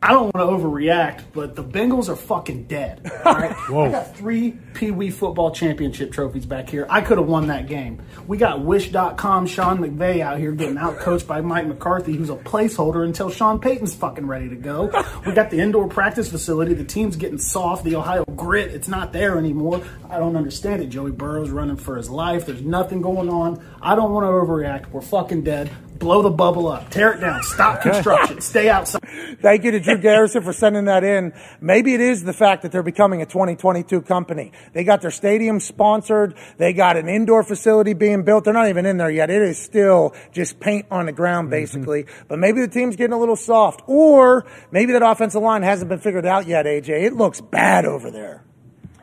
I 0.00 0.12
don't 0.12 0.32
want 0.32 0.36
to 0.36 0.66
overreact, 0.66 1.24
but 1.32 1.56
the 1.56 1.64
Bengals 1.64 2.08
are 2.08 2.14
fucking 2.14 2.64
dead. 2.64 3.10
All 3.24 3.34
right? 3.34 3.52
Whoa. 3.68 3.86
I 3.86 3.90
got 3.90 4.16
three 4.16 4.52
Pee 4.72 4.92
Wee 4.92 5.10
football 5.10 5.50
championship 5.50 6.12
trophies 6.12 6.46
back 6.46 6.70
here. 6.70 6.86
I 6.88 7.00
could 7.00 7.18
have 7.18 7.26
won 7.26 7.48
that 7.48 7.66
game. 7.66 8.00
We 8.28 8.38
got 8.38 8.60
Wish.com 8.60 9.46
Sean 9.46 9.78
McVay 9.78 10.20
out 10.20 10.38
here 10.38 10.52
getting 10.52 10.78
out 10.78 10.98
coached 10.98 11.26
by 11.26 11.40
Mike 11.40 11.66
McCarthy, 11.66 12.14
who's 12.14 12.30
a 12.30 12.36
placeholder 12.36 13.04
until 13.04 13.28
Sean 13.28 13.58
Payton's 13.58 13.92
fucking 13.94 14.24
ready 14.24 14.48
to 14.48 14.56
go. 14.56 14.84
We 15.26 15.32
got 15.32 15.50
the 15.50 15.58
indoor 15.58 15.88
practice 15.88 16.30
facility. 16.30 16.74
The 16.74 16.84
team's 16.84 17.16
getting 17.16 17.38
soft. 17.38 17.82
The 17.82 17.96
Ohio 17.96 18.24
grit, 18.24 18.70
it's 18.70 18.88
not 18.88 19.12
there 19.12 19.36
anymore. 19.36 19.82
I 20.08 20.18
don't 20.18 20.36
understand 20.36 20.80
it. 20.80 20.86
Joey 20.90 21.10
Burrow's 21.10 21.50
running 21.50 21.76
for 21.76 21.96
his 21.96 22.08
life. 22.08 22.46
There's 22.46 22.62
nothing 22.62 23.02
going 23.02 23.28
on. 23.28 23.64
I 23.82 23.96
don't 23.96 24.12
want 24.12 24.24
to 24.24 24.28
overreact. 24.28 24.90
We're 24.90 25.00
fucking 25.00 25.42
dead. 25.42 25.70
Blow 25.98 26.22
the 26.22 26.30
bubble 26.30 26.68
up. 26.68 26.90
Tear 26.90 27.14
it 27.14 27.20
down. 27.20 27.42
Stop 27.42 27.82
construction. 27.82 28.40
Stay 28.40 28.68
outside. 28.68 29.00
Thank 29.42 29.64
you 29.64 29.72
to 29.72 29.80
Drew 29.80 29.98
Garrison 29.98 30.42
for 30.42 30.52
sending 30.52 30.84
that 30.84 31.02
in. 31.02 31.32
Maybe 31.60 31.94
it 31.94 32.00
is 32.00 32.22
the 32.22 32.32
fact 32.32 32.62
that 32.62 32.70
they're 32.70 32.84
becoming 32.84 33.20
a 33.20 33.26
2022 33.26 34.02
company. 34.02 34.52
They 34.72 34.84
got 34.84 35.00
their 35.00 35.10
stadium 35.10 35.58
sponsored. 35.58 36.34
They 36.56 36.72
got 36.72 36.96
an 36.96 37.08
indoor 37.08 37.42
facility 37.42 37.94
being 37.94 38.22
built. 38.22 38.44
They're 38.44 38.54
not 38.54 38.68
even 38.68 38.86
in 38.86 38.96
there 38.96 39.10
yet. 39.10 39.28
It 39.28 39.42
is 39.42 39.58
still 39.58 40.14
just 40.32 40.60
paint 40.60 40.86
on 40.90 41.06
the 41.06 41.12
ground, 41.12 41.46
mm-hmm. 41.46 41.62
basically. 41.62 42.06
But 42.28 42.38
maybe 42.38 42.60
the 42.60 42.68
team's 42.68 42.94
getting 42.94 43.14
a 43.14 43.18
little 43.18 43.36
soft. 43.36 43.82
Or 43.86 44.46
maybe 44.70 44.92
that 44.92 45.02
offensive 45.02 45.42
line 45.42 45.62
hasn't 45.62 45.88
been 45.88 45.98
figured 45.98 46.26
out 46.26 46.46
yet, 46.46 46.64
AJ. 46.64 47.04
It 47.04 47.14
looks 47.14 47.40
bad 47.40 47.84
over 47.84 48.10
there. 48.10 48.44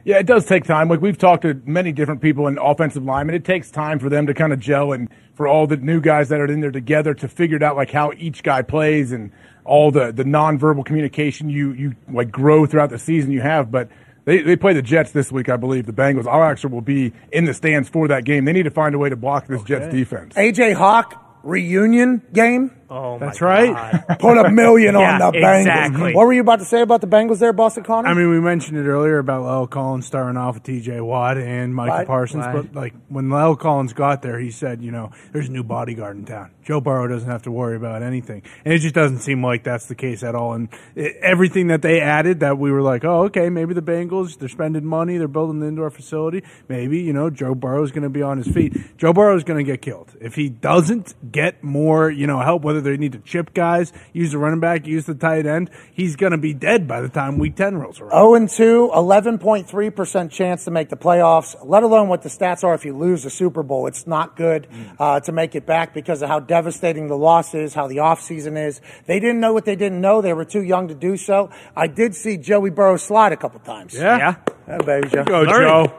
Yeah, 0.05 0.19
it 0.19 0.27
does 0.27 0.45
take 0.45 0.65
time. 0.65 0.87
Like 0.87 1.01
we've 1.01 1.17
talked 1.17 1.41
to 1.41 1.59
many 1.65 1.91
different 1.91 2.21
people 2.21 2.47
in 2.47 2.59
offensive 2.59 3.03
linemen. 3.03 3.35
It 3.35 3.43
takes 3.43 3.71
time 3.71 3.97
for 3.97 4.07
them 4.07 4.27
to 4.27 4.35
kind 4.35 4.53
of 4.53 4.59
gel 4.59 4.93
and 4.93 5.09
for 5.35 5.47
all 5.47 5.67
the 5.67 5.77
new 5.77 6.01
guys 6.01 6.29
that 6.29 6.39
are 6.39 6.45
in 6.45 6.61
there 6.61 6.71
together 6.71 7.13
to 7.13 7.27
figure 7.27 7.57
it 7.57 7.63
out 7.63 7.75
like 7.75 7.91
how 7.91 8.11
each 8.17 8.41
guy 8.41 8.61
plays 8.61 9.11
and 9.11 9.31
all 9.65 9.91
the, 9.91 10.11
the 10.11 10.23
nonverbal 10.23 10.85
communication 10.85 11.49
you, 11.49 11.73
you 11.73 11.95
like 12.09 12.31
grow 12.31 12.65
throughout 12.65 12.89
the 12.89 12.99
season 12.99 13.31
you 13.31 13.41
have. 13.41 13.71
But 13.71 13.89
they, 14.23 14.41
they 14.41 14.55
play 14.55 14.73
the 14.73 14.81
Jets 14.81 15.11
this 15.11 15.31
week, 15.31 15.49
I 15.49 15.57
believe. 15.57 15.85
The 15.85 15.93
Bengals. 15.93 16.25
Our 16.25 16.49
actually 16.49 16.73
will 16.73 16.81
be 16.81 17.13
in 17.31 17.45
the 17.45 17.53
stands 17.53 17.89
for 17.89 18.07
that 18.07 18.25
game. 18.25 18.45
They 18.45 18.53
need 18.53 18.63
to 18.63 18.71
find 18.71 18.95
a 18.95 18.97
way 18.97 19.09
to 19.09 19.15
block 19.15 19.47
this 19.47 19.61
Jets 19.63 19.93
defense. 19.93 20.33
AJ 20.35 20.73
Hawk 20.73 21.21
reunion 21.43 22.21
game. 22.33 22.71
Oh, 22.89 23.17
That's 23.19 23.41
right. 23.41 23.73
Put 24.19 24.37
a 24.37 24.49
million 24.51 24.93
Yeah, 24.99 25.13
on 25.13 25.33
the 25.33 25.39
Bengals. 25.39 25.59
exactly. 25.61 26.13
What 26.13 26.27
were 26.27 26.33
you 26.33 26.41
about 26.41 26.59
to 26.59 26.65
say 26.65 26.81
about 26.81 27.01
the 27.01 27.07
Bengals 27.07 27.39
there, 27.39 27.51
Boston 27.53 27.83
Connor? 27.83 28.07
I 28.09 28.13
mean, 28.13 28.29
we 28.29 28.39
mentioned 28.39 28.77
it 28.77 28.87
earlier 28.87 29.17
about 29.17 29.43
La'el 29.43 29.69
Collins 29.69 30.05
starting 30.05 30.37
off 30.37 30.55
with 30.55 30.63
T.J. 30.63 31.01
Watt 31.01 31.37
and 31.37 31.73
Michael 31.73 31.97
Right. 31.97 32.07
Parsons, 32.07 32.45
Right. 32.45 32.55
but 32.55 32.75
like 32.75 32.93
when 33.09 33.29
La'el 33.29 33.57
Collins 33.57 33.93
got 33.93 34.21
there, 34.21 34.39
he 34.39 34.51
said, 34.51 34.81
you 34.83 34.91
know, 34.91 35.11
there's 35.33 35.47
a 35.47 35.51
new 35.51 35.63
bodyguard 35.63 36.17
in 36.17 36.25
town. 36.25 36.51
Joe 36.63 36.81
Burrow 36.81 37.07
doesn't 37.07 37.29
have 37.29 37.43
to 37.43 37.51
worry 37.51 37.75
about 37.75 38.01
anything, 38.01 38.41
and 38.65 38.73
it 38.73 38.79
just 38.79 38.95
doesn't 38.95 39.19
seem 39.19 39.43
like 39.43 39.63
that's 39.63 39.85
the 39.85 39.93
case 39.93 40.23
at 40.23 40.33
all. 40.33 40.53
And 40.53 40.67
it, 40.95 41.15
everything 41.21 41.67
that 41.67 41.83
they 41.83 42.01
added, 42.01 42.39
that 42.39 42.57
we 42.57 42.71
were 42.71 42.81
like, 42.81 43.05
oh, 43.05 43.25
okay, 43.25 43.49
maybe 43.51 43.75
the 43.75 43.83
Bengals 43.83 44.39
they're 44.39 44.49
spending 44.49 44.83
money, 44.83 45.17
they're 45.19 45.27
building 45.27 45.59
the 45.59 45.67
indoor 45.67 45.91
facility, 45.91 46.43
maybe 46.67 46.99
you 47.01 47.13
know 47.13 47.29
Joe 47.29 47.53
Burrow's 47.53 47.91
going 47.91 48.01
to 48.03 48.09
be 48.09 48.23
on 48.23 48.37
his 48.39 48.47
feet. 48.47 48.75
Joe 48.97 49.13
Burrow's 49.13 49.43
going 49.43 49.63
to 49.63 49.71
get 49.71 49.83
killed 49.83 50.11
if 50.19 50.33
he 50.33 50.49
doesn't 50.49 51.13
get 51.31 51.63
more, 51.63 52.09
you 52.09 52.25
know, 52.25 52.39
help. 52.39 52.63
Whether 52.75 52.91
they 52.91 52.97
need 52.97 53.13
to 53.13 53.19
chip 53.19 53.53
guys, 53.53 53.93
use 54.11 54.31
the 54.31 54.37
running 54.37 54.59
back, 54.59 54.85
use 54.85 55.05
the 55.05 55.15
tight 55.15 55.45
end, 55.45 55.69
he's 55.93 56.15
going 56.15 56.31
to 56.31 56.37
be 56.37 56.53
dead 56.53 56.87
by 56.87 56.99
the 56.99 57.07
time 57.09 57.37
Week 57.37 57.55
Ten 57.55 57.77
rolls 57.77 58.01
around. 58.01 58.11
0 58.11 58.35
and 58.35 58.49
2, 58.49 58.91
11.3% 58.93 60.29
chance 60.29 60.65
to 60.65 60.71
make 60.71 60.89
the 60.89 60.97
playoffs, 60.97 61.55
let 61.63 61.83
alone 61.83 62.09
what 62.09 62.21
the 62.21 62.29
stats 62.29 62.63
are 62.63 62.73
if 62.75 62.83
you 62.83 62.95
lose 62.95 63.23
the 63.23 63.29
Super 63.29 63.63
Bowl. 63.63 63.87
It's 63.87 64.05
not 64.05 64.35
good 64.35 64.67
uh, 64.99 65.21
to 65.21 65.31
make 65.31 65.55
it 65.55 65.65
back 65.65 65.93
because 65.93 66.21
of 66.21 66.27
how 66.27 66.39
devastating 66.39 67.07
the 67.07 67.17
loss 67.17 67.53
is, 67.55 67.73
how 67.73 67.87
the 67.87 67.97
offseason 67.97 68.57
is. 68.57 68.81
They 69.05 69.19
didn't 69.19 69.39
know 69.39 69.53
what 69.53 69.65
they 69.65 69.75
didn't 69.75 70.01
know. 70.01 70.21
They 70.21 70.33
were 70.33 70.45
too 70.45 70.63
young 70.63 70.89
to 70.89 70.95
do 70.95 71.15
so. 71.15 71.49
I 71.75 71.87
did 71.87 72.13
see 72.13 72.37
Joey 72.37 72.71
Burrow 72.71 72.97
slide 72.97 73.31
a 73.31 73.37
couple 73.37 73.61
times. 73.61 73.93
Yeah. 73.93 74.17
Yeah. 74.17 74.35
Hey, 74.67 74.85
baby 74.85 75.07
Joe. 75.09 75.23
Go, 75.23 75.45
Joe. 75.45 75.93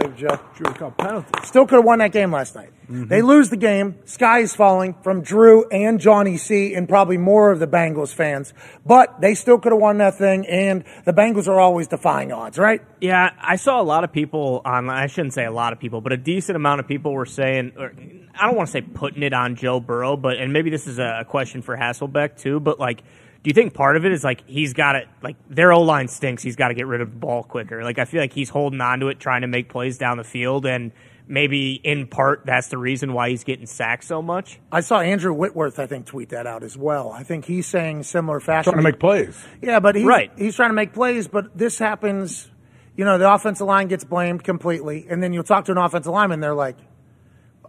Baby 0.00 0.14
Joe. 0.16 0.40
Drew 0.54 0.66
a 0.66 0.74
couple 0.74 1.04
penalties. 1.04 1.48
Still 1.48 1.66
could 1.66 1.76
have 1.76 1.84
won 1.84 1.98
that 2.00 2.12
game 2.12 2.30
last 2.30 2.54
night. 2.54 2.70
Mm-hmm. 2.84 3.06
They 3.08 3.22
lose 3.22 3.50
the 3.50 3.56
game. 3.56 3.96
Sky 4.04 4.40
is 4.40 4.54
falling 4.54 4.94
from 5.02 5.22
Drew 5.22 5.68
and 5.68 5.98
Johnny 5.98 6.36
C 6.36 6.74
and 6.74 6.88
probably 6.88 7.16
more 7.16 7.50
of 7.50 7.58
the 7.58 7.66
Bengals 7.66 8.12
fans. 8.12 8.54
But 8.84 9.20
they 9.20 9.34
still 9.34 9.58
could 9.58 9.72
have 9.72 9.80
won 9.80 9.98
that 9.98 10.18
thing, 10.18 10.46
and 10.46 10.84
the 11.04 11.12
Bengals 11.12 11.48
are 11.48 11.58
always 11.58 11.88
defying 11.88 12.30
odds, 12.30 12.58
right? 12.58 12.80
Yeah, 13.00 13.30
I 13.40 13.56
saw 13.56 13.80
a 13.80 13.82
lot 13.82 14.04
of 14.04 14.12
people 14.12 14.62
on. 14.64 14.88
I 14.88 15.06
shouldn't 15.06 15.34
say 15.34 15.44
a 15.44 15.50
lot 15.50 15.72
of 15.72 15.80
people, 15.80 16.00
but 16.00 16.12
a 16.12 16.16
decent 16.16 16.56
amount 16.56 16.80
of 16.80 16.86
people 16.86 17.12
were 17.12 17.26
saying, 17.26 17.72
or 17.76 17.92
I 18.38 18.46
don't 18.46 18.56
want 18.56 18.68
to 18.68 18.72
say 18.72 18.82
putting 18.82 19.22
it 19.22 19.32
on 19.32 19.56
Joe 19.56 19.80
Burrow, 19.80 20.16
but 20.16 20.36
and 20.36 20.52
maybe 20.52 20.70
this 20.70 20.86
is 20.86 20.98
a 20.98 21.24
question 21.28 21.62
for 21.62 21.76
Hasselbeck 21.76 22.38
too. 22.38 22.60
But 22.60 22.78
like, 22.78 23.02
do 23.46 23.50
you 23.50 23.54
think 23.54 23.74
part 23.74 23.96
of 23.96 24.04
it 24.04 24.10
is 24.10 24.24
like 24.24 24.42
he's 24.48 24.72
got 24.72 24.96
it 24.96 25.06
like 25.22 25.36
their 25.48 25.72
O 25.72 25.80
line 25.82 26.08
stinks? 26.08 26.42
He's 26.42 26.56
got 26.56 26.66
to 26.68 26.74
get 26.74 26.88
rid 26.88 27.00
of 27.00 27.10
the 27.12 27.16
ball 27.16 27.44
quicker. 27.44 27.84
Like 27.84 27.96
I 28.00 28.04
feel 28.04 28.20
like 28.20 28.32
he's 28.32 28.48
holding 28.48 28.80
on 28.80 28.98
to 28.98 29.06
it, 29.06 29.20
trying 29.20 29.42
to 29.42 29.46
make 29.46 29.68
plays 29.68 29.98
down 29.98 30.16
the 30.16 30.24
field, 30.24 30.66
and 30.66 30.90
maybe 31.28 31.74
in 31.74 32.08
part 32.08 32.42
that's 32.44 32.66
the 32.66 32.76
reason 32.76 33.12
why 33.12 33.30
he's 33.30 33.44
getting 33.44 33.66
sacked 33.66 34.02
so 34.02 34.20
much. 34.20 34.58
I 34.72 34.80
saw 34.80 34.98
Andrew 34.98 35.32
Whitworth, 35.32 35.78
I 35.78 35.86
think, 35.86 36.06
tweet 36.06 36.30
that 36.30 36.48
out 36.48 36.64
as 36.64 36.76
well. 36.76 37.12
I 37.12 37.22
think 37.22 37.44
he's 37.44 37.68
saying 37.68 38.02
similar 38.02 38.40
fashion. 38.40 38.72
Trying 38.72 38.82
to 38.84 38.90
make 38.90 38.98
plays. 38.98 39.40
Yeah, 39.62 39.78
but 39.78 39.94
he's, 39.94 40.04
Right. 40.04 40.32
he's 40.36 40.56
trying 40.56 40.70
to 40.70 40.74
make 40.74 40.92
plays, 40.92 41.28
but 41.28 41.56
this 41.56 41.78
happens, 41.78 42.50
you 42.96 43.04
know, 43.04 43.16
the 43.16 43.32
offensive 43.32 43.68
line 43.68 43.86
gets 43.86 44.02
blamed 44.02 44.42
completely, 44.42 45.06
and 45.08 45.22
then 45.22 45.32
you'll 45.32 45.44
talk 45.44 45.66
to 45.66 45.70
an 45.72 45.78
offensive 45.78 46.12
lineman, 46.12 46.40
they're 46.40 46.52
like, 46.52 46.78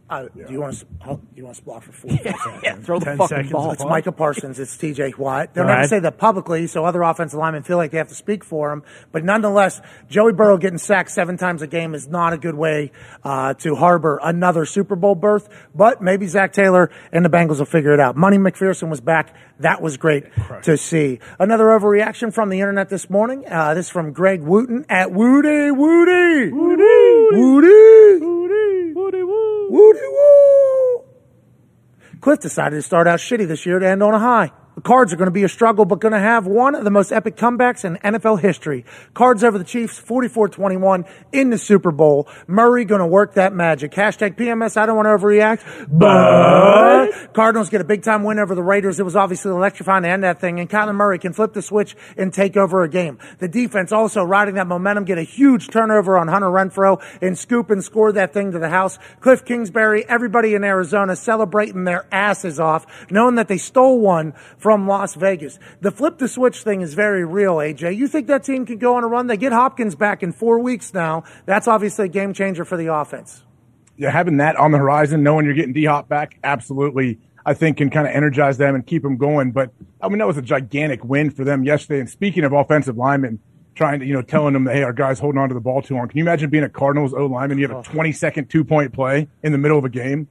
uh, 0.09 0.23
do 0.33 0.45
you 0.53 0.61
want 0.61 0.75
to 1.03 1.19
you 1.35 1.43
want 1.43 1.57
to 1.57 1.63
block 1.63 1.83
for 1.83 1.91
four? 1.91 2.11
Yeah, 2.63 2.75
throw 2.77 2.97
the 2.99 3.05
10 3.05 3.17
fucking 3.17 3.27
seconds 3.27 3.51
ball. 3.51 3.71
It's 3.71 3.83
Micah 3.83 4.11
Parsons. 4.11 4.59
It's 4.59 4.75
T.J. 4.77 5.13
Watt. 5.17 5.53
They'll 5.53 5.65
never 5.65 5.79
Right. 5.81 5.89
say 5.89 5.99
that 5.99 6.17
publicly, 6.17 6.65
so 6.67 6.85
other 6.85 7.01
offensive 7.03 7.37
linemen 7.39 7.63
feel 7.63 7.77
like 7.77 7.91
they 7.91 7.97
have 7.97 8.07
to 8.07 8.15
speak 8.15 8.43
for 8.43 8.71
him. 8.71 8.83
But 9.11 9.23
nonetheless, 9.23 9.81
Joey 10.09 10.33
Burrow 10.33 10.57
getting 10.57 10.77
sacked 10.79 11.11
seven 11.11 11.37
times 11.37 11.61
a 11.61 11.67
game 11.67 11.93
is 11.93 12.07
not 12.07 12.33
a 12.33 12.37
good 12.37 12.55
way 12.55 12.91
uh, 13.23 13.53
to 13.55 13.75
harbor 13.75 14.19
another 14.23 14.65
Super 14.65 14.95
Bowl 14.95 15.15
berth. 15.15 15.49
But 15.75 16.01
maybe 16.01 16.25
Zac 16.27 16.53
Taylor 16.53 16.89
and 17.11 17.23
the 17.25 17.29
Bengals 17.29 17.59
will 17.59 17.65
figure 17.65 17.93
it 17.93 17.99
out. 17.99 18.15
Money 18.15 18.37
McPherson 18.37 18.89
was 18.89 19.01
back. 19.01 19.35
That 19.59 19.81
was 19.81 19.97
great 19.97 20.25
to 20.63 20.77
see. 20.77 21.19
Another 21.39 21.65
overreaction 21.65 22.33
from 22.33 22.49
the 22.49 22.59
internet 22.59 22.89
this 22.89 23.09
morning. 23.09 23.43
Uh, 23.49 23.73
this 23.73 23.87
is 23.87 23.91
from 23.91 24.13
Greg 24.13 24.41
Wooten 24.41 24.85
at 24.89 25.11
Woody 25.11 25.71
Woody 25.71 26.51
Woody 26.51 26.51
Woody 26.51 28.19
Woody 28.25 28.25
Woody 28.25 29.23
Woody 29.23 29.23
Woo. 29.69 31.03
Cliff 32.21 32.39
decided 32.39 32.75
to 32.77 32.81
start 32.81 33.07
out 33.07 33.19
shitty 33.19 33.47
this 33.47 33.65
year 33.65 33.79
to 33.79 33.87
end 33.87 34.01
on 34.01 34.13
a 34.13 34.19
high. 34.19 34.51
The 34.77 34.81
Cards 34.81 35.11
are 35.11 35.15
going 35.15 35.25
to 35.25 35.31
be 35.31 35.43
a 35.43 35.49
struggle, 35.49 35.85
but 35.85 35.99
going 35.99 36.13
to 36.13 36.19
have 36.19 36.45
one 36.45 36.75
of 36.75 36.83
the 36.83 36.91
most 36.91 37.11
epic 37.11 37.35
comebacks 37.35 37.83
in 37.83 37.97
NFL 37.97 38.41
history. 38.41 38.85
Cards 39.15 39.43
over 39.43 39.57
the 39.57 39.63
Chiefs, 39.63 39.99
44-21 39.99 41.09
in 41.31 41.49
the 41.49 41.57
Super 41.57 41.89
Bowl. 41.89 42.27
Murray 42.45 42.85
going 42.85 43.01
to 43.01 43.07
work 43.07 43.33
that 43.33 43.53
magic. 43.53 43.93
Hashtag 43.93 44.37
PMS, 44.37 44.77
I 44.77 44.85
don't 44.85 44.95
want 44.95 45.07
to 45.07 45.17
overreact, 45.17 45.87
but 45.89 47.33
Cardinals 47.33 47.71
get 47.71 47.81
a 47.81 47.85
big 47.85 48.03
time 48.03 48.23
win 48.23 48.37
over 48.37 48.53
the 48.53 48.61
Raiders. 48.61 48.99
It 48.99 49.03
was 49.03 49.15
obviously 49.15 49.49
electrifying 49.49 50.03
to 50.03 50.09
end 50.09 50.23
that 50.23 50.39
thing, 50.39 50.59
and 50.59 50.69
Kyler 50.69 50.93
Murray 50.93 51.17
can 51.17 51.33
flip 51.33 51.53
the 51.53 51.63
switch 51.63 51.95
and 52.15 52.31
take 52.31 52.55
over 52.55 52.83
a 52.83 52.89
game. 52.89 53.17
The 53.39 53.47
defense 53.47 53.91
also 53.91 54.23
riding 54.23 54.53
that 54.55 54.67
momentum, 54.67 55.05
get 55.05 55.17
a 55.17 55.23
huge 55.23 55.69
turnover 55.69 56.19
on 56.19 56.27
Hunter 56.27 56.49
Renfrow 56.49 57.01
and 57.19 57.35
scoop 57.35 57.71
and 57.71 57.83
score 57.83 58.11
that 58.11 58.31
thing 58.31 58.51
to 58.51 58.59
the 58.59 58.69
house. 58.69 58.99
Cliff 59.21 59.43
Kingsbury, 59.43 60.07
everybody 60.07 60.53
in 60.53 60.63
Arizona 60.63 61.15
celebrating 61.15 61.85
their 61.85 62.05
asses 62.11 62.59
off, 62.59 62.85
knowing 63.09 63.33
that 63.35 63.47
they 63.47 63.57
stole 63.57 63.99
one 63.99 64.35
from 64.67 64.85
Las 64.85 65.15
Vegas. 65.15 65.59
The 65.79 65.91
flip 65.91 66.17
the 66.17 66.27
switch 66.27 66.61
thing 66.61 66.81
is 66.81 66.93
very 66.93 67.23
real, 67.23 67.55
AJ. 67.55 67.95
You 67.95 68.05
think 68.05 68.27
that 68.27 68.43
team 68.43 68.65
can 68.65 68.77
go 68.79 68.97
on 68.97 69.05
a 69.05 69.07
run? 69.07 69.27
They 69.27 69.37
get 69.37 69.53
Hopkins 69.53 69.95
back 69.95 70.21
in 70.23 70.33
four 70.33 70.59
weeks 70.59 70.93
now. 70.93 71.23
That's 71.45 71.69
obviously 71.69 72.03
a 72.03 72.07
game 72.09 72.33
changer 72.33 72.65
for 72.65 72.75
the 72.75 72.93
offense. 72.93 73.43
yeah, 73.95 74.09
having 74.09 74.35
that 74.37 74.57
on 74.57 74.73
the 74.73 74.77
horizon, 74.77 75.23
knowing 75.23 75.45
you're 75.45 75.55
getting 75.55 75.71
D 75.71 75.85
Hop 75.85 76.09
back, 76.09 76.37
absolutely, 76.43 77.17
I 77.45 77.53
think 77.53 77.77
can 77.77 77.89
kind 77.89 78.05
of 78.09 78.13
energize 78.13 78.57
them 78.57 78.75
and 78.75 78.85
keep 78.85 79.03
them 79.03 79.15
going. 79.15 79.53
But 79.53 79.71
I 80.01 80.09
mean, 80.09 80.17
that 80.17 80.27
was 80.27 80.35
a 80.37 80.41
gigantic 80.41 81.01
win 81.05 81.29
for 81.31 81.45
them 81.45 81.63
yesterday. 81.63 82.01
And 82.01 82.09
speaking 82.09 82.43
of 82.43 82.51
offensive 82.51 82.97
linemen, 82.97 83.39
trying 83.73 84.01
to, 84.01 84.05
you 84.05 84.13
know, 84.13 84.21
telling 84.21 84.51
them, 84.51 84.65
hey, 84.65 84.83
our 84.83 84.91
guys 84.91 85.17
holding 85.17 85.39
on 85.39 85.47
to 85.47 85.55
the 85.55 85.61
ball 85.61 85.81
too 85.81 85.95
long. 85.95 86.09
Can 86.09 86.17
you 86.17 86.25
imagine 86.25 86.49
being 86.49 86.65
a 86.65 86.69
Cardinals 86.69 87.13
O 87.13 87.25
lineman? 87.27 87.57
You 87.57 87.69
have 87.69 87.77
a 87.77 87.83
20 87.83 88.11
second 88.11 88.49
two 88.49 88.65
point 88.65 88.91
play 88.91 89.29
in 89.43 89.53
the 89.53 89.57
middle 89.57 89.77
of 89.77 89.85
a 89.85 89.89
game. 89.89 90.27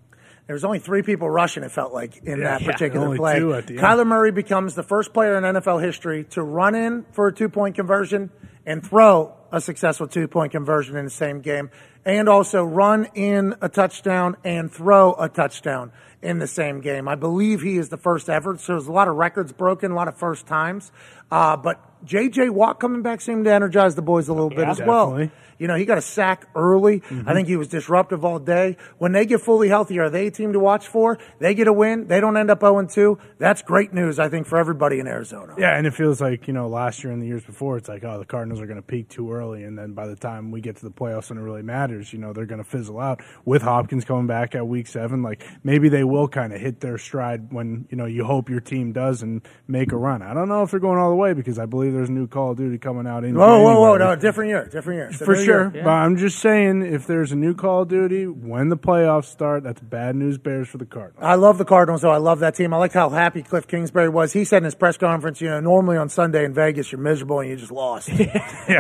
There 0.46 0.54
was 0.54 0.64
only 0.64 0.78
three 0.78 1.02
people 1.02 1.28
rushing, 1.28 1.64
it 1.64 1.72
felt 1.72 1.92
like, 1.92 2.18
in 2.18 2.40
that 2.40 2.62
particular 2.62 3.06
only 3.06 3.18
play. 3.18 3.38
two 3.40 3.52
at 3.52 3.66
the 3.66 3.74
end. 3.74 3.82
Kyler 3.82 4.06
Murray 4.06 4.30
becomes 4.30 4.76
the 4.76 4.84
first 4.84 5.12
player 5.12 5.36
in 5.36 5.42
NFL 5.42 5.82
history 5.82 6.24
to 6.30 6.42
run 6.42 6.74
in 6.76 7.04
for 7.12 7.26
a 7.28 7.32
two 7.32 7.48
point 7.48 7.74
conversion 7.74 8.30
and 8.64 8.84
throw 8.86 9.34
a 9.50 9.60
successful 9.60 10.06
two 10.06 10.28
point 10.28 10.52
conversion 10.52 10.96
in 10.96 11.04
the 11.04 11.10
same 11.10 11.40
game, 11.40 11.70
and 12.04 12.28
also 12.28 12.62
run 12.62 13.08
in 13.14 13.54
a 13.60 13.68
touchdown 13.68 14.36
and 14.44 14.70
throw 14.70 15.14
a 15.14 15.28
touchdown 15.28 15.90
in 16.22 16.38
the 16.38 16.46
same 16.46 16.80
game. 16.80 17.08
I 17.08 17.16
believe 17.16 17.62
he 17.62 17.76
is 17.76 17.88
the 17.88 17.96
first 17.96 18.28
ever. 18.28 18.56
So 18.58 18.74
there's 18.74 18.86
a 18.86 18.92
lot 18.92 19.08
of 19.08 19.16
records 19.16 19.52
broken, 19.52 19.92
a 19.92 19.94
lot 19.94 20.08
of 20.08 20.16
first 20.16 20.46
times. 20.46 20.92
Uh, 21.30 21.56
but 21.56 21.80
J.J. 22.06 22.50
Watt 22.50 22.80
coming 22.80 23.02
back 23.02 23.20
seemed 23.20 23.44
to 23.44 23.52
energize 23.52 23.94
the 23.96 24.02
boys 24.02 24.28
a 24.28 24.32
little 24.32 24.48
bit 24.48 24.60
Yeah, 24.60 24.70
as 24.70 24.80
well. 24.80 25.28
You 25.58 25.66
know, 25.66 25.74
he 25.74 25.84
got 25.84 25.98
a 25.98 26.02
sack 26.02 26.46
early. 26.54 26.96
I 26.96 26.98
mm-hmm. 26.98 27.32
think 27.32 27.48
he 27.48 27.56
was 27.56 27.68
disruptive 27.68 28.24
all 28.24 28.38
day. 28.38 28.76
When 28.98 29.12
they 29.12 29.24
get 29.26 29.40
fully 29.40 29.68
healthy, 29.68 29.98
are 29.98 30.10
they 30.10 30.26
a 30.26 30.30
team 30.30 30.52
to 30.52 30.60
watch 30.60 30.86
for? 30.86 31.18
They 31.38 31.54
get 31.54 31.66
a 31.66 31.72
win. 31.72 32.08
They 32.08 32.20
don't 32.20 32.36
end 32.36 32.50
up 32.50 32.60
0 32.60 32.86
2. 32.86 33.18
That's 33.38 33.62
great 33.62 33.92
news, 33.92 34.18
I 34.18 34.28
think, 34.28 34.46
for 34.46 34.58
everybody 34.58 34.98
in 34.98 35.06
Arizona. 35.06 35.54
Yeah, 35.58 35.76
and 35.76 35.86
it 35.86 35.94
feels 35.94 36.20
like, 36.20 36.46
you 36.46 36.52
know, 36.52 36.68
last 36.68 37.02
year 37.02 37.12
and 37.12 37.22
the 37.22 37.26
years 37.26 37.44
before, 37.44 37.78
it's 37.78 37.88
like, 37.88 38.04
oh, 38.04 38.18
the 38.18 38.24
Cardinals 38.24 38.60
are 38.60 38.66
going 38.66 38.76
to 38.76 38.82
peak 38.82 39.08
too 39.08 39.32
early. 39.32 39.64
And 39.64 39.78
then 39.78 39.92
by 39.92 40.06
the 40.06 40.16
time 40.16 40.50
we 40.50 40.60
get 40.60 40.76
to 40.76 40.84
the 40.84 40.90
playoffs 40.90 41.30
and 41.30 41.38
it 41.38 41.42
really 41.42 41.62
matters, 41.62 42.12
you 42.12 42.18
know, 42.18 42.32
they're 42.32 42.46
going 42.46 42.62
to 42.62 42.68
fizzle 42.68 43.00
out. 43.00 43.22
With 43.44 43.62
Hopkins 43.62 44.04
coming 44.04 44.26
back 44.26 44.54
at 44.54 44.66
week 44.66 44.86
seven, 44.86 45.22
like 45.22 45.42
maybe 45.62 45.88
they 45.88 46.04
will 46.04 46.28
kind 46.28 46.52
of 46.52 46.60
hit 46.60 46.80
their 46.80 46.98
stride 46.98 47.52
when, 47.52 47.86
you 47.90 47.96
know, 47.96 48.06
you 48.06 48.24
hope 48.24 48.50
your 48.50 48.60
team 48.60 48.92
does 48.92 49.22
and 49.22 49.40
make 49.66 49.92
a 49.92 49.96
run. 49.96 50.20
I 50.20 50.34
don't 50.34 50.48
know 50.48 50.62
if 50.62 50.70
they're 50.70 50.80
going 50.80 50.98
all 50.98 51.10
the 51.10 51.16
way 51.16 51.32
because 51.32 51.58
I 51.58 51.66
believe 51.66 51.94
there's 51.96 52.08
a 52.08 52.12
new 52.12 52.26
Call 52.26 52.50
of 52.52 52.56
Duty 52.56 52.78
coming 52.78 53.06
out 53.06 53.24
in 53.24 53.34
Whoa, 53.34 53.62
whoa, 53.62 53.80
whoa. 53.80 53.96
No, 53.96 54.14
different 54.16 54.50
year. 54.50 54.66
Different 54.66 54.98
year. 54.98 55.10
For 55.12 55.34
sure. 55.36 55.72
year. 55.72 55.82
But 55.84 55.90
I'm 55.90 56.16
just 56.16 56.38
saying, 56.38 56.82
if 56.82 57.06
there's 57.06 57.32
a 57.32 57.36
new 57.36 57.54
Call 57.54 57.82
of 57.82 57.88
Duty 57.88 58.26
when 58.26 58.68
the 58.68 58.76
playoffs 58.76 59.26
start, 59.26 59.62
that's 59.62 59.80
bad 59.80 60.14
news 60.16 60.38
bears 60.38 60.68
for 60.68 60.78
the 60.78 60.86
Cardinals. 60.86 61.24
I 61.24 61.34
love 61.34 61.58
the 61.58 61.64
Cardinals, 61.64 62.02
though. 62.02 62.10
I 62.10 62.18
love 62.18 62.40
that 62.40 62.54
team. 62.54 62.74
I 62.74 62.76
like 62.76 62.92
how 62.92 63.08
happy 63.08 63.42
Cliff 63.42 63.66
Kingsbury 63.66 64.08
was. 64.08 64.32
He 64.32 64.44
said 64.44 64.58
in 64.58 64.64
his 64.64 64.74
press 64.74 64.96
conference, 64.96 65.40
you 65.40 65.48
know, 65.48 65.60
normally 65.60 65.96
on 65.96 66.08
Sunday 66.08 66.44
in 66.44 66.54
Vegas, 66.54 66.92
you're 66.92 67.00
miserable 67.00 67.40
and 67.40 67.48
you 67.48 67.56
just 67.56 67.72
lost. 67.72 68.10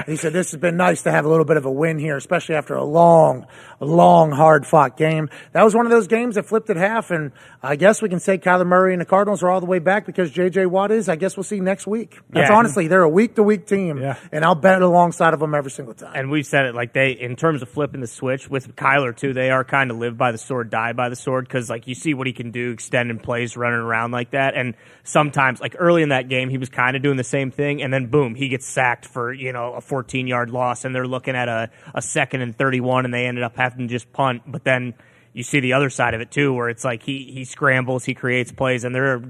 He 0.06 0.16
said, 0.16 0.32
this 0.32 0.50
has 0.50 0.60
been 0.60 0.76
nice 0.76 1.02
to 1.02 1.12
have 1.12 1.24
a 1.24 1.28
little 1.28 1.44
bit 1.44 1.56
of 1.56 1.64
a 1.64 1.70
win 1.70 1.98
here, 1.98 2.16
especially 2.16 2.54
after 2.54 2.74
a 2.74 2.84
long, 2.84 3.46
long, 3.80 4.30
hard 4.32 4.66
fought 4.66 4.96
game. 4.96 5.28
That 5.52 5.62
was 5.64 5.74
one 5.74 5.86
of 5.86 5.90
those 5.90 6.06
games 6.06 6.36
that 6.36 6.46
flipped 6.46 6.70
at 6.70 6.76
half. 6.76 7.10
And 7.10 7.32
I 7.62 7.76
guess 7.76 8.00
we 8.00 8.08
can 8.08 8.20
say 8.20 8.38
Kyler 8.38 8.66
Murray 8.66 8.92
and 8.94 9.00
the 9.00 9.06
Cardinals 9.06 9.42
are 9.42 9.50
all 9.50 9.60
the 9.60 9.66
way 9.66 9.78
back 9.78 10.06
because 10.06 10.30
JJ 10.30 10.66
Watt 10.66 10.90
is. 10.90 11.08
I 11.08 11.16
guess 11.16 11.36
we'll 11.36 11.44
see 11.44 11.60
next 11.60 11.86
week. 11.86 12.18
That's 12.30 12.50
Yeah. 12.50 12.56
honestly, 12.56 12.88
they're 12.88 13.02
a 13.02 13.08
week 13.08 13.34
to 13.36 13.42
week 13.42 13.66
team. 13.66 13.98
And 14.32 14.44
I'll 14.44 14.54
bet 14.54 14.82
alongside 14.82 15.34
of 15.34 15.40
them 15.40 15.54
every 15.54 15.70
single 15.70 15.94
time. 15.94 16.12
And 16.14 16.30
we've 16.30 16.46
said 16.46 16.66
it 16.66 16.74
like 16.74 16.92
they, 16.92 17.10
in 17.10 17.36
terms 17.36 17.62
of 17.62 17.68
flipping 17.68 18.00
the 18.00 18.06
switch 18.06 18.48
with 18.48 18.74
Kyler 18.76 19.14
too, 19.16 19.32
they 19.32 19.50
are 19.50 19.64
kind 19.64 19.90
of 19.90 19.98
live 19.98 20.16
by 20.16 20.32
the 20.32 20.38
sword, 20.38 20.70
die 20.70 20.92
by 20.92 21.08
the 21.08 21.16
sword 21.16 21.46
because 21.46 21.68
like 21.68 21.86
you 21.86 21.94
see 21.94 22.14
what 22.14 22.26
he 22.26 22.32
can 22.32 22.50
do, 22.50 22.70
extending 22.70 23.18
plays, 23.18 23.56
running 23.56 23.80
around 23.80 24.12
like 24.12 24.30
that. 24.30 24.54
And 24.54 24.74
sometimes, 25.04 25.60
like 25.60 25.76
early 25.78 26.02
in 26.02 26.08
that 26.08 26.28
game, 26.28 26.48
he 26.48 26.58
was 26.58 26.68
kind 26.68 26.96
of 26.96 27.02
doing 27.02 27.16
the 27.16 27.24
same 27.24 27.50
thing, 27.50 27.82
and 27.82 27.92
then 27.92 28.06
boom, 28.06 28.34
he 28.34 28.48
gets 28.48 28.66
sacked 28.66 29.06
for 29.06 29.32
you 29.32 29.52
know 29.52 29.74
a 29.74 29.80
14 29.80 30.26
yard 30.26 30.50
loss, 30.50 30.84
and 30.84 30.94
they're 30.94 31.06
looking 31.06 31.36
at 31.36 31.48
a 31.48 31.70
a 31.94 32.02
second 32.02 32.40
and 32.42 32.56
31, 32.56 33.04
and 33.04 33.12
they 33.12 33.26
ended 33.26 33.44
up 33.44 33.56
having 33.56 33.65
to 33.74 33.86
just 33.86 34.12
punt. 34.12 34.42
But 34.46 34.64
then 34.64 34.94
you 35.32 35.42
see 35.42 35.60
the 35.60 35.74
other 35.74 35.90
side 35.90 36.14
of 36.14 36.20
it 36.20 36.30
too, 36.30 36.52
where 36.52 36.68
it's 36.68 36.84
like 36.84 37.02
he 37.02 37.30
he 37.32 37.44
scrambles, 37.44 38.04
he 38.04 38.14
creates 38.14 38.52
plays, 38.52 38.84
and 38.84 38.94
they're 38.94 39.22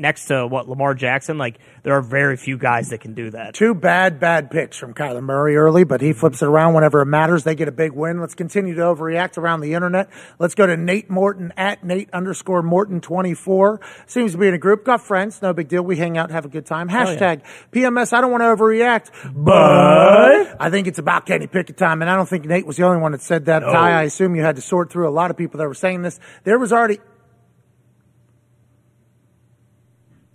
next 0.00 0.26
to 0.26 0.46
what 0.46 0.68
Lamar 0.68 0.94
Jackson. 0.94 1.38
Like 1.38 1.58
there 1.82 1.94
are 1.94 2.02
very 2.02 2.36
few 2.36 2.56
guys 2.56 2.90
that 2.90 3.00
can 3.00 3.14
do 3.14 3.30
that. 3.30 3.54
Two 3.54 3.74
bad, 3.74 4.20
bad 4.20 4.50
picks 4.50 4.76
from 4.76 4.94
Kyler 4.94 5.22
Murray 5.22 5.56
early, 5.56 5.84
but 5.84 6.00
he 6.00 6.12
flips 6.12 6.42
it 6.42 6.46
around 6.46 6.74
whenever 6.74 7.00
it 7.02 7.06
matters. 7.06 7.44
They 7.44 7.54
get 7.54 7.68
a 7.68 7.72
big 7.72 7.92
win. 7.92 8.20
Let's 8.20 8.34
continue 8.34 8.74
to 8.74 8.82
overreact 8.82 9.38
around 9.38 9.60
the 9.60 9.74
internet. 9.74 10.10
Let's 10.38 10.54
go 10.54 10.66
to 10.66 10.76
Nate 10.76 11.10
Morton 11.10 11.52
at 11.56 11.84
Nate 11.84 12.10
underscore 12.12 12.62
Morton 12.62 13.00
24. 13.00 13.80
Seems 14.06 14.32
to 14.32 14.38
be 14.38 14.48
in 14.48 14.54
a 14.54 14.58
group. 14.58 14.84
Got 14.84 15.02
friends. 15.02 15.42
No 15.42 15.52
big 15.52 15.68
deal. 15.68 15.82
We 15.82 15.96
hang 15.96 16.18
out, 16.18 16.30
have 16.30 16.44
a 16.44 16.48
good 16.48 16.66
time. 16.66 16.88
Oh, 16.90 16.92
yeah. 16.92 17.04
Hashtag 17.16 17.42
PMS. 17.72 18.12
I 18.12 18.20
don't 18.20 18.30
want 18.30 18.42
to 18.42 18.46
overreact, 18.46 19.10
but 19.34 20.56
I 20.60 20.70
think 20.70 20.86
it's 20.86 20.98
about 20.98 21.26
Kenny 21.26 21.46
Pickett 21.46 21.76
time. 21.76 22.02
And 22.02 22.10
I 22.10 22.16
don't 22.16 22.28
think 22.28 22.44
Nate 22.44 22.66
was 22.66 22.76
the 22.76 22.84
only 22.84 23.00
one 23.00 23.12
that 23.12 23.22
said 23.22 23.46
that. 23.46 23.62
No. 23.62 23.72
Ty, 23.72 23.92
I 23.92 24.02
assume 24.02 24.34
you 24.36 24.42
had 24.42 24.56
to 24.56 24.62
sort 24.62 24.90
through 24.90 25.08
a 25.08 25.10
lot 25.10 25.30
of 25.30 25.36
people 25.36 25.58
that 25.58 25.66
were 25.68 25.74
saying 25.74 26.02
this. 26.02 26.18
There 26.44 26.58
was 26.58 26.72
already, 26.72 26.98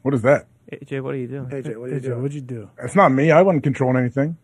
What 0.01 0.13
is 0.13 0.21
that? 0.23 0.47
AJ, 0.71 1.01
what 1.01 1.13
are 1.13 1.17
you 1.17 1.27
doing? 1.27 1.45
AJ, 1.49 1.77
what 1.77 1.89
are 1.89 1.93
you 1.93 1.99
AJ, 1.99 2.01
doing? 2.03 2.21
what'd 2.21 2.33
you 2.35 2.41
do? 2.41 2.69
That's 2.79 2.95
not 2.95 3.09
me. 3.09 3.31
I 3.31 3.41
wasn't 3.41 3.63
controlling 3.63 3.97
anything. 3.97 4.37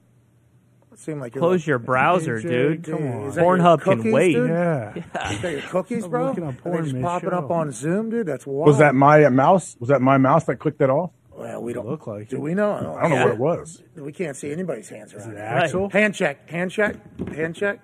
It 0.92 1.00
seemed 1.00 1.20
like 1.22 1.34
you're 1.36 1.42
Close 1.42 1.66
your 1.66 1.80
browser, 1.80 2.38
AJ, 2.40 2.42
dude. 2.44 2.82
dude, 2.84 2.94
Come 2.96 3.04
is 3.04 3.14
on. 3.14 3.30
that 3.30 3.36
your 3.36 3.58
Pornhub 3.58 3.82
can 3.82 3.98
cookies, 3.98 4.14
wait. 4.14 4.34
dude? 4.34 4.50
Yeah. 4.50 4.94
Is 5.32 5.42
that 5.42 5.52
your 5.52 5.62
cookies, 5.70 6.04
I'm 6.06 6.10
bro? 6.12 6.26
looking 6.28 6.44
up 6.44 6.52
Are 6.52 6.54
they 6.56 6.62
porn 6.70 6.84
just 6.84 6.94
mid 6.96 7.04
popping 7.04 7.30
show. 7.32 7.36
up 7.38 7.52
on 7.52 7.72
Zoom, 7.72 8.10
dude? 8.10 8.28
That's 8.28 8.46
wild. 8.48 8.68
Was 8.68 8.78
that 8.78 8.96
my 8.96 9.24
uh, 9.26 9.30
mouse? 9.30 9.76
Was 9.80 9.90
that 9.90 10.02
my 10.02 10.18
mouse 10.18 10.46
that 10.46 10.58
clicked 10.58 10.80
that 10.80 10.90
off? 10.90 11.12
Well, 11.36 11.64
we 11.64 11.74
don't 11.74 11.88
Look 11.88 12.06
like 12.06 12.30
Do 12.30 12.36
it. 12.38 12.42
we 12.42 12.54
know? 12.54 12.72
I 12.74 13.02
don't 13.02 13.10
know 13.10 13.26
what 13.26 13.34
it 13.34 13.40
was. 13.40 13.82
We 13.96 14.12
can't 14.14 14.38
see 14.38 14.52
anybody's 14.52 14.88
hands 14.88 15.14
around. 15.16 15.32
it 15.32 15.36
here. 15.38 15.44
Axel? 15.44 15.90
Hand 15.90 16.14
check. 16.14 16.48
Hand 16.50 16.70
check. 16.72 16.96
Hand 17.34 17.56
check. 17.56 17.80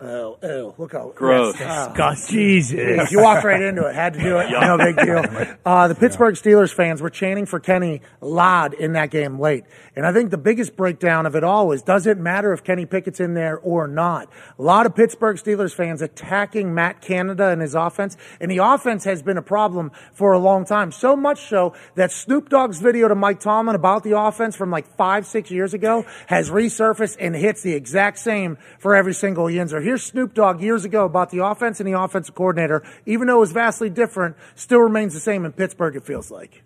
Oh, 0.00 0.36
oh, 0.42 0.74
look 0.76 0.92
how 0.92 1.12
Gross. 1.14 1.58
yes, 1.58 1.70
ah. 1.70 1.92
God, 1.94 2.16
Jesus. 2.28 3.12
You 3.12 3.22
walked 3.22 3.44
right 3.44 3.62
into 3.62 3.86
it. 3.86 3.94
Had 3.94 4.14
to 4.14 4.20
do 4.20 4.38
it. 4.38 4.50
No 4.50 4.76
big 4.76 4.96
deal. 4.96 5.24
Uh, 5.64 5.88
the 5.88 5.94
Pittsburgh 5.94 6.34
Steelers 6.34 6.74
fans 6.74 7.00
were 7.00 7.08
chanting 7.08 7.46
for 7.46 7.58
Kenny 7.58 8.02
loud 8.20 8.74
in 8.74 8.92
that 8.92 9.10
game 9.10 9.38
late. 9.38 9.64
And 9.96 10.04
I 10.04 10.12
think 10.12 10.30
the 10.30 10.36
biggest 10.36 10.76
breakdown 10.76 11.24
of 11.24 11.34
it 11.36 11.42
all 11.42 11.72
is 11.72 11.80
does 11.80 12.06
it 12.06 12.18
matter 12.18 12.52
if 12.52 12.62
Kenny 12.62 12.84
Pickett's 12.84 13.18
in 13.18 13.32
there 13.32 13.58
or 13.58 13.88
not? 13.88 14.28
A 14.58 14.62
lot 14.62 14.84
of 14.84 14.94
Pittsburgh 14.94 15.36
Steelers 15.36 15.74
fans 15.74 16.02
attacking 16.02 16.74
Matt 16.74 17.00
Canada 17.00 17.48
and 17.48 17.62
his 17.62 17.74
offense. 17.74 18.16
And 18.40 18.50
the 18.50 18.58
offense 18.58 19.04
has 19.04 19.22
been 19.22 19.38
a 19.38 19.42
problem 19.42 19.90
for 20.12 20.32
a 20.32 20.38
long 20.38 20.66
time. 20.66 20.92
So 20.92 21.16
much 21.16 21.48
so 21.48 21.74
that 21.94 22.12
Snoop 22.12 22.50
Dogg's 22.50 22.78
video 22.78 23.08
to 23.08 23.14
Mike 23.14 23.40
Tomlin 23.40 23.76
about 23.76 24.02
the 24.02 24.18
offense 24.18 24.54
from 24.54 24.70
like 24.70 24.86
five, 24.96 25.26
six 25.26 25.50
years 25.50 25.72
ago 25.72 26.04
has 26.26 26.50
resurfaced 26.50 27.16
and 27.18 27.34
hits 27.34 27.62
the 27.62 27.72
exact 27.72 28.18
same 28.18 28.58
for 28.78 28.94
every 28.94 29.14
single 29.14 29.46
Yinzer. 29.46 29.83
Here's 29.84 30.02
Snoop 30.02 30.32
Dogg 30.32 30.62
years 30.62 30.86
ago 30.86 31.04
about 31.04 31.28
the 31.28 31.44
offense 31.44 31.78
and 31.78 31.86
the 31.86 32.00
offensive 32.00 32.34
coordinator. 32.34 32.82
Even 33.04 33.26
though 33.26 33.36
it 33.36 33.40
was 33.40 33.52
vastly 33.52 33.90
different, 33.90 34.34
still 34.54 34.80
remains 34.80 35.12
the 35.12 35.20
same 35.20 35.44
in 35.44 35.52
Pittsburgh, 35.52 35.94
it 35.94 36.04
feels 36.04 36.30
like. 36.30 36.62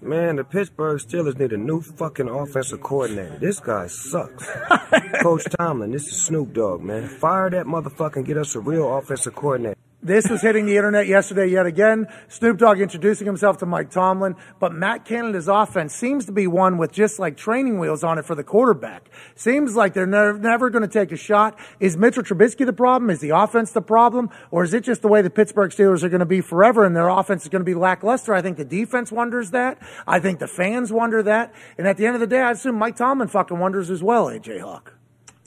Man, 0.00 0.36
the 0.36 0.44
Pittsburgh 0.44 1.00
Steelers 1.00 1.38
need 1.38 1.52
a 1.52 1.58
new 1.58 1.82
fucking 1.82 2.30
offensive 2.30 2.80
coordinator. 2.80 3.36
This 3.38 3.60
guy 3.60 3.88
sucks. 3.88 4.48
Coach 5.22 5.44
Tomlin, 5.58 5.90
this 5.90 6.06
is 6.06 6.24
Snoop 6.24 6.54
Dogg, 6.54 6.80
man. 6.80 7.08
Fire 7.08 7.50
that 7.50 7.66
motherfucker 7.66 8.16
and 8.16 8.26
get 8.26 8.38
us 8.38 8.54
a 8.54 8.60
real 8.60 8.96
offensive 8.96 9.34
coordinator. 9.34 9.77
This 10.00 10.28
was 10.28 10.42
hitting 10.42 10.66
the 10.66 10.76
internet 10.76 11.08
yesterday 11.08 11.48
yet 11.48 11.66
again. 11.66 12.06
Snoop 12.28 12.58
Dogg 12.58 12.80
introducing 12.80 13.26
himself 13.26 13.58
to 13.58 13.66
Mike 13.66 13.90
Tomlin, 13.90 14.36
but 14.60 14.72
Matt 14.72 15.04
Canada's 15.04 15.48
offense 15.48 15.92
seems 15.92 16.24
to 16.26 16.32
be 16.32 16.46
one 16.46 16.78
with 16.78 16.92
just 16.92 17.18
like 17.18 17.36
training 17.36 17.80
wheels 17.80 18.04
on 18.04 18.16
it 18.16 18.24
for 18.24 18.36
the 18.36 18.44
quarterback. 18.44 19.10
Seems 19.34 19.74
like 19.74 19.94
they're 19.94 20.06
never, 20.06 20.38
never 20.38 20.70
going 20.70 20.82
to 20.82 20.88
take 20.88 21.10
a 21.10 21.16
shot. 21.16 21.58
Is 21.80 21.96
Mitchell 21.96 22.22
Trubisky 22.22 22.64
the 22.64 22.72
problem? 22.72 23.10
Is 23.10 23.18
the 23.18 23.30
offense 23.30 23.72
the 23.72 23.82
problem? 23.82 24.30
Or 24.52 24.62
is 24.62 24.72
it 24.72 24.84
just 24.84 25.02
the 25.02 25.08
way 25.08 25.20
the 25.20 25.30
Pittsburgh 25.30 25.72
Steelers 25.72 26.04
are 26.04 26.08
going 26.08 26.20
to 26.20 26.26
be 26.26 26.42
forever 26.42 26.84
and 26.84 26.94
their 26.94 27.08
offense 27.08 27.42
is 27.42 27.48
going 27.48 27.60
to 27.62 27.64
be 27.64 27.74
lackluster? 27.74 28.32
I 28.32 28.40
think 28.40 28.56
the 28.56 28.64
defense 28.64 29.10
wonders 29.10 29.50
that. 29.50 29.82
I 30.06 30.20
think 30.20 30.38
the 30.38 30.46
fans 30.46 30.92
wonder 30.92 31.24
that. 31.24 31.52
And 31.76 31.88
at 31.88 31.96
the 31.96 32.06
end 32.06 32.14
of 32.14 32.20
the 32.20 32.28
day, 32.28 32.40
I 32.40 32.52
assume 32.52 32.76
Mike 32.76 32.94
Tomlin 32.94 33.26
fucking 33.26 33.58
wonders 33.58 33.90
as 33.90 34.00
well, 34.00 34.26
AJ 34.26 34.60
Hawk. 34.60 34.97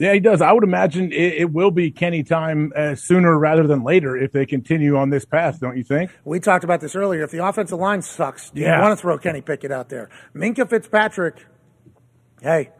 Yeah, 0.02 0.14
he 0.14 0.18
does. 0.20 0.42
I 0.42 0.50
would 0.50 0.64
imagine 0.64 1.12
it, 1.12 1.34
it 1.34 1.52
will 1.52 1.70
be 1.70 1.92
Kenny 1.92 2.24
time 2.24 2.72
uh, 2.74 2.96
sooner 2.96 3.38
rather 3.38 3.68
than 3.68 3.84
later 3.84 4.16
if 4.16 4.32
they 4.32 4.44
continue 4.44 4.96
on 4.96 5.10
this 5.10 5.24
path, 5.24 5.60
don't 5.60 5.76
you 5.76 5.84
think? 5.84 6.10
We 6.24 6.40
talked 6.40 6.64
about 6.64 6.80
this 6.80 6.96
earlier. 6.96 7.22
If 7.22 7.30
the 7.30 7.46
offensive 7.46 7.78
line 7.78 8.02
sucks, 8.02 8.50
do 8.50 8.60
Yeah. 8.62 8.78
you 8.78 8.82
want 8.82 8.98
to 8.98 9.00
throw 9.00 9.16
Kenny 9.16 9.42
Pickett 9.42 9.70
out 9.70 9.90
there? 9.90 10.10
Minkah 10.34 10.68
Fitzpatrick, 10.68 11.46
hey, 12.42 12.70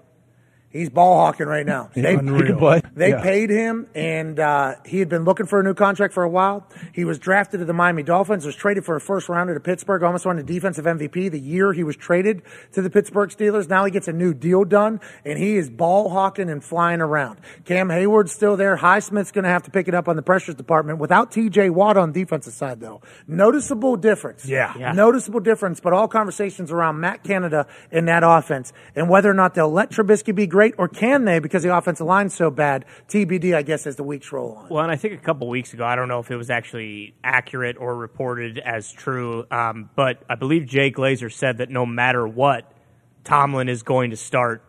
he's 0.72 0.90
ball 0.90 1.16
hawking 1.24 1.46
right 1.46 1.66
now. 1.66 1.90
They, 1.94 2.12
he 2.12 2.16
can 2.16 2.58
play. 2.58 2.82
they 2.94 3.10
Yeah. 3.10 3.22
paid 3.22 3.50
him, 3.50 3.86
and 3.94 4.40
uh, 4.40 4.74
he 4.84 4.98
had 4.98 5.08
been 5.08 5.24
looking 5.24 5.46
for 5.46 5.60
a 5.60 5.62
new 5.62 5.74
contract 5.74 6.14
for 6.14 6.22
a 6.22 6.28
while. 6.28 6.66
He 6.92 7.04
was 7.04 7.18
drafted 7.18 7.60
to 7.60 7.66
the 7.66 7.72
Miami 7.72 8.02
Dolphins, 8.02 8.44
was 8.46 8.56
traded 8.56 8.84
for 8.84 8.96
a 8.96 9.00
first 9.00 9.28
rounder 9.28 9.54
to 9.54 9.60
Pittsburgh, 9.60 10.02
almost 10.02 10.26
won 10.26 10.36
the 10.36 10.42
defensive 10.42 10.84
MVP 10.84 11.30
the 11.30 11.38
year 11.40 11.72
he 11.72 11.84
was 11.84 11.96
traded 11.96 12.42
to 12.72 12.82
the 12.82 12.90
Pittsburgh 12.90 13.30
Steelers. 13.30 13.68
Now 13.68 13.84
he 13.84 13.90
gets 13.90 14.08
a 14.08 14.12
new 14.12 14.34
deal 14.34 14.64
done, 14.64 15.00
and 15.24 15.38
he 15.38 15.56
is 15.56 15.68
ball 15.70 16.08
hawking 16.10 16.48
and 16.50 16.62
flying 16.64 17.00
around. 17.00 17.38
Cam 17.64 17.88
Heyward's 17.88 18.32
still 18.32 18.56
there. 18.56 18.76
Highsmith's 18.76 19.30
going 19.32 19.44
to 19.44 19.50
have 19.50 19.62
to 19.64 19.70
pick 19.70 19.88
it 19.88 19.94
up 19.94 20.08
on 20.08 20.16
the 20.16 20.22
pressures 20.22 20.54
department 20.54 20.98
without 20.98 21.30
TJ 21.30 21.70
Watt 21.70 21.96
on 21.96 22.12
the 22.12 22.20
defensive 22.20 22.52
side, 22.54 22.80
though. 22.80 23.00
Noticeable 23.26 23.96
difference. 23.96 24.46
Yeah. 24.46 24.72
Yeah. 24.78 24.92
Noticeable 24.92 25.40
difference, 25.40 25.80
but 25.80 25.92
all 25.92 26.08
conversations 26.08 26.70
around 26.70 27.00
Matt 27.00 27.24
Canada 27.24 27.66
in 27.90 28.04
that 28.06 28.22
offense 28.24 28.72
and 28.94 29.08
whether 29.08 29.30
or 29.30 29.34
not 29.34 29.54
they'll 29.54 29.70
let 29.72 29.90
Trubisky 29.90 30.34
be 30.34 30.46
great 30.46 30.61
or 30.70 30.88
can 30.88 31.24
they 31.24 31.38
because 31.38 31.62
the 31.62 31.76
offensive 31.76 32.06
line's 32.06 32.34
so 32.34 32.50
bad. 32.50 32.84
TBD, 33.08 33.54
I 33.54 33.62
guess, 33.62 33.86
as 33.86 33.96
the 33.96 34.02
weeks 34.02 34.32
roll 34.32 34.52
on. 34.52 34.68
Well, 34.68 34.82
and 34.82 34.92
I 34.92 34.96
think 34.96 35.14
a 35.14 35.24
couple 35.24 35.48
weeks 35.48 35.72
ago, 35.72 35.84
I 35.84 35.96
don't 35.96 36.08
know 36.08 36.20
if 36.20 36.30
it 36.30 36.36
was 36.36 36.50
actually 36.50 37.14
accurate 37.22 37.76
or 37.78 37.94
reported 37.96 38.58
as 38.58 38.90
true, 38.90 39.46
um, 39.50 39.90
but 39.96 40.22
I 40.28 40.34
believe 40.34 40.66
Jay 40.66 40.90
Glazer 40.90 41.32
said 41.32 41.58
that 41.58 41.70
no 41.70 41.86
matter 41.86 42.26
what, 42.26 42.72
Tomlin 43.24 43.68
is 43.68 43.82
going 43.82 44.10
to 44.10 44.16
start 44.16 44.62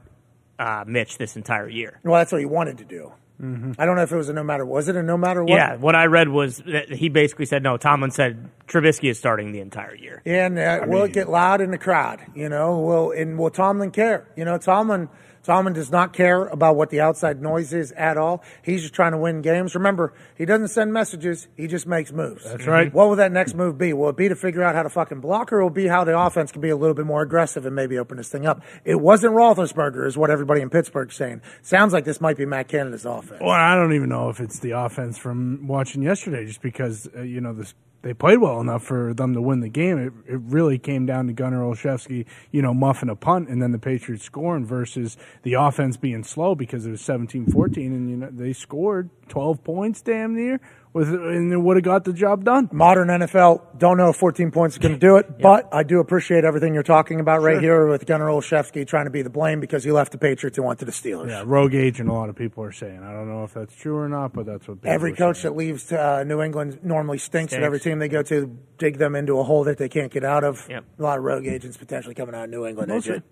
uh, 0.59 0.83
Mitch 0.87 1.17
this 1.17 1.35
entire 1.35 1.69
year. 1.69 1.99
Well, 2.03 2.19
that's 2.19 2.31
what 2.31 2.39
he 2.39 2.45
wanted 2.45 2.79
to 2.79 2.85
do. 2.85 3.11
I 3.43 3.85
don't 3.85 3.97
know 3.97 4.03
if 4.03 4.11
it 4.11 4.15
was 4.15 4.29
a 4.29 4.33
no 4.33 4.43
matter. 4.43 4.65
Was 4.65 4.87
it 4.87 4.95
a 4.95 5.03
no 5.03 5.17
matter 5.17 5.43
what? 5.43 5.53
Yeah, 5.53 5.75
what 5.75 5.95
I 5.95 6.05
read 6.05 6.29
was 6.29 6.59
that 6.59 6.89
he 6.89 7.09
basically 7.09 7.45
said 7.45 7.61
no. 7.61 7.75
Tomlin 7.75 8.11
said 8.11 8.49
Trubisky 8.67 9.09
is 9.09 9.19
starting 9.19 9.51
the 9.51 9.59
entire 9.59 9.95
year. 9.95 10.21
And 10.25 10.57
uh, 10.57 10.81
will 10.87 11.03
it 11.03 11.13
get 11.13 11.29
loud 11.29 11.59
in 11.59 11.69
the 11.71 11.77
crowd? 11.77 12.21
You 12.35 12.47
know, 12.47 12.79
will 12.79 13.11
and 13.11 13.37
will 13.37 13.49
Tomlin 13.49 13.91
care? 13.91 14.29
You 14.37 14.45
know, 14.45 14.57
Tomlin 14.57 15.09
Tomlin 15.43 15.73
does 15.73 15.91
not 15.91 16.13
care 16.13 16.47
about 16.47 16.75
what 16.75 16.89
the 16.89 17.01
outside 17.01 17.41
noise 17.41 17.73
is 17.73 17.91
at 17.93 18.17
all. 18.17 18.43
He's 18.63 18.81
just 18.81 18.93
trying 18.93 19.11
to 19.11 19.17
win 19.17 19.41
games. 19.41 19.75
Remember, 19.75 20.13
he 20.37 20.45
doesn't 20.45 20.69
send 20.69 20.93
messages; 20.93 21.47
he 21.55 21.67
just 21.67 21.85
makes 21.85 22.11
moves. 22.11 22.43
That's 22.43 22.65
right. 22.65 22.93
What 22.93 23.09
will 23.09 23.17
that 23.17 23.31
next 23.31 23.53
move 23.53 23.77
be? 23.77 23.93
Will 23.93 24.09
it 24.09 24.17
be 24.17 24.29
to 24.29 24.35
figure 24.35 24.63
out 24.63 24.75
how 24.75 24.83
to 24.83 24.89
fucking 24.89 25.19
block, 25.19 25.51
or 25.51 25.61
will 25.61 25.67
it 25.67 25.73
be 25.73 25.87
how 25.87 26.03
the 26.03 26.17
offense 26.17 26.51
can 26.51 26.61
be 26.61 26.69
a 26.69 26.77
little 26.77 26.93
bit 26.95 27.05
more 27.05 27.21
aggressive 27.21 27.65
and 27.65 27.75
maybe 27.75 27.97
open 27.97 28.17
this 28.17 28.29
thing 28.29 28.45
up? 28.45 28.61
It 28.85 29.01
wasn't 29.01 29.33
Roethlisberger, 29.33 30.07
is 30.07 30.17
what 30.17 30.29
everybody 30.29 30.61
in 30.61 30.69
Pittsburgh's 30.69 31.15
saying. 31.15 31.41
Sounds 31.61 31.93
like 31.93 32.05
this 32.05 32.21
might 32.21 32.37
be 32.37 32.45
Matt 32.45 32.67
Canada's 32.67 33.05
offense. 33.05 33.41
Well, 33.41 33.51
I 33.51 33.75
don't 33.75 33.93
even 33.93 34.09
know 34.09 34.29
if 34.29 34.39
it's 34.39 34.59
the 34.59 34.71
offense 34.71 35.17
from 35.17 35.67
watching 35.67 36.01
yesterday, 36.01 36.45
just 36.45 36.61
because 36.61 37.07
uh, 37.15 37.21
you 37.21 37.41
know 37.41 37.53
this, 37.53 37.73
they 38.03 38.13
played 38.13 38.39
well 38.39 38.59
enough 38.61 38.83
for 38.83 39.13
them 39.13 39.33
to 39.33 39.41
win 39.41 39.61
the 39.61 39.69
game. 39.69 39.97
It, 39.97 40.13
it 40.33 40.39
really 40.41 40.77
came 40.77 41.05
down 41.05 41.27
to 41.27 41.33
Gunnar 41.33 41.61
Olszewski, 41.61 42.25
you 42.51 42.61
know, 42.61 42.73
muffing 42.73 43.09
a 43.09 43.15
punt 43.15 43.49
and 43.49 43.61
then 43.61 43.71
the 43.71 43.79
Patriots 43.79 44.23
scoring 44.23 44.65
versus 44.65 45.17
the 45.41 45.53
offense 45.53 45.97
being 45.97 46.23
slow 46.23 46.53
because 46.53 46.85
it 46.85 46.91
was 46.91 47.01
17-14 47.01 47.77
and 47.77 48.09
you 48.09 48.17
know 48.17 48.29
they 48.31 48.53
scored 48.53 49.09
12 49.29 49.63
points 49.63 50.01
damn 50.01 50.35
near 50.35 50.59
with 50.93 51.09
and 51.09 51.51
it 51.51 51.57
would 51.57 51.75
have 51.75 51.83
got 51.83 52.03
the 52.03 52.13
job 52.13 52.43
done. 52.43 52.69
Modern 52.71 53.07
NFL, 53.07 53.79
don't 53.79 53.97
know 53.97 54.09
if 54.09 54.15
14 54.15 54.51
points 54.51 54.75
is 54.75 54.79
going 54.79 54.93
to 54.93 54.99
do 54.99 55.17
it, 55.17 55.39
but 55.39 55.67
I 55.73 55.83
do 55.83 55.99
appreciate 55.99 56.45
everything 56.45 56.73
you're 56.73 56.83
talking 56.83 57.19
about 57.19 57.41
right 57.41 57.59
here 57.59 57.87
with 57.87 58.05
Gunnar 58.05 58.27
Olszewski 58.27 58.85
trying 58.85 59.05
to 59.05 59.11
be 59.11 59.23
the 59.23 59.29
blame 59.29 59.59
because 59.59 59.83
he 59.83 59.91
left 59.91 60.11
the 60.11 60.19
Patriots 60.19 60.57
and 60.57 60.67
went 60.67 60.79
to 60.79 60.85
the 60.85 60.91
Steelers. 60.91 61.29
Yeah, 61.29 61.43
rogue 61.45 61.73
agent. 61.73 62.09
A 62.09 62.13
lot 62.13 62.29
of 62.29 62.35
people 62.35 62.63
are 62.63 62.71
saying. 62.71 63.01
I 63.03 63.11
don't 63.11 63.27
know 63.27 63.43
if 63.43 63.53
that's 63.53 63.75
true 63.75 63.97
or 63.97 64.07
not, 64.07 64.33
but 64.33 64.45
that's 64.45 64.67
what 64.67 64.81
people 64.81 64.91
Every 64.91 65.13
are 65.13 65.15
coach 65.15 65.41
that 65.41 65.55
leaves 65.55 65.91
uh, 65.91 66.23
New 66.23 66.41
England 66.41 66.79
normally 66.83 67.17
stinks, 67.17 67.53
at 67.53 67.57
Stinks. 67.57 67.65
every 67.65 67.79
team 67.79 67.99
they 67.99 68.07
go 68.07 68.21
to, 68.23 68.55
dig 68.77 68.97
them 68.97 69.15
into 69.15 69.39
a 69.39 69.43
hole 69.43 69.63
that 69.63 69.77
they 69.77 69.89
can't 69.89 70.11
get 70.11 70.23
out 70.23 70.43
of. 70.43 70.67
Yep. 70.69 70.85
A 70.99 71.01
lot 71.01 71.17
of 71.17 71.23
rogue 71.23 71.47
agents 71.47 71.75
potentially 71.77 72.13
coming 72.13 72.35
out 72.35 72.45
of 72.45 72.49
New 72.51 72.65
England. 72.67 72.89
Mostly. 72.89 73.15
AJ. 73.15 73.23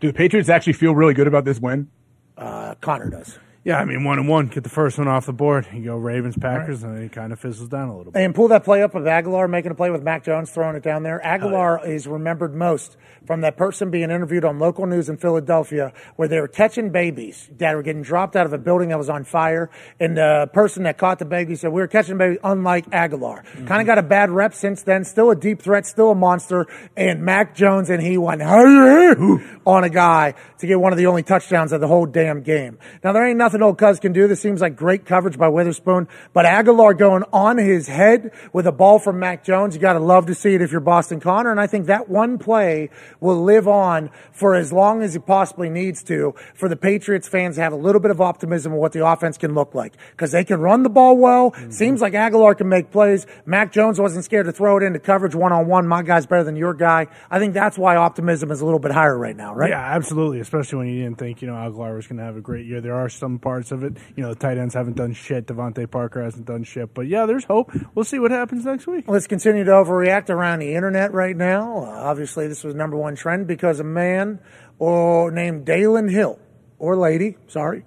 Do 0.00 0.06
the 0.06 0.12
Patriots 0.12 0.48
actually 0.48 0.74
feel 0.74 0.94
really 0.94 1.14
good 1.14 1.26
about 1.26 1.44
this 1.44 1.58
win? 1.58 1.90
Uh, 2.36 2.76
Connor 2.80 3.10
does. 3.10 3.36
Yeah, 3.64 3.78
I 3.78 3.84
mean 3.84 4.04
one 4.04 4.18
and 4.18 4.28
one. 4.28 4.46
Get 4.46 4.62
the 4.62 4.70
first 4.70 4.98
one 4.98 5.08
off 5.08 5.26
the 5.26 5.32
board. 5.32 5.66
You 5.74 5.84
go 5.84 5.96
Ravens, 5.96 6.36
Packers, 6.38 6.82
and 6.82 6.96
then 6.96 7.02
it 7.02 7.12
kind 7.12 7.32
of 7.32 7.40
fizzles 7.40 7.68
down 7.68 7.88
a 7.88 7.96
little 7.96 8.12
bit. 8.12 8.22
And 8.22 8.34
pull 8.34 8.48
that 8.48 8.64
play 8.64 8.82
up 8.82 8.94
of 8.94 9.02
Agholor 9.04 9.50
making 9.50 9.72
a 9.72 9.74
play 9.74 9.90
with 9.90 10.02
Mac 10.02 10.24
Jones 10.24 10.50
throwing 10.50 10.76
it 10.76 10.82
down 10.82 11.02
there. 11.02 11.20
Agholor 11.24 11.80
Oh, 11.82 11.84
is 11.84 12.06
remembered 12.06 12.54
most 12.54 12.96
from 13.26 13.42
that 13.42 13.56
person 13.56 13.90
being 13.90 14.10
interviewed 14.10 14.44
on 14.44 14.58
local 14.58 14.86
news 14.86 15.08
in 15.08 15.16
Philadelphia 15.18 15.92
where 16.16 16.28
they 16.28 16.40
were 16.40 16.48
catching 16.48 16.90
babies 16.90 17.50
that 17.58 17.74
were 17.74 17.82
getting 17.82 18.00
dropped 18.00 18.36
out 18.36 18.46
of 18.46 18.52
a 18.52 18.58
building 18.58 18.88
that 18.88 18.96
was 18.96 19.10
on 19.10 19.24
fire. 19.24 19.68
And 20.00 20.16
the 20.16 20.48
person 20.54 20.84
that 20.84 20.96
caught 20.96 21.18
the 21.18 21.24
baby 21.26 21.54
said, 21.56 21.72
We 21.72 21.80
were 21.82 21.88
catching 21.88 22.16
babies 22.16 22.38
unlike 22.44 22.88
Agholor. 22.90 23.44
Mm-hmm. 23.44 23.66
Kind 23.66 23.80
of 23.82 23.86
got 23.86 23.98
a 23.98 24.02
bad 24.02 24.30
rep 24.30 24.54
since 24.54 24.82
then. 24.82 25.04
Still 25.04 25.30
a 25.30 25.36
deep 25.36 25.60
threat, 25.60 25.84
still 25.84 26.12
a 26.12 26.14
monster. 26.14 26.66
And 26.96 27.22
Mac 27.22 27.54
Jones 27.54 27.90
and 27.90 28.00
he 28.02 28.16
went 28.16 28.40
on 28.40 29.84
a 29.84 29.90
guy 29.90 30.34
to 30.58 30.66
get 30.66 30.80
one 30.80 30.92
of 30.92 30.98
the 30.98 31.06
only 31.06 31.22
touchdowns 31.22 31.72
of 31.72 31.80
the 31.80 31.88
whole 31.88 32.06
damn 32.06 32.42
game. 32.42 32.78
Now, 33.04 33.12
there 33.12 33.26
ain't 33.26 33.36
nothing 33.36 33.47
old 33.54 33.78
Cuz 33.78 34.00
can 34.00 34.12
do. 34.12 34.28
This 34.28 34.40
seems 34.40 34.60
like 34.60 34.76
great 34.76 35.06
coverage 35.06 35.38
by 35.38 35.48
Witherspoon, 35.48 36.08
but 36.32 36.44
Agholor 36.44 36.96
going 36.96 37.24
on 37.32 37.58
his 37.58 37.88
head 37.88 38.32
with 38.52 38.66
a 38.66 38.72
ball 38.72 38.98
from 38.98 39.18
Mac 39.18 39.44
Jones, 39.44 39.74
you 39.74 39.80
got 39.80 39.94
to 39.94 39.98
love 39.98 40.26
to 40.26 40.34
see 40.34 40.54
it 40.54 40.62
if 40.62 40.72
you're 40.72 40.80
Boston 40.80 41.20
Connor. 41.20 41.50
And 41.50 41.60
I 41.60 41.66
think 41.66 41.86
that 41.86 42.08
one 42.08 42.38
play 42.38 42.90
will 43.20 43.42
live 43.42 43.66
on 43.68 44.10
for 44.32 44.54
as 44.54 44.72
long 44.72 45.02
as 45.02 45.16
it 45.16 45.26
possibly 45.26 45.68
needs 45.68 46.02
to 46.04 46.34
for 46.54 46.68
the 46.68 46.76
Patriots 46.76 47.28
fans 47.28 47.56
to 47.56 47.62
have 47.62 47.72
a 47.72 47.76
little 47.76 48.00
bit 48.00 48.10
of 48.10 48.20
optimism 48.20 48.72
of 48.72 48.78
what 48.78 48.92
the 48.92 49.06
offense 49.06 49.38
can 49.38 49.54
look 49.54 49.74
like 49.74 49.94
because 50.12 50.32
they 50.32 50.44
can 50.44 50.60
run 50.60 50.82
the 50.82 50.90
ball 50.90 51.16
well. 51.16 51.50
Mm-hmm. 51.52 51.70
Seems 51.70 52.00
like 52.00 52.12
Agholor 52.12 52.56
can 52.56 52.68
make 52.68 52.90
plays. 52.90 53.26
Mac 53.46 53.72
Jones 53.72 54.00
wasn't 54.00 54.24
scared 54.24 54.46
to 54.46 54.52
throw 54.52 54.76
it 54.76 54.82
into 54.82 54.98
coverage 54.98 55.34
one 55.34 55.52
on 55.52 55.66
one. 55.66 55.86
My 55.86 56.02
guy's 56.02 56.26
better 56.26 56.44
than 56.44 56.56
your 56.56 56.74
guy. 56.74 57.06
I 57.30 57.38
think 57.38 57.54
that's 57.54 57.78
why 57.78 57.96
optimism 57.96 58.50
is 58.50 58.60
a 58.60 58.64
little 58.64 58.80
bit 58.80 58.92
higher 58.92 59.16
right 59.16 59.36
now, 59.36 59.54
right? 59.54 59.70
Yeah, 59.70 59.94
absolutely. 59.94 60.40
Especially 60.40 60.78
when 60.78 60.88
you 60.88 61.02
didn't 61.02 61.18
think, 61.18 61.42
you 61.42 61.48
know, 61.48 61.54
Agholor 61.54 61.94
was 61.94 62.06
going 62.06 62.18
to 62.18 62.24
have 62.24 62.36
a 62.36 62.40
great 62.40 62.66
year. 62.66 62.80
There 62.80 62.94
are 62.94 63.08
some 63.08 63.37
parts 63.38 63.72
of 63.72 63.82
it. 63.84 63.96
You 64.16 64.22
know, 64.22 64.30
the 64.30 64.34
tight 64.38 64.58
ends 64.58 64.74
haven't 64.74 64.96
done 64.96 65.12
shit. 65.12 65.46
DeVante 65.46 65.90
Parker 65.90 66.22
hasn't 66.22 66.46
done 66.46 66.64
shit. 66.64 66.92
But 66.94 67.06
yeah, 67.06 67.26
there's 67.26 67.44
hope. 67.44 67.72
We'll 67.94 68.04
see 68.04 68.18
what 68.18 68.30
happens 68.30 68.64
next 68.64 68.86
week. 68.86 69.04
Let's 69.08 69.26
continue 69.26 69.64
to 69.64 69.70
overreact 69.70 70.30
around 70.30 70.58
the 70.60 70.74
internet 70.74 71.12
right 71.12 71.36
now. 71.36 71.78
Uh, 71.84 71.90
obviously, 71.90 72.46
this 72.48 72.64
was 72.64 72.74
number 72.74 72.96
one 72.96 73.16
trend 73.16 73.46
because 73.46 73.80
a 73.80 73.84
man 73.84 74.40
or 74.78 75.30
named 75.30 75.64
Dalen 75.64 76.08
Hill 76.08 76.38
or 76.78 76.96
lady, 76.96 77.36
sorry, 77.48 77.84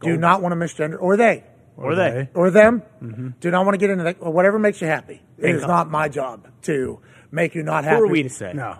do 0.00 0.16
not 0.16 0.42
want 0.42 0.52
to 0.52 0.56
misgender, 0.56 0.96
or 1.00 1.16
they, 1.16 1.44
Or 1.76 1.94
they. 1.94 2.28
or 2.34 2.50
them, 2.50 2.82
Mm-hmm. 3.02 3.28
do 3.40 3.50
not 3.52 3.64
want 3.64 3.74
to 3.74 3.78
get 3.78 3.90
into 3.90 4.02
that. 4.04 4.16
Or 4.20 4.32
whatever 4.32 4.58
makes 4.58 4.80
you 4.80 4.88
happy. 4.88 5.22
It 5.38 5.44
is 5.50 5.60
Bingo. 5.60 5.66
not 5.68 5.90
my 5.90 6.08
job 6.08 6.48
to 6.62 7.00
make 7.30 7.54
you 7.54 7.62
not 7.62 7.84
happy. 7.84 7.96
Who 7.98 8.02
are 8.04 8.08
we 8.08 8.22
to 8.24 8.28
say? 8.28 8.52
No. 8.52 8.78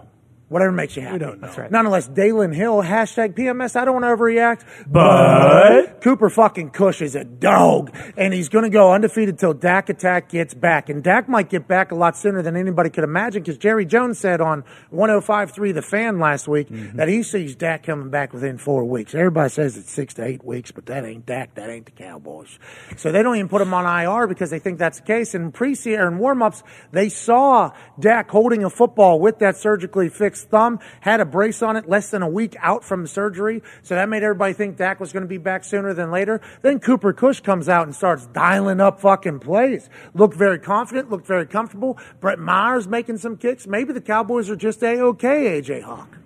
Whatever 0.52 0.72
makes 0.72 0.94
you 0.96 1.02
happy. 1.02 1.14
We 1.14 1.18
don't 1.18 1.40
know. 1.40 1.46
That's 1.46 1.58
right. 1.58 1.70
Nonetheless, 1.70 2.06
Dalen 2.08 2.52
Hill, 2.52 2.82
hashtag 2.82 3.34
PMS, 3.34 3.74
I 3.74 3.84
don't 3.84 4.00
want 4.00 4.04
to 4.04 4.08
overreact. 4.22 4.64
But- 4.86 6.00
Cooper 6.02 6.28
fucking 6.30 6.70
Cush 6.70 7.00
is 7.00 7.14
a 7.14 7.24
dog. 7.24 7.94
And 8.16 8.34
he's 8.34 8.48
going 8.48 8.64
to 8.64 8.70
go 8.70 8.92
undefeated 8.92 9.38
till 9.38 9.54
Dak 9.54 9.88
Attack 9.88 10.28
gets 10.30 10.52
back. 10.54 10.88
And 10.88 11.02
Dak 11.02 11.28
might 11.28 11.48
get 11.48 11.66
back 11.68 11.90
a 11.92 11.94
lot 11.94 12.16
sooner 12.16 12.42
than 12.42 12.56
anybody 12.56 12.90
could 12.90 13.04
imagine 13.04 13.42
because 13.42 13.56
Jerry 13.58 13.86
Jones 13.86 14.18
said 14.18 14.40
on 14.40 14.64
105.3 14.92 15.74
The 15.74 15.82
Fan 15.82 16.18
last 16.18 16.48
week 16.48 16.62
Mm-hmm. 16.72 16.96
that 16.96 17.08
he 17.08 17.22
sees 17.22 17.54
Dak 17.56 17.82
coming 17.84 18.10
back 18.10 18.32
within 18.32 18.56
four 18.58 18.84
weeks. 18.84 19.14
Everybody 19.14 19.48
says 19.50 19.76
it's 19.76 19.90
six 19.90 20.14
to 20.14 20.24
eight 20.24 20.44
weeks, 20.44 20.70
but 20.70 20.86
that 20.86 21.04
ain't 21.04 21.26
Dak. 21.26 21.54
That 21.54 21.70
ain't 21.70 21.86
the 21.86 21.92
Cowboys. 21.92 22.58
So 22.96 23.10
they 23.12 23.22
don't 23.22 23.36
even 23.36 23.48
put 23.48 23.60
him 23.62 23.72
on 23.74 23.84
IR 23.84 24.26
because 24.26 24.50
they 24.50 24.58
think 24.58 24.78
that's 24.78 25.00
the 25.00 25.06
case. 25.06 25.34
And 25.34 25.52
preseason 25.52 26.06
and 26.06 26.18
warm-ups, 26.18 26.62
they 26.92 27.08
saw 27.08 27.72
Dak 27.98 28.30
holding 28.30 28.64
a 28.64 28.70
football 28.70 29.18
with 29.20 29.38
that 29.40 29.56
surgically 29.56 30.08
fixed 30.08 30.41
thumb, 30.44 30.78
had 31.00 31.20
a 31.20 31.24
brace 31.24 31.62
on 31.62 31.76
it 31.76 31.88
less 31.88 32.10
than 32.10 32.22
a 32.22 32.28
week 32.28 32.56
out 32.60 32.84
from 32.84 33.06
surgery. 33.06 33.62
So 33.82 33.94
that 33.94 34.08
made 34.08 34.22
everybody 34.22 34.52
think 34.52 34.76
Dak 34.76 35.00
was 35.00 35.12
going 35.12 35.22
to 35.22 35.28
be 35.28 35.38
back 35.38 35.64
sooner 35.64 35.94
than 35.94 36.10
later. 36.10 36.40
Then 36.62 36.80
Cooper 36.80 37.12
Cush 37.12 37.40
comes 37.40 37.68
out 37.68 37.86
and 37.86 37.94
starts 37.94 38.26
dialing 38.26 38.80
up 38.80 39.00
fucking 39.00 39.40
plays. 39.40 39.88
Looked 40.14 40.36
very 40.36 40.58
confident, 40.58 41.10
looked 41.10 41.26
very 41.26 41.46
comfortable. 41.46 41.98
Brett 42.20 42.38
Myers 42.38 42.86
making 42.88 43.18
some 43.18 43.36
kicks. 43.36 43.66
Maybe 43.66 43.92
the 43.92 44.00
Cowboys 44.00 44.50
are 44.50 44.56
just 44.56 44.82
a-okay, 44.82 45.60
AJ 45.60 45.82
Hawk. 45.82 46.18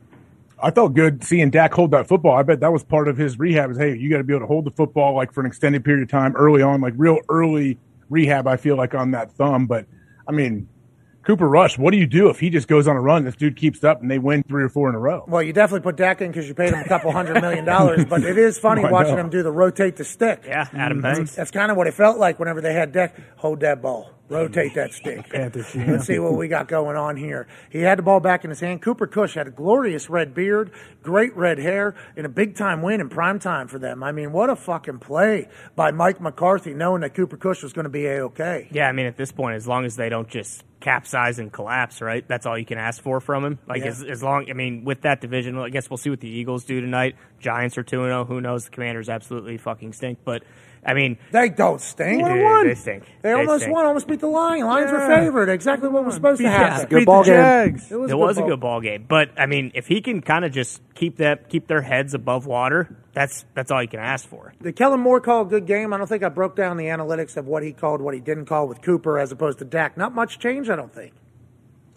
I 0.58 0.70
felt 0.70 0.94
good 0.94 1.22
seeing 1.22 1.50
Dak 1.50 1.74
hold 1.74 1.90
that 1.90 2.08
football. 2.08 2.34
I 2.34 2.42
bet 2.42 2.60
that 2.60 2.72
was 2.72 2.82
part 2.82 3.08
of 3.08 3.16
his 3.16 3.38
rehab. 3.38 3.70
Is 3.70 3.76
hey, 3.76 3.96
you 3.96 4.08
got 4.08 4.18
to 4.18 4.24
be 4.24 4.32
able 4.32 4.40
to 4.40 4.46
hold 4.46 4.64
the 4.64 4.70
football 4.70 5.14
like 5.14 5.32
for 5.32 5.40
an 5.40 5.46
extended 5.46 5.84
period 5.84 6.02
of 6.02 6.08
time 6.08 6.34
early 6.34 6.62
on, 6.62 6.80
like 6.80 6.94
real 6.96 7.18
early 7.28 7.78
rehab. 8.08 8.46
I 8.46 8.56
feel 8.56 8.76
like 8.76 8.94
on 8.94 9.10
that 9.10 9.32
thumb, 9.32 9.66
but 9.66 9.86
I 10.26 10.32
mean, 10.32 10.68
Cooper 11.26 11.48
Rush. 11.48 11.76
What 11.76 11.90
do 11.90 11.98
you 11.98 12.06
do 12.06 12.28
if 12.28 12.38
he 12.38 12.50
just 12.50 12.68
goes 12.68 12.86
on 12.86 12.94
a 12.94 13.00
run? 13.00 13.24
This 13.24 13.34
dude 13.34 13.56
keeps 13.56 13.82
up 13.82 14.00
and 14.00 14.08
they 14.08 14.18
win 14.18 14.44
three 14.44 14.62
or 14.62 14.68
four 14.68 14.88
in 14.88 14.94
a 14.94 14.98
row. 15.00 15.24
Well, 15.26 15.42
you 15.42 15.52
definitely 15.52 15.80
put 15.80 15.96
Dak 15.96 16.20
in 16.20 16.30
because 16.30 16.46
you 16.46 16.54
paid 16.54 16.72
him 16.72 16.78
a 16.78 16.84
couple 16.86 17.10
hundred 17.10 17.40
million 17.40 17.64
dollars, 17.64 18.04
but 18.04 18.22
it 18.22 18.38
is 18.38 18.60
funny 18.60 18.84
I 18.84 18.92
watching 18.92 19.16
know. 19.16 19.22
him 19.22 19.30
do 19.30 19.42
the 19.42 19.50
rotate 19.50 19.96
the 19.96 20.04
stick. 20.04 20.44
Yeah, 20.46 20.68
Adam 20.72 20.98
mm-hmm. 20.98 21.14
Banks. 21.14 21.34
That's 21.34 21.50
kind 21.50 21.72
of 21.72 21.76
what 21.76 21.88
it 21.88 21.94
felt 21.94 22.18
like 22.18 22.38
whenever 22.38 22.60
they 22.60 22.74
had 22.74 22.92
Dak 22.92 23.16
hold 23.38 23.58
that 23.60 23.82
ball, 23.82 24.08
rotate 24.28 24.74
that 24.74 24.92
stick. 24.92 25.28
Panthers, 25.30 25.74
yeah. 25.74 25.92
Let's 25.92 26.06
see 26.06 26.18
what 26.18 26.34
we 26.34 26.48
got 26.48 26.68
going 26.68 26.96
on 26.96 27.16
here. 27.16 27.46
He 27.70 27.80
had 27.82 27.98
the 27.98 28.02
ball 28.02 28.20
back 28.20 28.44
in 28.44 28.50
his 28.50 28.60
hand. 28.60 28.82
Cooper 28.82 29.06
Cush 29.06 29.34
had 29.34 29.46
a 29.46 29.50
glorious 29.50 30.08
red 30.10 30.34
beard, 30.34 30.70
great 31.02 31.36
red 31.36 31.58
hair, 31.58 31.94
and 32.16 32.26
a 32.26 32.28
big 32.28 32.56
time 32.56 32.82
win 32.82 33.00
in 33.00 33.08
prime 33.08 33.38
time 33.38 33.68
for 33.68 33.78
them. 33.78 34.02
I 34.02 34.12
mean, 34.12 34.32
what 34.32 34.50
a 34.50 34.56
fucking 34.56 34.98
play 34.98 35.48
by 35.74 35.90
Mike 35.90 36.20
McCarthy, 36.20 36.74
knowing 36.74 37.02
that 37.02 37.14
Cooper 37.14 37.36
Cush 37.36 37.62
was 37.62 37.72
going 37.72 37.84
to 37.84 37.90
be 37.90 38.06
a 38.06 38.24
okay. 38.26 38.68
Yeah, 38.70 38.88
I 38.88 38.92
mean, 38.92 39.06
at 39.06 39.16
this 39.16 39.32
point, 39.32 39.56
as 39.56 39.66
long 39.66 39.84
as 39.84 39.96
they 39.96 40.08
don't 40.08 40.28
just 40.28 40.64
capsize 40.80 41.38
and 41.38 41.52
collapse, 41.52 42.00
right? 42.00 42.26
That's 42.28 42.46
all 42.46 42.56
you 42.58 42.66
can 42.66 42.78
ask 42.78 43.02
for 43.02 43.20
from 43.20 43.44
him. 43.44 43.58
Like, 43.66 43.80
Yeah. 43.82 43.88
as, 43.88 44.04
as 44.04 44.22
long, 44.22 44.48
I 44.50 44.52
mean, 44.52 44.84
with 44.84 45.00
that 45.02 45.20
division, 45.20 45.58
I 45.58 45.70
guess 45.70 45.88
we'll 45.90 45.96
see 45.96 46.10
what 46.10 46.20
the 46.20 46.28
Eagles 46.28 46.64
do 46.64 46.80
tonight. 46.80 47.16
Giants 47.40 47.78
are 47.78 47.82
2 47.82 47.96
0. 48.04 48.24
Who 48.26 48.40
knows? 48.40 48.64
The 48.66 48.70
Commanders 48.70 49.08
absolutely 49.08 49.56
fucking 49.56 49.94
stink. 49.94 50.18
But, 50.24 50.42
I 50.86 50.94
mean, 50.94 51.18
They 51.32 51.48
don't 51.48 51.80
stink. 51.80 52.22
Dude, 52.24 52.30
they 52.66 52.74
stink. 52.76 53.02
They, 53.20 53.30
They 53.30 53.32
almost 53.32 53.62
stink. 53.64 53.74
won, 53.74 53.84
almost 53.86 54.06
beat 54.06 54.20
the 54.20 54.28
Lions. 54.28 54.62
Lions 54.64 54.92
were 54.92 55.06
favored. 55.06 55.48
Exactly 55.48 55.88
what 55.88 56.04
was 56.04 56.14
supposed 56.14 56.38
to 56.40 56.44
Beat- 56.44 56.52
happen. 56.52 56.98
beat 56.98 57.04
the 57.06 57.22
Jags. 57.24 57.90
It 57.90 57.96
was, 57.96 58.10
it 58.10 58.14
a 58.14 58.16
was 58.16 58.38
a 58.38 58.42
good 58.42 58.60
ball 58.60 58.80
game. 58.80 59.04
But, 59.08 59.30
I 59.36 59.46
mean, 59.46 59.72
if 59.74 59.88
he 59.88 60.00
can 60.00 60.22
kind 60.22 60.44
of 60.44 60.52
just 60.52 60.80
keep 60.94 61.16
that, 61.16 61.48
keep 61.48 61.66
their 61.66 61.82
heads 61.82 62.14
above 62.14 62.46
water, 62.46 62.96
that's 63.14 63.44
that's 63.54 63.70
all 63.72 63.82
you 63.82 63.88
can 63.88 63.98
ask 63.98 64.28
for. 64.28 64.54
Did 64.62 64.76
Kellen 64.76 65.00
Moore 65.00 65.20
call 65.20 65.42
a 65.42 65.44
good 65.46 65.66
game? 65.66 65.92
I 65.92 65.98
don't 65.98 66.06
think 66.06 66.22
I 66.22 66.28
broke 66.28 66.54
down 66.54 66.76
the 66.76 66.84
analytics 66.84 67.36
of 67.36 67.46
what 67.48 67.64
he 67.64 67.72
called, 67.72 68.00
what 68.00 68.14
he 68.14 68.20
didn't 68.20 68.46
call 68.46 68.68
with 68.68 68.80
Cooper 68.82 69.18
as 69.18 69.32
opposed 69.32 69.58
to 69.58 69.64
Dak. 69.64 69.96
Not 69.96 70.14
much 70.14 70.38
change, 70.38 70.70
I 70.70 70.76
don't 70.76 70.94
think. 70.94 71.14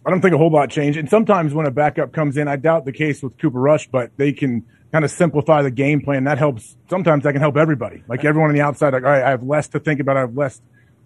I 0.06 0.10
don't 0.10 0.22
think 0.22 0.34
a 0.34 0.38
whole 0.38 0.50
lot 0.50 0.72
changed. 0.72 0.98
And 0.98 1.10
sometimes 1.10 1.54
when 1.54 1.68
a 1.68 1.72
backup 1.72 2.14
comes 2.14 2.38
in, 2.38 2.48
I 2.48 2.56
doubt 2.56 2.86
the 2.86 2.92
case 2.94 3.22
with 3.22 3.38
Cooper 3.38 3.60
Rush, 3.60 3.88
but 3.88 4.12
they 4.18 4.32
can 4.32 4.66
kind 4.92 5.06
of 5.06 5.12
simplify 5.12 5.62
the 5.62 5.72
game 5.72 6.02
plan. 6.02 6.24
That 6.24 6.38
helps. 6.38 6.76
Sometimes 6.90 7.24
that 7.24 7.34
can 7.34 7.42
help 7.42 7.58
everybody. 7.58 8.04
Like 8.08 8.26
everyone 8.26 8.50
on 8.50 8.56
the 8.56 8.62
outside, 8.62 8.94
like, 8.94 9.04
all 9.04 9.10
right, 9.10 9.24
I 9.24 9.30
have 9.30 9.44
less 9.44 9.68
to 9.70 9.80
think 9.80 10.00
about. 10.00 10.18
I 10.18 10.22
have 10.22 10.36
less 10.36 10.62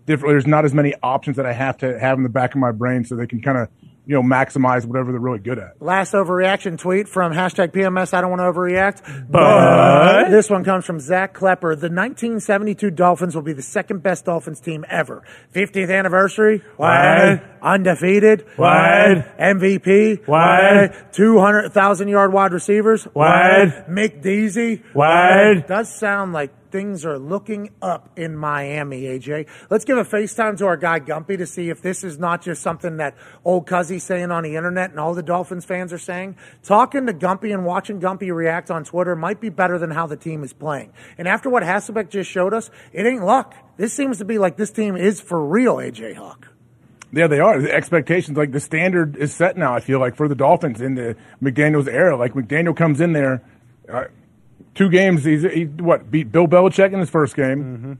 different. 0.05 0.33
There's 0.33 0.47
not 0.47 0.65
as 0.65 0.73
many 0.73 0.93
options 1.01 1.37
that 1.37 1.45
I 1.45 1.53
have 1.53 1.77
to 1.79 1.99
have 1.99 2.17
in 2.17 2.23
the 2.23 2.29
back 2.29 2.53
of 2.53 2.59
my 2.59 2.71
brain, 2.71 3.05
so 3.05 3.15
they 3.15 3.27
can 3.27 3.41
kind 3.41 3.57
of 3.57 3.69
you 4.05 4.13
know, 4.15 4.21
maximize 4.21 4.85
whatever 4.85 5.11
they're 5.11 5.19
really 5.21 5.39
good 5.39 5.57
at. 5.59 5.81
Last 5.81 6.13
overreaction 6.13 6.77
tweet 6.77 7.07
from 7.07 7.31
hashtag 7.33 7.71
PMS. 7.71 8.13
I 8.13 8.21
don't 8.21 8.29
want 8.29 8.41
to 8.41 8.51
overreact, 8.51 9.29
But- 9.29 10.29
this 10.29 10.49
one 10.49 10.63
comes 10.63 10.85
from 10.85 10.99
Zach 10.99 11.33
Klepper. 11.33 11.75
The 11.75 11.89
1972 11.89 12.91
Dolphins 12.91 13.35
will 13.35 13.41
be 13.43 13.53
the 13.53 13.61
second 13.61 14.03
best 14.03 14.25
Dolphins 14.25 14.59
team 14.59 14.85
ever. 14.89 15.23
50th 15.53 15.89
anniversary. 15.89 16.61
What? 16.77 17.43
Undefeated. 17.61 18.45
What? 18.57 19.37
MVP. 19.39 20.27
What? 20.27 21.13
200,000 21.13 22.07
yard 22.07 22.33
wide 22.33 22.51
receivers. 22.53 23.05
What? 23.13 23.89
Mick 23.89 24.21
Deasy. 24.21 24.83
What? 24.93 25.67
Does 25.67 25.93
sound 25.93 26.33
like 26.33 26.51
things 26.73 27.05
are 27.05 27.19
looking 27.19 27.69
up 27.83 28.09
in 28.17 28.35
Miami, 28.35 29.03
AJ. 29.03 29.47
Let's 29.69 29.85
give 29.85 29.99
a 29.99 30.03
FaceTime 30.03 30.57
to 30.57 30.65
our 30.65 30.75
guy 30.75 30.99
Gumpy 30.99 31.37
to 31.37 31.45
see 31.45 31.69
if 31.69 31.83
this 31.83 32.03
is 32.03 32.17
not 32.17 32.41
just 32.41 32.63
something 32.63 32.97
that 32.97 33.15
old 33.45 33.67
Cuzzy's 33.67 34.03
saying 34.03 34.31
on 34.31 34.41
the 34.41 34.55
internet 34.55 34.89
and 34.89 34.99
all 34.99 35.13
the 35.13 35.21
Dolphins 35.21 35.65
fans 35.65 35.93
are 35.93 35.99
saying. 35.99 36.35
Talking 36.63 37.05
to 37.05 37.13
Gumpy 37.13 37.53
and 37.53 37.63
watching 37.63 38.01
Gumpy 38.01 38.33
react 38.33 38.71
on 38.71 38.83
Twitter 38.83 39.15
might 39.15 39.39
be 39.39 39.49
better 39.49 39.77
than 39.77 39.91
how 39.91 40.07
the 40.07 40.17
team 40.17 40.43
is 40.43 40.51
playing. 40.51 40.91
And 41.19 41.27
after 41.27 41.47
what 41.47 41.61
Hasselbeck 41.61 42.09
just 42.09 42.29
showed 42.29 42.55
us, 42.55 42.71
it 42.91 43.05
ain't 43.05 43.23
luck. 43.23 43.53
This 43.77 43.93
seems 43.93 44.17
to 44.17 44.25
be 44.25 44.39
like 44.39 44.57
this 44.57 44.71
team 44.71 44.97
is 44.97 45.21
for 45.21 45.45
real, 45.45 45.75
AJ 45.75 46.15
Hawk. 46.15 46.47
Yeah, 47.11 47.27
they 47.27 47.39
are. 47.39 47.61
The 47.61 47.71
expectations, 47.71 48.35
like 48.35 48.51
the 48.51 48.59
standard 48.59 49.15
is 49.15 49.31
set 49.31 49.57
now. 49.57 49.75
I 49.75 49.79
feel 49.79 49.99
like 49.99 50.15
for 50.15 50.27
the 50.27 50.33
Dolphins 50.33 50.81
in 50.81 50.95
the 50.95 51.15
McDaniel's 51.39 51.87
era, 51.87 52.17
like 52.17 52.33
McDaniel 52.33 52.75
comes 52.75 52.99
in 52.99 53.13
there, 53.13 53.43
uh, 53.87 54.05
two 54.75 54.89
games. 54.89 55.23
He's 55.23 55.43
he 55.43 55.65
what 55.65 56.11
beat 56.11 56.31
Bill 56.31 56.47
Belichick 56.47 56.93
in 56.93 56.99
his 56.99 57.09
first 57.09 57.35
game. 57.35 57.63
Mm-hmm. 57.63 57.93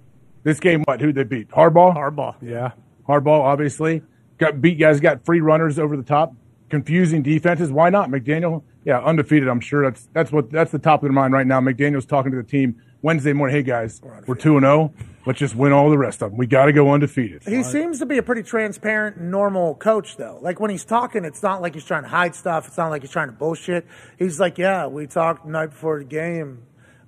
This 0.44 0.60
game, 0.60 0.84
what? 0.84 1.00
Who 1.00 1.12
did 1.12 1.16
they 1.30 1.38
beat? 1.38 1.50
Harbaugh. 1.50 1.96
Harbaugh. 1.96 2.36
Yeah. 2.42 2.72
Harbaugh, 3.08 3.42
obviously 3.42 4.02
got 4.38 4.62
beat. 4.62 4.80
Guys 4.80 5.00
got 5.00 5.26
free 5.26 5.42
runners 5.42 5.80
over 5.80 5.96
the 5.98 6.04
top, 6.04 6.34
confusing 6.70 7.24
defenses. 7.24 7.72
Why 7.72 7.90
not 7.90 8.10
McDaniel? 8.10 8.64
Yeah, 8.86 9.00
undefeated. 9.00 9.48
I'm 9.48 9.62
sure 9.62 9.84
that's 9.90 10.10
that's 10.14 10.32
what 10.32 10.52
that's 10.52 10.72
the 10.72 10.80
top 10.80 11.02
of 11.02 11.04
their 11.04 11.14
mind 11.14 11.34
right 11.34 11.48
now. 11.48 11.62
McDaniel's 11.62 12.06
talking 12.06 12.32
to 12.32 12.38
the 12.38 12.44
team 12.44 12.82
Wednesday 13.04 13.34
morning. 13.34 13.54
Hey 13.54 13.64
guys, 13.64 14.02
we're 14.28 14.36
two 14.36 14.56
and 14.56 14.64
zero. 14.64 14.94
Let's 15.26 15.38
just 15.38 15.56
win 15.56 15.74
all 15.74 15.90
the 15.90 15.98
rest 15.98 16.22
of 16.22 16.32
them. 16.32 16.38
We 16.38 16.48
got 16.48 16.66
to 16.66 16.74
go 16.74 16.92
undefeated. 16.92 17.44
He 17.44 17.62
seems 17.64 18.00
to 18.00 18.06
be 18.06 18.18
a 18.18 18.24
pretty 18.24 18.44
transparent, 18.44 19.20
normal 19.20 19.76
coach, 19.76 20.16
though. 20.16 20.40
Like 20.42 20.62
when 20.62 20.72
he's 20.72 20.86
talking, 20.86 21.26
it's 21.26 21.44
not 21.44 21.62
like 21.62 21.74
he's 21.74 21.84
trying 21.84 22.04
to 22.04 22.10
hide 22.10 22.34
stuff. 22.34 22.66
It's 22.68 22.78
not 22.78 22.90
like 22.90 23.02
he's 23.02 23.12
trying 23.12 23.28
to 23.28 23.34
bullshit. 23.34 23.86
He's 24.18 24.40
like, 24.40 24.58
"Yeah, 24.58 24.88
we 24.88 25.06
talked 25.06 25.46
the 25.46 25.52
night 25.52 25.72
before 25.72 26.00
the 26.00 26.06
game 26.06 26.64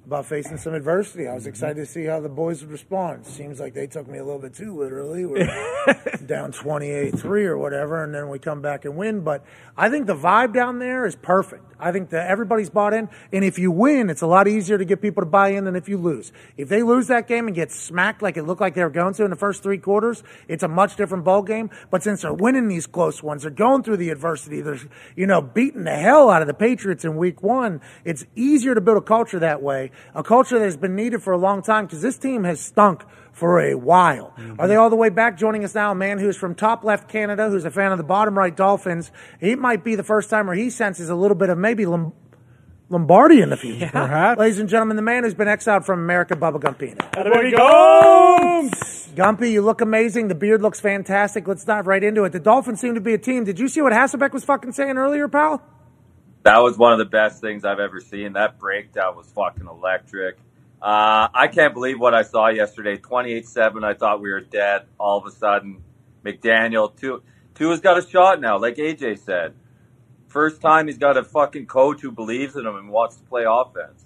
about 0.06 0.26
facing 0.26 0.58
some 0.58 0.74
adversity. 0.74 1.28
I 1.28 1.34
was 1.34 1.44
mm-hmm. 1.44 1.50
excited 1.50 1.76
to 1.76 1.86
see 1.86 2.06
how 2.06 2.20
the 2.20 2.30
boys 2.30 2.62
would 2.62 2.72
respond. 2.72 3.26
Seems 3.26 3.60
like 3.60 3.74
they 3.74 3.88
took 3.88 4.08
me 4.08 4.20
a 4.20 4.24
little 4.24 4.40
bit 4.40 4.54
too 4.54 4.78
literally. 4.78 5.26
We're 5.26 5.46
down 6.26 6.52
28-3 6.52 7.24
or 7.24 7.58
whatever, 7.58 8.04
and 8.04 8.14
then 8.14 8.30
we 8.30 8.40
come 8.40 8.62
back 8.62 8.86
and 8.86 8.96
win. 8.96 9.22
But 9.22 9.44
I 9.76 9.90
think 9.90 10.08
the 10.08 10.16
vibe 10.16 10.54
down 10.54 10.80
there 10.80 11.06
is 11.06 11.16
perfect. 11.16 11.64
I 11.80 11.92
think 11.92 12.10
that 12.12 12.30
everybody's 12.30 12.70
bought 12.70 12.94
in, 12.94 13.10
and 13.34 13.44
if 13.44 13.60
you 13.60 13.70
win, 13.70 14.10
it's 14.10 14.22
a 14.22 14.28
lot 14.28 14.48
easier 14.48 14.78
to 14.78 14.86
get 14.86 15.02
people 15.02 15.22
to 15.22 15.30
buy 15.30 15.50
in 15.50 15.66
than 15.66 15.76
if 15.76 15.90
you 15.90 15.98
lose. 15.98 16.32
If 16.56 16.70
they 16.70 16.84
lose 16.84 17.08
that 17.08 17.28
game 17.28 17.48
and 17.48 17.56
get 17.56 17.72
smacked 17.72 18.22
like 18.22 18.38
it 18.38 18.44
looked 18.44 18.62
like 18.62 18.76
they 18.76 18.84
were 18.84 18.90
going 18.90 19.14
to 19.16 19.24
in 19.26 19.30
the 19.30 19.36
first 19.36 19.62
three 19.62 19.78
quarters, 19.78 20.24
it's 20.48 20.64
a 20.64 20.68
much 20.68 20.96
different 20.96 21.26
ball 21.26 21.42
game. 21.42 21.70
But 21.92 22.04
since 22.04 22.22
they're 22.22 22.34
winning 22.34 22.70
these 22.70 22.88
close 22.88 23.22
ones, 23.22 23.42
they're 23.42 23.52
going 23.52 23.84
through 23.84 23.98
the 23.98 24.10
adversity, 24.10 24.62
they're 24.62 24.80
you 25.16 25.28
know 25.28 25.42
beating 25.42 25.84
the 25.84 25.96
hell 25.96 26.30
out 26.30 26.42
of 26.42 26.48
the 26.48 26.54
Patriots 26.54 27.04
in 27.04 27.18
Week 27.18 27.44
One. 27.44 27.82
It's 28.06 28.26
easier 28.36 28.74
to 28.74 28.82
build 28.82 28.98
a 28.98 29.02
culture 29.02 29.40
that 29.40 29.62
way, 29.62 29.92
a 30.14 30.24
culture 30.24 30.58
that 30.60 30.66
has 30.66 30.78
been 30.78 30.96
needed 30.96 31.22
for 31.24 31.34
a 31.34 31.38
long 31.38 31.62
time 31.62 31.86
because 31.86 32.02
this 32.02 32.18
team 32.18 32.44
has 32.44 32.60
stunk 32.60 33.04
for 33.32 33.60
a 33.60 33.76
while. 33.76 34.34
Are 34.58 34.68
they 34.68 34.76
all 34.76 34.90
the 34.90 34.96
way 34.96 35.10
back? 35.10 35.38
Joining 35.38 35.64
us 35.64 35.76
now, 35.76 35.92
a 35.92 35.96
man 35.96 36.20
who's 36.20 36.38
from 36.38 36.56
top 36.56 36.84
left 36.84 37.10
Canada, 37.10 37.50
who's 37.50 37.66
a 37.66 37.72
fan 37.72 37.92
of 37.92 37.98
the 37.98 38.04
bottom 38.04 38.38
right 38.38 38.56
Dolphins. 38.56 39.12
It 39.42 39.60
might 39.60 39.84
be 39.84 39.96
the 39.96 40.04
first 40.04 40.30
time 40.30 40.48
where 40.48 40.56
he 40.56 40.70
senses 40.70 41.10
a 41.10 41.16
little 41.16 41.36
bit 41.36 41.50
of 41.50 41.58
maybe 41.58 41.86
Lom- 41.86 42.14
Lombardi 42.90 43.42
in 43.42 43.50
the 43.50 43.58
future. 43.58 43.90
Perhaps. 43.92 44.40
Ladies 44.40 44.60
and 44.60 44.70
gentlemen, 44.70 44.96
the 44.96 45.02
man 45.02 45.24
who's 45.24 45.34
been 45.34 45.48
exiled 45.48 45.86
from 45.86 46.00
America, 46.00 46.36
Bubba 46.36 46.62
Gumpino. 46.62 47.12
There 47.14 47.44
we 47.44 47.52
go. 47.52 48.70
Gumpy, 49.16 49.52
you 49.52 49.62
look 49.62 49.82
amazing. 49.82 50.28
The 50.28 50.36
beard 50.36 50.62
looks 50.62 50.80
fantastic. 50.80 51.48
Let's 51.48 51.64
dive 51.64 51.88
right 51.88 52.04
into 52.04 52.24
it. 52.26 52.32
The 52.32 52.40
Dolphins 52.40 52.80
seem 52.80 52.96
to 52.96 53.02
be 53.02 53.14
a 53.14 53.18
team. 53.18 53.44
Did 53.44 53.60
you 53.60 53.68
see 53.68 53.82
what 53.82 53.92
Hasselbeck 53.92 54.34
was 54.34 54.44
fucking 54.44 54.74
saying 54.74 54.98
earlier, 54.98 55.28
pal? 55.28 55.62
That 56.46 56.60
was 56.60 56.78
one 56.78 56.94
of 56.94 57.00
the 57.00 57.06
best 57.06 57.42
things 57.42 57.66
I've 57.66 57.80
ever 57.80 58.00
seen. 58.00 58.34
That 58.34 58.60
breakdown 58.60 59.16
was 59.16 59.26
fucking 59.32 59.66
electric. 59.66 60.38
Uh, 60.80 61.28
I 61.34 61.48
can't 61.52 61.74
believe 61.74 62.00
what 62.00 62.14
I 62.14 62.22
saw 62.22 62.50
yesterday. 62.50 62.98
28-7, 62.98 63.84
I 63.84 63.96
thought 63.96 64.22
we 64.22 64.30
were 64.30 64.42
dead. 64.42 64.84
All 65.00 65.18
of 65.18 65.26
a 65.26 65.32
sudden, 65.32 65.82
McDaniel, 66.24 66.96
two, 66.96 67.24
Tua's 67.56 67.80
got 67.80 67.98
a 67.98 68.08
shot 68.08 68.42
now, 68.42 68.60
like 68.60 68.76
AJ 68.76 69.26
said. 69.26 69.56
First 70.28 70.62
time 70.62 70.86
he's 70.86 71.00
got 71.00 71.18
a 71.18 71.24
fucking 71.24 71.66
coach 71.66 72.02
who 72.02 72.12
believes 72.12 72.56
in 72.56 72.64
him 72.68 72.76
and 72.76 72.90
wants 72.90 73.16
to 73.16 73.24
play 73.24 73.46
offense. 73.48 74.06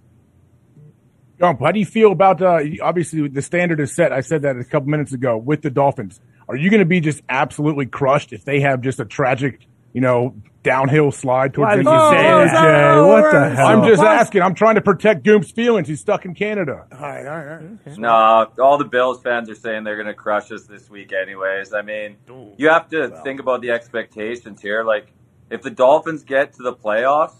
Gump, 1.40 1.60
how 1.60 1.74
do 1.74 1.80
you 1.80 1.86
feel 1.86 2.14
about 2.14 2.42
uh, 2.42 2.62
obviously 2.82 3.28
the 3.28 3.42
standard 3.42 3.82
is 3.82 3.94
set? 3.94 4.14
I 4.14 4.22
said 4.22 4.44
that 4.44 4.56
a 4.56 4.64
couple 4.64 4.88
minutes 4.88 5.12
ago 5.12 5.36
with 5.36 5.62
the 5.62 5.70
Dolphins. 5.70 6.22
Are 6.48 6.56
you 6.56 6.70
going 6.70 6.80
to 6.80 6.86
be 6.86 7.02
just 7.02 7.22
absolutely 7.28 7.88
crushed 7.88 8.32
if 8.32 8.46
they 8.46 8.62
have 8.62 8.80
just 8.80 9.02
a 9.02 9.06
tragic, 9.06 9.68
you 9.92 10.00
know, 10.00 10.36
downhill 10.64 11.12
slide 11.12 11.54
towards 11.54 11.70
Why 11.70 11.76
the 11.78 11.84
would 11.84 11.88
end 11.88 11.98
of 11.98 12.12
you 12.12 12.18
the 12.18 12.18
say 12.18 12.44
season? 12.44 12.64
that, 12.64 12.94
Jay? 12.96 13.02
What 13.02 13.32
the 13.32 13.56
hell? 13.56 13.68
I'm 13.68 13.88
just 13.88 14.02
Why- 14.04 14.16
asking. 14.16 14.42
I'm 14.42 14.56
trying 14.56 14.76
to 14.76 14.82
protect 14.82 15.24
Goom's 15.24 15.52
feelings. 15.52 15.88
He's 15.88 16.02
stuck 16.02 16.26
in 16.26 16.36
Canada. 16.36 16.86
All 16.92 17.00
right, 17.00 17.26
all 17.26 17.38
right. 17.38 17.48
all 17.62 17.78
right. 17.86 17.98
No, 17.98 18.64
all 18.64 18.78
the 18.78 18.86
Bills 18.86 19.22
fans 19.22 19.50
are 19.50 19.56
saying 19.56 19.84
they're 19.84 19.96
going 19.96 20.08
to 20.08 20.14
crush 20.14 20.52
us 20.52 20.64
this 20.66 20.90
week, 20.90 21.14
anyways. 21.14 21.74
I 21.74 21.82
mean, 21.82 22.18
you 22.58 22.70
have 22.70 22.90
to 22.90 23.10
think 23.24 23.40
about 23.40 23.62
the 23.62 23.72
expectations 23.72 24.62
here. 24.62 24.84
Like, 24.84 25.08
if 25.50 25.62
the 25.62 25.72
Dolphins 25.72 26.24
get 26.24 26.54
to 26.54 26.64
the 26.64 26.74
playoffs, 26.74 27.36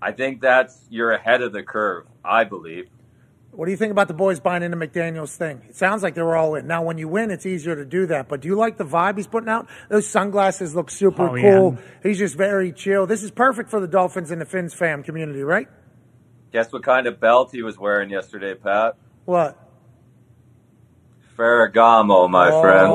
I 0.00 0.12
think 0.12 0.40
that's 0.40 0.78
you're 0.90 1.12
ahead 1.12 1.42
of 1.42 1.52
the 1.52 1.62
curve. 1.62 2.06
I 2.24 2.44
believe. 2.44 2.88
What 3.58 3.64
do 3.64 3.72
you 3.72 3.76
think 3.76 3.90
about 3.90 4.06
the 4.06 4.14
boys 4.14 4.38
buying 4.38 4.62
into 4.62 4.76
McDaniel's 4.76 5.34
thing? 5.34 5.62
It 5.68 5.74
sounds 5.74 6.00
like 6.04 6.14
they 6.14 6.22
were 6.22 6.36
all 6.36 6.54
in. 6.54 6.68
Now, 6.68 6.84
when 6.84 6.96
you 6.96 7.08
win, 7.08 7.32
it's 7.32 7.44
easier 7.44 7.74
to 7.74 7.84
do 7.84 8.06
that. 8.06 8.28
But 8.28 8.40
do 8.40 8.46
you 8.46 8.54
like 8.54 8.76
the 8.76 8.84
vibe 8.84 9.16
he's 9.16 9.26
putting 9.26 9.48
out? 9.48 9.66
Those 9.90 10.06
sunglasses 10.08 10.76
look 10.76 10.92
super 10.92 11.28
Oh, 11.30 11.34
yeah. 11.34 11.42
cool. 11.58 11.78
He's 12.04 12.18
just 12.20 12.36
very 12.36 12.70
chill. 12.72 13.04
This 13.08 13.24
is 13.24 13.32
perfect 13.32 13.68
for 13.68 13.80
the 13.80 13.88
Dolphins 13.88 14.30
and 14.30 14.40
the 14.40 14.44
Fins 14.46 14.74
fam 14.74 15.02
community, 15.02 15.42
right? 15.42 15.66
Guess 16.52 16.72
what 16.72 16.84
kind 16.84 17.08
of 17.08 17.18
belt 17.18 17.50
he 17.50 17.62
was 17.62 17.76
wearing 17.76 18.10
yesterday, 18.10 18.54
Pat? 18.54 18.94
What? 19.24 19.58
Ferragamo, 21.36 22.30
my 22.30 22.50
Oh. 22.52 22.60
friend. 22.62 22.88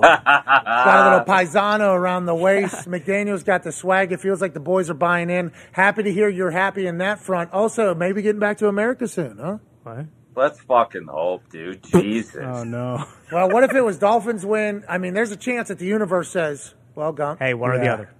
Got 0.00 1.06
a 1.06 1.10
little 1.10 1.24
paisano 1.34 1.92
around 1.92 2.26
the 2.26 2.34
waist. 2.34 2.88
McDaniel's 2.88 3.42
got 3.42 3.62
the 3.62 3.72
swag. 3.72 4.12
It 4.12 4.20
feels 4.20 4.40
like 4.40 4.54
the 4.54 4.60
boys 4.60 4.90
are 4.90 4.94
buying 4.94 5.30
in. 5.30 5.52
Happy 5.72 6.02
to 6.02 6.12
hear 6.12 6.28
you're 6.28 6.50
happy 6.50 6.86
in 6.86 6.98
that 6.98 7.20
front. 7.20 7.52
Also, 7.52 7.94
maybe 7.94 8.22
getting 8.22 8.40
back 8.40 8.58
to 8.58 8.68
America 8.68 9.08
soon, 9.08 9.38
huh? 9.38 9.58
What? 9.82 10.06
Let's 10.36 10.60
fucking 10.60 11.06
hope, 11.06 11.48
dude. 11.50 11.82
Jesus. 11.92 12.42
Oh 12.42 12.64
no. 12.64 13.04
Well, 13.30 13.50
what 13.50 13.64
if 13.64 13.72
it 13.72 13.82
was 13.82 13.98
Dolphins 14.00 14.44
win? 14.44 14.84
I 14.88 14.98
mean, 14.98 15.14
there's 15.14 15.30
a 15.30 15.36
chance 15.36 15.68
that 15.68 15.78
the 15.78 15.86
universe 15.86 16.30
says, 16.30 16.74
"Well, 16.94 17.12
Gump." 17.12 17.40
Hey, 17.40 17.54
one 17.54 17.70
or 17.70 17.78
the 17.78 17.88
other. 17.88 18.10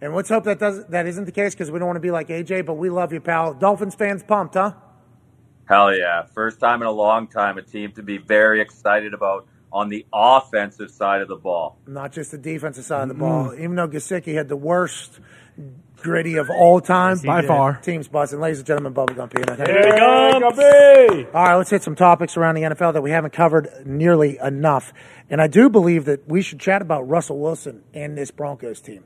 And 0.00 0.14
let's 0.14 0.28
hope 0.28 0.44
that 0.44 0.58
does 0.58 0.84
that 0.86 1.06
isn't 1.06 1.26
the 1.26 1.32
case 1.32 1.54
because 1.54 1.70
we 1.70 1.78
don't 1.78 1.86
want 1.86 1.96
to 1.96 2.00
be 2.00 2.10
like 2.10 2.28
AJ, 2.28 2.66
but 2.66 2.74
we 2.74 2.90
love 2.90 3.12
you, 3.12 3.20
pal. 3.20 3.54
Dolphins 3.54 3.94
fans 3.94 4.22
pumped, 4.22 4.54
huh? 4.54 4.72
Hell 5.68 5.94
yeah. 5.94 6.24
First 6.34 6.58
time 6.58 6.80
in 6.80 6.88
a 6.88 6.92
long 6.92 7.28
time, 7.28 7.56
a 7.58 7.62
team 7.62 7.92
to 7.92 8.02
be 8.02 8.18
very 8.18 8.60
excited 8.60 9.14
about 9.14 9.46
on 9.72 9.88
the 9.88 10.06
offensive 10.12 10.90
side 10.90 11.22
of 11.22 11.28
the 11.28 11.36
ball. 11.36 11.76
Not 11.86 12.12
just 12.12 12.30
the 12.30 12.38
defensive 12.38 12.84
side 12.84 13.02
of 13.02 13.08
the 13.08 13.14
ball. 13.14 13.54
Even 13.54 13.76
though 13.76 13.88
Gesicki 13.88 14.34
had 14.34 14.48
the 14.48 14.56
worst 14.56 15.20
gritty 15.98 16.36
of 16.36 16.48
all 16.50 16.80
time, 16.80 17.18
By 17.18 17.42
far. 17.42 17.76
Teams 17.76 18.08
buzzing, 18.08 18.40
ladies 18.40 18.58
and 18.58 18.66
gentlemen, 18.66 18.94
Bubblegum 18.94 19.32
Peanut. 19.32 19.68
Here 19.68 19.92
we 19.92 19.98
go. 19.98 21.28
All 21.34 21.44
right, 21.44 21.56
let's 21.56 21.70
hit 21.70 21.82
some 21.82 21.94
topics 21.94 22.36
around 22.36 22.54
the 22.54 22.62
NFL 22.62 22.94
that 22.94 23.02
we 23.02 23.10
haven't 23.10 23.32
covered 23.32 23.68
nearly 23.84 24.38
enough. 24.38 24.92
And 25.28 25.40
I 25.40 25.46
do 25.46 25.68
believe 25.68 26.06
that 26.06 26.26
we 26.28 26.42
should 26.42 26.58
chat 26.58 26.82
about 26.82 27.08
Russell 27.08 27.38
Wilson 27.38 27.82
and 27.94 28.16
this 28.16 28.30
Broncos 28.30 28.80
team. 28.80 29.04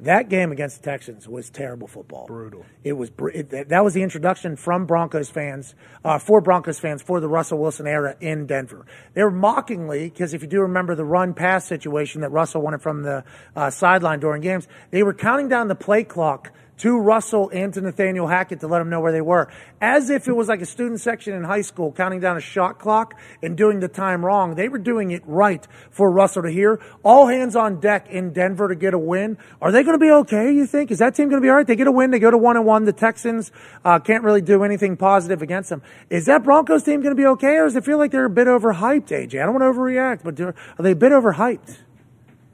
That 0.00 0.28
game 0.28 0.50
against 0.50 0.82
the 0.82 0.90
Texans 0.90 1.28
was 1.28 1.50
terrible 1.50 1.86
football. 1.86 2.26
Brutal. 2.26 2.64
It 2.82 2.94
was 2.94 3.10
br- 3.10 3.30
it, 3.30 3.50
that- 3.50 3.84
was 3.84 3.94
the 3.94 4.02
introduction 4.02 4.56
from 4.56 4.86
Broncos 4.86 5.30
fans 5.30 5.74
uh, 6.04 6.18
for 6.18 6.40
Broncos 6.40 6.80
fans 6.80 7.00
for 7.00 7.20
the 7.20 7.28
Russell 7.28 7.58
Wilson 7.58 7.86
era 7.86 8.16
in 8.20 8.46
Denver. 8.46 8.86
They 9.14 9.22
were 9.22 9.30
mockingly 9.30 10.10
because 10.10 10.34
if 10.34 10.42
you 10.42 10.48
do 10.48 10.60
remember 10.62 10.94
the 10.96 11.04
run 11.04 11.32
pass 11.32 11.66
situation 11.66 12.22
that 12.22 12.30
Russell 12.30 12.60
wanted 12.60 12.82
from 12.82 13.02
the 13.02 13.24
uh, 13.54 13.70
sideline 13.70 14.18
during 14.18 14.42
games, 14.42 14.66
they 14.90 15.02
were 15.04 15.14
counting 15.14 15.48
down 15.48 15.68
the 15.68 15.74
play 15.76 16.02
clock 16.02 16.50
to 16.78 16.98
Russell 16.98 17.50
and 17.52 17.72
to 17.74 17.80
Nathaniel 17.80 18.26
Hackett 18.26 18.60
to 18.60 18.66
let 18.66 18.78
them 18.78 18.90
know 18.90 19.00
where 19.00 19.12
they 19.12 19.20
were, 19.20 19.48
as 19.80 20.10
if 20.10 20.28
it 20.28 20.32
was 20.32 20.48
like 20.48 20.60
a 20.60 20.66
student 20.66 21.00
section 21.00 21.34
in 21.34 21.44
high 21.44 21.60
school 21.60 21.92
counting 21.92 22.20
down 22.20 22.36
a 22.36 22.40
shot 22.40 22.78
clock 22.78 23.14
and 23.42 23.56
doing 23.56 23.80
the 23.80 23.88
time 23.88 24.24
wrong. 24.24 24.54
They 24.54 24.68
were 24.68 24.78
doing 24.78 25.10
it 25.10 25.22
right 25.26 25.66
for 25.90 26.10
Russell 26.10 26.42
to 26.42 26.50
hear. 26.50 26.80
All 27.04 27.28
hands 27.28 27.54
on 27.56 27.80
deck 27.80 28.08
in 28.08 28.32
Denver 28.32 28.68
to 28.68 28.74
get 28.74 28.94
a 28.94 28.98
win. 28.98 29.38
Are 29.60 29.70
they 29.70 29.82
going 29.82 29.98
to 29.98 30.04
be 30.04 30.10
okay? 30.10 30.52
You 30.52 30.66
think 30.66 30.90
is 30.90 30.98
that 30.98 31.14
team 31.14 31.28
going 31.28 31.40
to 31.40 31.44
be 31.44 31.50
all 31.50 31.56
right? 31.56 31.66
They 31.66 31.76
get 31.76 31.86
a 31.86 31.92
win. 31.92 32.10
They 32.10 32.18
go 32.18 32.30
to 32.30 32.38
one 32.38 32.56
and 32.56 32.66
one. 32.66 32.84
The 32.84 32.92
Texans 32.92 33.52
uh, 33.84 33.98
can't 33.98 34.24
really 34.24 34.42
do 34.42 34.64
anything 34.64 34.96
positive 34.96 35.42
against 35.42 35.70
them. 35.70 35.82
Is 36.10 36.26
that 36.26 36.42
Broncos 36.42 36.82
team 36.82 37.00
going 37.00 37.14
to 37.14 37.20
be 37.20 37.26
okay, 37.26 37.56
or 37.56 37.64
does 37.64 37.76
it 37.76 37.84
feel 37.84 37.98
like 37.98 38.10
they're 38.10 38.24
a 38.24 38.30
bit 38.30 38.46
overhyped? 38.46 39.08
AJ, 39.08 39.40
I 39.40 39.46
don't 39.46 39.54
want 39.54 39.62
to 39.62 39.78
overreact, 39.78 40.24
but 40.24 40.40
are 40.40 40.54
they 40.82 40.92
a 40.92 40.96
bit 40.96 41.12
overhyped? 41.12 41.78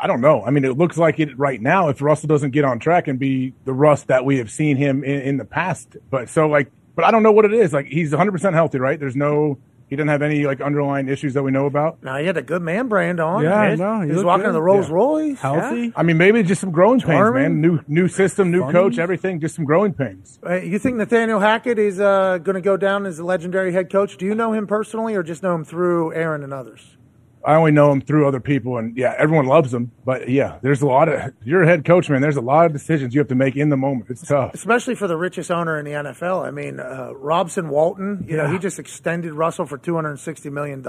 I 0.02 0.06
don't 0.06 0.20
know. 0.20 0.42
I 0.44 0.50
mean, 0.50 0.64
it 0.64 0.78
looks 0.78 0.96
like 0.96 1.20
it 1.20 1.36
right 1.38 1.60
now 1.60 1.88
if 1.88 2.00
Russell 2.00 2.26
doesn't 2.28 2.50
get 2.50 2.64
on 2.64 2.78
track 2.78 3.06
and 3.08 3.18
be 3.18 3.52
the 3.64 3.72
Russ 3.72 4.04
that 4.04 4.24
we 4.24 4.38
have 4.38 4.50
seen 4.50 4.76
him 4.76 5.04
in, 5.04 5.20
in 5.20 5.36
the 5.36 5.44
past. 5.44 5.96
But 6.10 6.28
so 6.28 6.46
like, 6.48 6.70
but 6.94 7.04
I 7.04 7.10
don't 7.10 7.22
know 7.22 7.32
what 7.32 7.44
it 7.44 7.52
is. 7.52 7.72
Like 7.72 7.86
he's 7.86 8.12
100% 8.12 8.52
healthy, 8.52 8.78
right? 8.78 8.98
There's 8.98 9.16
no, 9.16 9.58
he 9.88 9.96
doesn't 9.96 10.08
have 10.08 10.22
any 10.22 10.46
like 10.46 10.60
underlying 10.60 11.08
issues 11.08 11.34
that 11.34 11.42
we 11.42 11.50
know 11.50 11.66
about. 11.66 12.02
No, 12.02 12.16
he 12.16 12.24
had 12.26 12.36
a 12.36 12.42
good 12.42 12.62
man 12.62 12.88
brand 12.88 13.18
on. 13.20 13.42
Yeah, 13.42 13.74
no, 13.74 14.00
he 14.02 14.08
he 14.08 14.12
was 14.14 14.22
walking 14.24 14.42
good. 14.44 14.48
in 14.50 14.54
the 14.54 14.62
Rolls 14.62 14.88
Yeah. 14.88 14.94
Royce. 14.94 15.38
yeah. 15.42 15.88
I 15.96 16.02
mean, 16.02 16.16
maybe 16.16 16.42
just 16.44 16.60
some 16.60 16.70
growing 16.70 17.00
pains, 17.00 17.32
man. 17.34 17.60
New 17.60 17.80
new 17.88 18.06
system, 18.08 18.50
new 18.50 18.60
Funny. 18.60 18.72
coach, 18.72 18.98
everything. 18.98 19.40
Just 19.40 19.56
some 19.56 19.64
growing 19.64 19.92
pains. 19.92 20.38
Uh, 20.46 20.54
you 20.60 20.78
think 20.78 20.96
Nathaniel 20.96 21.40
Hackett 21.40 21.78
is 21.78 21.98
uh, 22.00 22.38
going 22.38 22.54
to 22.54 22.60
go 22.60 22.76
down 22.76 23.04
as 23.04 23.18
a 23.18 23.24
legendary 23.24 23.72
head 23.72 23.90
coach? 23.90 24.16
Do 24.16 24.26
you 24.26 24.34
know 24.34 24.52
him 24.52 24.66
personally, 24.66 25.14
or 25.16 25.22
just 25.22 25.42
know 25.42 25.54
him 25.54 25.64
through 25.64 26.14
Aaron 26.14 26.44
and 26.44 26.54
others? 26.54 26.96
I 27.44 27.54
only 27.54 27.70
know 27.70 27.90
him 27.90 28.00
through 28.02 28.28
other 28.28 28.40
people, 28.40 28.76
and 28.76 28.96
yeah, 28.96 29.14
everyone 29.16 29.46
loves 29.46 29.72
him. 29.72 29.92
But 30.04 30.28
yeah, 30.28 30.58
there's 30.62 30.82
a 30.82 30.86
lot 30.86 31.08
of 31.08 31.32
you're 31.42 31.62
a 31.62 31.66
head 31.66 31.84
coach, 31.84 32.10
man. 32.10 32.20
There's 32.20 32.36
a 32.36 32.42
lot 32.42 32.66
of 32.66 32.72
decisions 32.72 33.14
you 33.14 33.20
have 33.20 33.28
to 33.28 33.34
make 33.34 33.56
in 33.56 33.70
the 33.70 33.76
moment. 33.76 34.10
It's 34.10 34.26
tough. 34.26 34.52
Especially 34.52 34.94
for 34.94 35.08
the 35.08 35.16
richest 35.16 35.50
owner 35.50 35.78
in 35.78 35.84
the 35.84 35.92
NFL. 35.92 36.46
I 36.46 36.50
mean, 36.50 36.80
uh, 36.80 37.12
Robson 37.14 37.70
Walton, 37.70 38.26
you 38.28 38.36
know, 38.36 38.50
he 38.50 38.58
just 38.58 38.78
extended 38.78 39.32
Russell 39.32 39.66
for 39.66 39.78
$260 39.78 40.52
million. 40.52 40.84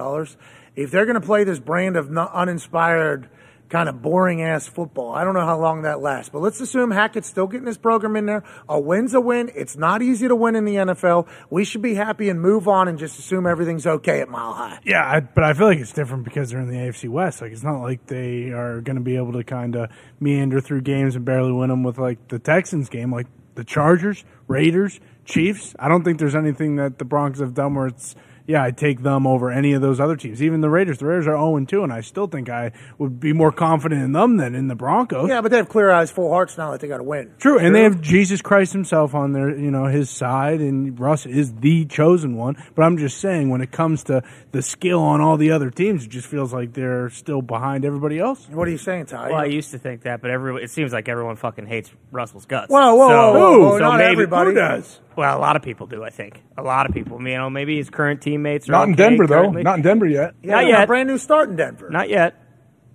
If 0.75 0.91
they're 0.91 1.05
going 1.05 1.19
to 1.19 1.25
play 1.25 1.43
this 1.43 1.59
brand 1.59 1.95
of 1.95 2.15
uninspired, 2.17 3.29
kind 3.71 3.87
of 3.87 4.01
boring 4.01 4.41
ass 4.43 4.67
football, 4.67 5.13
I 5.15 5.23
don't 5.23 5.33
know 5.33 5.45
how 5.45 5.57
long 5.57 5.83
that 5.83 6.01
lasts. 6.01 6.29
But 6.29 6.39
let's 6.39 6.59
assume 6.59 6.91
Hackett's 6.91 7.27
still 7.27 7.47
getting 7.47 7.65
his 7.65 7.77
program 7.77 8.15
in 8.17 8.25
there. 8.25 8.43
A 8.69 8.79
win's 8.79 9.13
a 9.13 9.21
win. 9.21 9.49
It's 9.55 9.77
not 9.77 10.01
easy 10.01 10.27
to 10.27 10.35
win 10.35 10.55
in 10.55 10.65
the 10.65 10.75
NFL. 10.75 11.27
We 11.49 11.63
should 11.63 11.81
be 11.81 11.95
happy 11.95 12.29
and 12.29 12.39
move 12.39 12.67
on 12.67 12.87
and 12.89 12.99
just 12.99 13.17
assume 13.17 13.47
everything's 13.47 13.87
okay 13.87 14.19
at 14.21 14.29
Mile 14.29 14.53
High. 14.53 14.79
Yeah, 14.83 15.09
I, 15.09 15.21
but 15.21 15.45
I 15.45 15.53
feel 15.53 15.67
like 15.67 15.79
it's 15.79 15.93
different 15.93 16.25
because 16.25 16.51
they're 16.51 16.59
in 16.59 16.67
the 16.67 16.75
AFC 16.75 17.09
West. 17.09 17.41
Like 17.41 17.53
it's 17.53 17.63
not 17.63 17.81
like 17.81 18.05
they 18.07 18.51
are 18.51 18.81
going 18.81 18.97
to 18.97 19.01
be 19.01 19.15
able 19.15 19.33
to 19.33 19.43
kind 19.43 19.75
of 19.75 19.89
meander 20.19 20.59
through 20.59 20.81
games 20.81 21.15
and 21.15 21.23
barely 21.23 21.53
win 21.53 21.69
them 21.69 21.83
with 21.83 21.97
like 21.97 22.27
the 22.27 22.39
Texans 22.39 22.89
game, 22.89 23.11
like 23.11 23.27
the 23.55 23.63
Chargers, 23.63 24.25
Raiders, 24.47 24.99
Chiefs. 25.23 25.75
I 25.79 25.87
don't 25.87 26.03
think 26.03 26.19
there's 26.19 26.35
anything 26.35 26.75
that 26.75 26.99
the 26.99 27.05
Broncos 27.05 27.39
have 27.39 27.53
done 27.53 27.75
where 27.75 27.87
it's 27.87 28.15
yeah, 28.47 28.63
I'd 28.63 28.77
take 28.77 29.03
them 29.03 29.27
over 29.27 29.51
any 29.51 29.73
of 29.73 29.81
those 29.81 29.99
other 29.99 30.15
teams. 30.15 30.41
Even 30.41 30.61
the 30.61 30.69
Raiders. 30.69 30.97
The 30.97 31.05
Raiders 31.05 31.27
are 31.27 31.35
0 31.35 31.65
2, 31.65 31.83
and 31.83 31.93
I 31.93 32.01
still 32.01 32.27
think 32.27 32.49
I 32.49 32.71
would 32.97 33.19
be 33.19 33.33
more 33.33 33.51
confident 33.51 34.01
in 34.01 34.11
them 34.11 34.37
than 34.37 34.55
in 34.55 34.67
the 34.67 34.75
Broncos. 34.75 35.29
Yeah, 35.29 35.41
but 35.41 35.51
they 35.51 35.57
have 35.57 35.69
clear 35.69 35.91
eyes, 35.91 36.11
full 36.11 36.29
hearts 36.31 36.57
now 36.57 36.71
that 36.71 36.79
they 36.79 36.87
got 36.87 36.97
to 36.97 37.03
win. 37.03 37.33
True, 37.39 37.59
and 37.59 37.75
they 37.75 37.83
have 37.83 38.01
Jesus 38.01 38.41
Christ 38.41 38.73
himself 38.73 39.13
on 39.13 39.33
their, 39.33 39.55
you 39.57 39.71
know, 39.71 39.85
his 39.85 40.09
side, 40.09 40.59
and 40.59 40.99
Russ 40.99 41.25
is 41.25 41.53
the 41.55 41.85
chosen 41.85 42.35
one. 42.35 42.55
But 42.75 42.83
I'm 42.83 42.97
just 42.97 43.19
saying, 43.19 43.49
when 43.49 43.61
it 43.61 43.71
comes 43.71 44.03
to 44.05 44.23
the 44.51 44.61
skill 44.61 45.01
on 45.01 45.21
all 45.21 45.37
the 45.37 45.51
other 45.51 45.69
teams, 45.69 46.05
it 46.05 46.09
just 46.09 46.27
feels 46.27 46.53
like 46.53 46.73
they're 46.73 47.09
still 47.09 47.41
behind 47.41 47.85
everybody 47.85 48.19
else. 48.19 48.47
What 48.49 48.67
are 48.67 48.71
you 48.71 48.77
saying, 48.77 49.07
Ty? 49.07 49.29
Well, 49.29 49.39
I 49.39 49.45
used 49.45 49.71
to 49.71 49.79
think 49.79 50.03
that, 50.03 50.21
but 50.21 50.31
every 50.31 50.63
it 50.63 50.69
seems 50.69 50.93
like 50.93 51.07
everyone 51.09 51.35
fucking 51.35 51.65
hates 51.65 51.91
Russell's 52.11 52.45
guts. 52.45 52.69
Whoa, 52.69 52.95
whoa, 52.95 53.07
so, 53.09 53.15
whoa, 53.15 53.33
whoa, 53.33 53.59
whoa, 53.59 53.77
so 53.77 53.83
not 53.83 53.97
maybe, 53.97 54.11
everybody. 54.11 54.49
Who 54.51 54.55
does? 54.55 54.99
Well, 55.15 55.37
a 55.37 55.39
lot 55.39 55.55
of 55.55 55.61
people 55.61 55.87
do. 55.87 56.03
I 56.03 56.09
think 56.09 56.41
a 56.57 56.63
lot 56.63 56.85
of 56.87 56.93
people. 56.93 57.21
You 57.21 57.37
know, 57.37 57.49
maybe 57.49 57.77
his 57.77 57.89
current 57.89 58.21
teammates 58.21 58.69
are 58.69 58.71
Not 58.71 58.87
in 58.87 58.93
okay 58.93 59.03
Denver 59.09 59.27
though. 59.27 59.49
Not 59.51 59.77
in 59.77 59.81
Denver 59.83 60.05
yet. 60.07 60.35
Yeah, 60.41 60.51
Not 60.55 60.63
a 60.63 60.67
yet. 60.67 60.87
brand 60.87 61.09
new 61.09 61.17
start 61.17 61.49
in 61.49 61.55
Denver. 61.57 61.89
Not 61.89 62.09
yet, 62.09 62.35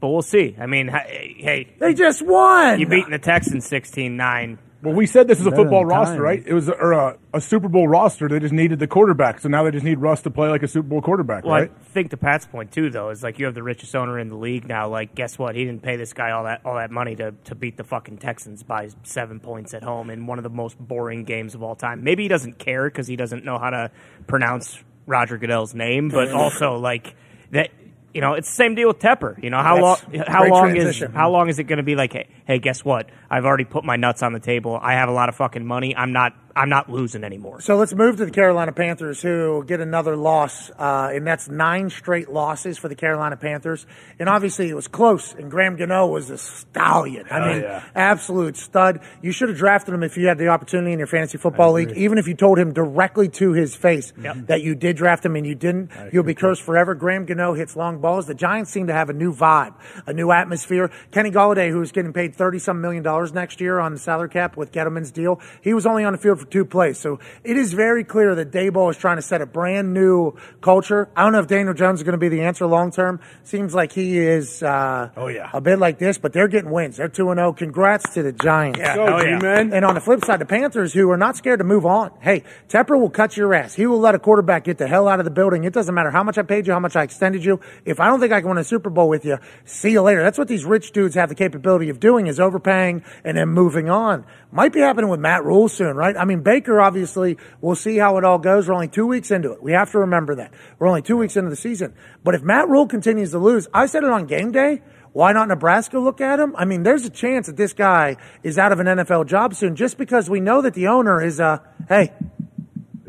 but 0.00 0.08
we'll 0.08 0.22
see. 0.22 0.56
I 0.58 0.66
mean, 0.66 0.88
hey, 0.88 1.36
hey 1.38 1.74
They 1.78 1.94
just 1.94 2.22
won. 2.22 2.80
you 2.80 2.86
beating 2.86 3.10
the 3.10 3.18
Texans 3.18 3.68
16-9. 3.68 4.58
Well, 4.82 4.94
we 4.94 5.06
said 5.06 5.26
this 5.26 5.40
is 5.40 5.46
a 5.46 5.50
Better 5.50 5.62
football 5.62 5.80
than 5.80 5.88
roster, 5.88 6.14
time. 6.14 6.22
right? 6.22 6.42
It 6.46 6.52
was 6.52 6.68
a, 6.68 6.72
or 6.74 6.92
a, 6.92 7.18
a 7.32 7.40
Super 7.40 7.68
Bowl 7.68 7.88
roster. 7.88 8.28
They 8.28 8.38
just 8.38 8.52
needed 8.52 8.78
the 8.78 8.86
quarterback, 8.86 9.40
so 9.40 9.48
now 9.48 9.64
they 9.64 9.70
just 9.70 9.84
need 9.84 9.98
Russ 9.98 10.20
to 10.22 10.30
play 10.30 10.48
like 10.48 10.62
a 10.62 10.68
Super 10.68 10.86
Bowl 10.88 11.00
quarterback, 11.00 11.44
Well, 11.44 11.54
right? 11.54 11.72
I 11.74 11.84
think 11.92 12.10
to 12.10 12.16
Pat's 12.16 12.46
point 12.46 12.72
too, 12.72 12.90
though, 12.90 13.08
is 13.10 13.22
like 13.22 13.38
you 13.38 13.46
have 13.46 13.54
the 13.54 13.62
richest 13.62 13.96
owner 13.96 14.18
in 14.18 14.28
the 14.28 14.36
league 14.36 14.68
now. 14.68 14.88
Like, 14.88 15.14
guess 15.14 15.38
what? 15.38 15.54
He 15.56 15.64
didn't 15.64 15.82
pay 15.82 15.96
this 15.96 16.12
guy 16.12 16.30
all 16.32 16.44
that 16.44 16.60
all 16.64 16.76
that 16.76 16.90
money 16.90 17.16
to 17.16 17.32
to 17.44 17.54
beat 17.54 17.76
the 17.76 17.84
fucking 17.84 18.18
Texans 18.18 18.62
by 18.62 18.90
seven 19.02 19.40
points 19.40 19.72
at 19.72 19.82
home 19.82 20.10
in 20.10 20.26
one 20.26 20.38
of 20.38 20.44
the 20.44 20.50
most 20.50 20.78
boring 20.78 21.24
games 21.24 21.54
of 21.54 21.62
all 21.62 21.74
time. 21.74 22.04
Maybe 22.04 22.24
he 22.24 22.28
doesn't 22.28 22.58
care 22.58 22.88
because 22.90 23.06
he 23.06 23.16
doesn't 23.16 23.44
know 23.44 23.58
how 23.58 23.70
to 23.70 23.90
pronounce 24.26 24.78
Roger 25.06 25.38
Goodell's 25.38 25.74
name, 25.74 26.10
but 26.10 26.32
also 26.32 26.76
like 26.76 27.14
that. 27.50 27.70
You 28.16 28.22
know, 28.22 28.32
it's 28.32 28.48
the 28.48 28.54
same 28.54 28.74
deal 28.74 28.88
with 28.88 28.98
Tepper. 28.98 29.42
You 29.42 29.50
know 29.50 29.60
how 29.60 29.78
long? 29.78 29.98
How 30.26 30.48
long 30.48 30.70
transition. 30.70 31.10
is 31.10 31.14
how 31.14 31.30
long 31.30 31.50
is 31.50 31.58
it 31.58 31.64
going 31.64 31.76
to 31.76 31.82
be? 31.82 31.96
Like, 31.96 32.14
hey, 32.14 32.30
hey, 32.46 32.58
guess 32.58 32.82
what? 32.82 33.10
I've 33.28 33.44
already 33.44 33.66
put 33.66 33.84
my 33.84 33.96
nuts 33.96 34.22
on 34.22 34.32
the 34.32 34.40
table. 34.40 34.78
I 34.80 34.94
have 34.94 35.10
a 35.10 35.12
lot 35.12 35.28
of 35.28 35.36
fucking 35.36 35.66
money. 35.66 35.94
I'm 35.94 36.14
not. 36.14 36.32
I'm 36.56 36.70
not 36.70 36.90
losing 36.90 37.22
anymore. 37.22 37.60
So 37.60 37.76
let's 37.76 37.94
move 37.94 38.16
to 38.16 38.24
the 38.24 38.30
Carolina 38.30 38.72
Panthers, 38.72 39.20
who 39.20 39.62
get 39.66 39.80
another 39.80 40.16
loss, 40.16 40.70
uh, 40.78 41.10
and 41.12 41.26
that's 41.26 41.48
nine 41.48 41.90
straight 41.90 42.30
losses 42.30 42.78
for 42.78 42.88
the 42.88 42.94
Carolina 42.94 43.36
Panthers. 43.36 43.86
And 44.18 44.28
obviously, 44.28 44.70
it 44.70 44.74
was 44.74 44.88
close, 44.88 45.34
and 45.34 45.50
Graham 45.50 45.76
Gano 45.76 46.06
was 46.06 46.30
a 46.30 46.38
stallion. 46.38 47.26
I 47.30 47.34
Hell 47.38 47.46
mean, 47.52 47.62
yeah. 47.62 47.84
absolute 47.94 48.56
stud. 48.56 49.00
You 49.22 49.32
should 49.32 49.50
have 49.50 49.58
drafted 49.58 49.92
him 49.94 50.02
if 50.02 50.16
you 50.16 50.26
had 50.28 50.38
the 50.38 50.48
opportunity 50.48 50.92
in 50.92 50.98
your 50.98 51.06
fantasy 51.06 51.36
football 51.38 51.72
league, 51.72 51.92
even 51.92 52.16
if 52.16 52.26
you 52.26 52.34
told 52.34 52.58
him 52.58 52.72
directly 52.72 53.28
to 53.28 53.52
his 53.52 53.74
face 53.74 54.12
Yep. 54.18 54.46
that 54.46 54.62
you 54.62 54.74
did 54.74 54.96
draft 54.96 55.24
him 55.26 55.36
and 55.36 55.46
you 55.46 55.54
didn't. 55.54 55.90
You'll 56.12 56.24
be 56.24 56.34
cursed 56.34 56.62
forever. 56.62 56.94
Graham 56.94 57.26
Gano 57.26 57.52
hits 57.54 57.76
long 57.76 58.00
balls. 58.00 58.26
The 58.26 58.34
Giants 58.34 58.70
seem 58.70 58.86
to 58.86 58.94
have 58.94 59.10
a 59.10 59.12
new 59.12 59.34
vibe, 59.34 59.74
a 60.06 60.12
new 60.14 60.30
atmosphere. 60.30 60.90
Kenny 61.10 61.30
Golladay, 61.30 61.70
who's 61.70 61.92
getting 61.92 62.14
paid 62.14 62.34
thirty 62.34 62.58
some 62.58 62.80
million 62.80 63.02
dollars 63.02 63.34
next 63.34 63.60
year 63.60 63.78
on 63.78 63.92
the 63.92 63.98
salary 63.98 64.28
cap 64.30 64.56
with 64.56 64.72
Gettleman's 64.72 65.10
deal, 65.10 65.38
he 65.60 65.74
was 65.74 65.84
only 65.84 66.04
on 66.04 66.12
the 66.12 66.18
field 66.18 66.40
for 66.40 66.45
two 66.50 66.64
plays. 66.64 66.98
So 66.98 67.20
it 67.44 67.56
is 67.56 67.72
very 67.72 68.04
clear 68.04 68.34
that 68.34 68.50
Daboll 68.50 68.90
is 68.90 68.96
trying 68.96 69.16
to 69.16 69.22
set 69.22 69.40
a 69.42 69.46
brand 69.46 69.92
new 69.94 70.34
culture. 70.60 71.08
I 71.16 71.22
don't 71.22 71.32
know 71.32 71.40
if 71.40 71.46
Daniel 71.46 71.74
Jones 71.74 72.00
is 72.00 72.04
going 72.04 72.12
to 72.12 72.18
be 72.18 72.28
the 72.28 72.42
answer 72.42 72.66
long 72.66 72.90
term. 72.90 73.20
Seems 73.44 73.74
like 73.74 73.92
he 73.92 74.18
is. 74.18 74.62
Uh, 74.62 75.10
oh 75.16 75.28
yeah, 75.28 75.50
a 75.52 75.60
bit 75.60 75.78
like 75.78 75.98
this, 75.98 76.18
but 76.18 76.32
they're 76.32 76.48
getting 76.48 76.70
wins. 76.70 76.96
They're 76.96 77.08
two 77.08 77.30
and 77.30 77.38
zero. 77.38 77.52
Congrats 77.52 78.14
to 78.14 78.22
the 78.22 78.32
Giants. 78.32 78.78
Yeah, 78.78 78.96
Go, 78.96 79.06
hell 79.06 79.24
yeah. 79.24 79.38
G-Man. 79.38 79.72
And 79.72 79.84
on 79.84 79.94
the 79.94 80.00
flip 80.00 80.24
side, 80.24 80.40
the 80.40 80.46
Panthers, 80.46 80.92
who 80.92 81.10
are 81.10 81.16
not 81.16 81.36
scared 81.36 81.58
to 81.58 81.64
move 81.64 81.86
on. 81.86 82.10
Hey, 82.20 82.44
Tepper 82.68 82.98
will 82.98 83.10
cut 83.10 83.36
your 83.36 83.54
ass. 83.54 83.74
He 83.74 83.86
will 83.86 84.00
let 84.00 84.14
a 84.14 84.18
quarterback 84.18 84.64
get 84.64 84.78
the 84.78 84.86
hell 84.86 85.08
out 85.08 85.18
of 85.18 85.24
the 85.24 85.30
building. 85.30 85.64
It 85.64 85.72
doesn't 85.72 85.94
matter 85.94 86.10
how 86.10 86.22
much 86.22 86.38
I 86.38 86.42
paid 86.42 86.66
you, 86.66 86.72
how 86.72 86.80
much 86.80 86.96
I 86.96 87.02
extended 87.02 87.44
you. 87.44 87.60
If 87.84 88.00
I 88.00 88.06
don't 88.06 88.20
think 88.20 88.32
I 88.32 88.40
can 88.40 88.48
win 88.48 88.58
a 88.58 88.64
Super 88.64 88.90
Bowl 88.90 89.08
with 89.08 89.24
you, 89.24 89.38
see 89.64 89.90
you 89.90 90.02
later. 90.02 90.22
That's 90.22 90.38
what 90.38 90.48
these 90.48 90.64
rich 90.64 90.92
dudes 90.92 91.14
have 91.14 91.28
the 91.28 91.34
capability 91.34 91.88
of 91.88 92.00
doing 92.00 92.26
is 92.26 92.40
overpaying 92.40 93.02
and 93.24 93.36
then 93.36 93.48
moving 93.48 93.88
on. 93.90 94.24
Might 94.52 94.72
be 94.72 94.80
happening 94.80 95.10
with 95.10 95.20
Matt 95.20 95.44
Rhule 95.44 95.68
soon, 95.68 95.96
right? 95.96 96.16
I 96.16 96.24
mean, 96.24 96.35
Baker 96.42 96.80
obviously, 96.80 97.36
we'll 97.60 97.74
see 97.76 97.96
how 97.98 98.16
it 98.18 98.24
all 98.24 98.38
goes. 98.38 98.68
We're 98.68 98.74
only 98.74 98.88
two 98.88 99.06
weeks 99.06 99.30
into 99.30 99.52
it. 99.52 99.62
We 99.62 99.72
have 99.72 99.90
to 99.92 99.98
remember 99.98 100.34
that. 100.36 100.52
We're 100.78 100.88
only 100.88 101.02
two 101.02 101.16
weeks 101.16 101.36
into 101.36 101.50
the 101.50 101.56
season. 101.56 101.94
But 102.24 102.34
if 102.34 102.42
Matt 102.42 102.68
Rhule 102.68 102.86
continues 102.86 103.30
to 103.32 103.38
lose, 103.38 103.68
I 103.74 103.86
said 103.86 104.04
it 104.04 104.10
on 104.10 104.26
game 104.26 104.52
day. 104.52 104.82
Why 105.12 105.32
not 105.32 105.48
Nebraska 105.48 105.98
look 105.98 106.20
at 106.20 106.38
him? 106.38 106.54
I 106.56 106.66
mean, 106.66 106.82
there's 106.82 107.04
a 107.06 107.10
chance 107.10 107.46
that 107.46 107.56
this 107.56 107.72
guy 107.72 108.16
is 108.42 108.58
out 108.58 108.70
of 108.72 108.80
an 108.80 108.86
NFL 108.86 109.26
job 109.26 109.54
soon 109.54 109.74
just 109.74 109.96
because 109.96 110.28
we 110.28 110.40
know 110.40 110.60
that 110.62 110.74
the 110.74 110.88
owner 110.88 111.22
is, 111.22 111.40
uh, 111.40 111.58
hey, 111.88 112.12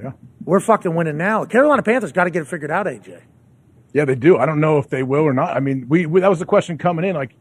Yeah. 0.02 0.12
we're 0.46 0.62
fucking 0.62 0.96
winning 0.96 1.18
now. 1.18 1.44
Carolina 1.46 1.84
Panthers 1.84 2.14
got 2.14 2.24
to 2.24 2.30
get 2.30 2.44
it 2.44 2.48
figured 2.48 2.72
out, 2.72 2.86
AJ. 2.86 3.20
Yeah, 3.94 4.06
they 4.06 4.16
do. 4.16 4.38
I 4.38 4.46
don't 4.46 4.60
know 4.62 4.78
if 4.78 4.90
they 4.90 5.04
will 5.04 5.24
or 5.24 5.34
not. 5.34 5.56
I 5.56 5.60
mean, 5.60 5.86
we, 5.90 6.06
we 6.06 6.22
that 6.22 6.30
was 6.30 6.40
the 6.40 6.46
question 6.46 6.78
coming 6.78 7.04
in. 7.04 7.16
Like, 7.16 7.32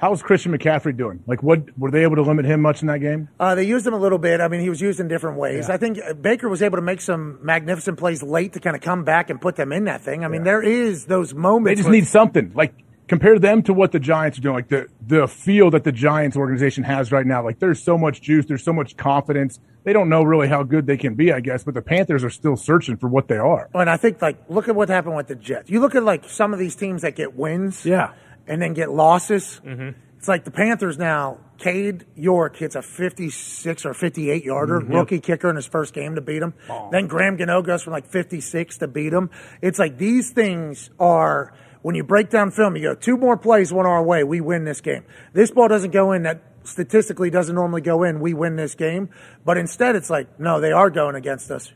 how's 0.00 0.22
Christian 0.22 0.56
McCaffrey 0.56 0.96
doing? 0.96 1.22
Like, 1.26 1.42
what 1.42 1.78
were 1.78 1.90
they 1.90 2.02
able 2.02 2.16
to 2.16 2.22
limit 2.22 2.46
him 2.46 2.60
much 2.62 2.80
in 2.80 2.88
that 2.88 2.98
game? 3.00 3.28
Uh, 3.38 3.54
they 3.54 3.64
used 3.64 3.86
him 3.86 3.94
a 3.94 3.98
little 3.98 4.18
bit. 4.18 4.40
I 4.40 4.48
mean, 4.48 4.60
he 4.60 4.68
was 4.70 4.80
used 4.80 4.98
in 4.98 5.08
different 5.08 5.38
ways. 5.38 5.68
Yeah. 5.68 5.74
I 5.74 5.76
think 5.76 5.98
Baker 6.20 6.48
was 6.48 6.62
able 6.62 6.78
to 6.78 6.82
make 6.82 7.00
some 7.00 7.38
magnificent 7.42 7.98
plays 7.98 8.22
late 8.22 8.54
to 8.54 8.60
kind 8.60 8.74
of 8.74 8.82
come 8.82 9.04
back 9.04 9.30
and 9.30 9.40
put 9.40 9.56
them 9.56 9.72
in 9.72 9.84
that 9.84 10.00
thing. 10.00 10.24
I 10.24 10.28
mean, 10.28 10.42
there 10.44 10.62
is 10.62 11.06
those 11.06 11.34
moments. 11.34 11.70
They 11.70 11.74
just 11.76 11.88
where- 11.88 11.94
need 11.94 12.06
something. 12.06 12.52
Like, 12.54 12.74
compare 13.08 13.38
them 13.38 13.62
to 13.64 13.74
what 13.74 13.92
the 13.92 13.98
Giants 13.98 14.38
are 14.38 14.40
doing. 14.40 14.54
Like 14.54 14.68
the 14.68 14.86
the 15.06 15.26
feel 15.26 15.70
that 15.72 15.84
the 15.84 15.92
Giants 15.92 16.36
organization 16.36 16.84
has 16.84 17.12
right 17.12 17.26
now. 17.26 17.44
Like, 17.44 17.58
there's 17.58 17.82
so 17.82 17.98
much 17.98 18.22
juice. 18.22 18.46
There's 18.46 18.64
so 18.64 18.72
much 18.72 18.96
confidence. 18.96 19.60
They 19.82 19.92
don't 19.92 20.08
know 20.08 20.22
really 20.22 20.46
how 20.46 20.62
good 20.62 20.86
they 20.86 20.98
can 20.98 21.14
be, 21.14 21.32
I 21.32 21.40
guess. 21.40 21.64
But 21.64 21.74
the 21.74 21.82
Panthers 21.82 22.22
are 22.22 22.30
still 22.30 22.56
searching 22.56 22.96
for 22.98 23.08
what 23.08 23.28
they 23.28 23.38
are. 23.38 23.68
And 23.74 23.88
I 23.88 23.96
think, 23.96 24.20
like, 24.20 24.36
look 24.48 24.68
at 24.68 24.76
what 24.76 24.88
happened 24.90 25.16
with 25.16 25.28
the 25.28 25.34
Jets. 25.34 25.70
You 25.70 25.80
look 25.80 25.94
at, 25.94 26.04
like, 26.04 26.24
some 26.28 26.52
of 26.52 26.58
these 26.58 26.76
teams 26.76 27.02
that 27.02 27.16
get 27.16 27.34
wins. 27.34 27.84
Yeah. 27.86 28.12
And 28.50 28.60
then 28.60 28.74
get 28.74 28.90
losses. 28.90 29.60
Mm-hmm. 29.64 29.90
It's 30.18 30.28
like 30.28 30.44
the 30.44 30.50
Panthers 30.50 30.98
now. 30.98 31.38
Cade 31.58 32.04
York 32.16 32.56
hits 32.56 32.74
a 32.74 32.82
56 32.82 33.86
or 33.86 33.94
58 33.94 34.44
yarder, 34.44 34.80
Mhm. 34.80 34.92
rookie 34.94 35.20
kicker 35.20 35.48
in 35.48 35.56
his 35.56 35.66
first 35.66 35.94
game 35.94 36.14
to 36.16 36.20
beat 36.20 36.42
him. 36.42 36.54
Then 36.90 37.06
Graham 37.06 37.36
Gano 37.36 37.62
goes 37.62 37.82
from 37.82 37.92
like 37.92 38.06
56 38.06 38.78
to 38.78 38.88
beat 38.88 39.12
him. 39.12 39.30
It's 39.62 39.78
like 39.78 39.96
these 39.98 40.30
things 40.30 40.90
are, 40.98 41.52
when 41.82 41.94
you 41.94 42.02
break 42.02 42.28
down 42.30 42.50
film, 42.50 42.76
you 42.76 42.82
go, 42.82 42.94
two 42.94 43.16
more 43.16 43.36
plays 43.36 43.72
went 43.72 43.86
our 43.86 44.02
way, 44.02 44.24
we 44.24 44.40
win 44.40 44.64
this 44.64 44.80
game. 44.80 45.04
This 45.32 45.50
ball 45.50 45.68
doesn't 45.68 45.92
go 45.92 46.12
in 46.12 46.22
that 46.24 46.42
statistically 46.64 47.30
doesn't 47.30 47.54
normally 47.54 47.80
go 47.82 48.02
in, 48.02 48.20
we 48.20 48.34
win 48.34 48.56
this 48.56 48.74
game. 48.74 49.08
But 49.44 49.56
instead, 49.58 49.96
it's 49.96 50.10
like, 50.10 50.40
no, 50.40 50.60
they 50.60 50.72
are 50.72 50.90
going 50.90 51.14
against 51.14 51.50
us 51.50 51.72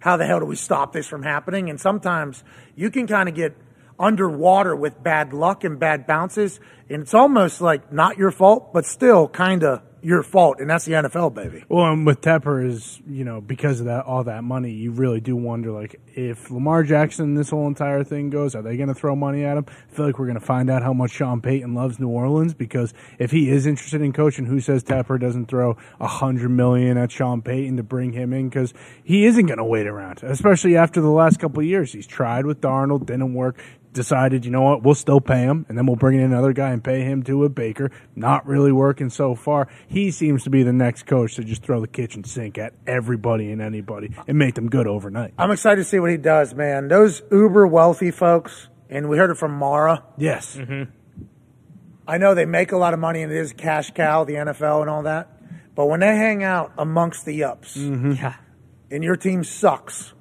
how 0.00 0.16
the 0.16 0.24
hell 0.26 0.38
do 0.38 0.46
we 0.46 0.54
stop 0.54 0.92
this 0.92 1.06
from 1.08 1.24
happening? 1.24 1.68
And 1.68 1.80
sometimes 1.80 2.44
you 2.76 2.90
can 2.90 3.08
kind 3.08 3.28
of 3.28 3.34
get 3.34 3.56
underwater 3.98 4.74
with 4.74 5.02
bad 5.02 5.32
luck 5.32 5.64
and 5.64 5.78
bad 5.78 6.06
bounces, 6.06 6.60
and 6.88 7.02
it's 7.02 7.14
almost 7.14 7.60
like 7.60 7.92
not 7.92 8.16
your 8.18 8.30
fault, 8.30 8.72
but 8.72 8.84
still 8.84 9.28
kind 9.28 9.62
of 9.64 9.82
your 10.06 10.22
fault, 10.22 10.60
and 10.60 10.70
that's 10.70 10.84
the 10.84 10.92
NFL, 10.92 11.34
baby. 11.34 11.64
Well, 11.68 11.90
and 11.90 12.06
with 12.06 12.20
Tepper 12.20 12.64
is 12.64 13.00
you 13.08 13.24
know 13.24 13.40
because 13.40 13.80
of 13.80 13.86
that 13.86 14.04
all 14.04 14.22
that 14.22 14.44
money, 14.44 14.70
you 14.70 14.92
really 14.92 15.20
do 15.20 15.34
wonder 15.34 15.72
like 15.72 16.00
if 16.14 16.48
Lamar 16.48 16.84
Jackson 16.84 17.34
this 17.34 17.50
whole 17.50 17.66
entire 17.66 18.04
thing 18.04 18.30
goes, 18.30 18.54
are 18.54 18.62
they 18.62 18.76
going 18.76 18.88
to 18.88 18.94
throw 18.94 19.16
money 19.16 19.44
at 19.44 19.56
him? 19.56 19.66
I 19.68 19.94
feel 19.94 20.06
like 20.06 20.20
we're 20.20 20.26
going 20.26 20.38
to 20.38 20.46
find 20.46 20.70
out 20.70 20.84
how 20.84 20.92
much 20.92 21.10
Sean 21.10 21.40
Payton 21.40 21.74
loves 21.74 21.98
New 21.98 22.08
Orleans 22.08 22.54
because 22.54 22.94
if 23.18 23.32
he 23.32 23.50
is 23.50 23.66
interested 23.66 24.00
in 24.00 24.12
coaching, 24.12 24.46
who 24.46 24.60
says 24.60 24.84
Tepper 24.84 25.18
doesn't 25.18 25.46
throw 25.46 25.76
a 25.98 26.06
hundred 26.06 26.50
million 26.50 26.96
at 26.98 27.10
Sean 27.10 27.42
Payton 27.42 27.76
to 27.76 27.82
bring 27.82 28.12
him 28.12 28.32
in 28.32 28.48
because 28.48 28.72
he 29.02 29.26
isn't 29.26 29.46
going 29.46 29.58
to 29.58 29.64
wait 29.64 29.88
around, 29.88 30.22
especially 30.22 30.76
after 30.76 31.00
the 31.00 31.10
last 31.10 31.40
couple 31.40 31.60
years. 31.64 31.92
He's 31.92 32.06
tried 32.06 32.46
with 32.46 32.60
Darnold, 32.60 33.06
didn't 33.06 33.34
work 33.34 33.58
decided, 33.96 34.44
you 34.44 34.52
know 34.52 34.62
what, 34.62 34.84
we'll 34.84 34.94
still 34.94 35.20
pay 35.20 35.40
him, 35.40 35.66
and 35.68 35.76
then 35.76 35.86
we'll 35.86 35.96
bring 35.96 36.18
in 36.18 36.24
another 36.24 36.52
guy 36.52 36.70
and 36.70 36.84
pay 36.84 37.02
him 37.02 37.24
to 37.24 37.44
a 37.44 37.48
Baker. 37.48 37.90
Not 38.14 38.46
really 38.46 38.70
working 38.70 39.10
so 39.10 39.34
far. 39.34 39.66
He 39.88 40.12
seems 40.12 40.44
to 40.44 40.50
be 40.50 40.62
the 40.62 40.72
next 40.72 41.06
coach 41.06 41.34
to 41.34 41.42
just 41.42 41.62
throw 41.62 41.80
the 41.80 41.88
kitchen 41.88 42.22
sink 42.22 42.58
at 42.58 42.74
everybody 42.86 43.50
and 43.50 43.60
anybody 43.60 44.14
and 44.28 44.38
make 44.38 44.54
them 44.54 44.68
good 44.68 44.86
overnight. 44.86 45.34
I'm 45.36 45.50
excited 45.50 45.82
to 45.82 45.84
see 45.84 45.98
what 45.98 46.10
he 46.10 46.16
does, 46.16 46.54
man. 46.54 46.86
Those 46.86 47.22
uber 47.32 47.66
wealthy 47.66 48.12
folks, 48.12 48.68
and 48.88 49.08
we 49.08 49.18
heard 49.18 49.30
it 49.30 49.38
from 49.38 49.52
Mara. 49.52 50.04
Yes. 50.16 50.56
Mm-hmm. 50.56 50.90
I 52.08 52.18
know 52.18 52.34
they 52.34 52.46
make 52.46 52.70
a 52.70 52.76
lot 52.76 52.94
of 52.94 53.00
money 53.00 53.22
and 53.22 53.32
it 53.32 53.38
is 53.38 53.52
cash 53.52 53.90
cow, 53.90 54.24
the 54.24 54.34
NFL 54.34 54.82
and 54.82 54.90
all 54.90 55.02
that. 55.02 55.28
But 55.74 55.86
when 55.86 56.00
they 56.00 56.16
hang 56.16 56.44
out 56.44 56.72
amongst 56.78 57.26
the 57.26 57.44
ups, 57.44 57.76
mm-hmm. 57.76 58.12
Yeah. 58.12 58.34
and 58.90 59.02
your 59.02 59.16
team 59.16 59.42
sucks, 59.44 60.14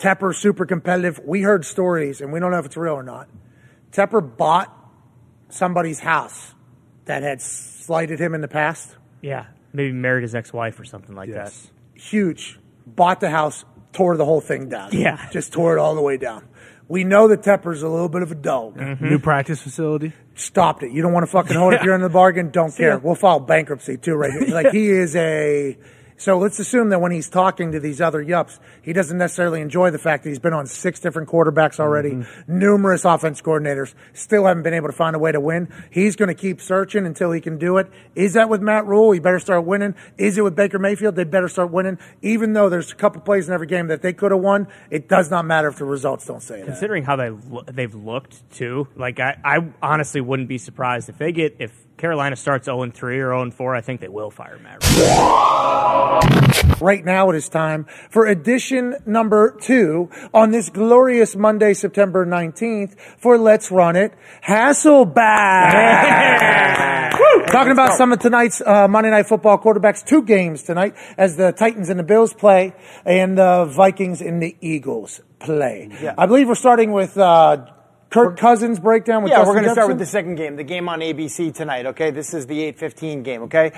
Tepper 0.00 0.34
super 0.34 0.64
competitive. 0.66 1.20
We 1.24 1.42
heard 1.42 1.64
stories, 1.64 2.20
and 2.20 2.32
we 2.32 2.40
don't 2.40 2.50
know 2.50 2.58
if 2.58 2.66
it's 2.66 2.76
real 2.76 2.94
or 2.94 3.02
not. 3.02 3.28
Tepper 3.92 4.20
bought 4.36 4.74
somebody's 5.50 6.00
house 6.00 6.54
that 7.04 7.22
had 7.22 7.40
slighted 7.42 8.18
him 8.20 8.34
in 8.34 8.40
the 8.40 8.48
past. 8.48 8.96
Yeah. 9.20 9.46
Maybe 9.72 9.92
married 9.92 10.22
his 10.22 10.34
ex-wife 10.34 10.80
or 10.80 10.84
something 10.84 11.14
like 11.14 11.30
that. 11.32 11.52
Huge. 11.94 12.58
Bought 12.86 13.20
the 13.20 13.30
house, 13.30 13.64
tore 13.92 14.16
the 14.16 14.24
whole 14.24 14.40
thing 14.40 14.68
down. 14.68 14.90
Yeah. 14.92 15.28
Just 15.30 15.52
tore 15.52 15.76
it 15.76 15.80
all 15.80 15.94
the 15.94 16.00
way 16.00 16.16
down. 16.16 16.46
We 16.88 17.04
know 17.04 17.28
that 17.28 17.42
Tepper's 17.42 17.82
a 17.82 17.88
little 17.88 18.08
bit 18.08 18.22
of 18.22 18.32
a 18.32 18.34
dog. 18.34 18.76
Mm-hmm. 18.76 19.08
New 19.08 19.18
practice 19.20 19.60
facility. 19.62 20.12
Stopped 20.34 20.82
it. 20.82 20.90
You 20.92 21.02
don't 21.02 21.12
want 21.12 21.24
to 21.24 21.30
fucking 21.30 21.56
hold 21.56 21.74
up 21.74 21.84
your 21.84 21.94
end 21.94 22.02
of 22.02 22.10
the 22.10 22.14
bargain. 22.14 22.50
Don't 22.50 22.70
See 22.72 22.82
care. 22.82 22.94
ya. 22.94 23.00
We'll 23.02 23.14
file 23.14 23.38
bankruptcy 23.38 23.96
too, 23.96 24.14
right 24.14 24.32
here. 24.32 24.48
Like 24.54 24.70
he 24.72 24.88
is 24.88 25.14
a. 25.14 25.76
So 26.20 26.36
let's 26.38 26.58
assume 26.58 26.90
that 26.90 27.00
when 27.00 27.12
he's 27.12 27.30
talking 27.30 27.72
to 27.72 27.80
these 27.80 27.98
other 27.98 28.22
yups, 28.22 28.58
he 28.82 28.92
doesn't 28.92 29.16
necessarily 29.16 29.62
enjoy 29.62 29.90
the 29.90 29.98
fact 29.98 30.22
that 30.24 30.28
he's 30.28 30.38
been 30.38 30.52
on 30.52 30.66
six 30.66 31.00
different 31.00 31.30
quarterbacks 31.30 31.80
already, 31.80 32.10
Mm-hmm. 32.10 32.58
numerous 32.58 33.06
offense 33.06 33.40
coordinators, 33.40 33.94
still 34.12 34.44
haven't 34.44 34.62
been 34.64 34.74
able 34.74 34.88
to 34.88 34.92
find 34.92 35.16
a 35.16 35.18
way 35.18 35.32
to 35.32 35.40
win. 35.40 35.72
He's 35.90 36.16
going 36.16 36.28
to 36.28 36.34
keep 36.34 36.60
searching 36.60 37.06
until 37.06 37.32
he 37.32 37.40
can 37.40 37.56
do 37.56 37.78
it. 37.78 37.90
Is 38.14 38.34
that 38.34 38.50
with 38.50 38.60
Matt 38.60 38.84
Rhule? 38.86 39.12
He 39.12 39.18
better 39.18 39.38
start 39.38 39.64
winning. 39.64 39.94
Is 40.18 40.36
it 40.36 40.42
with 40.42 40.54
Baker 40.54 40.78
Mayfield? 40.78 41.16
They 41.16 41.24
better 41.24 41.48
start 41.48 41.70
winning. 41.70 41.98
Even 42.20 42.52
though 42.52 42.68
there's 42.68 42.92
a 42.92 42.96
couple 42.96 43.22
plays 43.22 43.48
in 43.48 43.54
every 43.54 43.66
game 43.66 43.86
that 43.86 44.02
they 44.02 44.12
could 44.12 44.30
have 44.30 44.42
won, 44.42 44.68
it 44.90 45.08
does 45.08 45.30
not 45.30 45.46
matter 45.46 45.68
if 45.68 45.76
the 45.76 45.86
results 45.86 46.26
don't 46.26 46.42
say 46.42 46.58
that. 46.58 46.66
Considering 46.66 47.02
how 47.04 47.16
they 47.16 47.30
lo- 47.30 47.64
they've 47.66 47.94
looked 47.94 48.42
too, 48.52 48.86
like 48.94 49.20
I, 49.20 49.38
I 49.42 49.68
honestly 49.80 50.20
wouldn't 50.20 50.50
be 50.50 50.58
surprised 50.58 51.08
if 51.08 51.16
they 51.16 51.32
get 51.32 51.56
if 51.60 51.72
Carolina 52.00 52.34
starts 52.34 52.64
0 52.64 52.90
3 52.90 53.20
or 53.20 53.28
0 53.28 53.50
4. 53.50 53.76
I 53.76 53.82
think 53.82 54.00
they 54.00 54.08
will 54.08 54.30
fire 54.30 54.58
Matt. 54.58 54.80
Right 56.80 57.04
now, 57.04 57.28
it 57.28 57.36
is 57.36 57.50
time 57.50 57.86
for 58.08 58.26
edition 58.26 58.96
number 59.04 59.54
two 59.60 60.08
on 60.32 60.50
this 60.50 60.70
glorious 60.70 61.36
Monday, 61.36 61.74
September 61.74 62.24
19th 62.24 62.98
for 63.18 63.36
Let's 63.36 63.70
Run 63.70 63.96
It 63.96 64.14
Hasselbeck. 64.46 65.10
Talking 67.48 67.72
about 67.72 67.98
some 67.98 68.12
of 68.12 68.18
tonight's 68.18 68.62
uh, 68.62 68.88
Monday 68.88 69.10
Night 69.10 69.26
Football 69.26 69.58
quarterbacks, 69.58 70.02
two 70.02 70.22
games 70.22 70.62
tonight 70.62 70.94
as 71.18 71.36
the 71.36 71.52
Titans 71.52 71.90
and 71.90 72.00
the 72.00 72.04
Bills 72.04 72.32
play 72.32 72.72
and 73.04 73.36
the 73.36 73.66
Vikings 73.66 74.22
and 74.22 74.42
the 74.42 74.56
Eagles 74.62 75.20
play. 75.38 75.90
Yeah. 76.00 76.14
I 76.16 76.24
believe 76.24 76.48
we're 76.48 76.54
starting 76.54 76.92
with 76.92 77.18
uh, 77.18 77.66
Kirk 78.10 78.38
Cousins 78.38 78.80
breakdown 78.80 79.22
with 79.22 79.30
yeah, 79.30 79.38
Justin 79.38 79.54
we're 79.54 79.60
going 79.60 79.68
to 79.68 79.72
start 79.72 79.88
with 79.88 79.98
the 80.00 80.06
second 80.06 80.34
game, 80.34 80.56
the 80.56 80.64
game 80.64 80.88
on 80.88 80.98
ABC 80.98 81.54
tonight. 81.54 81.86
Okay, 81.86 82.10
this 82.10 82.34
is 82.34 82.44
the 82.46 82.60
eight 82.60 82.76
fifteen 82.76 83.22
game. 83.22 83.42
Okay, 83.42 83.70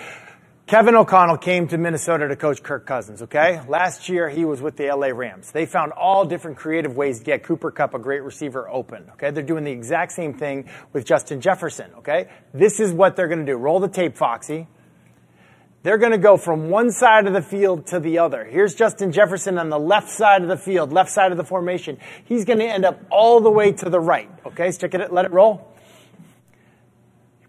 Kevin 0.67 0.95
O'Connell 0.95 1.37
came 1.37 1.69
to 1.69 1.77
Minnesota 1.77 2.29
to 2.29 2.35
coach 2.35 2.63
Kirk 2.63 2.87
Cousins. 2.87 3.21
Okay, 3.21 3.61
last 3.69 4.09
year 4.09 4.31
he 4.31 4.47
was 4.47 4.63
with 4.63 4.77
the 4.77 4.87
LA 4.87 5.09
Rams. 5.09 5.53
They 5.53 5.67
found 5.67 5.93
all 5.93 6.25
different 6.25 6.57
creative 6.57 6.97
ways 6.97 7.19
to 7.19 7.25
get 7.27 7.43
Cooper 7.43 7.71
Kupp, 7.71 7.93
a 7.93 7.99
great 7.99 8.23
receiver, 8.23 8.71
open. 8.71 9.05
Okay, 9.13 9.31
they're 9.33 9.43
doing 9.43 9.65
the 9.65 9.71
exact 9.71 10.13
same 10.13 10.33
thing 10.33 10.67
with 10.95 11.05
Justin 11.05 11.43
Jefferson. 11.43 11.91
Okay, 11.99 12.31
this 12.55 12.81
is 12.81 12.91
what 12.91 13.17
they're 13.17 13.29
going 13.29 13.45
to 13.45 13.53
do. 13.53 13.57
Roll 13.57 13.81
the 13.81 13.89
tape, 13.89 14.17
Foxy. 14.17 14.67
They're 15.83 15.99
going 15.99 16.13
to 16.13 16.19
go 16.19 16.37
from 16.37 16.71
one 16.71 16.93
side 16.93 17.27
of 17.27 17.33
the 17.33 17.43
field 17.43 17.89
to 17.89 17.99
the 17.99 18.19
other. 18.19 18.45
Here's 18.45 18.75
Justin 18.75 19.11
Jefferson 19.11 19.59
on 19.59 19.69
the 19.69 19.79
left 19.79 20.11
side 20.11 20.43
of 20.43 20.49
the 20.49 20.57
field, 20.57 20.93
left 20.93 21.11
side 21.11 21.33
of 21.33 21.39
the 21.39 21.45
formation. 21.45 21.99
He's 22.25 22.45
going 22.45 22.61
to 22.61 22.67
end 22.67 22.85
up 22.85 23.01
all 23.11 23.41
the 23.41 23.51
way 23.51 23.73
to 23.73 23.91
the 23.91 23.99
right. 23.99 24.31
Okay, 24.47 24.71
stick 24.71 24.95
it, 24.95 25.13
let 25.13 25.25
it 25.25 25.33
roll. 25.33 25.69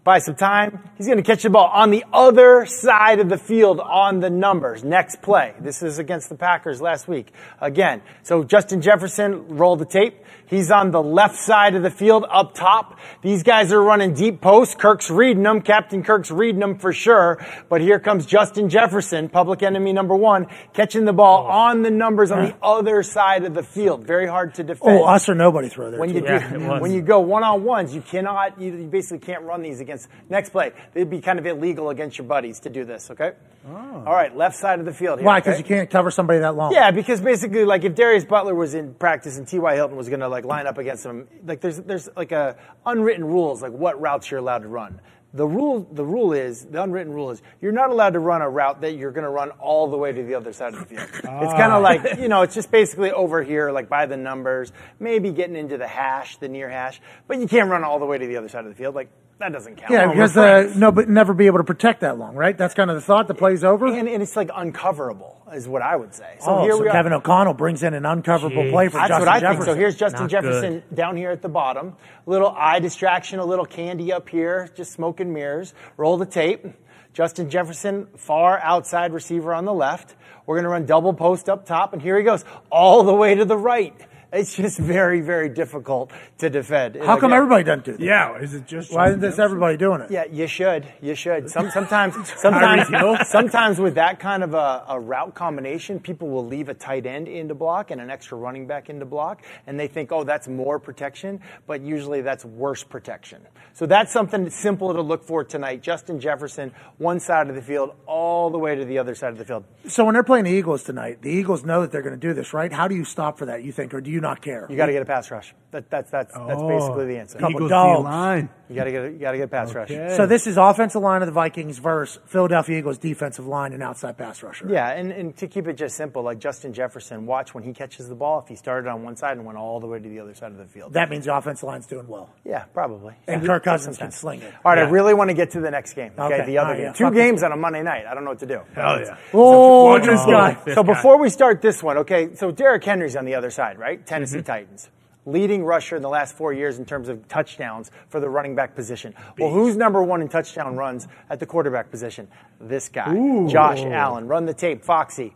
Buy 0.02 0.18
some 0.18 0.34
time. 0.34 0.82
He's 0.98 1.06
going 1.06 1.16
to 1.16 1.22
catch 1.22 1.44
the 1.44 1.50
ball 1.50 1.70
on 1.72 1.90
the 1.90 2.04
other 2.12 2.66
side 2.66 3.20
of 3.20 3.30
the 3.30 3.38
field 3.38 3.80
on 3.80 4.20
the 4.20 4.28
numbers. 4.28 4.84
Next 4.84 5.22
play. 5.22 5.54
This 5.60 5.82
is 5.82 5.98
against 5.98 6.28
the 6.28 6.34
Packers 6.34 6.82
last 6.82 7.08
week. 7.08 7.32
Again. 7.58 8.02
So 8.22 8.44
Justin 8.44 8.82
Jefferson, 8.82 9.56
roll 9.56 9.76
the 9.76 9.86
tape. 9.86 10.22
He's 10.54 10.70
on 10.70 10.92
the 10.92 11.02
left 11.02 11.34
side 11.34 11.74
of 11.74 11.82
the 11.82 11.90
field 11.90 12.24
up 12.30 12.54
top. 12.54 12.96
These 13.22 13.42
guys 13.42 13.72
are 13.72 13.82
running 13.82 14.14
deep 14.14 14.40
posts. 14.40 14.76
Kirk's 14.76 15.10
reading 15.10 15.42
them. 15.42 15.60
Captain 15.60 16.04
Kirk's 16.04 16.30
reading 16.30 16.60
them 16.60 16.78
for 16.78 16.92
sure. 16.92 17.44
But 17.68 17.80
here 17.80 17.98
comes 17.98 18.24
Justin 18.24 18.68
Jefferson, 18.68 19.28
public 19.28 19.64
enemy 19.64 19.92
number 19.92 20.14
one, 20.14 20.46
catching 20.72 21.06
the 21.06 21.12
ball 21.12 21.46
oh. 21.48 21.50
on 21.50 21.82
the 21.82 21.90
numbers 21.90 22.30
on 22.30 22.44
the 22.44 22.54
other 22.62 23.02
side 23.02 23.44
of 23.44 23.54
the 23.54 23.64
field. 23.64 24.06
Very 24.06 24.28
hard 24.28 24.54
to 24.54 24.62
defend. 24.62 25.00
Oh, 25.00 25.04
us 25.04 25.28
or 25.28 25.34
nobody 25.34 25.68
throw 25.68 25.90
there. 25.90 25.98
When 25.98 26.10
too. 26.10 26.16
you 26.16 26.20
do, 26.20 26.38
when 26.78 26.92
you 26.92 27.02
go 27.02 27.18
one 27.18 27.42
on 27.42 27.64
ones, 27.64 27.92
you 27.92 28.00
cannot. 28.00 28.60
You, 28.60 28.76
you 28.76 28.86
basically 28.86 29.26
can't 29.26 29.42
run 29.42 29.60
these 29.60 29.80
against. 29.80 30.08
Next 30.28 30.50
play, 30.50 30.70
it'd 30.94 31.10
be 31.10 31.20
kind 31.20 31.40
of 31.40 31.46
illegal 31.46 31.90
against 31.90 32.16
your 32.16 32.28
buddies 32.28 32.60
to 32.60 32.70
do 32.70 32.84
this. 32.84 33.10
Okay. 33.10 33.32
Oh. 33.66 34.02
All 34.06 34.12
right, 34.12 34.36
left 34.36 34.56
side 34.56 34.78
of 34.78 34.84
the 34.84 34.92
field. 34.92 35.18
Here, 35.18 35.26
Why? 35.26 35.40
Because 35.40 35.54
okay? 35.54 35.58
you 35.60 35.64
can't 35.64 35.88
cover 35.88 36.10
somebody 36.10 36.40
that 36.40 36.54
long. 36.54 36.72
Yeah, 36.72 36.90
because 36.90 37.22
basically, 37.22 37.64
like 37.64 37.82
if 37.84 37.94
Darius 37.94 38.24
Butler 38.24 38.54
was 38.54 38.74
in 38.74 38.92
practice 38.92 39.38
and 39.38 39.48
T.Y. 39.48 39.74
Hilton 39.74 39.96
was 39.96 40.08
going 40.08 40.20
to 40.20 40.28
like 40.28 40.43
line 40.44 40.66
up 40.66 40.78
against 40.78 41.02
them. 41.02 41.26
like 41.44 41.60
there's 41.60 41.78
there's 41.78 42.08
like 42.16 42.32
a 42.32 42.56
unwritten 42.86 43.24
rules 43.24 43.62
like 43.62 43.72
what 43.72 44.00
routes 44.00 44.30
you're 44.30 44.40
allowed 44.40 44.62
to 44.62 44.68
run. 44.68 45.00
The 45.32 45.46
rule 45.46 45.80
the 45.90 46.04
rule 46.04 46.32
is 46.32 46.64
the 46.64 46.80
unwritten 46.80 47.12
rule 47.12 47.30
is 47.32 47.42
you're 47.60 47.72
not 47.72 47.90
allowed 47.90 48.10
to 48.12 48.20
run 48.20 48.40
a 48.40 48.48
route 48.48 48.82
that 48.82 48.92
you're 48.92 49.10
going 49.10 49.24
to 49.24 49.30
run 49.30 49.50
all 49.58 49.88
the 49.90 49.96
way 49.96 50.12
to 50.12 50.22
the 50.22 50.34
other 50.36 50.52
side 50.52 50.74
of 50.74 50.80
the 50.80 50.86
field. 50.86 51.08
It's 51.12 51.22
kind 51.24 51.72
Ah. 51.72 51.76
of 51.78 51.82
like 51.82 52.18
you 52.20 52.28
know 52.28 52.42
it's 52.42 52.54
just 52.54 52.70
basically 52.70 53.10
over 53.10 53.42
here 53.42 53.72
like 53.72 53.88
by 53.88 54.06
the 54.06 54.16
numbers, 54.16 54.72
maybe 55.00 55.32
getting 55.32 55.56
into 55.56 55.76
the 55.76 55.88
hash, 55.88 56.36
the 56.36 56.48
near 56.48 56.68
hash, 56.68 57.00
but 57.26 57.38
you 57.40 57.48
can't 57.48 57.68
run 57.68 57.82
all 57.82 57.98
the 57.98 58.06
way 58.06 58.16
to 58.16 58.26
the 58.28 58.36
other 58.36 58.48
side 58.48 58.64
of 58.64 58.70
the 58.70 58.76
field. 58.76 58.94
Like 58.94 59.08
that 59.44 59.52
doesn't 59.52 59.76
count. 59.76 59.92
Yeah, 59.92 60.06
because 60.06 60.34
we're 60.34 60.70
uh, 60.70 60.72
no, 60.74 60.90
but 60.90 61.08
never 61.08 61.34
be 61.34 61.46
able 61.46 61.58
to 61.58 61.64
protect 61.64 62.00
that 62.00 62.18
long, 62.18 62.34
right? 62.34 62.56
That's 62.56 62.72
kind 62.72 62.90
of 62.90 62.96
the 62.96 63.02
thought. 63.02 63.28
The 63.28 63.34
play's 63.34 63.62
over. 63.62 63.86
and, 63.86 64.08
and 64.08 64.22
it's 64.22 64.36
like 64.36 64.48
uncoverable 64.48 65.36
is 65.54 65.68
what 65.68 65.82
I 65.82 65.96
would 65.96 66.14
say. 66.14 66.36
So 66.40 66.46
oh, 66.46 66.62
here 66.62 66.72
so 66.72 66.80
we 66.80 66.88
are. 66.88 66.92
Kevin 66.92 67.12
O'Connell 67.12 67.52
brings 67.54 67.82
in 67.82 67.92
an 67.92 68.04
uncoverable 68.04 68.70
play 68.70 68.88
for 68.88 68.94
That's 68.96 69.08
Justin 69.08 69.26
what 69.26 69.28
I 69.28 69.40
Jefferson. 69.40 69.64
think. 69.64 69.74
So 69.74 69.78
here's 69.78 69.96
Justin 69.96 70.22
Not 70.22 70.30
Jefferson 70.30 70.72
good. 70.88 70.96
down 70.96 71.16
here 71.16 71.30
at 71.30 71.42
the 71.42 71.48
bottom. 71.50 71.96
Little 72.26 72.48
eye 72.48 72.80
distraction, 72.80 73.38
a 73.38 73.44
little 73.44 73.66
candy 73.66 74.12
up 74.12 74.28
here, 74.30 74.70
just 74.74 74.92
smoke 74.92 75.20
and 75.20 75.32
mirrors. 75.32 75.74
Roll 75.98 76.16
the 76.16 76.26
tape. 76.26 76.66
Justin 77.12 77.48
Jefferson, 77.50 78.08
far 78.16 78.58
outside 78.58 79.12
receiver 79.12 79.54
on 79.54 79.66
the 79.66 79.72
left. 79.74 80.16
We're 80.46 80.56
going 80.56 80.64
to 80.64 80.70
run 80.70 80.86
double 80.86 81.12
post 81.12 81.48
up 81.48 81.64
top, 81.64 81.92
and 81.92 82.02
here 82.02 82.18
he 82.18 82.24
goes, 82.24 82.44
all 82.70 83.04
the 83.04 83.14
way 83.14 83.34
to 83.36 83.44
the 83.44 83.56
right. 83.56 83.94
It's 84.34 84.56
just 84.56 84.78
very, 84.78 85.20
very 85.20 85.48
difficult 85.48 86.10
to 86.38 86.50
defend. 86.50 86.96
How 86.96 87.16
come 87.20 87.32
everybody 87.32 87.62
doesn't 87.62 87.84
do 87.84 87.92
that? 87.92 88.00
Yeah, 88.00 88.36
is 88.36 88.52
it 88.52 88.66
just 88.66 88.92
Why 88.92 89.06
isn't 89.08 89.20
this 89.20 89.38
everybody 89.38 89.76
doing 89.76 90.00
it? 90.00 90.10
Yeah, 90.10 90.24
you 90.24 90.48
should. 90.48 90.88
You 91.00 91.14
should. 91.14 91.48
Some, 91.54 91.70
sometimes, 91.70 92.14
sometimes, 92.36 93.28
sometimes 93.28 93.78
with 93.78 93.94
that 93.94 94.18
kind 94.18 94.42
of 94.42 94.54
a, 94.54 94.84
a 94.88 94.98
route 94.98 95.36
combination, 95.36 96.00
people 96.00 96.28
will 96.30 96.44
leave 96.44 96.68
a 96.68 96.74
tight 96.74 97.06
end 97.06 97.28
into 97.28 97.54
block 97.54 97.92
and 97.92 98.00
an 98.00 98.10
extra 98.10 98.36
running 98.36 98.66
back 98.66 98.90
into 98.90 99.06
block, 99.06 99.44
and 99.68 99.78
they 99.78 99.86
think, 99.86 100.10
oh, 100.10 100.24
that's 100.24 100.48
more 100.48 100.80
protection, 100.80 101.40
but 101.68 101.80
usually 101.80 102.20
that's 102.20 102.44
worse 102.44 102.82
protection. 102.82 103.40
So 103.72 103.86
that's 103.86 104.12
something 104.12 104.50
simple 104.50 104.92
to 104.94 105.00
look 105.00 105.22
for 105.22 105.44
tonight. 105.44 105.80
Justin 105.80 106.18
Jefferson, 106.18 106.72
one 106.98 107.20
side 107.20 107.48
of 107.48 107.54
the 107.54 107.62
field, 107.62 107.94
all 108.06 108.50
the 108.50 108.58
way 108.58 108.74
to 108.74 108.84
the 108.84 108.98
other 108.98 109.14
side 109.14 109.30
of 109.30 109.38
the 109.38 109.44
field. 109.44 109.64
So 109.86 110.04
when 110.04 110.14
they're 110.14 110.24
playing 110.24 110.44
the 110.44 110.52
Eagles 110.52 110.82
tonight, 110.82 111.22
the 111.22 111.30
Eagles 111.30 111.64
know 111.64 111.82
that 111.82 111.92
they're 111.92 112.02
going 112.02 112.18
to 112.18 112.28
do 112.28 112.34
this, 112.34 112.52
right? 112.52 112.72
How 112.72 112.88
do 112.88 112.96
you 112.96 113.04
stop 113.04 113.38
for 113.38 113.46
that? 113.46 113.62
You 113.62 113.70
think, 113.70 113.94
or 113.94 114.00
do 114.00 114.10
you 114.10 114.23
not 114.28 114.42
care? 114.42 114.66
You 114.68 114.76
got 114.76 114.86
to 114.86 114.92
get 114.92 115.02
a 115.02 115.04
pass 115.04 115.30
rush. 115.30 115.54
That, 115.70 115.88
that's 115.90 116.10
that's 116.10 116.32
that's 116.34 116.60
Oh, 116.62 116.68
basically 116.68 117.06
the 117.06 117.18
answer. 117.18 117.38
couple 117.38 117.56
Eagles 117.56 117.70
dogs. 117.70 117.98
D-line. 118.00 118.48
You 118.68 118.74
got 118.76 118.84
to 118.84 118.90
get 118.92 119.04
a, 119.04 119.10
you 119.10 119.18
got 119.18 119.32
to 119.32 119.36
get 119.38 119.44
a 119.44 119.48
pass 119.48 119.74
rush. 119.74 119.88
So 120.16 120.26
this 120.26 120.46
is 120.46 120.56
offensive 120.56 121.02
line 121.02 121.22
of 121.22 121.26
the 121.26 121.32
Vikings 121.32 121.78
versus 121.78 122.18
Philadelphia 122.26 122.78
Eagles 122.78 122.98
defensive 122.98 123.46
line 123.46 123.72
and 123.72 123.82
outside 123.82 124.16
pass 124.16 124.42
rusher. 124.42 124.66
Yeah, 124.68 124.88
and, 124.90 125.12
and 125.12 125.36
to 125.36 125.46
keep 125.46 125.66
it 125.68 125.74
just 125.74 125.96
simple, 125.96 126.22
like 126.22 126.38
Justin 126.38 126.72
Jefferson, 126.72 127.26
watch 127.26 127.54
when 127.54 127.62
he 127.64 127.72
catches 127.72 128.08
the 128.08 128.14
ball, 128.14 128.40
if 128.40 128.48
he 128.48 128.56
started 128.56 128.88
on 128.88 129.02
one 129.02 129.16
side 129.16 129.36
and 129.36 129.44
went 129.44 129.58
all 129.58 129.80
the 129.80 129.86
way 129.86 129.98
to 129.98 130.08
the 130.08 130.20
other 130.20 130.34
side 130.34 130.50
of 130.52 130.58
the 130.58 130.64
field. 130.64 130.94
That 130.94 131.10
means 131.10 131.24
the 131.26 131.36
offensive 131.36 131.64
line's 131.66 131.86
doing 131.86 132.08
well. 132.08 132.30
Yeah, 132.44 132.64
probably. 132.72 133.14
And 133.26 133.42
Yeah. 133.42 133.46
Kirk 133.48 133.64
Cousins 133.64 133.98
can 133.98 134.10
sling 134.10 134.40
it. 134.42 134.52
All 134.64 134.72
right, 134.72 134.78
Yeah. 134.78 134.86
I 134.86 134.90
really 134.90 135.14
want 135.14 135.28
to 135.30 135.34
get 135.34 135.50
to 135.52 135.60
the 135.60 135.70
next 135.70 135.94
game. 135.94 136.12
Okay, 136.18 136.34
Okay. 136.34 136.46
the 136.46 136.58
other 136.58 136.66
All 136.68 136.72
right, 136.72 136.76
game. 136.78 136.86
yeah. 136.86 136.92
Two 136.92 137.04
Fuck 137.04 137.14
games 137.14 137.42
on 137.42 137.52
a 137.52 137.56
Monday 137.56 137.82
night. 137.82 138.06
I 138.06 138.14
don't 138.14 138.24
know 138.24 138.30
what 138.30 138.38
to 138.40 138.46
do. 138.46 138.60
Hell 138.74 139.00
yeah. 139.00 139.16
Oh, 139.32 139.84
Watch 139.90 140.02
this 140.04 140.20
this 140.20 140.26
guy. 140.26 140.56
So 140.74 140.82
before 140.82 141.18
we 141.18 141.28
start 141.28 141.60
this 141.60 141.82
one, 141.82 141.98
okay, 141.98 142.34
so 142.34 142.50
Derrick 142.50 142.84
Henry's 142.84 143.16
on 143.16 143.24
the 143.26 143.34
other 143.34 143.50
side, 143.50 143.78
right? 143.78 144.04
Tennessee 144.06 144.38
Mm-hmm. 144.38 144.46
Titans. 144.46 144.88
Leading 145.26 145.64
rusher 145.64 145.96
in 145.96 146.02
the 146.02 146.08
last 146.08 146.36
four 146.36 146.52
years 146.52 146.78
in 146.78 146.84
terms 146.84 147.08
of 147.08 147.26
touchdowns 147.28 147.90
for 148.08 148.20
the 148.20 148.28
running 148.28 148.54
back 148.54 148.74
position. 148.74 149.14
Well, 149.38 149.50
who's 149.50 149.76
number 149.76 150.02
one 150.02 150.20
in 150.20 150.28
touchdown 150.28 150.76
runs 150.76 151.08
at 151.30 151.40
the 151.40 151.46
quarterback 151.46 151.90
position? 151.90 152.28
This 152.60 152.88
guy, 152.88 153.14
Ooh. 153.14 153.48
Josh 153.48 153.80
Allen. 153.80 154.28
Run 154.28 154.44
the 154.44 154.54
tape, 154.54 154.84
Foxy. 154.84 155.34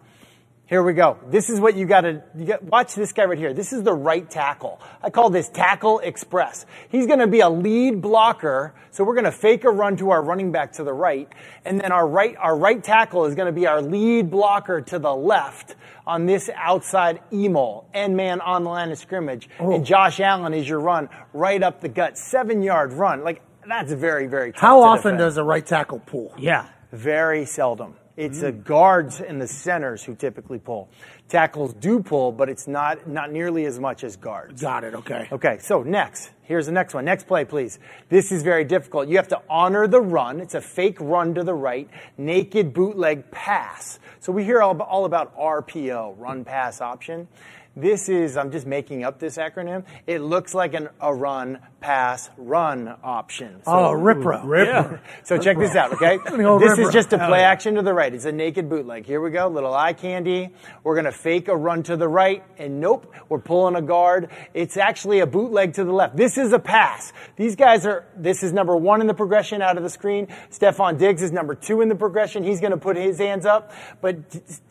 Here 0.68 0.82
we 0.82 0.92
go. 0.92 1.16
This 1.26 1.48
is 1.48 1.60
what 1.60 1.76
you 1.76 1.86
got 1.86 2.02
to 2.02 2.22
you 2.36 2.44
got, 2.44 2.62
watch. 2.62 2.94
This 2.94 3.14
guy 3.14 3.24
right 3.24 3.38
here. 3.38 3.54
This 3.54 3.72
is 3.72 3.82
the 3.84 3.94
right 3.94 4.28
tackle. 4.28 4.78
I 5.02 5.08
call 5.08 5.30
this 5.30 5.48
tackle 5.48 6.00
express. 6.00 6.66
He's 6.90 7.06
going 7.06 7.20
to 7.20 7.26
be 7.26 7.40
a 7.40 7.48
lead 7.48 8.02
blocker. 8.02 8.74
So 8.90 9.02
we're 9.02 9.14
going 9.14 9.24
to 9.24 9.32
fake 9.32 9.64
a 9.64 9.70
run 9.70 9.96
to 9.96 10.10
our 10.10 10.22
running 10.22 10.52
back 10.52 10.72
to 10.72 10.84
the 10.84 10.92
right, 10.92 11.26
and 11.64 11.80
then 11.80 11.90
our 11.90 12.06
right 12.06 12.36
our 12.36 12.54
right 12.54 12.84
tackle 12.84 13.24
is 13.24 13.34
going 13.34 13.46
to 13.46 13.52
be 13.52 13.66
our 13.66 13.80
lead 13.80 14.30
blocker 14.30 14.82
to 14.82 14.98
the 14.98 15.14
left 15.14 15.74
on 16.06 16.26
this 16.26 16.50
outside 16.54 17.20
emol 17.32 17.86
end 17.94 18.14
man 18.14 18.42
on 18.42 18.64
the 18.64 18.70
line 18.70 18.90
of 18.92 18.98
scrimmage. 18.98 19.48
Oh. 19.58 19.74
And 19.74 19.86
Josh 19.86 20.20
Allen 20.20 20.52
is 20.52 20.68
your 20.68 20.80
run 20.80 21.08
right 21.32 21.62
up 21.62 21.80
the 21.80 21.88
gut, 21.88 22.18
seven 22.18 22.62
yard 22.62 22.92
run. 22.92 23.24
Like 23.24 23.40
that's 23.66 23.92
very 23.92 24.26
very. 24.26 24.52
tough 24.52 24.60
How 24.60 24.82
often 24.82 25.12
defend. 25.12 25.18
does 25.18 25.36
a 25.38 25.42
right 25.44 25.64
tackle 25.64 26.00
pull? 26.00 26.34
Yeah. 26.36 26.68
Very 26.92 27.46
seldom. 27.46 27.96
It's 28.18 28.40
the 28.40 28.52
mm. 28.52 28.64
guards 28.64 29.20
and 29.20 29.40
the 29.40 29.46
centers 29.46 30.02
who 30.02 30.16
typically 30.16 30.58
pull. 30.58 30.90
Tackles 31.28 31.72
do 31.72 32.02
pull, 32.02 32.32
but 32.32 32.48
it's 32.48 32.66
not 32.66 33.06
not 33.06 33.30
nearly 33.30 33.64
as 33.64 33.78
much 33.78 34.02
as 34.02 34.16
guards. 34.16 34.60
Got 34.60 34.82
it. 34.82 34.94
Okay. 34.94 35.28
Okay, 35.30 35.58
so 35.60 35.84
next. 35.84 36.32
Here's 36.42 36.66
the 36.66 36.72
next 36.72 36.94
one. 36.94 37.04
Next 37.04 37.28
play, 37.28 37.44
please. 37.44 37.78
This 38.08 38.32
is 38.32 38.42
very 38.42 38.64
difficult. 38.64 39.06
You 39.06 39.18
have 39.18 39.28
to 39.28 39.40
honor 39.48 39.86
the 39.86 40.00
run. 40.00 40.40
It's 40.40 40.54
a 40.54 40.60
fake 40.60 40.96
run 40.98 41.34
to 41.34 41.44
the 41.44 41.54
right, 41.54 41.88
naked 42.16 42.72
bootleg 42.72 43.30
pass. 43.30 44.00
So 44.18 44.32
we 44.32 44.42
hear 44.42 44.62
all 44.62 44.72
about, 44.72 44.88
all 44.88 45.04
about 45.04 45.36
RPO, 45.38 46.14
run 46.18 46.44
pass 46.44 46.80
option. 46.80 47.28
This 47.78 48.08
is, 48.08 48.36
I'm 48.36 48.50
just 48.50 48.66
making 48.66 49.04
up 49.04 49.20
this 49.20 49.36
acronym. 49.36 49.84
It 50.04 50.18
looks 50.18 50.52
like 50.52 50.74
an, 50.74 50.88
a 51.00 51.14
run, 51.14 51.60
pass, 51.80 52.28
run 52.36 52.92
option. 53.04 53.62
Oh, 53.68 53.92
Ripro. 53.92 54.66
Yeah. 54.66 54.98
So 55.22 55.38
check 55.38 55.58
this 55.58 55.76
out, 55.76 55.92
okay? 55.92 56.18
This 56.58 56.78
is 56.78 56.92
just 56.92 57.12
a 57.12 57.18
play 57.18 57.40
yeah. 57.40 57.50
action 57.50 57.76
to 57.76 57.82
the 57.82 57.94
right. 57.94 58.12
It's 58.12 58.24
a 58.24 58.32
naked 58.32 58.68
bootleg. 58.68 59.06
Here 59.06 59.20
we 59.20 59.30
go, 59.30 59.46
little 59.46 59.72
eye 59.72 59.92
candy. 59.92 60.52
We're 60.82 60.96
gonna 60.96 61.12
fake 61.12 61.46
a 61.46 61.56
run 61.56 61.84
to 61.84 61.96
the 61.96 62.08
right, 62.08 62.42
and 62.58 62.80
nope, 62.80 63.12
we're 63.28 63.38
pulling 63.38 63.76
a 63.76 63.82
guard. 63.82 64.30
It's 64.54 64.76
actually 64.76 65.20
a 65.20 65.26
bootleg 65.26 65.74
to 65.74 65.84
the 65.84 65.92
left. 65.92 66.16
This 66.16 66.36
is 66.36 66.52
a 66.52 66.58
pass. 66.58 67.12
These 67.36 67.54
guys 67.54 67.86
are, 67.86 68.06
this 68.16 68.42
is 68.42 68.52
number 68.52 68.76
one 68.76 69.00
in 69.00 69.06
the 69.06 69.14
progression 69.14 69.62
out 69.62 69.76
of 69.76 69.84
the 69.84 69.90
screen. 69.90 70.26
Stefon 70.50 70.98
Diggs 70.98 71.22
is 71.22 71.30
number 71.30 71.54
two 71.54 71.80
in 71.80 71.88
the 71.88 71.94
progression. 71.94 72.42
He's 72.42 72.60
gonna 72.60 72.76
put 72.76 72.96
his 72.96 73.18
hands 73.18 73.46
up. 73.46 73.72
But 74.00 74.16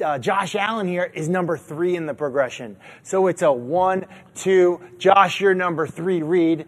uh, 0.03 0.19
Josh 0.19 0.55
Allen 0.55 0.87
here 0.87 1.09
is 1.13 1.29
number 1.29 1.57
three 1.57 1.95
in 1.95 2.05
the 2.05 2.13
progression. 2.13 2.75
So 3.03 3.27
it's 3.27 3.41
a 3.41 3.51
one, 3.51 4.05
two. 4.35 4.81
Josh, 4.97 5.41
you're 5.41 5.53
number 5.53 5.87
three 5.87 6.21
read 6.21 6.65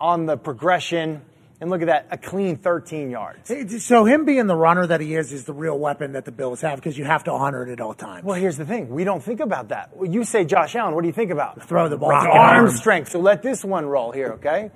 on 0.00 0.26
the 0.26 0.36
progression. 0.36 1.22
And 1.60 1.70
look 1.70 1.82
at 1.82 1.86
that, 1.86 2.06
a 2.12 2.16
clean 2.16 2.56
13 2.56 3.10
yards. 3.10 3.50
So 3.84 4.04
him 4.04 4.24
being 4.24 4.46
the 4.46 4.54
runner 4.54 4.86
that 4.86 5.00
he 5.00 5.16
is 5.16 5.32
is 5.32 5.44
the 5.44 5.52
real 5.52 5.76
weapon 5.76 6.12
that 6.12 6.24
the 6.24 6.30
Bills 6.30 6.60
have 6.60 6.76
because 6.76 6.96
you 6.96 7.04
have 7.04 7.24
to 7.24 7.32
honor 7.32 7.66
it 7.66 7.72
at 7.72 7.80
all 7.80 7.94
times. 7.94 8.24
Well, 8.24 8.38
here's 8.38 8.56
the 8.56 8.64
thing. 8.64 8.90
We 8.90 9.02
don't 9.02 9.20
think 9.20 9.40
about 9.40 9.70
that. 9.70 9.90
You 10.00 10.22
say 10.22 10.44
Josh 10.44 10.76
Allen, 10.76 10.94
what 10.94 11.00
do 11.00 11.08
you 11.08 11.12
think 11.12 11.32
about? 11.32 11.66
Throw 11.66 11.88
the 11.88 11.96
ball. 11.96 12.12
Arm 12.12 12.28
Arm. 12.28 12.70
strength. 12.70 13.10
So 13.10 13.18
let 13.18 13.42
this 13.42 13.64
one 13.64 13.86
roll 13.86 14.12
here, 14.12 14.34
okay? 14.34 14.70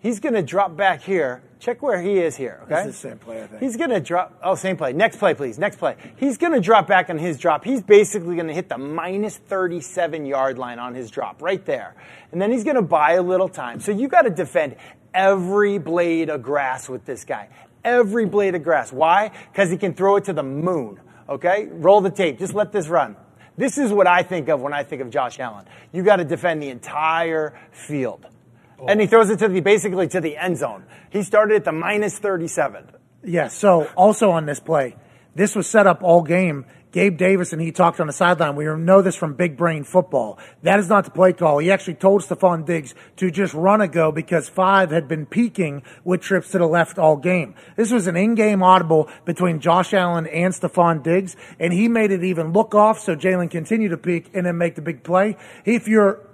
He's 0.00 0.20
going 0.20 0.34
to 0.34 0.42
drop 0.42 0.76
back 0.76 1.02
here. 1.02 1.42
Check 1.58 1.82
where 1.82 2.00
he 2.00 2.18
is 2.18 2.36
here, 2.36 2.60
okay? 2.64 2.84
This 2.84 2.96
is 2.96 3.02
the 3.02 3.08
same 3.08 3.18
play, 3.18 3.42
I 3.42 3.46
think. 3.46 3.62
He's 3.62 3.76
going 3.76 3.90
to 3.90 3.98
drop. 3.98 4.38
Oh, 4.42 4.54
same 4.54 4.76
play. 4.76 4.92
Next 4.92 5.16
play, 5.16 5.34
please. 5.34 5.58
Next 5.58 5.78
play. 5.78 5.96
He's 6.16 6.36
going 6.36 6.52
to 6.52 6.60
drop 6.60 6.86
back 6.86 7.08
on 7.08 7.18
his 7.18 7.38
drop. 7.38 7.64
He's 7.64 7.82
basically 7.82 8.34
going 8.34 8.48
to 8.48 8.54
hit 8.54 8.68
the 8.68 8.76
minus 8.76 9.38
37 9.38 10.26
yard 10.26 10.58
line 10.58 10.78
on 10.78 10.94
his 10.94 11.10
drop 11.10 11.40
right 11.40 11.64
there. 11.64 11.94
And 12.30 12.40
then 12.40 12.52
he's 12.52 12.62
going 12.62 12.76
to 12.76 12.82
buy 12.82 13.12
a 13.12 13.22
little 13.22 13.48
time. 13.48 13.80
So 13.80 13.90
you 13.90 14.06
got 14.06 14.22
to 14.22 14.30
defend 14.30 14.76
every 15.14 15.78
blade 15.78 16.28
of 16.28 16.42
grass 16.42 16.88
with 16.88 17.06
this 17.06 17.24
guy. 17.24 17.48
Every 17.82 18.26
blade 18.26 18.54
of 18.54 18.62
grass. 18.62 18.92
Why? 18.92 19.30
Because 19.50 19.70
he 19.70 19.78
can 19.78 19.94
throw 19.94 20.16
it 20.16 20.24
to 20.24 20.34
the 20.34 20.42
moon. 20.42 21.00
Okay? 21.28 21.68
Roll 21.70 22.02
the 22.02 22.10
tape. 22.10 22.38
Just 22.38 22.52
let 22.52 22.70
this 22.70 22.88
run. 22.88 23.16
This 23.56 23.78
is 23.78 23.90
what 23.90 24.06
I 24.06 24.22
think 24.22 24.48
of 24.48 24.60
when 24.60 24.74
I 24.74 24.82
think 24.82 25.00
of 25.00 25.08
Josh 25.08 25.40
Allen. 25.40 25.64
You 25.90 26.02
got 26.02 26.16
to 26.16 26.24
defend 26.24 26.62
the 26.62 26.68
entire 26.68 27.58
field. 27.72 28.26
Oh. 28.78 28.86
And 28.86 29.00
he 29.00 29.06
throws 29.06 29.30
it 29.30 29.38
to 29.40 29.48
the 29.48 29.60
basically 29.60 30.08
to 30.08 30.20
the 30.20 30.36
end 30.36 30.58
zone. 30.58 30.84
He 31.10 31.22
started 31.22 31.56
at 31.56 31.64
the 31.64 31.72
minus 31.72 32.18
37. 32.18 32.84
Yeah, 33.24 33.48
so 33.48 33.88
also 33.96 34.30
on 34.30 34.46
this 34.46 34.60
play, 34.60 34.96
this 35.34 35.54
was 35.54 35.68
set 35.68 35.86
up 35.86 36.02
all 36.02 36.22
game. 36.22 36.66
Gabe 36.92 37.18
Davis 37.18 37.52
and 37.52 37.60
he 37.60 37.72
talked 37.72 38.00
on 38.00 38.06
the 38.06 38.12
sideline. 38.12 38.56
We 38.56 38.64
know 38.64 39.02
this 39.02 39.16
from 39.16 39.34
Big 39.34 39.58
Brain 39.58 39.84
Football. 39.84 40.38
That 40.62 40.78
is 40.78 40.88
not 40.88 41.04
the 41.04 41.10
play 41.10 41.34
call. 41.34 41.58
He 41.58 41.70
actually 41.70 41.96
told 41.96 42.22
Stefon 42.22 42.64
Diggs 42.64 42.94
to 43.16 43.30
just 43.30 43.52
run 43.52 43.82
a 43.82 43.88
go 43.88 44.10
because 44.10 44.48
five 44.48 44.92
had 44.92 45.06
been 45.06 45.26
peeking 45.26 45.82
with 46.04 46.22
trips 46.22 46.52
to 46.52 46.58
the 46.58 46.66
left 46.66 46.98
all 46.98 47.16
game. 47.16 47.54
This 47.76 47.90
was 47.90 48.06
an 48.06 48.16
in-game 48.16 48.62
audible 48.62 49.10
between 49.26 49.60
Josh 49.60 49.92
Allen 49.92 50.26
and 50.28 50.54
Stefon 50.54 51.02
Diggs, 51.02 51.36
and 51.60 51.70
he 51.70 51.86
made 51.86 52.12
it 52.12 52.24
even 52.24 52.54
look 52.54 52.74
off 52.74 52.98
so 52.98 53.14
Jalen 53.14 53.50
continued 53.50 53.90
to 53.90 53.98
peek 53.98 54.30
and 54.32 54.46
then 54.46 54.56
make 54.56 54.74
the 54.74 54.80
big 54.80 55.02
play. 55.02 55.36
If 55.66 55.88
you're 55.88 56.26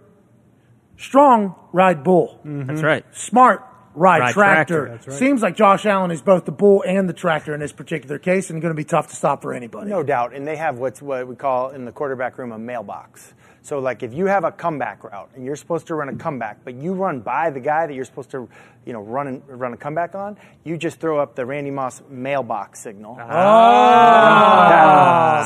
strong, 0.96 1.54
ride 1.72 2.04
bull. 2.04 2.40
Mm-hmm. 2.44 2.66
That's 2.66 2.82
right. 2.82 3.04
Smart, 3.12 3.62
ride, 3.94 4.20
Ride 4.20 4.32
tractor. 4.32 4.86
tractor. 4.86 4.88
That's 4.96 5.08
right. 5.08 5.18
Seems 5.18 5.42
like 5.42 5.56
Josh 5.56 5.86
Allen 5.86 6.10
is 6.10 6.22
both 6.22 6.44
the 6.44 6.52
bull 6.52 6.82
and 6.86 7.08
the 7.08 7.12
tractor 7.12 7.54
in 7.54 7.60
this 7.60 7.72
particular 7.72 8.18
case, 8.18 8.50
and 8.50 8.60
going 8.62 8.72
to 8.74 8.76
be 8.76 8.84
tough 8.84 9.08
to 9.08 9.16
stop 9.16 9.42
for 9.42 9.52
anybody. 9.52 9.90
No 9.90 10.02
doubt. 10.02 10.34
And 10.34 10.46
they 10.46 10.56
have 10.56 10.78
what's 10.78 11.02
what 11.02 11.26
we 11.26 11.36
call 11.36 11.70
in 11.70 11.84
the 11.84 11.92
quarterback 11.92 12.38
room 12.38 12.52
a 12.52 12.58
mailbox. 12.58 13.34
So 13.62 13.78
like 13.78 14.02
if 14.02 14.12
you 14.12 14.26
have 14.26 14.42
a 14.44 14.50
comeback 14.50 15.04
route 15.04 15.30
and 15.36 15.44
you're 15.44 15.54
supposed 15.54 15.86
to 15.86 15.94
run 15.94 16.08
a 16.08 16.16
comeback, 16.16 16.64
but 16.64 16.74
you 16.74 16.94
run 16.94 17.20
by 17.20 17.50
the 17.50 17.60
guy 17.60 17.86
that 17.86 17.94
you're 17.94 18.04
supposed 18.04 18.30
to, 18.32 18.48
you 18.84 18.92
know, 18.92 19.00
run 19.00 19.28
and, 19.28 19.42
run 19.46 19.72
a 19.72 19.76
comeback 19.76 20.16
on, 20.16 20.36
you 20.64 20.76
just 20.76 20.98
throw 20.98 21.20
up 21.20 21.36
the 21.36 21.46
Randy 21.46 21.70
Moss 21.70 22.02
mailbox 22.08 22.80
signal. 22.80 23.16
Ah. 23.20 24.52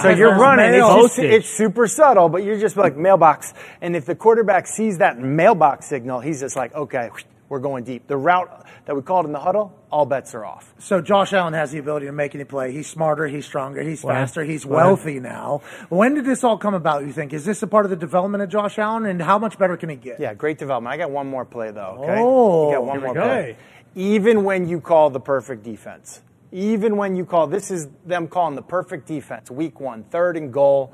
So 0.02 0.08
you're 0.08 0.38
running. 0.38 0.72
It's, 0.74 0.88
just, 0.88 1.18
it's 1.18 1.48
super 1.48 1.86
subtle, 1.86 2.30
but 2.30 2.42
you're 2.42 2.58
just 2.58 2.78
like 2.78 2.96
mailbox. 2.96 3.52
And 3.82 3.94
if 3.94 4.06
the 4.06 4.14
quarterback 4.14 4.66
sees 4.66 4.96
that 4.98 5.18
mailbox 5.18 5.86
signal, 5.86 6.20
he's 6.20 6.40
just 6.40 6.56
like, 6.56 6.74
okay, 6.74 7.10
we're 7.48 7.60
going 7.60 7.84
deep. 7.84 8.06
The 8.08 8.16
route 8.16 8.66
that 8.86 8.96
we 8.96 9.02
called 9.02 9.26
in 9.26 9.32
the 9.32 9.38
huddle, 9.40 9.72
all 9.90 10.04
bets 10.06 10.34
are 10.34 10.44
off. 10.44 10.74
So 10.78 11.00
Josh 11.00 11.32
Allen 11.32 11.54
has 11.54 11.70
the 11.70 11.78
ability 11.78 12.06
to 12.06 12.12
make 12.12 12.34
any 12.34 12.44
play. 12.44 12.72
He's 12.72 12.88
smarter, 12.88 13.26
he's 13.28 13.46
stronger, 13.46 13.82
he's 13.82 14.02
Well, 14.02 14.14
faster, 14.14 14.42
he's 14.44 14.66
well. 14.66 14.86
wealthy 14.88 15.20
now. 15.20 15.62
When 15.88 16.14
did 16.14 16.24
this 16.24 16.42
all 16.44 16.58
come 16.58 16.74
about, 16.74 17.04
you 17.06 17.12
think? 17.12 17.32
Is 17.32 17.44
this 17.44 17.62
a 17.62 17.66
part 17.66 17.84
of 17.86 17.90
the 17.90 17.96
development 17.96 18.42
of 18.42 18.48
Josh 18.48 18.78
Allen, 18.78 19.06
and 19.06 19.22
how 19.22 19.38
much 19.38 19.58
better 19.58 19.76
can 19.76 19.88
he 19.88 19.96
get? 19.96 20.18
Yeah, 20.20 20.34
great 20.34 20.58
development. 20.58 20.92
I 20.92 20.96
got 20.96 21.10
one 21.10 21.28
more 21.28 21.44
play 21.44 21.70
though. 21.70 21.98
Okay, 22.00 22.16
Oh, 22.18 22.68
you 22.70 22.74
got 22.76 22.84
one 22.84 22.98
here 22.98 23.00
we 23.00 23.06
more 23.06 23.14
go. 23.14 23.22
play. 23.28 23.56
Even 23.94 24.44
when 24.44 24.68
you 24.68 24.80
call 24.80 25.10
the 25.10 25.20
perfect 25.20 25.62
defense, 25.62 26.20
even 26.52 26.96
when 26.96 27.16
you 27.16 27.24
call 27.24 27.46
this 27.46 27.70
is 27.70 27.88
them 28.04 28.28
calling 28.28 28.54
the 28.56 28.62
perfect 28.62 29.06
defense. 29.06 29.50
Week 29.50 29.80
one, 29.80 30.04
third 30.04 30.36
and 30.36 30.52
goal. 30.52 30.92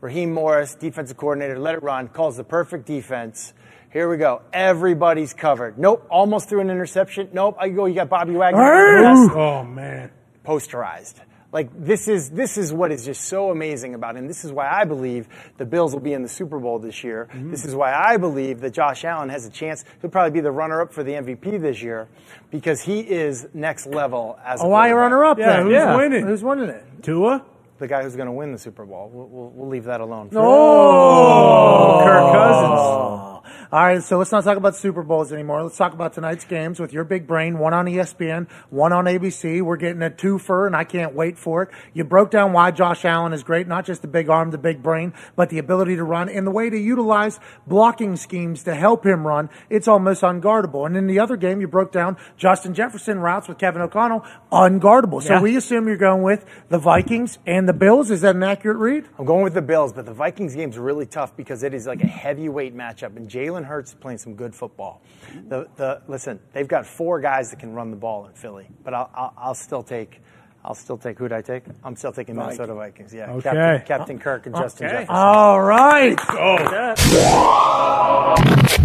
Raheem 0.00 0.32
Morris, 0.34 0.74
defensive 0.74 1.16
coordinator, 1.16 1.58
let 1.58 1.74
it 1.74 1.82
run. 1.82 2.08
Calls 2.08 2.36
the 2.36 2.44
perfect 2.44 2.84
defense. 2.84 3.54
Here 3.94 4.08
we 4.10 4.16
go. 4.16 4.42
Everybody's 4.52 5.32
covered. 5.32 5.78
Nope. 5.78 6.04
Almost 6.10 6.48
threw 6.48 6.60
an 6.60 6.68
interception. 6.68 7.28
Nope. 7.32 7.56
I 7.60 7.68
go. 7.68 7.86
You 7.86 7.94
got 7.94 8.08
Bobby 8.08 8.32
Wagner. 8.34 8.60
Oh 8.60 9.62
man. 9.64 10.10
Posterized. 10.44 11.14
Like 11.52 11.68
this 11.72 12.08
is 12.08 12.28
this 12.30 12.58
is 12.58 12.72
what 12.72 12.90
is 12.90 13.04
just 13.04 13.26
so 13.26 13.52
amazing 13.52 13.94
about 13.94 14.16
him. 14.16 14.26
This 14.26 14.44
is 14.44 14.50
why 14.50 14.68
I 14.68 14.84
believe 14.84 15.28
the 15.58 15.64
Bills 15.64 15.92
will 15.92 16.00
be 16.00 16.12
in 16.12 16.22
the 16.22 16.28
Super 16.28 16.58
Bowl 16.58 16.80
this 16.80 17.04
year. 17.04 17.28
Mm-hmm. 17.32 17.52
This 17.52 17.64
is 17.64 17.76
why 17.76 17.92
I 17.94 18.16
believe 18.16 18.58
that 18.62 18.72
Josh 18.72 19.04
Allen 19.04 19.28
has 19.28 19.46
a 19.46 19.50
chance. 19.50 19.84
He'll 20.00 20.10
probably 20.10 20.32
be 20.32 20.40
the 20.40 20.50
runner-up 20.50 20.92
for 20.92 21.04
the 21.04 21.12
MVP 21.12 21.60
this 21.60 21.80
year 21.80 22.08
because 22.50 22.80
he 22.82 22.98
is 22.98 23.46
next 23.54 23.86
level 23.86 24.36
as 24.44 24.60
a 24.60 24.64
Oh, 24.64 24.68
why 24.70 24.90
runner 24.92 25.24
up 25.24 25.38
Yeah, 25.38 25.62
then? 25.62 25.66
who's 25.66 25.96
winning? 25.96 26.26
Who's 26.26 26.42
winning 26.42 26.70
it? 26.70 26.84
Tua? 27.04 27.44
The 27.78 27.86
guy 27.86 28.02
who's 28.02 28.16
going 28.16 28.26
to 28.26 28.32
win 28.32 28.50
the 28.50 28.58
Super 28.58 28.84
Bowl. 28.84 29.08
We'll, 29.12 29.26
we'll, 29.28 29.50
we'll 29.50 29.68
leave 29.68 29.84
that 29.84 30.00
alone. 30.00 30.30
Oh, 30.34 32.00
Kirk 32.04 32.32
Cousins. 32.32 33.33
All 33.74 33.82
right, 33.82 34.00
so 34.00 34.18
let's 34.18 34.30
not 34.30 34.44
talk 34.44 34.56
about 34.56 34.76
Super 34.76 35.02
Bowls 35.02 35.32
anymore. 35.32 35.64
Let's 35.64 35.76
talk 35.76 35.94
about 35.94 36.12
tonight's 36.12 36.44
games 36.44 36.78
with 36.78 36.92
your 36.92 37.02
big 37.02 37.26
brain. 37.26 37.58
One 37.58 37.74
on 37.74 37.86
ESPN, 37.86 38.48
one 38.70 38.92
on 38.92 39.06
ABC. 39.06 39.62
We're 39.62 39.74
getting 39.74 40.00
a 40.00 40.10
twofer, 40.10 40.68
and 40.68 40.76
I 40.76 40.84
can't 40.84 41.12
wait 41.12 41.36
for 41.36 41.64
it. 41.64 41.70
You 41.92 42.04
broke 42.04 42.30
down 42.30 42.52
why 42.52 42.70
Josh 42.70 43.04
Allen 43.04 43.32
is 43.32 43.42
great, 43.42 43.66
not 43.66 43.84
just 43.84 44.02
the 44.02 44.06
big 44.06 44.30
arm, 44.30 44.52
the 44.52 44.58
big 44.58 44.80
brain, 44.80 45.12
but 45.34 45.50
the 45.50 45.58
ability 45.58 45.96
to 45.96 46.04
run 46.04 46.28
and 46.28 46.46
the 46.46 46.52
way 46.52 46.70
to 46.70 46.78
utilize 46.78 47.40
blocking 47.66 48.14
schemes 48.14 48.62
to 48.62 48.76
help 48.76 49.04
him 49.04 49.26
run. 49.26 49.50
It's 49.68 49.88
almost 49.88 50.22
unguardable. 50.22 50.86
And 50.86 50.96
in 50.96 51.08
the 51.08 51.18
other 51.18 51.36
game, 51.36 51.60
you 51.60 51.66
broke 51.66 51.90
down 51.90 52.16
Justin 52.36 52.74
Jefferson 52.74 53.18
routes 53.18 53.48
with 53.48 53.58
Kevin 53.58 53.82
O'Connell, 53.82 54.24
unguardable. 54.52 55.20
So 55.20 55.32
Yeah. 55.34 55.42
we 55.42 55.56
assume 55.56 55.88
you're 55.88 55.96
going 55.96 56.22
with 56.22 56.44
the 56.68 56.78
Vikings 56.78 57.40
and 57.44 57.68
the 57.68 57.72
Bills. 57.72 58.12
Is 58.12 58.20
that 58.20 58.36
an 58.36 58.44
accurate 58.44 58.76
read? 58.76 59.06
I'm 59.18 59.24
going 59.24 59.42
with 59.42 59.54
the 59.54 59.62
Bills, 59.62 59.92
but 59.92 60.06
the 60.06 60.14
Vikings 60.14 60.54
game's 60.54 60.78
really 60.78 61.06
tough 61.06 61.36
because 61.36 61.64
it 61.64 61.74
is 61.74 61.88
like 61.88 62.04
a 62.04 62.06
heavyweight 62.06 62.76
matchup, 62.76 63.16
and 63.16 63.28
Jalen 63.28 63.63
Hurts 63.64 63.90
is 63.90 63.96
playing 63.96 64.18
some 64.18 64.34
good 64.34 64.54
football. 64.54 65.02
The 65.48 65.68
the 65.76 66.02
listen, 66.08 66.38
they've 66.52 66.68
got 66.68 66.86
four 66.86 67.20
guys 67.20 67.50
that 67.50 67.58
can 67.58 67.74
run 67.74 67.90
the 67.90 67.96
ball 67.96 68.26
in 68.26 68.32
Philly, 68.34 68.66
but 68.84 68.94
I'll 68.94 69.10
I'll, 69.14 69.34
I'll 69.36 69.54
still 69.54 69.82
take. 69.82 70.20
I'll 70.66 70.74
still 70.74 70.96
take 70.96 71.18
who'd 71.18 71.30
I 71.30 71.42
take? 71.42 71.64
I'm 71.84 71.94
still 71.94 72.10
taking 72.12 72.36
Minnesota 72.36 72.74
Vikings. 72.74 73.12
Yeah, 73.12 73.30
Okay. 73.32 73.50
Captain, 73.50 73.86
Captain 73.86 74.18
Kirk 74.18 74.46
and 74.46 74.54
Justin 74.56 74.86
Okay. 74.86 74.94
Jefferson. 74.94 75.14
All 75.14 75.60
right. 75.60 76.16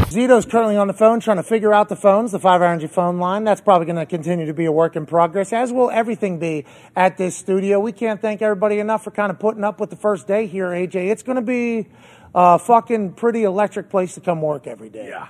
Zito's 0.09 0.45
currently 0.45 0.75
on 0.75 0.88
the 0.88 0.93
phone 0.93 1.22
trying 1.22 1.38
to 1.38 1.43
figure 1.43 1.74
out 1.74 1.88
the 1.88 1.95
phones, 1.95 2.33
the 2.33 2.40
five 2.40 2.61
energy 2.61 2.88
phone 2.88 3.17
line. 3.19 3.45
That's 3.45 3.61
probably 3.61 3.85
going 3.85 3.95
to 3.95 4.06
continue 4.06 4.45
to 4.48 4.53
be 4.53 4.66
a 4.66 4.72
work 4.74 4.98
in 4.98 5.06
progress, 5.06 5.53
as 5.53 5.72
will 5.72 5.90
everything 5.90 6.38
be 6.40 6.66
at 6.98 7.17
this 7.17 7.38
studio. 7.38 7.80
We 7.80 7.93
can't 7.93 8.22
thank 8.22 8.41
everybody 8.41 8.80
enough 8.80 9.03
for 9.03 9.11
kind 9.11 9.32
of 9.32 9.40
putting 9.40 9.64
up 9.64 9.80
with 9.80 9.90
the 9.90 9.95
first 9.95 10.27
day 10.27 10.48
here, 10.48 10.67
AJ. 10.69 11.11
It's 11.11 11.24
going 11.24 11.38
to 11.38 11.41
be 11.41 11.88
a 12.33 12.59
fucking 12.59 13.14
pretty 13.14 13.43
electric 13.43 13.90
place 13.90 14.16
to 14.16 14.22
come 14.22 14.41
work 14.41 14.67
every 14.67 14.90
day. 14.90 15.09
Yeah. 15.09 15.30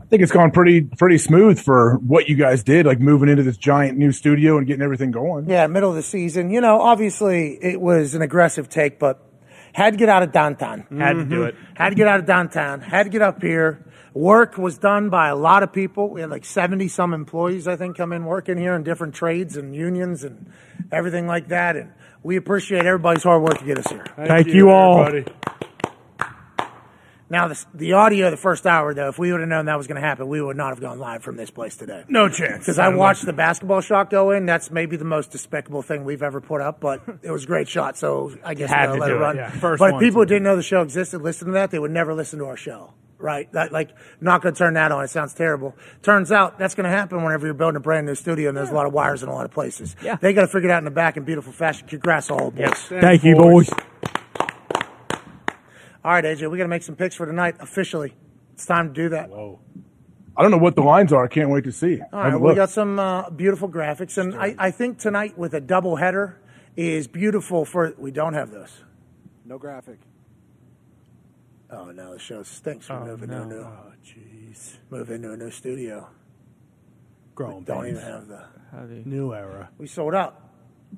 I 0.00 0.04
think 0.06 0.22
it's 0.22 0.32
gone 0.32 0.50
pretty 0.50 0.82
pretty 0.82 1.18
smooth 1.18 1.58
for 1.58 1.96
what 1.96 2.28
you 2.28 2.36
guys 2.36 2.62
did, 2.62 2.86
like 2.86 3.00
moving 3.00 3.28
into 3.28 3.42
this 3.42 3.56
giant 3.56 3.98
new 3.98 4.12
studio 4.12 4.58
and 4.58 4.66
getting 4.66 4.82
everything 4.82 5.10
going. 5.10 5.48
Yeah, 5.48 5.66
middle 5.66 5.90
of 5.90 5.96
the 5.96 6.02
season. 6.02 6.50
You 6.50 6.60
know, 6.60 6.80
obviously 6.80 7.58
it 7.62 7.80
was 7.80 8.14
an 8.14 8.22
aggressive 8.22 8.68
take, 8.68 8.98
but 8.98 9.22
had 9.72 9.92
to 9.92 9.96
get 9.96 10.08
out 10.08 10.22
of 10.22 10.32
downtown. 10.32 10.86
Had 10.98 11.14
to 11.14 11.24
do 11.24 11.36
mm-hmm. 11.36 11.44
it. 11.44 11.54
Had 11.74 11.90
to 11.90 11.94
get 11.94 12.08
out 12.08 12.20
of 12.20 12.26
downtown. 12.26 12.80
Had 12.80 13.04
to 13.04 13.10
get 13.10 13.22
up 13.22 13.40
here. 13.42 13.86
Work 14.12 14.58
was 14.58 14.76
done 14.76 15.08
by 15.08 15.28
a 15.28 15.36
lot 15.36 15.62
of 15.62 15.72
people. 15.72 16.10
We 16.10 16.20
had 16.20 16.28
like 16.28 16.44
70 16.44 16.88
some 16.88 17.14
employees, 17.14 17.66
I 17.66 17.76
think, 17.76 17.96
come 17.96 18.12
in 18.12 18.26
working 18.26 18.58
here 18.58 18.74
in 18.74 18.82
different 18.82 19.14
trades 19.14 19.56
and 19.56 19.74
unions 19.74 20.24
and 20.24 20.52
everything 20.90 21.26
like 21.26 21.48
that. 21.48 21.76
And 21.76 21.92
we 22.22 22.36
appreciate 22.36 22.84
everybody's 22.84 23.22
hard 23.22 23.42
work 23.42 23.58
to 23.58 23.64
get 23.64 23.78
us 23.78 23.90
here. 23.90 24.04
Thank 24.16 24.48
you 24.48 24.68
all. 24.68 25.08
Now, 27.32 27.48
the, 27.48 27.64
the 27.72 27.92
audio 27.94 28.30
the 28.30 28.36
first 28.36 28.66
hour, 28.66 28.92
though, 28.92 29.08
if 29.08 29.18
we 29.18 29.32
would 29.32 29.40
have 29.40 29.48
known 29.48 29.64
that 29.64 29.78
was 29.78 29.86
going 29.86 30.00
to 30.00 30.06
happen, 30.06 30.28
we 30.28 30.42
would 30.42 30.54
not 30.54 30.68
have 30.68 30.80
gone 30.80 30.98
live 30.98 31.22
from 31.22 31.36
this 31.38 31.50
place 31.50 31.76
today. 31.78 32.04
No 32.06 32.28
chance. 32.28 32.58
Because 32.58 32.78
I 32.78 32.88
watched 32.94 33.24
the 33.24 33.32
basketball 33.32 33.80
shot 33.80 34.10
go 34.10 34.32
in. 34.32 34.44
That's 34.44 34.70
maybe 34.70 34.98
the 34.98 35.06
most 35.06 35.30
despicable 35.30 35.80
thing 35.80 36.04
we've 36.04 36.22
ever 36.22 36.42
put 36.42 36.60
up, 36.60 36.78
but 36.78 37.00
it 37.22 37.30
was 37.30 37.44
a 37.44 37.46
great 37.46 37.70
shot, 37.70 37.96
so 37.96 38.36
I 38.44 38.52
guess 38.52 38.68
Had 38.68 38.90
we 38.90 38.98
gotta 38.98 39.00
let 39.00 39.06
do 39.08 39.14
it 39.14 39.16
it, 39.16 39.20
run. 39.20 39.36
yeah. 39.36 39.50
First 39.50 39.78
but 39.78 39.94
if 39.94 40.00
people 40.00 40.20
who 40.20 40.26
didn't 40.26 40.42
know 40.42 40.56
the 40.56 40.62
show 40.62 40.82
existed 40.82 41.22
listen 41.22 41.46
to 41.46 41.52
that, 41.54 41.70
they 41.70 41.78
would 41.78 41.90
never 41.90 42.12
listen 42.12 42.38
to 42.40 42.44
our 42.44 42.56
show. 42.58 42.92
Right? 43.16 43.50
That, 43.52 43.72
like, 43.72 43.90
not 44.20 44.42
going 44.42 44.52
to 44.54 44.58
turn 44.58 44.74
that 44.74 44.92
on. 44.92 45.02
It 45.02 45.08
sounds 45.08 45.32
terrible. 45.32 45.74
Turns 46.02 46.30
out 46.32 46.58
that's 46.58 46.74
going 46.74 46.84
to 46.84 46.90
happen 46.90 47.22
whenever 47.22 47.46
you're 47.46 47.54
building 47.54 47.76
a 47.76 47.80
brand 47.80 48.04
new 48.04 48.14
studio 48.16 48.48
and 48.50 48.58
there's 48.58 48.68
a 48.70 48.74
lot 48.74 48.84
of 48.84 48.92
wires 48.92 49.22
in 49.22 49.30
a 49.30 49.32
lot 49.32 49.46
of 49.46 49.52
places. 49.52 49.96
Yeah. 50.02 50.16
They 50.16 50.34
got 50.34 50.40
to 50.42 50.48
figure 50.48 50.68
it 50.68 50.72
out 50.72 50.78
in 50.78 50.84
the 50.84 50.90
back 50.90 51.16
in 51.16 51.22
beautiful 51.22 51.52
fashion. 51.52 51.88
Congrats, 51.88 52.30
all 52.30 52.50
boys. 52.50 52.58
Yes. 52.58 52.82
Thank 52.88 53.24
you, 53.24 53.36
boys. 53.36 53.70
All 56.04 56.12
right, 56.12 56.24
AJ, 56.24 56.50
we 56.50 56.58
got 56.58 56.64
to 56.64 56.68
make 56.68 56.82
some 56.82 56.96
picks 56.96 57.14
for 57.14 57.26
tonight 57.26 57.56
officially. 57.60 58.14
It's 58.54 58.66
time 58.66 58.88
to 58.88 58.94
do 58.94 59.08
that. 59.10 59.28
Whoa. 59.30 59.60
I 60.36 60.42
don't 60.42 60.50
know 60.50 60.56
what 60.58 60.74
the 60.74 60.82
lines 60.82 61.12
are. 61.12 61.24
I 61.24 61.28
can't 61.28 61.50
wait 61.50 61.64
to 61.64 61.72
see. 61.72 62.00
All 62.00 62.08
I 62.12 62.16
right, 62.16 62.24
haven't 62.26 62.40
we 62.40 62.46
looked. 62.48 62.56
got 62.56 62.70
some 62.70 62.98
uh, 62.98 63.30
beautiful 63.30 63.68
graphics, 63.68 64.18
and 64.18 64.34
I, 64.34 64.54
I 64.58 64.70
think 64.70 64.98
tonight 64.98 65.36
with 65.38 65.54
a 65.54 65.60
double 65.60 65.96
header 65.96 66.40
is 66.76 67.06
beautiful 67.06 67.64
for. 67.64 67.94
We 67.98 68.10
don't 68.10 68.34
have 68.34 68.50
those. 68.50 68.82
No 69.44 69.58
graphic. 69.58 69.98
Oh 71.70 71.90
no, 71.90 72.14
the 72.14 72.18
show 72.18 72.42
stinks. 72.42 72.88
We're 72.88 73.04
moving 73.04 73.28
to 73.30 73.42
a 73.42 73.46
new. 73.46 73.60
Oh 73.60 73.92
jeez. 74.04 74.76
Move 74.90 75.10
into 75.10 75.32
a 75.32 75.36
new 75.36 75.50
studio. 75.50 76.08
Grown 77.34 77.64
Don't 77.64 77.86
even 77.86 78.00
have 78.02 78.26
the. 78.28 78.44
New 79.04 79.34
era. 79.34 79.68
We 79.78 79.86
sold 79.86 80.14
out. 80.14 80.40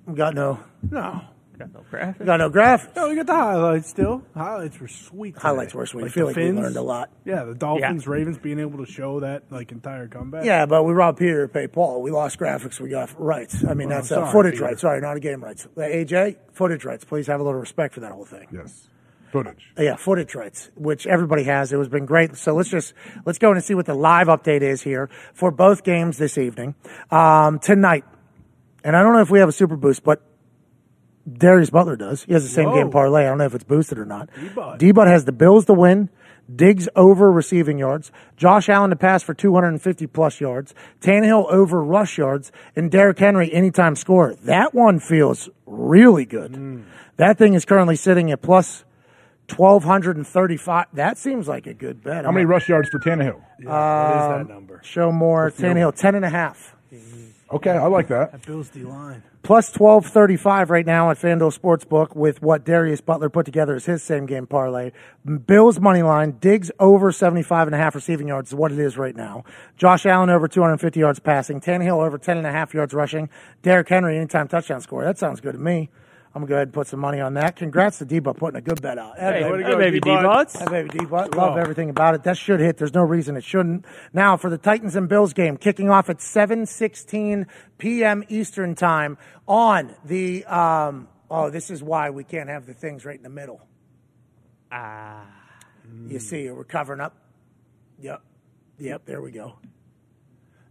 We 0.06 0.14
got 0.14 0.34
no. 0.34 0.60
No. 0.90 1.22
Got 1.58 1.72
no 1.72 1.84
graphics. 1.90 2.26
Got 2.26 2.36
no 2.38 2.50
graphics. 2.50 2.96
No, 2.96 3.08
we 3.08 3.14
got 3.16 3.26
the 3.26 3.34
highlights 3.34 3.88
still. 3.88 4.22
Highlights 4.34 4.80
were 4.80 4.88
sweet. 4.88 5.34
today. 5.34 5.42
Highlights 5.42 5.74
were 5.74 5.86
sweet. 5.86 6.04
I 6.06 6.08
feel 6.08 6.26
the 6.26 6.32
like 6.32 6.36
we 6.36 6.50
learned 6.52 6.76
a 6.76 6.82
lot. 6.82 7.10
Yeah, 7.24 7.44
the 7.44 7.54
Dolphins, 7.54 8.06
Ravens 8.08 8.38
being 8.38 8.58
able 8.58 8.84
to 8.84 8.90
show 8.90 9.20
that 9.20 9.44
like 9.50 9.70
entire 9.70 10.08
comeback. 10.08 10.44
Yeah, 10.44 10.66
but 10.66 10.82
we 10.84 10.92
robbed 10.92 11.18
Peter 11.18 11.46
to 11.46 11.52
pay 11.52 11.68
Paul. 11.68 12.02
We 12.02 12.10
lost 12.10 12.38
graphics. 12.38 12.80
We 12.80 12.88
got 12.88 13.10
rights. 13.20 13.64
I 13.64 13.74
mean, 13.74 13.88
Well, 13.88 13.98
that's 13.98 14.10
I'm 14.10 14.24
uh, 14.24 14.32
footage 14.32 14.54
Peter. 14.54 14.64
rights. 14.64 14.80
Sorry, 14.80 15.00
not 15.00 15.16
a 15.16 15.20
game 15.20 15.44
rights. 15.44 15.66
Uh, 15.76 15.80
AJ, 15.82 16.36
footage 16.52 16.84
rights. 16.84 17.04
Please 17.04 17.26
have 17.28 17.38
a 17.40 17.42
little 17.44 17.60
respect 17.60 17.94
for 17.94 18.00
that 18.00 18.10
whole 18.12 18.24
thing. 18.24 18.48
Yes. 18.52 18.88
Footage. 19.30 19.72
Yeah, 19.78 19.96
footage 19.96 20.34
rights, 20.34 20.70
which 20.76 21.06
everybody 21.06 21.44
has. 21.44 21.72
It 21.72 21.78
has 21.78 21.88
been 21.88 22.06
great. 22.06 22.36
So 22.36 22.54
let's 22.54 22.68
just 22.68 22.94
let's 23.24 23.38
go 23.38 23.50
in 23.50 23.56
and 23.56 23.64
see 23.64 23.74
what 23.74 23.86
the 23.86 23.94
live 23.94 24.26
update 24.28 24.62
is 24.62 24.82
here 24.82 25.08
for 25.34 25.50
both 25.50 25.82
games 25.84 26.18
this 26.18 26.36
evening 26.38 26.74
um, 27.10 27.58
tonight. 27.58 28.04
And 28.84 28.94
I 28.96 29.02
don't 29.02 29.12
know 29.12 29.22
if 29.22 29.30
we 29.30 29.38
have 29.40 29.48
a 29.48 29.52
super 29.52 29.76
boost, 29.76 30.04
but 30.04 30.22
Darius 31.30 31.70
Butler 31.70 31.96
does. 31.96 32.24
He 32.24 32.32
has 32.34 32.42
the 32.42 32.48
same 32.50 32.68
Whoa. 32.70 32.74
game 32.76 32.90
parlay. 32.90 33.22
I 33.22 33.28
don't 33.28 33.38
know 33.38 33.44
if 33.46 33.54
it's 33.54 33.64
boosted 33.64 33.98
or 33.98 34.04
not. 34.04 34.28
D-Bud. 34.38 34.78
D-Bud 34.78 35.06
has 35.06 35.24
the 35.24 35.32
Bills 35.32 35.64
to 35.66 35.74
win. 35.74 36.10
Diggs 36.54 36.88
over 36.94 37.32
receiving 37.32 37.78
yards. 37.78 38.12
Josh 38.36 38.68
Allen 38.68 38.90
to 38.90 38.96
pass 38.96 39.22
for 39.22 39.32
250 39.32 40.06
plus 40.08 40.40
yards. 40.42 40.74
Tannehill 41.00 41.50
over 41.50 41.82
rush 41.82 42.18
yards. 42.18 42.52
And 42.76 42.90
Derrick 42.90 43.18
Henry 43.18 43.50
anytime 43.52 43.96
score. 43.96 44.34
That 44.44 44.74
one 44.74 44.98
feels 45.00 45.48
really 45.64 46.26
good. 46.26 46.52
Mm. 46.52 46.84
That 47.16 47.38
thing 47.38 47.54
is 47.54 47.64
currently 47.64 47.96
sitting 47.96 48.30
at 48.30 48.42
plus 48.42 48.84
1,235. 49.56 50.86
That 50.92 51.16
seems 51.16 51.48
like 51.48 51.66
a 51.66 51.74
good 51.74 52.02
bet. 52.02 52.24
How 52.24 52.32
many 52.32 52.44
rush 52.44 52.68
yards 52.68 52.88
for 52.90 52.98
Tannehill? 52.98 53.40
what 53.60 53.60
is 53.60 53.66
Um, 53.66 53.68
that 53.68 54.48
number? 54.48 54.80
Show 54.84 55.10
more. 55.12 55.44
What's 55.44 55.58
Tannehill, 55.60 55.94
10 55.96 56.14
and 56.14 56.24
a 56.24 56.30
half. 56.30 56.76
Okay, 57.52 57.70
I 57.70 57.86
like 57.86 58.08
that. 58.08 58.32
That 58.32 58.44
Bills 58.46 58.68
D 58.68 58.80
line. 58.82 59.22
Plus 59.44 59.70
1235 59.78 60.70
right 60.70 60.86
now 60.86 61.10
at 61.10 61.18
FanDuel 61.18 61.54
Sportsbook 61.54 62.16
with 62.16 62.40
what 62.40 62.64
Darius 62.64 63.02
Butler 63.02 63.28
put 63.28 63.44
together 63.44 63.74
as 63.74 63.84
his 63.84 64.02
same 64.02 64.24
game 64.24 64.46
parlay. 64.46 64.90
Bills 65.46 65.78
money 65.78 66.02
line, 66.02 66.38
Diggs 66.40 66.70
over 66.80 67.12
75 67.12 67.68
and 67.68 67.74
a 67.74 67.78
half 67.78 67.94
receiving 67.94 68.28
yards 68.28 68.48
is 68.48 68.54
what 68.54 68.72
it 68.72 68.78
is 68.78 68.96
right 68.96 69.14
now. 69.14 69.44
Josh 69.76 70.06
Allen 70.06 70.30
over 70.30 70.48
250 70.48 70.98
yards 70.98 71.18
passing. 71.18 71.60
Tannehill 71.60 72.02
over 72.02 72.16
10 72.16 72.38
and 72.38 72.46
a 72.46 72.52
half 72.52 72.72
yards 72.72 72.94
rushing. 72.94 73.28
Derrick 73.60 73.90
Henry 73.90 74.16
anytime 74.16 74.48
touchdown 74.48 74.80
score. 74.80 75.04
That 75.04 75.18
sounds 75.18 75.42
good 75.42 75.52
to 75.52 75.58
me. 75.58 75.90
I'm 76.34 76.40
going 76.40 76.48
to 76.48 76.50
go 76.50 76.54
ahead 76.56 76.68
and 76.68 76.74
put 76.74 76.88
some 76.88 76.98
money 76.98 77.20
on 77.20 77.34
that. 77.34 77.54
Congrats 77.54 77.98
to 77.98 78.04
D-Butt 78.04 78.36
putting 78.38 78.58
a 78.58 78.60
good 78.60 78.82
bet 78.82 78.98
out. 78.98 79.16
Hey, 79.16 79.42
Hey, 79.42 79.50
way 79.50 79.58
to 79.58 79.62
go, 79.62 79.70
go, 79.70 79.78
baby 79.78 80.00
D-Bud. 80.00 80.48
Hey, 80.50 80.64
baby 80.66 80.88
D-Bud. 80.88 81.36
Love 81.36 81.56
everything 81.56 81.90
about 81.90 82.16
it. 82.16 82.24
That 82.24 82.36
should 82.36 82.58
hit. 82.58 82.76
There's 82.76 82.92
no 82.92 83.02
reason 83.02 83.36
it 83.36 83.44
shouldn't. 83.44 83.84
Now 84.12 84.36
for 84.36 84.50
the 84.50 84.58
Titans 84.58 84.96
and 84.96 85.08
Bills 85.08 85.32
game, 85.32 85.56
kicking 85.56 85.90
off 85.90 86.10
at 86.10 86.18
7:16 86.18 87.46
p.m. 87.78 88.24
Eastern 88.28 88.74
time 88.74 89.16
on 89.46 89.94
the. 90.04 90.44
Um, 90.46 91.06
oh, 91.30 91.50
this 91.50 91.70
is 91.70 91.84
why 91.84 92.10
we 92.10 92.24
can't 92.24 92.48
have 92.48 92.66
the 92.66 92.74
things 92.74 93.04
right 93.04 93.16
in 93.16 93.22
the 93.22 93.28
middle. 93.28 93.62
Ah. 94.72 95.24
You 96.08 96.18
see, 96.18 96.50
we're 96.50 96.64
covering 96.64 97.00
up. 97.00 97.16
Yep, 98.00 98.22
yep. 98.78 99.04
There 99.04 99.22
we 99.22 99.30
go. 99.30 99.54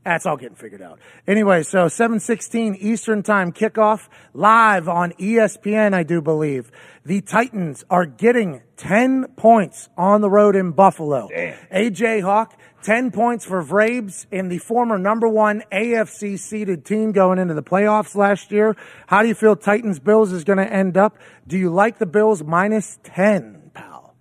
That's 0.04 0.26
all 0.26 0.36
getting 0.36 0.56
figured 0.56 0.82
out. 0.82 1.00
Anyway, 1.28 1.64
so 1.64 1.88
7:16 1.88 2.76
Eastern 2.76 3.24
Time 3.24 3.54
kickoff 3.54 4.10
live 4.34 4.90
on 4.90 5.14
ESPN, 5.14 5.94
I 5.94 6.04
do 6.04 6.22
believe. 6.22 6.72
The 7.06 7.22
Titans 7.22 7.84
are 7.90 8.06
getting 8.06 8.62
10 8.78 9.28
points 9.36 9.90
on 9.98 10.22
the 10.22 10.30
road 10.30 10.56
in 10.56 10.72
Buffalo. 10.72 11.30
AJ 11.72 12.22
Hawk, 12.22 12.58
10 12.84 13.12
points 13.12 13.46
for 13.46 13.64
Vrabes 13.64 14.26
in 14.32 14.50
the 14.50 14.58
former 14.58 14.98
number 14.98 15.28
1 15.28 15.64
AFC 15.72 16.38
seeded 16.38 16.86
team 16.86 17.12
going 17.12 17.40
into 17.40 17.54
the 17.54 17.64
playoffs 17.64 18.16
last 18.16 18.52
year. 18.52 18.76
How 19.08 19.22
do 19.22 19.28
you 19.30 19.36
feel 19.36 19.56
Titans 19.56 20.00
Bills 20.00 20.32
is 20.32 20.44
going 20.44 20.60
to 20.60 20.72
end 20.72 20.98
up? 20.98 21.18
Do 21.48 21.58
you 21.58 21.70
like 21.70 21.98
the 21.98 22.06
Bills 22.06 22.44
minus 22.44 23.00
10, 23.04 23.72
pal? 23.74 24.16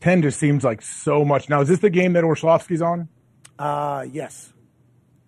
10 0.00 0.22
just 0.22 0.38
seems 0.38 0.64
like 0.64 0.82
so 0.82 1.24
much. 1.24 1.48
Now, 1.48 1.60
is 1.60 1.68
this 1.68 1.78
the 1.78 1.90
game 1.90 2.12
that 2.14 2.24
Orlovsky's 2.24 2.82
on? 2.82 3.08
Uh, 3.58 4.04
yes. 4.10 4.52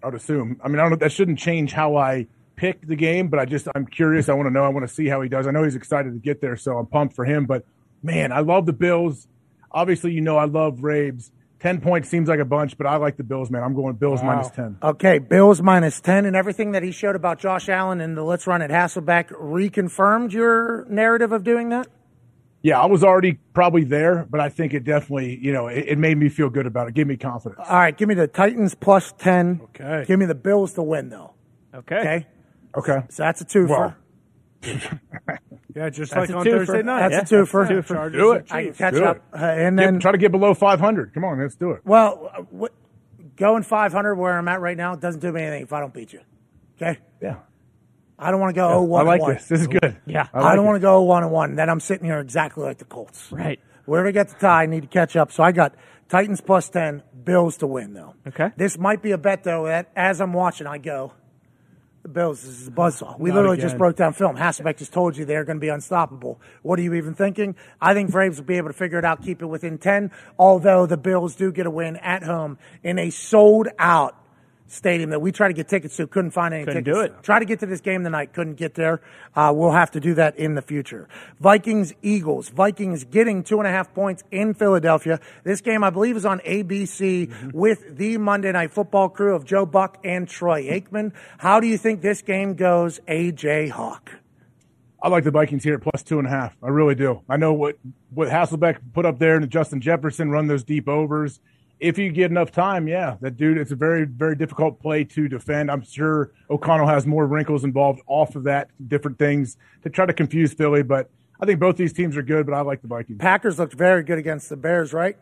I 0.03 0.07
would 0.07 0.15
assume. 0.15 0.61
I 0.63 0.69
mean, 0.69 0.79
I 0.79 0.83
don't 0.83 0.91
know. 0.91 0.97
That 0.97 1.13
shouldn't 1.13 1.39
change 1.39 1.73
how 1.73 1.97
I 1.97 2.27
pick 2.57 2.87
the 2.87 2.97
game, 2.97 3.29
but 3.29 3.39
I 3.39 3.45
just, 3.45 3.69
I'm 3.75 3.87
curious. 3.87 4.29
I 4.29 4.35
want 4.35 4.47
to 4.47 4.53
know. 4.53 4.65
I 4.65 4.69
want 4.69 4.87
to 4.87 4.93
see 4.93 5.07
how 5.07 5.21
he 5.21 5.29
does. 5.29 5.47
I 5.47 5.51
know 5.51 5.65
he's 5.65 5.77
excited 5.77 6.13
to 6.13 6.19
get 6.19 6.41
there, 6.41 6.57
so 6.57 6.79
I'm 6.79 6.87
pumped 6.87 7.15
for 7.15 7.25
him. 7.25 7.47
But 7.47 7.65
man, 8.03 8.33
I 8.33 8.41
love 8.41 8.67
the 8.67 8.73
Bills. 8.73 9.29
Obviously, 9.73 10.13
you 10.13 10.21
know, 10.21 10.37
I 10.37 10.45
love 10.47 10.83
Rabes. 10.83 11.31
10 11.61 11.83
points 11.83 12.09
seems 12.09 12.29
like 12.29 12.41
a 12.41 12.45
bunch, 12.45 12.79
but 12.79 12.87
I 12.87 12.97
like 12.97 13.19
the 13.19 13.23
Bills, 13.23 13.51
man. 13.51 13.63
I'm 13.63 13.75
going 13.75 13.95
Bills 13.95 14.23
minus 14.23 14.49
10. 14.51 14.79
Okay, 14.83 15.19
Bills 15.19 15.61
minus 15.61 16.01
10, 16.01 16.25
and 16.25 16.35
everything 16.35 16.73
that 16.73 16.83
he 16.83 16.91
showed 16.91 17.17
about 17.17 17.39
Josh 17.39 17.69
Allen 17.69 18.01
and 18.01 18.17
the 18.17 18.23
Let's 18.23 18.47
Run 18.47 18.63
at 18.63 18.71
Hasselbeck 18.71 19.29
reconfirmed 19.29 20.33
your 20.33 20.87
narrative 20.89 21.33
of 21.33 21.45
doing 21.45 21.69
that? 21.69 21.87
Yeah, 22.63 22.79
I 22.81 22.87
was 22.87 23.03
already 23.03 23.39
probably 23.55 23.85
there, 23.85 24.27
but 24.29 24.39
I 24.41 24.51
think 24.51 24.75
it 24.75 24.85
definitely, 24.85 25.39
you 25.41 25.53
know, 25.53 25.69
it, 25.69 25.85
it 25.89 25.99
made 25.99 26.19
me 26.19 26.29
feel 26.29 26.51
good 26.51 26.67
about 26.67 26.89
it. 26.89 26.95
Give 26.95 27.09
me 27.09 27.17
confidence. 27.17 27.61
All 27.67 27.77
right, 27.79 27.97
give 27.97 28.09
me 28.09 28.15
the 28.15 28.27
Titans 28.27 28.75
plus 28.75 29.13
10. 29.19 29.61
Okay. 29.65 30.05
Give 30.07 30.19
me 30.19 30.27
the 30.27 30.35
Bills 30.35 30.75
to 30.75 30.83
win, 30.83 31.09
though. 31.09 31.33
Okay. 31.75 31.97
Okay. 32.01 32.27
Okay. 32.77 33.07
So 33.09 33.23
that's 33.23 33.41
a 33.41 33.45
twofer. 33.47 33.69
Well, 33.69 33.95
Yeah, 35.75 35.89
just 35.89 36.13
That's 36.13 36.29
like 36.31 36.37
on 36.39 36.45
twofer. 36.45 36.67
Thursday 36.67 36.83
night. 36.83 37.09
That's 37.11 37.31
Yeah. 37.33 37.39
a 37.39 37.43
twofer. 37.43 37.67
Twofer. 37.83 38.13
Do 38.13 38.33
it. 38.33 38.47
I 38.53 38.65
can 38.65 38.75
catch 38.75 38.95
Do 38.95 39.05
up. 39.05 39.17
it. 39.17 39.23
Uh, 39.33 39.37
and 39.45 39.79
Get- 39.79 39.85
then, 39.85 40.01
try 40.01 40.13
to 40.13 40.19
get 40.19 40.33
below 40.33 40.53
500. 40.53 41.15
Come 41.15 41.25
on, 41.25 41.41
let's 41.41 41.55
do 41.55 41.71
it. 41.71 41.81
well, 41.85 42.31
uh, 42.37 42.43
what, 42.51 42.73
going 43.37 43.63
500 43.63 44.17
where 44.17 44.37
I'm 44.37 44.49
at 44.49 44.61
right 44.61 44.77
now 44.77 44.97
doesn't 44.97 45.21
do 45.21 45.33
me 45.33 45.43
anything 45.43 45.63
if 45.63 45.73
I 45.73 45.81
don't 45.81 45.95
beat 45.95 46.13
you. 46.13 46.21
Okay? 46.77 46.99
Yeah. 47.23 47.37
I 48.21 48.31
don't 48.31 48.41
want 48.41 48.55
to 48.55 48.61
go 48.61 48.69
oh, 48.69 48.83
1 48.83 49.01
I 49.01 49.09
like 49.09 49.21
1. 49.23 49.35
this. 49.35 49.49
This 49.49 49.61
is 49.63 49.67
good. 49.67 49.97
Yeah. 50.07 50.29
I, 50.33 50.41
like 50.41 50.57
don't 50.57 50.67
want 50.67 50.77
to 50.77 50.81
go 50.81 51.03
1 51.03 51.23
and 51.23 51.33
1. 51.33 51.57
Then 51.57 51.71
I'm 51.71 51.81
sitting 51.81 52.05
here 52.05 52.21
exactly 52.21 52.65
like 52.65 52.79
the 52.79 52.85
Colts. 52.85 53.33
Right. 53.33 53.59
Wherever 53.87 54.09
I 54.09 54.13
get 54.13 54.29
the 54.29 54.35
tie, 54.35 54.65
I 54.65 54.67
need 54.67 54.83
to 54.83 54.89
catch 54.89 55.17
up. 55.17 55.33
So 55.33 55.43
I 55.43 55.53
got 55.53 55.75
Titans 56.09 56.41
plus 56.41 56.69
10, 56.69 57.03
Bills 57.25 57.57
to 57.59 57.67
win, 57.67 57.95
though. 57.95 58.15
Okay. 58.27 58.51
This 58.57 58.77
might 58.79 59.03
be 59.03 59.13
a 59.13 59.19
bet, 59.19 59.43
though, 59.45 59.67
that 59.67 59.91
as 59.97 60.21
I'm 60.21 60.33
watching, 60.33 60.67
I 60.67 60.79
go, 60.79 61.13
the 62.03 62.09
Bills, 62.09 62.43
this 62.43 62.61
is 62.61 62.69
a 62.69 62.71
buzzsaw. 62.71 63.19
We 63.19 63.31
Not 63.31 63.37
literally 63.37 63.59
again. 63.59 63.69
just 63.69 63.79
broke 63.79 63.97
down 63.97 64.13
film. 64.13 64.37
Hasselbeck 64.37 64.79
just 64.79 64.93
told 64.93 65.17
you 65.17 65.25
they're 65.25 65.45
going 65.45 65.59
to 65.59 65.61
be 65.61 65.69
unstoppable. 65.69 66.41
What 66.63 66.79
are 66.79 66.83
you 66.83 66.95
even 66.95 67.15
thinking? 67.15 67.57
I 67.81 67.95
think 67.95 68.11
Braves 68.11 68.39
will 68.39 68.47
be 68.47 68.57
able 68.57 68.69
to 68.69 68.75
figure 68.75 68.99
it 68.99 69.05
out, 69.05 69.23
keep 69.23 69.43
it 69.43 69.47
within 69.47 69.79
10, 69.79 70.11
although 70.39 70.87
the 70.87 70.97
Bills 70.97 71.37
do 71.37 71.53
get 71.53 71.67
a 71.67 71.71
win 71.71 71.97
at 71.97 72.23
home 72.23 72.59
in 72.83 72.99
a 72.99 73.11
sold 73.11 73.69
out 73.79 74.17
stadium 74.73 75.11
that 75.11 75.21
we 75.21 75.33
tried 75.33 75.49
to 75.49 75.55
get 75.55 75.69
tickets 75.69 75.97
to, 75.97 76.07
couldn't 76.07 76.31
find 76.31 76.55
any 76.55 76.65
Couldn't 76.65 76.85
tickets. 76.85 76.97
do 76.97 77.03
it. 77.05 77.23
Try 77.23 77.39
to 77.41 77.45
get 77.45 77.61
to 77.61 77.67
this 77.67 77.81
game 77.81 78.05
tonight, 78.05 78.33
couldn't 78.33 78.55
get 78.55 78.75
there. 78.75 79.01
Uh, 79.35 79.53
we'll 79.55 79.73
have 79.73 79.91
to 79.93 80.01
do 80.01 80.15
that 80.15 80.37
in 80.37 80.55
the 80.55 80.63
future. 80.63 81.09
Vikings, 81.41 81.93
Eagles. 82.03 82.49
Vikings 82.51 83.05
getting 83.05 83.43
two 83.43 83.59
and 83.59 83.67
a 83.67 83.71
half 83.71 83.93
points 83.95 84.23
in 84.31 84.55
Philadelphia. 84.55 85.19
This 85.45 85.61
game, 85.61 85.83
I 85.85 85.91
believe, 85.91 86.17
is 86.17 86.25
on 86.25 86.39
ABC 86.41 87.01
Mm-hmm. 87.11 87.51
with 87.59 87.97
the 87.97 88.19
Monday 88.19 88.53
Night 88.53 88.71
Football 88.73 89.09
crew 89.09 89.35
of 89.35 89.45
Joe 89.45 89.67
Buck 89.67 89.99
and 90.05 90.29
Troy 90.29 90.65
Aikman. 90.65 91.13
How 91.39 91.59
do 91.61 91.67
you 91.67 91.77
think 91.77 92.01
this 92.03 92.23
game 92.23 92.55
goes, 92.55 93.01
AJ 93.09 93.71
Hawk? 93.71 94.13
I 95.03 95.09
like 95.09 95.25
the 95.25 95.31
Vikings 95.31 95.65
here 95.65 95.75
at 95.75 95.81
plus 95.83 96.03
two 96.03 96.19
and 96.19 96.27
a 96.29 96.31
half. 96.31 96.57
I 96.63 96.69
really 96.69 96.95
do. 96.95 97.23
I 97.29 97.37
know 97.37 97.53
what 97.53 97.79
what 98.11 98.29
Hasselbeck 98.29 98.79
put 98.93 99.07
up 99.07 99.19
there 99.19 99.37
and 99.37 99.49
Justin 99.51 99.81
Jefferson 99.81 100.31
run 100.31 100.47
those 100.47 100.63
deep 100.63 100.89
overs. 100.89 101.41
If 101.81 101.99
you 101.99 102.13
get 102.13 102.31
enough 102.31 102.53
time, 102.53 102.87
yeah, 102.87 103.17
that 103.21 103.37
dude. 103.37 103.59
It's 103.59 103.73
a 103.73 103.77
very 103.77 104.05
very 104.05 104.37
difficult 104.37 104.81
play 104.81 105.05
to 105.05 105.29
defend. 105.29 105.71
I'm 105.71 105.83
sure 105.83 106.33
O'Connell 106.51 106.87
has 106.87 107.07
more 107.07 107.27
wrinkles 107.27 107.65
involved 107.65 108.01
off 108.07 108.37
of 108.37 108.45
that, 108.45 108.69
different 108.87 109.19
things 109.19 109.57
to 109.83 109.91
try 109.91 110.07
to 110.07 110.13
confuse 110.13 110.53
Philly. 110.53 110.83
But 110.83 111.11
I 111.41 111.47
think 111.47 111.59
both 111.59 111.77
these 111.77 111.93
teams 111.93 112.17
are 112.17 112.23
good. 112.23 112.47
But 112.47 112.55
I 112.55 112.61
like 112.61 112.83
the 112.83 112.89
Vikings. 112.89 113.19
Packers 113.19 113.59
looked 113.59 113.73
very 113.73 114.03
good 114.03 114.19
against 114.19 114.49
the 114.51 114.57
Bears, 114.57 114.93
right? 114.93 115.17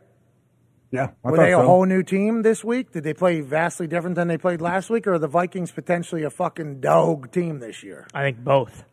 Yeah, 0.91 1.11
I 1.25 1.31
Were 1.31 1.37
they 1.37 1.53
a 1.53 1.57
so. 1.57 1.67
whole 1.67 1.85
new 1.85 2.03
team 2.03 2.43
this 2.43 2.65
week? 2.65 2.93
Did 2.93 3.05
they 3.05 3.13
play 3.13 3.41
vastly 3.43 3.87
different 3.87 4.17
than 4.17 4.27
they 4.27 4.39
played 4.39 4.63
last 4.63 4.89
week, 4.89 5.07
or 5.07 5.15
are 5.15 5.19
the 5.19 5.29
Vikings 5.29 5.71
potentially 5.71 6.23
a 6.23 6.31
fucking 6.31 6.81
dog 6.81 7.31
team 7.31 7.59
this 7.59 7.83
year? 7.83 8.07
I 8.15 8.23
think 8.23 8.43
both. 8.43 8.85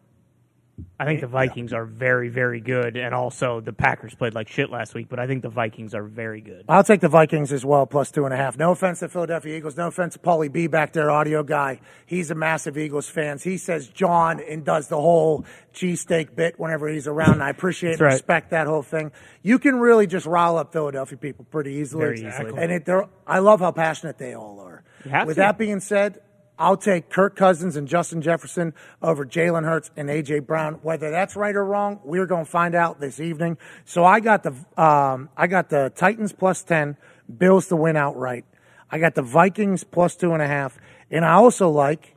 I 0.99 1.05
think 1.05 1.21
the 1.21 1.27
Vikings 1.27 1.71
are 1.73 1.85
very, 1.85 2.29
very 2.29 2.59
good, 2.59 2.97
and 2.97 3.13
also 3.13 3.61
the 3.61 3.71
Packers 3.71 4.13
played 4.13 4.33
like 4.33 4.49
shit 4.49 4.69
last 4.69 4.93
week, 4.93 5.07
but 5.09 5.19
I 5.19 5.27
think 5.27 5.41
the 5.41 5.49
Vikings 5.49 5.93
are 5.93 6.03
very 6.03 6.41
good. 6.41 6.65
I'll 6.67 6.83
take 6.83 7.01
the 7.01 7.09
Vikings 7.09 7.53
as 7.53 7.65
well, 7.65 7.85
plus 7.85 8.11
two 8.11 8.25
and 8.25 8.33
a 8.33 8.37
half. 8.37 8.57
No 8.57 8.71
offense 8.71 8.99
to 8.99 9.09
Philadelphia 9.09 9.57
Eagles. 9.57 9.77
No 9.77 9.87
offense 9.87 10.13
to 10.13 10.19
Paulie 10.19 10.51
B 10.51 10.67
back 10.67 10.93
there, 10.93 11.09
audio 11.09 11.43
guy. 11.43 11.79
He's 12.05 12.29
a 12.31 12.35
massive 12.35 12.77
Eagles 12.77 13.07
fan. 13.07 13.39
He 13.39 13.57
says 13.57 13.87
John 13.87 14.41
and 14.41 14.65
does 14.65 14.87
the 14.87 14.99
whole 14.99 15.45
cheesesteak 15.73 16.35
bit 16.35 16.59
whenever 16.59 16.87
he's 16.89 17.07
around. 17.07 17.33
And 17.33 17.43
I 17.43 17.49
appreciate 17.49 17.93
and 17.93 18.01
right. 18.01 18.13
respect 18.13 18.51
that 18.51 18.67
whole 18.67 18.83
thing. 18.83 19.11
You 19.43 19.59
can 19.59 19.77
really 19.77 20.07
just 20.07 20.25
rile 20.25 20.57
up 20.57 20.73
Philadelphia 20.73 21.17
people 21.17 21.45
pretty 21.51 21.73
easily. 21.73 22.05
Very 22.05 22.27
easily. 22.27 22.53
And 22.61 22.71
it, 22.71 22.89
I 23.25 23.39
love 23.39 23.59
how 23.59 23.71
passionate 23.71 24.17
they 24.17 24.33
all 24.33 24.59
are. 24.59 24.83
With 25.25 25.35
to. 25.35 25.41
that 25.41 25.57
being 25.57 25.79
said, 25.79 26.19
I'll 26.57 26.77
take 26.77 27.09
Kirk 27.09 27.35
Cousins 27.35 27.75
and 27.75 27.87
Justin 27.87 28.21
Jefferson 28.21 28.73
over 29.01 29.25
Jalen 29.25 29.65
Hurts 29.65 29.91
and 29.97 30.09
AJ 30.09 30.45
Brown. 30.45 30.75
Whether 30.83 31.11
that's 31.11 31.35
right 31.35 31.55
or 31.55 31.65
wrong, 31.65 31.99
we're 32.03 32.25
going 32.25 32.45
to 32.45 32.49
find 32.51 32.75
out 32.75 32.99
this 32.99 33.19
evening. 33.19 33.57
So 33.83 34.05
I 34.05 34.19
got 34.21 34.43
the 34.43 34.53
um, 34.81 35.29
I 35.35 35.47
got 35.47 35.69
the 35.69 35.91
Titans 35.95 36.31
plus 36.33 36.63
ten, 36.63 36.97
Bills 37.37 37.67
to 37.67 37.75
win 37.75 37.97
outright. 37.97 38.45
I 38.89 38.99
got 38.99 39.15
the 39.15 39.21
Vikings 39.21 39.83
plus 39.83 40.15
two 40.15 40.31
and 40.33 40.41
a 40.41 40.47
half, 40.47 40.77
and 41.11 41.25
I 41.25 41.33
also 41.33 41.69
like 41.69 42.15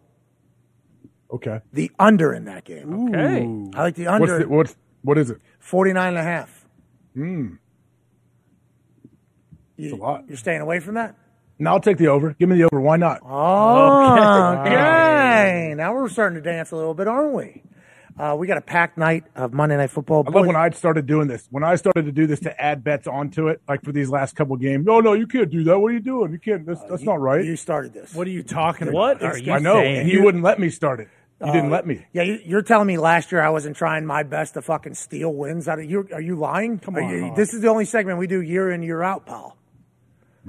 Okay. 1.31 1.61
the 1.73 1.91
under 1.99 2.33
in 2.33 2.45
that 2.45 2.65
game. 2.65 3.09
Okay. 3.09 3.77
I 3.77 3.83
like 3.83 3.95
the 3.97 4.05
What's 4.05 4.15
under 4.23 4.39
the, 4.39 4.49
what's 4.49 4.77
what 5.03 5.19
is 5.19 5.31
it? 5.31 5.39
49 5.59 6.09
and 6.09 6.17
a 6.19 6.23
half. 6.23 6.65
Hmm. 7.15 7.55
You, 9.77 9.95
a 9.95 9.97
lot. 9.97 10.25
You're 10.29 10.37
staying 10.37 10.61
away 10.61 10.81
from 10.81 10.95
that? 10.95 11.15
No, 11.59 11.73
I'll 11.73 11.81
take 11.81 11.99
the 11.99 12.07
over. 12.09 12.35
Give 12.39 12.49
me 12.49 12.57
the 12.57 12.65
over. 12.65 12.81
Why 12.81 12.97
not? 12.97 13.21
Oh, 13.25 14.61
okay. 14.61 15.75
Now 15.77 15.95
we're 15.95 16.09
starting 16.09 16.37
to 16.37 16.43
dance 16.43 16.71
a 16.71 16.77
little 16.77 16.95
bit, 16.95 17.09
aren't 17.09 17.35
we? 17.35 17.63
Uh, 18.19 18.35
we 18.37 18.49
got 18.49 18.59
a 18.59 18.61
packed 18.61 18.99
night 18.99 19.25
of 19.37 19.53
Monday 19.53 19.77
Night 19.77 19.91
Football. 19.91 20.25
I 20.27 20.31
love 20.31 20.47
when 20.47 20.57
I 20.57 20.71
started 20.71 21.07
doing 21.07 21.29
this. 21.29 21.47
When 21.53 21.63
I 21.63 21.77
started 21.77 22.07
to 22.07 22.13
do 22.13 22.27
this 22.27 22.41
to 22.41 22.61
add 22.61 22.83
bets 22.83 23.07
onto 23.07 23.47
it, 23.47 23.61
like 23.69 23.83
for 23.85 23.93
these 23.93 24.11
last 24.11 24.35
couple 24.35 24.57
games. 24.57 24.85
No, 24.87 24.99
no, 25.01 25.13
you 25.13 25.29
can't 25.29 25.49
do 25.51 25.63
that. 25.65 25.79
What 25.79 25.89
are 25.89 25.95
you 25.95 26.01
doing? 26.01 26.33
You 26.33 26.39
can't. 26.41 26.67
That's, 26.67 26.83
that's 26.91 27.03
not 27.05 27.21
right. 27.21 27.45
You 27.45 27.55
started 27.55 27.93
this. 27.93 28.13
What 28.15 28.27
are 28.27 28.31
you 28.31 28.43
talking 28.43 28.91
What 28.93 29.19
about? 29.19 29.35
are 29.35 29.39
you 29.39 29.53
I 29.53 29.59
know. 29.61 29.75
saying? 29.75 29.99
And 29.99 30.09
you 30.09 30.25
wouldn't 30.25 30.43
let 30.43 30.59
me 30.59 30.69
start 30.71 30.99
it. 31.01 31.09
You 31.41 31.53
didn't 31.53 31.67
Uh, 31.67 31.71
let 31.71 31.87
me. 31.87 32.05
Yeah, 32.13 32.23
you- 32.23 32.41
you're 32.45 32.63
telling 32.63 32.89
me 32.89 32.99
last 32.99 33.31
year 33.31 33.41
I 33.41 33.51
wasn't 33.51 33.77
trying 33.77 34.05
my 34.05 34.25
best 34.25 34.55
to 34.55 34.63
fucking 34.63 34.95
steal 34.95 35.33
wins 35.33 35.69
out 35.69 35.79
of 35.79 35.89
you. 35.89 36.09
Are 36.13 36.21
you 36.21 36.35
lying? 36.35 36.81
Come 36.81 36.97
on, 36.97 37.35
this 37.37 37.55
is 37.55 37.61
the 37.61 37.69
only 37.69 37.85
segment 37.85 38.19
we 38.19 38.27
do 38.27 38.41
year 38.43 38.73
in 38.73 38.83
year 38.83 39.05
out, 39.05 39.27
pal. 39.27 39.57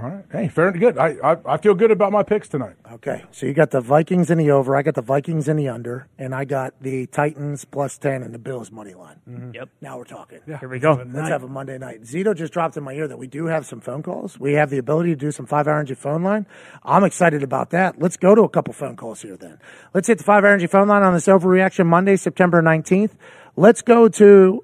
All 0.02 0.10
right. 0.10 0.26
Hey, 0.32 0.48
fair 0.48 0.70
and 0.70 0.80
good. 0.80 0.98
I, 0.98 1.16
I 1.22 1.38
I 1.46 1.58
feel 1.58 1.74
good 1.74 1.92
about 1.92 2.14
my 2.14 2.24
picks 2.24 2.48
tonight. 2.48 2.76
Okay, 2.90 3.26
so 3.32 3.46
you 3.46 3.54
got 3.54 3.72
the 3.72 3.82
Vikings 3.82 4.30
in 4.30 4.38
the 4.38 4.52
over. 4.52 4.78
I 4.78 4.82
got 4.82 4.96
the 4.96 5.02
Vikings 5.02 5.50
in 5.50 5.58
the 5.58 5.68
under, 5.68 6.08
and 6.18 6.34
I 6.34 6.46
got 6.46 6.74
the 6.82 7.06
Titans 7.08 7.66
plus 7.66 7.98
ten 7.98 8.24
and 8.24 8.34
the 8.34 8.40
Bills 8.40 8.72
money 8.72 8.94
line. 8.94 9.20
Mm-hmm. 9.30 9.52
Yep. 9.56 9.70
Now 9.82 9.98
we're 9.98 10.06
talking. 10.06 10.40
Yeah. 10.48 10.60
Here 10.60 10.70
we 10.70 10.80
go. 10.80 10.94
Let's 10.94 11.28
have 11.28 11.44
a 11.44 11.50
Monday 11.50 11.78
night. 11.78 12.04
Zito 12.04 12.34
just 12.34 12.54
dropped 12.54 12.78
in 12.78 12.84
my 12.84 12.94
ear 12.94 13.10
that 13.10 13.18
we 13.18 13.28
do 13.28 13.48
have 13.48 13.66
some 13.66 13.82
phone 13.82 14.02
calls. 14.02 14.40
We 14.40 14.54
have 14.54 14.70
the 14.70 14.78
ability 14.78 15.10
to 15.10 15.16
do 15.18 15.32
some 15.32 15.46
five 15.46 15.68
hour 15.68 15.76
energy 15.76 15.96
phone 15.96 16.24
line. 16.24 16.46
I'm 16.84 17.04
excited 17.04 17.44
about 17.44 17.72
that. 17.72 18.02
Let's 18.02 18.16
go 18.16 18.36
to 18.36 18.44
a 18.44 18.50
couple 18.50 18.74
phone 18.74 18.96
calls 18.96 19.22
here 19.22 19.36
then. 19.36 19.60
Let's 19.94 20.08
hit 20.08 20.18
the 20.20 20.24
five 20.24 20.46
hour 20.46 20.52
energy 20.52 20.68
phone 20.68 20.88
line 20.88 21.04
on 21.04 21.14
this 21.14 21.28
overreaction 21.28 21.88
Monday, 21.88 22.16
September 22.16 22.62
19th. 22.62 23.12
Let's 23.58 23.82
go 23.82 24.08
to 24.08 24.64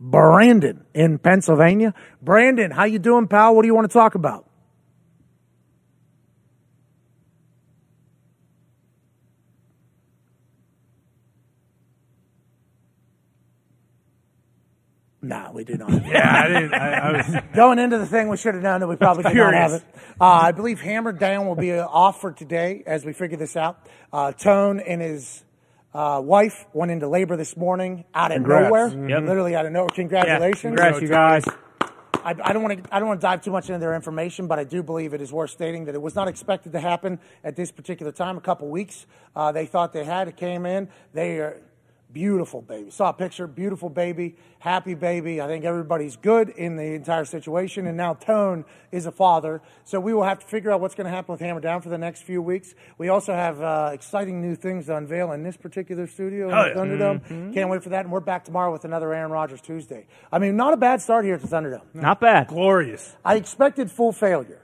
Brandon 0.00 0.84
in 0.94 1.18
Pennsylvania. 1.18 1.94
Brandon, 2.20 2.72
how 2.72 2.84
you 2.84 2.98
doing, 2.98 3.28
pal? 3.28 3.54
What 3.54 3.62
do 3.62 3.68
you 3.68 3.74
want 3.74 3.88
to 3.88 3.92
talk 3.92 4.16
about? 4.16 4.47
No, 15.20 15.50
we 15.52 15.64
do 15.64 15.74
not. 15.76 15.90
Yeah, 16.06 16.42
I 16.44 16.48
didn't. 16.48 16.74
I, 16.74 16.92
I 16.92 17.12
was. 17.16 17.36
Going 17.54 17.78
into 17.78 17.98
the 17.98 18.06
thing, 18.06 18.28
we 18.28 18.36
should 18.36 18.54
have 18.54 18.62
known 18.62 18.80
that 18.80 18.86
we 18.86 18.96
probably 18.96 19.24
did 19.24 19.34
not 19.36 19.52
have 19.54 19.72
it. 19.72 19.82
Uh, 20.20 20.24
I 20.24 20.52
believe 20.52 20.80
Hammered 20.80 21.18
Down 21.18 21.46
will 21.46 21.56
be 21.56 21.72
uh, 21.72 21.86
off 21.86 22.20
for 22.20 22.30
today 22.32 22.82
as 22.86 23.04
we 23.04 23.12
figure 23.12 23.36
this 23.36 23.56
out. 23.56 23.78
Uh, 24.12 24.30
Tone 24.32 24.78
and 24.80 25.00
his 25.02 25.42
uh, 25.92 26.20
wife 26.24 26.64
went 26.72 26.92
into 26.92 27.08
labor 27.08 27.36
this 27.36 27.56
morning 27.56 28.04
out 28.14 28.30
of 28.30 28.36
Congrats. 28.36 28.64
nowhere, 28.94 29.08
Yep. 29.08 29.22
literally 29.24 29.56
out 29.56 29.66
of 29.66 29.72
nowhere. 29.72 29.88
Congratulations! 29.92 30.60
Congrats, 30.62 31.00
you 31.00 31.08
guys. 31.08 31.44
I, 32.24 32.34
I 32.42 32.52
don't 32.52 32.62
want 32.62 32.84
to. 32.84 32.94
I 32.94 32.98
don't 32.98 33.08
want 33.08 33.20
to 33.20 33.26
dive 33.26 33.42
too 33.42 33.50
much 33.52 33.68
into 33.68 33.78
their 33.80 33.94
information, 33.94 34.46
but 34.48 34.58
I 34.58 34.64
do 34.64 34.82
believe 34.82 35.14
it 35.14 35.20
is 35.20 35.32
worth 35.32 35.50
stating 35.50 35.86
that 35.86 35.94
it 35.94 36.02
was 36.02 36.14
not 36.14 36.28
expected 36.28 36.72
to 36.72 36.80
happen 36.80 37.18
at 37.42 37.56
this 37.56 37.70
particular 37.72 38.12
time. 38.12 38.36
A 38.36 38.40
couple 38.40 38.68
weeks, 38.68 39.06
uh, 39.34 39.50
they 39.52 39.66
thought 39.66 39.92
they 39.92 40.04
had. 40.04 40.28
It 40.28 40.36
came 40.36 40.66
in. 40.66 40.88
They 41.14 41.38
are 41.38 41.60
beautiful 42.12 42.62
baby. 42.62 42.90
Saw 42.90 43.10
a 43.10 43.12
picture. 43.12 43.46
Beautiful 43.46 43.88
baby. 43.88 44.36
Happy 44.58 44.94
baby. 44.94 45.40
I 45.40 45.46
think 45.46 45.64
everybody's 45.64 46.16
good 46.16 46.48
in 46.48 46.76
the 46.76 46.94
entire 46.94 47.24
situation. 47.24 47.86
And 47.86 47.96
now 47.96 48.14
Tone 48.14 48.64
is 48.90 49.06
a 49.06 49.12
father, 49.12 49.60
so 49.84 50.00
we 50.00 50.14
will 50.14 50.22
have 50.24 50.38
to 50.40 50.46
figure 50.46 50.70
out 50.70 50.80
what's 50.80 50.94
going 50.94 51.04
to 51.04 51.10
happen 51.10 51.32
with 51.32 51.40
Hammer 51.40 51.60
Down 51.60 51.80
for 51.82 51.90
the 51.90 51.98
next 51.98 52.22
few 52.22 52.40
weeks. 52.42 52.74
We 52.96 53.08
also 53.08 53.32
have 53.34 53.60
uh, 53.62 53.90
exciting 53.92 54.40
new 54.40 54.54
things 54.56 54.86
to 54.86 54.96
unveil 54.96 55.32
in 55.32 55.42
this 55.42 55.56
particular 55.56 56.06
studio 56.06 56.48
in 56.48 56.54
Oh, 56.54 56.62
the 56.62 56.68
yeah. 56.70 56.74
Thunderdome. 56.74 57.54
Can't 57.54 57.70
wait 57.70 57.82
for 57.82 57.90
that. 57.90 58.04
And 58.04 58.12
we're 58.12 58.20
back 58.20 58.44
tomorrow 58.44 58.72
with 58.72 58.84
another 58.84 59.12
Aaron 59.12 59.30
Rodgers 59.30 59.60
Tuesday. 59.60 60.06
I 60.32 60.38
mean, 60.38 60.56
not 60.56 60.72
a 60.72 60.76
bad 60.78 61.00
start 61.02 61.24
here 61.24 61.34
at 61.34 61.42
the 61.42 61.48
Thunderdome. 61.48 61.82
Not 61.94 62.20
bad. 62.20 62.48
Glorious. 62.48 63.16
I 63.24 63.36
expected 63.36 63.90
full 63.90 64.12
failure. 64.12 64.62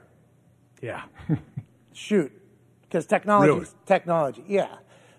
Yeah. 0.81 1.03
Shoot, 1.93 2.31
because 2.81 3.05
technology, 3.05 3.51
Really? 3.53 3.65
technology, 3.85 4.43
yeah. 4.47 4.67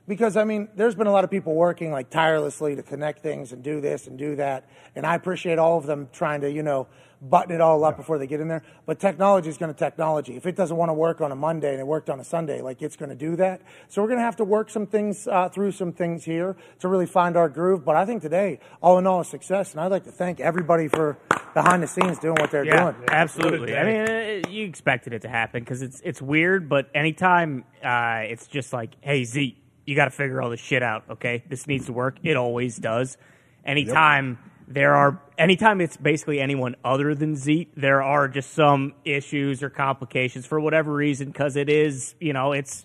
Because 0.07 0.36
I 0.36 0.44
mean, 0.44 0.68
there's 0.75 0.94
been 0.94 1.07
a 1.07 1.12
lot 1.12 1.25
of 1.25 1.31
people 1.31 1.55
working 1.55 1.91
like 1.91 2.10
tirelessly 2.10 2.76
to 2.76 2.83
connect 2.83 3.23
things 3.23 3.52
and 3.52 3.62
do 3.62 3.81
this 3.81 4.07
and 4.07 4.18
do 4.18 4.36
that, 4.36 4.68
and 4.94 5.07
I 5.07 5.15
appreciate 5.15 5.59
all 5.59 5.78
of 5.78 5.86
them 5.86 6.09
trying 6.12 6.41
to, 6.43 6.51
you 6.51 6.62
know, 6.62 6.89
button 7.20 7.55
it 7.55 7.60
all 7.60 7.85
up 7.85 7.97
before 7.97 8.18
they 8.18 8.26
get 8.26 8.41
in 8.41 8.49
there. 8.49 8.62
But 8.85 9.01
technology 9.01 9.49
is 9.49 9.59
going 9.59 9.73
to 9.73 9.78
technology. 9.78 10.36
If 10.36 10.47
it 10.47 10.57
doesn't 10.57 10.76
want 10.76 10.91
to 10.91 10.94
work 10.94 11.20
on 11.20 11.33
a 11.33 11.35
Monday 11.35 11.70
and 11.70 11.81
it 11.81 11.86
worked 11.86 12.10
on 12.10 12.20
a 12.20 12.25
Sunday, 12.25 12.60
like 12.60 12.83
it's 12.83 12.97
going 12.97 13.09
to 13.09 13.17
do 13.17 13.36
that. 13.36 13.62
So 13.89 14.02
we're 14.02 14.09
going 14.09 14.18
to 14.18 14.25
have 14.25 14.36
to 14.36 14.44
work 14.44 14.70
some 14.70 14.86
things 14.86 15.26
uh, 15.26 15.49
through 15.49 15.73
some 15.73 15.93
things 15.93 16.25
here 16.25 16.57
to 16.81 16.89
really 16.89 17.07
find 17.07 17.36
our 17.36 17.49
groove. 17.49 17.85
But 17.85 17.97
I 17.97 18.05
think 18.05 18.23
today, 18.23 18.60
all 18.83 18.99
in 18.99 19.07
all, 19.07 19.20
a 19.20 19.25
success, 19.25 19.73
and 19.73 19.81
I'd 19.81 19.91
like 19.91 20.05
to 20.05 20.12
thank 20.12 20.41
everybody 20.41 20.89
for 20.89 21.18
behind 21.55 21.83
the 21.83 21.86
scenes 21.86 22.18
doing 22.18 22.36
what 22.39 22.51
they're 22.51 22.67
yeah, 22.67 22.93
doing. 22.93 23.05
absolutely. 23.09 23.76
I 23.76 23.85
mean, 23.85 24.44
uh, 24.47 24.49
you 24.51 24.67
expected 24.67 25.15
it 25.15 25.23
to 25.23 25.28
happen 25.28 25.62
because 25.62 25.81
it's 25.81 26.01
it's 26.05 26.20
weird, 26.20 26.68
but 26.68 26.91
anytime 26.94 27.65
uh, 27.83 28.25
it's 28.25 28.47
just 28.47 28.75
like, 28.75 28.94
hey 29.01 29.25
Z, 29.25 29.57
you 29.86 29.94
got 29.97 30.06
to 30.06 30.10
figure 30.10 30.42
all 30.42 30.50
this 30.50 30.60
shit 30.60 30.82
out. 30.82 31.05
Okay, 31.10 31.44
this 31.48 31.66
needs 31.66 31.86
to 31.86 31.92
work. 31.92 32.18
It 32.23 32.36
always 32.36 32.76
does. 32.76 33.16
Anytime 33.65 34.39
there 34.68 34.94
are, 34.94 35.20
anytime 35.39 35.81
it's 35.81 35.97
basically 35.97 36.40
anyone 36.40 36.76
other 36.84 37.15
than 37.15 37.36
Z, 37.36 37.68
there 37.76 38.02
are 38.02 38.28
just 38.28 38.52
some 38.52 38.94
issues 39.05 39.62
or 39.62 39.70
complications 39.70 40.44
for 40.44 40.60
whatever 40.60 40.92
reason 40.92 41.28
because 41.28 41.56
it 41.56 41.68
is, 41.68 42.15
you 42.20 42.32
know, 42.32 42.52
it's 42.52 42.84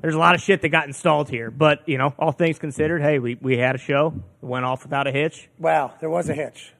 there's 0.00 0.14
a 0.14 0.18
lot 0.18 0.34
of 0.34 0.40
shit 0.40 0.62
that 0.62 0.68
got 0.70 0.86
installed 0.86 1.28
here. 1.28 1.50
But 1.50 1.88
you 1.88 1.98
know, 1.98 2.14
all 2.18 2.32
things 2.32 2.58
considered, 2.58 3.02
hey, 3.02 3.18
we 3.18 3.36
we 3.40 3.58
had 3.58 3.74
a 3.74 3.78
show, 3.78 4.14
it 4.42 4.46
went 4.46 4.64
off 4.64 4.82
without 4.82 5.06
a 5.06 5.12
hitch. 5.12 5.48
Well, 5.58 5.94
there 6.00 6.10
was 6.10 6.28
a 6.28 6.34
hitch. 6.34 6.72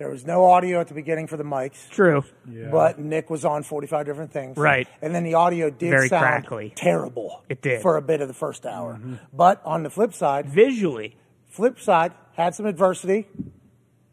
There 0.00 0.08
was 0.08 0.24
no 0.24 0.46
audio 0.46 0.80
at 0.80 0.88
the 0.88 0.94
beginning 0.94 1.26
for 1.26 1.36
the 1.36 1.44
mics. 1.44 1.86
True. 1.90 2.24
But 2.46 2.98
Nick 2.98 3.28
was 3.28 3.44
on 3.44 3.62
45 3.62 4.06
different 4.06 4.32
things. 4.32 4.56
Right. 4.56 4.88
And 5.02 5.14
then 5.14 5.24
the 5.24 5.34
audio 5.34 5.68
did 5.68 5.90
Very 5.90 6.08
sound 6.08 6.22
crackly. 6.22 6.72
terrible. 6.74 7.44
It 7.50 7.60
did. 7.60 7.82
For 7.82 7.98
a 7.98 8.02
bit 8.02 8.22
of 8.22 8.28
the 8.28 8.32
first 8.32 8.64
hour. 8.64 8.94
Mm-hmm. 8.94 9.16
But 9.30 9.60
on 9.62 9.82
the 9.82 9.90
flip 9.90 10.14
side, 10.14 10.46
visually, 10.46 11.18
flip 11.48 11.78
side, 11.78 12.12
had 12.32 12.54
some 12.54 12.64
adversity, 12.64 13.28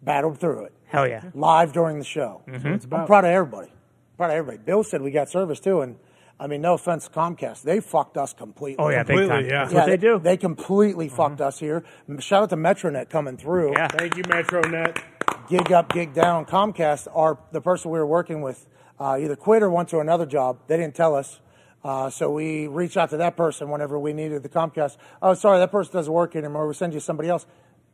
battled 0.02 0.42
through 0.42 0.66
it. 0.66 0.74
Hell 0.88 1.08
yeah. 1.08 1.24
Live 1.34 1.72
during 1.72 2.00
the 2.00 2.06
show. 2.06 2.42
Mm-hmm. 2.42 2.52
That's 2.52 2.64
what 2.66 2.74
it's 2.74 2.88
I'm 2.92 3.08
proud 3.08 3.24
of 3.24 3.32
everybody. 3.32 3.72
Proud 4.18 4.32
of 4.32 4.36
everybody. 4.36 4.58
Bill 4.66 4.84
said 4.84 5.02
we 5.02 5.12
got 5.12 5.30
service 5.30 5.62
too. 5.62 5.80
And 5.80 5.96
I 6.38 6.48
mean, 6.48 6.60
no 6.60 6.74
offense 6.74 7.06
to 7.06 7.12
Comcast. 7.12 7.62
They 7.62 7.80
fucked 7.80 8.18
us 8.18 8.34
completely. 8.34 8.84
Oh, 8.84 8.90
yeah, 8.90 9.04
big 9.04 9.20
Completely, 9.20 9.28
time. 9.30 9.46
yeah. 9.46 9.64
That's 9.64 9.74
what 9.74 9.86
they 9.86 9.96
do. 9.96 10.20
They 10.20 10.36
completely 10.36 11.08
fucked 11.08 11.36
mm-hmm. 11.36 11.44
us 11.44 11.60
here. 11.60 11.86
Shout 12.20 12.44
out 12.44 12.50
to 12.50 12.58
Metronet 12.58 13.10
coming 13.10 13.38
through. 13.38 13.72
Yeah. 13.72 13.88
Thank 13.88 14.18
you, 14.18 14.24
Metronet. 14.24 15.02
Gig 15.48 15.72
up, 15.72 15.93
gig 15.93 16.14
down. 16.14 16.45
Comcast, 16.45 17.08
our 17.14 17.38
the 17.51 17.61
person 17.61 17.92
we 17.92 18.00
were 18.00 18.08
working 18.08 18.42
with, 18.42 18.67
uh, 19.00 19.17
either 19.19 19.35
quit 19.35 19.64
or 19.64 19.69
went 19.69 19.90
to 19.90 20.00
another 20.00 20.26
job. 20.26 20.59
They 20.67 20.77
didn't 20.77 20.95
tell 20.95 21.16
us. 21.16 21.40
Uh, 21.84 22.09
so 22.09 22.32
we 22.32 22.67
reached 22.67 22.98
out 22.98 23.09
to 23.11 23.17
that 23.17 23.38
person 23.38 23.69
whenever 23.69 23.98
we 23.98 24.11
needed 24.11 24.43
the 24.43 24.50
Comcast. 24.50 24.98
Oh, 25.22 25.34
sorry, 25.34 25.59
that 25.59 25.72
person 25.72 25.93
doesn't 25.93 26.11
work 26.11 26.35
anymore. 26.35 26.66
We'll 26.66 26.74
send 26.74 26.93
you 26.93 27.00
somebody 27.00 27.30
else. 27.30 27.45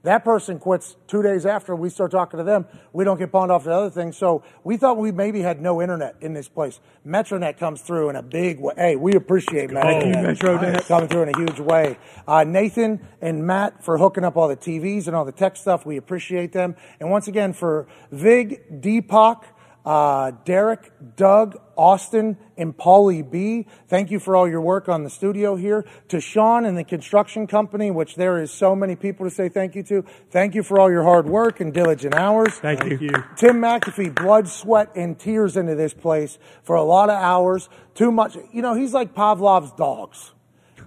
That 0.04 0.26
person 0.26 0.60
quits 0.60 0.98
two 1.08 1.24
days 1.24 1.46
after 1.46 1.76
we 1.76 1.90
start 1.90 2.12
talking 2.12 2.38
to 2.38 2.44
them. 2.44 2.66
We 2.92 3.06
don't 3.06 3.18
get 3.18 3.32
pawned 3.32 3.54
off 3.54 3.64
to 3.64 3.72
other 3.72 3.90
things. 3.90 4.18
So 4.18 4.44
we 4.66 4.76
thought 4.76 4.98
we 4.98 5.14
maybe 5.14 5.42
had 5.42 5.62
no 5.62 5.82
internet 5.82 6.18
in 6.20 6.34
this 6.34 6.50
place. 6.50 6.82
Metronet 7.08 7.58
comes 7.58 7.82
through 7.82 8.10
in 8.10 8.18
a 8.18 8.22
big 8.22 8.60
way. 8.60 8.74
Hey, 8.76 8.96
we 8.98 9.14
appreciate 9.16 9.72
Thank 9.72 10.06
you, 10.06 10.12
Metronet. 10.12 10.60
Metronet. 10.60 10.88
Coming 10.88 11.08
through 11.08 11.24
in 11.24 11.30
a 11.30 11.38
huge 11.38 11.60
way. 11.62 11.98
Uh, 12.28 12.44
Nathan 12.44 13.08
and 13.22 13.48
Matt 13.48 13.82
for 13.82 13.98
hooking 13.98 14.26
up 14.26 14.36
all 14.36 14.50
the 14.50 14.58
TVs 14.58 15.08
and 15.08 15.16
all 15.16 15.24
the 15.24 15.32
tech 15.32 15.56
stuff. 15.56 15.86
We 15.86 15.96
appreciate 15.96 16.52
them. 16.52 16.76
And 17.00 17.10
once 17.10 17.30
again, 17.30 17.54
for 17.54 17.88
Vig, 18.12 18.82
Deepak, 18.82 19.44
uh, 19.86 20.32
Derek, 20.44 20.92
Doug, 21.16 21.58
Austin, 21.78 22.38
and 22.58 22.76
Paulie 22.76 23.30
B. 23.30 23.68
Thank 23.88 24.12
you 24.12 24.20
for 24.20 24.36
all 24.36 24.48
your 24.48 24.62
work 24.62 24.90
on 24.90 25.04
the 25.04 25.10
studio 25.10 25.56
here. 25.56 25.86
To 26.10 26.20
Sean 26.20 26.66
and 26.66 26.78
the 26.78 26.84
construction 26.84 27.48
company, 27.48 27.92
which 27.92 28.16
there 28.16 28.42
is 28.42 28.52
so 28.52 28.76
many 28.76 28.96
people 28.96 29.26
to 29.26 29.34
say 29.34 29.50
thank 29.50 29.76
you 29.76 29.84
to. 29.84 30.04
Thank 30.30 30.56
you 30.56 30.64
for 30.64 30.80
all 30.80 30.92
your 30.92 31.04
hard 31.04 31.28
work 31.28 31.60
and 31.60 31.74
diligent 31.74 32.14
hours. 32.14 32.54
Thank 32.54 32.84
you. 32.84 33.10
Tim 33.36 33.62
McAfee, 33.62 34.16
blood, 34.16 34.48
sweat, 34.48 34.90
and 34.96 35.18
tears 35.18 35.58
into 35.58 35.76
this 35.76 35.94
place 35.94 36.38
for 36.64 36.76
a 36.76 36.84
lot 36.84 37.10
of 37.10 37.22
hours. 37.22 37.70
Too 37.96 38.12
much. 38.12 38.38
You 38.52 38.62
know, 38.62 38.74
he's 38.74 38.94
like 38.94 39.14
Pavlov's 39.14 39.72
dogs. 39.72 40.32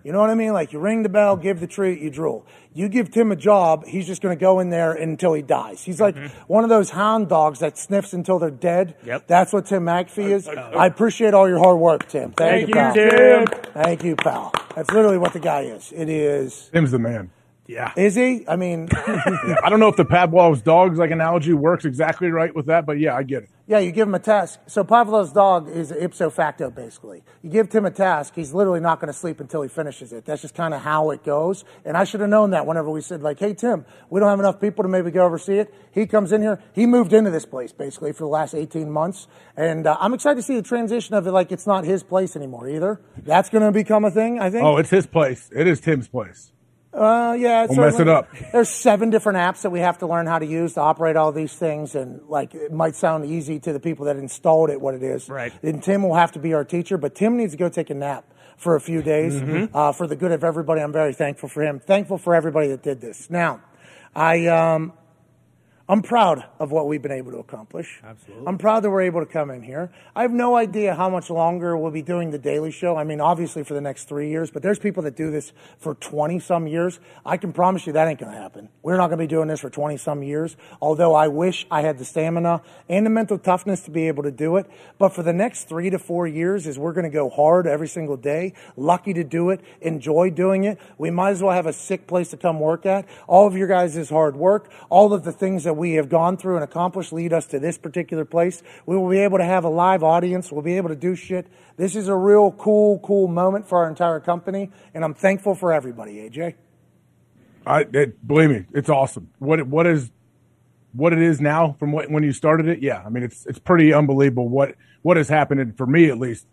You 0.06 0.12
know 0.12 0.20
what 0.20 0.30
I 0.30 0.36
mean? 0.36 0.52
Like 0.52 0.72
you 0.72 0.78
ring 0.78 1.02
the 1.02 1.08
bell, 1.08 1.36
give 1.36 1.58
the 1.58 1.66
treat, 1.66 1.98
you 2.00 2.10
drool. 2.10 2.46
You 2.72 2.88
give 2.88 3.10
Tim 3.10 3.32
a 3.32 3.36
job, 3.36 3.84
he's 3.84 4.06
just 4.06 4.22
going 4.22 4.38
to 4.38 4.40
go 4.40 4.60
in 4.60 4.70
there 4.70 4.92
until 4.92 5.34
he 5.34 5.42
dies. 5.42 5.82
He's 5.82 6.00
like 6.00 6.14
mm-hmm. 6.14 6.28
one 6.46 6.62
of 6.62 6.70
those 6.70 6.90
hound 6.90 7.28
dogs 7.28 7.58
that 7.58 7.76
sniffs 7.76 8.12
until 8.12 8.38
they're 8.38 8.52
dead. 8.52 8.94
Yep. 9.04 9.26
That's 9.26 9.52
what 9.52 9.66
Tim 9.66 9.84
McAfee 9.84 10.30
is. 10.30 10.46
I 10.46 10.86
appreciate 10.86 11.34
all 11.34 11.48
your 11.48 11.58
hard 11.58 11.80
work, 11.80 12.06
Tim. 12.08 12.30
Thank, 12.30 12.36
Thank 12.36 12.60
you, 12.62 12.66
you, 12.68 12.74
pal. 12.74 12.94
Tim. 12.94 13.72
Thank 13.72 14.04
you, 14.04 14.14
pal. 14.14 14.52
That's 14.76 14.92
literally 14.92 15.18
what 15.18 15.32
the 15.32 15.40
guy 15.40 15.62
is. 15.62 15.90
It 15.90 16.08
is. 16.08 16.70
Tim's 16.72 16.92
the 16.92 17.00
man. 17.00 17.32
Yeah. 17.66 17.92
Is 17.96 18.14
he? 18.14 18.44
I 18.48 18.56
mean, 18.56 18.88
Yeah, 19.06 19.56
I 19.62 19.68
don't 19.68 19.80
know 19.80 19.88
if 19.88 19.96
the 19.96 20.04
Pavlov's 20.04 20.62
dogs 20.62 20.98
like 20.98 21.10
analogy 21.10 21.52
works 21.52 21.84
exactly 21.84 22.30
right 22.30 22.54
with 22.54 22.66
that, 22.66 22.86
but 22.86 22.98
yeah, 22.98 23.14
I 23.14 23.22
get 23.22 23.44
it. 23.44 23.50
Yeah, 23.68 23.80
you 23.80 23.90
give 23.90 24.06
him 24.06 24.14
a 24.14 24.20
task. 24.20 24.60
So 24.68 24.84
Pavlov's 24.84 25.32
dog 25.32 25.68
is 25.68 25.90
ipso 25.90 26.30
facto, 26.30 26.70
basically. 26.70 27.24
You 27.42 27.50
give 27.50 27.68
Tim 27.68 27.84
a 27.84 27.90
task, 27.90 28.34
he's 28.36 28.54
literally 28.54 28.78
not 28.78 29.00
going 29.00 29.12
to 29.12 29.18
sleep 29.18 29.40
until 29.40 29.62
he 29.62 29.68
finishes 29.68 30.12
it. 30.12 30.24
That's 30.24 30.42
just 30.42 30.54
kind 30.54 30.72
of 30.72 30.82
how 30.82 31.10
it 31.10 31.24
goes. 31.24 31.64
And 31.84 31.96
I 31.96 32.04
should 32.04 32.20
have 32.20 32.30
known 32.30 32.50
that 32.50 32.64
whenever 32.64 32.88
we 32.90 33.00
said, 33.00 33.22
like, 33.22 33.40
hey, 33.40 33.54
Tim, 33.54 33.84
we 34.08 34.20
don't 34.20 34.28
have 34.28 34.38
enough 34.38 34.60
people 34.60 34.84
to 34.84 34.88
maybe 34.88 35.10
go 35.10 35.24
oversee 35.24 35.58
it. 35.58 35.74
He 35.90 36.06
comes 36.06 36.30
in 36.30 36.42
here. 36.42 36.62
He 36.74 36.86
moved 36.86 37.12
into 37.12 37.32
this 37.32 37.44
place, 37.44 37.72
basically, 37.72 38.12
for 38.12 38.20
the 38.20 38.28
last 38.28 38.54
18 38.54 38.88
months. 38.88 39.26
And 39.56 39.86
uh, 39.88 39.96
I'm 39.98 40.14
excited 40.14 40.36
to 40.36 40.42
see 40.42 40.54
the 40.54 40.62
transition 40.62 41.16
of 41.16 41.26
it, 41.26 41.32
like, 41.32 41.50
it's 41.50 41.66
not 41.66 41.84
his 41.84 42.04
place 42.04 42.36
anymore 42.36 42.68
either. 42.68 43.00
That's 43.24 43.50
going 43.50 43.64
to 43.64 43.72
become 43.72 44.04
a 44.04 44.12
thing, 44.12 44.38
I 44.38 44.48
think. 44.50 44.64
Oh, 44.64 44.76
it's 44.76 44.90
his 44.90 45.06
place. 45.06 45.50
It 45.54 45.66
is 45.66 45.80
Tim's 45.80 46.06
place. 46.06 46.52
Uh, 46.96 47.34
yeah, 47.38 47.64
it's 47.64 47.74
Don't 47.74 47.84
mess 47.84 48.00
it 48.00 48.08
up. 48.08 48.28
There's 48.52 48.70
seven 48.70 49.10
different 49.10 49.38
apps 49.38 49.62
that 49.62 49.70
we 49.70 49.80
have 49.80 49.98
to 49.98 50.06
learn 50.06 50.26
how 50.26 50.38
to 50.38 50.46
use 50.46 50.74
to 50.74 50.80
operate 50.80 51.14
all 51.16 51.30
these 51.30 51.52
things, 51.52 51.94
and 51.94 52.22
like 52.28 52.54
it 52.54 52.72
might 52.72 52.96
sound 52.96 53.26
easy 53.26 53.60
to 53.60 53.72
the 53.72 53.80
people 53.80 54.06
that 54.06 54.16
installed 54.16 54.70
it, 54.70 54.80
what 54.80 54.94
it 54.94 55.02
is. 55.02 55.28
Right. 55.28 55.52
And 55.62 55.82
Tim 55.82 56.02
will 56.02 56.14
have 56.14 56.32
to 56.32 56.38
be 56.38 56.54
our 56.54 56.64
teacher, 56.64 56.96
but 56.96 57.14
Tim 57.14 57.36
needs 57.36 57.52
to 57.52 57.58
go 57.58 57.68
take 57.68 57.90
a 57.90 57.94
nap 57.94 58.24
for 58.56 58.76
a 58.76 58.80
few 58.80 59.02
days 59.02 59.34
Mhm. 59.34 59.68
uh, 59.74 59.92
for 59.92 60.06
the 60.06 60.16
good 60.16 60.32
of 60.32 60.42
everybody. 60.42 60.80
I'm 60.80 60.92
very 60.92 61.12
thankful 61.12 61.50
for 61.50 61.62
him. 61.62 61.78
Thankful 61.80 62.16
for 62.16 62.34
everybody 62.34 62.68
that 62.68 62.82
did 62.82 63.02
this. 63.02 63.28
Now, 63.28 63.60
I 64.14 64.46
um, 64.46 64.94
I'm 65.88 66.02
proud 66.02 66.44
of 66.58 66.72
what 66.72 66.88
we've 66.88 67.00
been 67.00 67.12
able 67.12 67.30
to 67.30 67.38
accomplish. 67.38 68.00
Absolutely. 68.02 68.44
I'm 68.46 68.58
proud 68.58 68.80
that 68.80 68.90
we're 68.90 69.02
able 69.02 69.20
to 69.20 69.26
come 69.26 69.50
in 69.50 69.62
here. 69.62 69.92
I 70.16 70.22
have 70.22 70.32
no 70.32 70.56
idea 70.56 70.96
how 70.96 71.08
much 71.08 71.30
longer 71.30 71.76
we'll 71.76 71.92
be 71.92 72.02
doing 72.02 72.32
the 72.32 72.38
Daily 72.38 72.72
Show. 72.72 72.96
I 72.96 73.04
mean, 73.04 73.20
obviously 73.20 73.62
for 73.62 73.74
the 73.74 73.80
next 73.80 74.08
three 74.08 74.28
years, 74.28 74.50
but 74.50 74.64
there's 74.64 74.80
people 74.80 75.04
that 75.04 75.14
do 75.14 75.30
this 75.30 75.52
for 75.78 75.94
20 75.94 76.40
some 76.40 76.66
years. 76.66 76.98
I 77.24 77.36
can 77.36 77.52
promise 77.52 77.86
you 77.86 77.92
that 77.92 78.08
ain't 78.08 78.18
going 78.18 78.32
to 78.32 78.38
happen. 78.38 78.68
We're 78.82 78.96
not 78.96 79.08
going 79.08 79.18
to 79.18 79.22
be 79.22 79.28
doing 79.28 79.46
this 79.46 79.60
for 79.60 79.70
20 79.70 79.96
some 79.96 80.24
years, 80.24 80.56
although 80.82 81.14
I 81.14 81.28
wish 81.28 81.66
I 81.70 81.82
had 81.82 81.98
the 81.98 82.04
stamina 82.04 82.62
and 82.88 83.06
the 83.06 83.10
mental 83.10 83.38
toughness 83.38 83.82
to 83.82 83.92
be 83.92 84.08
able 84.08 84.24
to 84.24 84.32
do 84.32 84.56
it. 84.56 84.66
But 84.98 85.10
for 85.10 85.22
the 85.22 85.32
next 85.32 85.68
three 85.68 85.90
to 85.90 86.00
four 86.00 86.26
years, 86.26 86.66
is 86.66 86.78
we're 86.80 86.94
going 86.94 87.04
to 87.04 87.10
go 87.10 87.30
hard 87.30 87.68
every 87.68 87.88
single 87.88 88.16
day. 88.16 88.54
Lucky 88.76 89.14
to 89.14 89.22
do 89.22 89.50
it. 89.50 89.60
Enjoy 89.80 90.30
doing 90.30 90.64
it. 90.64 90.80
We 90.98 91.10
might 91.10 91.30
as 91.30 91.42
well 91.42 91.54
have 91.54 91.66
a 91.66 91.72
sick 91.72 92.08
place 92.08 92.30
to 92.30 92.36
come 92.36 92.58
work 92.58 92.86
at. 92.86 93.06
All 93.28 93.46
of 93.46 93.56
your 93.56 93.68
guys' 93.68 94.08
hard 94.08 94.34
work, 94.36 94.68
all 94.90 95.12
of 95.12 95.22
the 95.22 95.32
things 95.32 95.62
that 95.62 95.75
we 95.76 95.94
have 95.94 96.08
gone 96.08 96.36
through 96.36 96.56
and 96.56 96.64
accomplished 96.64 97.12
lead 97.12 97.32
us 97.32 97.46
to 97.46 97.58
this 97.58 97.78
particular 97.78 98.24
place. 98.24 98.62
We 98.86 98.96
will 98.96 99.08
be 99.08 99.18
able 99.18 99.38
to 99.38 99.44
have 99.44 99.64
a 99.64 99.68
live 99.68 100.02
audience. 100.02 100.50
We'll 100.50 100.62
be 100.62 100.76
able 100.76 100.88
to 100.88 100.96
do 100.96 101.14
shit. 101.14 101.46
This 101.76 101.94
is 101.94 102.08
a 102.08 102.14
real 102.16 102.52
cool, 102.52 102.98
cool 103.00 103.28
moment 103.28 103.68
for 103.68 103.78
our 103.78 103.88
entire 103.88 104.20
company, 104.20 104.70
and 104.94 105.04
I'm 105.04 105.14
thankful 105.14 105.54
for 105.54 105.72
everybody, 105.72 106.28
AJ. 106.28 106.54
I 107.66 107.80
it, 107.92 108.26
believe 108.26 108.50
me, 108.50 108.64
it's 108.72 108.88
awesome. 108.88 109.30
What 109.38 109.58
it- 109.60 109.66
what 109.66 109.86
is 109.86 110.10
what 110.92 111.12
it 111.12 111.20
is 111.20 111.42
now 111.42 111.76
from 111.78 111.92
what, 111.92 112.10
when 112.10 112.22
you 112.22 112.32
started 112.32 112.66
it? 112.68 112.78
Yeah, 112.80 113.02
I 113.04 113.10
mean 113.10 113.22
it's 113.22 113.44
it's 113.46 113.58
pretty 113.58 113.92
unbelievable 113.92 114.48
what 114.48 114.74
what 115.02 115.16
has 115.18 115.28
happened 115.28 115.60
and 115.60 115.76
for 115.76 115.86
me 115.86 116.08
at 116.10 116.18
least. 116.18 116.46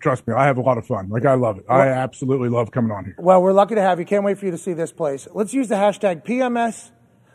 Trust 0.00 0.26
me, 0.26 0.34
I 0.34 0.44
have 0.44 0.58
a 0.58 0.60
lot 0.60 0.76
of 0.76 0.86
fun. 0.86 1.08
Like 1.08 1.24
I 1.24 1.32
love 1.32 1.56
it. 1.58 1.64
I 1.66 1.88
absolutely 1.88 2.50
love 2.50 2.70
coming 2.70 2.90
on 2.90 3.06
here. 3.06 3.14
Well, 3.18 3.40
we're 3.42 3.54
lucky 3.54 3.74
to 3.74 3.80
have 3.80 3.98
you. 3.98 4.04
Can't 4.04 4.22
wait 4.22 4.36
for 4.36 4.44
you 4.44 4.50
to 4.50 4.58
see 4.58 4.74
this 4.74 4.92
place. 4.92 5.26
Let's 5.32 5.54
use 5.54 5.68
the 5.68 5.76
hashtag 5.76 6.24
PMS 6.26 6.90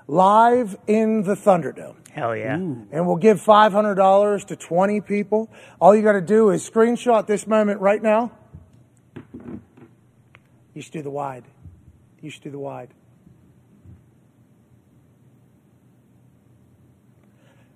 live 0.10 0.76
in 0.88 1.22
the 1.22 1.36
Thunderdome. 1.36 1.96
Hell 2.10 2.36
yeah. 2.36 2.56
And 2.56 3.08
we'll 3.08 3.18
give 3.18 3.40
$500 3.40 4.46
to 4.48 4.56
20 4.56 5.02
people. 5.02 5.52
All 5.80 5.96
you 5.96 6.02
got 6.02 6.14
to 6.14 6.22
do 6.22 6.50
is 6.50 6.68
screenshot 6.68 7.28
this 7.28 7.46
moment 7.46 7.80
right 7.80 8.02
now. 8.02 8.32
You 10.74 10.82
should 10.82 10.94
do 10.94 11.04
the 11.04 11.12
wide. 11.12 11.46
You 12.22 12.32
should 12.32 12.42
do 12.42 12.50
the 12.50 12.60
wide. 12.60 12.90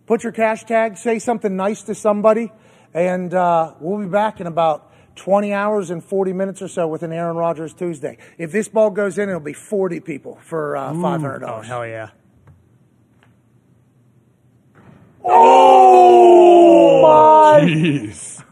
Put 0.08 0.24
your 0.24 0.34
cash 0.34 0.64
tag, 0.64 0.98
say 0.98 1.20
something 1.20 1.56
nice 1.56 1.84
to 1.84 1.96
somebody, 1.96 2.52
and 2.94 3.34
uh, 3.34 3.76
we'll 3.80 4.00
be 4.00 4.10
back 4.10 4.42
in 4.42 4.48
about 4.48 4.92
20 5.16 5.54
hours 5.54 5.92
and 5.92 6.04
40 6.04 6.34
minutes 6.34 6.62
or 6.62 6.68
so 6.68 6.88
with 6.88 7.04
an 7.04 7.14
Aaron 7.14 7.38
Rodgers 7.38 7.74
Tuesday. 7.74 8.18
If 8.38 8.52
this 8.52 8.68
ball 8.68 8.90
goes 8.90 9.18
in, 9.18 9.30
it'll 9.30 9.40
be 9.40 9.54
40 9.54 10.00
people 10.02 10.40
for 10.44 10.76
uh, 10.76 10.92
$500. 10.92 11.44
Oh, 11.48 11.62
hell 11.62 11.86
yeah. 11.88 12.10
Oh 15.26 17.02
my! 17.02 17.62
Jeez. 17.62 18.43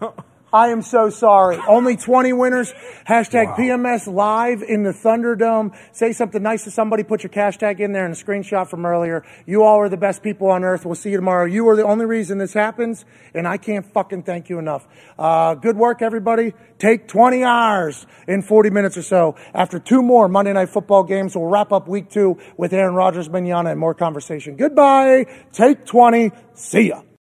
I 0.53 0.67
am 0.69 0.81
so 0.81 1.09
sorry. 1.09 1.57
Only 1.67 1.95
20 1.95 2.33
winners. 2.33 2.73
Hashtag 3.07 3.55
PMS 3.55 4.11
live 4.11 4.61
in 4.61 4.83
the 4.83 4.91
Thunderdome. 4.91 5.73
Say 5.93 6.11
something 6.11 6.43
nice 6.43 6.65
to 6.65 6.71
somebody. 6.71 7.03
Put 7.03 7.23
your 7.23 7.29
cash 7.29 7.57
tag 7.57 7.79
in 7.79 7.93
there 7.93 8.05
and 8.05 8.13
a 8.13 8.17
screenshot 8.17 8.67
from 8.67 8.85
earlier. 8.85 9.23
You 9.45 9.63
all 9.63 9.79
are 9.79 9.87
the 9.87 9.97
best 9.97 10.21
people 10.21 10.49
on 10.49 10.63
earth. 10.65 10.85
We'll 10.85 10.95
see 10.95 11.11
you 11.11 11.15
tomorrow. 11.15 11.45
You 11.45 11.67
are 11.69 11.77
the 11.77 11.85
only 11.85 12.05
reason 12.05 12.37
this 12.37 12.53
happens, 12.53 13.05
and 13.33 13.47
I 13.47 13.57
can't 13.57 13.85
fucking 13.85 14.23
thank 14.23 14.49
you 14.49 14.59
enough. 14.59 14.87
Uh, 15.17 15.55
good 15.55 15.77
work, 15.77 16.01
everybody. 16.01 16.53
Take 16.79 17.07
20 17.07 17.43
hours 17.43 18.05
in 18.27 18.41
40 18.41 18.71
minutes 18.71 18.97
or 18.97 19.03
so. 19.03 19.35
After 19.53 19.79
two 19.79 20.01
more 20.01 20.27
Monday 20.27 20.51
Night 20.51 20.69
Football 20.69 21.03
games, 21.03 21.35
we'll 21.35 21.45
wrap 21.45 21.71
up 21.71 21.87
week 21.87 22.09
two 22.09 22.37
with 22.57 22.73
Aaron 22.73 22.95
Rodgers, 22.95 23.29
Manana, 23.29 23.71
and 23.71 23.79
more 23.79 23.93
conversation. 23.93 24.57
Goodbye. 24.57 25.27
Take 25.53 25.85
20. 25.85 26.31
See 26.55 26.89
ya. 26.89 27.01